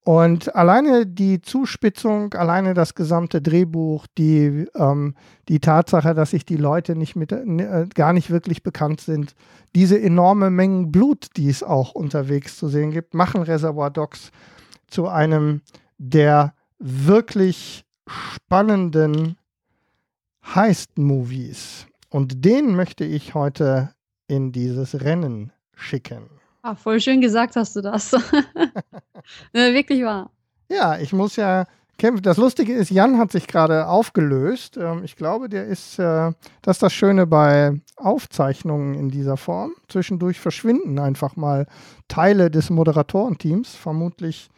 Und 0.06 0.54
alleine 0.54 1.04
die 1.04 1.40
Zuspitzung, 1.40 2.32
alleine 2.34 2.74
das 2.74 2.94
gesamte 2.94 3.42
Drehbuch, 3.42 4.06
die, 4.16 4.68
ähm, 4.76 5.16
die 5.48 5.58
Tatsache, 5.58 6.14
dass 6.14 6.30
sich 6.30 6.46
die 6.46 6.56
Leute 6.56 6.94
nicht 6.94 7.16
mit, 7.16 7.32
äh, 7.32 7.88
gar 7.92 8.12
nicht 8.12 8.30
wirklich 8.30 8.62
bekannt 8.62 9.00
sind, 9.00 9.34
diese 9.74 10.00
enorme 10.00 10.50
Mengen 10.50 10.92
Blut, 10.92 11.30
die 11.36 11.48
es 11.48 11.64
auch 11.64 11.90
unterwegs 11.90 12.56
zu 12.56 12.68
sehen 12.68 12.92
gibt, 12.92 13.14
machen 13.14 13.42
Reservoir 13.42 13.90
Dogs 13.90 14.30
zu 14.86 15.08
einem 15.08 15.62
der 15.98 16.54
wirklich 16.78 17.84
spannenden 18.06 19.36
Heist-Movies. 20.54 21.88
Und 22.10 22.44
den 22.44 22.76
möchte 22.76 23.04
ich 23.04 23.34
heute 23.34 23.90
in 24.28 24.52
dieses 24.52 25.00
Rennen 25.00 25.50
schicken. 25.74 26.35
Ah, 26.66 26.74
voll 26.74 27.00
schön 27.00 27.20
gesagt 27.20 27.54
hast 27.54 27.76
du 27.76 27.80
das. 27.80 28.10
ja, 29.52 29.72
wirklich 29.72 30.02
wahr. 30.02 30.30
Ja, 30.68 30.98
ich 30.98 31.12
muss 31.12 31.36
ja 31.36 31.64
kämpfen. 31.96 32.22
Das 32.24 32.38
Lustige 32.38 32.72
ist, 32.74 32.90
Jan 32.90 33.18
hat 33.18 33.30
sich 33.30 33.46
gerade 33.46 33.86
aufgelöst. 33.86 34.76
Ähm, 34.76 35.02
ich 35.04 35.14
glaube, 35.14 35.48
der 35.48 35.66
ist, 35.66 35.98
äh, 36.00 36.32
das 36.62 36.76
ist 36.76 36.82
das 36.82 36.92
Schöne 36.92 37.26
bei 37.26 37.80
Aufzeichnungen 37.96 38.94
in 38.94 39.10
dieser 39.10 39.36
Form. 39.36 39.74
Zwischendurch 39.88 40.40
verschwinden 40.40 40.98
einfach 40.98 41.36
mal 41.36 41.66
Teile 42.08 42.50
des 42.50 42.68
Moderatorenteams. 42.70 43.76
Vermutlich 43.76 44.48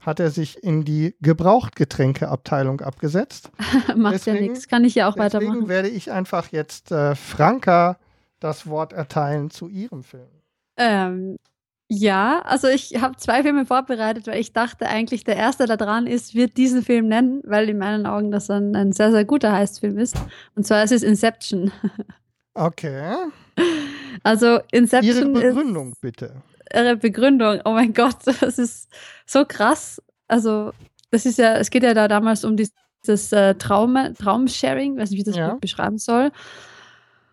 hat 0.00 0.18
er 0.18 0.30
sich 0.30 0.64
in 0.64 0.86
die 0.86 1.14
Gebrauchtgetränkeabteilung 1.20 2.80
abgesetzt. 2.80 3.50
Macht 3.96 4.14
Deswegen- 4.14 4.36
ja 4.36 4.42
nichts. 4.44 4.66
Kann 4.66 4.84
ich 4.84 4.94
ja 4.94 5.08
auch 5.10 5.14
Deswegen 5.14 5.44
weitermachen. 5.44 5.68
werde 5.68 5.88
ich 5.88 6.10
einfach 6.10 6.48
jetzt 6.52 6.90
äh, 6.90 7.14
Franka 7.14 7.98
das 8.40 8.66
Wort 8.66 8.94
erteilen 8.94 9.50
zu 9.50 9.68
ihrem 9.68 10.02
Film. 10.02 10.26
Ähm, 10.78 11.36
ja, 11.92 12.40
also 12.42 12.68
ich 12.68 13.00
habe 13.02 13.16
zwei 13.16 13.42
Filme 13.42 13.66
vorbereitet, 13.66 14.28
weil 14.28 14.38
ich 14.38 14.52
dachte 14.52 14.88
eigentlich, 14.88 15.24
der 15.24 15.34
erste 15.36 15.66
da 15.66 15.76
dran 15.76 16.06
ist, 16.06 16.36
wird 16.36 16.56
diesen 16.56 16.82
Film 16.84 17.08
nennen, 17.08 17.42
weil 17.44 17.68
in 17.68 17.78
meinen 17.78 18.06
Augen 18.06 18.30
das 18.30 18.48
ein, 18.48 18.76
ein 18.76 18.92
sehr, 18.92 19.10
sehr 19.10 19.24
guter 19.24 19.52
Heistfilm 19.52 19.98
ist. 19.98 20.16
Und 20.54 20.64
zwar 20.66 20.84
ist 20.84 20.92
es 20.92 21.02
Inception. 21.02 21.70
Okay. 22.52 23.14
Also 24.24 24.46
Ihre 24.46 24.64
Inception 24.72 25.32
Begründung 25.32 25.94
bitte. 26.00 26.26
ist 26.26 26.76
ihre 26.76 26.96
Begründung. 26.96 27.60
Oh 27.64 27.70
mein 27.72 27.94
Gott, 27.94 28.16
das 28.40 28.58
ist 28.58 28.88
so 29.24 29.44
krass. 29.46 30.02
Also 30.26 30.72
das 31.12 31.26
ist 31.26 31.38
ja, 31.38 31.54
es 31.56 31.70
geht 31.70 31.84
ja 31.84 31.94
da 31.94 32.08
damals 32.08 32.44
um 32.44 32.56
dieses 32.56 33.32
äh, 33.32 33.54
Traum, 33.54 33.96
Traumsharing, 34.18 34.96
weiß 34.98 35.10
nicht, 35.10 35.18
wie 35.18 35.20
ich 35.20 35.24
das 35.24 35.36
Ja. 35.36 35.52
gut 35.52 35.60
beschreiben 35.60 35.98
soll. 35.98 36.32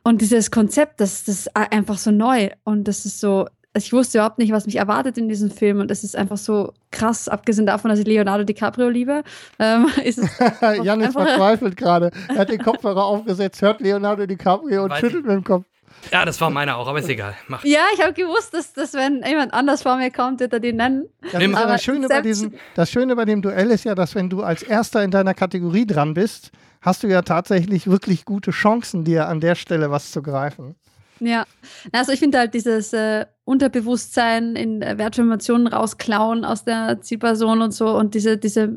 Und 0.03 0.21
dieses 0.21 0.51
Konzept, 0.51 1.01
das, 1.01 1.23
das 1.25 1.39
ist 1.47 1.55
einfach 1.57 1.97
so 1.97 2.11
neu. 2.11 2.49
Und 2.63 2.87
das 2.87 3.05
ist 3.05 3.19
so, 3.19 3.47
also 3.77 3.85
ich 3.85 3.93
wusste 3.93 4.17
überhaupt 4.17 4.39
nicht, 4.39 4.51
was 4.51 4.65
mich 4.65 4.77
erwartet 4.77 5.19
in 5.19 5.29
diesem 5.29 5.51
Film. 5.51 5.79
Und 5.79 5.91
das 5.91 6.03
ist 6.03 6.15
einfach 6.15 6.37
so 6.37 6.73
krass, 6.89 7.29
abgesehen 7.29 7.67
davon, 7.67 7.89
dass 7.89 7.99
ich 7.99 8.07
Leonardo 8.07 8.43
DiCaprio 8.43 8.89
liebe. 8.89 9.23
Ähm, 9.59 9.87
ist 10.03 10.17
es 10.17 10.29
Jan 10.83 10.99
ist 10.99 11.15
einfach- 11.15 11.27
verzweifelt 11.27 11.77
gerade. 11.77 12.09
Er 12.27 12.39
hat 12.39 12.49
den 12.49 12.57
Kopfhörer 12.57 13.05
aufgesetzt, 13.05 13.61
hört 13.61 13.79
Leonardo 13.79 14.25
DiCaprio 14.25 14.85
und 14.85 14.89
Weiß 14.89 14.99
schüttelt 14.99 15.27
mit 15.27 15.35
dem 15.35 15.43
Kopf. 15.43 15.65
Ja, 16.11 16.25
das 16.25 16.41
war 16.41 16.49
meiner 16.49 16.75
auch, 16.77 16.87
aber 16.87 16.97
ist 16.97 17.09
egal. 17.09 17.35
Mach. 17.47 17.63
ja, 17.65 17.81
ich 17.93 18.01
habe 18.01 18.13
gewusst, 18.13 18.55
dass, 18.55 18.73
dass 18.73 18.95
wenn 18.95 19.23
jemand 19.23 19.53
anders 19.53 19.83
vor 19.83 19.97
mir 19.97 20.09
kommt, 20.09 20.39
wird 20.39 20.53
er 20.53 20.59
den 20.59 20.77
nennen. 20.77 21.05
Das, 21.31 21.39
ja 21.39 21.49
Aber 21.55 21.73
das, 21.73 21.83
Schöne 21.83 22.07
bei 22.07 22.21
diesem, 22.21 22.53
das 22.73 22.89
Schöne 22.89 23.15
bei 23.15 23.25
dem 23.25 23.43
Duell 23.43 23.69
ist 23.69 23.83
ja, 23.83 23.93
dass 23.93 24.15
wenn 24.15 24.27
du 24.31 24.41
als 24.41 24.63
Erster 24.63 25.03
in 25.03 25.11
deiner 25.11 25.35
Kategorie 25.35 25.85
dran 25.85 26.15
bist, 26.15 26.49
hast 26.81 27.03
du 27.03 27.07
ja 27.07 27.21
tatsächlich 27.21 27.85
wirklich 27.85 28.25
gute 28.25 28.49
Chancen, 28.49 29.03
dir 29.03 29.27
an 29.27 29.39
der 29.39 29.53
Stelle 29.53 29.91
was 29.91 30.09
zu 30.11 30.23
greifen. 30.23 30.75
Ja, 31.19 31.45
also 31.91 32.11
ich 32.11 32.19
finde 32.19 32.37
halt 32.37 32.53
dieses 32.53 32.93
äh, 32.93 33.25
Unterbewusstsein 33.43 34.55
in 34.55 34.81
äh, 34.81 34.97
Wertinformationen 34.97 35.67
rausklauen 35.67 36.45
aus 36.45 36.63
der 36.63 37.01
Zielperson 37.01 37.61
und 37.61 37.71
so 37.71 37.97
und 37.97 38.13
diese, 38.13 38.37
diese 38.37 38.67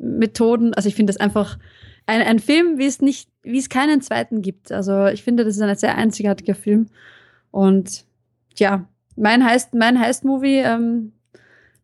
Methoden, 0.00 0.74
also 0.74 0.88
ich 0.88 0.94
finde 0.94 1.12
das 1.12 1.20
einfach 1.20 1.58
ein, 2.06 2.20
ein 2.22 2.38
Film, 2.38 2.78
wie 2.78 2.86
es 2.86 3.00
nicht, 3.00 3.28
wie 3.42 3.58
es 3.58 3.68
keinen 3.68 4.00
zweiten 4.00 4.42
gibt. 4.42 4.72
Also 4.72 5.06
ich 5.06 5.22
finde, 5.22 5.44
das 5.44 5.56
ist 5.56 5.62
ein 5.62 5.76
sehr 5.76 5.96
einzigartiger 5.96 6.54
Film. 6.54 6.86
Und 7.50 8.04
ja, 8.56 8.86
mein 9.16 9.44
heißt, 9.44 9.74
mein 9.74 9.98
Heist-Movie, 9.98 10.58
ähm, 10.58 11.12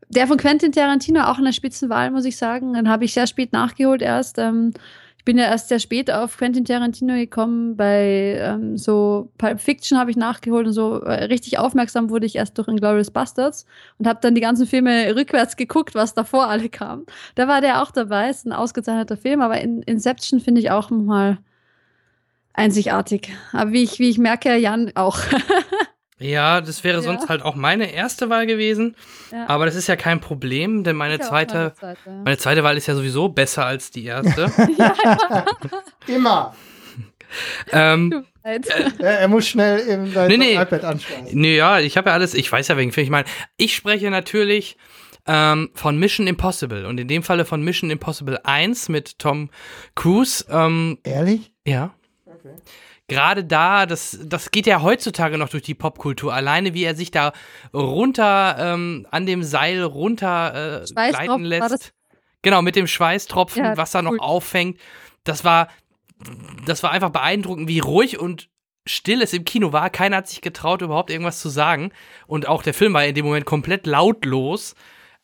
der 0.09 0.27
von 0.27 0.37
Quentin 0.37 0.73
Tarantino 0.73 1.23
auch 1.23 1.39
eine 1.39 1.53
Spitzenwahl, 1.53 2.11
muss 2.11 2.25
ich 2.25 2.37
sagen. 2.37 2.75
Den 2.75 2.89
habe 2.89 3.05
ich 3.05 3.15
sehr 3.15 3.27
spät 3.27 3.53
nachgeholt 3.53 4.03
erst. 4.03 4.39
Ähm, 4.39 4.73
Ich 5.21 5.25
bin 5.27 5.37
ja 5.37 5.45
erst 5.45 5.69
sehr 5.69 5.81
spät 5.81 6.11
auf 6.11 6.39
Quentin 6.39 6.65
Tarantino 6.65 7.13
gekommen. 7.13 7.77
Bei 7.77 8.39
ähm, 8.41 8.79
so 8.79 9.31
Pulp 9.37 9.61
Fiction 9.61 9.99
habe 9.99 10.11
ich 10.11 10.17
nachgeholt 10.17 10.67
und 10.67 10.73
so 10.73 11.03
äh, 11.03 11.25
richtig 11.25 11.59
aufmerksam 11.59 12.09
wurde 12.09 12.25
ich 12.25 12.37
erst 12.37 12.57
durch 12.57 12.69
Inglourious 12.69 13.11
Bastards 13.11 13.67
und 13.99 14.07
habe 14.07 14.19
dann 14.23 14.35
die 14.35 14.41
ganzen 14.41 14.67
Filme 14.67 15.15
rückwärts 15.15 15.57
geguckt, 15.57 15.95
was 15.95 16.15
davor 16.15 16.49
alle 16.49 16.71
kam. 16.71 17.05
Da 17.35 17.49
war 17.49 17.61
der 17.61 17.83
auch 17.83 17.91
dabei. 17.91 18.31
Ist 18.31 18.47
ein 18.47 18.55
ausgezeichneter 18.55 19.19
Film, 19.19 19.43
aber 19.43 19.61
in 19.61 19.83
Inception 19.83 20.41
finde 20.41 20.63
ich 20.63 20.71
auch 20.71 20.89
mal 20.89 21.37
einzigartig. 22.55 23.31
Aber 23.53 23.73
wie 23.73 23.83
ich, 23.83 23.99
wie 23.99 24.09
ich 24.09 24.17
merke, 24.17 24.57
Jan 24.57 24.91
auch. 24.95 25.19
Ja, 26.21 26.61
das 26.61 26.85
wäre 26.85 26.99
Ja. 26.99 27.03
sonst 27.03 27.29
halt 27.29 27.43
auch 27.43 27.55
meine 27.55 27.93
erste 27.93 28.29
Wahl 28.29 28.47
gewesen. 28.47 28.95
Ja. 29.33 29.49
Aber 29.49 29.65
das 29.67 29.75
ist 29.75 29.87
ja 29.87 29.97
kein 29.97 30.21
Problem, 30.21 30.85
denn 30.85 30.95
meine 30.97 31.15
Ich 31.17 31.23
zweite, 31.23 31.57
meine 31.57 31.75
zweite, 31.75 31.99
ja. 32.07 32.13
meine 32.25 32.39
zweite 32.39 32.63
Wahl 32.63 32.77
ist 32.77 32.87
ja 32.87 32.95
sowieso 32.95 33.29
besser 33.31 33.65
als 33.67 33.91
die 33.91 34.05
erste. 34.05 34.53
Immer. 36.07 36.55
ähm, 37.73 38.25
Leid. 38.45 38.67
Er, 38.99 39.21
er 39.21 39.29
muss 39.29 39.47
schnell 39.49 39.81
eben 39.89 40.13
dein 40.13 40.29
Nee, 40.29 40.37
nee. 40.37 40.55
iPad 40.55 40.85
anschmeißen. 40.85 41.39
nee, 41.39 41.57
ja, 41.57 41.79
ich 41.81 41.97
habe 41.97 42.09
ja 42.11 42.15
alles, 42.15 42.35
ich 42.35 42.51
weiß 42.51 42.69
ja 42.69 42.77
wegen. 42.77 42.93
Ich 42.95 43.11
meine, 43.11 43.27
ich 43.57 43.75
spreche 43.75 44.11
natürlich 44.11 44.77
ähm, 45.27 45.71
von 45.75 45.97
Mission 45.99 46.27
Impossible 46.27 46.87
und 46.87 46.99
in 46.99 47.07
dem 47.09 47.23
Falle 47.23 47.45
von 47.45 47.63
Mission 47.63 47.91
Impossible 47.91 48.41
1 48.45 48.89
mit 48.89 49.19
Tom 49.19 49.51
Cruise. 49.95 50.45
Ähm, 50.51 50.99
Ehrlich? 51.05 51.53
ja. 51.67 51.95
Gerade 53.11 53.45
da, 53.45 53.87
das, 53.87 54.19
das 54.25 54.51
geht 54.51 54.67
ja 54.67 54.83
heutzutage 54.83 55.37
noch 55.37 55.49
durch 55.49 55.63
die 55.63 55.75
Popkultur. 55.75 56.33
Alleine 56.33 56.75
wie 56.75 56.85
er 56.85 56.95
sich 56.95 57.11
da 57.11 57.33
runter 57.75 58.57
ähm, 58.59 59.07
an 59.11 59.27
dem 59.27 59.43
Seil 59.43 59.83
runter 59.83 60.85
äh, 60.87 60.97
war 60.97 61.39
lässt. 61.39 61.93
Genau, 62.43 62.63
mit 62.63 62.77
dem 62.77 62.87
Schweißtropfen, 62.87 63.65
Ja, 63.65 63.77
was 63.77 63.91
da 63.91 64.03
noch 64.03 64.13
cool. 64.13 64.21
auffängt. 64.21 64.79
Das 65.25 65.45
war, 65.45 65.69
das 66.67 66.83
war 66.83 66.91
einfach 66.91 67.11
beeindruckend, 67.11 67.69
wie 67.69 67.81
ruhig 67.81 68.19
und 68.19 68.49
still 68.87 69.23
es 69.23 69.33
im 69.33 69.45
Kino 69.45 69.73
war. 69.73 69.91
Keiner 69.91 70.19
hat 70.19 70.29
sich 70.29 70.41
getraut, 70.41 70.83
überhaupt 70.83 71.11
irgendwas 71.11 71.41
zu 71.41 71.49
sagen. 71.49 71.93
Und 72.27 72.49
auch 72.49 72.63
der 72.63 72.75
Film 72.75 72.95
war 72.95 73.05
in 73.05 73.15
dem 73.15 73.27
Moment 73.27 73.45
komplett 73.45 73.87
lautlos. 73.87 74.75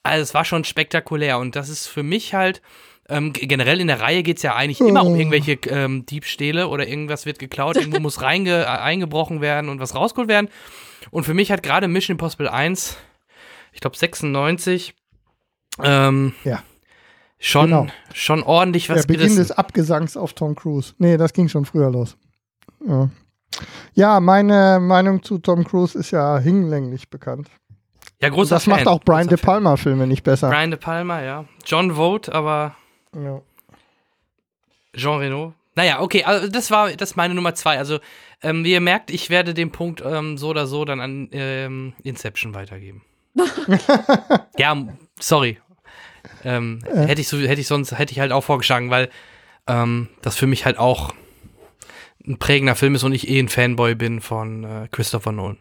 Also 0.02 0.22
es 0.22 0.34
war 0.34 0.44
schon 0.44 0.64
spektakulär. 0.64 1.38
Und 1.38 1.56
das 1.56 1.68
ist 1.68 1.86
für 1.86 2.02
mich 2.02 2.34
halt, 2.34 2.60
ähm, 3.08 3.32
generell 3.32 3.80
in 3.80 3.86
der 3.86 4.00
Reihe 4.00 4.22
geht 4.22 4.38
es 4.38 4.42
ja 4.42 4.54
eigentlich 4.56 4.80
immer 4.80 5.04
um 5.04 5.12
Oh. 5.14 5.16
irgendwelche 5.16 5.52
ähm, 5.68 6.04
Diebstähle 6.06 6.68
oder 6.68 6.86
irgendwas 6.88 7.24
wird 7.26 7.38
geklaut, 7.38 7.76
irgendwo 7.76 8.00
muss 8.00 8.20
reinge 8.22 8.62
äh, 8.62 8.66
eingebrochen 8.66 9.40
werden 9.40 9.68
und 9.70 9.78
was 9.80 9.94
rausgeholt 9.94 10.28
werden. 10.28 10.48
Und 11.10 11.24
für 11.24 11.34
mich 11.34 11.52
hat 11.52 11.62
gerade 11.62 11.86
Mission 11.88 12.14
Impossible 12.14 12.48
1, 12.48 12.96
ich 13.72 13.80
glaube 13.80 13.96
96, 13.96 14.94
ähm, 15.82 16.32
Ja. 16.44 16.62
schon, 17.38 17.66
Genau. 17.66 17.86
schon 18.14 18.42
ordentlich 18.42 18.88
was 18.88 19.02
Der 19.02 19.06
Beginn 19.08 19.20
gerissen. 19.28 19.36
des 19.38 19.52
Abgesangs 19.52 20.16
auf 20.16 20.32
Tom 20.32 20.54
Cruise. 20.54 20.94
Nee, 20.98 21.16
das 21.16 21.32
ging 21.32 21.48
schon 21.48 21.64
früher 21.64 21.90
los. 21.90 22.16
Ja. 22.86 23.10
ja, 23.94 24.20
meine 24.20 24.78
Meinung 24.80 25.22
zu 25.22 25.38
Tom 25.38 25.64
Cruise 25.64 25.96
ist 25.98 26.10
ja 26.10 26.38
hinlänglich 26.38 27.08
bekannt. 27.10 27.48
Ja, 28.20 28.30
großer 28.30 28.56
das 28.56 28.66
macht 28.66 28.80
Fan, 28.84 28.88
auch 28.88 29.00
Brian 29.00 29.26
großer 29.26 29.36
De 29.36 29.44
Palma 29.44 29.76
Filme 29.76 30.06
nicht 30.06 30.22
besser. 30.24 30.48
Brian 30.50 30.70
De 30.70 30.80
Palma, 30.80 31.22
ja. 31.22 31.44
John 31.64 31.92
Vogt, 31.96 32.30
aber 32.30 32.74
Ja. 33.24 33.40
Jean 34.94 35.18
Reno. 35.18 35.54
Naja, 35.74 36.00
okay, 36.00 36.24
also 36.24 36.48
das 36.48 36.70
war 36.70 36.90
das 36.92 37.10
ist 37.10 37.16
meine 37.16 37.34
Nummer 37.34 37.54
zwei. 37.54 37.78
Also, 37.78 37.98
ähm, 38.42 38.64
wie 38.64 38.72
ihr 38.72 38.80
merkt, 38.80 39.10
ich 39.10 39.28
werde 39.28 39.52
den 39.52 39.70
Punkt 39.70 40.02
ähm, 40.04 40.38
so 40.38 40.48
oder 40.48 40.66
so 40.66 40.84
dann 40.84 41.00
an 41.00 41.28
ähm, 41.32 41.92
Inception 42.02 42.54
weitergeben. 42.54 43.02
ja, 44.58 44.86
sorry. 45.20 45.58
Ähm, 46.44 46.80
Äh. 46.86 47.06
Hätte 47.06 47.20
ich 47.20 47.28
so, 47.28 47.38
hätte 47.38 47.60
ich 47.60 47.66
sonst, 47.66 47.96
hätte 47.96 48.12
ich 48.12 48.20
halt 48.20 48.32
auch 48.32 48.42
vorgeschlagen, 48.42 48.90
weil 48.90 49.10
ähm, 49.66 50.08
das 50.22 50.36
für 50.36 50.46
mich 50.46 50.64
halt 50.64 50.78
auch 50.78 51.12
ein 52.26 52.38
prägender 52.38 52.74
Film 52.74 52.94
ist 52.94 53.04
und 53.04 53.12
ich 53.12 53.28
eh 53.28 53.38
ein 53.38 53.48
Fanboy 53.48 53.94
bin 53.94 54.20
von 54.20 54.64
äh, 54.64 54.88
Christopher 54.90 55.32
Nolan. 55.32 55.58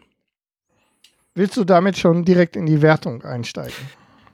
Willst 1.36 1.58
du 1.58 1.66
damit 1.66 1.98
schon 1.98 2.24
direkt 2.24 2.56
in 2.56 2.66
die 2.66 2.82
Wertung 2.82 3.24
einsteigen? 3.24 3.74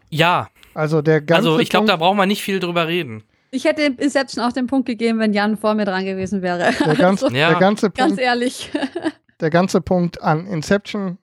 Ja, 0.09 0.49
Also 0.73 1.01
der 1.01 1.21
ganze 1.21 1.49
also 1.49 1.59
ich 1.59 1.69
glaube, 1.69 1.87
da 1.87 1.95
braucht 1.97 2.15
man 2.17 2.27
nicht 2.27 2.41
viel 2.43 2.59
drüber 2.59 2.87
reden. 2.87 3.23
Ich 3.51 3.65
hätte 3.65 3.81
Inception 3.83 4.43
auch 4.43 4.53
den 4.53 4.67
Punkt 4.67 4.85
gegeben, 4.87 5.19
wenn 5.19 5.33
Jan 5.33 5.57
vor 5.57 5.73
mir 5.73 5.83
dran 5.85 6.05
gewesen 6.05 6.41
wäre. 6.41 6.71
der 6.85 6.95
ganze, 6.95 7.25
Also, 7.25 7.35
Ja. 7.37 7.49
der 7.49 7.59
ganze 7.59 7.89
ganz 7.91 8.09
Punkt, 8.11 8.21
ehrlich. 8.21 8.71
der 9.41 9.49
ganze 9.49 9.81
Punkt 9.81 10.21
an 10.21 10.47
Inception, 10.47 11.17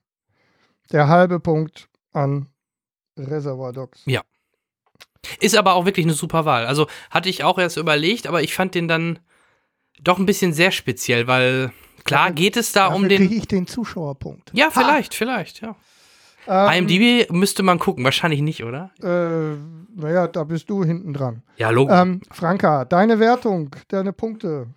der 0.92 1.08
halbe 1.08 1.40
Punkt 1.40 1.88
an 2.12 2.48
Reservoir 3.16 3.72
Dogs. 3.72 4.04
Ist 5.40 5.56
aber 5.56 5.74
auch 5.74 5.84
wirklich 5.84 6.06
eine 6.06 6.14
super 6.14 6.44
Wahl. 6.44 6.66
Also 6.66 6.86
hatte 7.10 7.28
ich 7.28 7.42
auch 7.44 7.58
erst 7.58 7.76
überlegt, 7.76 8.26
aber 8.26 8.42
ich 8.42 8.54
fand 8.54 8.74
den 8.74 8.86
dann 8.88 9.18
doch 10.00 10.18
ein 10.18 10.26
bisschen 10.26 10.52
sehr 10.52 10.70
speziell, 10.70 11.26
weil 11.26 11.72
klar 12.04 12.28
Dafür- 12.28 12.34
geht 12.34 12.56
es 12.56 12.72
da 12.72 12.86
um 12.86 13.02
Dafür 13.02 13.16
kriege 13.18 13.30
den. 13.30 13.38
ich 13.38 13.48
den 13.48 13.66
Zuschauerpunkt. 13.66 14.50
Ja, 14.54 14.70
vielleicht, 14.70 15.14
vielleicht, 15.14 15.60
ja. 15.60 15.74
Ähm, 16.48 16.88
IMDb 16.88 17.30
müsste 17.30 17.62
man 17.62 17.78
gucken, 17.78 18.04
wahrscheinlich 18.04 18.40
nicht, 18.40 18.64
oder? 18.64 18.90
Äh, 19.02 20.00
naja, 20.00 20.28
da 20.28 20.44
bist 20.44 20.70
du 20.70 20.82
hinten 20.82 21.12
dran. 21.12 21.42
Ja, 21.56 21.70
Logo. 21.70 21.92
Ähm, 21.92 22.22
Franka, 22.30 22.86
deine 22.86 23.18
Wertung, 23.18 23.70
deine 23.88 24.12
Punkte. 24.12 24.68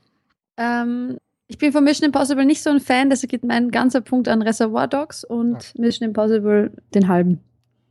Ähm, 0.57 1.17
ich 1.47 1.57
bin 1.57 1.71
von 1.71 1.83
Mission 1.83 2.05
Impossible 2.05 2.45
nicht 2.45 2.61
so 2.61 2.69
ein 2.69 2.79
Fan, 2.79 3.09
deshalb 3.09 3.31
geht 3.31 3.43
mein 3.43 3.71
ganzer 3.71 4.01
Punkt 4.01 4.27
an 4.27 4.41
Reservoir 4.41 4.87
Dogs 4.87 5.23
und 5.23 5.77
Mission 5.77 6.09
Impossible 6.09 6.71
den 6.93 7.07
halben. 7.07 7.39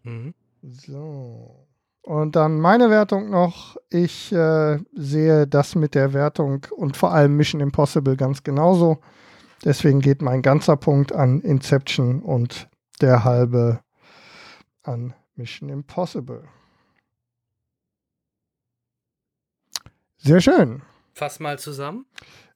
Mhm. 0.02 0.35
So. 0.62 1.66
Und 2.02 2.36
dann 2.36 2.59
meine 2.59 2.90
Wertung 2.90 3.31
noch. 3.31 3.77
Ich 3.90 4.32
äh, 4.32 4.78
sehe 4.94 5.47
das 5.47 5.74
mit 5.74 5.94
der 5.94 6.12
Wertung 6.12 6.66
und 6.77 6.97
vor 6.97 7.12
allem 7.12 7.36
Mission 7.36 7.61
Impossible 7.61 8.16
ganz 8.16 8.43
genauso. 8.43 8.98
Deswegen 9.65 10.01
geht 10.01 10.23
mein 10.23 10.43
ganzer 10.43 10.77
Punkt 10.77 11.12
an 11.15 11.40
Inception 11.43 12.23
und 12.23 12.69
der 13.01 13.24
halbe 13.24 13.81
an 14.82 15.14
Mission 15.36 15.68
Impossible. 15.68 16.44
Sehr 20.18 20.40
schön. 20.40 20.82
Fass 21.14 21.40
mal 21.40 21.59
zusammen. 21.59 22.06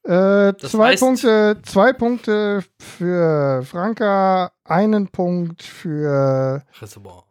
Äh, 0.04 0.52
zwei, 0.58 0.96
Punkte, 0.96 1.58
zwei 1.62 1.94
Punkte 1.94 2.62
für 2.78 3.62
Franka, 3.62 4.52
einen 4.64 5.08
Punkt 5.08 5.62
für, 5.62 6.62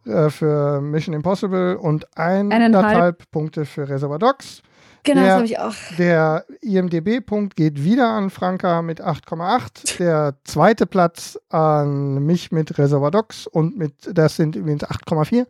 äh, 0.06 0.30
für 0.32 0.82
Mission 0.82 1.14
Impossible 1.14 1.78
und 1.78 2.08
eineinhalb 2.18 2.76
Eineinhalb. 2.86 3.32
Punkte 3.32 3.66
für 3.66 3.88
Reservoir 3.88 4.18
Dogs. 4.18 4.64
Genau, 5.04 5.22
Ja. 5.22 5.28
das 5.28 5.36
habe 5.36 5.46
ich 5.46 5.60
auch. 5.60 5.96
Der 5.98 6.46
IMDB-Punkt 6.62 7.56
geht 7.56 7.84
wieder 7.84 8.10
an 8.10 8.30
Franka 8.30 8.82
mit 8.82 9.02
8,8. 9.02 9.98
Der 10.00 10.36
zweite 10.44 10.86
Platz 10.86 11.38
an 11.50 12.26
mich 12.26 12.52
mit 12.52 12.78
Reservoir 12.78 13.12
Dogs 13.12 13.46
und 13.48 13.78
mit, 13.78 13.94
das 14.12 14.36
sind 14.38 14.56
übrigens 14.56 14.84
8,4. 14.84 15.46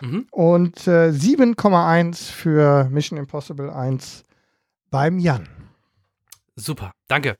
Mhm. 0.00 0.26
Und 0.30 0.86
äh, 0.86 1.08
7,1 1.10 2.30
für 2.30 2.88
Mission 2.90 3.18
Impossible 3.18 3.70
1 3.70 4.24
beim 4.90 5.18
Jan. 5.18 5.48
Super, 6.56 6.90
danke. 7.08 7.36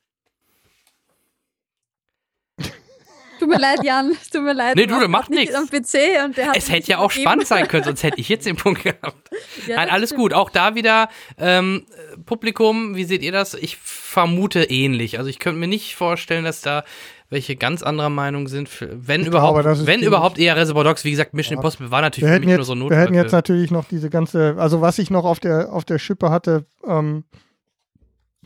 Tut 3.47 3.55
mir 3.55 3.61
leid, 3.61 3.85
Jan. 3.85 4.11
Es 4.21 4.31
Tut 4.31 4.43
mir 4.43 4.55
leid. 4.55 4.75
Nee, 4.75 4.87
du, 4.87 4.99
das 4.99 5.09
macht 5.09 5.31
nicht 5.31 5.53
nichts. 5.53 5.55
Am 5.55 5.69
PC 5.69 6.25
und 6.25 6.37
der 6.37 6.49
hat 6.49 6.57
Es 6.57 6.69
hätte 6.71 6.91
ja 6.91 6.99
auch 6.99 7.13
spannend 7.13 7.47
sein 7.47 7.69
können, 7.69 7.85
sonst 7.85 8.03
hätte 8.03 8.21
ich 8.21 8.29
jetzt 8.29 8.45
den 8.45 8.57
Punkt 8.57 8.83
gehabt. 8.83 9.31
Ja, 9.67 9.77
Nein, 9.77 9.91
alles 9.91 10.11
stimmt. 10.11 10.23
gut. 10.23 10.33
Auch 10.33 10.51
da 10.51 10.75
wieder 10.75 11.09
ähm, 11.39 11.87
äh, 11.91 12.19
Publikum, 12.19 12.95
wie 12.95 13.05
seht 13.05 13.23
ihr 13.23 13.33
das? 13.33 13.55
Ich 13.55 13.77
vermute 13.77 14.65
ähnlich. 14.65 15.19
Also 15.19 15.29
ich 15.29 15.39
könnte 15.39 15.59
mir 15.59 15.67
nicht 15.67 15.97
vorstellen, 15.97 16.45
dass 16.45 16.61
da 16.61 16.85
welche 17.31 17.57
ganz 17.57 17.83
anderer 17.83 18.11
Meinung 18.11 18.49
sind. 18.49 18.69
Wenn 18.81 19.23
Ich 19.23 19.27
überhaupt, 19.29 19.63
glaube, 19.63 19.87
wenn 19.87 20.03
überhaupt 20.03 20.39
eher 20.39 20.57
Reservoir 20.57 20.85
Dogs. 20.85 21.05
Wie 21.05 21.11
gesagt, 21.11 21.35
Mission 21.35 21.55
Ja. 21.55 21.59
Impossible 21.59 21.91
war 21.91 22.01
natürlich 22.01 22.25
Wir 22.25 22.29
für 22.29 22.35
hätten, 22.35 22.45
mich 22.47 22.51
jetzt, 22.51 22.57
nur 22.59 22.65
so 22.65 22.73
ein 22.75 22.91
wir 22.91 22.97
hätten 22.97 23.15
jetzt 23.15 23.33
natürlich 23.33 23.71
noch 23.71 23.85
diese 23.85 24.11
ganze, 24.11 24.57
also 24.59 24.81
was 24.81 24.99
ich 24.99 25.11
noch 25.11 25.25
auf 25.25 25.41
der, 25.41 25.73
auf 25.73 25.85
der 25.85 25.99
Schippe 25.99 26.31
hatte, 26.31 26.67
ähm, 26.87 27.25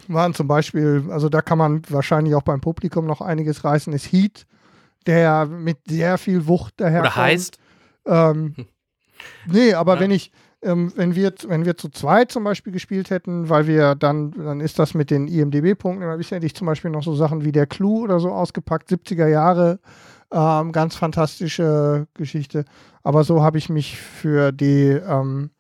waren 0.08 0.34
zum 0.34 0.48
Beispiel, 0.48 1.04
also 1.10 1.28
da 1.28 1.42
kann 1.42 1.58
man 1.58 1.82
wahrscheinlich 1.88 2.34
auch 2.34 2.42
beim 2.42 2.60
Publikum 2.60 3.06
noch 3.06 3.20
einiges 3.20 3.64
reißen, 3.64 3.92
ist 3.92 4.12
Heat, 4.12 4.46
der 5.06 5.46
mit 5.46 5.78
sehr 5.88 6.18
viel 6.18 6.46
Wucht 6.46 6.74
daher 6.78 7.00
Oder 7.00 7.16
heißt, 7.16 7.58
Ähm, 8.06 8.54
nee, 9.46 9.74
aber 9.74 9.94
Ja. 9.94 10.00
wenn 10.00 10.10
ich, 10.10 10.32
ähm, 10.62 10.92
wenn 10.96 11.14
wir, 11.14 11.32
wenn 11.46 11.64
wir 11.64 11.76
zu 11.76 11.88
zweit 11.88 12.32
zum 12.32 12.44
Beispiel 12.44 12.72
gespielt 12.72 13.10
hätten, 13.10 13.48
weil 13.48 13.66
wir 13.66 13.94
dann, 13.94 14.30
dann 14.32 14.60
ist 14.60 14.78
das 14.78 14.94
mit 14.94 15.10
den 15.10 15.28
IMDB-Punkten 15.28 16.02
immer 16.02 16.16
bisher 16.16 16.36
hätte 16.36 16.46
ich 16.46 16.54
zum 16.54 16.66
Beispiel 16.66 16.90
noch 16.90 17.02
so 17.02 17.14
Sachen 17.14 17.44
wie 17.44 17.52
der 17.52 17.66
Clou 17.66 18.02
oder 18.02 18.20
so 18.20 18.30
ausgepackt, 18.30 18.88
70er 18.90 19.26
Jahre, 19.26 19.80
ähm, 20.32 20.72
ganz 20.72 20.96
fantastische 20.96 22.06
Geschichte. 22.14 22.64
Aber 23.02 23.24
so 23.24 23.42
habe 23.42 23.58
ich 23.58 23.68
mich 23.68 23.98
für 23.98 24.52
die, 24.52 24.88
ähm, 24.90 25.50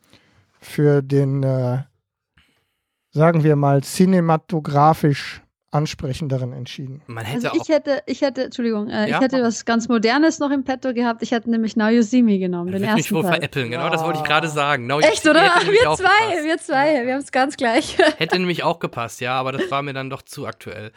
für 0.60 1.02
den, 1.02 1.42
äh, 1.42 1.82
sagen 3.12 3.42
wir 3.42 3.56
mal, 3.56 3.82
cinematografisch 3.82 5.42
ansprechenderen 5.72 6.52
entschieden. 6.52 7.00
Man 7.06 7.24
hätte 7.24 7.48
Also 7.48 7.60
auch. 7.60 7.62
ich 7.64 7.68
hätte, 7.72 8.02
ich 8.06 8.20
hätte, 8.22 8.44
Entschuldigung, 8.44 8.88
äh, 8.88 9.08
Ja, 9.08 9.16
ich 9.18 9.22
hätte 9.22 9.42
was 9.42 9.64
ganz 9.64 9.88
Modernes 9.88 10.38
noch 10.40 10.50
im 10.50 10.64
Petto 10.64 10.92
gehabt. 10.92 11.22
Ich 11.22 11.30
hätte 11.30 11.48
nämlich 11.50 11.76
Now 11.76 11.88
You 11.88 12.02
See 12.02 12.22
Me 12.22 12.38
genommen, 12.38 12.72
den 12.72 12.80
wird 12.82 12.90
mich 12.94 13.04
ersten 13.06 13.14
wohl 13.14 13.22
Teil. 13.22 13.34
veräppeln, 13.34 13.70
genau, 13.70 13.88
das 13.88 14.02
wollte 14.02 14.18
ich 14.18 14.24
gerade 14.24 14.48
sagen. 14.48 14.86
Now 14.86 14.98
Echt, 15.00 15.24
oder? 15.28 15.42
nämlich 15.58 15.80
Wir 15.80 15.94
zwei, 15.94 16.02
gepasst. 16.04 16.44
wir 16.44 16.58
zwei, 16.58 17.06
wir 17.06 17.12
haben 17.14 17.20
es 17.20 17.32
ganz 17.32 17.56
gleich. 17.56 17.96
Hätte 18.18 18.38
nämlich 18.38 18.62
auch 18.64 18.78
gepasst, 18.80 19.20
ja, 19.20 19.34
aber 19.34 19.52
das 19.52 19.70
war 19.70 19.82
mir 19.82 19.92
dann 19.92 20.10
doch 20.10 20.22
zu 20.22 20.46
aktuell. 20.46 20.90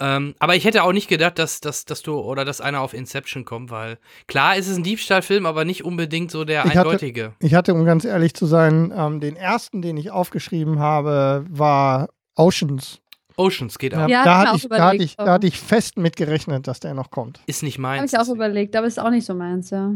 Ähm, 0.00 0.34
aber 0.38 0.56
ich 0.56 0.64
hätte 0.64 0.82
auch 0.82 0.92
nicht 0.92 1.08
gedacht, 1.08 1.38
dass, 1.38 1.60
dass, 1.60 1.84
dass 1.84 2.02
du 2.02 2.18
oder 2.18 2.44
dass 2.44 2.60
einer 2.60 2.80
auf 2.80 2.94
Inception 2.94 3.44
kommt, 3.44 3.70
weil 3.70 3.98
klar 4.26 4.56
ist 4.56 4.68
es 4.68 4.76
ein 4.76 4.82
Diebstahlfilm, 4.82 5.46
aber 5.46 5.64
nicht 5.64 5.84
unbedingt 5.84 6.30
so 6.30 6.44
der 6.44 6.64
Ich 6.64 6.70
hatte- 6.70 6.80
eindeutige. 6.80 7.32
Ich 7.40 7.54
hatte, 7.54 7.72
um 7.74 7.84
ganz 7.84 8.04
ehrlich 8.04 8.34
zu 8.34 8.46
sein, 8.46 8.92
ähm, 8.96 9.20
den 9.20 9.36
ersten, 9.36 9.82
den 9.82 9.96
ich 9.96 10.10
aufgeschrieben 10.10 10.78
habe, 10.80 11.44
war 11.48 12.08
Oceans. 12.34 13.00
Oceans 13.36 13.78
geht 13.78 13.94
ab. 13.94 14.08
Ja, 14.08 14.24
da, 14.24 14.38
hatte 14.38 14.56
ich, 14.56 14.68
da, 14.68 14.84
hatte 14.86 15.02
ich, 15.02 15.16
da 15.16 15.26
hatte 15.32 15.46
ich 15.46 15.58
fest 15.60 15.96
mit 15.98 16.16
gerechnet, 16.16 16.66
dass 16.66 16.80
der 16.80 16.94
noch 16.94 17.10
kommt. 17.10 17.40
Ist 17.46 17.62
nicht 17.62 17.74
Habe 17.78 17.82
meins. 17.82 18.12
ich 18.12 18.18
auch 18.18 18.28
überlegt, 18.28 18.74
aber 18.76 18.86
ist 18.86 18.98
auch 18.98 19.10
nicht 19.10 19.26
so 19.26 19.34
meins, 19.34 19.70
ja. 19.70 19.92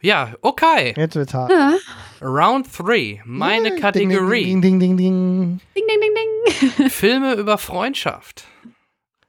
Ja, 0.00 0.34
okay. 0.42 0.94
Jetzt 0.96 1.16
wird's 1.16 1.32
hart. 1.34 1.50
ja. 1.50 1.74
Round 2.20 2.66
3. 2.78 3.22
Meine 3.24 3.70
Yay. 3.70 3.80
Kategorie. 3.80 4.44
Ding, 4.44 4.60
ding, 4.60 4.78
ding, 4.80 4.96
ding, 4.96 4.96
ding. 4.96 5.60
Ding, 5.74 5.84
ding, 5.88 6.00
ding, 6.00 6.76
ding. 6.78 6.90
Filme 6.90 7.34
über 7.34 7.58
Freundschaft. 7.58 8.44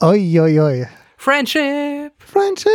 Oi, 0.02 0.40
oi, 0.42 0.60
oi. 0.62 0.88
Friendship. 1.18 2.13
Friendship. 2.34 2.70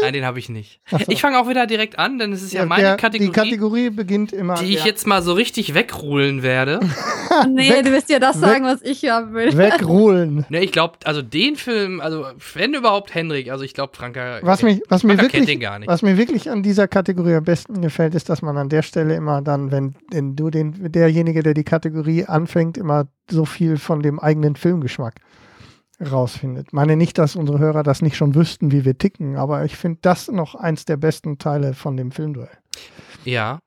Nein, 0.00 0.12
den 0.14 0.24
habe 0.24 0.38
ich 0.38 0.48
nicht. 0.48 0.80
So. 0.90 0.96
Ich 1.08 1.20
fange 1.20 1.38
auch 1.38 1.48
wieder 1.48 1.66
direkt 1.66 1.98
an, 1.98 2.18
denn 2.18 2.32
es 2.32 2.42
ist 2.42 2.52
ja, 2.52 2.64
meine 2.66 2.82
der, 2.82 2.96
Kategorie, 2.96 3.26
Die 3.26 3.32
Kategorie 3.32 3.90
beginnt 3.90 4.32
immer. 4.32 4.54
die 4.54 4.64
ich 4.72 4.80
ja, 4.80 4.86
jetzt 4.86 5.06
mal 5.06 5.22
so 5.22 5.32
richtig 5.34 5.74
wegrulen 5.74 6.42
werde. 6.42 6.80
Nee, 7.48 7.70
Weg- 7.70 7.84
du 7.86 7.92
wirst 7.92 8.10
ja 8.10 8.18
das 8.18 8.42
weg- 8.42 8.48
sagen, 8.50 8.64
was 8.64 8.82
ich 8.82 9.08
haben 9.08 9.32
will. 9.32 9.56
wegruhen. 9.56 10.44
Ne, 10.50 10.62
ich 10.62 10.70
glaube, 10.70 10.98
also 11.04 11.22
den 11.22 11.56
Film, 11.56 11.98
also 12.02 12.26
wenn 12.52 12.74
überhaupt 12.74 13.14
Henrik, 13.14 13.50
also 13.50 13.64
ich 13.64 13.72
glaube 13.72 13.96
Franka. 13.96 14.40
Was, 14.42 14.62
mich, 14.62 14.82
was, 14.90 15.02
mir 15.02 15.14
Franka 15.14 15.22
kennt 15.30 15.44
den 15.48 15.54
wirklich, 15.54 15.60
gar 15.60 15.78
nicht. 15.78 15.88
was 15.88 16.02
mir 16.02 16.18
wirklich 16.18 16.50
an 16.50 16.62
dieser 16.62 16.88
Kategorie 16.88 17.34
am 17.36 17.44
besten 17.44 17.80
gefällt, 17.80 18.14
ist, 18.14 18.28
dass 18.28 18.42
man 18.42 18.58
an 18.58 18.68
der 18.68 18.82
Stelle 18.82 19.14
immer 19.14 19.40
dann, 19.40 19.70
wenn, 19.72 19.94
wenn 20.10 20.36
du 20.36 20.50
den, 20.50 20.92
derjenige, 20.92 21.42
der 21.42 21.54
die 21.54 21.64
Kategorie 21.64 22.26
anfängt, 22.26 22.76
immer 22.76 23.06
so 23.30 23.46
viel 23.46 23.78
von 23.78 24.02
dem 24.02 24.20
eigenen 24.20 24.54
Filmgeschmack 24.54 25.14
rausfindet. 26.10 26.72
Meine 26.72 26.96
nicht, 26.96 27.18
dass 27.18 27.36
unsere 27.36 27.58
Hörer 27.58 27.82
das 27.82 28.02
nicht 28.02 28.16
schon 28.16 28.34
wüssten, 28.34 28.72
wie 28.72 28.84
wir 28.84 28.98
ticken, 28.98 29.36
aber 29.36 29.64
ich 29.64 29.76
finde 29.76 29.98
das 30.02 30.28
noch 30.28 30.54
eins 30.54 30.84
der 30.84 30.96
besten 30.96 31.38
Teile 31.38 31.74
von 31.74 31.96
dem 31.96 32.10
Filmduell. 32.12 32.50
Ja, 33.24 33.58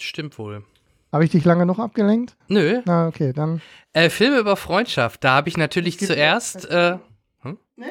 stimmt 0.00 0.38
wohl. 0.38 0.64
Habe 1.12 1.24
ich 1.24 1.30
dich 1.30 1.44
lange 1.44 1.66
noch 1.66 1.78
abgelenkt? 1.78 2.36
Nö, 2.48 2.80
Na, 2.86 3.06
okay, 3.06 3.32
dann. 3.32 3.60
äh, 3.92 4.08
Filme 4.08 4.38
über 4.38 4.56
Freundschaft, 4.56 5.22
da 5.24 5.32
habe 5.34 5.48
ich 5.48 5.56
natürlich 5.56 5.98
zuerst. 5.98 6.64
Äh, 6.70 6.98
hm? 7.40 7.58
Ja. 7.76 7.86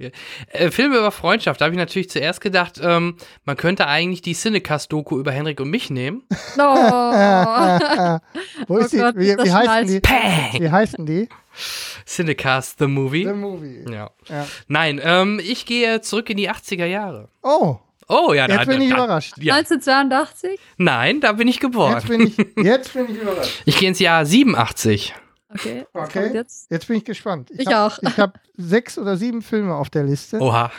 Äh, 0.00 0.70
Filme 0.70 0.98
über 0.98 1.10
Freundschaft, 1.10 1.60
da 1.60 1.66
habe 1.66 1.74
ich 1.74 1.78
natürlich 1.78 2.10
zuerst 2.10 2.40
gedacht, 2.40 2.80
ähm, 2.82 3.16
man 3.44 3.56
könnte 3.56 3.86
eigentlich 3.86 4.22
die 4.22 4.34
Cinecast-Doku 4.34 5.18
über 5.18 5.32
Henrik 5.32 5.60
und 5.60 5.70
mich 5.70 5.90
nehmen. 5.90 6.22
No. 6.56 6.64
Wo 8.68 8.74
Oh 8.74 8.78
ist 8.78 8.92
die? 8.92 8.98
Gott, 8.98 9.16
wie, 9.16 9.36
wie 9.36 9.52
heißen 9.52 9.86
die? 9.86 10.00
Pang! 10.00 10.52
Wie 10.58 10.70
heißen 10.70 11.06
die? 11.06 11.28
Cinecast, 12.06 12.78
The 12.78 12.86
Movie. 12.86 13.24
The 13.26 13.32
Movie. 13.32 13.84
ja. 13.90 14.10
Ja. 14.28 14.46
Nein, 14.68 15.00
ähm, 15.02 15.40
ich 15.42 15.66
gehe 15.66 16.00
zurück 16.00 16.30
in 16.30 16.36
die 16.36 16.50
80er 16.50 16.86
Jahre. 16.86 17.28
Oh, 17.42 17.78
Oh 18.12 18.32
ja, 18.34 18.48
da, 18.48 18.56
jetzt 18.56 18.66
bin 18.66 18.80
ich 18.80 18.90
da, 18.90 18.96
überrascht. 18.96 19.34
Ja. 19.38 19.54
1982? 19.54 20.58
Nein, 20.78 21.20
da 21.20 21.30
bin 21.30 21.46
ich 21.46 21.60
geboren. 21.60 21.92
Jetzt 21.94 22.08
bin 22.08 22.20
ich, 22.26 22.36
jetzt 22.64 22.92
bin 22.92 23.04
ich 23.08 23.18
überrascht. 23.22 23.62
Ich 23.66 23.78
gehe 23.78 23.88
ins 23.88 24.00
Jahr 24.00 24.26
87. 24.26 25.14
Okay. 25.52 25.86
Okay. 25.92 26.32
Jetzt? 26.32 26.70
Jetzt 26.70 26.86
bin 26.86 26.96
ich 26.96 27.04
gespannt. 27.04 27.50
Ich 27.50 27.66
hab, 27.66 27.92
auch. 27.92 27.98
Ich 28.02 28.18
habe 28.18 28.34
sechs 28.56 28.98
oder 28.98 29.16
sieben 29.16 29.42
Filme 29.42 29.74
auf 29.74 29.90
der 29.90 30.04
Liste. 30.04 30.38
Oha. 30.40 30.70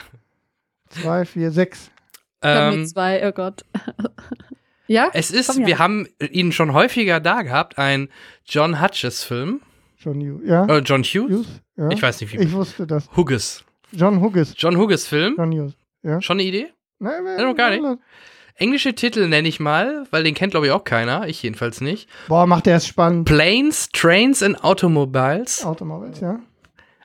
Zwei, 0.90 1.26
vier, 1.26 1.52
sechs. 1.52 1.92
Ich 2.44 2.50
Ähm, 2.50 2.86
zwei, 2.86 3.28
oh 3.28 3.32
Gott. 3.32 3.66
ja? 4.88 5.10
es 5.14 5.32
ist, 5.32 5.54
Komm 5.54 5.66
wir 5.66 5.80
haben 5.80 6.08
ihn 6.20 6.52
schon 6.52 6.74
häufiger 6.74 7.20
da 7.20 7.44
gehabt, 7.44 7.78
ein 7.78 8.10
John 8.46 8.82
Hutches-Film. 8.82 9.62
John 10.00 10.20
Hughes. 10.20 10.50
Ja. 10.50 10.66
Äh, 10.66 10.80
John 10.80 11.04
Hughes? 11.04 11.30
Hughes? 11.32 11.62
Ja. 11.78 11.90
Ich 11.92 12.02
weiß 12.02 12.22
nicht, 12.22 12.34
wie. 12.34 12.38
Ich 12.38 12.52
wusste 12.52 12.88
das. 12.88 13.10
Hughes. 13.16 13.64
John 13.92 14.22
Hughes. 14.22 14.54
John 14.58 14.78
Hughes-Film. 14.78 15.36
John 15.38 15.52
Hughes. 15.52 16.24
Schon 16.24 16.40
eine 16.40 16.44
Idee? 16.44 16.70
Nein, 17.00 17.26
Ja, 17.26 17.44
noch 17.44 17.56
gar 17.56 17.70
nicht. 17.70 17.84
Englische 18.56 18.94
Titel 18.94 19.28
nenne 19.28 19.48
ich 19.48 19.60
mal, 19.60 20.06
weil 20.12 20.24
den 20.24 20.34
kennt, 20.34 20.52
glaube 20.52 20.68
ich, 20.68 20.72
auch 20.72 20.84
keiner. 20.84 21.28
Ich 21.28 21.42
jedenfalls 21.44 21.82
nicht. 21.82 22.10
Boah, 22.28 22.46
macht 22.46 22.66
der 22.66 22.78
es 22.78 22.88
spannend. 22.88 23.26
Planes, 23.26 23.90
Trains 23.90 24.44
and 24.44 24.64
Automobiles. 24.64 25.66
Automobiles, 25.66 26.20
ja. 26.20 26.40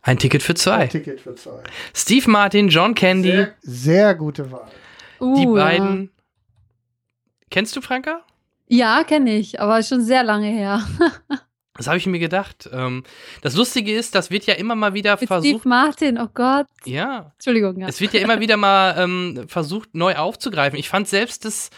Ein 0.02 0.18
Ticket 0.18 0.42
für 0.42 0.54
zwei. 0.54 0.86
Ticket 0.86 1.20
für 1.20 1.34
zwei. 1.34 1.62
Steve 1.94 2.30
Martin, 2.30 2.68
John 2.68 2.94
Candy. 2.94 3.30
Sehr, 3.30 3.54
sehr 3.62 4.14
gute 4.14 4.50
Wahl. 4.52 4.68
Uh, 5.20 5.36
die 5.36 5.44
ja. 5.44 5.50
beiden. 5.50 6.10
Kennst 7.50 7.74
du 7.74 7.80
Franka? 7.80 8.20
Ja, 8.68 9.04
kenne 9.04 9.36
ich, 9.36 9.60
aber 9.60 9.82
schon 9.82 10.02
sehr 10.02 10.22
lange 10.22 10.48
her. 10.48 10.86
Das 11.76 11.86
habe 11.86 11.98
ich 11.98 12.06
mir 12.06 12.18
gedacht. 12.18 12.68
Ähm, 12.72 13.04
das 13.42 13.54
Lustige 13.54 13.94
ist, 13.94 14.14
das 14.14 14.30
wird 14.30 14.46
ja 14.46 14.54
immer 14.54 14.74
mal 14.74 14.94
wieder 14.94 15.16
Mit 15.20 15.28
versucht. 15.28 15.48
Steve 15.48 15.68
Martin, 15.68 16.18
oh 16.18 16.28
Gott. 16.32 16.66
Ja, 16.84 17.32
Entschuldigung, 17.34 17.78
ja. 17.80 17.88
es 17.88 18.00
wird 18.00 18.12
ja 18.14 18.20
immer 18.20 18.40
wieder 18.40 18.56
mal 18.56 18.96
ähm, 18.98 19.44
versucht, 19.48 19.94
neu 19.94 20.14
aufzugreifen. 20.16 20.78
Ich 20.78 20.88
fand 20.88 21.08
selbst 21.08 21.44
das, 21.44 21.70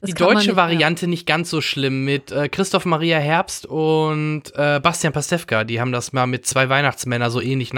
Das 0.00 0.08
die 0.08 0.14
deutsche 0.14 0.48
nicht. 0.48 0.56
Variante 0.56 1.06
nicht 1.06 1.26
ganz 1.26 1.50
so 1.50 1.60
schlimm 1.60 2.04
mit 2.04 2.32
äh, 2.32 2.48
Christoph 2.48 2.84
Maria 2.86 3.18
Herbst 3.18 3.66
und 3.66 4.44
äh, 4.54 4.80
Bastian 4.80 5.12
Pastewka. 5.12 5.64
Die 5.64 5.80
haben 5.80 5.92
das 5.92 6.12
mal 6.12 6.26
mit 6.26 6.46
zwei 6.46 6.68
Weihnachtsmänner 6.68 7.30
so 7.30 7.40
ähnlich 7.40 7.72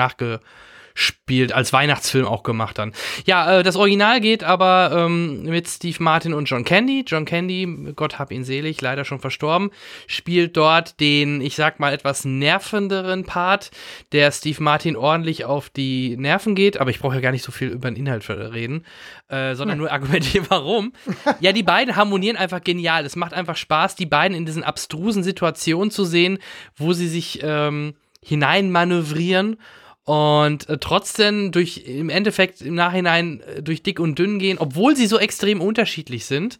nachgespielt, 0.94 1.52
als 1.52 1.72
Weihnachtsfilm 1.72 2.26
auch 2.26 2.42
gemacht 2.42 2.78
dann. 2.78 2.92
Ja, 3.26 3.58
äh, 3.58 3.62
das 3.62 3.76
Original 3.76 4.20
geht 4.20 4.44
aber 4.44 4.92
ähm, 4.94 5.42
mit 5.42 5.68
Steve 5.68 6.02
Martin 6.02 6.34
und 6.34 6.46
John 6.46 6.64
Candy. 6.64 7.04
John 7.06 7.24
Candy, 7.24 7.92
Gott 7.96 8.18
hab 8.18 8.30
ihn 8.30 8.44
selig, 8.44 8.80
leider 8.80 9.04
schon 9.04 9.20
verstorben, 9.20 9.70
spielt 10.06 10.56
dort 10.56 11.00
den, 11.00 11.40
ich 11.40 11.56
sag 11.56 11.80
mal, 11.80 11.92
etwas 11.92 12.24
nervenderen 12.24 13.24
Part, 13.24 13.70
der 14.12 14.30
Steve 14.32 14.62
Martin 14.62 14.96
ordentlich 14.96 15.44
auf 15.44 15.68
die 15.68 16.16
Nerven 16.16 16.54
geht. 16.54 16.80
Aber 16.80 16.90
ich 16.90 17.00
brauche 17.00 17.16
ja 17.16 17.20
gar 17.20 17.32
nicht 17.32 17.44
so 17.44 17.52
viel 17.52 17.68
über 17.68 17.90
den 17.90 17.96
Inhalt 17.96 18.28
reden, 18.28 18.84
äh, 19.28 19.54
sondern 19.54 19.78
nur 19.78 19.90
argumentieren, 19.90 20.46
warum. 20.50 20.92
Ja, 21.40 21.52
die 21.52 21.62
beiden 21.62 21.96
harmonieren 21.96 22.36
einfach 22.36 22.62
genial. 22.62 23.04
Es 23.04 23.16
macht 23.16 23.34
einfach 23.34 23.56
Spaß, 23.56 23.96
die 23.96 24.06
beiden 24.06 24.36
in 24.36 24.46
diesen 24.46 24.62
abstrusen 24.62 25.22
Situationen 25.22 25.90
zu 25.90 26.04
sehen, 26.04 26.38
wo 26.76 26.92
sie 26.92 27.08
sich 27.08 27.40
ähm, 27.42 27.94
hineinmanövrieren 28.22 29.56
und 30.04 30.68
äh, 30.68 30.78
trotzdem 30.78 31.50
durch 31.50 31.84
im 31.86 32.10
Endeffekt 32.10 32.60
im 32.60 32.74
Nachhinein 32.74 33.40
äh, 33.40 33.62
durch 33.62 33.82
dick 33.82 34.00
und 34.00 34.18
dünn 34.18 34.38
gehen, 34.38 34.58
obwohl 34.58 34.96
sie 34.96 35.06
so 35.06 35.18
extrem 35.18 35.60
unterschiedlich 35.60 36.26
sind. 36.26 36.58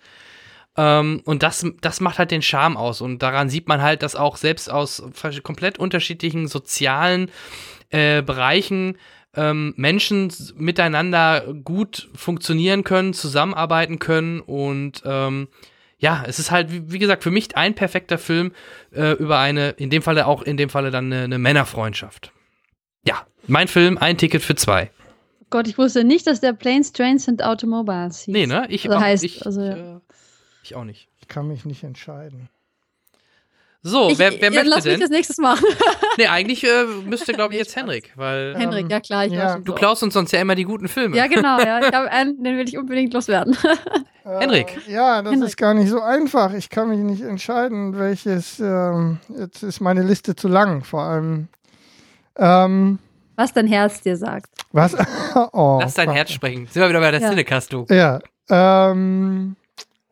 Ähm, 0.77 1.21
und 1.25 1.43
das, 1.43 1.67
das 1.81 2.01
macht 2.01 2.19
halt 2.19 2.31
den 2.31 2.43
Charme 2.43 2.77
aus. 2.77 3.01
Und 3.01 3.23
daran 3.23 3.49
sieht 3.49 3.69
man 3.69 3.83
halt, 3.83 4.03
dass 4.03 4.17
auch 4.17 4.37
selbst 4.37 4.71
aus 4.71 5.03
komplett 5.43 5.79
unterschiedlichen 5.79 6.49
sozialen 6.49 7.31
äh, 7.91 8.23
Bereichen 8.23 8.97
ähm, 9.37 9.75
Menschen 9.77 10.33
miteinander 10.57 11.55
gut 11.65 12.09
funktionieren 12.15 12.83
können, 12.83 13.15
zusammenarbeiten 13.15 13.99
können 13.99 14.41
und 14.41 15.03
ähm, 15.05 15.49
ja, 15.99 16.23
es 16.27 16.39
ist 16.39 16.51
halt, 16.51 16.71
wie, 16.71 16.93
wie 16.93 16.99
gesagt, 16.99 17.23
für 17.23 17.31
mich 17.31 17.57
ein 17.57 17.75
perfekter 17.75 18.19
Film 18.19 18.53
äh, 18.93 19.13
über 19.13 19.39
eine, 19.39 19.71
in 19.71 19.91
dem 19.91 20.03
Falle 20.03 20.27
auch, 20.27 20.43
in 20.43 20.57
dem 20.57 20.69
Falle 20.69 20.91
dann 20.91 21.07
eine, 21.13 21.25
eine 21.25 21.39
Männerfreundschaft. 21.39 22.33
Ja, 23.07 23.27
mein 23.47 23.69
Film, 23.69 23.99
ein 23.99 24.17
Ticket 24.19 24.43
für 24.43 24.55
zwei. 24.55 24.91
Gott, 25.51 25.69
ich 25.69 25.79
wusste 25.79 26.05
nicht, 26.05 26.27
dass 26.27 26.41
der 26.41 26.53
Planes, 26.53 26.93
Trains 26.93 27.29
and 27.29 27.43
Automobiles 27.43 28.23
hieß. 28.23 28.33
Nee, 28.33 28.47
ne? 28.47 28.67
Ich, 28.71 28.87
Also 28.87 28.97
auch, 28.99 29.03
heißt, 29.03 29.25
ich, 29.25 29.47
also, 29.47 29.61
ja. 29.61 29.97
äh, 29.97 30.01
ich 30.63 30.75
auch 30.75 30.85
nicht. 30.85 31.09
Ich 31.21 31.29
kann 31.29 31.47
mich 31.47 31.65
nicht 31.65 31.85
entscheiden. 31.85 32.49
So, 33.87 34.09
Ich, 34.09 34.19
wer, 34.19 34.33
wer 34.33 34.45
ja, 34.45 34.51
möchte 34.51 34.69
lass 34.69 34.85
mich 34.85 34.95
denn? 34.95 35.01
das 35.01 35.11
nächstes 35.11 35.39
machen. 35.39 35.65
Nee, 36.17 36.29
eigentlich 36.29 36.63
äh, 36.65 36.85
müsste, 37.05 37.33
glaube 37.33 37.55
ich, 37.55 37.59
jetzt 37.59 37.75
Henrik, 37.75 38.13
weil 38.15 38.55
Henrik, 38.57 38.89
ja 38.89 39.01
klar, 39.01 39.27
ich 39.27 39.33
ja. 39.33 39.59
du 39.59 39.73
so. 39.73 39.75
klaust 39.75 40.03
uns 40.05 40.15
sonst 40.15 40.31
ja 40.31 40.41
immer 40.41 40.55
die 40.55 40.63
guten 40.63 40.87
Filme. 40.87 41.17
Ja, 41.17 41.27
genau, 41.27 41.59
ja. 41.59 41.81
Ich 41.81 41.93
habe 41.93 42.09
einen, 42.09 42.43
den 42.43 42.57
will 42.57 42.69
ich 42.69 42.79
unbedingt 42.79 43.13
loswerden. 43.13 43.57
Henrik. 44.25 44.79
Äh, 44.89 44.93
ja, 44.93 45.23
das 45.23 45.33
Henrik. 45.33 45.49
ist 45.49 45.57
gar 45.57 45.75
nicht 45.75 45.91
so 45.91 46.01
einfach. 46.01 46.55
Ich 46.55 46.71
kann 46.71 46.89
mich 46.89 47.01
nicht 47.01 47.23
entscheiden, 47.23 47.99
welches. 47.99 48.61
Ähm, 48.61 49.19
jetzt 49.37 49.65
ist 49.65 49.81
meine 49.81 50.03
Liste 50.05 50.37
zu 50.37 50.47
lang, 50.49 50.85
vor 50.85 51.03
allem. 51.03 51.49
Ähm, 52.37 52.99
Was 53.37 53.53
dein 53.53 53.67
Herz 53.67 54.01
dir 54.01 54.17
sagt. 54.17 54.51
was? 54.73 54.95
oh, 55.53 55.79
Lass 55.81 55.95
dein. 55.95 56.11
Herz 56.11 56.33
sprechen. 56.33 56.67
Sind 56.67 56.83
wir 56.83 56.89
wieder 56.89 57.01
bei 57.01 57.11
der 57.11 57.21
Ja. 57.21 57.31
Cinecast, 57.31 57.73
du. 57.73 57.87
Ja. 57.91 58.19
Ähm, 58.51 59.57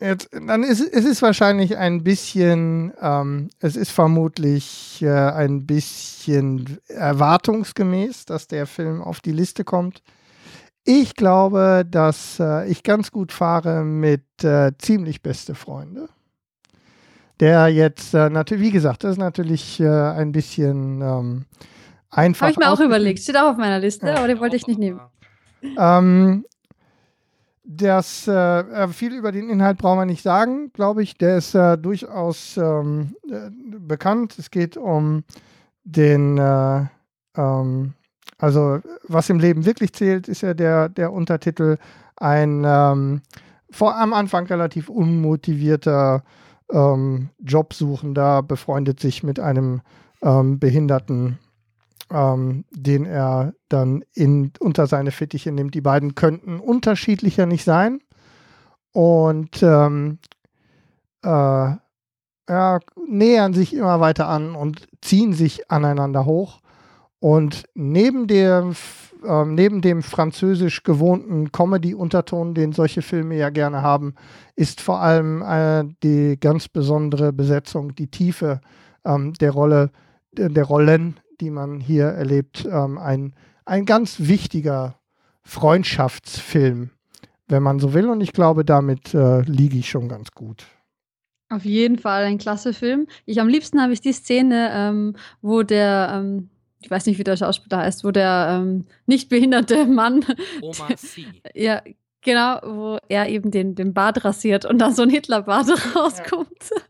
jetzt, 0.00 0.28
dann 0.32 0.62
ist 0.62 0.80
es 0.80 1.04
ist 1.04 1.20
wahrscheinlich 1.22 1.76
ein 1.76 2.02
bisschen, 2.02 2.92
ähm, 3.00 3.50
es 3.60 3.76
ist 3.76 3.90
vermutlich 3.90 5.02
äh, 5.02 5.08
ein 5.10 5.66
bisschen 5.66 6.78
erwartungsgemäß, 6.88 8.24
dass 8.26 8.46
der 8.46 8.66
Film 8.66 9.02
auf 9.02 9.20
die 9.20 9.32
Liste 9.32 9.64
kommt. 9.64 10.02
Ich 10.84 11.14
glaube, 11.14 11.84
dass 11.88 12.40
äh, 12.40 12.68
ich 12.68 12.82
ganz 12.82 13.12
gut 13.12 13.30
fahre 13.32 13.84
mit 13.84 14.24
äh, 14.42 14.72
ziemlich 14.78 15.22
beste 15.22 15.54
Freunde. 15.54 16.08
der 17.38 17.68
jetzt 17.68 18.14
äh, 18.14 18.30
natürlich, 18.30 18.64
wie 18.64 18.70
gesagt, 18.72 19.04
das 19.04 19.12
ist 19.12 19.18
natürlich 19.18 19.78
äh, 19.80 19.86
ein 19.88 20.32
bisschen 20.32 21.00
ähm, 21.02 21.44
einfach. 22.12 22.42
Habe 22.42 22.52
ich 22.52 22.58
mir 22.58 22.70
auch 22.70 22.80
überlegt. 22.80 23.18
Steht 23.20 23.36
auch 23.36 23.50
auf 23.50 23.56
meiner 23.56 23.78
Liste, 23.80 24.06
Ja. 24.06 24.16
aber 24.16 24.28
den 24.28 24.38
wollte 24.38 24.56
ich 24.56 24.66
nicht 24.66 24.78
nehmen. 24.78 25.00
Ähm, 25.78 26.44
das, 27.64 28.26
äh, 28.26 28.32
äh, 28.60 28.88
viel 28.88 29.12
über 29.14 29.32
den 29.32 29.48
Inhalt 29.48 29.78
brauchen 29.78 29.98
wir 29.98 30.04
nicht 30.04 30.22
sagen, 30.22 30.72
glaube 30.72 31.02
ich. 31.02 31.16
Der 31.16 31.38
ist 31.38 31.54
äh, 31.54 31.78
durchaus 31.78 32.56
ähm, 32.56 33.14
äh, 33.30 33.50
bekannt. 33.78 34.38
Es 34.38 34.50
geht 34.50 34.76
um 34.76 35.24
den, 35.84 36.38
äh, 36.38 36.84
ähm, 37.36 37.94
also 38.38 38.80
was 39.06 39.30
im 39.30 39.38
Leben 39.38 39.64
wirklich 39.64 39.92
zählt, 39.92 40.28
ist 40.28 40.42
ja 40.42 40.54
der, 40.54 40.88
der 40.88 41.12
Untertitel. 41.12 41.78
Ein 42.16 42.64
ähm, 42.66 43.22
vor 43.70 43.96
am 43.96 44.12
Anfang 44.12 44.46
relativ 44.46 44.88
unmotivierter 44.88 46.24
ähm, 46.70 47.30
Jobsuchender 47.38 48.42
befreundet 48.42 49.00
sich 49.00 49.22
mit 49.22 49.40
einem 49.40 49.80
ähm, 50.22 50.58
Behinderten 50.58 51.38
ähm, 52.12 52.64
den 52.70 53.06
er 53.06 53.54
dann 53.68 54.04
in, 54.14 54.52
unter 54.60 54.86
seine 54.86 55.10
Fittiche 55.10 55.50
nimmt. 55.50 55.74
Die 55.74 55.80
beiden 55.80 56.14
könnten 56.14 56.60
unterschiedlicher 56.60 57.46
nicht 57.46 57.64
sein. 57.64 58.00
Und 58.92 59.62
ähm, 59.62 60.18
äh, 61.24 61.28
ja, 62.48 62.80
nähern 63.08 63.54
sich 63.54 63.74
immer 63.74 64.00
weiter 64.00 64.28
an 64.28 64.54
und 64.54 64.86
ziehen 65.00 65.32
sich 65.32 65.70
aneinander 65.70 66.26
hoch. 66.26 66.60
Und 67.18 67.64
neben 67.74 68.26
dem, 68.26 68.74
ähm, 69.24 69.54
neben 69.54 69.80
dem 69.80 70.02
französisch 70.02 70.82
gewohnten 70.82 71.52
Comedy-Unterton, 71.52 72.54
den 72.54 72.72
solche 72.72 73.00
Filme 73.00 73.36
ja 73.36 73.50
gerne 73.50 73.80
haben, 73.80 74.14
ist 74.56 74.80
vor 74.80 75.00
allem 75.00 75.40
äh, 75.40 75.84
die 76.02 76.36
ganz 76.38 76.68
besondere 76.68 77.32
Besetzung, 77.32 77.94
die 77.94 78.08
Tiefe 78.08 78.60
ähm, 79.04 79.32
der 79.34 79.52
Rolle, 79.52 79.90
der 80.32 80.64
Rollen, 80.64 81.16
die 81.42 81.50
man 81.50 81.80
hier 81.80 82.04
erlebt, 82.04 82.64
ähm, 82.70 82.98
ein, 82.98 83.34
ein 83.64 83.84
ganz 83.84 84.20
wichtiger 84.20 84.94
Freundschaftsfilm, 85.42 86.90
wenn 87.48 87.62
man 87.62 87.80
so 87.80 87.94
will. 87.94 88.08
Und 88.08 88.20
ich 88.20 88.32
glaube, 88.32 88.64
damit 88.64 89.12
äh, 89.12 89.40
liege 89.42 89.76
ich 89.76 89.90
schon 89.90 90.08
ganz 90.08 90.30
gut. 90.30 90.64
Auf 91.50 91.64
jeden 91.64 91.98
Fall 91.98 92.24
ein 92.24 92.38
klasse 92.38 92.72
Film. 92.72 93.08
Ich 93.26 93.40
am 93.40 93.48
liebsten 93.48 93.82
habe 93.82 93.92
ich 93.92 94.00
die 94.00 94.12
Szene, 94.12 94.70
ähm, 94.72 95.16
wo 95.42 95.64
der, 95.64 96.12
ähm, 96.14 96.48
ich 96.80 96.90
weiß 96.90 97.06
nicht, 97.06 97.18
wie 97.18 97.24
der 97.24 97.36
Schauspieler 97.36 97.78
heißt, 97.78 98.04
wo 98.04 98.12
der 98.12 98.60
ähm, 98.62 98.86
nicht 99.06 99.28
behinderte 99.28 99.84
Mann, 99.86 100.24
Oma 100.62 100.88
C. 100.96 101.26
ja, 101.54 101.82
genau, 102.22 102.60
wo 102.62 102.98
er 103.08 103.28
eben 103.28 103.50
den, 103.50 103.74
den 103.74 103.92
Bart 103.92 104.24
rasiert 104.24 104.64
und 104.64 104.78
dann 104.78 104.94
so 104.94 105.02
ein 105.02 105.10
Hitlerbart 105.10 105.68
rauskommt. 105.96 106.70
Ja, 106.70 106.82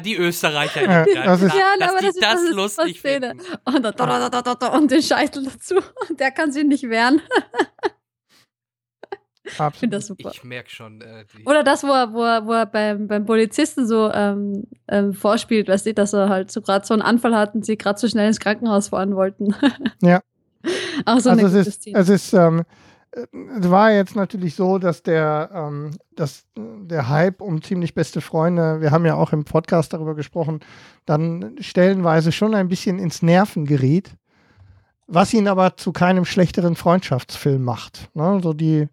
die 0.00 0.16
Österreicher. 0.16 0.82
Ja, 0.82 1.04
die- 1.04 1.12
das 1.14 1.42
ist- 1.42 1.54
Ja, 1.54 1.74
dass 1.78 1.90
aber 1.90 1.98
die 2.00 2.06
das 2.06 2.14
ist- 2.14 2.22
das, 2.22 2.32
das 2.34 2.42
ist 2.44 2.54
lustig 2.54 2.98
Szene. 3.00 3.34
Und, 3.64 3.82
da, 3.82 3.92
da, 3.92 4.28
da, 4.30 4.40
da, 4.42 4.54
da, 4.54 4.66
und 4.68 4.90
den 4.90 5.02
Scheitel 5.02 5.44
dazu. 5.44 5.76
Und 6.08 6.18
der 6.18 6.30
kann 6.30 6.50
sich 6.52 6.64
nicht 6.64 6.84
wehren. 6.88 7.20
Ich 9.46 9.52
finde 9.52 9.64
Absolut. 9.66 9.92
das 9.92 10.06
super. 10.06 10.30
Ich 10.32 10.42
merke 10.42 10.70
schon. 10.70 11.02
Äh, 11.02 11.26
die, 11.36 11.44
Oder 11.44 11.62
das, 11.62 11.82
wo 11.84 11.88
er, 11.88 12.12
wo 12.14 12.22
er, 12.24 12.46
wo 12.46 12.52
er 12.52 12.64
beim, 12.64 13.06
beim 13.06 13.26
Polizisten 13.26 13.86
so 13.86 14.10
ähm, 14.10 14.64
ähm, 14.88 15.12
vorspielt, 15.12 15.68
weißt 15.68 15.84
du, 15.84 15.92
dass 15.92 16.14
er 16.14 16.30
halt 16.30 16.50
so 16.50 16.62
gerade 16.62 16.86
so 16.86 16.94
einen 16.94 17.02
Anfall 17.02 17.36
hat 17.36 17.54
und 17.54 17.64
sie 17.66 17.76
gerade 17.76 17.98
so 18.00 18.08
schnell 18.08 18.26
ins 18.28 18.40
Krankenhaus 18.40 18.88
fahren 18.88 19.14
wollten. 19.14 19.54
Ja. 20.00 20.20
Auch 21.04 21.20
so 21.20 21.28
eine 21.28 21.42
also 21.42 21.58
gute 21.58 21.60
es 21.60 21.66
ist, 21.68 21.82
Szene. 21.82 21.98
es 21.98 22.08
ist, 22.08 22.32
ähm, 22.32 22.60
äh, 22.60 22.64
es 23.14 23.70
war 23.70 23.92
jetzt 23.92 24.16
natürlich 24.16 24.54
so, 24.54 24.78
dass 24.78 25.02
der, 25.02 25.50
ähm, 25.54 25.92
dass 26.14 26.46
der 26.56 27.08
Hype 27.08 27.40
um 27.40 27.62
ziemlich 27.62 27.94
beste 27.94 28.20
Freunde, 28.20 28.80
wir 28.80 28.90
haben 28.90 29.06
ja 29.06 29.14
auch 29.14 29.32
im 29.32 29.44
Podcast 29.44 29.92
darüber 29.92 30.14
gesprochen, 30.14 30.60
dann 31.06 31.56
stellenweise 31.60 32.32
schon 32.32 32.54
ein 32.54 32.68
bisschen 32.68 32.98
ins 32.98 33.22
Nerven 33.22 33.66
geriet, 33.66 34.10
was 35.06 35.32
ihn 35.32 35.48
aber 35.48 35.76
zu 35.76 35.92
keinem 35.92 36.24
schlechteren 36.24 36.76
Freundschaftsfilm 36.76 37.62
macht. 37.62 38.10
Ne? 38.14 38.40
So 38.42 38.52
die, 38.52 38.88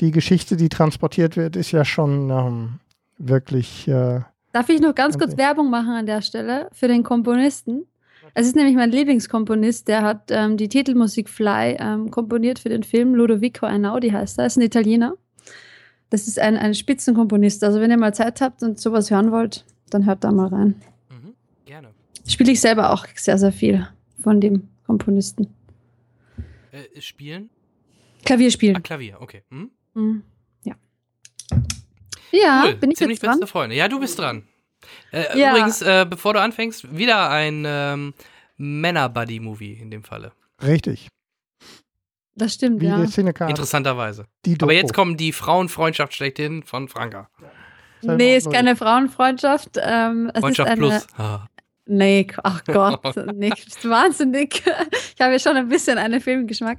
die 0.00 0.10
Geschichte, 0.10 0.56
die 0.56 0.68
transportiert 0.68 1.36
wird, 1.36 1.56
ist 1.56 1.70
ja 1.70 1.84
schon 1.84 2.30
ähm, 2.30 2.80
wirklich. 3.18 3.86
Äh, 3.86 4.20
Darf 4.52 4.68
ich 4.68 4.80
noch 4.80 4.94
ganz 4.94 5.16
kurz. 5.16 5.36
Werbung 5.36 5.70
machen 5.70 5.92
an 5.92 6.06
der 6.06 6.22
Stelle 6.22 6.68
für 6.72 6.88
den 6.88 7.04
Komponisten? 7.04 7.86
Es 8.34 8.46
ist 8.46 8.56
nämlich 8.56 8.76
mein 8.76 8.90
Lieblingskomponist, 8.90 9.88
der 9.88 10.02
hat 10.02 10.30
ähm, 10.30 10.56
die 10.56 10.68
Titelmusik 10.68 11.28
Fly 11.28 11.76
ähm, 11.78 12.10
komponiert 12.10 12.58
für 12.58 12.68
den 12.68 12.82
Film. 12.82 13.14
Ludovico 13.14 13.66
Einaudi 13.66 14.10
heißt 14.10 14.38
er, 14.38 14.46
ist 14.46 14.56
ein 14.56 14.62
Italiener. 14.62 15.14
Das 16.10 16.26
ist 16.26 16.38
ein, 16.38 16.56
ein 16.56 16.74
Spitzenkomponist. 16.74 17.62
Also 17.64 17.80
wenn 17.80 17.90
ihr 17.90 17.96
mal 17.96 18.14
Zeit 18.14 18.40
habt 18.40 18.62
und 18.62 18.78
sowas 18.80 19.10
hören 19.10 19.30
wollt, 19.32 19.64
dann 19.90 20.06
hört 20.06 20.24
da 20.24 20.32
mal 20.32 20.48
rein. 20.48 20.80
Mhm, 21.10 21.34
gerne. 21.64 21.88
Spiele 22.26 22.52
ich 22.52 22.60
selber 22.60 22.92
auch 22.92 23.06
sehr, 23.14 23.38
sehr 23.38 23.52
viel 23.52 23.86
von 24.22 24.40
dem 24.40 24.68
Komponisten. 24.86 25.48
Äh, 26.72 27.00
spielen? 27.00 27.50
Klavier 28.24 28.48
Ah, 28.48 28.50
spielen. 28.50 28.82
Klavier, 28.82 29.16
okay. 29.20 29.42
Hm? 29.50 29.70
Mhm. 29.94 30.22
Ja. 30.64 30.74
Ja, 32.32 32.64
cool. 32.66 32.74
bin 32.76 32.90
ich 32.90 32.98
Ziemlich 32.98 33.16
jetzt 33.18 33.24
dran? 33.26 33.38
beste 33.40 33.46
Freunde. 33.50 33.76
Ja, 33.76 33.88
du 33.88 33.98
bist 33.98 34.18
dran. 34.18 34.44
Äh, 35.12 35.38
Ja. 35.38 35.50
Übrigens, 35.50 35.82
äh, 35.82 36.06
bevor 36.08 36.34
du 36.34 36.40
anfängst, 36.40 36.96
wieder 36.96 37.30
ein 37.30 37.64
ähm, 37.66 38.14
Männer-Buddy-Movie 38.56 39.74
in 39.74 39.90
dem 39.90 40.02
Falle. 40.04 40.32
richtig. 40.62 41.08
Das 42.36 42.54
stimmt, 42.54 42.80
Wie 42.80 42.86
ja. 42.86 42.96
Interessanterweise. 43.48 44.24
Die 44.46 44.56
Aber 44.62 44.72
jetzt 44.72 44.94
kommt 44.94 45.20
die 45.20 45.32
Frauenfreundschaft 45.32 46.14
schlechthin 46.14 46.62
von 46.62 46.88
Franka. 46.88 47.28
Selber 48.00 48.16
Nee, 48.16 48.36
ist 48.36 48.50
keine 48.50 48.76
Frauenfreundschaft. 48.76 49.78
Ähm, 49.82 50.30
es 50.32 50.40
Freundschaft 50.40 50.68
ist 50.70 50.72
eine, 50.72 50.88
plus. 50.88 51.06
Ah. 51.18 51.46
Nee, 51.84 52.26
ach 52.42 52.64
Gott, 52.66 53.16
nicht 53.34 53.84
wahnsinnig. 53.86 54.62
Ich 55.14 55.20
habe 55.20 55.32
ja 55.32 55.38
schon 55.38 55.56
ein 55.56 55.68
bisschen 55.68 55.98
einen 55.98 56.20
Filmgeschmack. 56.20 56.78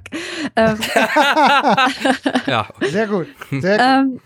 Ähm, 0.56 0.78
ja, 2.46 2.68
Sehr 2.80 3.06
gut. 3.06 3.28
Sehr 3.50 3.76
gut. 3.78 3.86
ähm, 3.86 4.20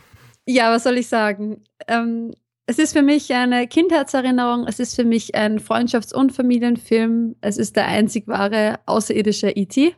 ja, 0.47 0.71
was 0.73 0.85
soll 0.85 0.97
ich 0.97 1.09
sagen? 1.09 1.63
Ähm, 1.89 2.33
es 2.67 2.79
ist 2.81 2.93
für 2.93 3.03
mich 3.03 3.33
eine 3.33 3.69
Kindheitserinnerung. 3.69 4.67
Es 4.67 4.81
ist 4.81 4.97
für 4.97 5.05
mich 5.05 5.37
ein 5.37 5.61
Freundschafts- 5.61 6.13
und 6.13 6.33
Familienfilm. 6.33 7.37
Es 7.41 7.59
ist 7.59 7.77
der 7.77 7.87
einzig 7.87 8.27
wahre 8.27 8.81
außerirdische 8.87 9.51
E.T. 9.51 9.95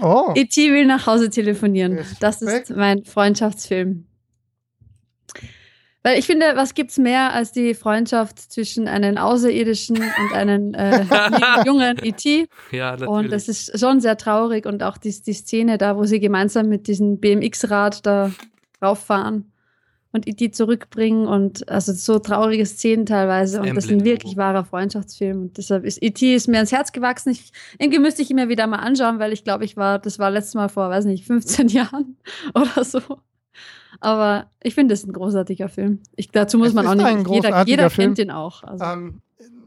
oh. 0.00 0.32
E.T. 0.34 0.72
will 0.72 0.86
nach 0.86 1.06
Hause 1.06 1.30
telefonieren. 1.30 1.98
Respekt. 1.98 2.22
Das 2.22 2.42
ist 2.42 2.70
mein 2.70 3.04
Freundschaftsfilm. 3.04 4.06
Weil 6.02 6.18
ich 6.18 6.26
finde, 6.26 6.52
was 6.54 6.74
gibt's 6.74 6.98
mehr 6.98 7.32
als 7.32 7.52
die 7.52 7.74
Freundschaft 7.74 8.38
zwischen 8.38 8.88
einem 8.88 9.18
Außerirdischen 9.18 9.98
und 9.98 10.32
einem 10.32 10.74
äh, 10.74 11.04
jungen 11.66 11.96
E.T.? 12.02 12.48
ja, 12.72 12.92
natürlich. 12.92 13.08
Und 13.08 13.30
das 13.30 13.48
ist 13.48 13.78
schon 13.78 14.00
sehr 14.00 14.16
traurig 14.16 14.66
und 14.66 14.82
auch 14.82 14.98
die, 14.98 15.14
die 15.22 15.32
Szene 15.32 15.78
da, 15.78 15.96
wo 15.96 16.04
sie 16.04 16.18
gemeinsam 16.18 16.68
mit 16.68 16.88
diesem 16.88 17.20
BMX-Rad 17.20 18.04
da 18.04 18.32
rauffahren 18.82 19.52
und 20.18 20.28
E.T. 20.28 20.50
zurückbringen 20.50 21.26
und 21.26 21.68
also 21.68 21.92
so 21.92 22.18
traurige 22.18 22.66
Szenen 22.66 23.06
teilweise 23.06 23.58
Das 23.58 23.66
und 23.66 23.74
das 23.76 23.84
ist 23.86 23.90
Emblem. 23.90 24.06
ein 24.06 24.12
wirklich 24.12 24.36
wahrer 24.36 24.64
Freundschaftsfilm 24.64 25.40
und 25.42 25.56
deshalb 25.58 25.84
ist 25.84 26.02
E.T. 26.02 26.34
ist 26.34 26.48
mir 26.48 26.56
ans 26.56 26.72
Herz 26.72 26.92
gewachsen. 26.92 27.30
Ich, 27.30 27.52
irgendwie 27.78 27.98
müsste 27.98 28.22
ich 28.22 28.30
ihn 28.30 28.36
mir 28.36 28.48
wieder 28.48 28.66
mal 28.66 28.76
anschauen, 28.78 29.18
weil 29.18 29.32
ich 29.32 29.44
glaube, 29.44 29.64
ich 29.64 29.76
war, 29.76 29.98
das 29.98 30.18
war 30.18 30.30
letztes 30.30 30.54
Mal 30.54 30.68
vor, 30.68 30.90
weiß 30.90 31.04
nicht, 31.06 31.24
15 31.24 31.68
Jahren 31.68 32.16
oder 32.54 32.84
so. 32.84 33.00
Aber 34.00 34.50
ich 34.62 34.74
finde, 34.74 34.94
es 34.94 35.00
ist 35.00 35.08
ein 35.08 35.12
großartiger 35.12 35.68
Film. 35.68 36.00
Ich, 36.14 36.30
dazu 36.30 36.58
muss 36.58 36.68
Es 36.68 36.74
man 36.74 36.86
auch 36.86 36.94
nicht. 36.94 37.28
Jeder, 37.30 37.64
jeder 37.66 37.90
Film. 37.90 38.08
kennt 38.08 38.18
den 38.18 38.30
auch. 38.30 38.62
Also. 38.62 38.84
Ähm, 38.84 39.22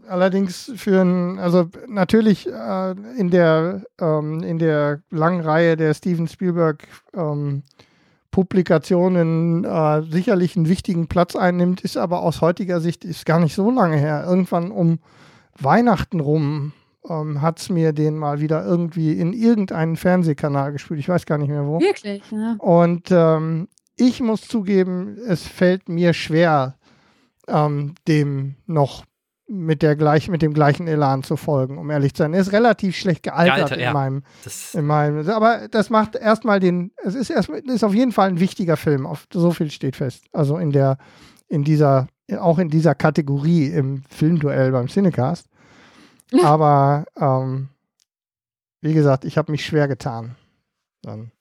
allerdings 0.07 0.71
für 0.75 1.01
ein, 1.01 1.39
also 1.39 1.69
natürlich 1.87 2.47
äh, 2.47 2.91
in 3.17 3.29
der 3.29 3.83
ähm, 3.99 4.41
in 4.43 4.59
der 4.59 5.01
langen 5.09 5.41
Reihe 5.41 5.75
der 5.75 5.93
Steven 5.93 6.27
Spielberg 6.27 6.87
ähm, 7.13 7.63
Publikationen 8.31 9.65
äh, 9.65 10.01
sicherlich 10.03 10.55
einen 10.55 10.69
wichtigen 10.69 11.07
Platz 11.07 11.35
einnimmt, 11.35 11.81
ist 11.81 11.97
aber 11.97 12.23
aus 12.23 12.41
heutiger 12.41 12.79
Sicht 12.79 13.05
ist 13.05 13.25
gar 13.25 13.39
nicht 13.39 13.53
so 13.53 13.69
lange 13.69 13.97
her. 13.97 14.25
Irgendwann 14.27 14.71
um 14.71 14.99
Weihnachten 15.59 16.19
rum 16.19 16.71
ähm, 17.07 17.41
hat 17.41 17.59
es 17.59 17.69
mir 17.69 17.93
den 17.93 18.17
mal 18.17 18.39
wieder 18.39 18.65
irgendwie 18.65 19.13
in 19.13 19.33
irgendeinen 19.33 19.97
Fernsehkanal 19.97 20.71
gespielt. 20.71 20.99
Ich 20.99 21.09
weiß 21.09 21.25
gar 21.25 21.37
nicht 21.37 21.49
mehr 21.49 21.65
wo. 21.65 21.79
Wirklich, 21.79 22.23
ja. 22.31 22.55
Und 22.59 23.09
ähm, 23.11 23.67
ich 23.97 24.21
muss 24.21 24.47
zugeben, 24.47 25.17
es 25.27 25.45
fällt 25.45 25.89
mir 25.89 26.13
schwer, 26.13 26.75
ähm, 27.47 27.95
dem 28.07 28.55
noch 28.65 29.03
mit, 29.51 29.81
der 29.81 29.95
gleich, 29.95 30.29
mit 30.29 30.41
dem 30.41 30.53
gleichen 30.53 30.87
Elan 30.87 31.23
zu 31.23 31.35
folgen, 31.35 31.77
um 31.77 31.89
ehrlich 31.89 32.13
zu 32.13 32.23
sein. 32.23 32.33
Er 32.33 32.39
ist 32.39 32.53
relativ 32.53 32.95
schlecht 32.95 33.23
gealtert 33.23 33.57
Gealtert, 33.57 33.77
in, 33.77 33.83
ja. 33.83 33.93
meinem, 33.93 34.23
das, 34.43 34.73
in 34.73 34.85
meinem. 34.85 35.29
Aber 35.29 35.67
das 35.69 35.89
macht 35.89 36.15
erstmal 36.15 36.59
den. 36.59 36.91
Es 37.03 37.15
ist, 37.15 37.29
erst, 37.29 37.49
ist 37.49 37.83
auf 37.83 37.93
jeden 37.93 38.13
Fall 38.13 38.29
ein 38.29 38.39
wichtiger 38.39 38.77
Film. 38.77 39.05
Auf, 39.05 39.27
so 39.31 39.51
viel 39.51 39.69
steht 39.69 39.97
fest. 39.97 40.23
Also 40.31 40.57
in 40.57 40.71
der, 40.71 40.97
in 41.49 41.63
dieser, 41.63 42.07
auch 42.39 42.59
in 42.59 42.69
dieser 42.69 42.95
Kategorie 42.95 43.67
im 43.67 44.03
Filmduell 44.09 44.71
beim 44.71 44.87
Cinecast. 44.87 45.47
Aber 46.43 47.05
ähm, 47.19 47.67
wie 48.79 48.93
gesagt, 48.93 49.25
ich 49.25 49.37
habe 49.37 49.51
mich 49.51 49.65
schwer 49.65 49.87
getan. 49.87 50.35
Dann. 51.01 51.31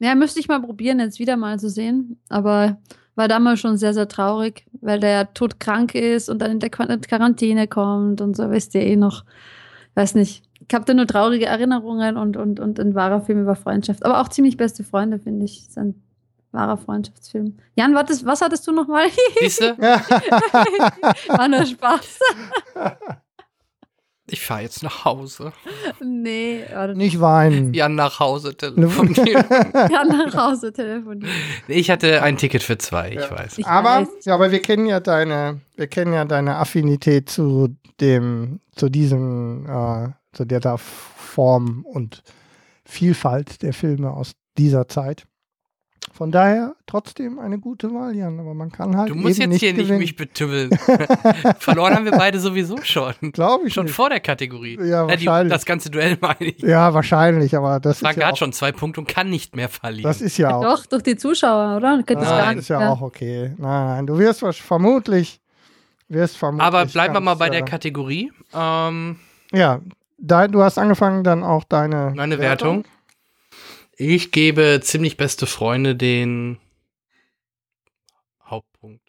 Ja, 0.00 0.16
müsste 0.16 0.40
ich 0.40 0.48
mal 0.48 0.60
probieren, 0.60 0.98
jetzt 0.98 1.20
wieder 1.20 1.36
mal 1.36 1.60
zu 1.60 1.70
sehen. 1.70 2.20
Aber 2.28 2.78
war 3.14 3.28
damals 3.28 3.60
schon 3.60 3.76
sehr, 3.76 3.94
sehr 3.94 4.08
traurig, 4.08 4.64
weil 4.80 5.00
der 5.00 5.10
ja 5.10 5.24
todkrank 5.24 5.94
ist 5.94 6.28
und 6.28 6.38
dann 6.40 6.50
in 6.52 6.60
der 6.60 6.70
Qua- 6.70 6.96
Quarantäne 6.98 7.68
kommt 7.68 8.20
und 8.20 8.36
so, 8.36 8.50
wisst 8.50 8.74
ihr 8.74 8.82
eh 8.82 8.96
noch. 8.96 9.24
Weiß 9.94 10.14
nicht. 10.14 10.42
Ich 10.68 10.74
habe 10.74 10.84
da 10.86 10.94
nur 10.94 11.06
traurige 11.06 11.44
Erinnerungen 11.46 12.16
und, 12.16 12.36
und, 12.38 12.58
und 12.60 12.80
ein 12.80 12.94
wahrer 12.94 13.20
Film 13.20 13.42
über 13.42 13.56
Freundschaft. 13.56 14.04
Aber 14.06 14.20
auch 14.20 14.28
ziemlich 14.28 14.56
beste 14.56 14.84
Freunde, 14.84 15.18
finde 15.18 15.44
ich. 15.44 15.66
Ist 15.68 15.76
ein 15.76 16.00
wahrer 16.52 16.76
Freundschaftsfilm. 16.78 17.56
Jan, 17.74 17.94
was, 17.94 18.24
was 18.24 18.40
hattest 18.40 18.66
du 18.66 18.72
nochmal? 18.72 19.06
Siehst 19.40 19.60
du? 19.60 19.76
War 19.78 21.48
nur 21.48 21.66
Spaß. 21.66 22.18
Ich 24.32 24.40
fahre 24.40 24.62
jetzt 24.62 24.82
nach 24.82 25.04
Hause. 25.04 25.52
nee, 26.02 26.64
warte, 26.72 26.94
Nicht 26.96 27.20
weinen. 27.20 27.74
Jan 27.74 27.94
nach 27.94 28.18
Hause 28.18 28.56
telefonieren. 28.56 29.44
Jan 29.74 30.08
nach 30.08 30.34
Hause 30.34 30.72
telefonieren. 30.72 31.28
Nee, 31.68 31.74
ich 31.74 31.90
hatte 31.90 32.22
ein 32.22 32.38
Ticket 32.38 32.62
für 32.62 32.78
zwei, 32.78 33.10
ich 33.12 33.30
weiß. 33.30 33.58
Ich 33.58 33.66
Aber, 33.66 34.00
weiß. 34.00 34.24
ja, 34.24 34.34
aber 34.34 34.50
wir 34.50 34.62
kennen 34.62 34.86
ja 34.86 35.00
deine, 35.00 35.60
wir 35.76 35.86
kennen 35.86 36.14
ja 36.14 36.24
deine 36.24 36.56
Affinität 36.56 37.28
zu 37.28 37.76
dem, 38.00 38.60
zu 38.74 38.88
diesem, 38.88 39.66
äh, 39.66 40.08
zu 40.32 40.46
der 40.46 40.60
da 40.60 40.78
Form 40.78 41.84
und 41.84 42.22
Vielfalt 42.84 43.62
der 43.62 43.74
Filme 43.74 44.10
aus 44.12 44.32
dieser 44.58 44.88
Zeit. 44.88 45.24
Von 46.14 46.30
daher 46.30 46.74
trotzdem 46.86 47.38
eine 47.38 47.58
gute 47.58 47.92
Wahl, 47.94 48.14
Jan, 48.14 48.38
aber 48.38 48.52
man 48.52 48.70
kann 48.70 48.96
halt 48.96 49.08
Du 49.08 49.14
musst 49.14 49.40
eben 49.40 49.50
jetzt 49.52 49.60
hier 49.60 49.70
nicht 49.72 49.78
nicht 49.78 49.86
gewinnen. 49.86 49.98
mich 50.00 50.14
betümmeln. 50.16 50.70
Verloren 51.58 51.94
haben 51.94 52.04
wir 52.04 52.12
beide 52.12 52.38
sowieso 52.38 52.76
schon. 52.82 53.14
Glaube 53.32 53.66
ich 53.68 53.74
Schon 53.74 53.86
nicht. 53.86 53.94
vor 53.94 54.10
der 54.10 54.20
Kategorie. 54.20 54.76
Ja, 54.78 55.04
die, 55.06 55.10
wahrscheinlich. 55.26 55.52
das 55.52 55.64
ganze 55.64 55.90
Duell 55.90 56.18
meine 56.20 56.50
ich. 56.50 56.58
Ja, 56.60 56.92
wahrscheinlich, 56.92 57.56
aber 57.56 57.80
das 57.80 57.96
ist 57.96 58.00
Frank 58.02 58.18
ja 58.18 58.26
hat 58.26 58.34
auch, 58.34 58.36
schon 58.36 58.52
zwei 58.52 58.72
Punkte 58.72 59.00
und 59.00 59.08
kann 59.08 59.30
nicht 59.30 59.56
mehr 59.56 59.68
verlieren. 59.70 60.04
das 60.04 60.20
ist 60.20 60.36
ja 60.36 60.54
auch, 60.54 60.62
Doch, 60.62 60.86
durch 60.86 61.02
die 61.02 61.16
Zuschauer, 61.16 61.78
oder? 61.78 61.96
Nein. 61.96 62.04
gar 62.04 62.16
das 62.20 62.48
nicht- 62.50 62.58
ist 62.64 62.68
ja, 62.68 62.90
auch 62.90 63.00
okay. 63.00 63.54
Nein, 63.56 63.86
nein, 63.86 64.06
du 64.06 64.18
wirst 64.18 64.42
was 64.42 64.58
vermutlich, 64.58 65.40
wirst 66.08 66.36
vermutlich. 66.36 66.66
Aber 66.66 66.84
bleiben 66.84 67.14
wir 67.14 67.20
mal 67.20 67.34
bei 67.36 67.48
der 67.48 67.60
äh, 67.60 67.64
Kategorie. 67.64 68.30
Ähm, 68.54 69.16
Ja, 69.52 69.80
dein, 70.18 70.52
du 70.52 70.62
hast 70.62 70.76
angefangen, 70.78 71.24
dann 71.24 71.42
auch 71.42 71.64
deine. 71.64 72.12
meine 72.14 72.38
Wertung. 72.38 72.84
Ich 73.96 74.32
gebe 74.32 74.80
ziemlich 74.82 75.16
beste 75.16 75.46
Freunde 75.46 75.94
den 75.94 76.58
Hauptpunkt. 78.44 79.02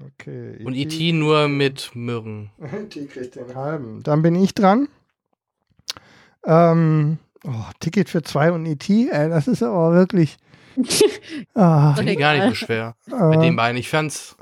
Okay. 0.00 0.64
Und 0.64 0.74
E.T. 0.74 1.12
nur 1.12 1.48
mit 1.48 1.94
Mürren. 1.94 2.50
Die 2.94 3.06
kriegt 3.06 3.36
den 3.36 3.54
halben. 3.54 4.02
Dann 4.02 4.22
bin 4.22 4.34
ich 4.34 4.54
dran. 4.54 4.88
Ähm, 6.44 7.18
oh, 7.44 7.64
Ticket 7.80 8.08
für 8.08 8.22
zwei 8.22 8.50
und 8.50 8.64
E.T., 8.66 9.08
ey, 9.10 9.28
das 9.28 9.46
ist 9.46 9.62
aber 9.62 9.92
wirklich. 9.92 10.36
ah, 11.54 11.94
gar 11.94 12.34
nicht 12.34 12.48
so 12.48 12.54
schwer. 12.54 12.96
Äh, 13.06 13.38
den 13.38 13.56
beiden. 13.56 13.76
Ich 13.76 13.88
fand's. 13.88 14.36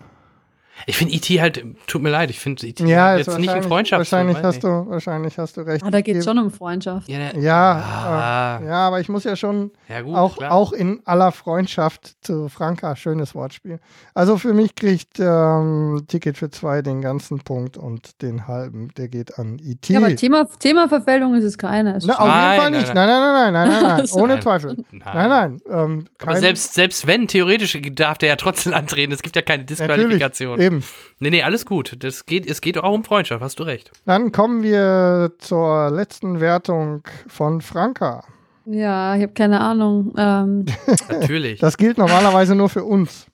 Ich 0.87 0.97
finde 0.97 1.15
E.T. 1.15 1.41
halt, 1.41 1.65
tut 1.87 2.03
mir 2.03 2.11
leid, 2.11 2.31
ich 2.31 2.39
finde 2.41 2.67
E.T. 2.67 2.85
ja, 2.87 3.15
ist 3.17 3.27
jetzt 3.27 3.39
nicht 3.39 3.47
wahrscheinlich- 3.49 3.69
Freundschaftsfilm. 3.69 4.27
Wahrscheinlich 4.29 4.45
hast 4.45 4.65
du, 4.65 4.69
wahrscheinlich 4.91 5.39
hast 5.39 5.57
du 5.57 5.61
recht. 5.63 5.85
Ah, 5.85 5.91
da 5.91 6.01
geht 6.01 6.17
es 6.17 6.25
schon 6.25 6.39
um 6.39 6.51
Freundschaft. 6.51 7.09
Ja, 7.09 7.19
der- 7.19 7.39
Ja, 7.41 7.73
Ah. 7.73 8.61
äh, 8.63 8.67
ja, 8.67 8.87
aber 8.87 9.01
ich 9.01 9.09
muss 9.09 9.25
ja 9.25 9.37
schon 9.37 9.71
ja 9.89 10.01
gut, 10.03 10.15
auch, 10.15 10.37
klar. 10.37 10.53
auch 10.53 10.73
in 10.73 11.01
aller 11.05 11.33
Freundschaft 11.33 12.17
zu 12.25 12.49
Franka, 12.49 12.97
schönes 12.97 13.35
Wortspiel. 13.35 13.81
Also 14.15 14.39
für 14.39 14.55
mich 14.55 14.75
kriegt 14.75 15.19
ähm, 15.21 16.05
Ticket 16.09 16.39
für 16.39 16.51
zwei 16.51 16.83
den 16.83 17.01
ganzen 17.03 17.39
Punkt 17.41 17.77
und 17.77 18.23
den 18.23 18.47
halben, 18.47 18.89
der 18.97 19.09
geht 19.09 19.39
an 19.39 19.59
E.T. 19.63 19.93
Ja, 19.93 19.99
aber 20.01 20.15
Thema, 20.17 20.47
Themaverfeldung 20.59 21.35
ist 21.35 21.45
es 21.45 21.59
keine. 21.59 21.97
Ist 21.97 22.07
Na, 22.07 22.15
auf 22.15 22.21
jeden 22.21 22.31
Nein, 22.31 22.61
Fall 22.61 22.71
nein, 22.71 22.81
nicht. 22.81 22.95
Nein, 22.95 23.09
nein, 23.09 23.21
nein, 23.21 23.53
nein, 23.53 23.69
nein, 23.69 23.83
nein, 23.83 23.97
nein. 23.99 24.09
ohne 24.13 24.35
Nein. 24.35 24.43
Zweifel. 24.43 24.77
Nein. 24.91 25.03
Nein, 25.15 25.29
nein. 25.29 25.61
Ähm, 25.71 26.05
Aber 26.23 26.37
selbst, 26.37 26.75
selbst 26.75 27.07
wenn, 27.07 27.27
theoretisch 27.29 27.79
darf 27.93 28.19
der 28.19 28.29
ja 28.31 28.37
trotzdem 28.37 28.75
antreten. 28.75 29.13
Es 29.13 29.23
gibt 29.23 29.37
ja 29.37 29.43
keine 29.43 29.65
natürlich, 29.65 30.23
Eben. 30.69 30.85
Nee, 31.19 31.31
nee, 31.31 31.43
alles 31.43 31.65
gut. 31.65 31.97
Das 32.01 32.27
geht, 32.27 32.49
es 32.49 32.61
geht 32.61 32.77
auch 32.77 32.93
um 32.93 33.05
Freundschaft, 33.05 33.43
hast 33.43 33.59
du 33.59 33.63
recht. 33.63 33.91
Dann 34.05 34.33
kommen 34.33 34.63
wir 34.63 35.33
zur 35.39 35.91
letzten 35.91 36.41
Wertung 36.41 37.03
von 37.27 37.63
Franka. 37.63 38.23
Ja, 38.67 39.17
ich 39.17 39.23
habe 39.23 39.33
keine 39.33 39.61
Ahnung. 39.61 40.13
Ähm, 40.19 40.67
Natürlich. 41.09 41.59
Das 41.61 41.79
gilt 41.79 41.97
normalerweise 41.97 42.55
nur 42.55 42.69
für 42.69 42.85
uns. 42.85 43.27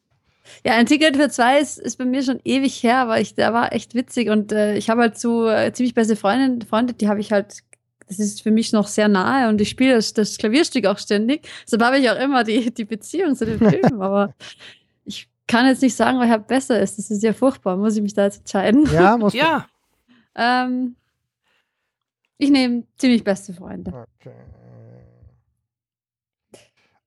ja, 0.65 0.75
ein 0.75 0.87
Ticket 0.87 1.17
für 1.17 1.29
zwei 1.29 1.59
ist, 1.59 1.79
ist 1.79 1.97
bei 1.97 2.05
mir 2.05 2.23
schon 2.23 2.39
ewig 2.45 2.81
her, 2.85 2.99
aber 2.99 3.21
ich, 3.21 3.35
der 3.35 3.53
war 3.53 3.73
echt 3.73 3.95
witzig 3.95 4.29
und 4.31 4.53
äh, 4.53 4.77
ich 4.77 4.89
habe 4.91 5.01
halt 5.01 5.19
so 5.19 5.49
äh, 5.49 5.73
ziemlich 5.73 5.95
beste 5.95 6.15
Freundin, 6.15 6.63
Freunde, 6.63 6.93
die 6.93 7.09
habe 7.09 7.19
ich 7.19 7.33
halt, 7.33 7.59
das 8.07 8.21
ist 8.21 8.43
für 8.43 8.53
mich 8.53 8.73
noch 8.73 8.87
sehr 8.87 9.09
nahe 9.09 9.49
und 9.49 9.61
ich 9.61 9.71
spiele 9.71 9.95
das, 9.97 10.13
das 10.13 10.39
Klavierstück 10.39 10.87
auch 10.87 10.99
ständig. 10.99 11.49
Deshalb 11.65 11.83
habe 11.83 11.99
ich 11.99 12.09
auch 12.09 12.21
immer 12.21 12.45
die, 12.45 12.73
die 12.73 12.85
Beziehung 12.85 13.35
zu 13.35 13.45
dem 13.45 13.59
Film, 13.59 14.01
aber 14.01 14.35
ich 15.05 15.29
kann 15.47 15.67
jetzt 15.67 15.83
nicht 15.83 15.95
sagen, 15.97 16.19
wer 16.21 16.39
besser 16.39 16.81
ist. 16.81 16.99
Das 16.99 17.11
ist 17.11 17.23
ja 17.23 17.33
furchtbar. 17.33 17.77
Muss 17.77 17.97
ich 17.97 18.03
mich 18.03 18.15
da 18.15 18.25
jetzt 18.25 18.39
entscheiden? 18.41 18.87
Ja, 18.93 19.17
muss 19.19 19.35
ja, 19.35 19.67
Ähm, 20.35 20.97
ich 22.39 22.51
nehme 22.51 22.85
ziemlich 22.97 23.23
beste 23.25 23.53
Freunde. 23.53 24.07
Okay. 24.21 24.35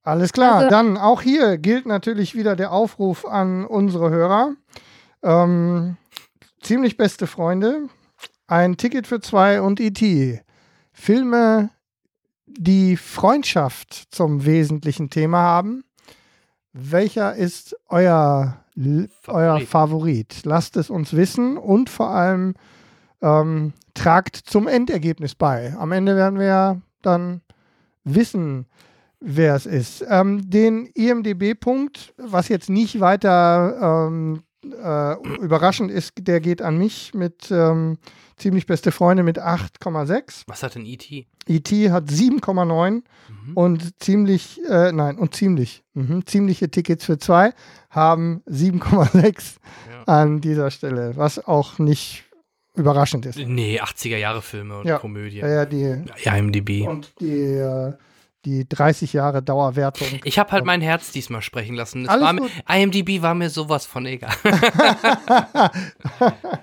Alles 0.03 0.31
klar, 0.31 0.55
Also- 0.55 0.69
dann 0.69 0.97
auch 0.97 1.21
hier 1.21 1.57
gilt 1.57 1.85
natürlich 1.85 2.33
wieder 2.33 2.55
der 2.55 2.71
Aufruf 2.71 3.25
an 3.25 3.65
unsere 3.65 4.09
Hörer. 4.09 4.55
Ähm, 5.21 5.97
ziemlich 6.61 6.95
beste 6.95 7.27
Freunde, 7.27 7.89
ein 8.47 8.77
Ticket 8.77 9.05
für 9.07 9.19
zwei 9.19 9.61
und 9.61 9.79
E.T. 9.81 10.41
Filme, 10.93 11.69
die 12.45 12.95
Freundschaft 12.95 14.07
zum 14.11 14.45
wesentlichen 14.45 15.09
Thema 15.09 15.39
haben. 15.39 15.83
Welcher 16.79 17.35
ist 17.35 17.75
euer, 17.89 18.57
L- 18.77 19.09
euer 19.27 19.59
Favorit. 19.61 19.67
Favorit? 19.67 20.41
Lasst 20.45 20.77
es 20.77 20.89
uns 20.89 21.13
wissen 21.13 21.57
und 21.57 21.89
vor 21.89 22.09
allem 22.09 22.53
ähm, 23.21 23.73
tragt 23.93 24.35
zum 24.35 24.67
Endergebnis 24.67 25.33
bei. 25.35 25.73
Am 25.77 25.91
Ende 25.91 26.15
werden 26.15 26.37
wir 26.39 26.45
ja 26.45 26.81
dann 27.01 27.41
wissen, 28.03 28.67
wer 29.19 29.55
es 29.55 29.65
ist. 29.65 30.05
Ähm, 30.07 30.49
den 30.49 30.85
IMDB-Punkt, 30.85 32.13
was 32.17 32.47
jetzt 32.49 32.69
nicht 32.69 32.99
weiter 32.99 34.07
ähm, 34.07 34.43
äh, 34.63 35.15
überraschend 35.39 35.89
ist, 35.91 36.13
der 36.19 36.39
geht 36.39 36.61
an 36.61 36.77
mich 36.77 37.13
mit 37.15 37.49
ähm, 37.51 37.97
ziemlich 38.37 38.67
beste 38.67 38.91
Freunde 38.91 39.23
mit 39.23 39.39
8,6. 39.41 40.43
was 40.45 40.61
hat 40.61 40.75
denn 40.75 40.85
E 40.85 40.97
E.T.? 41.47 41.91
Hat 41.91 42.09
7,9 42.09 43.03
Mhm. 43.29 43.53
und 43.55 44.01
ziemlich, 44.03 44.59
äh, 44.69 44.91
nein, 44.91 45.17
und 45.17 45.35
ziemlich, 45.35 45.83
mhm, 45.93 46.25
ziemliche 46.25 46.69
Tickets 46.69 47.05
für 47.05 47.17
zwei 47.17 47.53
haben 47.89 48.41
7,6 48.45 49.55
Ja. 49.91 50.03
an 50.05 50.41
dieser 50.41 50.71
Stelle, 50.71 51.13
was 51.15 51.45
auch 51.45 51.77
nicht 51.79 52.23
überraschend 52.75 53.25
ist. 53.25 53.37
Nee, 53.39 53.79
80er-Jahre-Filme 53.81 54.79
und 54.79 54.85
Ja. 54.85 54.99
Komödie. 54.99 55.37
Ja, 55.37 55.47
ja, 55.47 55.65
die, 55.65 56.03
IMDb. 56.23 56.87
und 56.87 57.11
die, 57.19 57.31
äh, 57.55 57.93
die 58.47 58.67
30 58.67 59.11
Jahre 59.11 59.43
Dauerwertung. 59.43 60.07
Ich 60.23 60.39
habe 60.39 60.51
halt 60.53 60.63
mein 60.63 60.79
Herz 60.79 61.11
diesmal 61.11 61.41
sprechen 61.41 61.75
lassen. 61.75 62.03
Es 62.03 62.09
Alles 62.09 62.23
war 62.23 62.33
mir. 62.33 62.47
IMDb 62.69 63.21
war 63.21 63.33
mir 63.35 63.49
sowas 63.49 63.85
von 63.85 64.05
egal. 64.05 64.31
da 65.27 65.71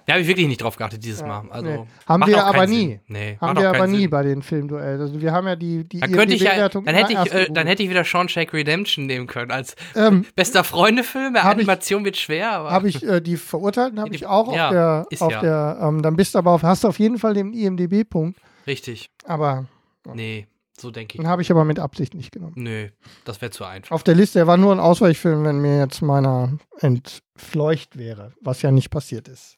habe 0.09 0.21
ich 0.21 0.27
wirklich 0.27 0.47
nicht 0.49 0.63
drauf 0.63 0.77
geachtet 0.77 1.05
dieses 1.05 1.23
Mal. 1.23 1.45
Also, 1.51 1.65
Nee. 1.65 1.81
Haben 2.07 2.27
wir 2.27 2.45
aber 2.45 2.67
nie. 2.67 3.01
Nee, 3.07 3.37
Haben 3.41 3.59
wir 3.59 3.69
aber 3.69 3.87
nie 3.87 4.03
Sinn. 4.03 4.11
bei 4.11 4.23
den 4.23 4.43
Filmduellen. 4.43 5.01
Also 5.01 5.21
wir 5.21 5.33
haben 5.33 5.47
ja 5.47 5.57
die, 5.57 5.85
die 5.89 6.01
Dann 6.01 6.13
könnte 6.13 6.35
ich 6.35 6.43
ja, 6.43 6.69
dann 6.69 6.87
hätte 6.95 7.13
ich, 7.13 7.35
äh, 7.35 7.47
dann 7.51 7.67
hätte 7.67 7.83
ich 7.83 7.91
wieder 7.91 8.05
Shawshank 8.05 8.53
Redemption 8.53 9.07
nehmen 9.07 9.27
können 9.27 9.51
als 9.51 9.77
ähm, 9.95 10.25
bester 10.37 10.65
Freunde-Film. 10.65 11.35
Hab 11.37 11.55
ich- 11.59 11.65
Animation 11.65 12.05
wird 12.05 12.17
schwer, 12.17 12.51
habe 12.51 12.89
ich 12.89 13.03
äh, 13.07 13.21
die 13.21 13.37
Verurteilten 13.37 14.01
habe 14.01 14.15
ich 14.15 14.27
auch 14.27 14.55
ja, 14.55 14.67
auf 14.69 14.73
der, 14.73 15.07
ist 15.11 15.23
auf 15.23 15.33
ja. 15.33 15.41
der 15.41 15.79
ähm, 15.83 16.03
dann 16.03 16.17
bist 16.17 16.35
du 16.35 16.39
aber 16.39 16.53
auf, 16.53 16.63
hast 16.63 16.85
du 16.85 16.89
auf 16.89 16.99
jeden 16.99 17.19
Fall 17.19 17.35
den 17.35 17.53
IMDB-Punkt, 17.53 18.39
richtig. 18.67 19.11
aber 19.27 19.67
Nee, 20.13 20.47
so 20.79 20.91
denke 20.91 21.15
ich. 21.15 21.21
den 21.21 21.29
habe 21.29 21.43
ich 21.43 21.51
aber 21.51 21.65
mit 21.65 21.79
Absicht 21.79 22.15
nicht 22.15 22.33
genommen. 22.33 22.55
Nö, 22.57 22.89
das 23.25 23.41
wäre 23.41 23.51
zu 23.51 23.65
einfach. 23.65 23.93
Auf 23.95 24.03
der 24.03 24.15
Liste, 24.15 24.39
er 24.41 24.47
war 24.47 24.57
nur 24.57 24.73
ein 24.73 24.81
Ausweichfilm, 24.81 25.45
wenn 25.45 25.61
mir 25.61 25.79
jetzt 25.79 26.03
meiner 26.03 26.59
entfleucht 26.79 27.97
wäre, 27.97 28.33
was 28.41 28.63
ja 28.63 28.71
nicht 28.71 28.91
passiert 28.91 29.29
ist. 29.29 29.57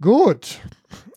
Gut. 0.00 0.60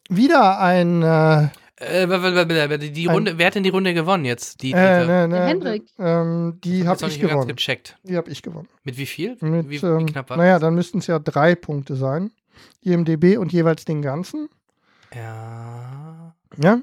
Wieder 0.10 0.60
ein 0.60 1.02
äh, 1.02 1.50
Äh, 1.78 2.78
die 2.92 3.10
Ein- 3.10 3.14
Runde, 3.14 3.38
wer 3.38 3.48
hat 3.48 3.56
denn 3.56 3.64
die 3.64 3.70
Runde 3.70 3.94
gewonnen 3.94 4.26
jetzt? 4.26 4.62
Die, 4.62 4.72
äh, 4.72 5.06
ne, 5.06 5.28
ne, 5.28 5.46
Hendrik. 5.46 5.84
Ähm, 6.00 6.60
die 6.64 6.88
habe 6.88 6.96
ich 6.98 7.02
nicht 7.04 7.22
ganz 7.22 7.32
gewonnen. 7.32 7.48
gecheckt. 7.48 7.98
Die 8.04 8.16
habe 8.16 8.30
ich 8.30 8.42
gewonnen. 8.42 8.68
Mit 8.84 8.98
wie 8.98 9.06
viel? 9.06 9.38
Mit, 9.42 9.70
wie, 9.70 9.82
wie 9.82 9.86
ähm, 9.86 10.06
knapp 10.06 10.30
war 10.30 10.38
naja, 10.38 10.54
das? 10.54 10.62
dann 10.62 10.76
müssten 10.76 11.00
es 11.00 11.08
ja 11.08 11.20
drei 11.20 11.56
Punkte 11.56 11.96
sein. 11.96 12.32
IMDB 12.82 13.38
und 13.38 13.52
jeweils 13.52 13.86
den 13.86 14.02
ganzen. 14.02 14.50
Ja. 15.14 16.36
Ja? 16.58 16.82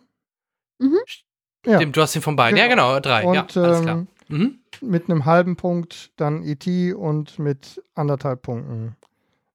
Ja. 1.67 1.75
Hast 1.75 1.81
den 2.15 2.23
von 2.23 2.37
beiden. 2.37 2.57
Ja, 2.59 2.67
genau, 2.69 2.99
drei. 3.01 3.23
ja, 3.23 3.29
Und 3.29 3.57
alles 3.57 3.83
klar. 3.83 3.97
ähm, 3.97 4.07
Mhm. 4.29 4.61
mit 4.81 5.11
einem 5.11 5.25
halben 5.25 5.57
Punkt 5.57 6.13
dann 6.17 6.45
ET 6.45 6.67
und 6.95 7.39
mit 7.41 7.83
anderthalb 7.97 8.43
Punkten 8.43 8.95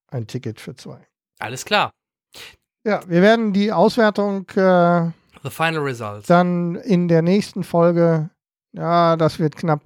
ein 0.10 0.28
Ticket 0.28 0.60
für 0.60 0.76
zwei. 0.76 0.98
Alles 1.40 1.64
klar. 1.64 1.92
Ja, 2.86 3.00
wir 3.08 3.22
werden 3.22 3.54
die 3.54 3.72
Auswertung 3.72 4.48
äh, 4.50 5.10
The 5.44 5.50
final 5.50 5.82
results. 5.82 6.28
dann 6.28 6.76
in 6.76 7.08
der 7.08 7.22
nächsten 7.22 7.64
Folge, 7.64 8.30
ja, 8.74 9.16
das 9.16 9.40
wird 9.40 9.56
knapp, 9.56 9.82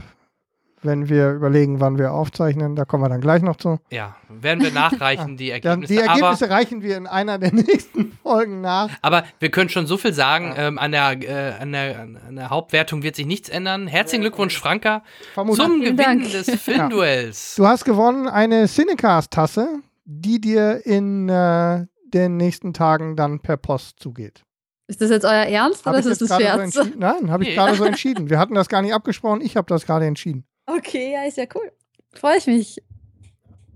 wenn 0.81 1.09
wir 1.09 1.31
überlegen, 1.31 1.79
wann 1.79 1.97
wir 1.97 2.13
aufzeichnen. 2.13 2.75
Da 2.75 2.85
kommen 2.85 3.03
wir 3.03 3.09
dann 3.09 3.21
gleich 3.21 3.41
noch 3.41 3.55
zu. 3.57 3.79
Ja, 3.91 4.15
werden 4.29 4.63
wir 4.63 4.71
nachreichen, 4.71 5.37
die 5.37 5.49
Ergebnisse. 5.51 5.93
die 5.93 5.99
Ergebnisse 5.99 6.45
aber, 6.45 6.53
reichen 6.55 6.81
wir 6.81 6.97
in 6.97 7.07
einer 7.07 7.37
der 7.37 7.53
nächsten 7.53 8.13
Folgen 8.23 8.61
nach. 8.61 8.89
aber 9.01 9.23
wir 9.39 9.51
können 9.51 9.69
schon 9.69 9.87
so 9.87 9.97
viel 9.97 10.13
sagen, 10.13 10.53
ähm, 10.57 10.77
an, 10.79 10.91
der, 10.91 11.11
äh, 11.21 11.61
an, 11.61 11.71
der, 11.71 11.99
an 12.01 12.35
der 12.35 12.49
Hauptwertung 12.49 13.03
wird 13.03 13.15
sich 13.15 13.25
nichts 13.25 13.49
ändern. 13.49 13.87
Herzlichen 13.87 14.21
Glückwunsch, 14.21 14.57
Franka, 14.57 15.03
Vermutlich. 15.33 15.65
zum 15.65 15.81
Vielen 15.81 15.97
Gewinn 15.97 16.19
Dank. 16.21 16.31
des 16.31 16.49
Filmduells. 16.61 17.55
Du 17.55 17.67
hast 17.67 17.85
gewonnen 17.85 18.27
eine 18.27 18.67
Cinecast-Tasse, 18.67 19.79
die 20.05 20.39
dir 20.41 20.85
in 20.85 21.29
äh, 21.29 21.85
den 22.13 22.37
nächsten 22.37 22.73
Tagen 22.73 23.15
dann 23.15 23.39
per 23.39 23.57
Post 23.57 23.99
zugeht. 23.99 24.43
Ist 24.87 25.01
das 25.01 25.11
jetzt 25.11 25.23
euer 25.25 25.45
Ernst 25.45 25.85
Hab 25.85 25.93
oder 25.95 26.03
ist 26.09 26.19
das 26.19 26.35
Scherz? 26.41 26.73
So? 26.73 26.83
Nein, 26.97 27.29
habe 27.29 27.43
ich 27.43 27.49
Nee. 27.49 27.55
gerade 27.55 27.75
so 27.75 27.83
entschieden. 27.83 28.29
Wir 28.31 28.39
hatten 28.39 28.55
das 28.55 28.69
gar 28.69 28.81
nicht 28.81 28.93
abgesprochen, 28.93 29.41
ich 29.41 29.55
habe 29.55 29.67
das 29.67 29.85
gerade 29.85 30.07
entschieden. 30.07 30.45
Okay, 30.75 31.13
ja, 31.13 31.23
ist 31.23 31.37
ja 31.37 31.45
cool. 31.55 31.71
Freue 32.13 32.37
ich 32.37 32.47
mich. 32.47 32.81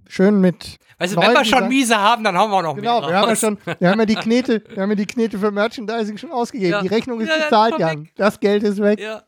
Schön 0.07 0.39
mit. 0.41 0.77
Weißt 0.99 1.15
du, 1.15 1.21
wenn 1.21 1.33
wir 1.33 1.45
schon 1.45 1.67
miese 1.67 1.97
haben, 1.97 2.23
dann 2.23 2.37
haben 2.37 2.51
wir 2.51 2.61
noch 2.61 2.75
Genau, 2.75 3.01
mehr 3.01 3.09
wir 3.09 3.15
haben 3.17 3.29
ja 3.29 3.35
schon, 3.35 3.57
wir 3.79 3.89
haben 3.89 3.99
ja 3.99 4.05
die 4.05 4.15
Knete, 4.23 4.63
wir 4.69 4.83
haben 4.83 4.89
ja 4.91 4.95
die 4.95 5.05
Knete 5.05 5.39
für 5.39 5.51
Merchandising 5.51 6.17
schon 6.17 6.31
ausgegeben. 6.31 6.71
Ja. 6.71 6.81
Die 6.81 6.87
Rechnung 6.87 7.19
ist 7.19 7.29
Ja, 7.29 7.37
ja, 7.37 7.43
bezahlt, 7.43 7.79
Jan. 7.79 8.09
Das 8.15 8.39
Geld 8.39 8.63
ist 8.63 8.79
weg. 8.79 8.99
Ja. 8.99 9.23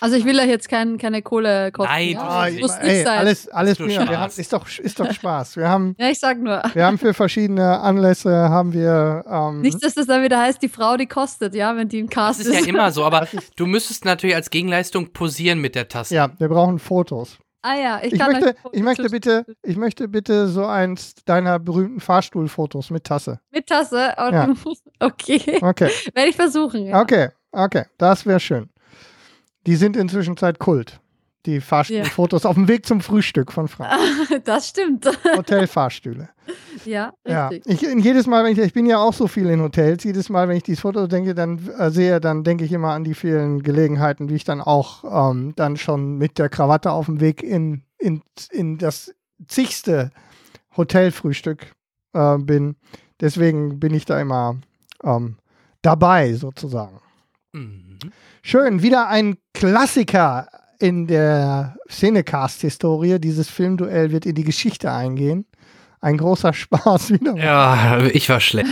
Also 0.00 0.16
ich 0.16 0.24
will 0.24 0.38
euch 0.38 0.48
jetzt 0.48 0.68
kein, 0.68 0.98
keine 0.98 1.22
Kohle 1.22 1.72
kosten. 1.72 1.92
Nein, 1.92 2.10
ja? 2.10 2.44
Das 2.50 2.60
muss 2.60 2.70
ey, 2.76 2.92
nicht 2.92 3.04
sein. 3.06 3.18
alles, 3.18 3.48
alles 3.48 3.78
Spaß. 3.78 4.08
haben, 4.18 4.32
ist, 4.36 4.52
doch, 4.52 4.68
ist 4.78 5.00
doch 5.00 5.12
Spaß. 5.12 5.56
Wir 5.56 5.68
haben, 5.68 5.94
Ja, 5.98 6.08
ich 6.10 6.18
sag 6.18 6.38
nur. 6.38 6.62
wir 6.74 6.84
haben 6.84 6.98
für 6.98 7.14
verschiedene 7.14 7.80
Anlässe 7.80 8.30
haben 8.50 8.72
wir. 8.72 9.24
Ähm, 9.28 9.60
Nicht, 9.62 9.82
dass 9.82 9.94
das 9.94 10.06
dann 10.06 10.22
wieder 10.22 10.40
heißt, 10.40 10.60
die 10.62 10.68
Frau, 10.68 10.96
die 10.96 11.06
kostet, 11.06 11.54
ja, 11.54 11.74
wenn 11.76 11.88
die 11.88 12.00
im 12.00 12.06
Das 12.08 12.14
Cast 12.14 12.40
ist 12.40 12.52
ja 12.52 12.66
immer 12.66 12.90
so, 12.92 13.04
aber 13.04 13.20
Das 13.20 13.34
ist- 13.34 13.52
du 13.56 13.66
müsstest 13.66 14.04
natürlich 14.04 14.36
als 14.36 14.50
Gegenleistung 14.50 15.12
posieren 15.12 15.60
mit 15.60 15.74
der 15.74 15.88
Tasse. 15.88 16.14
ja, 16.14 16.30
wir 16.38 16.48
brauchen 16.48 16.78
Fotos. 16.78 17.38
Ah 17.62 17.76
ja, 17.76 18.00
ich, 18.02 18.12
Ich 18.12 18.18
kann 18.18 18.32
möchte, 18.32 18.54
ich 18.72 18.82
möchte 18.82 19.08
bitte, 19.08 19.46
ich 19.62 19.76
möchte 19.78 20.06
bitte 20.08 20.48
so 20.48 20.66
eins 20.66 21.14
deiner 21.24 21.58
berühmten 21.58 21.98
Fahrstuhlfotos 22.00 22.90
mit 22.90 23.04
Tasse. 23.04 23.40
mit 23.50 23.66
Tasse. 23.66 24.12
Und 24.18 24.32
Ja. 24.34 24.48
Okay, 25.00 25.58
Okay, 25.62 25.90
werde 26.12 26.28
ich 26.28 26.36
versuchen. 26.36 26.84
Ja. 26.86 27.00
okay, 27.00 27.28
okay, 27.52 27.84
das 27.96 28.26
wäre 28.26 28.38
schön. 28.38 28.68
Die 29.66 29.76
sind 29.76 29.96
inzwischen 29.96 30.36
Zeit 30.36 30.58
Kult. 30.58 31.00
Die 31.46 31.60
Fahrstuhlfotos 31.60 32.46
auf 32.46 32.54
dem 32.54 32.68
Weg 32.68 32.86
zum 32.86 33.02
Frühstück 33.02 33.52
von 33.52 33.68
Frank. 33.68 33.92
Das 34.44 34.68
stimmt. 34.68 35.06
Hotelfahrstühle. 35.36 36.30
ja, 36.86 37.12
Ja, 37.26 37.48
richtig. 37.48 37.82
ich, 37.82 38.04
jedes 38.04 38.26
Mal, 38.26 38.44
wenn 38.44 38.52
ich, 38.52 38.58
ich 38.58 38.72
bin 38.72 38.86
ja 38.86 38.98
auch 38.98 39.12
so 39.12 39.26
viel 39.26 39.48
in 39.50 39.60
Hotels, 39.60 40.04
jedes 40.04 40.30
Mal, 40.30 40.48
wenn 40.48 40.56
ich 40.56 40.62
dieses 40.62 40.80
Foto 40.80 41.06
denke, 41.06 41.34
dann 41.34 41.60
äh, 41.78 41.90
sehe, 41.90 42.18
dann 42.18 42.44
denke 42.44 42.64
ich 42.64 42.72
immer 42.72 42.92
an 42.92 43.04
die 43.04 43.14
vielen 43.14 43.62
Gelegenheiten, 43.62 44.30
wie 44.30 44.36
ich 44.36 44.44
dann 44.44 44.62
auch 44.62 45.30
ähm, 45.30 45.52
dann 45.56 45.76
schon 45.76 46.16
mit 46.16 46.38
der 46.38 46.48
Krawatte 46.48 46.92
auf 46.92 47.06
dem 47.06 47.20
Weg 47.20 47.42
in, 47.42 47.82
in, 47.98 48.22
in 48.50 48.78
das 48.78 49.14
zigste 49.46 50.10
Hotelfrühstück 50.76 51.72
äh, 52.14 52.38
bin. 52.38 52.76
Deswegen 53.20 53.80
bin 53.80 53.92
ich 53.92 54.06
da 54.06 54.18
immer 54.18 54.56
ähm, 55.02 55.36
dabei, 55.82 56.32
sozusagen. 56.32 57.00
Mhm. 57.54 57.98
Schön, 58.42 58.82
wieder 58.82 59.08
ein 59.08 59.38
Klassiker 59.54 60.48
in 60.80 61.06
der 61.06 61.76
Cinecast-Historie. 61.88 63.18
Dieses 63.20 63.48
Filmduell 63.48 64.10
wird 64.10 64.26
in 64.26 64.34
die 64.34 64.44
Geschichte 64.44 64.90
eingehen. 64.90 65.46
Ein 66.00 66.18
großer 66.18 66.52
Spaß 66.52 67.10
wieder. 67.10 67.36
Ja, 67.36 68.02
ich 68.02 68.28
war 68.28 68.40
schlecht. 68.40 68.68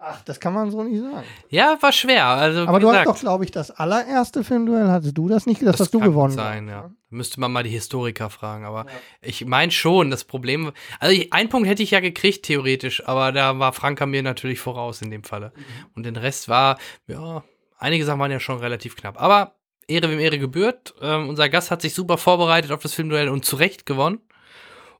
Ach, 0.00 0.22
das 0.22 0.40
kann 0.40 0.54
man 0.54 0.70
so 0.70 0.82
nicht 0.82 1.00
sagen. 1.02 1.24
Ja, 1.50 1.76
war 1.80 1.92
schwer. 1.92 2.26
Also, 2.26 2.62
Aber 2.62 2.80
du 2.80 2.86
gesagt, 2.86 3.06
hast 3.06 3.16
doch, 3.16 3.20
glaube 3.20 3.44
ich, 3.44 3.50
das 3.50 3.70
allererste 3.70 4.42
Filmduell. 4.42 4.88
Hattest 4.88 5.16
du 5.16 5.28
das 5.28 5.46
nicht? 5.46 5.62
Das, 5.62 5.78
hast 5.78 5.92
du 5.92 6.00
gewonnen. 6.00 6.34
Sein, 6.34 6.66
ja. 6.68 6.90
Müsste 7.10 7.40
man 7.40 7.52
mal 7.52 7.62
die 7.62 7.70
Historiker 7.70 8.30
fragen. 8.30 8.64
Aber 8.64 8.86
ich 9.20 9.44
meine 9.44 9.70
schon, 9.70 10.10
das 10.10 10.24
Problem. 10.24 10.72
Also, 10.98 11.14
ich, 11.14 11.32
einen 11.32 11.48
Punkt 11.48 11.68
hätte 11.68 11.82
ich 11.82 11.90
ja 11.90 12.00
gekriegt, 12.00 12.44
theoretisch. 12.44 13.06
Aber 13.06 13.32
da 13.32 13.58
war 13.58 13.72
Franka 13.72 14.06
mir 14.06 14.22
natürlich 14.22 14.60
voraus 14.60 15.02
in 15.02 15.10
dem 15.10 15.24
Falle. 15.24 15.52
Mhm. 15.54 15.62
Und 15.94 16.06
den 16.06 16.16
Rest 16.16 16.48
war, 16.48 16.78
ja, 17.06 17.44
einige 17.78 18.04
Sachen 18.04 18.20
waren 18.20 18.30
ja 18.30 18.40
schon 18.40 18.58
relativ 18.58 18.96
knapp. 18.96 19.20
Aber 19.20 19.54
Ehre 19.88 20.10
wem 20.10 20.20
Ehre 20.20 20.38
gebührt. 20.38 20.94
Ähm, 21.00 21.28
unser 21.28 21.48
Gast 21.48 21.70
hat 21.70 21.82
sich 21.82 21.94
super 21.94 22.18
vorbereitet 22.18 22.72
auf 22.72 22.82
das 22.82 22.94
Filmduell 22.94 23.28
und 23.28 23.44
zu 23.44 23.56
Recht 23.56 23.86
gewonnen. 23.86 24.20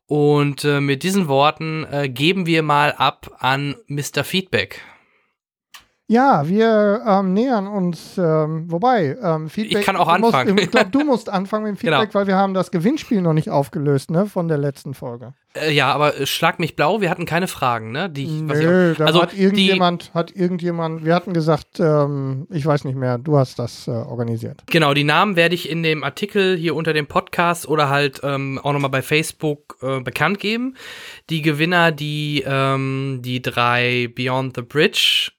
Und 0.07 0.65
äh, 0.65 0.81
mit 0.81 1.03
diesen 1.03 1.29
Worten 1.29 1.85
äh, 1.91 2.09
geben 2.09 2.47
wir 2.47 2.63
mal 2.63 2.93
ab 2.93 3.37
an 3.39 3.77
Mr. 3.89 4.25
Feedback. 4.25 4.81
Ja, 6.11 6.49
wir 6.49 7.03
ähm, 7.07 7.35
nähern 7.35 7.67
uns, 7.67 8.17
ähm, 8.17 8.65
wobei, 8.73 9.15
ähm, 9.23 9.51
Feedback. 9.51 9.81
Ich 9.81 9.85
kann 9.85 9.95
auch 9.97 10.11
du 10.15 10.21
musst- 10.21 10.35
anfangen. 10.35 10.57
ich 10.59 10.71
glaube, 10.71 10.89
du 10.91 11.01
musst 11.05 11.29
anfangen 11.29 11.65
mit 11.65 11.73
dem 11.73 11.77
Feedback, 11.81 12.01
Genau. 12.09 12.15
weil 12.15 12.27
wir 12.27 12.37
haben 12.37 12.55
das 12.55 12.71
Gewinnspiel 12.71 13.21
noch 13.21 13.35
nicht 13.35 13.51
aufgelöst, 13.51 14.11
ne, 14.11 14.25
von 14.25 14.49
der 14.49 14.57
letzten 14.57 14.95
Folge. 14.95 15.35
Äh, 15.53 15.71
ja, 15.71 15.93
aber 15.93 16.19
äh, 16.19 16.25
schlag 16.25 16.61
mich 16.61 16.77
blau, 16.77 17.03
wir 17.03 17.11
hatten 17.11 17.27
keine 17.27 17.47
Fragen, 17.47 17.93
ne? 17.93 18.09
Die, 18.09 18.25
ich- 18.25 18.49
was 18.49 18.59
ich 18.59 18.65
Nö, 18.65 18.95
auch- 18.99 19.01
also 19.05 19.21
hat 19.21 19.37
irgendjemand, 19.37 20.11
hat 20.15 20.35
irgendjemand, 20.35 21.05
wir 21.05 21.15
hatten 21.15 21.35
gesagt, 21.35 21.79
ähm, 21.79 22.47
ich 22.49 22.65
weiß 22.65 22.85
nicht 22.85 22.97
mehr, 22.97 23.19
du 23.19 23.37
hast 23.37 23.59
das 23.59 23.87
äh, 23.87 23.91
organisiert. 23.91 24.63
Genau, 24.65 24.95
die 24.95 25.05
Namen 25.05 25.37
werde 25.37 25.55
ich 25.55 25.69
in 25.69 25.83
dem 25.83 26.05
Artikel 26.05 26.57
hier 26.57 26.75
unter 26.75 26.95
dem 26.95 27.07
Podcast 27.07 27.69
oder 27.69 27.91
halt 27.91 28.21
ähm, 28.23 28.59
auch 28.63 28.73
nochmal 28.73 28.89
bei 28.91 29.03
Facebook 29.03 29.77
äh, 29.83 30.01
bekannt 30.01 30.39
geben. 30.41 30.75
Die 31.29 31.43
Gewinner, 31.43 31.93
die 31.93 32.45
ähm, 32.47 33.21
die 33.23 33.43
drei 33.43 34.09
Beyond 34.15 34.57
the 34.57 34.63
Bridge, 34.63 35.33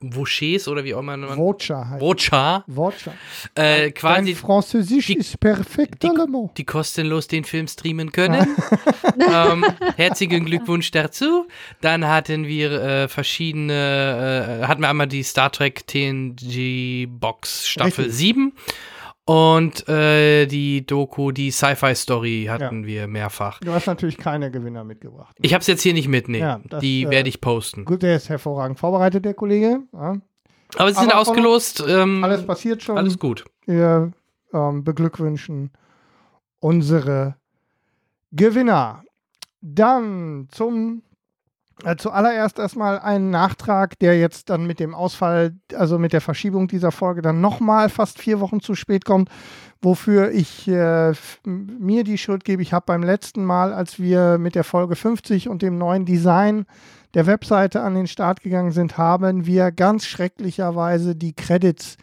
Vauchers 0.00 0.68
oder 0.68 0.84
wie 0.84 0.94
auch 0.94 1.00
immer 1.00 1.16
man 1.16 1.36
Vocha 1.38 1.88
heißt. 1.88 2.00
Vocha, 2.00 2.64
Vocha. 2.66 3.12
äh, 3.54 3.80
Dein 3.82 3.94
quasi 3.94 4.34
Französisch 4.34 5.06
die- 5.06 5.14
ist 5.16 5.40
perfekt, 5.40 6.02
die- 6.02 6.08
allemand. 6.08 6.56
die 6.56 6.64
kostenlos 6.64 7.26
den 7.26 7.44
Film 7.44 7.66
streamen 7.66 8.12
können. 8.12 8.46
ähm, 9.32 9.64
herzlichen 9.96 10.44
Glückwunsch 10.44 10.90
dazu. 10.90 11.46
Dann 11.80 12.06
hatten 12.06 12.46
wir 12.46 12.72
äh, 12.72 13.08
verschiedene, 13.08 14.60
äh, 14.62 14.66
hatten 14.66 14.82
wir 14.82 14.88
einmal 14.88 15.08
die 15.08 15.22
Star 15.22 15.50
Trek 15.50 15.86
TNG 15.86 17.06
Box 17.08 17.66
Staffel 17.68 18.04
Richtig. 18.04 18.14
7 18.14 18.52
und 19.28 19.86
äh, 19.90 20.46
die 20.46 20.86
Doku, 20.86 21.32
die 21.32 21.50
Sci-Fi 21.50 21.94
Story 21.94 22.46
hatten 22.48 22.86
wir 22.86 23.06
mehrfach. 23.06 23.60
Du 23.60 23.72
hast 23.72 23.86
natürlich 23.86 24.16
keine 24.16 24.50
Gewinner 24.50 24.84
mitgebracht. 24.84 25.36
Ich 25.42 25.52
habe 25.52 25.60
es 25.60 25.66
jetzt 25.66 25.82
hier 25.82 25.92
nicht 25.92 26.08
mit, 26.08 26.30
nee. 26.30 26.38
Ja, 26.38 26.62
das, 26.66 26.80
die 26.80 27.02
äh, 27.02 27.10
werde 27.10 27.28
ich 27.28 27.42
posten. 27.42 27.84
Gut, 27.84 28.02
der 28.02 28.16
ist 28.16 28.30
hervorragend 28.30 28.78
vorbereitet, 28.78 29.26
der 29.26 29.34
Kollege. 29.34 29.80
Ja. 29.92 30.16
Aber 30.76 30.92
sie 30.94 30.98
sind 30.98 31.12
aber 31.12 31.20
ausgelost. 31.20 31.84
Ähm, 31.86 32.24
Alles 32.24 32.46
passiert 32.46 32.82
schon. 32.82 32.96
alles 32.96 33.18
gut. 33.18 33.44
Wir 33.66 34.12
ähm, 34.54 34.82
beglückwünschen 34.82 35.72
unsere 36.60 37.36
Gewinner. 38.32 39.04
Dann 39.60 40.48
zum 40.50 41.02
zuallererst 41.96 42.58
erstmal 42.58 42.98
einen 42.98 43.30
Nachtrag, 43.30 43.98
der 44.00 44.18
jetzt 44.18 44.50
dann 44.50 44.66
mit 44.66 44.80
dem 44.80 44.94
Ausfall, 44.94 45.54
also 45.74 45.98
mit 45.98 46.12
der 46.12 46.20
Verschiebung 46.20 46.66
dieser 46.66 46.90
Folge 46.90 47.22
dann 47.22 47.40
nochmal 47.40 47.88
fast 47.88 48.18
vier 48.18 48.40
Wochen 48.40 48.60
zu 48.60 48.74
spät 48.74 49.04
kommt, 49.04 49.28
wofür 49.80 50.32
ich 50.32 50.66
äh, 50.66 51.12
mir 51.44 52.04
die 52.04 52.18
Schuld 52.18 52.44
gebe. 52.44 52.62
Ich 52.62 52.72
habe 52.72 52.86
beim 52.86 53.02
letzten 53.02 53.44
Mal, 53.44 53.72
als 53.72 54.00
wir 54.00 54.38
mit 54.38 54.54
der 54.56 54.64
Folge 54.64 54.96
50 54.96 55.48
und 55.48 55.62
dem 55.62 55.78
neuen 55.78 56.04
Design 56.04 56.66
der 57.14 57.26
Webseite 57.26 57.80
an 57.80 57.94
den 57.94 58.06
Start 58.06 58.42
gegangen 58.42 58.72
sind, 58.72 58.98
haben 58.98 59.46
wir 59.46 59.70
ganz 59.70 60.04
schrecklicherweise 60.06 61.14
die 61.14 61.32
Credits 61.32 61.96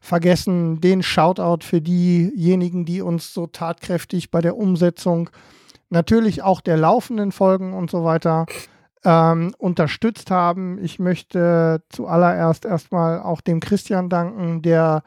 vergessen. 0.00 0.80
Den 0.80 1.02
Shoutout 1.02 1.64
für 1.64 1.80
diejenigen, 1.80 2.84
die 2.84 3.00
uns 3.00 3.32
so 3.32 3.46
tatkräftig 3.46 4.30
bei 4.30 4.40
der 4.40 4.56
Umsetzung 4.56 5.30
natürlich 5.88 6.42
auch 6.42 6.60
der 6.60 6.76
laufenden 6.76 7.32
Folgen 7.32 7.72
und 7.74 7.90
so 7.90 8.04
weiter 8.04 8.46
ähm, 9.04 9.54
unterstützt 9.58 10.30
haben. 10.30 10.78
Ich 10.82 10.98
möchte 10.98 11.82
zuallererst 11.88 12.64
erstmal 12.64 13.20
auch 13.20 13.40
dem 13.40 13.60
Christian 13.60 14.08
danken, 14.08 14.62
der 14.62 15.02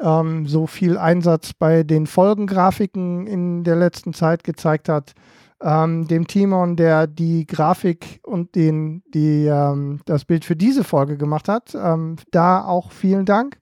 ähm, 0.00 0.46
so 0.46 0.66
viel 0.66 0.98
Einsatz 0.98 1.52
bei 1.52 1.82
den 1.82 2.06
Folgengrafiken 2.06 3.26
in 3.26 3.64
der 3.64 3.76
letzten 3.76 4.12
Zeit 4.12 4.44
gezeigt 4.44 4.88
hat. 4.88 5.14
Ähm, 5.62 6.08
dem 6.08 6.26
Timon, 6.26 6.76
der 6.76 7.06
die 7.06 7.46
Grafik 7.46 8.20
und 8.22 8.54
den, 8.54 9.02
die, 9.12 9.44
ähm, 9.44 10.00
das 10.06 10.24
Bild 10.24 10.46
für 10.46 10.56
diese 10.56 10.84
Folge 10.84 11.18
gemacht 11.18 11.48
hat. 11.48 11.74
Ähm, 11.74 12.16
da 12.30 12.64
auch 12.64 12.92
vielen 12.92 13.26
Dank. 13.26 13.58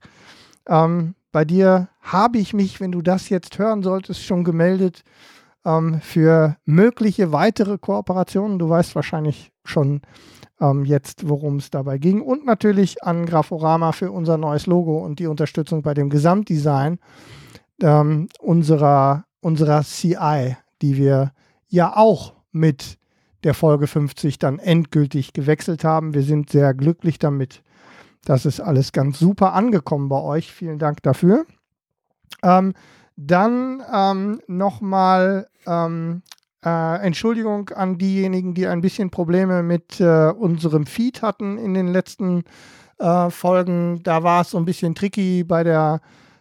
Ähm, 0.65 1.15
bei 1.33 1.43
dir 1.43 1.89
habe 2.01 2.37
ich 2.37 2.53
mich, 2.53 2.79
wenn 2.79 2.93
du 2.93 3.01
das 3.01 3.27
jetzt 3.27 3.59
hören 3.59 3.83
solltest, 3.83 4.23
schon 4.23 4.45
gemeldet 4.45 5.03
ähm, 5.69 6.01
für 6.01 6.57
mögliche 6.65 7.31
weitere 7.31 7.77
Kooperationen. 7.77 8.59
Du 8.59 8.69
weißt 8.69 8.95
wahrscheinlich 8.95 9.51
schon 9.63 10.01
ähm, 10.59 10.85
jetzt, 10.85 11.27
worum 11.29 11.57
es 11.57 11.69
dabei 11.69 11.97
ging. 11.97 12.21
Und 12.21 12.45
natürlich 12.45 13.03
an 13.03 13.25
Graforama 13.25 13.91
für 13.91 14.11
unser 14.11 14.37
neues 14.37 14.65
Logo 14.65 14.97
und 14.97 15.19
die 15.19 15.27
Unterstützung 15.27 15.81
bei 15.81 15.93
dem 15.93 16.09
Gesamtdesign 16.09 16.99
ähm, 17.81 18.29
unserer, 18.39 19.25
unserer 19.41 19.83
CI, 19.83 20.57
die 20.81 20.97
wir 20.97 21.31
ja 21.67 21.95
auch 21.95 22.33
mit 22.51 22.97
der 23.43 23.53
Folge 23.53 23.87
50 23.87 24.39
dann 24.39 24.59
endgültig 24.59 25.33
gewechselt 25.33 25.83
haben. 25.83 26.13
Wir 26.13 26.23
sind 26.23 26.49
sehr 26.49 26.73
glücklich 26.73 27.19
damit. 27.19 27.63
Das 28.25 28.45
ist 28.45 28.59
alles 28.59 28.91
ganz 28.91 29.19
super 29.19 29.53
angekommen 29.53 30.09
bei 30.09 30.21
euch. 30.21 30.51
Vielen 30.51 30.77
Dank 30.77 31.01
dafür. 31.03 31.45
Ähm, 32.43 32.73
Dann 33.21 33.83
ähm, 33.93 34.39
nochmal 34.47 35.49
ähm, 35.67 36.21
äh, 36.63 37.01
Entschuldigung 37.01 37.67
an 37.67 37.97
diejenigen, 37.97 38.53
die 38.53 38.65
ein 38.65 38.79
bisschen 38.79 39.09
Probleme 39.09 39.61
mit 39.61 39.99
äh, 39.99 40.29
unserem 40.29 40.85
Feed 40.85 41.21
hatten 41.21 41.57
in 41.57 41.73
den 41.73 41.89
letzten 41.89 42.45
äh, 42.97 43.29
Folgen. 43.29 44.01
Da 44.03 44.23
war 44.23 44.43
es 44.43 44.51
so 44.51 44.57
ein 44.57 44.63
bisschen 44.63 44.95
tricky 44.95 45.43
bei 45.43 45.65
der, 45.65 45.99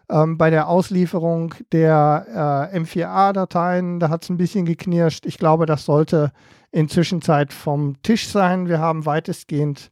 ähm, 0.08 0.38
bei 0.38 0.50
der 0.50 0.68
Auslieferung 0.68 1.52
der 1.72 2.70
äh, 2.72 2.78
M4A-Dateien. 2.78 3.98
Da 3.98 4.08
hat 4.08 4.22
es 4.22 4.30
ein 4.30 4.36
bisschen 4.36 4.64
geknirscht. 4.64 5.26
Ich 5.26 5.36
glaube, 5.36 5.66
das 5.66 5.84
sollte 5.84 6.30
inzwischen 6.70 7.22
Zeit 7.22 7.52
vom 7.52 8.00
Tisch 8.04 8.28
sein. 8.28 8.68
Wir 8.68 8.78
haben 8.78 9.04
weitestgehend 9.04 9.90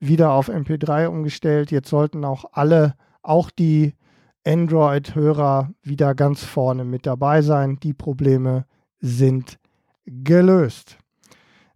wieder 0.00 0.32
auf 0.32 0.50
MP3 0.50 1.06
umgestellt. 1.06 1.70
Jetzt 1.70 1.88
sollten 1.88 2.26
auch 2.26 2.44
alle, 2.52 2.94
auch 3.22 3.50
die 3.50 3.94
Android-Hörer, 4.46 5.70
wieder 5.82 6.14
ganz 6.14 6.44
vorne 6.44 6.84
mit 6.84 7.04
dabei 7.04 7.42
sein. 7.42 7.78
Die 7.82 7.92
Probleme 7.92 8.64
sind 9.00 9.58
gelöst. 10.06 10.98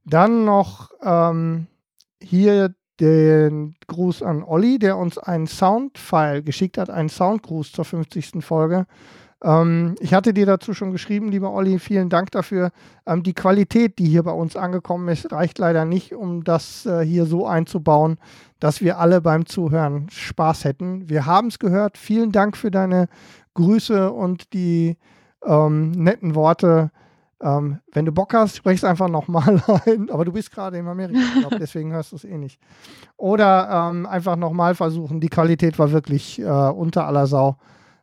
Dann 0.04 0.44
noch 0.44 0.90
ähm, 1.02 1.66
hier 2.22 2.74
den 3.00 3.74
Gruß 3.86 4.22
an 4.22 4.42
Olli, 4.42 4.78
der 4.78 4.96
uns 4.96 5.18
einen 5.18 5.46
Soundfile 5.46 6.42
geschickt 6.42 6.78
hat, 6.78 6.90
einen 6.90 7.08
Soundgruß 7.08 7.72
zur 7.72 7.84
50. 7.84 8.44
Folge. 8.44 8.86
Ähm, 9.42 9.94
ich 10.00 10.12
hatte 10.12 10.34
dir 10.34 10.46
dazu 10.46 10.74
schon 10.74 10.92
geschrieben, 10.92 11.30
lieber 11.30 11.52
Olli, 11.52 11.78
vielen 11.78 12.10
Dank 12.10 12.30
dafür. 12.30 12.70
Ähm, 13.06 13.22
die 13.22 13.32
Qualität, 13.32 13.98
die 13.98 14.06
hier 14.06 14.22
bei 14.22 14.32
uns 14.32 14.56
angekommen 14.56 15.08
ist, 15.08 15.32
reicht 15.32 15.58
leider 15.58 15.84
nicht, 15.84 16.14
um 16.14 16.44
das 16.44 16.84
äh, 16.86 17.04
hier 17.04 17.24
so 17.26 17.46
einzubauen, 17.46 18.18
dass 18.58 18.80
wir 18.80 18.98
alle 18.98 19.20
beim 19.20 19.46
Zuhören 19.46 20.08
Spaß 20.10 20.64
hätten. 20.64 21.08
Wir 21.08 21.26
haben 21.26 21.48
es 21.48 21.58
gehört. 21.58 21.96
Vielen 21.96 22.32
Dank 22.32 22.56
für 22.56 22.70
deine 22.70 23.08
Grüße 23.54 24.12
und 24.12 24.52
die 24.52 24.96
ähm, 25.44 25.92
netten 25.92 26.34
Worte. 26.34 26.90
Ähm, 27.42 27.78
wenn 27.92 28.04
du 28.04 28.12
Bock 28.12 28.34
hast, 28.34 28.56
sprich 28.56 28.76
es 28.76 28.84
einfach 28.84 29.08
nochmal 29.08 29.62
ein. 29.86 30.10
Aber 30.10 30.26
du 30.26 30.32
bist 30.32 30.52
gerade 30.52 30.76
in 30.76 30.86
Amerika, 30.86 31.20
glaub, 31.38 31.52
deswegen 31.58 31.92
hörst 31.92 32.12
du 32.12 32.16
es 32.16 32.24
eh 32.24 32.36
nicht. 32.36 32.60
Oder 33.16 33.90
ähm, 33.90 34.04
einfach 34.04 34.36
nochmal 34.36 34.74
versuchen. 34.74 35.20
Die 35.20 35.30
Qualität 35.30 35.78
war 35.78 35.90
wirklich 35.92 36.38
äh, 36.38 36.44
unter 36.44 37.06
aller 37.06 37.26
Sau. 37.26 37.56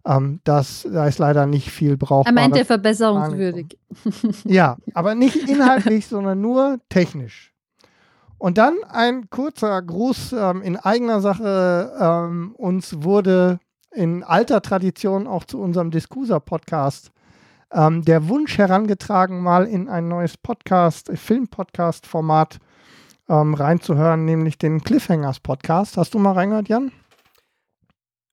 Ähm, 0.08 0.40
das, 0.46 0.88
da 0.92 1.06
ist 1.08 1.20
leider 1.20 1.46
nicht 1.46 1.70
viel 1.70 1.98
brauchbar. 1.98 2.32
Er 2.32 2.34
meinte 2.34 2.66
verbesserungswürdig. 2.66 3.78
Ja, 4.46 4.78
aber 4.94 5.16
nicht 5.16 5.50
inhaltlich, 5.50 6.08
sondern 6.08 6.40
nur 6.40 6.80
technisch. 6.90 7.54
Und 8.38 8.58
dann 8.58 8.76
ein 8.90 9.30
kurzer 9.30 9.82
Gruß 9.82 10.34
ähm, 10.34 10.62
in 10.62 10.78
eigener 10.78 11.20
Sache. 11.22 11.92
Ähm, 12.00 12.54
uns 12.56 13.04
wurde 13.04 13.60
in 13.92 14.24
alter 14.24 14.62
Tradition 14.62 15.28
auch 15.28 15.44
zu 15.44 15.60
unserem 15.60 15.92
Discusa-Podcast 15.92 17.12
ähm, 17.74 18.06
der 18.06 18.30
Wunsch 18.30 18.58
herangetragen, 18.58 19.42
mal 19.42 19.66
in 19.66 19.90
ein 19.90 20.08
neues 20.08 20.38
Podcast, 20.38 21.12
Film-Podcast-Format 21.14 22.60
ähm, 23.28 23.56
reinzuhören, 23.56 24.24
nämlich 24.26 24.58
den 24.58 24.84
Cliffhangers-Podcast. 24.84 25.98
Hast 25.98 26.14
du 26.14 26.20
mal 26.20 26.34
reingehört, 26.34 26.70
Jan? 26.70 26.92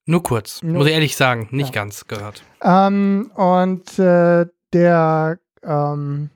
Nur 0.07 0.23
kurz, 0.23 0.63
Nur- 0.63 0.75
muss 0.79 0.87
ich 0.87 0.93
ehrlich 0.93 1.17
sagen, 1.17 1.49
nicht 1.51 1.75
Ja. 1.75 1.83
ganz 1.83 2.07
gehört. 2.07 2.43
Ähm, 2.63 3.31
und 3.35 3.99
äh, 3.99 4.47
der 4.73 5.39
ähm, 5.63 6.31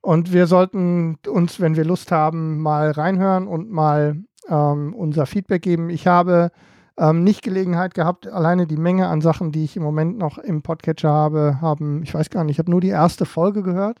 und 0.00 0.32
wir 0.32 0.46
sollten 0.46 1.18
uns, 1.28 1.60
wenn 1.60 1.76
wir 1.76 1.84
Lust 1.84 2.12
haben, 2.12 2.60
mal 2.60 2.90
reinhören 2.92 3.46
und 3.46 3.70
mal 3.70 4.16
ähm, 4.48 4.94
unser 4.94 5.26
Feedback 5.26 5.60
geben. 5.62 5.90
Ich 5.90 6.06
habe 6.06 6.50
ähm, 6.96 7.24
nicht 7.24 7.42
Gelegenheit 7.42 7.92
gehabt, 7.94 8.26
alleine 8.26 8.66
die 8.66 8.76
Menge 8.78 9.08
an 9.08 9.20
Sachen, 9.20 9.52
die 9.52 9.64
ich 9.64 9.76
im 9.76 9.82
Moment 9.82 10.16
noch 10.16 10.38
im 10.38 10.62
Podcatcher 10.62 11.10
habe, 11.10 11.58
haben, 11.60 12.02
ich 12.02 12.14
weiß 12.14 12.30
gar 12.30 12.44
nicht, 12.44 12.54
ich 12.54 12.58
habe 12.58 12.70
nur 12.70 12.80
die 12.80 12.88
erste 12.88 13.26
Folge 13.26 13.62
gehört. 13.62 13.98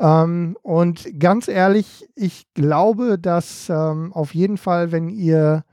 Ähm, 0.00 0.56
und 0.62 1.06
ganz 1.20 1.48
ehrlich, 1.48 2.08
ich 2.14 2.46
glaube, 2.54 3.18
dass 3.18 3.68
ähm, 3.68 4.12
auf 4.14 4.34
jeden 4.34 4.56
Fall, 4.56 4.92
wenn 4.92 5.08
ihr 5.10 5.64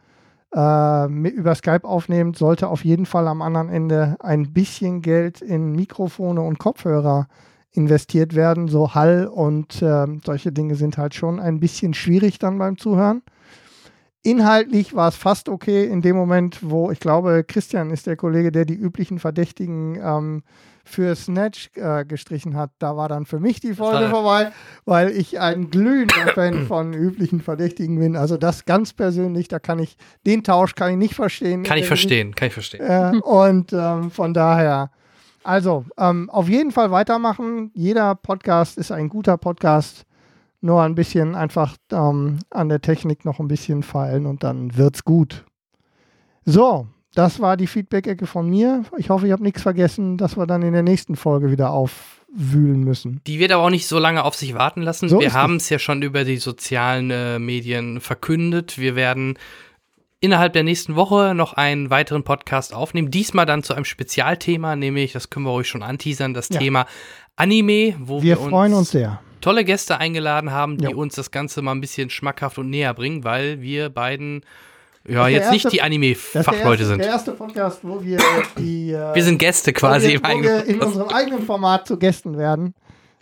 über 0.55 1.53
Skype 1.55 1.83
aufnehmt, 1.83 2.37
sollte 2.37 2.69
auf 2.69 2.85
jeden 2.85 3.05
Fall 3.05 3.27
am 3.27 3.41
anderen 3.41 3.67
Ende 3.69 4.15
ein 4.19 4.53
bisschen 4.53 5.01
Geld 5.01 5.41
in 5.41 5.73
Mikrofone 5.73 6.41
und 6.41 6.59
Kopfhörer 6.59 7.27
investiert 7.73 8.35
werden. 8.35 8.69
So 8.69 8.95
Hall 8.95 9.27
und 9.27 9.81
ähm, 9.81 10.21
solche 10.25 10.53
Dinge 10.53 10.75
sind 10.75 10.97
halt 10.97 11.13
schon 11.13 11.41
ein 11.41 11.59
bisschen 11.59 11.93
schwierig 11.93 12.39
dann 12.39 12.57
beim 12.57 12.77
Zuhören. 12.77 13.21
Inhaltlich 14.25 14.95
war 14.95 15.09
es 15.09 15.15
fast 15.15 15.49
okay 15.49 15.85
in 15.85 16.01
dem 16.01 16.15
Moment, 16.15 16.57
wo 16.61 16.89
ich 16.89 16.99
glaube, 16.99 17.43
Christian 17.47 17.91
ist 17.91 18.07
der 18.07 18.15
Kollege, 18.15 18.51
der 18.51 18.65
die 18.65 18.73
üblichen 18.73 19.19
Verdächtigen 19.19 19.99
ähm, 20.01 20.41
für 20.83 21.15
Snatch 21.15 21.69
äh, 21.75 22.05
gestrichen 22.05 22.57
hat. 22.57 22.71
Da 22.79 22.97
war 22.97 23.07
dann 23.07 23.27
für 23.27 23.39
mich 23.39 23.59
die 23.59 23.75
Folge 23.75 24.09
vorbei, 24.09 24.51
weil 24.85 25.11
ich 25.11 25.39
ein 25.39 25.69
glühender 25.69 26.29
Fan 26.33 26.65
von 26.65 26.93
üblichen 26.93 27.39
Verdächtigen 27.39 27.99
bin. 27.99 28.15
Also 28.15 28.35
das 28.37 28.65
ganz 28.65 28.93
persönlich, 28.93 29.47
da 29.47 29.59
kann 29.59 29.77
ich, 29.77 29.95
den 30.25 30.43
Tausch 30.43 30.73
kann 30.73 30.89
ich 30.89 30.97
nicht 30.97 31.13
verstehen. 31.13 31.61
Kann 31.61 31.77
ich 31.77 31.85
verstehen, 31.85 32.33
kann 32.33 32.47
ich 32.47 32.53
verstehen. 32.53 32.81
äh, 32.81 33.17
und 33.19 33.73
ähm, 33.73 34.09
von 34.09 34.33
daher, 34.33 34.89
also 35.43 35.85
ähm, 35.99 36.31
auf 36.31 36.49
jeden 36.49 36.71
Fall 36.71 36.89
weitermachen. 36.89 37.69
Jeder 37.75 38.15
Podcast 38.15 38.79
ist 38.79 38.91
ein 38.91 39.07
guter 39.07 39.37
Podcast. 39.37 40.07
Nur 40.65 40.81
ein 40.81 40.95
bisschen 40.95 41.35
einfach 41.35 41.75
ähm, 41.91 42.39
an 42.49 42.69
der 42.69 42.81
Technik 42.81 43.23
noch 43.23 43.39
ein 43.39 43.47
bisschen 43.47 43.83
feilen 43.83 44.25
und 44.25 44.43
dann 44.43 44.75
wird's 44.75 45.03
gut. 45.03 45.45
So, 46.43 46.87
das 47.13 47.39
war 47.39 47.55
die 47.55 47.67
Feedback-Ecke 47.67 48.25
von 48.25 48.49
mir. 48.49 48.83
Ich 48.97 49.11
hoffe, 49.11 49.27
ich 49.27 49.31
habe 49.31 49.43
nichts 49.43 49.61
vergessen, 49.61 50.17
dass 50.17 50.37
wir 50.37 50.47
dann 50.47 50.63
in 50.63 50.73
der 50.73 50.81
nächsten 50.81 51.17
Folge 51.17 51.51
wieder 51.51 51.69
aufwühlen 51.69 52.83
müssen. 52.83 53.21
Die 53.27 53.37
wird 53.37 53.51
aber 53.51 53.63
auch 53.63 53.69
nicht 53.69 53.85
so 53.85 53.99
lange 53.99 54.23
auf 54.23 54.33
sich 54.33 54.55
warten 54.55 54.81
lassen. 54.81 55.07
So 55.07 55.19
wir 55.19 55.33
haben 55.33 55.57
es 55.57 55.69
ja 55.69 55.77
schon 55.77 56.01
über 56.01 56.23
die 56.23 56.37
sozialen 56.37 57.11
äh, 57.11 57.37
Medien 57.37 58.01
verkündet. 58.01 58.79
Wir 58.79 58.95
werden 58.95 59.37
innerhalb 60.21 60.53
der 60.53 60.63
nächsten 60.63 60.95
Woche 60.95 61.35
noch 61.35 61.53
einen 61.53 61.91
weiteren 61.91 62.23
Podcast 62.23 62.73
aufnehmen. 62.73 63.11
Diesmal 63.11 63.45
dann 63.45 63.61
zu 63.61 63.75
einem 63.75 63.85
Spezialthema, 63.85 64.75
nämlich, 64.75 65.13
das 65.13 65.29
können 65.29 65.45
wir 65.45 65.51
euch 65.51 65.67
schon 65.67 65.83
anteasern, 65.83 66.33
das 66.33 66.49
Ja. 66.49 66.57
Thema 66.57 66.87
Anime, 67.35 67.93
wo 67.99 68.23
Wir 68.23 68.39
wir, 68.39 68.49
freuen 68.49 68.73
uns 68.73 68.89
sehr. 68.89 69.19
Tolle 69.45 69.63
Gäste 69.63 69.97
eingeladen 69.99 70.51
haben, 70.51 70.77
die 70.77 70.85
Ja. 70.85 70.95
uns 70.95 71.15
das 71.15 71.31
Ganze 71.31 71.61
mal 71.61 71.71
ein 71.73 71.81
bisschen 71.81 72.09
schmackhaft 72.09 72.57
und 72.57 72.69
näher 72.69 72.93
bringen, 72.93 73.23
weil 73.23 73.61
wir 73.61 73.89
beiden 73.89 74.41
ja 75.07 75.27
jetzt 75.27 75.51
nicht 75.51 75.65
erste- 75.65 75.69
die 75.69 75.75
ist 75.77 75.81
der 75.81 75.85
Anime-Fachleute 75.85 76.85
sind. 76.85 76.97
der 76.99 77.07
erste 77.07 77.31
Podcast, 77.33 77.79
wo 77.83 78.03
wir 78.03 78.17
die 78.57 78.91
äh, 78.91 79.13
Wir 79.13 79.23
sind 79.23 79.37
Gäste 79.37 79.71
quasi 79.73 80.07
wo 80.07 80.09
wir, 80.09 80.15
im 80.15 80.21
wo 80.23 80.27
eigenen 80.27 80.43
wir 80.43 80.65
in 80.65 80.81
unserem 80.81 81.09
eigenen 81.09 81.41
Format 81.43 81.87
zu 81.87 81.97
Gästen 81.99 82.37
werden. 82.37 82.73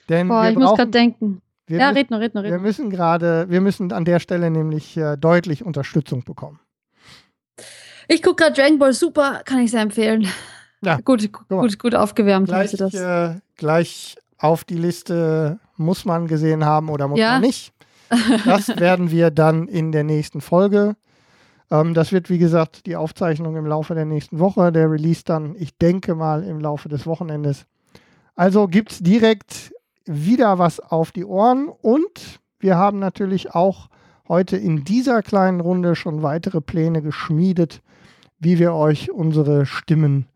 Denn 0.09 0.27
Boah, 0.29 0.43
wir 0.43 0.51
ich 0.51 0.55
muss 0.57 0.75
gerade 0.77 0.91
denken. 0.91 1.41
wir 1.67 1.79
Ja, 1.79 1.87
müssen- 1.87 1.97
red 1.97 2.11
nur, 2.11 2.19
red 2.21 2.33
nur, 2.35 2.43
red 2.43 2.51
Wir 2.51 2.59
müssen 2.59 2.89
gerade, 2.89 3.45
wir 3.49 3.59
müssen 3.61 3.91
an 3.91 4.05
der 4.05 4.19
Stelle 4.19 4.49
nämlich 4.49 4.95
äh, 4.97 5.17
deutlich 5.17 5.63
Unterstützung 5.65 6.23
bekommen. 6.23 6.59
Ich 8.07 8.21
gucke 8.23 8.43
gerade 8.43 8.53
Dragon 8.55 8.79
Ball 8.79 8.93
Super, 8.93 9.41
kann 9.45 9.59
ich 9.59 9.71
sehr 9.71 9.81
empfehlen. 9.81 10.27
Ja, 10.85 10.97
Gut, 11.03 11.29
gut, 11.49 11.79
gut 11.79 11.95
aufgewärmt 11.95 12.47
Gleich, 12.47 12.71
das. 12.71 12.93
äh, 12.93 13.35
gleich 13.55 14.17
auf 14.37 14.65
die 14.65 14.75
Liste 14.77 15.59
muss 15.77 16.05
man 16.05 16.27
gesehen 16.27 16.65
haben 16.65 16.89
oder 16.89 17.07
muss 17.07 17.19
Ja. 17.19 17.33
man 17.33 17.41
nicht. 17.41 17.73
Das 18.45 18.67
werden 18.79 19.11
wir 19.11 19.31
dann 19.31 19.67
in 19.67 19.91
der 19.91 20.03
nächsten 20.03 20.41
Folge. 20.41 20.95
Ähm, 21.71 21.93
das 21.93 22.11
wird, 22.11 22.29
wie 22.29 22.37
gesagt, 22.37 22.85
die 22.85 22.95
Aufzeichnung 22.95 23.55
im 23.55 23.65
Laufe 23.65 23.95
der 23.95 24.05
nächsten 24.05 24.39
Woche. 24.39 24.71
Der 24.71 24.89
Release 24.91 25.23
dann, 25.25 25.55
ich 25.57 25.77
denke 25.77 26.15
mal, 26.15 26.43
im 26.43 26.59
Laufe 26.59 26.89
des 26.89 27.05
Wochenendes. 27.05 27.65
Also 28.35 28.67
gibt 28.67 28.91
es 28.91 28.99
direkt 28.99 29.73
wieder 30.05 30.59
was 30.59 30.79
auf 30.79 31.11
die 31.11 31.25
Ohren 31.25 31.69
und 31.69 32.39
wir 32.59 32.77
haben 32.77 32.99
natürlich 32.99 33.53
auch 33.53 33.87
heute 34.27 34.57
in 34.57 34.83
dieser 34.83 35.21
kleinen 35.21 35.59
Runde 35.59 35.95
schon 35.95 36.23
weitere 36.23 36.61
Pläne 36.61 37.01
geschmiedet, 37.01 37.81
wie 38.39 38.59
wir 38.59 38.73
euch 38.73 39.11
unsere 39.11 39.65
Stimmen 39.65 40.27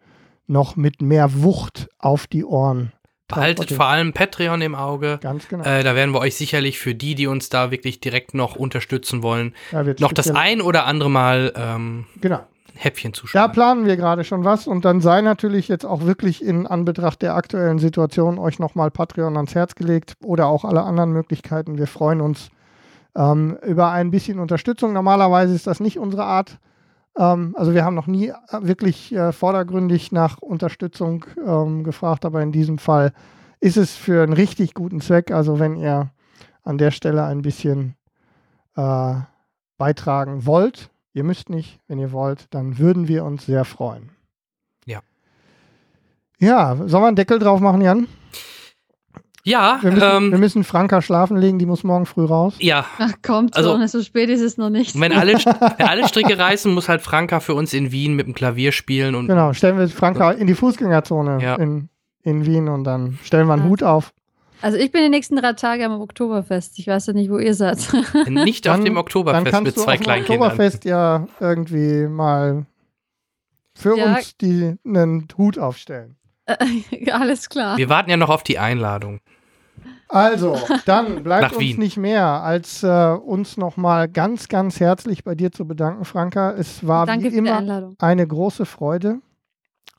noch 0.46 0.76
mit 0.76 1.02
mehr 1.02 1.42
Wucht 1.44 1.90
auf 2.00 2.28
die 2.28 2.46
Ohren 2.46 2.94
Behaltet 3.28 3.58
transportieren. 3.58 3.78
vor 3.78 3.86
allem 3.88 4.14
Patreon 4.14 4.62
im 4.62 4.76
Auge. 4.76 5.20
Ganz 5.22 5.48
genau. 5.48 5.64
Äh, 5.66 5.84
da 5.84 5.96
werden 5.96 6.14
wir 6.14 6.20
euch 6.20 6.36
sicherlich 6.36 6.80
für 6.80 6.96
die, 6.96 7.14
die 7.16 7.28
uns 7.28 7.50
da 7.50 7.72
wirklich 7.72 8.00
direkt 8.00 8.34
noch 8.34 8.56
unterstützen 8.56 9.22
wollen, 9.22 9.54
Da 9.72 9.84
noch 10.00 10.14
das 10.14 10.32
ein 10.32 10.62
oder 10.62 10.86
andere 10.86 11.10
Mal 11.10 11.52
ähm, 11.56 12.06
Genau. 12.22 12.40
Häppchen 12.80 13.12
Da 13.12 13.18
zuschauen. 13.18 13.52
planen 13.54 13.86
wir 13.88 13.98
gerade 13.98 14.24
schon 14.24 14.46
was 14.46 14.68
und 14.68 14.86
dann 14.86 15.02
sei 15.02 15.22
natürlich 15.22 15.68
jetzt 15.68 15.84
auch 15.86 16.06
wirklich 16.06 16.44
in 16.46 16.68
Anbetracht 16.68 17.22
der 17.24 17.36
aktuellen 17.36 17.80
Situation 17.80 18.38
euch 18.38 18.60
nochmal 18.60 18.92
Patreon 18.92 19.36
ans 19.36 19.56
Herz 19.56 19.74
gelegt 19.76 20.14
oder 20.24 20.46
auch 20.48 20.64
alle 20.64 20.84
anderen 20.84 21.12
Möglichkeiten. 21.12 21.78
Wir 21.80 21.88
freuen 21.88 22.22
uns 22.22 22.50
ähm, 23.16 23.58
über 23.66 23.92
ein 23.92 24.12
bisschen 24.12 24.40
Unterstützung. 24.40 24.94
Normalerweise 24.94 25.56
ist 25.56 25.66
das 25.68 25.80
nicht 25.80 25.98
unsere 25.98 26.24
Art. 26.24 26.60
Ähm, 27.18 27.56
also 27.58 27.74
wir 27.74 27.84
haben 27.84 27.96
noch 27.96 28.08
nie 28.08 28.30
äh, 28.30 28.34
wirklich 28.62 29.14
äh, 29.14 29.32
vordergründig 29.32 30.12
nach 30.12 30.38
Unterstützung 30.40 31.26
ähm, 31.46 31.84
gefragt, 31.84 32.26
aber 32.26 32.42
in 32.42 32.52
diesem 32.52 32.78
Fall 32.78 33.14
ist 33.60 33.78
es 33.78 33.96
für 33.96 34.24
einen 34.24 34.34
richtig 34.34 34.74
guten 34.74 35.02
Zweck. 35.02 35.32
Also 35.32 35.60
wenn 35.60 35.76
ihr 35.76 36.12
an 36.64 36.78
der 36.78 36.92
Stelle 36.92 37.24
ein 37.24 37.42
bisschen 37.42 37.96
äh, 38.76 39.16
beitragen 39.78 40.46
wollt, 40.46 40.90
ihr 41.14 41.24
müsst 41.24 41.50
nicht, 41.50 41.80
wenn 41.88 42.00
ihr 42.00 42.12
wollt, 42.12 42.54
dann 42.54 42.78
würden 42.78 43.08
wir 43.08 43.26
uns 43.26 43.46
sehr 43.46 43.66
freuen. 43.66 44.12
Ja. 44.86 45.00
Ja, 46.40 46.76
sollen 46.76 47.04
wir 47.04 47.08
einen 47.08 47.16
Deckel 47.16 47.40
drauf 47.40 47.60
machen, 47.60 47.82
Jan? 47.82 48.08
Ja, 49.48 49.80
Wir 49.82 49.92
müssen, 49.92 50.02
wir 50.02 50.34
ähm, 50.34 50.40
müssen 50.42 50.64
Franka 50.66 51.02
schlafen 51.02 51.38
legen, 51.38 51.58
die 51.58 51.66
muss 51.66 51.84
morgen 51.86 52.06
früh 52.06 52.26
raus. 52.26 52.54
ja. 52.60 52.86
Ach, 53.00 53.14
kommt 53.22 53.56
Also- 53.56 53.72
schon, 53.78 53.88
so 53.88 54.02
spät 54.04 54.30
ist 54.30 54.42
es 54.42 54.58
noch 54.58 54.70
nicht. 54.70 55.00
Wenn 55.00 55.14
alle, 55.14 55.34
wenn 55.78 55.88
alle 55.88 56.08
Stricke 56.08 56.38
reißen, 56.38 56.74
muss 56.74 56.90
halt 56.90 57.02
Franka 57.02 57.40
für 57.40 57.54
uns 57.56 57.74
in 57.74 57.92
Wien 57.94 58.16
mit 58.16 58.28
dem 58.28 58.34
Klavier 58.34 58.72
spielen 58.74 59.16
und 59.16 59.28
Genau, 59.28 59.54
stellen 59.54 59.78
wir 59.78 59.88
Franka 59.88 60.32
in 60.32 60.48
die 60.48 60.54
Fußgängerzone 60.56 61.42
Ja. 61.42 61.56
in, 61.56 61.88
in 62.24 62.46
Wien 62.46 62.68
und 62.68 62.84
dann 62.84 63.20
stellen 63.24 63.48
wir 63.48 63.54
einen 63.54 63.64
Hut 63.70 63.84
auf. 63.84 64.12
Also 64.62 64.78
ich 64.78 64.92
bin 64.92 65.04
die 65.04 65.10
nächsten 65.10 65.36
drei 65.38 65.54
Tage 65.54 65.86
am 65.86 66.02
Oktoberfest. 66.02 66.78
Ich 66.80 66.88
weiß 66.88 67.06
ja 67.08 67.14
nicht, 67.14 67.30
wo 67.30 67.38
ihr 67.38 67.54
seid. 67.54 67.78
nicht 68.28 68.68
auf 68.68 68.76
Dann- 68.76 68.84
dem 68.86 68.96
Dann 68.96 69.02
Oktoberfest 69.02 69.46
kannst 69.46 69.64
mit 69.64 69.78
du 69.78 69.82
zwei 69.82 69.94
auf 69.94 69.98
dem 70.00 70.04
Kleinkindern. 70.04 70.48
Oktoberfest 70.52 70.84
ja 70.86 71.28
irgendwie 71.40 72.08
mal 72.08 72.66
für 73.76 73.98
Ja. 73.98 74.16
uns 74.16 74.36
die, 74.38 74.76
einen 74.86 75.28
Hut 75.38 75.58
aufstellen. 75.58 76.16
Alles 77.12 77.48
klar. 77.50 77.78
Wir 77.78 77.88
warten 77.90 78.10
ja 78.10 78.18
noch 78.18 78.30
auf 78.30 78.44
die 78.44 78.58
Einladung. 78.60 79.20
Also, 80.10 80.58
dann 80.86 81.24
bleibt 81.24 81.42
Nach 81.44 81.52
uns 81.52 81.60
Wien. 81.62 81.80
nicht 81.80 81.98
mehr, 81.98 82.26
als 82.26 82.84
äh, 82.84 82.88
uns 83.12 83.58
nochmal 83.58 84.08
ganz, 84.08 84.48
ganz 84.48 84.80
herzlich 84.80 85.24
bei 85.24 85.36
dir 85.36 85.52
zu 85.52 85.68
bedanken, 85.68 86.06
Franka. 86.06 86.52
Es 86.52 86.88
war 86.88 87.06
Danke 87.06 87.32
wie 87.32 87.38
immer 87.38 87.94
eine 88.00 88.28
große 88.28 88.66
Freude. 88.66 89.20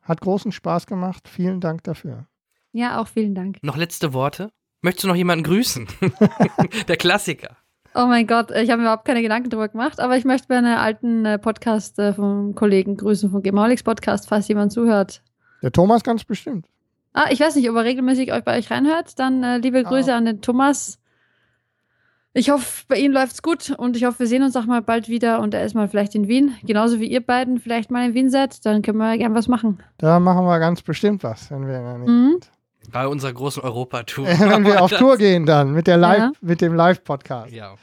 Hat 0.03 0.21
großen 0.23 0.53
Spaß 0.53 0.87
gemacht. 0.87 1.29
Vielen 1.29 1.61
Dank 1.61 1.85
dafür. 1.85 2.27
Ja, 2.73 3.01
auch 3.01 3.09
vielen 3.09 3.35
Dank. 3.35 3.59
Noch 3.63 3.77
letzte 3.77 4.15
Worte? 4.15 4.51
Möchtest 4.81 5.05
du 5.05 5.09
noch 5.09 5.17
jemanden 5.17 5.45
grüßen? 5.45 5.87
Der 6.89 6.97
Klassiker. 6.97 7.57
Oh 7.95 8.07
mein 8.07 8.27
Gott, 8.27 8.51
ich 8.51 8.71
habe 8.71 8.79
mir 8.79 8.85
überhaupt 8.85 9.07
keine 9.07 9.23
Gedanken 9.23 9.51
drüber 9.51 9.69
gemacht, 9.69 9.99
aber 9.99 10.17
ich 10.17 10.25
möchte 10.25 10.47
meine 10.51 10.79
alten 10.79 11.25
äh, 11.25 11.39
Podcast 11.39 11.99
äh, 11.99 12.13
vom 12.13 12.55
Kollegen 12.55 12.97
grüßen, 12.97 13.31
vom 13.31 13.43
Gemaulix 13.43 13.83
Podcast, 13.83 14.29
falls 14.29 14.47
jemand 14.49 14.73
zuhört. 14.73 15.23
Der 15.63 15.73
Thomas 15.73 16.05
ganz 16.05 16.25
bestimmt. 16.25 16.67
Ah, 17.13 17.27
ich 17.31 17.41
weiß 17.41 17.57
nicht, 17.57 17.69
ob 17.71 17.77
er 17.77 17.85
regelmäßig 17.85 18.33
euch 18.33 18.45
bei 18.45 18.59
euch 18.59 18.71
reinhört. 18.71 19.19
Dann 19.19 19.43
äh, 19.43 19.59
liebe 19.59 19.83
Grüße 19.83 20.13
an 20.15 20.25
den 20.27 20.41
Thomas. 20.41 20.99
Ich 22.35 22.51
hoffe, 22.51 22.85
bei 22.87 22.97
ihm 22.97 23.11
läuft's 23.13 23.43
gut 23.43 23.71
und 23.77 23.97
ich 23.97 24.05
hoffe, 24.05 24.21
wir 24.21 24.27
sehen 24.29 24.43
uns 24.43 24.55
auch 24.55 24.67
mal 24.67 24.83
bald 24.83 25.09
wieder 25.09 25.41
und 25.41 25.55
er 25.55 25.65
ist 25.65 25.75
mal 25.75 25.89
vielleicht 25.89 26.15
in 26.15 26.29
Wien. 26.29 26.55
Genauso 26.63 27.01
wie 27.01 27.07
ihr 27.07 27.25
beiden 27.25 27.59
vielleicht 27.59 27.91
mal 27.91 28.07
in 28.07 28.15
Wien 28.15 28.31
seid, 28.31 28.65
dann 28.65 28.83
können 28.83 28.99
wir 28.99 29.17
gern 29.19 29.35
was 29.35 29.49
machen. 29.49 29.83
Da 29.97 30.21
machen 30.21 30.45
wir 30.45 30.59
ganz 30.61 30.83
bestimmt 30.83 31.25
was, 31.25 31.51
wenn 31.51 31.67
wir, 31.67 31.79
in 31.79 31.85
der 31.85 31.99
Nähe 31.99 32.09
Mhm. 32.11 32.31
sind. 32.33 32.51
Bei 32.93 33.09
unserer 33.09 33.33
großen 33.33 33.63
Europatour. 33.63 34.27
wenn 34.39 34.65
wir 34.65 34.83
auf 34.83 34.91
Tour 34.99 35.17
gehen 35.17 35.47
dann 35.47 35.73
mit, 35.73 35.87
der 35.89 35.97
Live, 35.97 36.19
Ja. 36.19 36.33
mit 36.41 36.61
dem 36.61 36.75
Live-Podcast. 36.75 37.53
Ja. 37.53 37.75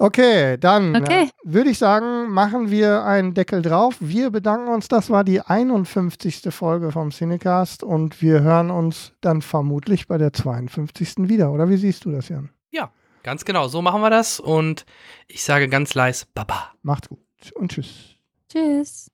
Okay, 0.00 0.56
dann 0.58 0.94
Okay. 0.94 1.24
äh, 1.24 1.28
würde 1.42 1.70
ich 1.70 1.78
sagen, 1.78 2.30
machen 2.30 2.70
wir 2.70 3.02
einen 3.04 3.34
Deckel 3.34 3.62
drauf. 3.62 3.96
Wir 3.98 4.30
bedanken 4.30 4.68
uns. 4.68 4.86
Das 4.86 5.10
war 5.10 5.24
die 5.24 5.40
51. 5.40 6.42
Folge 6.54 6.92
vom 6.92 7.10
Cinecast 7.10 7.82
und 7.82 8.22
wir 8.22 8.40
hören 8.42 8.70
uns 8.70 9.12
dann 9.20 9.42
vermutlich 9.42 10.06
bei 10.06 10.16
der 10.16 10.32
52. 10.32 11.28
wieder. 11.28 11.50
Oder 11.50 11.68
wie 11.68 11.76
siehst 11.76 12.04
du 12.04 12.12
das, 12.12 12.28
Jan? 12.28 12.50
ja, 12.70 12.90
ganz 13.24 13.44
genau. 13.44 13.66
So 13.66 13.82
machen 13.82 14.00
wir 14.00 14.10
das. 14.10 14.38
Und 14.38 14.86
ich 15.26 15.42
sage 15.42 15.68
ganz 15.68 15.94
leise 15.94 16.26
Baba. 16.32 16.72
Macht's 16.82 17.08
gut 17.08 17.18
und 17.56 17.72
tschüss. 17.72 18.14
Tschüss. 18.48 19.10